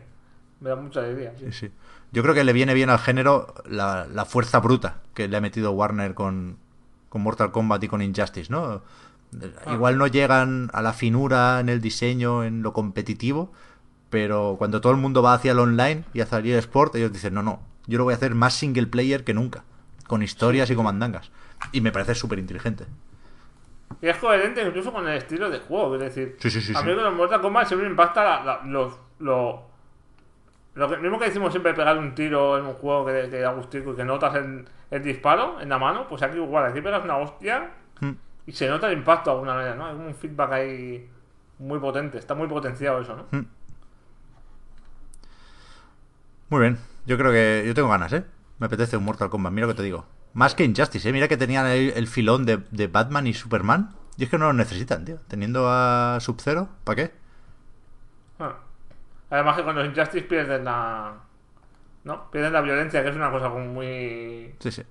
me 0.59 0.69
da 0.69 0.75
mucha 0.75 1.01
alegría. 1.01 1.33
sí. 1.37 1.45
Sí, 1.51 1.67
sí. 1.67 1.71
Yo 2.13 2.23
creo 2.23 2.35
que 2.35 2.43
le 2.43 2.51
viene 2.51 2.73
bien 2.73 2.89
al 2.89 2.99
género 2.99 3.53
la, 3.69 4.05
la 4.11 4.25
fuerza 4.25 4.59
bruta 4.59 4.97
que 5.13 5.27
le 5.29 5.37
ha 5.37 5.41
metido 5.41 5.71
Warner 5.71 6.13
con, 6.13 6.57
con 7.07 7.21
Mortal 7.21 7.51
Kombat 7.51 7.83
y 7.83 7.87
con 7.87 8.01
Injustice, 8.01 8.51
¿no? 8.51 8.81
Ah. 9.65 9.73
Igual 9.73 9.97
no 9.97 10.07
llegan 10.07 10.69
a 10.73 10.81
la 10.81 10.91
finura 10.91 11.61
en 11.61 11.69
el 11.69 11.79
diseño, 11.79 12.43
en 12.43 12.63
lo 12.63 12.73
competitivo, 12.73 13.53
pero 14.09 14.55
cuando 14.57 14.81
todo 14.81 14.91
el 14.91 14.97
mundo 14.97 15.21
va 15.21 15.33
hacia 15.33 15.53
el 15.53 15.59
online 15.59 16.03
y 16.13 16.19
hacia 16.19 16.39
el 16.39 16.47
eSport, 16.47 16.93
ellos 16.95 17.13
dicen, 17.13 17.33
no, 17.33 17.43
no, 17.43 17.61
yo 17.87 17.97
lo 17.97 18.03
voy 18.03 18.13
a 18.13 18.17
hacer 18.17 18.35
más 18.35 18.53
single 18.55 18.87
player 18.87 19.23
que 19.23 19.33
nunca, 19.33 19.63
con 20.07 20.21
historias 20.21 20.69
y 20.69 20.75
con 20.75 20.83
mandangas. 20.83 21.31
Y 21.71 21.79
me 21.79 21.93
parece 21.93 22.15
súper 22.15 22.39
inteligente. 22.39 22.85
Y 24.01 24.07
es 24.07 24.17
coherente 24.17 24.61
incluso 24.63 24.91
con 24.93 25.07
el 25.07 25.17
estilo 25.17 25.49
de 25.49 25.59
juego, 25.59 25.95
es 25.95 26.01
decir, 26.01 26.35
Sí, 26.39 26.49
sí, 26.51 26.61
sí, 26.61 26.73
a 26.75 26.81
mí 26.83 26.93
con 26.93 27.03
los 27.03 27.13
Mortal 27.13 27.41
Kombat 27.41 27.67
siempre 27.67 27.87
me 27.87 27.91
impacta 27.91 28.23
la- 28.23 28.43
la- 28.43 28.61
los, 28.65 28.93
lo, 29.19 29.63
lo 30.75 30.89
que, 30.89 30.97
mismo 30.97 31.19
que 31.19 31.25
decimos 31.25 31.51
siempre 31.51 31.73
pegar 31.73 31.97
un 31.97 32.13
tiro 32.15 32.57
en 32.57 32.65
un 32.65 32.73
juego 32.75 33.05
que, 33.05 33.27
da 33.29 33.51
gustico 33.53 33.91
y 33.93 33.95
que 33.95 34.03
notas 34.05 34.35
el, 34.35 34.65
el 34.89 35.03
disparo 35.03 35.59
en 35.61 35.69
la 35.69 35.77
mano, 35.77 36.07
pues 36.07 36.21
aquí 36.23 36.37
igual, 36.37 36.65
aquí 36.65 36.81
pegas 36.81 37.03
una 37.03 37.17
hostia 37.17 37.71
Hmm. 37.99 38.13
y 38.47 38.51
se 38.53 38.67
nota 38.67 38.87
el 38.91 38.97
impacto 38.97 39.29
de 39.29 39.33
alguna 39.35 39.53
manera, 39.53 39.75
¿no? 39.75 39.85
Hay 39.85 39.95
un 39.95 40.15
feedback 40.15 40.51
ahí 40.53 41.07
muy 41.59 41.77
potente, 41.79 42.17
está 42.17 42.33
muy 42.33 42.47
potenciado 42.47 42.99
eso, 43.01 43.15
¿no? 43.15 43.45
Muy 46.49 46.61
bien, 46.61 46.77
yo 47.05 47.17
creo 47.17 47.31
que 47.31 47.63
yo 47.65 47.73
tengo 47.73 47.89
ganas, 47.89 48.11
¿eh? 48.13 48.23
Me 48.59 48.65
apetece 48.65 48.97
un 48.97 49.05
Mortal 49.05 49.29
Kombat, 49.29 49.53
mira 49.53 49.67
lo 49.67 49.73
que 49.73 49.77
te 49.77 49.83
digo. 49.83 50.05
Más 50.33 50.55
que 50.55 50.63
Injustice, 50.63 51.09
¿eh? 51.09 51.13
Mira 51.13 51.27
que 51.27 51.37
tenían 51.37 51.65
el, 51.67 51.91
el 51.95 52.07
filón 52.07 52.45
de, 52.45 52.57
de 52.71 52.87
Batman 52.87 53.27
y 53.27 53.33
Superman. 53.33 53.95
Y 54.17 54.23
es 54.25 54.29
que 54.29 54.37
no 54.37 54.45
lo 54.47 54.53
necesitan, 54.53 55.03
tío. 55.05 55.17
Teniendo 55.27 55.67
a 55.69 56.17
Sub-Zero, 56.19 56.69
¿para 56.83 56.95
qué? 56.95 57.11
Ah. 58.39 58.55
Además 59.29 59.57
que 59.57 59.63
con 59.63 59.75
los 59.75 59.85
Injustice 59.87 60.25
pierden 60.25 60.65
la... 60.65 61.13
¿No? 62.03 62.31
Pierden 62.31 62.53
la 62.53 62.61
violencia, 62.61 63.03
que 63.03 63.09
es 63.09 63.15
una 63.15 63.31
cosa 63.31 63.49
como 63.49 63.65
muy... 63.65 64.55
Sí, 64.59 64.71
sí. 64.71 64.83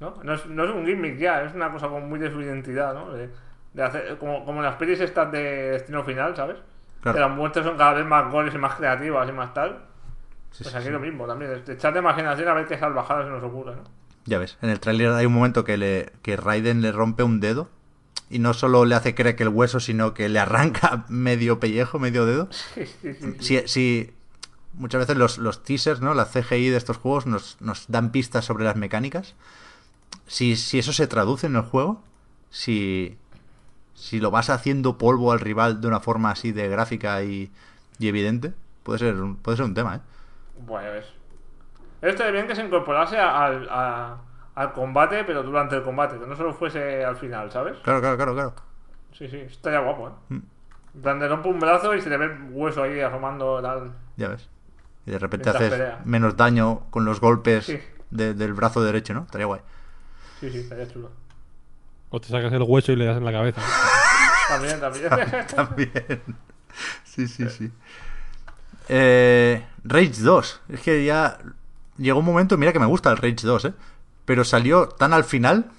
¿no? 0.00 0.14
No 0.22 0.34
es, 0.34 0.46
no 0.46 0.64
es 0.64 0.70
un 0.70 0.86
gimmick 0.86 1.18
ya, 1.18 1.42
es 1.44 1.54
una 1.54 1.70
cosa 1.70 1.88
como 1.88 2.00
muy 2.06 2.18
de 2.18 2.30
su 2.30 2.40
identidad, 2.40 2.94
¿no? 2.94 3.12
De, 3.12 3.30
de 3.74 3.82
hacer, 3.82 4.18
como, 4.18 4.44
como 4.44 4.58
en 4.60 4.64
las 4.64 4.76
pelis 4.76 5.00
estas 5.00 5.30
de 5.30 5.72
Destino 5.72 6.02
Final, 6.04 6.34
¿sabes? 6.34 6.56
Claro. 7.02 7.14
Que 7.16 7.20
las 7.20 7.30
muertes 7.30 7.64
son 7.64 7.76
cada 7.76 7.94
vez 7.94 8.06
más 8.06 8.30
goles 8.32 8.54
y 8.54 8.58
más 8.58 8.74
creativas 8.76 9.28
y 9.28 9.32
más 9.32 9.54
tal. 9.54 9.84
Sí, 10.50 10.64
Pues 10.64 10.74
aquí 10.74 10.86
sí. 10.86 10.90
lo 10.90 11.00
mismo 11.00 11.26
también, 11.26 11.62
echar 11.68 11.92
de 11.92 12.00
imaginación 12.00 12.48
a 12.48 12.54
ver 12.54 12.66
qué 12.66 12.76
salvajadas 12.78 13.26
se 13.26 13.30
nos 13.30 13.42
ocurre, 13.44 13.76
¿no? 13.76 13.82
Ya 14.26 14.38
ves, 14.38 14.58
en 14.62 14.70
el 14.70 14.80
tráiler 14.80 15.10
hay 15.10 15.26
un 15.26 15.32
momento 15.32 15.64
que, 15.64 15.76
le, 15.76 16.12
que 16.22 16.36
Raiden 16.36 16.82
le 16.82 16.92
rompe 16.92 17.22
un 17.22 17.40
dedo. 17.40 17.68
Y 18.28 18.38
no 18.38 18.54
solo 18.54 18.84
le 18.84 18.94
hace 18.94 19.16
creer 19.16 19.34
que 19.34 19.42
el 19.42 19.48
hueso, 19.48 19.80
sino 19.80 20.14
que 20.14 20.28
le 20.28 20.38
arranca 20.38 21.04
medio 21.08 21.58
pellejo, 21.58 21.98
medio 21.98 22.26
dedo. 22.26 22.48
Sí, 22.50 22.86
sí, 23.02 23.14
sí. 23.14 23.34
si, 23.40 23.68
si 23.68 24.12
muchas 24.74 25.00
veces 25.00 25.16
los, 25.16 25.38
los 25.38 25.62
teasers, 25.64 26.00
¿no? 26.00 26.14
La 26.14 26.26
CGI 26.26 26.68
de 26.68 26.76
estos 26.76 26.96
juegos 26.96 27.26
nos, 27.26 27.56
nos 27.60 27.86
dan 27.88 28.12
pistas 28.12 28.44
sobre 28.44 28.64
las 28.64 28.76
mecánicas. 28.76 29.34
Si, 30.26 30.56
si 30.56 30.78
eso 30.78 30.92
se 30.92 31.06
traduce 31.06 31.48
en 31.48 31.56
el 31.56 31.62
juego, 31.62 32.02
si, 32.50 33.18
si 33.94 34.20
lo 34.20 34.30
vas 34.30 34.50
haciendo 34.50 34.96
polvo 34.96 35.32
al 35.32 35.40
rival 35.40 35.80
de 35.80 35.88
una 35.88 36.00
forma 36.00 36.30
así 36.30 36.52
de 36.52 36.68
gráfica 36.68 37.22
y, 37.22 37.50
y 37.98 38.08
evidente, 38.08 38.52
puede 38.82 39.00
ser, 39.00 39.16
un, 39.16 39.36
puede 39.36 39.56
ser 39.56 39.66
un 39.66 39.74
tema, 39.74 39.96
¿eh? 39.96 40.00
Bueno, 40.66 40.86
ya 40.88 40.92
ves. 40.94 41.06
Esto 42.02 42.24
de 42.24 42.32
bien 42.32 42.46
que 42.46 42.54
se 42.54 42.64
incorporase 42.64 43.18
al, 43.18 43.68
a- 43.70 44.16
al 44.54 44.72
combate, 44.72 45.24
pero 45.24 45.42
durante 45.42 45.76
el 45.76 45.82
combate, 45.82 46.18
que 46.18 46.26
no 46.26 46.36
solo 46.36 46.52
fuese 46.54 47.04
al 47.04 47.16
final, 47.16 47.50
¿sabes? 47.50 47.78
Claro, 47.84 48.00
claro, 48.00 48.16
claro, 48.16 48.34
claro. 48.34 48.54
Sí, 49.12 49.28
sí, 49.28 49.38
estaría 49.38 49.80
guapo, 49.80 50.08
¿eh? 50.08 50.12
Mm. 50.34 50.40
En 50.94 51.02
plan, 51.02 51.18
le 51.20 51.28
rompe 51.28 51.48
un 51.48 51.60
brazo 51.60 51.94
y 51.94 52.00
se 52.00 52.10
le 52.10 52.16
ve 52.16 52.24
el 52.26 52.38
hueso 52.50 52.82
ahí 52.82 53.00
asomando 53.00 53.60
tal. 53.62 53.92
Ya 54.16 54.28
ves. 54.28 54.48
Y 55.06 55.12
de 55.12 55.18
repente 55.18 55.44
Mientras 55.50 55.56
haces 55.56 55.70
pelea. 55.78 56.00
menos 56.04 56.36
daño 56.36 56.80
con 56.90 57.04
los 57.04 57.20
golpes 57.20 57.66
Sí. 57.66 57.80
de- 58.10 58.34
del 58.34 58.54
brazo 58.54 58.82
derecho, 58.82 59.14
¿no? 59.14 59.22
Estaría 59.22 59.46
guay. 59.46 59.60
Sí, 60.40 60.50
sí, 60.50 60.58
estaría 60.58 60.88
chulo. 60.88 61.10
O 62.10 62.20
te 62.20 62.28
sacas 62.28 62.52
el 62.52 62.62
hueso 62.62 62.90
y 62.92 62.96
le 62.96 63.04
das 63.04 63.18
en 63.18 63.24
la 63.24 63.32
cabeza. 63.32 63.60
También, 64.48 64.80
también. 64.80 65.10
También. 65.54 66.22
Sí, 67.04 67.28
sí, 67.28 67.48
sí. 67.48 67.70
Eh, 68.88 69.64
Rage 69.84 70.22
2. 70.22 70.62
Es 70.70 70.80
que 70.80 71.04
ya 71.04 71.38
llegó 72.00 72.20
un 72.20 72.24
momento, 72.24 72.56
mira 72.58 72.72
que 72.72 72.80
me 72.80 72.86
gusta 72.86 73.10
el 73.10 73.18
Rage 73.18 73.46
2, 73.46 73.64
¿eh? 73.66 73.74
Pero 74.24 74.44
salió 74.44 74.88
tan 74.88 75.12
al 75.12 75.24
final 75.24 75.70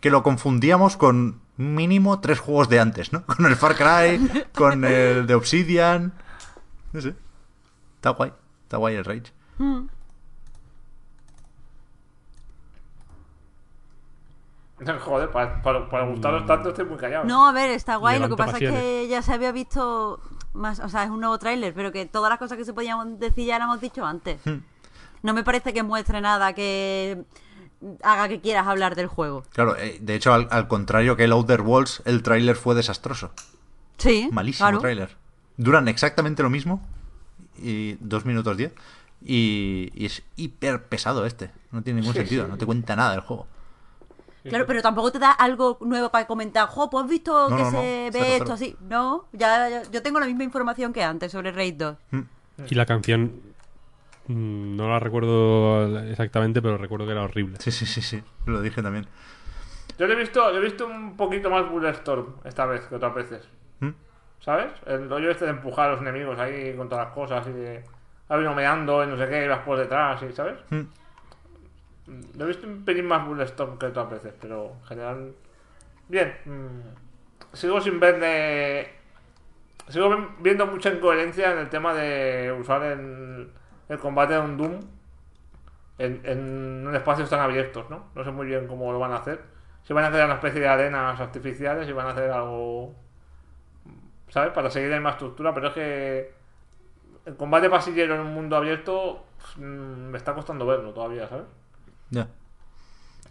que 0.00 0.10
lo 0.10 0.22
confundíamos 0.22 0.96
con 0.96 1.40
mínimo 1.56 2.20
tres 2.20 2.38
juegos 2.38 2.68
de 2.68 2.80
antes, 2.80 3.12
¿no? 3.12 3.24
Con 3.26 3.46
el 3.46 3.56
Far 3.56 3.74
Cry, 3.76 4.44
con 4.54 4.84
el 4.84 5.26
de 5.26 5.34
Obsidian. 5.34 6.12
No 6.92 7.00
sé. 7.00 7.14
Está 7.96 8.10
guay. 8.10 8.32
Está 8.62 8.76
guay 8.76 8.94
el 8.94 9.04
Rage. 9.04 9.32
Joder, 15.00 15.30
para, 15.32 15.60
para, 15.60 15.88
para 15.88 16.06
gustaros 16.06 16.46
tanto 16.46 16.68
estoy 16.68 16.84
muy 16.84 16.96
callado. 16.96 17.24
No, 17.24 17.48
a 17.48 17.52
ver, 17.52 17.70
está 17.70 17.96
guay. 17.96 18.20
Lo 18.20 18.28
que 18.28 18.36
pasa 18.36 18.58
es 18.58 18.70
que 18.70 19.08
ya 19.08 19.22
se 19.22 19.32
había 19.32 19.50
visto 19.50 20.20
más, 20.52 20.78
o 20.78 20.88
sea, 20.88 21.02
es 21.02 21.10
un 21.10 21.18
nuevo 21.20 21.36
tráiler, 21.38 21.74
pero 21.74 21.90
que 21.90 22.06
todas 22.06 22.30
las 22.30 22.38
cosas 22.38 22.56
que 22.56 22.64
se 22.64 22.72
podían 22.72 23.18
decir 23.18 23.46
ya 23.46 23.58
las 23.58 23.66
hemos 23.66 23.80
dicho 23.80 24.06
antes. 24.06 24.40
No 25.22 25.34
me 25.34 25.42
parece 25.44 25.72
que 25.72 25.82
muestre 25.82 26.20
nada 26.20 26.52
que 26.52 27.22
haga 28.02 28.28
que 28.28 28.40
quieras 28.40 28.66
hablar 28.66 28.94
del 28.96 29.06
juego. 29.06 29.44
Claro, 29.52 29.76
eh, 29.76 29.98
de 30.00 30.14
hecho, 30.14 30.32
al, 30.32 30.48
al 30.50 30.68
contrario 30.68 31.16
que 31.16 31.24
el 31.24 31.32
Outer 31.32 31.60
Worlds, 31.60 32.02
el 32.04 32.22
tráiler 32.22 32.56
fue 32.56 32.74
desastroso. 32.74 33.30
Sí, 33.98 34.28
Malísimo 34.32 34.68
claro. 34.68 34.80
tráiler. 34.80 35.16
Duran 35.56 35.88
exactamente 35.88 36.42
lo 36.42 36.50
mismo. 36.50 36.80
Y 37.60 37.94
dos 38.00 38.24
minutos 38.24 38.56
diez. 38.56 38.72
Y, 39.24 39.90
y 39.94 40.06
es 40.06 40.22
hiper 40.36 40.84
pesado 40.84 41.26
este. 41.26 41.50
No 41.72 41.82
tiene 41.82 42.00
ningún 42.00 42.14
Sí, 42.14 42.20
sentido. 42.20 42.44
sí. 42.44 42.50
No 42.50 42.58
te 42.58 42.66
cuenta 42.66 42.94
nada 42.94 43.10
del 43.12 43.20
juego. 43.20 43.46
Claro, 44.44 44.66
pero 44.66 44.80
tampoco 44.80 45.10
te 45.12 45.18
da 45.18 45.32
algo 45.32 45.76
nuevo 45.80 46.10
para 46.10 46.26
comentar. 46.26 46.68
Jo, 46.68 46.88
pues 46.88 47.04
has 47.04 47.10
visto 47.10 47.50
No, 47.50 47.56
que 47.56 47.62
no, 47.64 47.70
se 47.72 47.76
ve 47.76 48.10
cero. 48.12 48.34
esto 48.38 48.52
así. 48.52 48.76
No, 48.88 49.26
ya, 49.32 49.68
ya- 49.68 49.90
yo 49.90 50.00
tengo 50.02 50.20
la 50.20 50.26
misma 50.26 50.44
información 50.44 50.92
que 50.92 51.02
antes 51.02 51.32
sobre 51.32 51.50
Raid 51.52 51.74
2. 51.74 51.96
Y 52.70 52.74
la 52.76 52.86
canción. 52.86 53.32
Mm, 54.28 54.76
No 54.76 54.88
la 54.88 54.98
recuerdo 55.00 55.98
exactamente, 56.00 56.62
pero 56.62 56.78
recuerdo 56.78 57.06
que 57.06 57.12
era 57.12 57.22
horrible. 57.22 57.56
Sí, 57.60 57.70
sí, 57.70 57.86
sí, 57.86 58.00
sí. 58.02 58.22
Lo 58.46 58.60
dije 58.62 58.82
también. 58.82 59.06
Yo 59.98 60.06
lo 60.06 60.12
he 60.12 60.16
visto, 60.16 60.50
lo 60.52 60.58
he 60.58 60.60
visto 60.60 60.86
un 60.86 61.16
poquito 61.16 61.50
más 61.50 61.68
Bulletstorm 61.68 62.34
esta 62.44 62.66
vez 62.66 62.82
que 62.82 62.94
otras 62.94 63.14
veces. 63.14 63.48
¿Mm? 63.80 63.90
¿Sabes? 64.40 64.68
El 64.86 65.08
rollo 65.10 65.30
este 65.30 65.44
de 65.44 65.50
empujar 65.50 65.88
a 65.88 65.92
los 65.92 66.00
enemigos 66.00 66.38
ahí 66.38 66.74
con 66.76 66.88
todas 66.88 67.06
las 67.06 67.14
cosas 67.14 67.46
y 67.48 67.52
de. 67.52 67.84
Ahí 68.28 68.44
nomeando 68.44 69.02
y 69.02 69.06
no 69.06 69.16
sé 69.16 69.26
qué, 69.28 69.44
y 69.44 69.48
vas 69.48 69.60
por 69.60 69.78
detrás 69.78 70.22
y, 70.22 70.32
¿sabes? 70.32 70.54
¿Mm? 70.70 70.82
Lo 72.38 72.44
he 72.44 72.48
visto 72.48 72.66
un 72.66 72.84
pelín 72.84 73.06
más 73.06 73.26
Bulletstorm 73.26 73.78
que 73.78 73.86
otras 73.86 74.10
veces, 74.10 74.32
pero 74.40 74.72
en 74.80 74.86
general. 74.86 75.32
Bien. 76.08 76.34
mm, 76.44 77.54
Sigo 77.56 77.80
sin 77.80 77.98
verle. 77.98 78.90
Sigo 79.88 80.10
ven- 80.10 80.28
viendo 80.40 80.66
mucha 80.66 80.90
incoherencia 80.90 81.52
en 81.52 81.58
el 81.58 81.68
tema 81.70 81.94
de 81.94 82.52
usar 82.58 82.82
el, 82.82 83.50
el 83.88 83.98
combate 83.98 84.34
de 84.34 84.40
un 84.40 84.56
Doom 84.56 84.80
en, 85.98 86.20
en 86.24 86.94
espacios 86.94 87.28
tan 87.30 87.40
abiertos, 87.40 87.88
¿no? 87.90 88.04
No 88.14 88.24
sé 88.24 88.30
muy 88.30 88.46
bien 88.46 88.66
cómo 88.66 88.92
lo 88.92 88.98
van 88.98 89.12
a 89.12 89.16
hacer. 89.16 89.42
Si 89.82 89.92
van 89.92 90.04
a 90.04 90.08
hacer 90.08 90.24
una 90.24 90.34
especie 90.34 90.60
de 90.60 90.68
arenas 90.68 91.20
artificiales, 91.20 91.86
si 91.86 91.92
van 91.92 92.06
a 92.06 92.10
hacer 92.10 92.30
algo, 92.30 92.94
¿sabes? 94.28 94.52
Para 94.52 94.70
seguir 94.70 94.92
en 94.92 95.02
más 95.02 95.14
estructura, 95.14 95.54
pero 95.54 95.68
es 95.68 95.74
que 95.74 96.34
el 97.26 97.36
combate 97.36 97.70
pasillero 97.70 98.14
en 98.16 98.22
un 98.22 98.34
mundo 98.34 98.56
abierto 98.56 99.26
pues, 99.38 99.58
mm, 99.58 100.10
me 100.12 100.18
está 100.18 100.34
costando 100.34 100.66
verlo 100.66 100.92
todavía, 100.92 101.28
¿sabes? 101.28 101.46
Ya. 102.10 102.28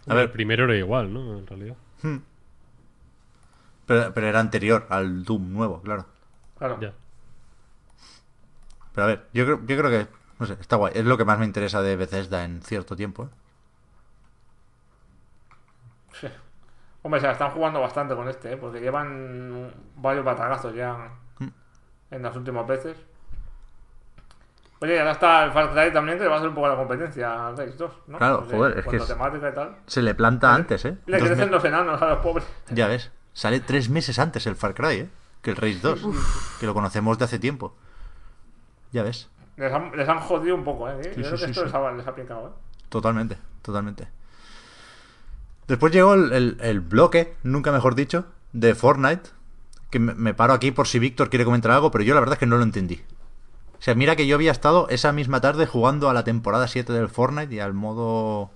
A 0.08 0.10
A 0.10 0.16
ver. 0.16 0.28
ver, 0.28 0.32
primero 0.32 0.64
era 0.66 0.76
igual, 0.76 1.14
¿no? 1.14 1.38
En 1.38 1.46
realidad. 1.48 1.78
Pero, 3.88 4.14
pero 4.14 4.28
era 4.28 4.40
anterior 4.40 4.86
al 4.90 5.24
Doom 5.24 5.52
nuevo, 5.54 5.82
claro. 5.82 6.06
Claro. 6.58 6.78
Ya. 6.82 6.94
Pero 8.94 9.04
a 9.06 9.08
ver, 9.08 9.28
yo 9.34 9.46
creo, 9.46 9.60
yo 9.66 9.78
creo 9.78 9.90
que, 9.92 10.08
no 10.40 10.46
sé, 10.46 10.58
está 10.60 10.76
guay. 10.76 10.94
Es 10.96 11.06
lo 11.06 11.18
que 11.18 11.26
más 11.26 11.40
me 11.40 11.46
interesa 11.46 11.82
de 11.82 11.96
Bethesda 11.96 12.44
en 12.44 12.62
cierto 12.62 12.96
tiempo. 12.96 13.24
¿eh? 13.26 13.28
Sí. 16.20 16.28
Hombre, 17.04 17.20
se 17.22 17.28
la 17.28 17.34
están 17.34 17.52
jugando 17.52 17.80
bastante 17.80 18.16
con 18.16 18.28
este, 18.28 18.54
¿eh? 18.54 18.58
porque 18.58 18.80
llevan 18.80 19.72
varios 19.96 20.26
batagazos 20.26 20.74
ya 20.76 21.12
en 22.12 22.22
las 22.24 22.36
últimas 22.36 22.66
veces. 22.68 22.98
Oye, 24.80 25.00
ahora 25.00 25.12
está 25.14 25.44
el 25.46 25.52
Far 25.52 25.72
Cry 25.74 25.92
también, 25.92 26.18
que 26.18 26.24
le 26.24 26.30
va 26.30 26.36
a 26.36 26.38
hacer 26.38 26.50
un 26.50 26.56
poco 26.56 26.68
la 26.68 26.76
competencia 26.76 27.48
al 27.48 27.58
Rage 27.58 27.72
2, 27.78 27.92
¿no? 28.08 28.18
Claro, 28.20 28.40
Porque 28.42 28.56
joder, 28.56 28.72
es 28.72 28.78
que 28.78 28.84
cuando 28.84 29.04
es- 29.04 29.10
temática 29.10 29.50
y 29.50 29.54
tal. 29.54 29.76
Se 29.88 30.02
le 30.04 30.14
planta 30.14 30.54
antes, 30.54 30.86
¿eh? 30.86 30.98
Le 31.08 31.18
Dos 31.18 31.28
crecen 31.28 31.46
me- 31.46 31.52
los 31.52 31.64
enanos 31.66 32.00
a 32.02 32.10
los 32.10 32.20
pobres. 32.20 32.46
Ya 32.70 32.88
ves, 32.88 33.12
sale 33.34 33.60
tres 33.60 33.90
meses 33.90 34.20
antes 34.20 34.46
el 34.46 34.56
Far 34.56 34.76
Cry, 34.76 34.88
¿eh? 35.00 35.10
Que 35.42 35.50
el 35.52 35.56
Rage 35.58 35.80
2, 35.82 36.02
que 36.60 36.66
lo 36.68 36.74
conocemos 36.76 37.18
de 37.18 37.26
hace 37.26 37.40
tiempo. 37.40 37.76
Ya 38.92 39.02
ves, 39.02 39.30
Les 39.58 39.72
han, 39.74 39.92
les 39.96 40.08
han 40.08 40.20
jodido 40.20 40.56
un 40.56 40.64
poco, 40.64 40.88
¿eh? 40.90 40.98
Yo 40.98 41.04
Sí, 41.04 41.22
creo 41.22 41.32
que 41.32 41.38
sí, 41.38 41.46
esto. 41.46 41.66
Les, 41.66 41.74
ha, 41.74 41.92
les 41.92 42.08
ha 42.08 42.16
picado, 42.16 42.48
¿eh? 42.48 42.52
totalmente, 42.90 43.38
totalmente. 43.62 44.08
Después 45.68 45.92
llegó 45.92 46.14
el, 46.14 46.32
el- 46.32 46.58
el 46.62 46.80
bloque, 46.80 47.36
nunca 47.44 47.72
mejor 47.72 47.96
dicho, 47.96 48.26
de 48.54 48.76
Fortnite. 48.76 49.30
Que 49.90 50.00
me, 50.00 50.14
me 50.14 50.34
paro 50.34 50.54
aquí 50.54 50.72
por 50.72 50.88
si 50.88 51.00
Víctor 51.00 51.30
quiere 51.30 51.46
comentar 51.46 51.72
algo, 51.72 51.92
pero 51.92 52.04
yo 52.04 52.14
la 52.14 52.20
verdad 52.20 52.34
es 52.34 52.40
que 52.40 52.46
no 52.46 52.58
lo 52.58 52.64
entendí. 52.64 53.04
O 53.80 53.82
sea, 53.82 53.96
mira 53.96 54.16
que 54.16 54.28
yo 54.28 54.36
había 54.36 54.52
estado 54.52 54.88
esa 54.90 55.12
misma 55.12 55.40
tarde 55.42 55.66
jugando 55.66 56.10
a 56.10 56.14
la 56.14 56.24
temporada 56.24 56.68
7 56.68 56.92
del 56.94 57.10
Fortnite 57.10 57.54
y 57.56 57.60
al 57.60 57.74
modo 57.74 58.50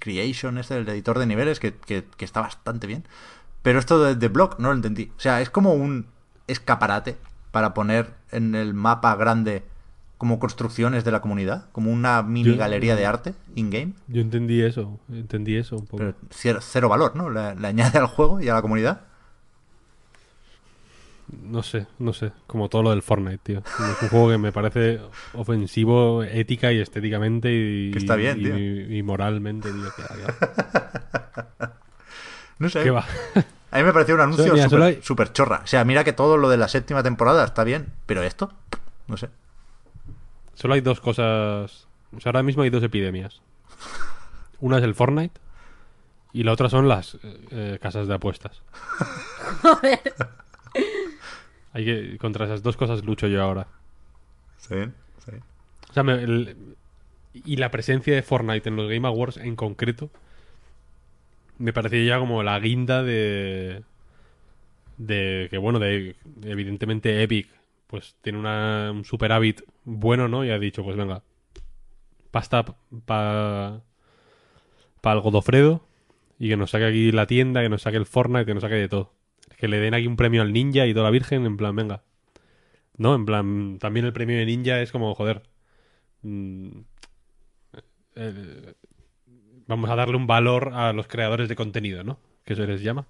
Creation, 0.00 0.58
este 0.58 0.74
del 0.74 0.88
editor 0.88 1.18
de 1.18 1.26
niveles, 1.26 1.60
que, 1.60 1.74
que- 1.74 2.04
que 2.16 2.24
está 2.24 2.40
bastante 2.40 2.86
bien. 2.86 3.04
Pero 3.62 3.78
esto 3.78 4.02
de, 4.02 4.14
de 4.14 4.28
Block 4.28 4.58
no 4.58 4.68
lo 4.68 4.74
entendí. 4.74 5.12
O 5.16 5.20
sea, 5.20 5.40
es 5.40 5.50
como 5.50 5.74
un 5.74 6.06
escaparate 6.46 7.16
para 7.50 7.72
poner 7.74 8.14
en 8.30 8.54
el 8.54 8.74
mapa 8.74 9.14
grande 9.16 9.64
como 10.18 10.38
construcciones 10.38 11.04
de 11.04 11.10
la 11.12 11.20
comunidad, 11.20 11.68
como 11.72 11.90
una 11.92 12.22
mini 12.22 12.50
Yo- 12.52 12.56
galería 12.56 12.96
de 12.96 13.04
arte 13.06 13.34
in-game. 13.54 13.92
Yo 14.08 14.20
entendí 14.22 14.62
eso, 14.62 14.98
entendí 15.10 15.56
eso 15.56 15.76
un 15.76 15.86
poco. 15.86 15.98
Pero 15.98 16.14
cero, 16.30 16.60
cero 16.62 16.88
valor, 16.88 17.14
¿no? 17.16 17.28
Le, 17.30 17.54
le 17.54 17.66
añade 17.68 17.98
al 17.98 18.06
juego 18.06 18.40
y 18.40 18.48
a 18.48 18.54
la 18.54 18.62
comunidad. 18.62 19.02
No 21.42 21.62
sé, 21.64 21.88
no 21.98 22.12
sé. 22.12 22.30
Como 22.46 22.68
todo 22.68 22.84
lo 22.84 22.90
del 22.90 23.02
Fortnite, 23.02 23.38
tío. 23.42 23.58
Es 23.58 24.02
un 24.02 24.08
juego 24.10 24.30
que 24.30 24.38
me 24.38 24.52
parece 24.52 25.00
ofensivo 25.34 26.22
ética 26.22 26.72
y 26.72 26.80
estéticamente 26.80 27.50
y, 27.52 27.90
Que 27.90 27.98
está 27.98 28.14
bien, 28.14 28.38
y, 28.40 28.44
tío. 28.44 28.56
y 28.96 29.02
moralmente, 29.02 29.70
tío. 29.72 29.88
que. 29.96 30.02
No 32.58 32.70
sé. 32.70 32.82
¿Qué 32.84 32.90
va? 32.90 33.04
A 33.70 33.78
mí 33.78 33.84
me 33.84 33.92
pareció 33.92 34.14
un 34.14 34.20
anuncio 34.22 34.54
hay- 34.82 35.00
súper 35.02 35.32
chorra. 35.32 35.60
O 35.62 35.66
sea, 35.66 35.84
mira 35.84 36.04
que 36.04 36.14
todo 36.14 36.38
lo 36.38 36.48
de 36.48 36.56
la 36.56 36.68
séptima 36.68 37.02
temporada 37.02 37.44
está 37.44 37.64
bien, 37.64 37.92
pero 38.06 38.22
esto, 38.22 38.50
no 39.08 39.18
sé. 39.18 39.28
Solo 40.56 40.74
hay 40.74 40.80
dos 40.80 41.00
cosas. 41.00 41.86
O 42.16 42.20
sea, 42.20 42.30
ahora 42.30 42.42
mismo 42.42 42.64
hay 42.64 42.70
dos 42.70 42.82
epidemias. 42.82 43.40
Una 44.58 44.78
es 44.78 44.84
el 44.84 44.94
Fortnite 44.96 45.38
y 46.32 46.42
la 46.42 46.52
otra 46.52 46.68
son 46.68 46.88
las 46.88 47.16
eh, 47.52 47.78
casas 47.80 48.08
de 48.08 48.14
apuestas. 48.14 48.60
Hay 51.72 51.84
que 51.84 52.18
contra 52.18 52.46
esas 52.46 52.62
dos 52.62 52.76
cosas 52.76 53.04
lucho 53.04 53.26
yo 53.26 53.42
ahora. 53.42 53.66
Sí, 54.58 54.74
sí. 55.24 55.32
O 55.90 55.92
sea, 55.92 56.02
me- 56.02 56.14
el- 56.22 56.76
y 57.34 57.56
la 57.56 57.70
presencia 57.70 58.14
de 58.14 58.22
Fortnite 58.22 58.68
en 58.68 58.76
los 58.76 58.88
Game 58.90 59.06
Awards 59.06 59.36
en 59.36 59.56
concreto 59.56 60.10
me 61.58 61.72
parecía 61.74 62.02
ya 62.04 62.18
como 62.18 62.42
la 62.42 62.58
guinda 62.60 63.02
de 63.02 63.82
de 64.96 65.48
que 65.50 65.58
bueno, 65.58 65.78
de 65.78 66.16
evidentemente 66.44 67.22
Epic 67.22 67.48
pues 67.86 68.16
tiene 68.22 68.38
una, 68.38 68.90
un 68.92 69.04
superávit 69.04 69.62
bueno, 69.84 70.28
¿no? 70.28 70.44
Y 70.44 70.50
ha 70.50 70.58
dicho, 70.58 70.82
pues 70.82 70.96
venga, 70.96 71.22
pasta 72.30 72.64
para 73.06 73.82
pa 75.00 75.12
el 75.12 75.20
Godofredo 75.20 75.86
y 76.38 76.48
que 76.48 76.56
nos 76.56 76.70
saque 76.70 76.86
aquí 76.86 77.12
la 77.12 77.26
tienda, 77.26 77.62
que 77.62 77.68
nos 77.68 77.82
saque 77.82 77.96
el 77.96 78.06
Fortnite, 78.06 78.46
que 78.46 78.54
nos 78.54 78.62
saque 78.62 78.74
de 78.74 78.88
todo. 78.88 79.14
Que 79.58 79.68
le 79.68 79.78
den 79.78 79.94
aquí 79.94 80.06
un 80.06 80.16
premio 80.16 80.42
al 80.42 80.52
ninja 80.52 80.86
y 80.86 80.92
toda 80.92 81.04
la 81.04 81.10
virgen, 81.10 81.46
en 81.46 81.56
plan, 81.56 81.74
venga. 81.76 82.02
No, 82.98 83.14
en 83.14 83.26
plan, 83.26 83.78
también 83.78 84.06
el 84.06 84.12
premio 84.12 84.36
de 84.38 84.46
ninja 84.46 84.80
es 84.82 84.92
como, 84.92 85.14
joder. 85.14 85.42
mm, 86.22 86.80
eh, 88.16 88.74
vamos 89.66 89.90
a 89.90 89.96
darle 89.96 90.16
un 90.16 90.26
valor 90.26 90.72
a 90.74 90.92
los 90.92 91.06
creadores 91.08 91.48
de 91.48 91.56
contenido, 91.56 92.04
¿no? 92.04 92.18
Que 92.44 92.56
se 92.56 92.66
les 92.66 92.82
llama. 92.82 93.06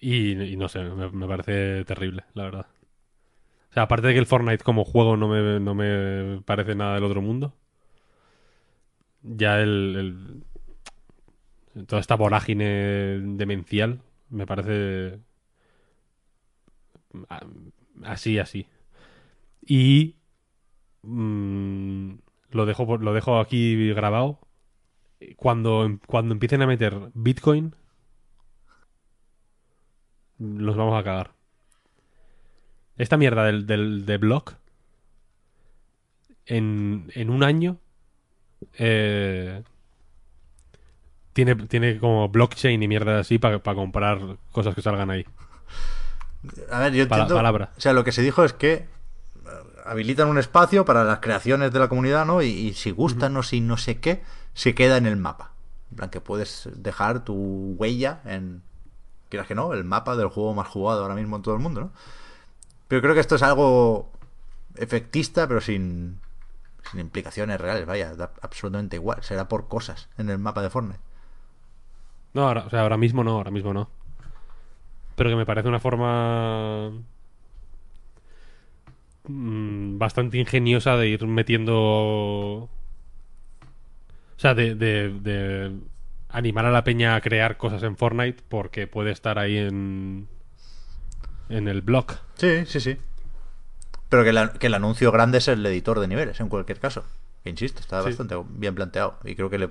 Y, 0.00 0.56
no 0.56 0.68
sé, 0.68 0.82
me, 0.84 1.10
me 1.10 1.26
parece 1.26 1.84
terrible, 1.84 2.24
la 2.34 2.44
verdad. 2.44 2.66
Sea, 3.76 3.82
aparte 3.82 4.06
de 4.06 4.14
que 4.14 4.18
el 4.20 4.24
Fortnite 4.24 4.64
como 4.64 4.86
juego 4.86 5.18
no 5.18 5.28
me, 5.28 5.60
no 5.60 5.74
me 5.74 6.40
parece 6.46 6.74
nada 6.74 6.94
del 6.94 7.04
otro 7.04 7.20
mundo. 7.20 7.52
Ya 9.22 9.60
el, 9.60 10.44
toda 11.86 12.00
esta 12.00 12.14
vorágine 12.16 13.20
demencial 13.36 14.00
me 14.30 14.46
parece 14.46 15.20
a- 17.28 17.46
así, 18.04 18.38
así. 18.38 18.66
Y 19.66 20.16
mm, 21.02 22.14
lo 22.52 22.66
dejo 22.66 22.98
lo 22.98 23.14
dejo 23.14 23.40
aquí 23.40 23.92
grabado. 23.94 24.40
Cuando, 25.36 25.98
cuando 26.06 26.34
empiecen 26.34 26.62
a 26.62 26.66
meter 26.68 27.10
Bitcoin, 27.14 27.74
los 30.38 30.76
vamos 30.76 30.98
a 30.98 31.04
cagar. 31.04 31.35
Esta 32.98 33.16
mierda 33.16 33.44
del, 33.44 33.66
del 33.66 34.06
de 34.06 34.16
block 34.18 34.54
en, 36.46 37.10
en 37.14 37.30
un 37.30 37.42
año 37.42 37.78
eh, 38.74 39.62
tiene, 41.32 41.54
tiene 41.54 41.98
como 41.98 42.28
blockchain 42.28 42.82
y 42.82 42.88
mierda 42.88 43.18
así 43.20 43.38
para 43.38 43.60
comprar 43.60 44.38
cosas 44.52 44.74
que 44.74 44.82
salgan 44.82 45.10
ahí. 45.10 45.26
A 46.70 46.80
ver, 46.80 46.92
yo 46.94 47.02
entiendo. 47.02 47.34
palabra. 47.34 47.72
O 47.76 47.80
sea, 47.80 47.92
lo 47.92 48.04
que 48.04 48.12
se 48.12 48.22
dijo 48.22 48.44
es 48.44 48.52
que 48.52 48.72
eh, 48.74 48.86
habilitan 49.84 50.28
un 50.28 50.38
espacio 50.38 50.84
para 50.84 51.04
las 51.04 51.18
creaciones 51.18 51.72
de 51.72 51.78
la 51.78 51.88
comunidad, 51.88 52.24
¿no? 52.24 52.40
Y, 52.40 52.46
y 52.46 52.72
si 52.74 52.90
gustan 52.92 53.36
o 53.36 53.42
si 53.42 53.60
no 53.60 53.76
sé 53.76 53.98
qué, 54.00 54.22
se 54.54 54.74
queda 54.74 54.96
en 54.96 55.06
el 55.06 55.16
mapa. 55.16 55.52
En 55.90 55.96
plan, 55.96 56.10
que 56.10 56.20
puedes 56.20 56.68
dejar 56.74 57.24
tu 57.24 57.74
huella 57.78 58.20
en. 58.24 58.62
Quieras 59.28 59.48
que 59.48 59.56
no, 59.56 59.72
el 59.72 59.84
mapa 59.84 60.16
del 60.16 60.28
juego 60.28 60.54
más 60.54 60.68
jugado 60.68 61.02
ahora 61.02 61.16
mismo 61.16 61.36
en 61.36 61.42
todo 61.42 61.54
el 61.54 61.60
mundo, 61.60 61.80
¿no? 61.80 61.92
Pero 62.88 63.02
creo 63.02 63.14
que 63.14 63.20
esto 63.20 63.34
es 63.34 63.42
algo 63.42 64.10
efectista, 64.76 65.48
pero 65.48 65.60
sin, 65.60 66.20
sin 66.90 67.00
implicaciones 67.00 67.60
reales, 67.60 67.86
vaya, 67.86 68.14
da 68.14 68.32
absolutamente 68.42 68.96
igual. 68.96 69.22
Será 69.22 69.48
por 69.48 69.68
cosas 69.68 70.08
en 70.18 70.30
el 70.30 70.38
mapa 70.38 70.62
de 70.62 70.70
Fortnite. 70.70 71.00
No, 72.34 72.46
ahora, 72.48 72.64
o 72.66 72.70
sea, 72.70 72.82
ahora 72.82 72.96
mismo 72.96 73.24
no, 73.24 73.32
ahora 73.32 73.50
mismo 73.50 73.72
no. 73.72 73.88
Pero 75.16 75.30
que 75.30 75.36
me 75.36 75.46
parece 75.46 75.68
una 75.68 75.80
forma 75.80 76.90
mm, 79.24 79.98
bastante 79.98 80.38
ingeniosa 80.38 80.96
de 80.96 81.08
ir 81.08 81.26
metiendo... 81.26 81.74
O 81.74 82.68
sea, 84.38 84.54
de, 84.54 85.80
animar 86.28 86.66
a 86.66 86.70
la 86.70 86.84
peña 86.84 87.14
a 87.16 87.20
crear 87.22 87.56
cosas 87.56 87.82
en 87.82 87.96
Fortnite 87.96 88.42
porque 88.48 88.86
puede 88.86 89.10
estar 89.10 89.38
ahí 89.38 89.56
en, 89.56 90.28
en 91.48 91.68
el 91.68 91.82
blog. 91.82 92.06
Sí, 92.36 92.66
sí, 92.66 92.80
sí. 92.80 92.98
Pero 94.08 94.24
que, 94.24 94.32
la- 94.32 94.52
que 94.52 94.66
el 94.68 94.74
anuncio 94.74 95.10
grande 95.12 95.38
es 95.38 95.48
el 95.48 95.64
editor 95.66 96.00
de 96.00 96.08
niveles, 96.08 96.38
en 96.40 96.48
cualquier 96.48 96.78
caso. 96.80 97.04
Que 97.44 97.50
insisto, 97.50 97.80
está 97.80 98.00
Sí. 98.02 98.08
bastante 98.08 98.36
bien 98.50 98.74
planteado. 98.74 99.18
Y 99.24 99.34
creo 99.36 99.50
que 99.50 99.58
le. 99.58 99.66
O 99.66 99.70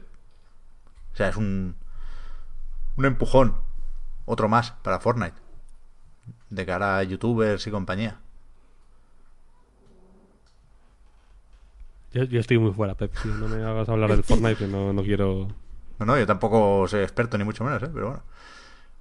sea, 1.15 1.29
es 1.29 1.35
un. 1.37 1.75
Un 2.97 3.05
empujón. 3.05 3.55
Otro 4.25 4.47
más 4.49 4.71
para 4.83 4.99
Fortnite. 4.99 5.35
De 6.49 6.65
cara 6.65 6.97
a 6.97 7.03
youtubers 7.03 7.65
y 7.67 7.71
compañía. 7.71 8.19
Yo, 12.13 12.23
yo 12.23 12.39
estoy 12.39 12.57
muy 12.57 12.71
fuera, 12.71 12.95
Pep. 12.95 13.13
tío. 13.21 13.33
No 13.33 13.47
me 13.49 13.61
hagas 13.63 13.89
hablar 13.89 14.09
del 14.11 14.23
Fortnite 14.23 14.55
que 14.55 14.67
no, 14.67 14.93
no 14.93 15.03
quiero... 15.03 15.47
No, 15.99 16.05
no, 16.05 16.17
yo 16.17 16.25
tampoco 16.25 16.87
soy 16.87 17.01
experto, 17.03 17.37
ni 17.37 17.43
mucho 17.43 17.63
menos, 17.63 17.81
¿eh? 17.83 17.89
Pero 17.93 18.07
bueno. 18.07 18.23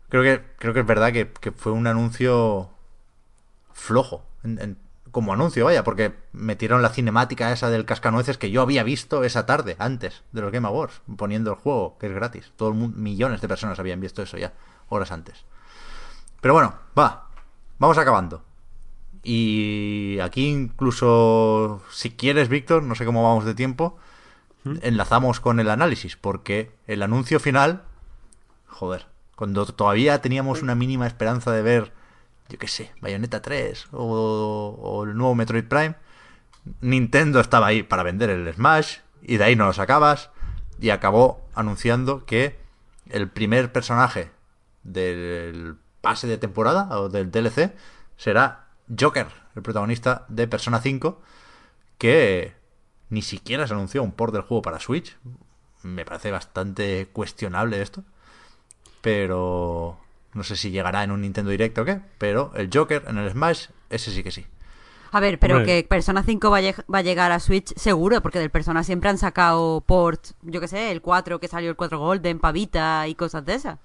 Creo 0.08 0.22
que, 0.22 0.44
creo 0.58 0.74
que 0.74 0.80
es 0.80 0.86
verdad 0.86 1.12
que, 1.12 1.30
que 1.32 1.52
fue 1.52 1.72
un 1.72 1.86
anuncio 1.86 2.70
flojo. 3.72 4.24
En- 4.42 4.58
en- 4.60 4.78
como 5.10 5.32
anuncio, 5.32 5.64
vaya, 5.64 5.84
porque 5.84 6.12
metieron 6.32 6.82
la 6.82 6.88
cinemática 6.88 7.52
esa 7.52 7.70
del 7.70 7.84
cascanueces 7.84 8.36
que 8.36 8.50
yo 8.50 8.62
había 8.62 8.82
visto 8.82 9.22
esa 9.22 9.46
tarde, 9.46 9.76
antes 9.78 10.24
de 10.32 10.40
los 10.40 10.50
Game 10.50 10.66
Awards, 10.66 11.02
poniendo 11.16 11.50
el 11.52 11.56
juego, 11.56 11.96
que 12.00 12.06
es 12.08 12.12
gratis. 12.12 12.50
Todo 12.56 12.70
el 12.70 12.74
mundo, 12.74 12.98
millones 12.98 13.40
de 13.40 13.46
personas 13.46 13.78
habían 13.78 14.00
visto 14.00 14.22
eso 14.22 14.38
ya, 14.38 14.52
horas 14.88 15.12
antes. 15.12 15.44
Pero 16.40 16.54
bueno, 16.54 16.74
va, 16.98 17.28
vamos 17.78 17.96
acabando. 17.96 18.42
Y 19.22 20.18
aquí 20.20 20.48
incluso, 20.48 21.80
si 21.90 22.10
quieres, 22.10 22.48
Víctor, 22.48 22.82
no 22.82 22.96
sé 22.96 23.04
cómo 23.04 23.22
vamos 23.22 23.44
de 23.44 23.54
tiempo, 23.54 23.96
enlazamos 24.82 25.38
con 25.38 25.60
el 25.60 25.70
análisis, 25.70 26.16
porque 26.16 26.72
el 26.88 27.02
anuncio 27.04 27.38
final, 27.38 27.84
joder, 28.66 29.06
cuando 29.36 29.66
todavía 29.66 30.20
teníamos 30.20 30.62
una 30.62 30.74
mínima 30.74 31.06
esperanza 31.06 31.52
de 31.52 31.62
ver, 31.62 31.92
yo 32.48 32.58
qué 32.58 32.68
sé, 32.68 32.92
Bayonetta 33.00 33.42
3 33.42 33.88
o, 33.92 34.78
o 34.80 35.04
el 35.04 35.16
nuevo 35.16 35.34
Metroid 35.34 35.64
Prime, 35.64 35.96
Nintendo 36.80 37.40
estaba 37.40 37.66
ahí 37.66 37.82
para 37.82 38.02
vender 38.02 38.30
el 38.30 38.52
Smash 38.52 38.98
y 39.22 39.36
de 39.36 39.44
ahí 39.44 39.56
no 39.56 39.66
lo 39.66 39.72
sacabas 39.72 40.30
y 40.80 40.90
acabó 40.90 41.46
anunciando 41.54 42.24
que 42.24 42.58
el 43.08 43.28
primer 43.28 43.72
personaje 43.72 44.30
del 44.82 45.76
pase 46.00 46.26
de 46.26 46.38
temporada 46.38 46.98
o 46.98 47.08
del 47.08 47.30
DLC 47.30 47.74
será 48.16 48.68
Joker, 48.98 49.26
el 49.54 49.62
protagonista 49.62 50.26
de 50.28 50.46
Persona 50.46 50.80
5, 50.80 51.20
que 51.98 52.54
ni 53.08 53.22
siquiera 53.22 53.66
se 53.66 53.74
anunció 53.74 54.02
un 54.02 54.12
port 54.12 54.32
del 54.32 54.42
juego 54.42 54.62
para 54.62 54.80
Switch. 54.80 55.16
Me 55.82 56.04
parece 56.04 56.30
bastante 56.30 57.08
cuestionable 57.12 57.80
esto. 57.80 58.04
Pero 59.04 59.98
no 60.32 60.42
sé 60.42 60.56
si 60.56 60.70
llegará 60.70 61.04
en 61.04 61.10
un 61.10 61.20
Nintendo 61.20 61.50
Direct 61.50 61.76
o 61.78 61.84
qué. 61.84 62.00
Pero 62.18 62.52
el 62.56 62.70
Joker 62.72 63.04
en 63.06 63.18
el 63.18 63.30
Smash, 63.30 63.66
ese 63.90 64.10
sí 64.10 64.22
que 64.22 64.30
sí. 64.30 64.46
A 65.12 65.20
ver, 65.20 65.38
pero 65.38 65.58
Hombre. 65.58 65.82
que 65.82 65.88
Persona 65.88 66.22
5 66.24 66.50
va 66.50 66.56
a, 66.56 66.60
lleg- 66.62 66.84
va 66.92 66.98
a 66.98 67.02
llegar 67.02 67.30
a 67.30 67.38
Switch 67.38 67.72
seguro, 67.76 68.20
porque 68.22 68.40
del 68.40 68.50
Persona 68.50 68.82
siempre 68.82 69.10
han 69.10 69.18
sacado 69.18 69.82
port, 69.82 70.28
yo 70.42 70.60
que 70.60 70.66
sé, 70.66 70.90
el 70.90 71.02
4 71.02 71.38
que 71.38 71.46
salió 71.46 71.70
el 71.70 71.76
4 71.76 71.98
Golden, 72.00 72.40
Pavita 72.40 73.06
y 73.06 73.14
cosas 73.14 73.44
de 73.44 73.54
esas. 73.54 73.78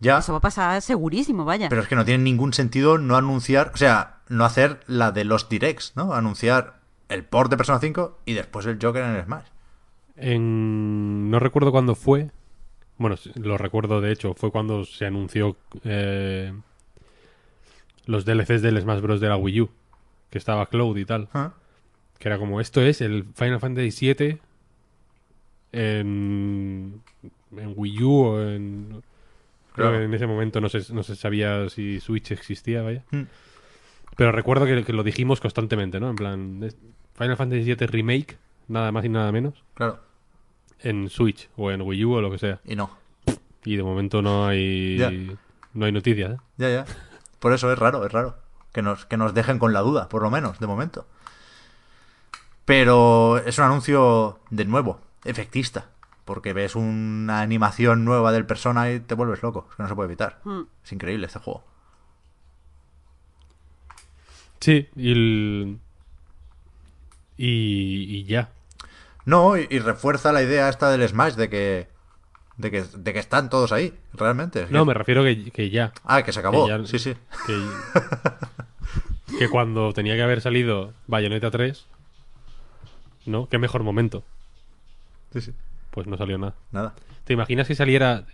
Ya. 0.00 0.18
Eso 0.18 0.32
va 0.32 0.38
a 0.38 0.40
pasar 0.40 0.80
segurísimo, 0.80 1.44
vaya. 1.44 1.68
Pero 1.68 1.82
es 1.82 1.88
que 1.88 1.96
no 1.96 2.04
tiene 2.04 2.22
ningún 2.24 2.52
sentido 2.54 2.96
no 2.96 3.16
anunciar, 3.16 3.72
o 3.74 3.76
sea, 3.76 4.20
no 4.28 4.44
hacer 4.44 4.80
la 4.86 5.10
de 5.12 5.24
los 5.24 5.48
directs, 5.50 5.92
¿no? 5.96 6.14
Anunciar 6.14 6.80
el 7.08 7.24
port 7.24 7.50
de 7.50 7.56
Persona 7.58 7.80
5 7.80 8.20
y 8.24 8.32
después 8.34 8.64
el 8.66 8.78
Joker 8.80 9.02
en 9.02 9.16
el 9.16 9.24
Smash. 9.24 9.46
En... 10.16 11.30
No 11.30 11.40
recuerdo 11.40 11.72
cuándo 11.72 11.94
fue. 11.94 12.30
Bueno, 12.98 13.16
lo 13.36 13.58
recuerdo 13.58 14.00
de 14.00 14.12
hecho. 14.12 14.34
Fue 14.34 14.50
cuando 14.50 14.84
se 14.84 15.06
anunció 15.06 15.56
eh, 15.84 16.52
los 18.06 18.24
DLCs 18.24 18.62
del 18.62 18.80
Smash 18.80 19.00
Bros. 19.00 19.20
de 19.20 19.28
la 19.28 19.36
Wii 19.36 19.60
U. 19.62 19.70
Que 20.30 20.38
estaba 20.38 20.66
Cloud 20.66 20.96
y 20.98 21.04
tal. 21.04 21.28
Ah. 21.32 21.54
Que 22.18 22.28
era 22.28 22.38
como, 22.38 22.60
esto 22.60 22.80
es 22.80 23.00
el 23.00 23.24
Final 23.34 23.60
Fantasy 23.60 24.14
VII 24.14 24.38
en, 25.72 27.00
en 27.56 27.72
Wii 27.76 28.02
U 28.02 28.12
o 28.24 28.42
en... 28.42 29.02
Creo 29.72 29.88
Claro. 29.88 29.98
que 29.98 30.04
en 30.04 30.14
ese 30.14 30.26
momento 30.28 30.60
no 30.60 30.68
se, 30.68 30.92
no 30.94 31.02
se 31.02 31.16
sabía 31.16 31.68
si 31.68 31.98
Switch 31.98 32.30
existía, 32.30 32.82
vaya. 32.82 33.02
Hmm. 33.10 33.22
Pero 34.16 34.30
recuerdo 34.30 34.66
que, 34.66 34.84
que 34.84 34.92
lo 34.92 35.02
dijimos 35.02 35.40
constantemente, 35.40 35.98
¿no? 35.98 36.10
En 36.10 36.14
plan, 36.16 36.70
Final 37.18 37.36
Fantasy 37.36 37.64
VII 37.74 37.86
Remake, 37.88 38.36
nada 38.68 38.92
más 38.92 39.04
y 39.04 39.08
nada 39.08 39.32
menos, 39.32 39.64
Claro. 39.74 39.98
En 40.84 41.08
Switch 41.10 41.48
o 41.56 41.70
en 41.70 41.82
Wii 41.82 42.04
U 42.04 42.14
o 42.14 42.20
lo 42.20 42.30
que 42.30 42.38
sea. 42.38 42.60
Y 42.64 42.76
no. 42.76 42.90
Y 43.64 43.76
de 43.76 43.82
momento 43.82 44.22
no 44.22 44.46
hay 44.46 44.98
Ya. 44.98 45.10
no 45.72 45.86
hay 45.86 45.92
noticias, 45.92 46.32
¿eh? 46.34 46.36
Ya, 46.58 46.68
ya. 46.70 46.84
Por 47.40 47.52
eso 47.52 47.72
es 47.72 47.78
raro, 47.78 48.04
es 48.06 48.12
raro. 48.12 48.36
Que 48.72 48.82
nos, 48.82 49.06
que 49.06 49.16
nos 49.16 49.34
dejen 49.34 49.58
con 49.58 49.72
la 49.72 49.80
duda, 49.80 50.08
por 50.08 50.22
lo 50.22 50.30
menos, 50.30 50.58
de 50.60 50.66
momento. 50.66 51.06
Pero 52.64 53.38
es 53.38 53.58
un 53.58 53.64
anuncio, 53.64 54.38
de 54.50 54.64
nuevo, 54.64 55.00
efectista. 55.24 55.90
Porque 56.24 56.52
ves 56.54 56.74
una 56.74 57.40
animación 57.42 58.04
nueva 58.06 58.32
del 58.32 58.46
persona 58.46 58.90
y 58.90 59.00
te 59.00 59.14
vuelves 59.14 59.42
loco. 59.42 59.66
Es 59.70 59.76
que 59.76 59.82
no 59.82 59.88
se 59.88 59.94
puede 59.94 60.06
evitar. 60.06 60.40
Hmm. 60.44 60.62
Es 60.82 60.92
increíble 60.92 61.26
este 61.26 61.38
juego. 61.38 61.64
Sí, 64.60 64.88
y 64.96 65.12
el- 65.12 65.78
y, 67.36 68.16
y 68.20 68.24
ya. 68.24 68.50
No, 69.24 69.56
y, 69.56 69.66
y 69.70 69.78
refuerza 69.78 70.32
la 70.32 70.42
idea 70.42 70.68
esta 70.68 70.90
del 70.90 71.06
Smash 71.08 71.34
de 71.34 71.48
que. 71.48 71.88
De 72.56 72.70
que, 72.70 72.82
de 72.84 73.12
que 73.12 73.18
están 73.18 73.50
todos 73.50 73.72
ahí, 73.72 73.92
realmente. 74.12 74.62
Es 74.62 74.70
No, 74.70 74.84
me 74.84 74.94
refiero 74.94 75.24
que, 75.24 75.50
que 75.50 75.70
ya. 75.70 75.92
Ah, 76.04 76.22
que 76.22 76.32
se 76.32 76.38
acabó. 76.40 76.66
que 76.66 76.70
ya- 76.70 76.86
Sí, 76.86 76.98
sí. 77.00 77.14
Que, 77.46 77.60
que 79.38 79.48
cuando 79.48 79.92
tenía 79.92 80.14
que 80.14 80.22
haber 80.22 80.40
salido 80.40 80.92
Bayonetta 81.08 81.50
3, 81.50 81.84
¿no? 83.26 83.48
Qué 83.48 83.58
mejor 83.58 83.82
momento. 83.82 84.22
Sí, 85.32 85.40
sí. 85.40 85.52
Pues 85.90 86.06
no 86.06 86.16
salió 86.16 86.38
nada. 86.38 86.54
Nada. 86.70 86.94
¿Te 87.24 87.32
imaginas 87.32 87.66
que 87.66 87.74
saliera, 87.74 88.24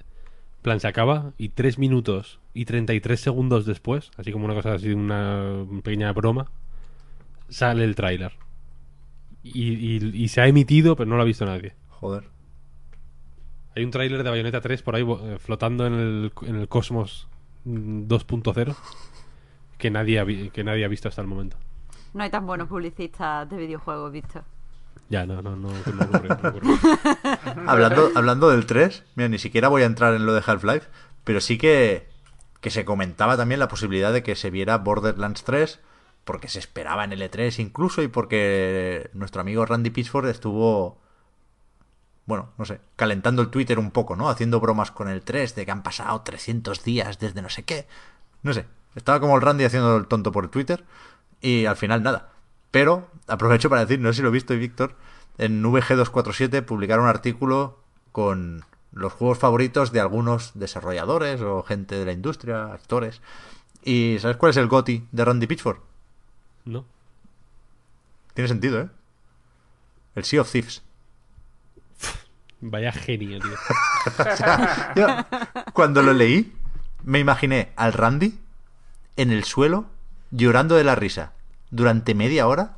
plan, 0.62 0.81
se 0.81 0.89
acaba 0.89 1.33
y 1.39 1.51
3 1.51 1.78
minutos 1.78 2.41
y 2.52 2.67
33 2.67 3.19
segundos 3.20 3.65
después, 3.65 4.10
así 4.19 4.33
como 4.33 4.44
una 4.44 4.55
cosa 4.55 4.75
así, 4.75 4.91
una 4.93 5.65
pequeña 5.83 6.12
broma, 6.12 6.51
sale 7.49 7.85
el 7.85 7.94
tráiler? 7.94 8.33
Y, 9.43 9.73
y- 9.73 10.10
y 10.25 10.28
se 10.28 10.41
ha 10.41 10.47
emitido, 10.47 10.97
pero 10.97 11.09
no 11.09 11.17
lo 11.17 11.23
ha 11.23 11.27
visto 11.27 11.44
nadie. 11.47 11.75
Joder. 11.89 12.25
Hay 13.77 13.85
un 13.85 13.91
tráiler 13.91 14.23
de 14.23 14.31
Bayonetta 14.31 14.60
3 14.60 14.83
por 14.83 14.97
ahí 14.97 15.02
eh, 15.09 15.39
flotando 15.39 15.86
en 15.86 15.94
el, 15.94 16.33
en 16.43 16.57
el 16.57 16.69
cosmos 16.69 17.28
mm, 17.65 18.02
2.0 18.09 18.75
que 19.78 19.91
nadie, 19.91 20.19
ha 20.20 20.27
que 20.51 20.65
nadie 20.65 20.85
ha 20.85 20.89
visto 20.89 21.09
hasta 21.09 21.23
el 21.23 21.28
momento. 21.28 21.57
No 22.12 22.23
hay 22.25 22.31
tan 22.31 22.47
buenos 22.47 22.69
publicistas 22.69 23.49
de 23.49 23.57
videojuegos, 23.57 24.12
Víctor. 24.12 24.43
Ya, 25.09 25.25
no, 25.27 25.41
no, 25.43 25.57
no, 25.57 25.69
no 25.70 25.78
ocurre, 25.81 26.28
no 26.28 26.49
ocurre. 26.49 26.67
Hablando, 27.67 28.10
hablando 28.15 28.51
del 28.51 28.67
3, 28.67 29.05
mira, 29.15 29.28
ni 29.28 29.39
siquiera 29.39 29.69
voy 29.69 29.83
a 29.83 29.86
entrar 29.86 30.15
en 30.15 30.27
lo 30.27 30.35
de 30.35 30.43
Half-Life, 30.44 30.89
pero 31.25 31.41
sí 31.41 31.57
que, 31.59 32.09
que 32.60 32.70
se 32.70 32.85
comentaba 32.85 33.36
también 33.36 33.59
la 33.60 33.69
posibilidad 33.69 34.12
de 34.12 34.23
que 34.23 34.35
se 34.36 34.51
viera 34.51 34.78
Borderlands 34.78 35.43
3, 35.44 35.81
porque 36.31 36.47
se 36.47 36.60
esperaba 36.60 37.02
en 37.02 37.12
el 37.12 37.23
E3 37.23 37.59
incluso, 37.59 38.02
y 38.02 38.07
porque 38.07 39.10
nuestro 39.15 39.41
amigo 39.41 39.67
Randy 39.67 39.91
Pitchford 39.91 40.28
estuvo, 40.28 41.00
bueno, 42.25 42.50
no 42.57 42.65
sé, 42.65 42.81
calentando 42.94 43.42
el 43.42 43.49
Twitter 43.49 43.81
un 43.81 43.91
poco, 43.91 44.15
¿no? 44.15 44.31
Haciendo 44.31 44.60
bromas 44.60 44.92
con 44.92 45.09
el 45.09 45.23
3, 45.23 45.57
de 45.57 45.65
que 45.65 45.73
han 45.73 45.83
pasado 45.83 46.20
300 46.20 46.84
días 46.84 47.18
desde 47.18 47.42
no 47.42 47.49
sé 47.49 47.65
qué. 47.65 47.89
No 48.44 48.52
sé, 48.52 48.67
estaba 48.94 49.18
como 49.18 49.34
el 49.34 49.42
Randy 49.42 49.65
haciendo 49.65 49.97
el 49.97 50.07
tonto 50.07 50.31
por 50.31 50.47
Twitter, 50.47 50.84
y 51.41 51.67
al 51.67 51.75
final 51.75 52.05
nada. 52.05 52.31
Pero 52.70 53.09
aprovecho 53.26 53.68
para 53.68 53.81
decir, 53.81 53.99
no 53.99 54.12
sé 54.12 54.18
si 54.18 54.23
lo 54.23 54.28
he 54.28 54.31
visto, 54.31 54.55
Víctor, 54.55 54.94
en 55.36 55.65
VG247 55.65 56.65
publicaron 56.65 57.07
un 57.07 57.10
artículo 57.10 57.81
con 58.12 58.65
los 58.92 59.12
juegos 59.12 59.39
favoritos 59.39 59.91
de 59.91 59.99
algunos 59.99 60.52
desarrolladores 60.55 61.41
o 61.41 61.65
gente 61.65 61.97
de 61.97 62.07
la 62.07 62.12
industria, 62.12 62.73
actores. 62.73 63.20
¿Y 63.83 64.18
sabes 64.20 64.36
cuál 64.36 64.50
es 64.50 64.59
el 64.59 64.68
GOTI 64.68 65.09
de 65.10 65.25
Randy 65.25 65.49
Pitchford? 65.49 65.90
¿No? 66.65 66.85
Tiene 68.35 68.49
sentido, 68.49 68.81
¿eh? 68.83 68.89
El 70.15 70.25
Sea 70.25 70.43
of 70.43 70.51
Thieves. 70.51 70.83
Vaya 72.61 72.93
genio, 72.93 73.39
tío. 73.41 73.57
Yo, 74.97 75.07
cuando 75.73 76.03
lo 76.03 76.13
leí, 76.13 76.53
me 77.03 77.19
imaginé 77.19 77.73
al 77.77 77.93
Randy 77.93 78.39
en 79.17 79.31
el 79.31 79.45
suelo 79.45 79.87
llorando 80.31 80.77
de 80.77 80.85
la 80.85 80.95
risa 80.95 81.33
durante 81.71 82.15
media 82.15 82.47
hora 82.47 82.77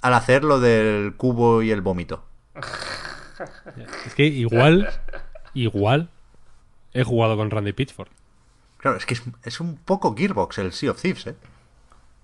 al 0.00 0.14
hacer 0.14 0.44
lo 0.44 0.60
del 0.60 1.14
cubo 1.16 1.62
y 1.62 1.70
el 1.70 1.80
vómito. 1.80 2.24
Es 4.06 4.14
que 4.14 4.24
igual, 4.24 4.88
igual 5.54 6.10
he 6.92 7.04
jugado 7.04 7.36
con 7.36 7.50
Randy 7.50 7.72
Pitchford. 7.72 8.08
Claro, 8.78 8.96
es 8.96 9.06
que 9.06 9.14
es, 9.14 9.22
es 9.44 9.60
un 9.60 9.76
poco 9.76 10.14
Gearbox 10.16 10.58
el 10.58 10.72
Sea 10.72 10.92
of 10.92 11.00
Thieves, 11.00 11.26
¿eh? 11.26 11.36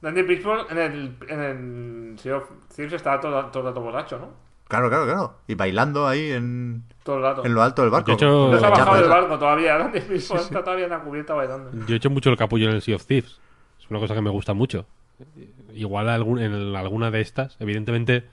Dandy 0.04 0.22
Pitchford 0.22 0.70
en 0.70 0.78
el, 0.78 1.16
en 1.28 1.40
el 2.12 2.18
Sea 2.18 2.36
of 2.36 2.44
Thieves 2.74 2.92
estaba 2.92 3.20
todo, 3.20 3.46
todo 3.46 3.62
el 3.62 3.68
rato 3.70 3.80
borracho, 3.80 4.18
¿no? 4.18 4.28
Claro, 4.68 4.88
claro, 4.88 5.04
claro. 5.04 5.34
Y 5.46 5.54
bailando 5.54 6.06
ahí 6.06 6.30
en, 6.32 6.84
Todo 7.02 7.16
el 7.16 7.22
rato. 7.22 7.44
en 7.44 7.54
lo 7.54 7.62
alto 7.62 7.82
del 7.82 7.90
barco. 7.90 8.12
Hecho- 8.12 8.50
No 8.52 8.58
se 8.58 8.66
ha 8.66 8.70
bajado 8.70 8.96
del 9.00 9.08
barco 9.08 9.38
todavía. 9.38 9.76
Dandy 9.78 10.00
Pitchford 10.00 10.40
está 10.40 10.62
todavía 10.62 10.84
en 10.84 10.90
la 10.90 11.00
cubierta 11.00 11.34
bailando. 11.34 11.70
Yo 11.86 11.94
he 11.94 11.96
hecho 11.96 12.10
mucho 12.10 12.30
el 12.30 12.36
capullo 12.36 12.68
en 12.68 12.76
el 12.76 12.82
Sea 12.82 12.96
of 12.96 13.04
Thieves. 13.06 13.40
Es 13.80 13.90
una 13.90 13.98
cosa 14.00 14.14
que 14.14 14.20
me 14.22 14.30
gusta 14.30 14.54
mucho. 14.54 14.86
Igual 15.74 16.08
algún- 16.08 16.38
en 16.40 16.74
alguna 16.76 17.10
de 17.10 17.20
estas, 17.20 17.56
evidentemente, 17.60 18.24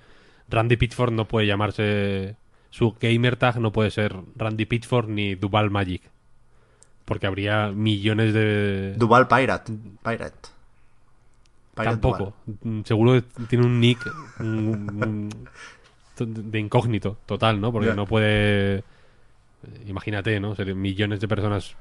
Randy 0.50 0.78
Pitchford 0.78 1.12
no 1.14 1.26
puede 1.28 1.48
llamarse. 1.48 2.36
Su 2.70 2.96
gamer 3.00 3.36
tag 3.36 3.60
no 3.60 3.72
puede 3.72 3.92
ser 3.92 4.16
Randy 4.36 4.66
Pitchford 4.66 5.10
ni 5.10 5.36
Duval 5.36 5.70
Magic. 5.72 6.04
Porque 7.06 7.28
habría 7.28 7.72
millones 7.72 8.34
de. 8.34 8.94
Duval 8.96 9.28
Pirate. 9.28 9.74
Pirate. 10.04 10.50
Tampoco. 11.90 12.34
Mm, 12.64 12.82
Seguro 12.84 13.22
tiene 13.48 13.66
un 13.66 13.80
nick 13.80 14.00
de 16.18 16.60
incógnito 16.60 17.18
total, 17.26 17.60
¿no? 17.60 17.72
Porque 17.72 17.88
no 17.96 18.06
puede. 18.06 18.78
eh, 18.80 18.84
Imagínate, 19.88 20.40
¿no? 20.40 20.56
Ser 20.56 20.74
millones 20.76 21.20
de 21.20 21.28
personas 21.28 21.76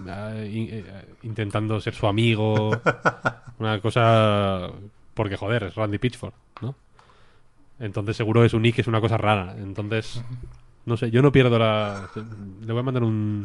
in- 0.00 0.68
eh, 0.70 1.04
intentando 1.22 1.80
ser 1.80 1.94
su 1.94 2.06
amigo. 2.06 2.70
Una 3.58 3.80
cosa 3.80 4.70
porque 5.14 5.36
joder, 5.36 5.64
es 5.64 5.74
Randy 5.74 5.98
Pitchford, 5.98 6.32
¿no? 6.62 6.74
Entonces 7.80 8.16
seguro 8.16 8.44
es 8.44 8.54
un 8.54 8.62
nick, 8.62 8.78
es 8.78 8.86
una 8.86 9.00
cosa 9.00 9.16
rara. 9.16 9.54
Entonces, 9.58 10.22
no 10.86 10.96
sé, 10.96 11.10
yo 11.10 11.22
no 11.22 11.32
pierdo 11.32 11.58
la... 11.58 12.08
Le 12.64 12.72
voy 12.72 12.80
a 12.80 12.84
mandar 12.84 13.02
un... 13.02 13.44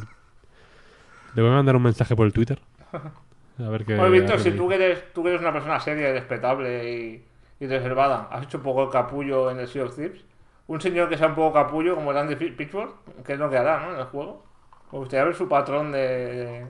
Le 1.36 1.42
voy 1.42 1.52
a 1.52 1.56
mandar 1.56 1.76
un 1.76 1.82
mensaje 1.84 2.16
por 2.16 2.26
el 2.28 2.34
Twitter. 2.34 2.60
A 3.60 3.70
ver 3.70 3.86
qué... 3.86 3.94
Oye, 3.96 4.08
a 4.08 4.10
Víctor, 4.10 4.40
si 4.40 4.52
tú 4.52 4.68
que, 4.70 4.76
eres, 4.76 5.14
tú 5.14 5.28
eres 5.28 5.42
una 5.42 5.54
persona 5.54 5.80
seria 5.80 6.10
y 6.10 6.14
respetable 6.14 6.92
y, 6.92 7.26
y 7.60 7.68
reservada, 7.68 8.28
¿has 8.32 8.44
hecho 8.46 8.58
un 8.58 8.64
poco 8.64 8.84
el 8.84 8.90
capullo 8.90 9.52
en 9.52 9.60
el 9.60 9.68
Sea 9.68 9.86
of 9.86 9.96
Thieves? 9.96 10.24
Un 10.68 10.82
señor 10.82 11.10
que 11.10 11.18
sea 11.18 11.28
un 11.28 11.36
poco 11.36 11.54
capullo 11.54 11.96
como 11.96 12.12
Randy 12.14 12.36
Pi- 12.36 12.52
Pitchford, 12.52 12.90
que 13.26 13.34
es 13.34 13.40
lo 13.40 13.50
que 13.50 13.58
hará, 13.58 13.86
¿no? 13.86 13.94
En 13.94 14.00
el 14.00 14.06
juego. 14.06 14.44
Me 14.92 15.00
gustaría 15.00 15.26
ver 15.26 15.36
su 15.36 15.48
patrón 15.50 15.92
de, 15.92 16.66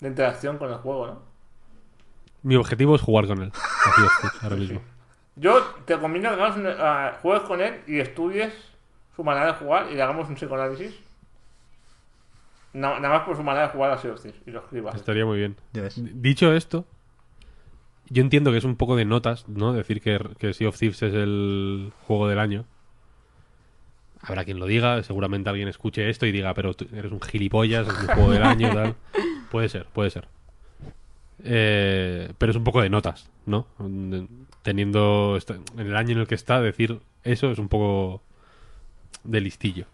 de 0.00 0.08
interacción 0.08 0.58
con 0.58 0.70
el 0.70 0.78
juego, 0.78 1.06
¿no? 1.08 1.22
Mi 2.42 2.56
objetivo 2.56 2.94
es 2.96 3.02
jugar 3.02 3.26
con 3.26 3.42
él. 3.42 3.52
Así 3.84 4.04
es, 4.04 4.22
ahora 4.40 4.56
mismo. 4.56 4.80
Yo 5.36 5.60
te 5.86 5.98
conviene 5.98 6.28
que 6.28 6.34
hagamos 6.34 6.56
un- 6.56 6.66
ah, 6.78 7.18
juegues 7.22 7.42
con 7.44 7.60
él 7.60 7.82
y 7.86 8.00
estudies 8.00 8.52
su 9.16 9.24
manera 9.24 9.46
de 9.46 9.52
jugar 9.54 9.88
y 9.90 9.94
le 9.94 10.02
hagamos 10.02 10.28
un 10.28 10.34
psicoanálisis. 10.36 11.01
Na- 12.72 12.98
nada 13.00 13.18
más 13.18 13.26
por 13.26 13.36
su 13.36 13.42
manera 13.42 13.66
de 13.66 13.72
jugar 13.72 13.90
a 13.90 13.98
Sea 13.98 14.12
of 14.12 14.22
Thieves 14.22 14.40
y 14.46 14.50
escribas. 14.56 14.94
Estaría 14.94 15.26
muy 15.26 15.38
bien. 15.38 15.56
Dicho 16.14 16.52
esto, 16.54 16.86
yo 18.08 18.22
entiendo 18.22 18.50
que 18.50 18.58
es 18.58 18.64
un 18.64 18.76
poco 18.76 18.96
de 18.96 19.04
notas, 19.04 19.48
¿no? 19.48 19.72
Decir 19.72 20.00
que, 20.00 20.18
que 20.38 20.54
Sea 20.54 20.68
of 20.68 20.78
Thieves 20.78 21.02
es 21.02 21.14
el 21.14 21.92
juego 22.06 22.28
del 22.28 22.38
año. 22.38 22.64
Habrá 24.20 24.44
quien 24.44 24.58
lo 24.60 24.66
diga, 24.66 25.02
seguramente 25.02 25.50
alguien 25.50 25.66
escuche 25.68 26.08
esto 26.08 26.26
y 26.26 26.32
diga, 26.32 26.54
pero 26.54 26.74
tú 26.74 26.86
eres 26.94 27.10
un 27.10 27.20
gilipollas, 27.20 27.88
es 27.88 27.94
un 27.98 28.06
juego 28.06 28.30
del 28.30 28.44
año 28.44 28.68
y 28.70 28.74
tal. 28.74 28.94
Puede 29.50 29.68
ser, 29.68 29.84
puede 29.92 30.08
ser. 30.10 30.28
Eh, 31.44 32.32
pero 32.38 32.50
es 32.52 32.56
un 32.56 32.64
poco 32.64 32.80
de 32.80 32.88
notas, 32.88 33.28
¿no? 33.46 33.66
Teniendo 34.62 35.36
en 35.76 35.86
el 35.86 35.96
año 35.96 36.12
en 36.12 36.18
el 36.20 36.26
que 36.26 36.36
está, 36.36 36.60
decir 36.62 37.00
eso 37.24 37.50
es 37.50 37.58
un 37.58 37.68
poco 37.68 38.22
de 39.24 39.40
listillo. 39.40 39.86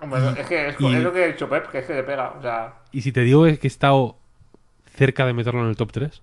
Hombre, 0.00 0.40
es 0.40 0.46
que 0.46 0.68
es, 0.68 0.80
y- 0.80 0.94
es 0.96 1.02
lo 1.02 1.12
que 1.12 1.24
ha 1.24 1.26
dicho 1.26 1.48
Pep, 1.48 1.68
que 1.70 1.78
es 1.80 1.86
que 1.86 1.94
le 1.94 2.02
pega. 2.02 2.30
O 2.38 2.42
sea, 2.42 2.74
Y 2.92 3.02
si 3.02 3.12
te 3.12 3.20
digo 3.20 3.44
que 3.44 3.58
he 3.62 3.66
estado 3.66 4.16
cerca 4.96 5.26
de 5.26 5.32
meterlo 5.32 5.60
en 5.62 5.68
el 5.68 5.76
top 5.76 5.92
3, 5.92 6.22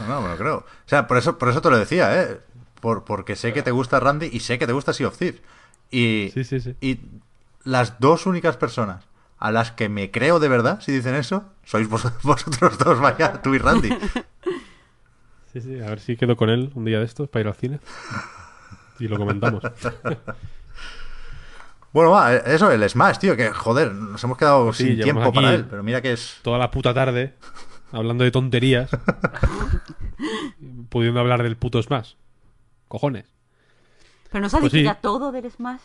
No, 0.00 0.06
no, 0.08 0.22
me 0.22 0.28
lo 0.30 0.36
creo. 0.36 0.56
O 0.58 0.64
sea, 0.88 1.06
por 1.06 1.16
eso, 1.16 1.38
por 1.38 1.48
eso 1.48 1.60
te 1.62 1.70
lo 1.70 1.78
decía, 1.78 2.20
¿eh? 2.22 2.40
Por, 2.80 3.04
porque 3.04 3.36
sé 3.36 3.52
que 3.52 3.62
te 3.62 3.70
gusta 3.70 4.00
Randy 4.00 4.28
y 4.32 4.40
sé 4.40 4.58
que 4.58 4.66
te 4.66 4.72
gusta 4.72 4.92
Sea 4.92 5.08
of 5.08 5.16
Thieves. 5.16 5.40
Y, 5.90 6.30
Sí, 6.34 6.42
sí, 6.44 6.60
sí. 6.60 6.74
y 6.80 7.00
las 7.64 8.00
dos 8.00 8.26
únicas 8.26 8.56
personas 8.56 9.04
a 9.38 9.52
las 9.52 9.70
que 9.70 9.88
me 9.88 10.10
creo 10.10 10.40
de 10.40 10.48
verdad, 10.48 10.80
si 10.80 10.90
dicen 10.92 11.14
eso, 11.14 11.44
sois 11.64 11.88
vos- 11.88 12.12
vosotros 12.22 12.78
dos, 12.78 13.00
vaya, 13.00 13.40
tú 13.42 13.54
y 13.54 13.58
Randy. 13.58 13.90
Sí, 15.52 15.60
sí, 15.60 15.80
a 15.80 15.86
ver 15.86 16.00
si 16.00 16.16
quedo 16.16 16.36
con 16.36 16.50
él 16.50 16.70
un 16.74 16.84
día 16.84 16.98
de 16.98 17.04
estos 17.04 17.28
para 17.28 17.42
ir 17.42 17.46
al 17.48 17.54
cine. 17.54 17.80
Y 18.98 19.08
lo 19.08 19.16
comentamos. 19.16 19.62
Bueno, 21.96 22.10
va, 22.10 22.36
eso, 22.36 22.70
el 22.70 22.86
Smash, 22.86 23.16
tío, 23.16 23.34
que 23.38 23.48
joder, 23.52 23.90
nos 23.94 24.22
hemos 24.22 24.36
quedado 24.36 24.70
Sí, 24.74 24.84
sin 24.84 25.00
tiempo 25.00 25.32
para 25.32 25.54
él, 25.54 25.64
pero 25.64 25.82
mira 25.82 26.02
que 26.02 26.12
es... 26.12 26.40
Toda 26.42 26.58
la 26.58 26.70
puta 26.70 26.92
tarde 26.92 27.32
hablando 27.90 28.22
de 28.22 28.30
tonterías. 28.30 28.90
pudiendo 30.90 31.20
hablar 31.20 31.42
del 31.42 31.56
puto 31.56 31.82
Smash. 31.82 32.12
Cojones. 32.88 33.24
Pero 34.30 34.42
nos 34.42 34.52
ha 34.52 34.58
Pues 34.58 34.72
dicho 34.72 34.80
sí. 34.82 34.84
ya 34.84 34.96
todo 35.00 35.32
del 35.32 35.50
Smash. 35.50 35.80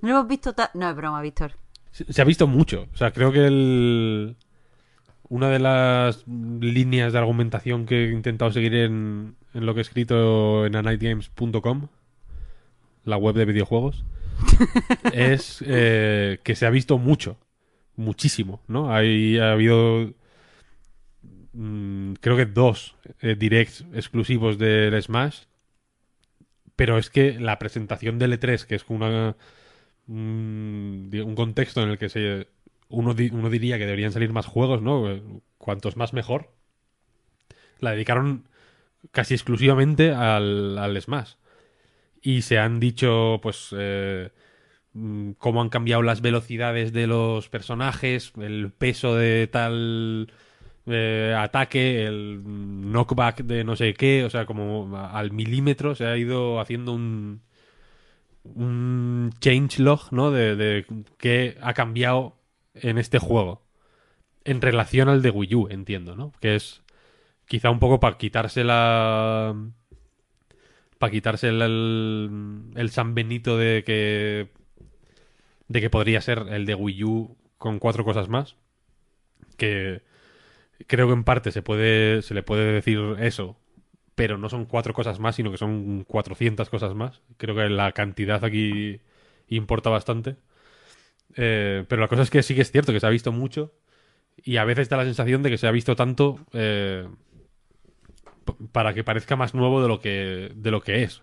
No 0.00 0.08
hemos 0.08 0.26
visto 0.26 0.54
ta- 0.54 0.70
No, 0.72 0.88
es 0.88 0.96
broma, 0.96 1.20
Víctor. 1.20 1.52
Se, 1.90 2.10
se 2.10 2.22
ha 2.22 2.24
visto 2.24 2.46
mucho. 2.46 2.86
O 2.94 2.96
sea, 2.96 3.10
creo 3.10 3.30
que 3.30 3.46
el... 3.46 4.36
Una 5.28 5.50
de 5.50 5.58
las 5.58 6.26
líneas 6.26 7.12
de 7.12 7.18
argumentación 7.18 7.84
que 7.84 8.06
he 8.06 8.12
intentado 8.12 8.52
seguir 8.52 8.74
en, 8.74 9.36
en 9.52 9.66
lo 9.66 9.74
que 9.74 9.80
he 9.80 9.82
escrito 9.82 10.64
en 10.64 10.76
anightgames.com, 10.76 11.88
la 13.04 13.18
web 13.18 13.34
de 13.34 13.44
videojuegos, 13.44 14.02
es 15.12 15.62
eh, 15.66 16.40
que 16.42 16.54
se 16.54 16.66
ha 16.66 16.70
visto 16.70 16.98
mucho. 16.98 17.38
Muchísimo, 17.96 18.60
¿no? 18.68 18.92
Hay, 18.92 19.38
ha 19.38 19.52
habido 19.52 20.12
mm, 21.54 22.12
creo 22.20 22.36
que 22.36 22.44
dos 22.44 22.94
eh, 23.22 23.36
directs 23.38 23.86
exclusivos 23.94 24.58
del 24.58 25.02
Smash. 25.02 25.44
Pero 26.76 26.98
es 26.98 27.08
que 27.08 27.40
la 27.40 27.58
presentación 27.58 28.18
del 28.18 28.38
E3, 28.38 28.66
que 28.66 28.74
es 28.74 28.84
una, 28.88 29.34
un, 30.08 31.34
contexto 31.34 31.82
en 31.82 31.88
el 31.88 31.96
que 31.96 32.10
se 32.10 32.48
uno, 32.88 33.14
uno 33.32 33.50
diría 33.50 33.78
que 33.78 33.86
deberían 33.86 34.12
salir 34.12 34.30
más 34.32 34.44
juegos, 34.44 34.82
¿no? 34.82 35.10
Eh, 35.10 35.22
Cuantos 35.58 35.96
más 35.96 36.12
mejor. 36.12 36.52
La 37.80 37.92
dedicaron 37.92 38.48
casi 39.10 39.34
exclusivamente 39.34 40.12
al, 40.12 40.78
al 40.78 41.00
Smash. 41.00 41.34
Y 42.26 42.42
se 42.42 42.58
han 42.58 42.80
dicho, 42.80 43.38
pues, 43.40 43.68
eh, 43.78 44.30
mm, 44.94 45.32
cómo 45.38 45.62
han 45.62 45.68
cambiado 45.68 46.02
las 46.02 46.22
velocidades 46.22 46.92
de 46.92 47.06
los 47.06 47.48
personajes, 47.48 48.32
el 48.40 48.72
peso 48.72 49.14
de 49.14 49.46
tal 49.46 50.32
eh, 50.86 51.36
ataque, 51.38 52.04
el 52.04 52.42
knockback 52.44 53.42
de 53.44 53.62
no 53.62 53.76
sé 53.76 53.94
qué, 53.94 54.24
o 54.24 54.30
sea, 54.30 54.44
como 54.44 54.96
al 54.98 55.30
milímetro 55.32 55.94
se 55.94 56.06
ha 56.06 56.16
ido 56.16 56.58
haciendo 56.60 56.94
un 56.94 57.42
un 58.44 59.30
changelog, 59.40 60.12
¿no? 60.12 60.30
De, 60.32 60.56
de 60.56 60.86
qué 61.18 61.56
ha 61.62 61.74
cambiado 61.74 62.36
en 62.74 62.98
este 62.98 63.18
juego 63.20 63.62
en 64.44 64.60
relación 64.62 65.08
al 65.08 65.22
de 65.22 65.30
Wii 65.30 65.54
U, 65.54 65.68
entiendo, 65.70 66.16
¿no? 66.16 66.32
Que 66.40 66.56
es 66.56 66.82
quizá 67.46 67.70
un 67.70 67.80
poco 67.80 68.00
para 68.00 68.18
quitarse 68.18 68.64
la 68.64 69.54
para 70.98 71.10
quitarse 71.10 71.48
el, 71.48 72.70
el, 72.74 72.90
San 72.90 73.14
Benito 73.14 73.58
de 73.58 73.82
que 73.84 74.48
de 75.68 75.80
que 75.80 75.90
podría 75.90 76.20
ser 76.20 76.46
el 76.50 76.66
de 76.66 76.74
Wii 76.74 77.04
U 77.04 77.36
con 77.58 77.78
cuatro 77.78 78.04
cosas 78.04 78.28
más 78.28 78.56
que 79.56 80.02
creo 80.86 81.06
que 81.06 81.14
en 81.14 81.24
parte 81.24 81.52
se 81.52 81.62
puede 81.62 82.22
se 82.22 82.34
le 82.34 82.42
puede 82.42 82.72
decir 82.72 82.98
eso 83.18 83.56
pero 84.16 84.38
no 84.38 84.48
son 84.48 84.64
cuatro 84.64 84.94
cosas 84.94 85.20
más 85.20 85.36
sino 85.36 85.52
que 85.52 85.58
son 85.58 86.02
400 86.04 86.68
cosas 86.70 86.94
más. 86.94 87.20
Creo 87.36 87.54
que 87.54 87.68
la 87.68 87.92
cantidad 87.92 88.44
aquí 88.44 89.00
importa 89.46 89.90
bastante. 89.90 90.36
Eh, 91.36 91.84
pero 91.86 92.00
la 92.00 92.08
cosa 92.08 92.22
es 92.22 92.30
que 92.30 92.42
sí 92.42 92.54
que 92.54 92.62
es 92.62 92.72
cierto 92.72 92.92
que 92.92 93.00
se 93.00 93.06
ha 93.06 93.10
visto 93.10 93.30
mucho 93.30 93.74
y 94.42 94.56
a 94.56 94.64
veces 94.64 94.88
da 94.88 94.96
la 94.96 95.04
sensación 95.04 95.42
de 95.42 95.50
que 95.50 95.58
se 95.58 95.66
ha 95.66 95.70
visto 95.70 95.96
tanto 95.96 96.40
eh, 96.52 97.06
para 98.72 98.94
que 98.94 99.04
parezca 99.04 99.36
más 99.36 99.54
nuevo 99.54 99.82
de 99.82 99.88
lo 99.88 100.00
que 100.00 100.52
de 100.54 100.70
lo 100.70 100.80
que 100.80 101.02
es 101.02 101.22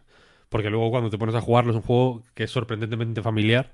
porque 0.49 0.69
luego 0.69 0.91
cuando 0.91 1.09
te 1.09 1.17
pones 1.17 1.35
a 1.35 1.41
jugarlo 1.41 1.71
es 1.71 1.77
un 1.77 1.81
juego 1.83 2.23
que 2.33 2.43
es 2.43 2.51
sorprendentemente 2.51 3.21
familiar 3.21 3.71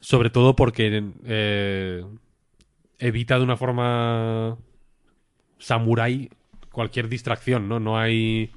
sobre 0.00 0.30
todo 0.30 0.54
porque 0.54 1.02
eh, 1.24 2.04
evita 2.98 3.38
de 3.38 3.44
una 3.44 3.56
forma 3.56 4.58
samurai 5.58 6.28
cualquier 6.70 7.08
distracción, 7.08 7.68
¿no? 7.68 7.80
No 7.80 7.98
hay 7.98 8.52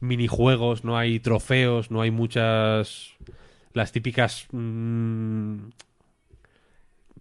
minijuegos, 0.00 0.84
no 0.84 0.96
hay 0.96 1.20
trofeos, 1.20 1.90
no 1.90 2.00
hay 2.00 2.10
muchas 2.10 3.10
las 3.74 3.92
típicas 3.92 4.46
mm, 4.52 5.56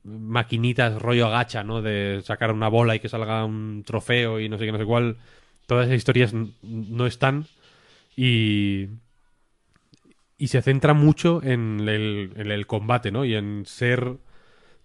maquinitas 0.03 1.01
rollo 1.01 1.29
gacha, 1.29 1.63
¿no? 1.63 1.81
De 1.81 2.21
sacar 2.23 2.51
una 2.53 2.69
bola 2.69 2.95
y 2.95 2.99
que 2.99 3.09
salga 3.09 3.43
un 3.43 3.83
trofeo 3.85 4.39
y 4.39 4.47
no 4.47 4.57
sé 4.57 4.65
qué, 4.65 4.71
no 4.71 4.77
sé 4.77 4.85
cuál. 4.85 5.17
Todas 5.69 5.85
esas 5.85 5.97
historias 5.97 6.33
no 6.63 7.05
están 7.05 7.45
y 8.17 8.89
y 10.39 10.47
se 10.47 10.61
centra 10.63 10.93
mucho 10.93 11.43
en 11.43 11.81
el, 11.81 12.31
en 12.37 12.49
el 12.49 12.65
combate, 12.65 13.11
¿no? 13.11 13.25
Y 13.25 13.35
en 13.35 13.65
ser 13.65 14.15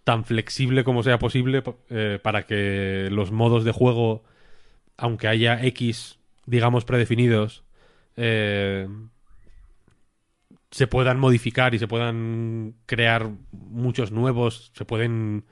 tan 0.03 0.25
flexible 0.25 0.85
como 0.85 1.03
sea 1.05 1.19
posible 1.19 1.63
eh, 1.89 2.19
para 2.21 2.43
que 2.43 3.09
los 3.11 3.31
modos 3.31 3.65
de 3.65 3.71
juego, 3.71 4.25
aunque 4.97 5.29
haya 5.29 5.65
X, 5.65 6.19
digamos, 6.45 6.85
predefinidos, 6.85 7.63
eh, 8.17 8.89
se 10.73 10.89
puedan 10.89 11.21
modificar 11.21 11.73
y 11.77 11.79
se 11.79 11.87
puedan 11.87 12.75
crear 12.87 13.31
muchos 13.53 14.11
nuevos, 14.11 14.73
se 14.75 14.85
pueden 14.85 15.45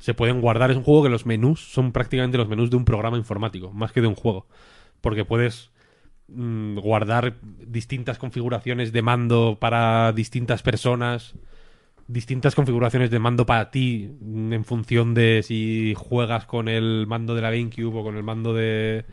se 0.00 0.14
pueden 0.14 0.40
guardar. 0.40 0.70
Es 0.70 0.76
un 0.76 0.82
juego 0.82 1.04
que 1.04 1.08
los 1.08 1.26
menús 1.26 1.60
son 1.60 1.92
prácticamente 1.92 2.38
los 2.38 2.48
menús 2.48 2.70
de 2.70 2.76
un 2.76 2.84
programa 2.84 3.16
informático, 3.16 3.72
más 3.72 3.92
que 3.92 4.00
de 4.00 4.06
un 4.06 4.14
juego. 4.14 4.46
Porque 5.00 5.24
puedes 5.24 5.70
mm, 6.28 6.78
guardar 6.78 7.36
distintas 7.42 8.18
configuraciones 8.18 8.92
de 8.92 9.02
mando 9.02 9.58
para 9.60 10.12
distintas 10.12 10.62
personas, 10.62 11.34
distintas 12.06 12.54
configuraciones 12.54 13.10
de 13.10 13.18
mando 13.18 13.46
para 13.46 13.70
ti, 13.70 14.10
mm, 14.20 14.52
en 14.52 14.64
función 14.64 15.14
de 15.14 15.42
si 15.42 15.94
juegas 15.96 16.46
con 16.46 16.68
el 16.68 17.06
mando 17.06 17.34
de 17.34 17.42
la 17.42 17.50
GameCube 17.50 17.98
o 17.98 18.02
con 18.02 18.16
el 18.16 18.22
mando 18.22 18.54
de 18.54 19.04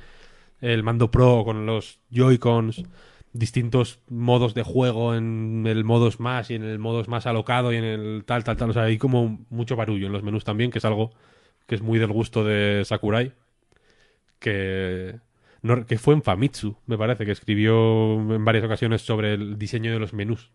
el 0.62 0.84
mando 0.84 1.12
Pro 1.12 1.40
o 1.40 1.46
con 1.46 1.66
los 1.66 2.00
Joy-Cons, 2.10 2.84
distintos 3.38 4.00
modos 4.10 4.54
de 4.54 4.64
juego 4.64 5.14
en 5.16 5.66
el 5.68 5.84
modo 5.84 6.10
Smash 6.10 6.52
y 6.52 6.56
en 6.56 6.64
el 6.64 6.80
modo 6.80 7.04
más 7.08 7.26
alocado 7.26 7.74
y 7.74 7.76
en 7.78 7.84
el 7.84 8.24
tal, 8.26 8.44
tal, 8.44 8.56
tal. 8.58 8.70
O 8.70 8.74
sea, 8.74 8.84
hay 8.84 8.98
como 8.98 9.46
mucho 9.50 9.76
barullo 9.76 10.08
en 10.08 10.14
los 10.14 10.24
menús 10.24 10.44
también, 10.46 10.72
que 10.72 10.80
es 10.80 10.86
algo 10.86 11.12
que 11.68 11.76
es 11.76 11.82
muy 11.82 12.00
del 12.00 12.12
gusto 12.12 12.44
de 12.44 12.84
Sakurai. 12.86 13.34
Que 14.40 15.20
no- 15.62 15.86
que 15.86 15.98
fue 15.98 16.14
en 16.14 16.22
Famitsu, 16.24 16.78
me 16.86 16.98
parece, 16.98 17.26
que 17.26 17.32
escribió 17.32 18.14
en 18.36 18.46
varias 18.46 18.64
ocasiones 18.66 19.02
sobre 19.02 19.34
el 19.34 19.58
diseño 19.58 19.92
de 19.92 20.00
los 20.00 20.14
menús, 20.14 20.52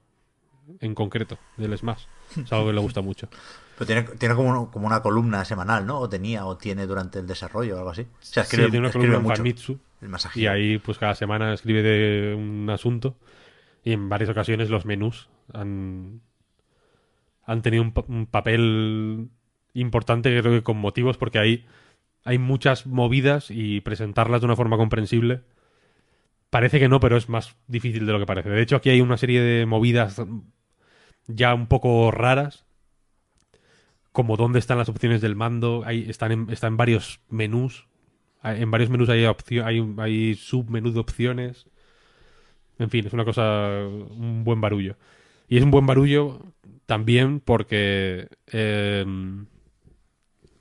en 0.80 0.94
concreto, 0.94 1.38
del 1.56 1.76
Smash. 1.76 2.04
Es 2.36 2.52
algo 2.52 2.68
que 2.68 2.72
le 2.74 2.80
gusta 2.80 3.00
mucho. 3.00 3.28
Pero 3.76 3.86
tiene, 3.86 4.02
tiene 4.18 4.34
como, 4.34 4.50
uno- 4.50 4.70
como 4.70 4.86
una 4.86 5.02
columna 5.02 5.44
semanal, 5.44 5.86
¿no? 5.86 5.98
O 5.98 6.08
tenía, 6.08 6.46
o 6.46 6.56
tiene 6.56 6.86
durante 6.86 7.18
el 7.18 7.26
desarrollo 7.26 7.74
o 7.76 7.78
algo 7.78 7.90
así. 7.90 8.02
O 8.02 8.06
sea, 8.20 8.44
Sí, 8.44 8.48
escribe, 8.50 8.70
tiene 8.70 8.78
una 8.80 8.88
escribe 8.88 9.06
columna 9.08 9.16
en 9.18 9.22
mucho. 9.24 9.36
Famitsu 9.36 9.78
Y 10.34 10.46
ahí 10.46 10.78
pues 10.78 10.98
cada 10.98 11.14
semana 11.14 11.52
escribe 11.52 11.82
de 11.82 12.34
un 12.34 12.68
asunto. 12.70 13.16
Y 13.84 13.92
en 13.92 14.08
varias 14.08 14.30
ocasiones 14.30 14.70
los 14.70 14.86
menús 14.86 15.28
han, 15.52 16.22
han 17.44 17.62
tenido 17.62 17.82
un, 17.82 17.92
pa- 17.92 18.04
un 18.08 18.26
papel 18.26 19.28
importante 19.74 20.30
creo 20.40 20.52
que 20.52 20.62
con 20.62 20.76
motivos 20.78 21.16
porque 21.16 21.38
ahí 21.38 21.66
hay 22.24 22.38
muchas 22.38 22.86
movidas 22.86 23.50
y 23.50 23.80
presentarlas 23.82 24.40
de 24.40 24.46
una 24.46 24.56
forma 24.56 24.76
comprensible 24.76 25.42
parece 26.50 26.80
que 26.80 26.88
no 26.88 27.00
pero 27.00 27.16
es 27.16 27.28
más 27.28 27.56
difícil 27.66 28.06
de 28.06 28.12
lo 28.12 28.18
que 28.18 28.26
parece. 28.26 28.50
De 28.50 28.62
hecho 28.62 28.76
aquí 28.76 28.90
hay 28.90 29.00
una 29.00 29.16
serie 29.16 29.40
de 29.40 29.66
movidas 29.66 30.20
ya 31.28 31.54
un 31.54 31.66
poco 31.66 32.10
raras 32.10 32.66
como 34.12 34.36
dónde 34.36 34.58
están 34.58 34.78
las 34.78 34.88
opciones 34.88 35.20
del 35.20 35.36
mando. 35.36 35.82
Hay, 35.86 36.08
están, 36.08 36.32
en, 36.32 36.50
están 36.50 36.72
en 36.74 36.76
varios 36.76 37.20
menús. 37.28 37.86
hay- 37.86 37.89
en 38.42 38.70
varios 38.70 38.90
menús 38.90 39.08
hay, 39.08 39.24
opcio- 39.24 39.64
hay, 39.64 39.80
de 40.94 41.00
opciones 41.00 41.66
en 42.78 42.88
fin, 42.88 43.06
es 43.06 43.12
una 43.12 43.26
cosa, 43.26 43.86
un 43.86 44.42
buen 44.42 44.60
barullo. 44.60 44.96
Y 45.48 45.58
es 45.58 45.62
un 45.62 45.70
buen 45.70 45.86
barullo 45.86 46.40
también 46.86 47.40
porque, 47.40 48.28
eh, 48.46 49.04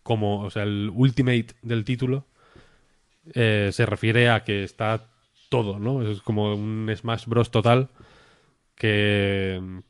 como, 0.04 0.42
o 0.42 0.50
sea, 0.50 0.64
el 0.64 0.92
ultimate 0.94 1.48
del 1.62 1.86
título 1.86 2.26
eh, 3.34 3.70
se 3.72 3.86
refiere 3.86 4.30
a 4.30 4.44
que 4.44 4.64
está 4.64 5.10
todo, 5.50 5.80
¿no? 5.80 6.02
Es 6.04 6.22
como 6.22 6.54
un 6.54 6.92
Smash 6.96 7.26
Bros. 7.26 7.52
total 7.52 7.90
que, 8.76 9.82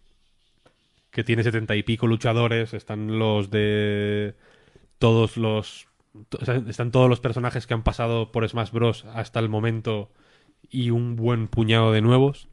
que 1.11 1.24
tiene 1.24 1.43
setenta 1.43 1.76
y 1.76 1.84
pico 1.84 2.08
luchadores, 2.08 2.74
están 2.74 3.19
los 3.19 3.50
de 3.50 4.35
todos 5.00 5.38
los... 5.38 5.89
están 6.68 6.92
todos 6.92 7.10
los 7.10 7.20
personajes 7.20 7.68
que 7.68 7.74
han 7.74 7.84
pasado 7.84 8.32
por 8.32 8.48
Smash 8.48 8.72
Bros. 8.72 9.06
hasta 9.06 9.40
el 9.40 9.50
momento 9.50 10.12
y 10.70 10.90
un 10.90 11.16
buen 11.16 11.48
puñado 11.48 11.92
de 11.92 12.02
nuevos, 12.02 12.48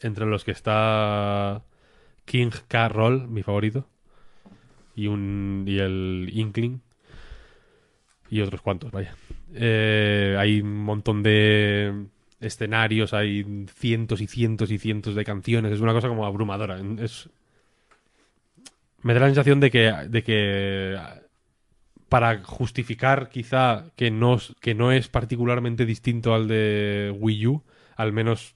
entre 0.00 0.26
los 0.26 0.44
que 0.44 0.50
está 0.50 1.62
King 2.24 2.50
K. 2.68 2.88
Roll, 2.88 3.28
mi 3.28 3.42
favorito, 3.42 3.86
y, 4.94 5.06
un, 5.06 5.64
y 5.66 5.78
el 5.78 6.30
Inkling, 6.32 6.80
y 8.30 8.40
otros 8.40 8.62
cuantos, 8.62 8.90
vaya. 8.90 9.14
Eh, 9.52 10.36
hay 10.38 10.60
un 10.60 10.78
montón 10.78 11.22
de 11.22 12.06
escenarios, 12.40 13.14
hay 13.14 13.66
cientos 13.72 14.20
y 14.20 14.26
cientos 14.26 14.70
y 14.70 14.78
cientos 14.78 15.14
de 15.14 15.24
canciones, 15.24 15.72
es 15.72 15.80
una 15.80 15.92
cosa 15.92 16.08
como 16.08 16.26
abrumadora. 16.26 16.78
Es... 16.98 17.28
Me 19.02 19.12
da 19.12 19.20
la 19.20 19.26
sensación 19.26 19.60
de 19.60 19.70
que, 19.70 19.92
de 20.08 20.22
que 20.22 20.96
para 22.08 22.42
justificar 22.42 23.28
quizá 23.28 23.86
que 23.96 24.10
no, 24.10 24.38
es 24.92 25.08
particularmente 25.08 25.86
distinto 25.86 26.34
al 26.34 26.48
de 26.48 27.14
Wii 27.18 27.46
U, 27.46 27.62
al 27.96 28.12
menos 28.12 28.54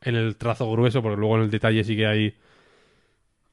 en 0.00 0.14
el 0.14 0.36
trazo 0.36 0.70
grueso, 0.70 1.02
porque 1.02 1.18
luego 1.18 1.36
en 1.36 1.42
el 1.42 1.50
detalle 1.50 1.84
sí 1.84 1.96
que 1.96 2.06
hay 2.06 2.36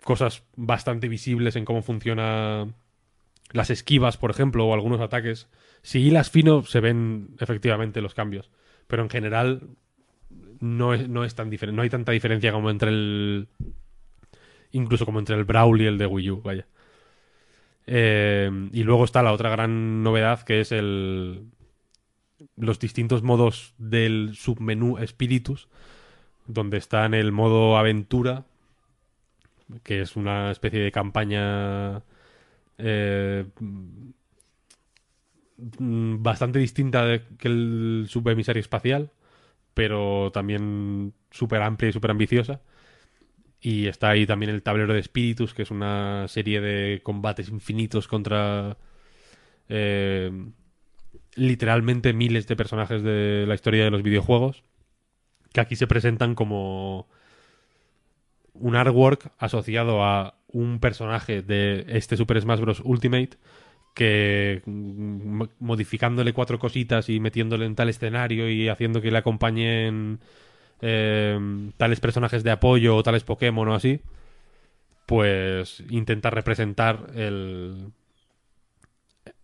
cosas 0.04 0.44
bastante 0.56 1.08
visibles 1.08 1.56
en 1.56 1.66
cómo 1.66 1.82
funciona 1.82 2.68
las 3.52 3.70
esquivas, 3.70 4.18
por 4.18 4.32
ejemplo, 4.32 4.66
o 4.66 4.74
algunos 4.74 5.02
ataques. 5.02 5.48
Si 5.82 6.00
hilas 6.00 6.30
fino 6.30 6.64
se 6.64 6.80
ven 6.80 7.36
efectivamente 7.40 8.02
los 8.02 8.14
cambios, 8.14 8.52
pero 8.88 9.04
en 9.04 9.10
general 9.10 9.70
no 10.60 10.94
es, 10.94 11.08
no 11.10 11.24
es 11.24 11.36
tan 11.36 11.50
diferente, 11.50 11.76
no 11.76 11.82
hay 11.82 11.90
tanta 11.90 12.12
diferencia 12.12 12.52
como 12.52 12.70
entre 12.70 12.90
el 12.90 13.48
incluso 14.72 15.06
como 15.06 15.20
entre 15.20 15.36
el 15.36 15.46
Brawl 15.46 15.82
y 15.82 15.86
el 15.86 15.98
de 15.98 16.06
Wii 16.06 16.32
U, 16.32 16.42
vaya. 16.42 16.68
Eh, 17.88 18.70
y 18.74 18.84
luego 18.84 19.06
está 19.06 19.22
la 19.24 19.34
otra 19.34 19.50
gran 19.50 20.04
novedad 20.04 20.42
que 20.44 20.62
es 20.62 20.72
el 20.72 21.46
los 22.58 22.80
distintos 22.80 23.24
modos 23.24 23.74
del 23.78 24.36
submenú 24.36 24.98
Spiritus, 25.06 25.68
donde 26.48 26.78
está 26.78 27.06
en 27.06 27.14
el 27.14 27.32
modo 27.32 27.78
aventura, 27.78 28.46
que 29.84 30.02
es 30.02 30.16
una 30.16 30.52
especie 30.52 30.80
de 30.80 30.92
campaña 30.92 32.04
eh, 32.78 33.46
bastante 35.58 36.60
distinta 36.60 37.06
de- 37.06 37.22
que 37.38 37.48
el 37.48 38.06
subemisario 38.10 38.60
espacial, 38.60 39.12
pero 39.74 40.32
también 40.34 41.14
súper 41.32 41.62
amplia 41.62 41.90
y 41.90 41.94
súper 41.94 42.12
ambiciosa. 42.12 42.62
Y 43.66 43.88
está 43.88 44.12
ahí 44.12 44.28
también 44.28 44.52
el 44.52 44.62
tablero 44.62 44.94
de 44.94 45.00
espíritus, 45.00 45.56
que 45.56 45.64
es 45.64 45.72
una 45.72 46.28
serie 46.28 46.62
de 46.62 47.02
combates 47.02 47.50
infinitos 47.50 48.08
contra 48.08 48.78
eh, 49.70 50.30
literalmente 51.34 52.14
miles 52.14 52.46
de 52.46 52.56
personajes 52.56 53.02
de 53.02 53.46
la 53.48 53.56
historia 53.56 53.84
de 53.84 53.90
los 53.90 54.04
videojuegos, 54.04 54.64
que 55.52 55.62
aquí 55.62 55.76
se 55.76 55.88
presentan 55.88 56.36
como 56.36 57.08
un 58.54 58.76
artwork 58.76 59.32
asociado 59.40 60.04
a 60.04 60.36
un 60.50 60.80
personaje 60.80 61.42
de 61.42 61.86
este 61.88 62.18
Super 62.18 62.40
Smash 62.40 62.60
Bros. 62.60 62.82
Ultimate 62.86 63.32
que 63.96 64.62
mm, 64.64 65.42
modificándole 65.58 66.34
cuatro 66.34 66.60
cositas 66.60 67.10
y 67.10 67.20
metiéndole 67.20 67.66
en 67.66 67.74
tal 67.74 67.90
escenario 67.90 68.48
y 68.48 68.70
haciendo 68.70 69.02
que 69.02 69.10
le 69.10 69.18
acompañen 69.18 70.20
eh, 70.82 71.40
tales 71.78 72.00
personajes 72.00 72.44
de 72.44 72.52
apoyo 72.52 72.96
o 72.96 73.04
tales 73.04 73.24
Pokémon 73.24 73.68
o 73.68 73.76
así, 73.76 74.02
pues 75.06 75.84
intenta 75.90 76.30
representar 76.30 77.08
el, 77.16 77.92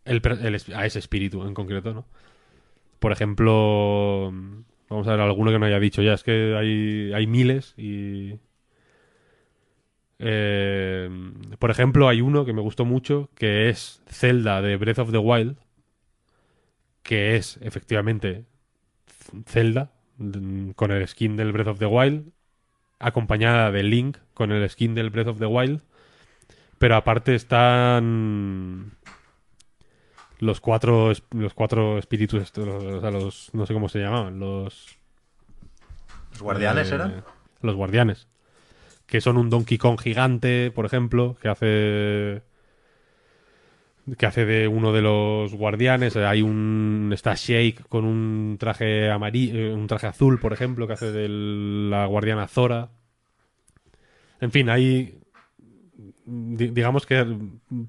el 0.05 0.21
a 0.75 0.85
ese 0.85 0.99
espíritu 0.99 1.43
en 1.45 1.53
concreto, 1.53 1.93
¿no? 1.93 2.05
Por 2.99 3.11
ejemplo, 3.11 4.31
vamos 4.89 5.07
a 5.07 5.11
ver 5.11 5.21
alguno 5.21 5.51
que 5.51 5.59
no 5.59 5.65
haya 5.65 5.79
dicho 5.79 6.01
ya, 6.01 6.13
es 6.13 6.23
que 6.23 6.55
hay, 6.57 7.13
hay 7.13 7.27
miles 7.27 7.73
y... 7.77 8.39
eh, 10.19 11.09
por 11.57 11.71
ejemplo, 11.71 12.07
hay 12.07 12.21
uno 12.21 12.45
que 12.45 12.53
me 12.53 12.61
gustó 12.61 12.85
mucho, 12.85 13.29
que 13.35 13.69
es 13.69 14.03
Zelda 14.07 14.61
de 14.61 14.77
Breath 14.77 14.99
of 14.99 15.11
the 15.11 15.17
Wild, 15.17 15.57
que 17.03 17.35
es 17.35 17.57
efectivamente 17.61 18.45
Zelda, 19.47 19.91
con 20.75 20.91
el 20.91 21.07
skin 21.07 21.35
del 21.35 21.51
Breath 21.51 21.67
of 21.67 21.79
the 21.79 21.85
Wild, 21.85 22.31
acompañada 22.99 23.71
de 23.71 23.83
Link 23.83 24.17
con 24.33 24.51
el 24.51 24.69
skin 24.69 24.95
del 24.95 25.09
Breath 25.09 25.27
of 25.27 25.39
the 25.39 25.45
Wild, 25.45 25.81
pero 26.77 26.95
aparte 26.95 27.35
están 27.35 28.93
los 30.39 30.59
cuatro 30.59 31.11
los 31.31 31.53
cuatro 31.53 31.97
espíritus, 31.97 32.51
o 32.57 33.01
sea, 33.01 33.11
los 33.11 33.53
no 33.53 33.65
sé 33.65 33.73
cómo 33.73 33.89
se 33.89 33.99
llamaban, 33.99 34.39
los 34.39 35.01
¿Los 36.31 36.41
guardianes 36.41 36.91
eh, 36.91 36.95
eran? 36.95 37.23
Los 37.61 37.75
guardianes. 37.75 38.27
Que 39.05 39.21
son 39.21 39.37
un 39.37 39.49
Donkey 39.49 39.77
Kong 39.77 39.99
gigante, 39.99 40.71
por 40.71 40.85
ejemplo, 40.85 41.35
que 41.41 41.49
hace. 41.49 42.43
Que 44.17 44.25
hace 44.25 44.45
de 44.45 44.67
uno 44.67 44.91
de 44.93 45.01
los 45.01 45.53
guardianes. 45.55 46.15
Hay 46.17 46.41
un. 46.41 47.11
está 47.13 47.35
Shake 47.35 47.83
con 47.89 48.05
un 48.05 48.57
traje 48.59 49.09
amarillo. 49.11 49.73
un 49.75 49.87
traje 49.87 50.07
azul, 50.07 50.39
por 50.39 50.53
ejemplo, 50.53 50.87
que 50.87 50.93
hace 50.93 51.11
de 51.11 51.27
la 51.29 52.05
guardiana 52.05 52.47
Zora. 52.47 52.89
En 54.39 54.51
fin, 54.51 54.69
hay. 54.69 55.19
di- 56.25 56.69
digamos 56.71 57.05
que 57.05 57.25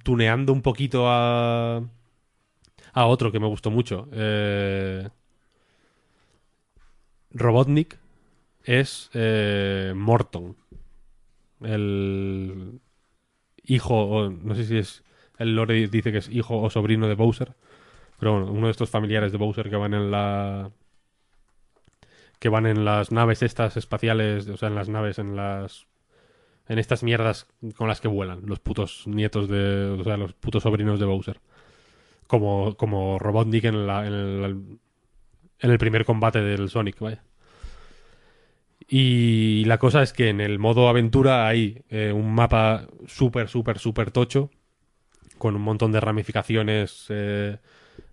tuneando 0.03 0.53
un 0.53 0.63
poquito 0.63 1.05
a. 1.09 1.83
a 2.93 3.07
otro 3.07 3.31
que 3.33 3.41
me 3.41 3.47
gustó 3.49 3.71
mucho. 3.71 4.09
Eh, 4.13 5.09
Robotnik 7.35 7.99
es 8.65 9.11
eh, 9.15 9.93
Morton. 9.97 10.57
El 11.63 12.81
hijo, 13.65 14.31
no 14.43 14.55
sé 14.55 14.65
si 14.67 14.79
es. 14.79 15.05
El 15.43 15.55
lore 15.57 15.89
dice 15.89 16.13
que 16.13 16.19
es 16.19 16.29
hijo 16.29 16.61
o 16.61 16.71
sobrino 16.71 17.09
de 17.09 17.15
Bowser. 17.15 17.55
Pero 18.19 18.33
bueno, 18.33 18.53
uno 18.53 18.67
de 18.67 18.71
estos 18.71 18.91
familiares 18.91 19.33
de 19.33 19.39
Bowser 19.39 19.69
que 19.69 19.77
van 19.77 19.95
en 19.95 20.11
la. 20.11 20.71
que 22.39 22.49
van 22.49 22.67
en 22.67 22.85
las 22.85 23.13
naves 23.13 23.43
estas 23.43 23.77
espaciales, 23.77 24.49
o 24.49 24.57
sea, 24.57 24.69
en 24.69 24.75
las 24.75 24.89
naves, 24.89 25.19
en 25.19 25.37
las. 25.37 25.87
en 26.69 26.79
estas 26.79 27.03
mierdas 27.03 27.47
con 27.77 27.89
las 27.89 28.01
que 28.01 28.09
vuelan, 28.09 28.43
los 28.47 28.61
putos 28.61 29.07
nietos 29.07 29.49
de. 29.49 29.97
o 30.01 30.05
sea, 30.05 30.17
los 30.17 30.35
putos 30.35 30.63
sobrinos 30.63 31.01
de 31.01 31.07
Bowser. 31.07 31.41
Como, 32.27 32.77
como 32.77 33.19
Robotnik 33.19 33.65
en, 33.65 33.87
la, 33.87 34.07
en, 34.07 34.13
el, 34.13 34.79
en 35.59 35.71
el 35.71 35.79
primer 35.79 36.05
combate 36.05 36.41
del 36.41 36.71
Sonic, 36.71 36.99
vaya. 37.01 37.23
Y 38.89 39.65
la 39.65 39.79
cosa 39.79 40.03
es 40.03 40.13
que 40.13 40.29
en 40.29 40.41
el 40.41 40.59
modo 40.59 40.89
aventura 40.89 41.47
hay 41.47 41.83
eh, 41.89 42.13
un 42.13 42.35
mapa 42.35 42.87
súper, 43.07 43.49
súper, 43.49 43.79
súper 43.79 44.11
tocho, 44.11 44.51
con 45.43 45.57
un 45.57 45.63
montón 45.63 45.91
de 45.91 45.99
ramificaciones. 46.01 47.07
eh, 47.09 47.57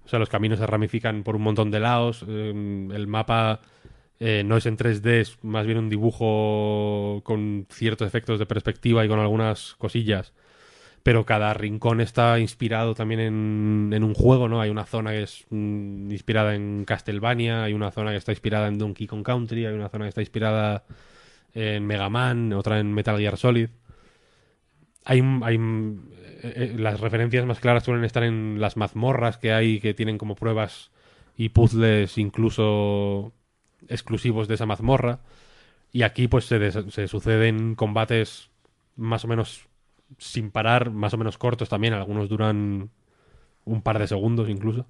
O 0.06 0.10
sea, 0.10 0.18
los 0.20 0.30
caminos 0.30 0.58
se 0.60 0.66
ramifican 0.68 1.24
por 1.24 1.36
un 1.36 1.44
montón 1.44 1.70
de 1.72 1.80
lados. 1.80 2.26
eh, 2.28 2.50
el 2.96 3.06
mapa 3.08 3.62
eh, 4.20 4.44
no 4.46 4.58
es 4.58 4.66
en 4.66 4.78
3D, 4.78 5.22
es 5.22 5.38
más 5.44 5.66
bien 5.68 5.78
un 5.78 5.90
dibujo 5.90 7.22
con 7.24 7.68
ciertos 7.70 8.08
efectos 8.08 8.40
de 8.40 8.48
perspectiva 8.48 9.06
y 9.06 9.08
con 9.10 9.20
algunas 9.20 9.76
cosillas. 9.78 10.34
Pero 11.04 11.26
cada 11.26 11.54
rincón 11.54 12.02
está 12.02 12.40
inspirado 12.40 12.96
también 12.96 13.20
en, 13.22 13.92
en 13.94 14.04
un 14.04 14.16
juego, 14.16 14.50
¿no? 14.50 14.62
Hay 14.62 14.70
una 14.72 14.86
zona 14.86 15.12
que 15.12 15.24
es 15.24 15.46
mm, 15.52 16.12
inspirada 16.12 16.56
en 16.56 16.84
Castlevania, 16.86 17.64
hay 17.64 17.74
una 17.74 17.92
zona 17.92 18.12
que 18.12 18.18
está 18.18 18.32
inspirada 18.32 18.68
en 18.68 18.80
Donkey 18.80 19.08
Kong 19.08 19.24
Country, 19.24 19.66
hay 19.68 19.76
una 19.76 19.90
zona 19.90 20.06
que 20.06 20.10
está 20.10 20.22
inspirada 20.22 20.84
en 21.54 21.86
Mega 21.88 22.10
Man, 22.10 22.54
otra 22.54 22.80
en 22.80 22.94
Metal 22.94 23.18
Gear 23.20 23.38
Solid. 23.38 23.70
Hay, 25.06 25.22
hay 25.44 25.58
eh, 26.44 26.54
eh, 26.56 26.76
las 26.78 27.00
referencias 27.00 27.46
más 27.46 27.60
claras 27.60 27.84
suelen 27.84 28.04
estar 28.06 28.24
en 28.24 28.60
las 28.60 28.78
mazmorras 28.78 29.38
que 29.38 29.54
hay, 29.54 29.80
que 29.80 29.94
tienen 29.94 30.18
como 30.18 30.36
pruebas 30.36 30.92
y 31.38 31.50
puzzles 31.50 32.18
incluso 32.18 33.34
exclusivos 33.88 34.48
de 34.48 34.56
esa 34.56 34.66
mazmorra. 34.66 35.20
Y 35.92 36.04
aquí 36.04 36.28
pues 36.28 36.46
se, 36.46 36.60
des- 36.60 36.86
se 36.90 37.08
suceden 37.08 37.76
combates 37.76 38.50
más 38.96 39.26
o 39.26 39.28
menos 39.28 39.68
sin 40.18 40.52
parar, 40.52 40.92
más 40.92 41.14
o 41.14 41.18
menos 41.18 41.38
cortos 41.38 41.70
también, 41.70 41.94
algunos 41.94 42.30
duran 42.30 42.90
un 43.66 43.82
par 43.82 44.00
de 44.00 44.08
segundos 44.08 44.50
incluso. 44.50 44.88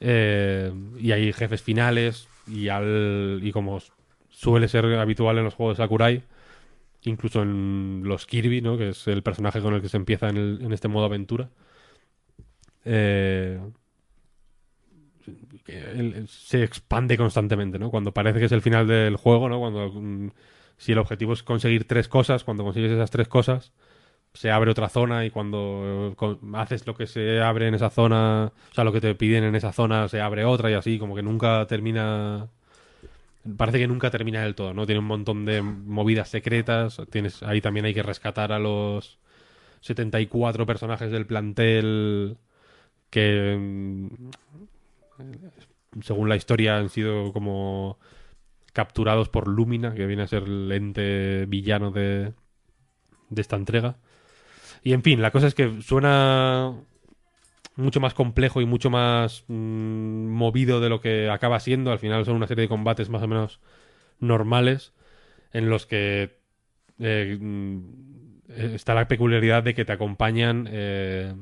Eh, 0.00 0.72
y 0.98 1.12
hay 1.12 1.32
jefes 1.32 1.62
finales 1.62 2.28
y, 2.46 2.68
al, 2.68 3.40
y 3.42 3.52
como 3.52 3.80
suele 4.30 4.68
ser 4.68 4.84
habitual 4.86 5.38
en 5.38 5.44
los 5.44 5.54
juegos 5.54 5.76
de 5.78 5.84
Sakurai, 5.84 6.22
incluso 7.04 7.42
en 7.42 8.02
los 8.04 8.26
Kirby, 8.26 8.60
¿no? 8.60 8.76
que 8.76 8.90
es 8.90 9.06
el 9.08 9.22
personaje 9.22 9.60
con 9.60 9.74
el 9.74 9.82
que 9.82 9.88
se 9.88 9.96
empieza 9.96 10.28
en, 10.28 10.72
este 10.72 10.88
modo 10.88 11.06
aventura. 11.06 11.50
Eh, 12.84 13.60
se 16.26 16.62
expande 16.64 17.16
constantemente, 17.16 17.78
¿no? 17.78 17.90
Cuando 17.90 18.12
parece 18.12 18.40
que 18.40 18.46
es 18.46 18.52
el 18.52 18.62
final 18.62 18.88
del 18.88 19.16
juego, 19.16 19.48
¿no? 19.48 19.60
Cuando 19.60 19.90
mm, 19.92 20.30
si 20.76 20.92
el 20.92 20.98
objetivo 20.98 21.32
es 21.32 21.42
conseguir 21.42 21.86
tres 21.86 22.08
cosas, 22.08 22.44
cuando 22.44 22.64
consigues 22.64 22.90
esas 22.90 23.10
tres 23.10 23.28
cosas, 23.28 23.72
se 24.34 24.50
abre 24.50 24.70
otra 24.70 24.88
zona 24.88 25.24
y 25.24 25.30
cuando 25.30 26.14
eh, 26.20 26.36
haces 26.54 26.86
lo 26.86 26.94
que 26.94 27.06
se 27.06 27.40
abre 27.40 27.68
en 27.68 27.74
esa 27.74 27.90
zona, 27.90 28.52
o 28.70 28.74
sea, 28.74 28.84
lo 28.84 28.92
que 28.92 29.00
te 29.00 29.14
piden 29.14 29.44
en 29.44 29.54
esa 29.54 29.72
zona, 29.72 30.08
se 30.08 30.20
abre 30.20 30.44
otra 30.44 30.70
y 30.70 30.74
así, 30.74 30.98
como 30.98 31.14
que 31.14 31.22
nunca 31.22 31.66
termina 31.66 32.48
parece 33.56 33.78
que 33.78 33.88
nunca 33.88 34.10
termina 34.10 34.42
del 34.42 34.54
todo, 34.54 34.74
¿no? 34.74 34.86
Tiene 34.86 35.00
un 35.00 35.06
montón 35.06 35.44
de 35.44 35.62
movidas 35.62 36.28
secretas. 36.28 37.00
Tienes, 37.10 37.42
ahí 37.42 37.60
también 37.60 37.86
hay 37.86 37.94
que 37.94 38.02
rescatar 38.02 38.52
a 38.52 38.58
los 38.58 39.18
74 39.80 40.66
personajes 40.66 41.10
del 41.10 41.26
plantel 41.26 42.38
que, 43.10 43.56
mm, 43.58 44.08
según 46.02 46.28
la 46.28 46.36
historia, 46.36 46.78
han 46.78 46.88
sido 46.88 47.32
como 47.32 47.98
capturados 48.72 49.28
por 49.28 49.48
Lumina, 49.48 49.94
que 49.94 50.06
viene 50.06 50.22
a 50.22 50.28
ser 50.28 50.44
el 50.44 50.72
ente 50.72 51.46
villano 51.46 51.90
de, 51.90 52.32
de 53.28 53.42
esta 53.42 53.56
entrega. 53.56 53.96
Y 54.82 54.92
en 54.94 55.02
fin, 55.02 55.22
la 55.22 55.30
cosa 55.30 55.46
es 55.48 55.54
que 55.54 55.82
suena 55.82 56.74
mucho 57.76 58.00
más 58.00 58.14
complejo 58.14 58.60
y 58.60 58.66
mucho 58.66 58.90
más 58.90 59.44
mm, 59.48 60.26
movido 60.28 60.80
de 60.80 60.88
lo 60.88 61.00
que 61.00 61.30
acaba 61.30 61.60
siendo. 61.60 61.92
Al 61.92 61.98
final 61.98 62.24
son 62.24 62.36
una 62.36 62.46
serie 62.46 62.62
de 62.62 62.68
combates 62.68 63.08
más 63.08 63.22
o 63.22 63.28
menos 63.28 63.60
normales 64.20 64.92
en 65.52 65.68
los 65.68 65.86
que 65.86 66.38
eh, 66.98 67.38
mm, 67.40 67.80
está 68.74 68.94
la 68.94 69.08
peculiaridad 69.08 69.62
de 69.62 69.74
que 69.74 69.84
te 69.84 69.92
acompañan 69.92 70.68
eh, 70.70 71.34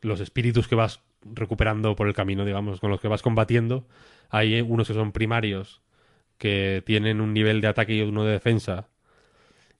los 0.00 0.20
espíritus 0.20 0.68
que 0.68 0.74
vas 0.74 1.00
recuperando 1.24 1.96
por 1.96 2.06
el 2.08 2.14
camino, 2.14 2.44
digamos, 2.44 2.80
con 2.80 2.90
los 2.90 3.00
que 3.00 3.08
vas 3.08 3.22
combatiendo. 3.22 3.86
Hay 4.30 4.60
unos 4.60 4.88
que 4.88 4.94
son 4.94 5.12
primarios, 5.12 5.82
que 6.38 6.82
tienen 6.86 7.20
un 7.20 7.32
nivel 7.32 7.60
de 7.60 7.68
ataque 7.68 7.94
y 7.96 8.02
uno 8.02 8.24
de 8.24 8.32
defensa, 8.32 8.88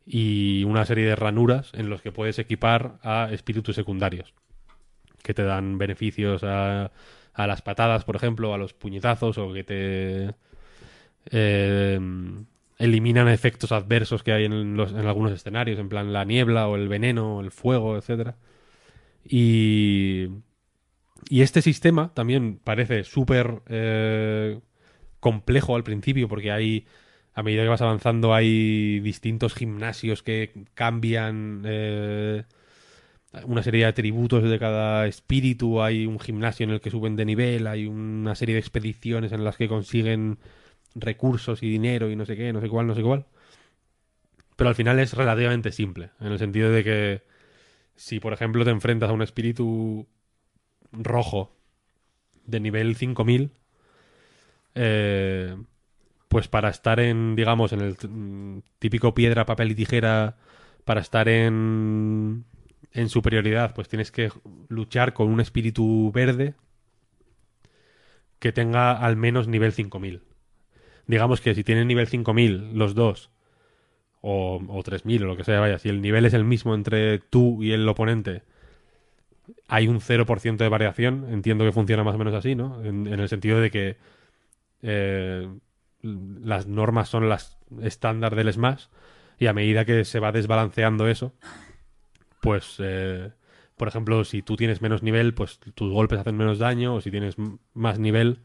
y 0.07 0.65
una 0.65 0.85
serie 0.85 1.05
de 1.05 1.17
ranuras 1.17 1.73
en 1.75 1.91
los 1.91 2.01
que 2.01 2.13
puedes 2.13 2.39
equipar 2.39 2.99
a 3.03 3.29
espíritus 3.33 3.75
secundarios 3.75 4.35
que 5.27 5.35
te 5.35 5.45
dan 5.45 5.79
beneficios 5.79 6.45
a, 6.45 6.93
a 7.35 7.49
las 7.49 7.63
patadas, 7.63 8.05
por 8.07 8.17
ejemplo, 8.17 8.55
a 8.55 8.59
los 8.59 8.75
puñetazos, 8.75 9.39
o 9.39 9.53
que 9.55 9.65
te 9.65 10.35
eh, 11.31 12.01
eliminan 12.79 13.29
efectos 13.29 13.73
adversos 13.73 14.23
que 14.23 14.33
hay 14.33 14.45
en, 14.45 14.77
los- 14.77 14.93
en 14.93 15.07
algunos 15.07 15.33
escenarios, 15.33 15.79
en 15.79 15.89
plan 15.89 16.13
la 16.13 16.25
niebla 16.25 16.69
o 16.69 16.77
el 16.77 16.89
veneno, 16.89 17.39
o 17.39 17.41
el 17.41 17.51
fuego, 17.51 17.97
etcétera. 17.97 18.37
Y, 19.25 20.29
y 21.29 21.43
este 21.43 21.63
sistema 21.63 22.13
también 22.15 22.61
parece 22.63 23.05
súper 23.05 23.63
eh, 23.69 24.61
complejo 25.21 25.77
al 25.77 25.85
principio, 25.85 26.29
porque 26.29 26.53
hay, 26.53 26.87
a 27.35 27.43
medida 27.43 27.63
que 27.65 27.69
vas 27.71 27.83
avanzando, 27.83 28.35
hay 28.35 29.01
distintos 29.01 29.55
gimnasios 29.55 30.23
que 30.23 30.67
cambian. 30.75 31.63
eh, 31.67 32.45
una 33.45 33.63
serie 33.63 33.81
de 33.81 33.87
atributos 33.87 34.43
de 34.43 34.59
cada 34.59 35.07
espíritu, 35.07 35.83
hay 35.83 36.07
un 36.07 36.19
gimnasio 36.19 36.65
en 36.65 36.71
el 36.71 36.81
que 36.81 36.91
suben 36.91 37.17
de 37.17 37.25
nivel, 37.25 37.67
hay 37.67 37.87
una 37.87 38.35
serie 38.35 38.55
de 38.55 38.61
expediciones 38.61 39.33
en 39.33 39.45
las 39.45 39.57
que 39.57 39.69
consiguen 39.69 40.39
recursos 40.95 41.63
y 41.63 41.69
dinero 41.69 42.11
y 42.11 42.17
no 42.17 42.25
sé 42.25 42.37
qué, 42.37 42.53
no 42.53 42.61
sé 42.61 42.69
cuál, 42.69 42.87
no 42.87 42.95
sé 42.95 43.03
cuál. 43.03 43.27
Pero 44.57 44.69
al 44.69 44.75
final 44.75 44.99
es 44.99 45.13
relativamente 45.15 45.71
simple, 45.73 46.11
en 46.21 46.29
el 46.29 46.39
sentido 46.39 46.71
de 46.71 46.85
que 46.85 47.23
si 47.95 48.21
por 48.21 48.33
ejemplo 48.33 48.65
te 48.65 48.71
enfrentas 48.71 49.11
a 49.11 49.13
un 49.13 49.23
espíritu 49.23 50.07
rojo 50.93 51.53
de 52.47 52.61
nivel 52.61 52.97
5000, 52.97 53.51
eh, 54.75 55.57
pues 56.29 56.49
para 56.49 56.71
estar 56.71 57.01
en, 57.01 57.37
digamos, 57.37 57.73
en 57.73 57.81
el 57.81 57.97
típico 58.79 59.15
piedra, 59.15 59.47
papel 59.47 59.73
y 59.73 59.75
tijera, 59.75 60.37
para 60.85 61.01
estar 61.01 61.29
en 61.29 62.45
en 62.97 63.09
superioridad, 63.09 63.75
pues 63.75 63.89
tienes 63.89 64.11
que 64.11 64.31
luchar 64.69 65.13
con 65.13 65.29
un 65.29 65.41
espíritu 65.41 66.11
verde 66.13 66.55
que 68.39 68.53
tenga 68.53 68.93
al 68.93 69.17
menos 69.17 69.49
nivel 69.49 69.73
5000. 69.73 70.23
Digamos 71.07 71.41
que 71.41 71.55
si 71.55 71.63
tienen 71.63 71.89
nivel 71.89 72.09
5000 72.09 72.77
los 72.77 72.95
dos, 72.95 73.31
o, 74.21 74.61
o 74.69 74.83
3000 74.83 75.23
o 75.23 75.27
lo 75.27 75.37
que 75.37 75.45
sea, 75.45 75.61
vaya, 75.61 75.79
si 75.79 75.89
el 75.89 76.01
nivel 76.01 76.25
es 76.25 76.35
el 76.35 76.45
mismo 76.45 76.75
entre 76.75 77.19
tú 77.19 77.63
y 77.63 77.73
el 77.73 77.89
oponente, 77.89 78.43
hay 79.69 79.89
un 79.89 80.01
0% 80.01 80.57
de 80.57 80.69
variación. 80.69 81.27
Entiendo 81.31 81.65
que 81.65 81.73
funciona 81.73 82.05
más 82.05 82.15
o 82.15 82.19
menos 82.19 82.35
así, 82.35 82.55
¿no? 82.55 82.83
En, 82.85 83.07
el 83.07 83.29
sentido 83.29 83.61
de 83.61 83.71
que 83.71 83.97
eh, 84.83 85.49
las 86.03 86.67
normas 86.67 87.09
son 87.09 87.29
las 87.29 87.59
estándar 87.83 88.35
del 88.37 88.53
Smash 88.53 88.87
y 89.39 89.47
a 89.47 89.53
medida 89.53 89.85
que 89.85 90.05
se 90.05 90.21
va 90.21 90.33
desbalanceando 90.33 91.09
eso, 91.09 91.35
pues, 92.47 92.77
eh, 92.79 93.33
por 93.77 93.89
ejemplo, 93.89 94.23
si 94.23 94.41
tú 94.41 94.55
tienes 94.55 94.81
menos 94.81 95.03
nivel, 95.03 95.35
pues 95.35 95.59
tus 95.59 95.93
golpes 95.93 96.21
hacen 96.21 96.37
menos 96.37 96.61
daño, 96.61 96.95
o 96.95 97.01
si 97.01 97.11
tienes 97.11 97.35
más 97.75 97.99
nivel, 97.99 98.39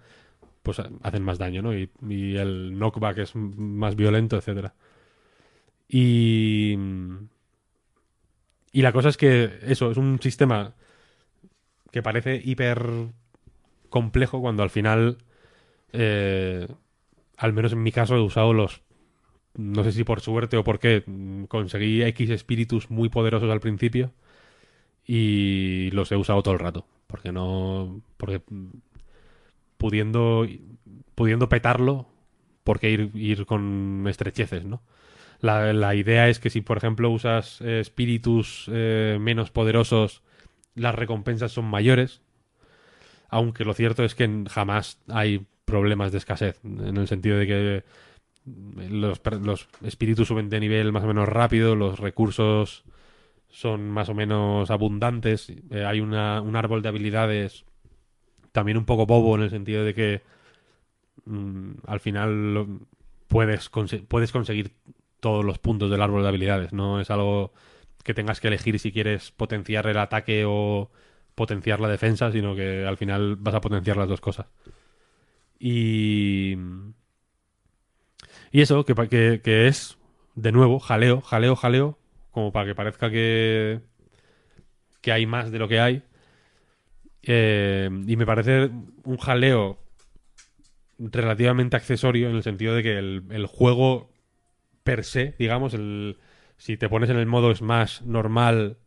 pues 0.63 0.79
ha- 0.79 0.89
hacen 1.03 1.21
más 1.23 1.37
daño, 1.37 1.61
¿no? 1.61 1.71
Y, 1.77 1.91
el 2.35 2.73
knockback 2.79 3.19
es 3.19 3.35
más 3.35 3.95
violento, 3.95 4.37
etcétera. 4.37 4.73
Y... 5.87 6.75
Y 8.73 8.81
la 8.81 8.91
cosa 8.91 9.09
es 9.09 9.17
que 9.17 9.59
eso, 9.67 9.91
es 9.91 9.97
un 9.97 10.19
sistema 10.19 10.73
que 11.91 12.01
parece 12.01 12.41
hiper 12.43 12.81
complejo 13.89 14.41
cuando 14.41 14.63
al 14.63 14.71
final, 14.71 15.19
eh, 15.93 16.67
al 17.37 17.53
menos 17.53 17.73
en 17.73 17.83
mi 17.83 17.91
caso, 17.91 18.15
he 18.15 18.21
usado 18.21 18.51
los 18.53 18.81
no 19.55 19.83
sé 19.83 19.91
si 19.91 20.03
por 20.03 20.21
suerte 20.21 20.57
o 20.57 20.63
por 20.63 20.79
qué, 20.79 21.03
mm, 21.05 21.45
conseguí 21.45 22.03
X 22.03 22.29
espíritus 22.29 22.89
muy 22.89 23.09
poderosos 23.09 23.49
al 23.49 23.59
principio 23.59 24.13
y 25.05 25.89
los 25.91 26.11
he 26.11 26.15
usado 26.15 26.43
todo 26.43 26.53
el 26.53 26.59
rato. 26.59 26.85
Porque 27.07 27.31
no. 27.31 28.01
Porque 28.17 28.41
mm, 28.49 28.69
pudiendo. 29.77 30.47
pudiendo 31.15 31.49
petarlo, 31.49 32.07
¿por 32.63 32.79
qué 32.79 32.91
ir, 32.91 33.11
ir 33.15 33.45
con 33.45 34.05
estrecheces, 34.07 34.65
no? 34.65 34.81
La, 35.41 35.73
la 35.73 35.95
idea 35.95 36.29
es 36.29 36.39
que 36.39 36.49
si, 36.49 36.61
por 36.61 36.77
ejemplo, 36.77 37.09
usas 37.09 37.61
espíritus 37.61 38.69
eh, 38.71 39.17
menos 39.19 39.51
poderosos, 39.51 40.21
las 40.75 40.95
recompensas 40.95 41.51
son 41.51 41.65
mayores. 41.65 42.21
Aunque 43.29 43.65
lo 43.65 43.73
cierto 43.73 44.03
es 44.03 44.13
que 44.15 44.43
jamás 44.49 44.99
hay 45.07 45.45
problemas 45.65 46.11
de 46.11 46.19
escasez. 46.19 46.59
En 46.63 46.97
el 46.97 47.07
sentido 47.07 47.37
de 47.37 47.47
que 47.47 47.83
los, 48.45 49.21
los 49.41 49.67
espíritus 49.83 50.27
suben 50.27 50.49
de 50.49 50.59
nivel 50.59 50.91
más 50.91 51.03
o 51.03 51.07
menos 51.07 51.27
rápido, 51.27 51.75
los 51.75 51.99
recursos 51.99 52.83
son 53.49 53.89
más 53.89 54.09
o 54.09 54.13
menos 54.13 54.71
abundantes, 54.71 55.49
eh, 55.69 55.85
hay 55.85 55.99
una, 55.99 56.41
un 56.41 56.55
árbol 56.55 56.81
de 56.81 56.89
habilidades 56.89 57.65
también 58.51 58.77
un 58.77 58.85
poco 58.85 59.05
bobo 59.05 59.35
en 59.35 59.43
el 59.43 59.49
sentido 59.49 59.83
de 59.83 59.93
que 59.93 60.21
mm, 61.25 61.71
al 61.85 61.99
final 61.99 62.79
puedes, 63.27 63.69
puedes 64.07 64.31
conseguir 64.31 64.71
todos 65.19 65.45
los 65.45 65.59
puntos 65.59 65.91
del 65.91 66.01
árbol 66.01 66.23
de 66.23 66.29
habilidades, 66.29 66.73
no 66.73 66.99
es 66.99 67.11
algo 67.11 67.53
que 68.03 68.13
tengas 68.13 68.39
que 68.39 68.47
elegir 68.47 68.79
si 68.79 68.91
quieres 68.91 69.31
potenciar 69.31 69.85
el 69.87 69.97
ataque 69.97 70.43
o, 70.47 70.89
potenciar 71.35 71.79
la 71.79 71.87
defensa, 71.87 72.31
sino 72.31 72.55
que 72.55 72.85
al 72.85 72.97
final 72.97 73.35
vas 73.35 73.55
a 73.55 73.61
potenciar 73.61 73.97
las 73.97 74.07
dos 74.07 74.21
cosas. 74.21 74.47
Y. 75.59 76.55
Y 78.51 78.61
eso, 78.61 78.85
que, 78.85 78.93
que, 78.93 79.41
que 79.43 79.67
es, 79.67 79.97
de 80.35 80.51
nuevo, 80.51 80.79
jaleo, 80.79 81.21
jaleo, 81.21 81.55
jaleo, 81.55 81.97
como 82.31 82.51
para 82.51 82.67
que 82.67 82.75
parezca 82.75 83.09
que. 83.09 83.81
que 85.01 85.11
hay 85.11 85.25
más 85.25 85.51
de 85.51 85.59
lo 85.59 85.67
que 85.67 85.79
hay. 85.79 86.03
Eh, 87.23 87.89
y 88.07 88.15
me 88.15 88.25
parece 88.25 88.71
un 89.03 89.17
jaleo 89.17 89.79
relativamente 90.97 91.77
accesorio 91.77 92.29
en 92.29 92.35
el 92.35 92.43
sentido 92.43 92.75
de 92.75 92.83
que 92.83 92.97
el, 92.97 93.23
el 93.29 93.45
juego 93.45 94.11
per 94.83 95.03
se, 95.03 95.35
digamos, 95.37 95.73
el, 95.73 96.17
si 96.57 96.77
te 96.77 96.89
pones 96.89 97.09
en 97.09 97.17
el 97.17 97.25
modo 97.25 97.53
Smash 97.53 98.01
normal, 98.01 98.77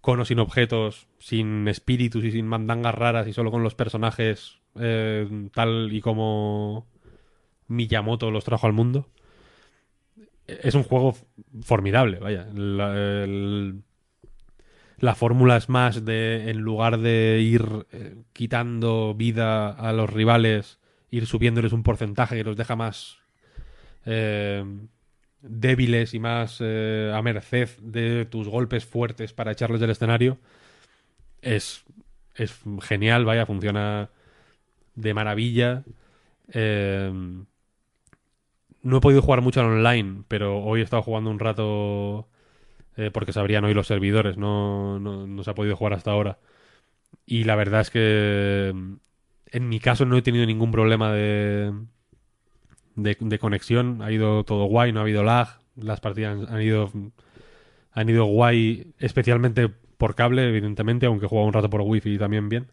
con 0.00 0.20
o 0.20 0.24
sin 0.24 0.38
objetos, 0.38 1.08
sin 1.18 1.66
espíritus 1.68 2.24
y 2.24 2.30
sin 2.30 2.46
mandangas 2.46 2.94
raras 2.94 3.26
y 3.26 3.32
solo 3.32 3.50
con 3.50 3.62
los 3.62 3.74
personajes 3.74 4.60
eh, 4.78 5.28
tal 5.52 5.92
y 5.92 6.00
como 6.00 6.86
Miyamoto 7.68 8.30
los 8.30 8.44
trajo 8.44 8.66
al 8.66 8.72
mundo, 8.72 9.08
es 10.46 10.74
un 10.74 10.82
juego 10.84 11.16
formidable, 11.62 12.18
vaya. 12.18 12.46
La, 14.98 15.14
fórmula 15.14 15.60
Smash 15.60 15.98
de, 15.98 16.50
en 16.50 16.58
lugar 16.58 16.98
de 16.98 17.40
ir 17.40 17.86
eh, 17.92 18.16
quitando 18.32 19.14
vida 19.14 19.68
a 19.70 19.92
los 19.92 20.08
rivales, 20.10 20.78
ir 21.10 21.26
subiéndoles 21.26 21.72
un 21.72 21.82
porcentaje 21.82 22.36
que 22.36 22.44
los 22.44 22.56
deja 22.56 22.76
más 22.76 23.18
eh, 24.06 24.64
débiles 25.42 26.14
y 26.14 26.18
más 26.18 26.58
eh, 26.60 27.12
a 27.14 27.20
merced 27.22 27.68
de 27.82 28.24
tus 28.24 28.48
golpes 28.48 28.86
fuertes 28.86 29.32
para 29.34 29.52
echarles 29.52 29.80
del 29.80 29.90
escenario, 29.90 30.38
es, 31.42 31.84
es 32.34 32.58
genial, 32.82 33.24
vaya, 33.24 33.44
funciona 33.46 34.10
de 34.94 35.14
maravilla. 35.14 35.84
No 38.86 38.98
he 38.98 39.00
podido 39.00 39.20
jugar 39.20 39.42
mucho 39.42 39.60
al 39.60 39.66
online, 39.66 40.22
pero 40.28 40.58
hoy 40.62 40.80
he 40.80 40.84
estado 40.84 41.02
jugando 41.02 41.28
un 41.28 41.40
rato 41.40 42.28
eh, 42.96 43.10
porque 43.12 43.32
se 43.32 43.40
abrían 43.40 43.64
hoy 43.64 43.74
los 43.74 43.88
servidores, 43.88 44.36
no, 44.38 45.00
no, 45.00 45.26
no 45.26 45.42
se 45.42 45.50
ha 45.50 45.54
podido 45.54 45.76
jugar 45.76 45.94
hasta 45.94 46.12
ahora. 46.12 46.38
Y 47.26 47.44
la 47.44 47.56
verdad 47.56 47.80
es 47.80 47.90
que 47.90 48.72
mm, 48.72 48.94
en 49.52 49.68
mi 49.68 49.80
caso 49.80 50.06
no 50.06 50.16
he 50.16 50.22
tenido 50.22 50.46
ningún 50.46 50.70
problema 50.70 51.12
de, 51.12 51.72
de, 52.94 53.16
de 53.18 53.38
conexión, 53.40 54.02
ha 54.02 54.12
ido 54.12 54.44
todo 54.44 54.66
guay, 54.66 54.92
no 54.92 55.00
ha 55.00 55.02
habido 55.02 55.24
lag, 55.24 55.60
las 55.74 56.00
partidas 56.00 56.48
han 56.48 56.62
ido, 56.62 56.92
han 57.90 58.08
ido 58.08 58.26
guay, 58.26 58.94
especialmente 58.98 59.68
por 59.68 60.14
cable, 60.14 60.48
evidentemente, 60.48 61.06
aunque 61.06 61.26
he 61.26 61.28
jugado 61.28 61.48
un 61.48 61.54
rato 61.54 61.70
por 61.70 61.80
wifi 61.80 62.18
también 62.18 62.48
bien. 62.48 62.70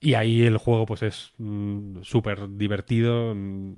Y 0.00 0.14
ahí 0.14 0.42
el 0.42 0.58
juego 0.58 0.84
pues 0.84 1.02
es 1.02 1.32
mm, 1.38 2.02
súper 2.02 2.56
divertido, 2.56 3.34
mm, 3.34 3.74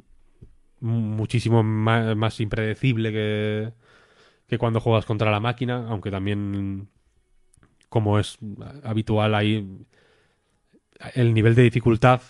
muchísimo 0.81 1.63
más, 1.63 2.41
impredecible 2.41 3.13
que, 3.13 3.73
que 4.49 4.59
cuando 4.59 4.81
juegas 4.81 5.05
contra 5.07 5.31
la 5.31 5.41
máquina, 5.41 5.87
aunque 5.89 6.11
también, 6.11 6.89
como 7.89 8.19
es 8.19 8.39
habitual 8.85 9.35
ahí, 9.35 9.87
el 11.15 11.35
nivel 11.35 11.55
de 11.55 11.63
dificultad 11.63 12.23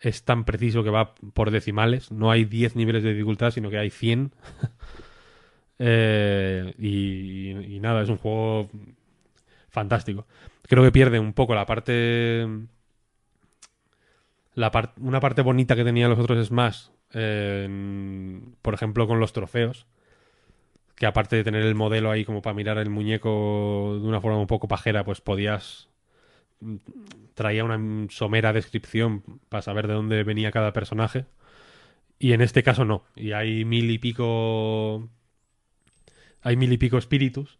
es 0.00 0.24
tan 0.24 0.44
preciso 0.44 0.84
que 0.84 0.90
va 0.90 1.14
por 1.14 1.50
decimales. 1.50 2.12
No 2.12 2.30
hay 2.30 2.44
10 2.44 2.76
niveles 2.76 3.02
de 3.02 3.12
dificultad, 3.12 3.50
sino 3.50 3.70
que 3.70 3.78
hay 3.78 3.90
100. 3.90 4.32
Eh, 5.78 6.74
y, 6.78 7.50
y 7.76 7.80
nada, 7.80 8.00
es 8.00 8.08
un 8.08 8.16
juego 8.16 8.70
fantástico. 9.68 10.26
Creo 10.62 10.82
que 10.82 10.90
pierde 10.90 11.18
un 11.18 11.34
poco 11.34 11.54
la 11.54 11.66
parte... 11.66 12.46
La 14.54 14.72
una 15.00 15.20
parte 15.20 15.42
bonita 15.42 15.76
que 15.76 15.84
tenía 15.84 16.08
los 16.08 16.18
otros 16.18 16.46
Smash, 16.46 16.86
por 18.62 18.74
ejemplo, 18.74 19.06
con 19.06 19.20
los 19.20 19.32
trofeos, 19.32 19.86
que 20.96 21.06
aparte 21.06 21.36
de 21.36 21.44
tener 21.44 21.62
el 21.64 21.74
modelo 21.74 22.10
ahí 22.10 22.24
como 22.24 22.42
para 22.42 22.54
mirar 22.54 22.78
el 22.78 22.90
muñeco 22.90 23.98
de 24.00 24.06
una 24.06 24.20
forma 24.20 24.38
un 24.38 24.46
poco 24.46 24.68
pajera, 24.68 25.04
pues 25.04 25.20
podías 25.20 25.88
traía 27.34 27.64
una 27.64 28.08
somera 28.10 28.52
descripción 28.52 29.22
para 29.48 29.62
saber 29.62 29.86
de 29.86 29.94
dónde 29.94 30.22
venía 30.24 30.50
cada 30.52 30.72
personaje. 30.72 31.26
Y 32.18 32.32
en 32.32 32.40
este 32.40 32.62
caso 32.62 32.84
no. 32.84 33.04
Y 33.14 33.32
hay 33.32 33.64
mil 33.64 33.90
y 33.90 33.98
pico. 33.98 35.08
Hay 36.42 36.56
mil 36.56 36.72
y 36.72 36.78
pico 36.78 36.98
espíritus. 36.98 37.58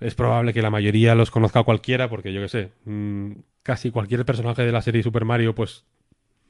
Es 0.00 0.14
probable 0.14 0.52
que 0.52 0.62
la 0.62 0.70
mayoría 0.70 1.14
los 1.14 1.30
conozca 1.30 1.62
cualquiera, 1.64 2.08
porque 2.08 2.32
yo 2.32 2.40
que 2.42 2.48
sé. 2.48 2.72
mm, 2.84 3.32
casi 3.62 3.90
cualquier 3.90 4.24
personaje 4.24 4.62
de 4.64 4.72
la 4.72 4.82
serie 4.82 5.02
Super 5.02 5.24
Mario, 5.24 5.54
pues. 5.54 5.84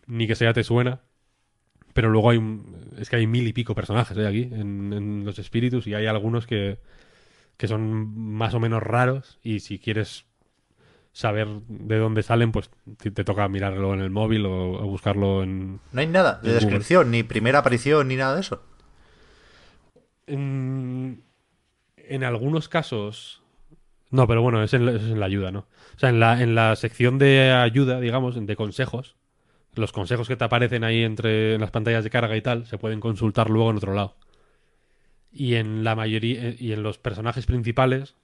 Ni 0.06 0.26
que 0.26 0.34
sea 0.34 0.52
te 0.52 0.64
suena. 0.64 1.02
Pero 1.98 2.10
luego 2.10 2.30
hay 2.30 2.38
un- 2.38 2.76
Es 2.96 3.10
que 3.10 3.16
hay 3.16 3.26
mil 3.26 3.44
y 3.48 3.52
pico 3.52 3.74
personajes 3.74 4.16
¿eh? 4.16 4.24
aquí, 4.24 4.42
en, 4.52 4.92
en 4.92 5.24
los 5.24 5.40
espíritus, 5.40 5.88
y 5.88 5.94
hay 5.94 6.06
algunos 6.06 6.46
que. 6.46 6.78
que 7.56 7.66
son 7.66 8.14
más 8.16 8.54
o 8.54 8.60
menos 8.60 8.80
raros. 8.84 9.40
Y 9.42 9.58
si 9.58 9.80
quieres 9.80 10.24
saber 11.12 11.48
de 11.66 11.98
dónde 11.98 12.22
salen, 12.22 12.52
pues 12.52 12.70
te 12.98 13.10
te 13.10 13.24
toca 13.24 13.48
mirarlo 13.48 13.94
en 13.94 14.00
el 14.00 14.10
móvil 14.10 14.46
o, 14.46 14.74
o 14.74 14.86
buscarlo 14.86 15.42
en... 15.42 15.80
No 15.90 16.00
hay 16.00 16.06
nada 16.06 16.34
de 16.34 16.50
Google. 16.50 16.54
descripción, 16.54 17.10
ni 17.10 17.24
primera 17.24 17.58
aparición, 17.58 18.06
ni 18.06 18.14
nada 18.14 18.36
de 18.36 18.42
eso. 18.42 18.62
En, 20.28 21.22
en 21.96 22.22
algunos 22.24 22.68
casos... 22.68 23.42
No, 24.10 24.26
pero 24.28 24.40
bueno, 24.42 24.62
es 24.62 24.72
en, 24.72 24.86
la- 24.86 24.92
es 24.92 25.02
en 25.02 25.18
la 25.20 25.26
ayuda, 25.26 25.50
¿no? 25.50 25.60
O 25.96 25.98
sea, 25.98 26.10
en 26.10 26.20
la, 26.20 26.40
en 26.42 26.54
la 26.54 26.76
sección 26.76 27.18
de 27.18 27.50
ayuda, 27.50 28.00
digamos, 28.00 28.34
de 28.46 28.56
consejos, 28.56 29.16
los 29.78 29.92
consejos 29.92 30.28
que 30.28 30.36
te 30.36 30.44
aparecen 30.44 30.84
ahí 30.84 31.02
entre 31.02 31.54
en 31.54 31.60
las 31.60 31.70
pantallas 31.70 32.04
de 32.04 32.10
carga 32.10 32.36
y 32.36 32.42
tal, 32.42 32.66
se 32.66 32.78
pueden 32.78 33.00
consultar 33.00 33.50
luego 33.50 33.70
en 33.70 33.76
otro 33.76 33.94
lado. 33.94 34.16
Y 35.32 35.54
en 35.54 35.84
la 35.84 35.94
mayoría, 35.94 36.54
y 36.58 36.72
en 36.72 36.82
los 36.82 36.98
personajes 36.98 37.46
principales, 37.46 38.16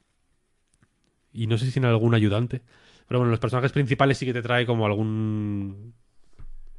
y 1.33 1.47
no 1.47 1.59
sé 1.59 1.71
si 1.71 1.79
en 1.79 1.85
algún 1.85 2.15
ayudante, 2.15 2.63
pero 3.07 3.21
bueno, 3.21 3.29
en 3.29 3.33
los 3.33 3.41
personajes 3.41 3.73
principales 3.73 4.19
sí 4.19 4.27
que 4.27 4.33
te 4.33 4.43
trae 4.43 4.67
como 4.67 4.87
algún 4.87 5.95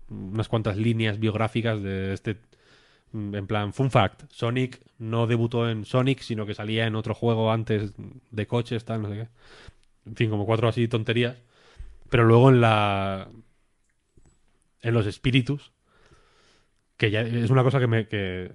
unas 0.10 0.48
cuantas 0.48 0.78
líneas 0.78 1.20
biográficas 1.20 1.82
de 1.82 2.14
este 2.14 2.38
mm, 3.12 3.36
en 3.36 3.48
plan 3.48 3.74
fun 3.74 3.90
fact 3.90 4.24
Sonic 4.30 4.80
no 5.00 5.28
debutó 5.28 5.70
en 5.70 5.86
Sonic 5.86 6.22
sino 6.22 6.46
que 6.46 6.54
salía 6.54 6.86
en 6.86 6.96
otro 6.96 7.16
juego 7.16 7.52
antes 7.52 7.94
de 8.32 8.48
coches 8.48 8.86
tal 8.86 9.02
no 9.02 9.10
sé 9.10 9.16
qué 9.16 9.28
en 10.10 10.16
fin 10.16 10.30
como 10.30 10.46
cuatro 10.46 10.68
así 10.68 10.88
tonterías 10.88 11.38
pero 12.10 12.24
luego 12.24 12.50
en 12.50 12.62
la 12.62 13.28
en 14.86 14.94
los 14.94 15.06
espíritus 15.06 15.74
que 16.98 17.12
ya 17.12 17.22
es 17.22 17.50
una 17.50 17.64
cosa 17.64 17.80
que 17.80 17.88
me 17.88 18.08
que 18.08 18.54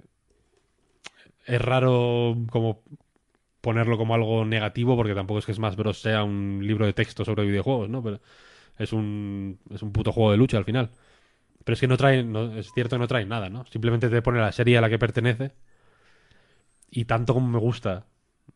es 1.45 1.61
raro 1.61 2.35
como 2.49 2.83
ponerlo 3.61 3.97
como 3.97 4.15
algo 4.15 4.45
negativo 4.45 4.95
porque 4.95 5.13
tampoco 5.13 5.39
es 5.39 5.45
que 5.45 5.53
Smash 5.53 5.75
Bros 5.75 6.01
sea 6.01 6.23
un 6.23 6.61
libro 6.65 6.85
de 6.85 6.93
texto 6.93 7.23
sobre 7.23 7.45
videojuegos 7.45 7.89
no 7.89 8.01
pero 8.01 8.19
es 8.79 8.93
un 8.93 9.59
es 9.69 9.83
un 9.83 9.91
puto 9.91 10.11
juego 10.11 10.31
de 10.31 10.37
lucha 10.37 10.57
al 10.57 10.65
final 10.65 10.91
pero 11.63 11.73
es 11.73 11.79
que 11.79 11.87
no 11.87 11.97
trae, 11.97 12.23
no, 12.23 12.55
es 12.57 12.71
cierto 12.73 12.95
que 12.95 12.99
no 12.99 13.07
trae 13.07 13.25
nada, 13.25 13.49
¿no? 13.49 13.65
Simplemente 13.67 14.09
te 14.09 14.21
pone 14.21 14.39
la 14.39 14.51
serie 14.51 14.77
a 14.77 14.81
la 14.81 14.89
que 14.89 14.99
pertenece. 14.99 15.53
Y 16.89 17.05
tanto 17.05 17.33
como 17.33 17.47
me 17.47 17.59
gusta 17.59 18.07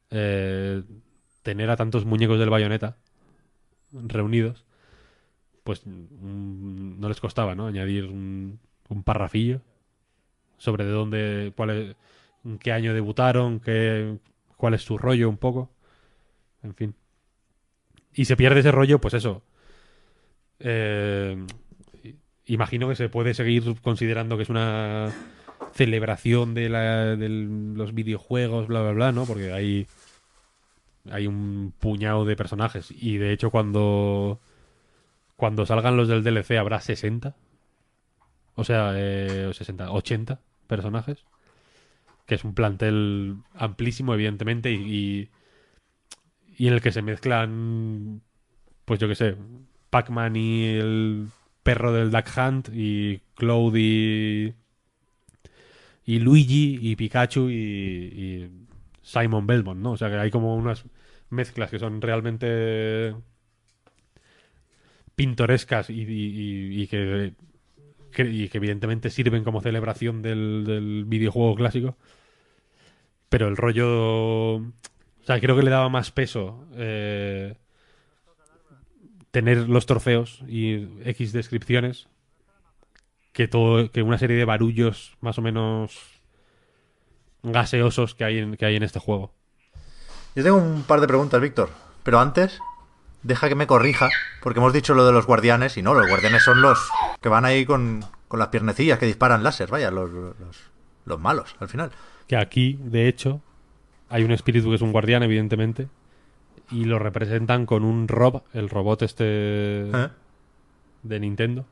eh, 0.10 0.84
tener 1.44 1.70
a 1.70 1.76
tantos 1.78 2.06
muñecos 2.06 2.40
del 2.40 2.50
bayoneta 2.50 2.98
reunidos, 3.92 4.66
pues 5.66 5.82
no 5.86 7.10
les 7.10 7.20
costaba, 7.20 7.56
¿no? 7.56 7.66
Añadir 7.66 8.06
un, 8.06 8.60
un 8.88 9.04
parrafillo 9.04 9.62
sobre 10.58 10.86
de 10.86 10.92
dónde, 10.92 11.54
cuál 11.56 11.70
es, 11.72 11.96
en 12.46 12.60
qué 12.60 12.72
año 12.72 12.94
debutaron, 12.94 13.60
qué, 13.60 14.20
cuál 14.58 14.76
es 14.76 14.84
su 14.84 15.00
rollo 15.00 15.28
un 15.28 15.38
poco. 15.38 15.72
En 16.62 16.76
fin. 16.76 16.96
Y 18.14 18.26
se 18.26 18.38
pierde 18.38 18.60
ese 18.60 18.72
rollo, 18.72 19.02
pues 19.02 19.16
eso. 19.16 19.42
Eh, 20.60 21.36
imagino 22.46 22.88
que 22.88 22.96
se 22.96 23.10
puede 23.10 23.34
seguir 23.34 23.82
considerando 23.82 24.38
que 24.38 24.44
es 24.44 24.50
una 24.50 25.12
celebración 25.74 26.54
de, 26.54 26.70
la, 26.70 27.16
de 27.16 27.28
los 27.28 27.96
videojuegos, 27.96 28.68
bla, 28.68 28.84
bla, 28.84 28.92
bla, 28.92 29.12
¿no? 29.12 29.26
Porque 29.26 29.52
hay, 29.52 29.88
hay 31.10 31.26
un 31.26 31.74
puñado 31.80 32.24
de 32.24 32.36
personajes. 32.36 32.92
Y 32.92 33.18
de 33.18 33.34
hecho, 33.34 33.50
cuando, 33.50 34.40
cuando 35.36 35.66
salgan 35.66 35.98
los 35.98 36.08
del 36.08 36.24
DLC 36.24 36.58
habrá 36.58 36.80
60. 36.80 37.36
O 38.56 38.64
sea, 38.64 38.94
eh, 38.96 39.50
60, 39.54 39.92
80 39.92 40.40
personajes. 40.68 41.26
Que 42.26 42.36
es 42.36 42.44
un 42.44 42.56
plantel 42.56 43.38
amplísimo, 43.54 44.14
evidentemente, 44.14 44.72
y, 44.72 45.30
y, 46.58 46.68
en 46.68 46.74
el 46.74 46.82
que 46.82 46.92
se 46.92 47.04
mezclan, 47.04 48.22
pues 48.86 49.00
yo 49.00 49.08
qué 49.08 49.16
sé, 49.16 49.36
Pac-Man 49.92 50.36
y 50.36 50.66
el 50.66 51.28
perro 51.64 51.94
del 51.94 52.12
Duck 52.12 52.26
Hunt 52.36 52.70
y 52.74 53.22
Cloud 53.36 53.76
y, 53.76 54.56
y 56.06 56.20
Luigi 56.20 56.80
y 56.82 56.96
Pikachu 56.96 57.50
y, 57.50 57.54
y 57.54 58.52
Simon 59.04 59.46
Belmont, 59.46 59.82
¿no? 59.82 59.92
O 59.92 59.98
sea 59.98 60.10
que 60.10 60.18
hay 60.18 60.32
como 60.32 60.56
unas 60.56 60.86
mezclas 61.30 61.70
que 61.70 61.80
son 61.80 62.02
realmente 62.02 63.16
pintorescas 65.16 65.90
y, 65.90 66.02
y- 66.04 66.82
y 66.84 66.88
que, 66.88 67.34
que- 68.12 68.30
y 68.30 68.50
que 68.50 68.58
evidentemente 68.58 69.10
sirven 69.10 69.44
como 69.44 69.62
celebración 69.62 70.22
del, 70.22 71.06
videojuego 71.08 71.56
clásico. 71.56 71.98
Pero 73.30 73.48
el 73.48 73.58
rollo... 73.58 74.56
O 74.58 75.24
sea, 75.26 75.40
creo 75.40 75.56
que 75.56 75.64
le 75.64 75.72
daba 75.72 75.90
más 75.90 76.12
peso 76.12 76.68
eh, 76.76 77.56
tener 79.32 79.68
los 79.68 79.86
trofeos 79.88 80.44
y 80.48 80.88
X 81.04 81.34
descripciones 81.34 82.08
que 83.34 83.48
todo 83.48 83.92
que 83.92 84.04
una 84.04 84.18
serie 84.18 84.38
de 84.38 84.46
barullos 84.46 85.18
más 85.22 85.38
o 85.40 85.42
menos 85.42 86.22
gaseosos 87.44 88.16
que 88.16 88.24
hay 88.24 88.38
en, 88.38 88.56
que 88.56 88.66
hay 88.66 88.76
en 88.76 88.84
este 88.84 89.00
juego. 89.00 89.34
Yo 90.36 90.44
tengo 90.44 90.58
un 90.58 90.84
par 90.84 91.02
de 91.02 91.08
preguntas, 91.08 91.42
Víctor. 91.42 91.70
Pero 92.04 92.20
antes, 92.20 92.60
deja 93.26 93.50
que 93.50 93.56
me 93.56 93.68
corrija, 93.68 94.10
porque 94.42 94.60
hemos 94.60 94.72
dicho 94.74 94.94
lo 94.94 95.06
de 95.06 95.12
los 95.12 95.26
guardianes, 95.26 95.78
y 95.78 95.82
no, 95.82 95.94
los 95.94 96.08
guardianes 96.08 96.44
son 96.44 96.62
los 96.62 96.90
que 97.22 97.30
van 97.30 97.44
ahí 97.46 97.66
con, 97.66 98.06
con 98.28 98.40
las 98.40 98.50
piernecillas 98.50 99.00
que 99.00 99.06
disparan 99.08 99.44
láser, 99.44 99.70
vaya, 99.70 99.90
los, 99.92 100.10
los, 100.12 100.36
los 101.06 101.20
malos, 101.20 101.56
al 101.60 101.68
final. 101.68 101.92
Que 102.28 102.38
aquí, 102.38 102.78
de 102.82 103.08
hecho, 103.08 103.42
hay 104.10 104.24
un 104.24 104.32
espíritu 104.32 104.70
que 104.70 104.76
es 104.76 104.82
un 104.82 104.92
guardián, 104.92 105.24
evidentemente, 105.24 105.88
y 106.72 106.86
lo 106.86 107.00
representan 107.00 107.66
con 107.66 107.84
un 107.84 108.08
Rob, 108.08 108.44
el 108.54 108.70
robot 108.70 109.02
este 109.02 109.26
¿Eh? 109.90 110.10
de 111.04 111.20
Nintendo, 111.20 111.66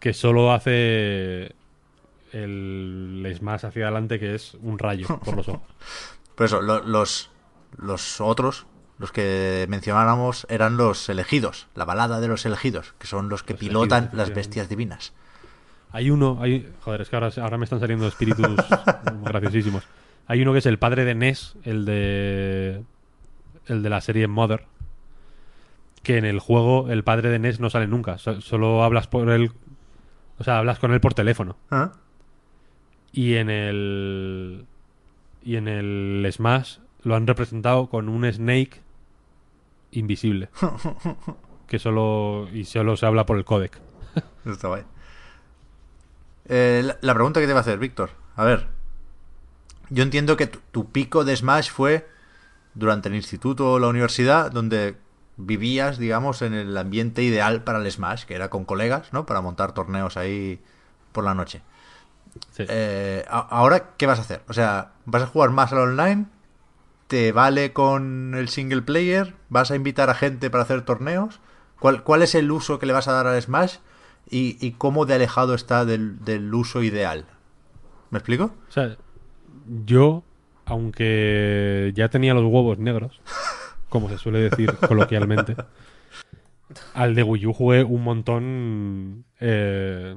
que 0.00 0.12
solo 0.14 0.52
hace 0.52 1.54
el 2.32 3.32
Smash 3.38 3.66
hacia 3.66 3.84
adelante, 3.86 4.18
que 4.18 4.34
es 4.34 4.54
un 4.62 4.78
rayo 4.78 5.06
por 5.24 5.36
los 5.36 5.48
ojos. 5.48 5.62
Por 6.34 6.46
eso, 6.46 6.62
lo- 6.62 6.82
los, 6.82 7.30
los 7.76 8.20
otros, 8.20 8.66
los 8.98 9.10
que 9.12 9.66
mencionáramos, 9.68 10.46
eran 10.48 10.76
los 10.76 11.08
elegidos, 11.08 11.66
la 11.74 11.84
balada 11.84 12.20
de 12.20 12.28
los 12.28 12.46
elegidos, 12.46 12.94
que 12.98 13.06
son 13.06 13.28
los 13.28 13.42
que 13.42 13.54
Los 13.54 13.60
pilotan 13.60 14.04
elegidos, 14.04 14.18
las 14.28 14.34
bestias 14.36 14.68
divinas. 14.68 15.12
Hay 15.90 16.10
uno, 16.10 16.38
hay, 16.40 16.72
joder, 16.82 17.02
es 17.02 17.08
que 17.08 17.16
ahora, 17.16 17.30
ahora 17.42 17.58
me 17.58 17.64
están 17.64 17.80
saliendo 17.80 18.06
espíritus 18.06 18.46
graciosísimos. 19.24 19.84
Hay 20.26 20.40
uno 20.42 20.52
que 20.52 20.60
es 20.60 20.66
el 20.66 20.78
padre 20.78 21.04
de 21.04 21.14
Ness, 21.14 21.56
el 21.64 21.84
de 21.84 22.82
el 23.66 23.82
de 23.82 23.90
la 23.90 24.00
serie 24.00 24.26
Mother, 24.28 24.64
que 26.02 26.16
en 26.18 26.24
el 26.24 26.38
juego 26.40 26.90
el 26.90 27.04
padre 27.04 27.28
de 27.28 27.38
Ness 27.38 27.60
no 27.60 27.70
sale 27.70 27.86
nunca, 27.86 28.18
so- 28.18 28.40
solo 28.40 28.82
hablas 28.84 29.06
por 29.06 29.28
él, 29.30 29.52
o 30.38 30.44
sea, 30.44 30.58
hablas 30.58 30.78
con 30.78 30.92
él 30.92 31.00
por 31.00 31.14
teléfono. 31.14 31.56
¿Eh? 31.70 31.86
Y 33.12 33.34
en 33.34 33.50
el 33.50 34.64
y 35.44 35.56
en 35.56 35.68
el 35.68 36.26
Smash 36.32 36.78
lo 37.04 37.16
han 37.16 37.26
representado 37.26 37.88
con 37.88 38.08
un 38.08 38.30
Snake 38.30 38.80
invisible, 39.90 40.48
que 41.66 41.78
solo 41.78 42.48
y 42.52 42.64
solo 42.64 42.96
se 42.96 43.06
habla 43.06 43.26
por 43.26 43.38
el 43.38 43.44
codec. 43.44 43.78
Está 44.44 44.68
guay. 44.68 44.84
Eh, 46.46 46.82
la, 46.84 46.98
la 47.00 47.14
pregunta 47.14 47.40
que 47.40 47.46
te 47.46 47.52
iba 47.52 47.60
a 47.60 47.62
hacer, 47.62 47.78
Víctor. 47.78 48.10
A 48.36 48.44
ver. 48.44 48.68
Yo 49.90 50.02
entiendo 50.02 50.36
que 50.36 50.46
tu, 50.46 50.58
tu 50.70 50.90
pico 50.90 51.24
de 51.24 51.36
Smash 51.36 51.70
fue 51.70 52.08
durante 52.74 53.08
el 53.08 53.14
instituto 53.14 53.72
o 53.72 53.78
la 53.78 53.88
universidad, 53.88 54.50
donde 54.50 54.96
vivías, 55.36 55.98
digamos, 55.98 56.42
en 56.42 56.54
el 56.54 56.76
ambiente 56.76 57.22
ideal 57.22 57.62
para 57.62 57.78
el 57.78 57.90
Smash, 57.90 58.24
que 58.24 58.34
era 58.34 58.48
con 58.48 58.64
colegas, 58.64 59.12
¿no? 59.12 59.26
Para 59.26 59.40
montar 59.40 59.72
torneos 59.72 60.16
ahí 60.16 60.60
por 61.12 61.24
la 61.24 61.34
noche. 61.34 61.62
Sí. 62.52 62.64
Eh, 62.68 63.24
ahora, 63.28 63.90
¿qué 63.96 64.06
vas 64.06 64.18
a 64.18 64.22
hacer? 64.22 64.42
O 64.48 64.52
sea, 64.52 64.92
¿vas 65.04 65.22
a 65.22 65.26
jugar 65.26 65.50
más 65.50 65.72
al 65.72 65.78
online? 65.78 66.26
¿Te 67.12 67.30
vale 67.30 67.74
con 67.74 68.34
el 68.34 68.48
single 68.48 68.80
player? 68.80 69.34
¿Vas 69.50 69.70
a 69.70 69.76
invitar 69.76 70.08
a 70.08 70.14
gente 70.14 70.48
para 70.48 70.62
hacer 70.62 70.80
torneos? 70.80 71.40
¿Cuál, 71.78 72.04
cuál 72.04 72.22
es 72.22 72.34
el 72.34 72.50
uso 72.50 72.78
que 72.78 72.86
le 72.86 72.94
vas 72.94 73.06
a 73.06 73.12
dar 73.12 73.26
al 73.26 73.42
Smash? 73.42 73.80
¿Y, 74.30 74.56
y 74.66 74.70
cómo 74.72 75.04
de 75.04 75.12
alejado 75.12 75.52
está 75.52 75.84
del, 75.84 76.24
del 76.24 76.54
uso 76.54 76.82
ideal? 76.82 77.26
¿Me 78.08 78.16
explico? 78.16 78.54
O 78.66 78.72
sea, 78.72 78.96
yo, 79.84 80.24
aunque 80.64 81.92
ya 81.94 82.08
tenía 82.08 82.32
los 82.32 82.44
huevos 82.44 82.78
negros, 82.78 83.20
como 83.90 84.08
se 84.08 84.16
suele 84.16 84.38
decir 84.38 84.74
coloquialmente, 84.88 85.54
al 86.94 87.14
de 87.14 87.24
Wii 87.24 87.46
U 87.46 87.52
jugué 87.52 87.84
un 87.84 88.04
montón 88.04 89.26
eh, 89.38 90.16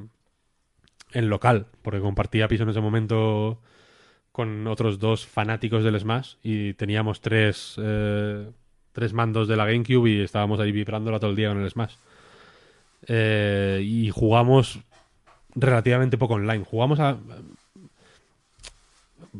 en 1.11 1.29
local, 1.29 1.67
porque 1.81 1.99
compartía 1.99 2.47
piso 2.47 2.63
en 2.63 2.69
ese 2.69 2.79
momento 2.79 3.59
con 4.35 4.67
otros 4.67 4.99
dos 4.99 5.25
fanáticos 5.25 5.81
del 5.85 5.97
Smash 5.97 6.33
y 6.43 6.73
teníamos 6.73 7.21
tres, 7.21 7.75
eh, 7.81 8.45
tres 8.91 9.13
mandos 9.13 9.47
de 9.47 9.55
la 9.55 9.65
GameCube 9.65 10.09
y 10.09 10.19
estábamos 10.19 10.59
ahí 10.59 10.73
vibrándola 10.73 11.21
todo 11.21 11.29
el 11.29 11.37
día 11.37 11.47
con 11.47 11.61
el 11.61 11.69
Smash. 11.69 11.95
Eh, 13.07 13.79
y 13.81 14.09
jugamos 14.09 14.79
relativamente 15.55 16.17
poco 16.17 16.33
online. 16.33 16.65
Jugamos 16.65 16.99
a, 16.99 17.17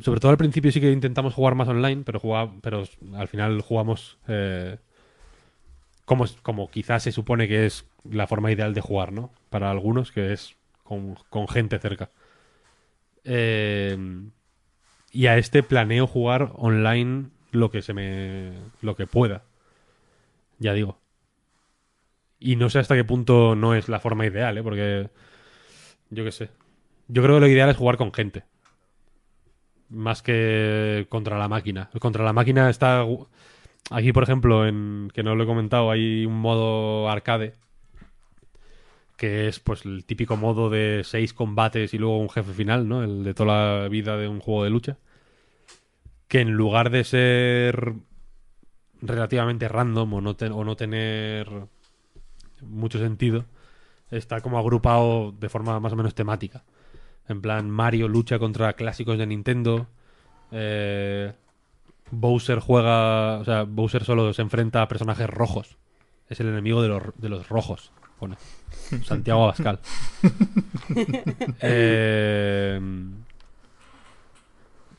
sobre 0.01 0.21
todo 0.21 0.31
al 0.31 0.37
principio 0.37 0.71
sí 0.71 0.79
que 0.79 0.91
intentamos 0.93 1.33
jugar 1.33 1.55
más 1.55 1.67
online, 1.67 2.03
pero 2.05 2.21
jugaba- 2.21 2.53
pero 2.61 2.83
al 3.15 3.27
final 3.27 3.59
jugamos 3.61 4.17
eh, 4.29 4.77
como, 6.05 6.25
como 6.41 6.69
quizás 6.69 7.03
se 7.03 7.11
supone 7.11 7.49
que 7.49 7.65
es 7.65 7.85
la 8.09 8.27
forma 8.27 8.49
ideal 8.49 8.73
de 8.73 8.79
jugar, 8.81 9.11
¿no? 9.11 9.29
Para 9.49 9.71
algunos, 9.71 10.13
que 10.13 10.31
es 10.31 10.55
con, 10.85 11.15
con 11.29 11.49
gente 11.49 11.79
cerca. 11.79 12.09
Eh, 13.25 13.97
y 15.15 15.27
a 15.27 15.37
este 15.37 15.63
planeo 15.63 16.07
jugar 16.07 16.51
online 16.55 17.27
lo 17.51 17.71
que 17.71 17.81
se 17.81 17.93
me. 17.93 18.51
lo 18.81 18.97
que 18.97 19.07
pueda. 19.07 19.43
Ya 20.59 20.73
digo. 20.73 20.99
Y 22.37 22.57
no 22.57 22.69
sé 22.69 22.79
hasta 22.79 22.95
qué 22.95 23.05
punto 23.05 23.55
no 23.55 23.75
es 23.75 23.87
la 23.87 24.01
forma 24.01 24.25
ideal, 24.25 24.57
¿eh? 24.57 24.63
Porque. 24.63 25.09
Yo 26.09 26.25
qué 26.25 26.31
sé. 26.33 26.49
Yo 27.07 27.23
creo 27.23 27.35
que 27.35 27.41
lo 27.41 27.47
ideal 27.47 27.69
es 27.69 27.77
jugar 27.77 27.95
con 27.95 28.13
gente 28.13 28.43
más 29.87 30.21
que 30.21 31.05
contra 31.07 31.37
la 31.37 31.47
máquina. 31.47 31.89
Contra 31.99 32.25
la 32.25 32.33
máquina 32.33 32.69
está 32.69 33.05
aquí, 33.91 34.11
por 34.11 34.23
ejemplo, 34.23 34.67
en 34.67 35.09
que 35.13 35.23
no 35.23 35.35
lo 35.35 35.43
he 35.43 35.47
comentado, 35.47 35.91
hay 35.91 36.25
un 36.25 36.37
modo 36.37 37.09
arcade 37.09 37.53
que 39.17 39.47
es 39.47 39.59
pues 39.59 39.85
el 39.85 40.05
típico 40.05 40.37
modo 40.37 40.69
de 40.69 41.01
seis 41.03 41.33
combates 41.33 41.93
y 41.93 41.97
luego 41.97 42.19
un 42.19 42.29
jefe 42.29 42.53
final, 42.53 42.87
¿no? 42.87 43.03
El 43.03 43.23
de 43.23 43.33
toda 43.33 43.81
la 43.83 43.87
vida 43.89 44.17
de 44.17 44.27
un 44.27 44.39
juego 44.39 44.63
de 44.63 44.69
lucha. 44.69 44.97
Que 46.27 46.41
en 46.41 46.51
lugar 46.51 46.89
de 46.89 47.03
ser 47.03 47.93
relativamente 49.01 49.67
random 49.67 50.13
o 50.13 50.21
no, 50.21 50.75
tener 50.75 51.49
mucho 52.61 52.99
sentido, 52.99 53.45
está 54.11 54.41
como 54.41 54.57
agrupado 54.57 55.31
de 55.31 55.49
forma 55.49 55.79
más 55.79 55.93
o 55.93 55.95
menos 55.95 56.15
temática. 56.15 56.63
En 57.27 57.41
plan, 57.41 57.69
Mario 57.69 58.07
lucha 58.07 58.39
contra 58.39 58.73
clásicos 58.73 59.17
de 59.17 59.27
Nintendo. 59.27 59.87
eh, 60.51 61.33
Bowser 62.11 62.59
juega. 62.59 63.39
O 63.39 63.45
sea, 63.45 63.63
Bowser 63.63 64.03
solo 64.03 64.33
se 64.33 64.41
enfrenta 64.41 64.81
a 64.81 64.87
personajes 64.87 65.29
rojos. 65.29 65.77
Es 66.29 66.39
el 66.39 66.47
enemigo 66.47 66.81
de 66.81 66.89
los, 66.89 67.03
de 67.17 67.29
los 67.29 67.49
rojos, 67.49 67.91
pone. 68.19 68.37
Santiago 69.03 69.43
Abascal. 69.43 69.79
Eh, 71.61 72.79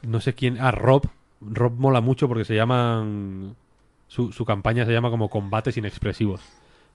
no 0.03 0.21
sé 0.21 0.35
quién. 0.35 0.59
Ah, 0.61 0.71
Rob. 0.71 1.07
Rob 1.41 1.73
mola 1.79 2.01
mucho 2.01 2.29
porque 2.29 2.45
se 2.45 2.55
llaman. 2.55 3.57
Su, 4.09 4.33
su 4.33 4.45
campaña 4.45 4.85
se 4.85 4.93
llama 4.93 5.11
como 5.11 5.31
combates 5.31 5.77
inexpresivos. 5.77 6.41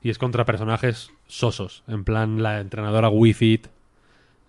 Y 0.02 0.10
es 0.10 0.18
contra 0.18 0.46
personajes 0.46 1.12
sosos. 1.28 1.84
En 1.88 2.04
plan, 2.04 2.42
la 2.42 2.60
entrenadora 2.60 3.10
Wii 3.10 3.34
Fit 3.34 3.68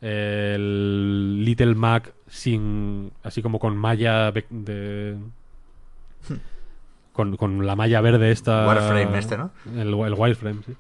el 0.03 1.45
Little 1.45 1.77
Mac 1.77 2.13
sin 2.27 3.13
así 3.23 3.41
como 3.41 3.61
con 3.61 3.77
malla 3.77 4.33
de 4.33 5.17
con, 7.13 7.37
con 7.37 7.65
la 7.65 7.77
malla 7.77 8.01
verde 8.01 8.33
esta 8.33 8.67
Wireframe 8.69 9.17
este, 9.17 9.39
¿no? 9.39 9.53
el, 9.77 9.95
el 9.95 10.15
wireframe 10.15 10.63
sí 10.67 10.75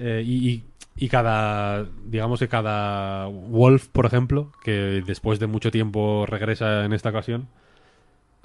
Eh, 0.00 0.22
y, 0.26 0.64
cada 1.08 1.86
digamos 2.04 2.40
que 2.40 2.48
cada 2.48 3.26
Wolf 3.26 3.88
por 3.88 4.04
ejemplo 4.04 4.52
que 4.62 5.02
después 5.06 5.38
de 5.38 5.46
mucho 5.46 5.70
tiempo 5.70 6.26
regresa 6.26 6.84
en 6.84 6.92
esta 6.92 7.08
ocasión 7.08 7.48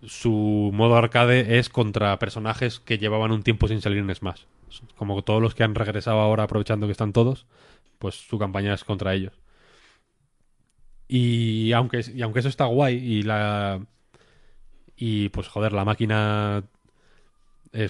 su 0.06 0.72
modo 0.74 0.96
arcade 0.96 1.60
es 1.60 1.68
contra 1.68 2.18
personajes 2.18 2.80
que 2.80 2.98
llevaban 2.98 3.32
un 3.34 3.44
tiempo 3.44 3.68
sin 3.68 3.82
salir 3.82 3.98
en 3.98 4.16
Smash 4.16 4.44
como 4.96 5.22
todos 5.22 5.42
los 5.42 5.54
que 5.54 5.64
han 5.64 5.76
regresado 5.76 6.20
ahora 6.20 6.44
aprovechando 6.44 6.88
que 6.88 6.94
están 6.94 7.12
todos 7.12 7.46
pues 8.00 8.16
su 8.16 8.38
campaña 8.38 8.74
es 8.74 8.84
contra 8.84 9.14
ellos. 9.14 9.34
Y 11.08 11.72
aunque, 11.74 12.02
y 12.14 12.22
aunque 12.22 12.40
eso 12.40 12.50
está 12.50 12.66
guay 12.66 12.96
y 12.96 13.24
la... 13.24 13.86
Y 14.96 15.30
pues 15.30 15.48
joder, 15.48 15.74
la 15.74 15.86
máquina 15.86 16.64
eh, 17.76 17.90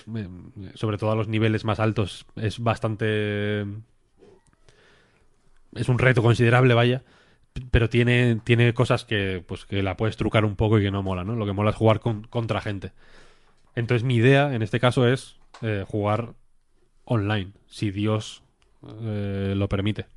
sobre 0.74 0.98
todo 0.98 1.12
a 1.12 1.16
los 1.16 1.28
niveles 1.28 1.66
más 1.66 1.80
altos 1.80 2.26
es 2.36 2.60
bastante... 2.60 3.66
Es 5.74 5.90
un 5.90 6.00
reto 6.00 6.22
considerable, 6.22 6.74
vaya. 6.74 7.04
Pero 7.72 7.90
tiene, 7.90 8.42
tiene 8.44 8.74
cosas 8.74 9.06
que, 9.06 9.44
pues, 9.48 9.66
que 9.66 9.84
la 9.84 9.96
puedes 9.96 10.18
trucar 10.18 10.44
un 10.46 10.56
poco 10.56 10.80
y 10.80 10.84
que 10.84 10.92
no 10.92 11.04
mola, 11.04 11.24
¿no? 11.24 11.36
Lo 11.36 11.46
que 11.46 11.54
mola 11.54 11.70
es 11.72 11.76
jugar 11.76 12.00
con- 12.00 12.24
contra 12.24 12.62
gente. 12.62 12.92
Entonces 13.76 14.04
mi 14.04 14.16
idea, 14.16 14.54
en 14.56 14.62
este 14.62 14.80
caso, 14.80 15.08
es 15.08 15.38
eh, 15.62 15.86
jugar 15.88 16.34
online, 17.06 17.52
si 17.68 17.92
Dios 17.92 18.44
eh, 19.02 19.54
lo 19.56 19.70
permite. 19.70 20.08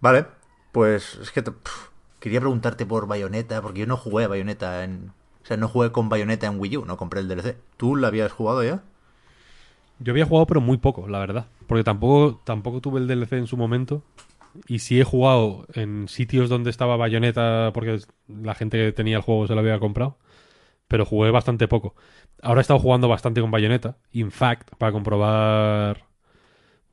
Vale, 0.00 0.26
pues 0.72 1.14
es 1.16 1.30
que 1.30 1.44
quería 2.20 2.40
preguntarte 2.40 2.86
por 2.86 3.06
Bayonetta, 3.06 3.62
porque 3.62 3.80
yo 3.80 3.86
no 3.86 3.96
jugué 3.96 4.24
a 4.24 4.28
Bayonetta 4.28 4.84
en... 4.84 5.12
No 5.56 5.68
jugué 5.68 5.92
con 5.92 6.08
Bayonetta 6.08 6.46
en 6.46 6.58
Wii 6.58 6.78
U, 6.78 6.84
no 6.84 6.96
compré 6.96 7.20
el 7.20 7.28
DLC. 7.28 7.56
¿Tú 7.76 7.96
la 7.96 8.08
habías 8.08 8.32
jugado 8.32 8.64
ya? 8.64 8.82
Yo 9.98 10.12
había 10.12 10.26
jugado, 10.26 10.46
pero 10.46 10.60
muy 10.60 10.78
poco, 10.78 11.08
la 11.08 11.18
verdad. 11.18 11.46
Porque 11.66 11.84
tampoco, 11.84 12.40
tampoco 12.44 12.80
tuve 12.80 13.00
el 13.00 13.06
DLC 13.06 13.34
en 13.34 13.46
su 13.46 13.56
momento. 13.56 14.02
Y 14.66 14.80
sí 14.80 15.00
he 15.00 15.04
jugado 15.04 15.66
en 15.74 16.08
sitios 16.08 16.48
donde 16.48 16.70
estaba 16.70 16.96
Bayonetta, 16.96 17.70
porque 17.72 18.00
la 18.28 18.54
gente 18.54 18.78
que 18.78 18.92
tenía 18.92 19.16
el 19.16 19.22
juego 19.22 19.46
se 19.46 19.54
lo 19.54 19.60
había 19.60 19.78
comprado. 19.78 20.18
Pero 20.88 21.06
jugué 21.06 21.30
bastante 21.30 21.68
poco. 21.68 21.94
Ahora 22.42 22.60
he 22.60 22.62
estado 22.62 22.80
jugando 22.80 23.08
bastante 23.08 23.40
con 23.40 23.50
Bayonetta. 23.50 23.96
In 24.12 24.30
fact, 24.30 24.74
para 24.76 24.92
comprobar. 24.92 26.04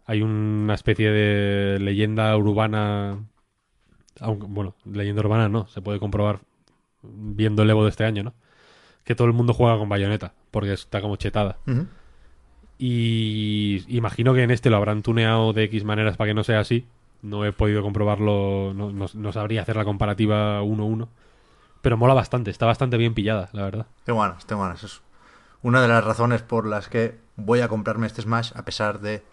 Hay 0.05 0.21
una 0.21 0.73
especie 0.73 1.09
de 1.11 1.79
leyenda 1.79 2.35
urbana. 2.37 3.25
Aunque, 4.19 4.47
bueno, 4.47 4.75
leyenda 4.85 5.21
urbana 5.21 5.49
no, 5.49 5.67
se 5.67 5.81
puede 5.81 5.99
comprobar 5.99 6.41
viendo 7.03 7.63
el 7.63 7.69
Evo 7.69 7.83
de 7.83 7.89
este 7.89 8.05
año, 8.05 8.23
¿no? 8.23 8.33
Que 9.03 9.15
todo 9.15 9.27
el 9.27 9.33
mundo 9.33 9.53
juega 9.53 9.77
con 9.77 9.89
Bayonetta, 9.89 10.33
porque 10.51 10.73
está 10.73 11.01
como 11.01 11.15
chetada. 11.15 11.57
Y 12.77 13.83
imagino 13.89 14.33
que 14.33 14.43
en 14.43 14.51
este 14.51 14.69
lo 14.69 14.77
habrán 14.77 15.01
tuneado 15.01 15.51
de 15.53 15.63
X 15.63 15.83
maneras 15.83 16.15
para 16.17 16.29
que 16.29 16.33
no 16.33 16.43
sea 16.43 16.59
así. 16.59 16.87
No 17.21 17.43
he 17.45 17.51
podido 17.51 17.81
comprobarlo, 17.81 18.73
no, 18.73 18.91
no- 18.91 19.07
no 19.13 19.31
sabría 19.33 19.61
hacer 19.63 19.75
la 19.75 19.83
comparativa 19.83 20.61
1-1. 20.61 21.09
Pero 21.81 21.97
mola 21.97 22.13
bastante, 22.13 22.51
está 22.51 22.65
bastante 22.65 22.97
bien 22.97 23.13
pillada, 23.13 23.49
la 23.53 23.63
verdad. 23.63 23.87
Tengo 24.05 24.21
ganas, 24.21 24.45
tengo 24.45 24.61
ganas. 24.61 24.83
Es 24.83 25.01
una 25.61 25.81
de 25.81 25.87
las 25.89 26.03
razones 26.03 26.41
por 26.41 26.65
las 26.65 26.87
que 26.87 27.17
voy 27.35 27.59
a 27.61 27.67
comprarme 27.67 28.07
este 28.07 28.21
Smash, 28.21 28.51
a 28.55 28.63
pesar 28.63 28.99
de 29.01 29.23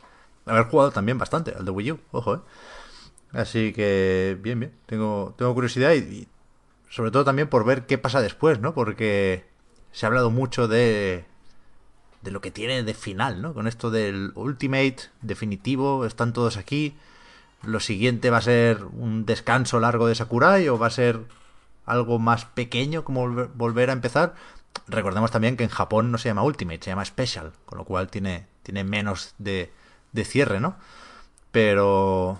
haber 0.47 0.65
jugado 0.65 0.91
también 0.91 1.19
bastante 1.19 1.53
al 1.57 1.65
de 1.65 1.71
Wii 1.71 1.93
U, 1.93 2.01
ojo, 2.13 2.35
eh. 2.37 2.39
Así 3.33 3.73
que, 3.73 4.37
bien, 4.41 4.59
bien. 4.61 4.73
Tengo, 4.87 5.35
tengo 5.37 5.53
curiosidad 5.55 5.93
y, 5.93 5.99
y 5.99 6.29
sobre 6.89 7.11
todo 7.11 7.25
también 7.25 7.49
por 7.49 7.65
ver 7.65 7.87
qué 7.87 7.99
pasa 7.99 8.21
después, 8.23 8.61
¿no? 8.61 8.75
Porque 8.75 9.45
se 9.97 10.05
ha 10.05 10.09
hablado 10.09 10.31
mucho 10.31 10.69
de, 10.69 11.25
de 12.21 12.31
lo 12.31 12.43
que 12.43 12.51
tiene 12.51 12.83
de 12.83 12.93
final, 12.93 13.41
¿no? 13.41 13.55
Con 13.55 13.67
esto 13.67 13.91
del 13.91 14.33
Ultimate 14.35 14.97
definitivo, 15.23 16.05
están 16.05 16.35
todos 16.35 16.59
aquí. 16.59 16.95
Lo 17.63 17.81
siguiente 17.81 18.29
va 18.29 18.37
a 18.37 18.43
ser 18.43 18.85
un 18.85 19.25
descanso 19.25 19.81
largo 19.81 20.07
de 20.07 20.15
Sakurai 20.15 20.69
o 20.69 20.79
va 20.79 20.89
a 20.89 20.91
ser 20.91 21.21
algo 21.87 22.19
más 22.19 22.45
pequeño 22.45 23.05
como 23.05 23.27
volver- 23.27 23.89
a 23.89 23.95
empezar. 23.95 24.35
Recordemos 24.87 25.31
también 25.31 25.57
que 25.57 25.65
en 25.65 25.71
Japón 25.71 26.13
no 26.13 26.19
se 26.19 26.29
llama 26.29 26.43
Ultimate, 26.43 26.83
se 26.83 26.91
llama 26.91 27.07
Special, 27.07 27.53
con 27.65 27.79
lo 27.79 27.85
cual 27.87 28.09
tiene, 28.09 28.47
tiene 28.65 28.85
menos 28.85 29.35
de, 29.39 29.73
de 30.13 30.25
cierre, 30.27 30.61
¿no? 30.61 30.77
Pero, 31.53 32.39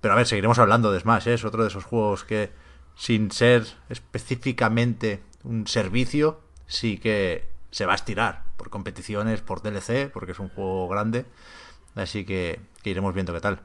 pero 0.00 0.14
a 0.14 0.16
ver, 0.16 0.28
seguiremos 0.28 0.60
hablando 0.60 0.92
de 0.92 1.00
Smash, 1.00 1.26
¿eh? 1.26 1.34
es 1.34 1.44
otro 1.44 1.64
de 1.64 1.70
esos 1.70 1.82
juegos 1.86 2.22
que 2.22 2.52
sin 2.94 3.32
ser 3.32 3.66
específicamente 3.88 5.24
un 5.42 5.66
servicio, 5.66 6.38
sí 6.66 6.98
que 6.98 7.46
se 7.70 7.86
va 7.86 7.92
a 7.92 7.96
estirar 7.96 8.44
por 8.56 8.70
competiciones, 8.70 9.40
por 9.42 9.62
DLC, 9.62 10.10
porque 10.12 10.32
es 10.32 10.38
un 10.38 10.48
juego 10.48 10.88
grande. 10.88 11.26
Así 11.94 12.24
que, 12.24 12.60
que 12.82 12.90
iremos 12.90 13.14
viendo 13.14 13.32
qué 13.32 13.40
tal. 13.40 13.60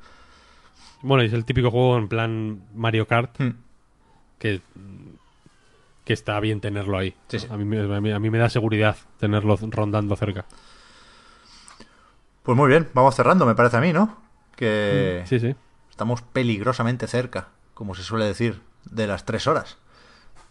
Bueno, 1.01 1.23
es 1.23 1.33
el 1.33 1.45
típico 1.45 1.71
juego 1.71 1.97
en 1.97 2.07
plan 2.07 2.63
Mario 2.73 3.07
Kart 3.07 3.39
Hmm. 3.39 3.51
que, 4.37 4.61
que 6.05 6.13
está 6.13 6.39
bien 6.39 6.59
tenerlo 6.61 6.97
ahí. 6.97 7.15
Sí, 7.27 7.39
sí. 7.39 7.47
A, 7.49 7.57
mí, 7.57 7.65
me- 7.65 7.95
a 7.95 8.01
mí- 8.01 8.11
a 8.11 8.19
mí 8.19 8.29
me 8.29 8.37
da 8.37 8.49
seguridad 8.49 8.97
tenerlo 9.19 9.55
rondando 9.61 10.15
cerca. 10.15 10.45
Pues 12.43 12.57
muy 12.57 12.69
bien, 12.69 12.89
vamos 12.93 13.15
cerrando, 13.15 13.45
me 13.45 13.55
parece 13.55 13.77
a 13.77 13.81
mí, 13.81 13.93
¿no? 13.93 14.17
Que 14.55 15.23
Sí, 15.25 15.39
sí. 15.39 15.55
estamos 15.89 16.21
peligrosamente 16.21 17.07
cerca, 17.07 17.49
como 17.73 17.95
se 17.95 18.03
suele 18.03 18.25
decir, 18.25 18.61
de 18.85 19.07
las 19.07 19.25
tres 19.25 19.45
horas. 19.47 19.77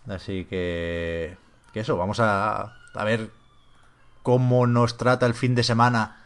Así 0.06 0.44
que, 0.44 1.36
que 1.72 1.80
eso, 1.80 1.96
vamos 1.96 2.20
a, 2.20 2.74
a 2.94 3.04
ver 3.04 3.30
cómo 4.22 4.66
nos 4.66 4.96
trata 4.96 5.26
el 5.26 5.34
fin 5.34 5.54
de 5.54 5.62
semana 5.62 6.16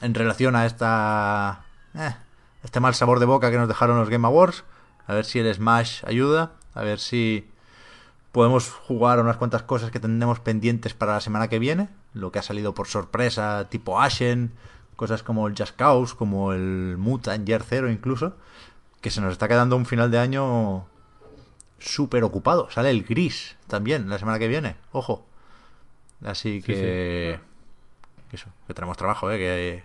en 0.00 0.14
relación 0.14 0.56
a 0.56 0.66
esta 0.66 1.64
eh, 1.94 2.14
este 2.62 2.80
mal 2.80 2.94
sabor 2.94 3.20
de 3.20 3.26
boca 3.26 3.50
que 3.50 3.58
nos 3.58 3.68
dejaron 3.68 3.98
los 3.98 4.08
Game 4.08 4.26
Awards. 4.26 4.64
A 5.06 5.14
ver 5.14 5.24
si 5.24 5.40
el 5.40 5.52
Smash 5.52 6.04
ayuda, 6.06 6.52
a 6.74 6.82
ver 6.82 7.00
si 7.00 7.50
podemos 8.32 8.70
jugar 8.70 9.18
unas 9.18 9.36
cuantas 9.36 9.62
cosas 9.62 9.90
que 9.90 9.98
tenemos 9.98 10.38
pendientes 10.40 10.94
para 10.94 11.14
la 11.14 11.20
semana 11.20 11.48
que 11.48 11.58
viene, 11.58 11.88
lo 12.14 12.30
que 12.30 12.38
ha 12.38 12.42
salido 12.42 12.74
por 12.74 12.86
sorpresa, 12.86 13.66
tipo 13.70 14.00
Ashen, 14.00 14.52
cosas 14.94 15.22
como 15.22 15.48
el 15.48 15.54
Just 15.56 15.74
Cause, 15.74 16.14
como 16.14 16.52
el 16.52 16.96
Mutant 16.96 17.46
Year 17.46 17.62
Zero 17.62 17.90
incluso, 17.90 18.36
que 19.00 19.10
se 19.10 19.20
nos 19.20 19.32
está 19.32 19.48
quedando 19.48 19.76
un 19.76 19.86
final 19.86 20.10
de 20.10 20.18
año 20.18 20.86
súper 21.80 22.24
ocupado. 22.24 22.70
Sale 22.70 22.90
el 22.90 23.02
Gris 23.04 23.56
también 23.66 24.08
la 24.08 24.18
semana 24.18 24.38
que 24.38 24.48
viene, 24.48 24.76
ojo. 24.92 25.26
Así 26.24 26.60
Sí, 26.60 26.62
que... 26.66 27.40
Eso, 28.32 28.46
que 28.66 28.74
tenemos 28.74 28.96
trabajo, 28.96 29.30
¿eh? 29.30 29.38
que, 29.38 29.84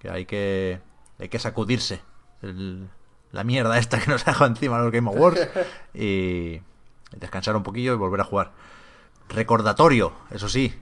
que 0.00 0.10
hay 0.10 0.24
que 0.24 0.80
hay 1.18 1.28
que 1.28 1.38
sacudirse 1.38 2.00
el- 2.40 2.88
la 3.32 3.44
mierda 3.44 3.78
esta 3.78 4.00
que 4.00 4.10
nos 4.10 4.26
ha 4.26 4.30
dejado 4.32 4.50
encima 4.50 4.78
los 4.78 4.90
Game 4.90 5.10
Awards 5.10 5.48
y 5.94 6.60
descansar 7.16 7.54
un 7.56 7.62
poquillo 7.62 7.92
y 7.92 7.96
volver 7.96 8.20
a 8.20 8.24
jugar. 8.24 8.52
Recordatorio, 9.28 10.12
eso 10.30 10.48
sí, 10.48 10.74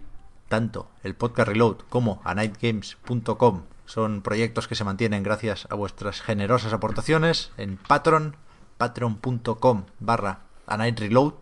tanto 0.49 0.89
el 1.03 1.15
podcast 1.15 1.49
Reload 1.49 1.79
como 1.89 2.21
a 2.25 2.35
nightgames.com 2.35 3.63
son 3.87 4.23
proyectos 4.23 4.69
que 4.69 4.75
se 4.77 4.85
mantienen 4.85 5.23
gracias 5.25 5.67
a 5.71 5.75
vuestras 5.75 6.21
generosas 6.23 6.73
aportaciones 6.73 7.51
en 7.57 7.77
Patreon, 7.77 8.37
patreon.com 8.79 9.85
barra 9.99 10.41
a 10.71 10.77
night 10.77 10.99
reload. 10.99 11.35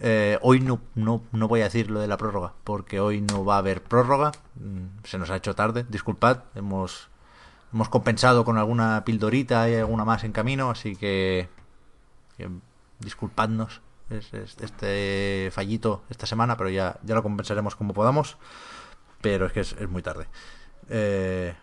Eh, 0.00 0.38
hoy 0.42 0.58
no, 0.60 0.80
no, 0.96 1.22
no 1.32 1.46
voy 1.48 1.60
a 1.60 1.64
decir 1.64 1.90
lo 1.90 2.00
de 2.00 2.08
la 2.08 2.16
prórroga, 2.16 2.54
porque 2.64 2.98
hoy 2.98 3.20
no 3.20 3.44
va 3.44 3.56
a 3.56 3.58
haber 3.58 3.82
prórroga. 3.82 4.32
Mm, 4.56 5.04
Se 5.04 5.18
nos 5.18 5.30
ha 5.30 5.36
hecho 5.36 5.54
tarde, 5.54 5.84
disculpad. 5.88 6.44
Hemos, 6.54 7.08
hemos 7.72 7.88
compensado 7.88 8.44
con 8.44 8.58
alguna 8.58 9.04
pildorita 9.04 9.68
y 9.70 9.74
alguna 9.76 10.04
más 10.04 10.24
en 10.24 10.32
camino, 10.32 10.70
así 10.70 10.96
que, 10.96 11.48
que 12.36 12.48
disculpadnos 12.98 13.80
es- 14.10 14.32
es- 14.34 14.56
este 14.60 15.50
fallito 15.52 16.02
esta 16.10 16.26
semana, 16.26 16.56
pero 16.56 16.70
ya, 16.70 16.98
ya 17.04 17.14
lo 17.14 17.22
compensaremos 17.22 17.76
como 17.76 17.94
podamos. 17.94 18.36
Pero 19.20 19.46
es 19.46 19.52
que 19.52 19.60
es, 19.60 19.72
es 19.78 19.88
muy 19.88 20.02
tarde. 20.02 20.26
Eh, 20.88 21.54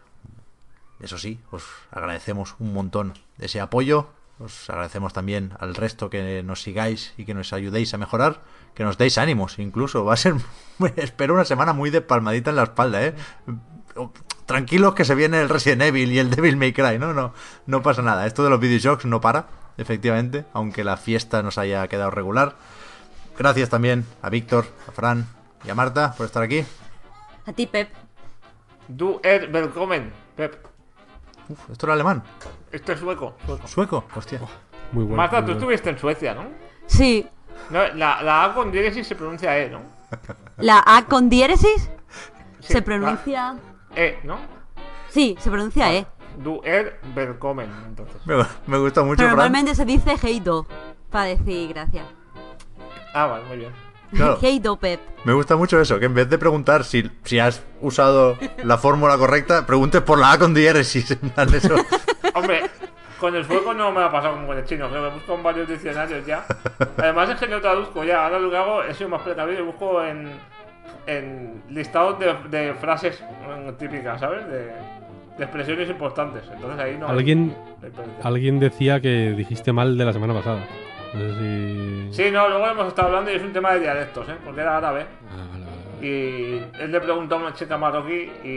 eso 1.01 1.17
sí, 1.17 1.39
os 1.51 1.64
agradecemos 1.91 2.56
un 2.59 2.73
montón 2.73 3.14
ese 3.38 3.59
apoyo. 3.59 4.07
Os 4.40 4.69
agradecemos 4.69 5.11
también 5.11 5.51
al 5.59 5.76
resto 5.76 6.09
que 6.09 6.42
nos 6.43 6.61
sigáis 6.61 7.14
y 7.18 7.26
que 7.26 7.34
nos 7.34 7.51
ayudéis 7.51 7.93
a 7.93 7.98
mejorar, 7.98 8.42
que 8.74 8.85
nos 8.85 8.98
deis 8.98 9.18
ánimos 9.18 9.59
incluso. 9.59 10.06
Va 10.06 10.14
a 10.14 10.18
ser, 10.18 10.35
espero, 10.95 11.34
una 11.34 11.43
semana 11.43 11.74
muy 11.74 11.90
de 11.90 12.01
palmadita 12.01 12.50
en 12.50 12.56
la 12.56 12.64
espalda, 12.64 13.03
¿eh? 13.03 13.16
Tranquilos 14.45 14.95
que 14.95 15.03
se 15.03 15.14
viene 15.14 15.42
el 15.42 15.50
Resident 15.50 15.82
Evil 15.82 16.11
y 16.11 16.19
el 16.19 16.30
Devil 16.30 16.56
May 16.56 16.72
Cry, 16.72 16.98
¿no? 16.98 17.14
No, 17.14 17.34
no 17.66 17.82
pasa 17.84 18.01
nada. 18.01 18.26
Esto 18.26 18.43
de 18.43 18.50
los 18.50 18.61
videojuegos 18.61 19.06
no 19.06 19.19
para, 19.19 19.48
efectivamente, 19.77 20.45
aunque 20.53 20.85
la 20.85 20.95
fiesta 20.95 21.43
nos 21.43 21.58
haya 21.58 21.85
quedado 21.90 22.09
regular. 22.09 22.56
Gracias 23.38 23.69
también 23.69 24.06
a 24.22 24.30
Víctor, 24.30 24.66
a 24.88 24.92
Fran 24.92 25.27
y 25.66 25.69
a 25.69 25.76
Marta 25.76 26.14
por 26.16 26.26
estar 26.26 26.43
aquí. 26.43 26.64
A 27.45 27.53
ti, 27.53 27.68
Pep. 27.68 27.90
Du 28.88 29.19
er 29.22 29.51
willkommen, 29.51 30.11
Pep. 30.35 30.66
Uf, 31.50 31.69
esto 31.69 31.85
era 31.85 31.93
alemán. 31.93 32.24
Esto 32.72 32.91
es 32.93 32.99
sueco. 32.99 33.35
sueco. 33.45 33.67
Sueco, 33.67 34.03
hostia. 34.15 34.39
Muy 34.91 35.03
bueno. 35.03 35.17
Marta, 35.17 35.38
muy 35.38 35.41
tú 35.41 35.45
bueno. 35.53 35.59
estuviste 35.59 35.89
en 35.89 35.98
Suecia, 35.99 36.33
¿no? 36.35 36.45
Sí. 36.88 37.27
No, 37.69 37.88
la, 37.95 38.22
la 38.23 38.45
A 38.45 38.53
con 38.53 38.72
diéresis 38.72 39.06
se 39.07 39.15
pronuncia 39.15 39.57
E, 39.57 39.69
¿no? 39.69 39.81
La 40.57 40.83
A 40.85 41.06
con 41.06 41.30
diéresis 41.30 41.89
Sí, 42.59 42.73
se 42.73 42.81
pronuncia. 42.81 43.53
la 43.53 44.01
E, 44.01 44.19
¿no? 44.23 44.38
Sí, 45.09 45.35
se 45.39 45.49
pronuncia 45.49 45.93
E. 45.93 46.06
Du 46.38 46.61
er 46.64 46.99
willkommen, 47.15 47.69
entonces. 47.88 48.15
Me, 48.25 48.35
me 48.67 48.77
gusta 48.77 49.03
mucho, 49.03 49.17
Pero 49.17 49.30
normalmente 49.30 49.75
se 49.75 49.83
dice 49.85 50.15
Heido. 50.22 50.65
Para 51.09 51.25
decir 51.25 51.69
gracias. 51.69 52.06
Ah, 53.14 53.25
vale, 53.25 53.45
muy 53.45 53.57
bien. 53.57 53.72
Claro. 54.11 54.39
Heido, 54.41 54.77
Pep. 54.77 54.99
Me 55.23 55.33
gusta 55.33 55.56
mucho 55.56 55.80
eso, 55.81 55.99
que 55.99 56.06
en 56.06 56.14
vez 56.14 56.30
de 56.30 56.38
preguntar 56.38 56.83
si, 56.83 57.11
si 57.23 57.39
has 57.39 57.61
usado 57.81 58.38
la 58.64 58.77
fórmula 58.77 59.17
correcta, 59.17 59.65
preguntes 59.65 60.01
por 60.01 60.17
la 60.19 60.31
A 60.31 60.39
con 60.39 60.53
diéresis. 60.53 61.11
En 61.11 61.30
plan, 61.30 61.53
eso. 61.53 61.75
Hombre, 62.33 62.61
con 63.19 63.35
el 63.35 63.45
sueco 63.45 63.74
no 63.74 63.91
me 63.91 64.01
ha 64.03 64.11
pasado 64.11 64.35
como 64.35 64.48
con 64.48 64.58
el 64.58 64.66
chino, 64.66 64.90
que 64.91 64.98
me 64.99 65.09
busco 65.09 65.35
en 65.35 65.43
varios 65.43 65.67
diccionarios 65.67 66.25
ya. 66.25 66.45
Además 66.98 67.30
es 67.30 67.35
que 67.38 67.48
no 67.48 67.59
traduzco 67.61 68.03
ya, 68.03 68.24
ahora 68.25 68.40
lo 68.40 68.49
que 68.49 68.58
hago 68.58 68.83
es 68.83 68.98
ser 68.98 69.08
más 69.08 69.22
precavido 69.22 69.59
y 69.61 69.66
busco 69.66 70.03
en, 70.03 70.32
en 71.08 71.64
listados 71.69 72.19
de, 72.19 72.33
de 72.49 72.74
frases 72.75 73.22
mm, 73.22 73.72
típicas, 73.74 74.19
¿sabes? 74.19 74.48
De, 74.48 74.66
de 75.38 75.43
expresiones 75.45 75.90
importantes. 75.90 76.43
Entonces 76.53 76.80
ahí 76.80 76.98
no 76.98 77.08
hay- 77.08 77.11
Alguien, 77.17 77.48
no 77.49 77.56
hay 77.85 77.91
pérdida. 77.91 78.14
alguien 78.24 78.59
decía 78.59 78.99
que 78.99 79.32
dijiste 79.35 79.72
mal 79.74 79.98
de 79.98 80.06
la 80.06 80.14
semana 80.14 80.33
pasada. 80.33 80.59
No 81.14 81.19
sé 81.22 81.40
si. 81.40 82.09
Sí, 82.14 82.32
no, 82.32 82.48
luego 82.49 82.67
hemos 82.67 82.88
estado 82.90 83.08
hablando 83.08 83.32
y 83.32 83.35
es 83.35 83.41
un 83.41 83.51
tema 83.53 83.72
de 83.74 83.80
dialectos, 83.80 84.30
¿eh? 84.30 84.35
Porque 84.45 84.61
era 84.61 84.77
árabe. 84.77 85.06
Ah, 85.32 85.48
vale, 85.51 85.66
vale. 85.66 85.78
Y 86.02 86.61
él 86.80 86.92
le 86.92 87.02
preguntó 87.02 87.36
a 87.36 87.38
una 87.40 87.53
chica 87.53 87.78
marroquí 87.78 88.32
y, 88.44 88.48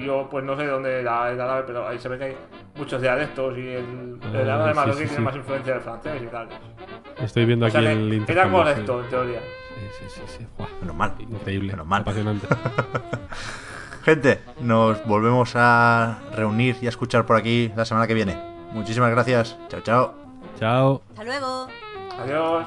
y 0.00 0.04
yo 0.06 0.28
pues 0.30 0.44
no 0.44 0.56
sé 0.56 0.66
dónde 0.66 1.00
era 1.00 1.30
el 1.30 1.40
árabe, 1.40 1.64
pero 1.66 1.86
ahí 1.86 1.98
se 1.98 2.08
ve 2.08 2.18
que 2.18 2.24
hay 2.24 2.36
muchos 2.76 3.00
dialectos 3.00 3.56
y 3.56 3.68
el, 3.68 4.18
el 4.34 4.50
Ah, 4.50 4.54
árabe 4.54 4.70
sí, 4.72 4.76
marroquí 4.76 4.98
sí, 4.98 5.04
tiene 5.04 5.16
sí. 5.16 5.22
más 5.22 5.36
influencia 5.36 5.72
del 5.74 5.82
francés 5.82 6.22
y 6.22 6.26
tal. 6.26 6.48
Estoy 7.20 7.44
viendo 7.44 7.66
O 7.66 7.68
aquí 7.68 7.78
sea 7.78 7.92
el 7.92 7.98
que 7.98 8.06
era 8.06 8.14
intercambio, 8.16 8.58
correcto 8.58 8.98
sí. 8.98 9.04
en 9.04 9.10
teoría. 9.10 9.40
Sí, 9.98 10.04
sí, 10.08 10.20
sí, 10.26 10.46
Menos 10.80 10.96
mal. 10.96 11.12
Increíble. 11.18 11.72
Menos 11.72 11.86
mal. 11.86 12.02
Apasionante. 12.02 12.46
Gente, 14.04 14.40
nos 14.60 15.04
volvemos 15.06 15.52
a 15.54 16.18
reunir 16.34 16.76
y 16.82 16.86
a 16.86 16.88
escuchar 16.88 17.24
por 17.26 17.36
aquí 17.36 17.70
la 17.76 17.84
semana 17.84 18.06
que 18.06 18.14
viene. 18.14 18.36
Muchísimas 18.72 19.10
gracias. 19.10 19.56
Chao, 19.68 19.80
chao. 19.82 20.14
Chao. 20.58 21.02
Hasta 21.10 21.24
luego. 21.24 21.68
Adiós. 22.18 22.66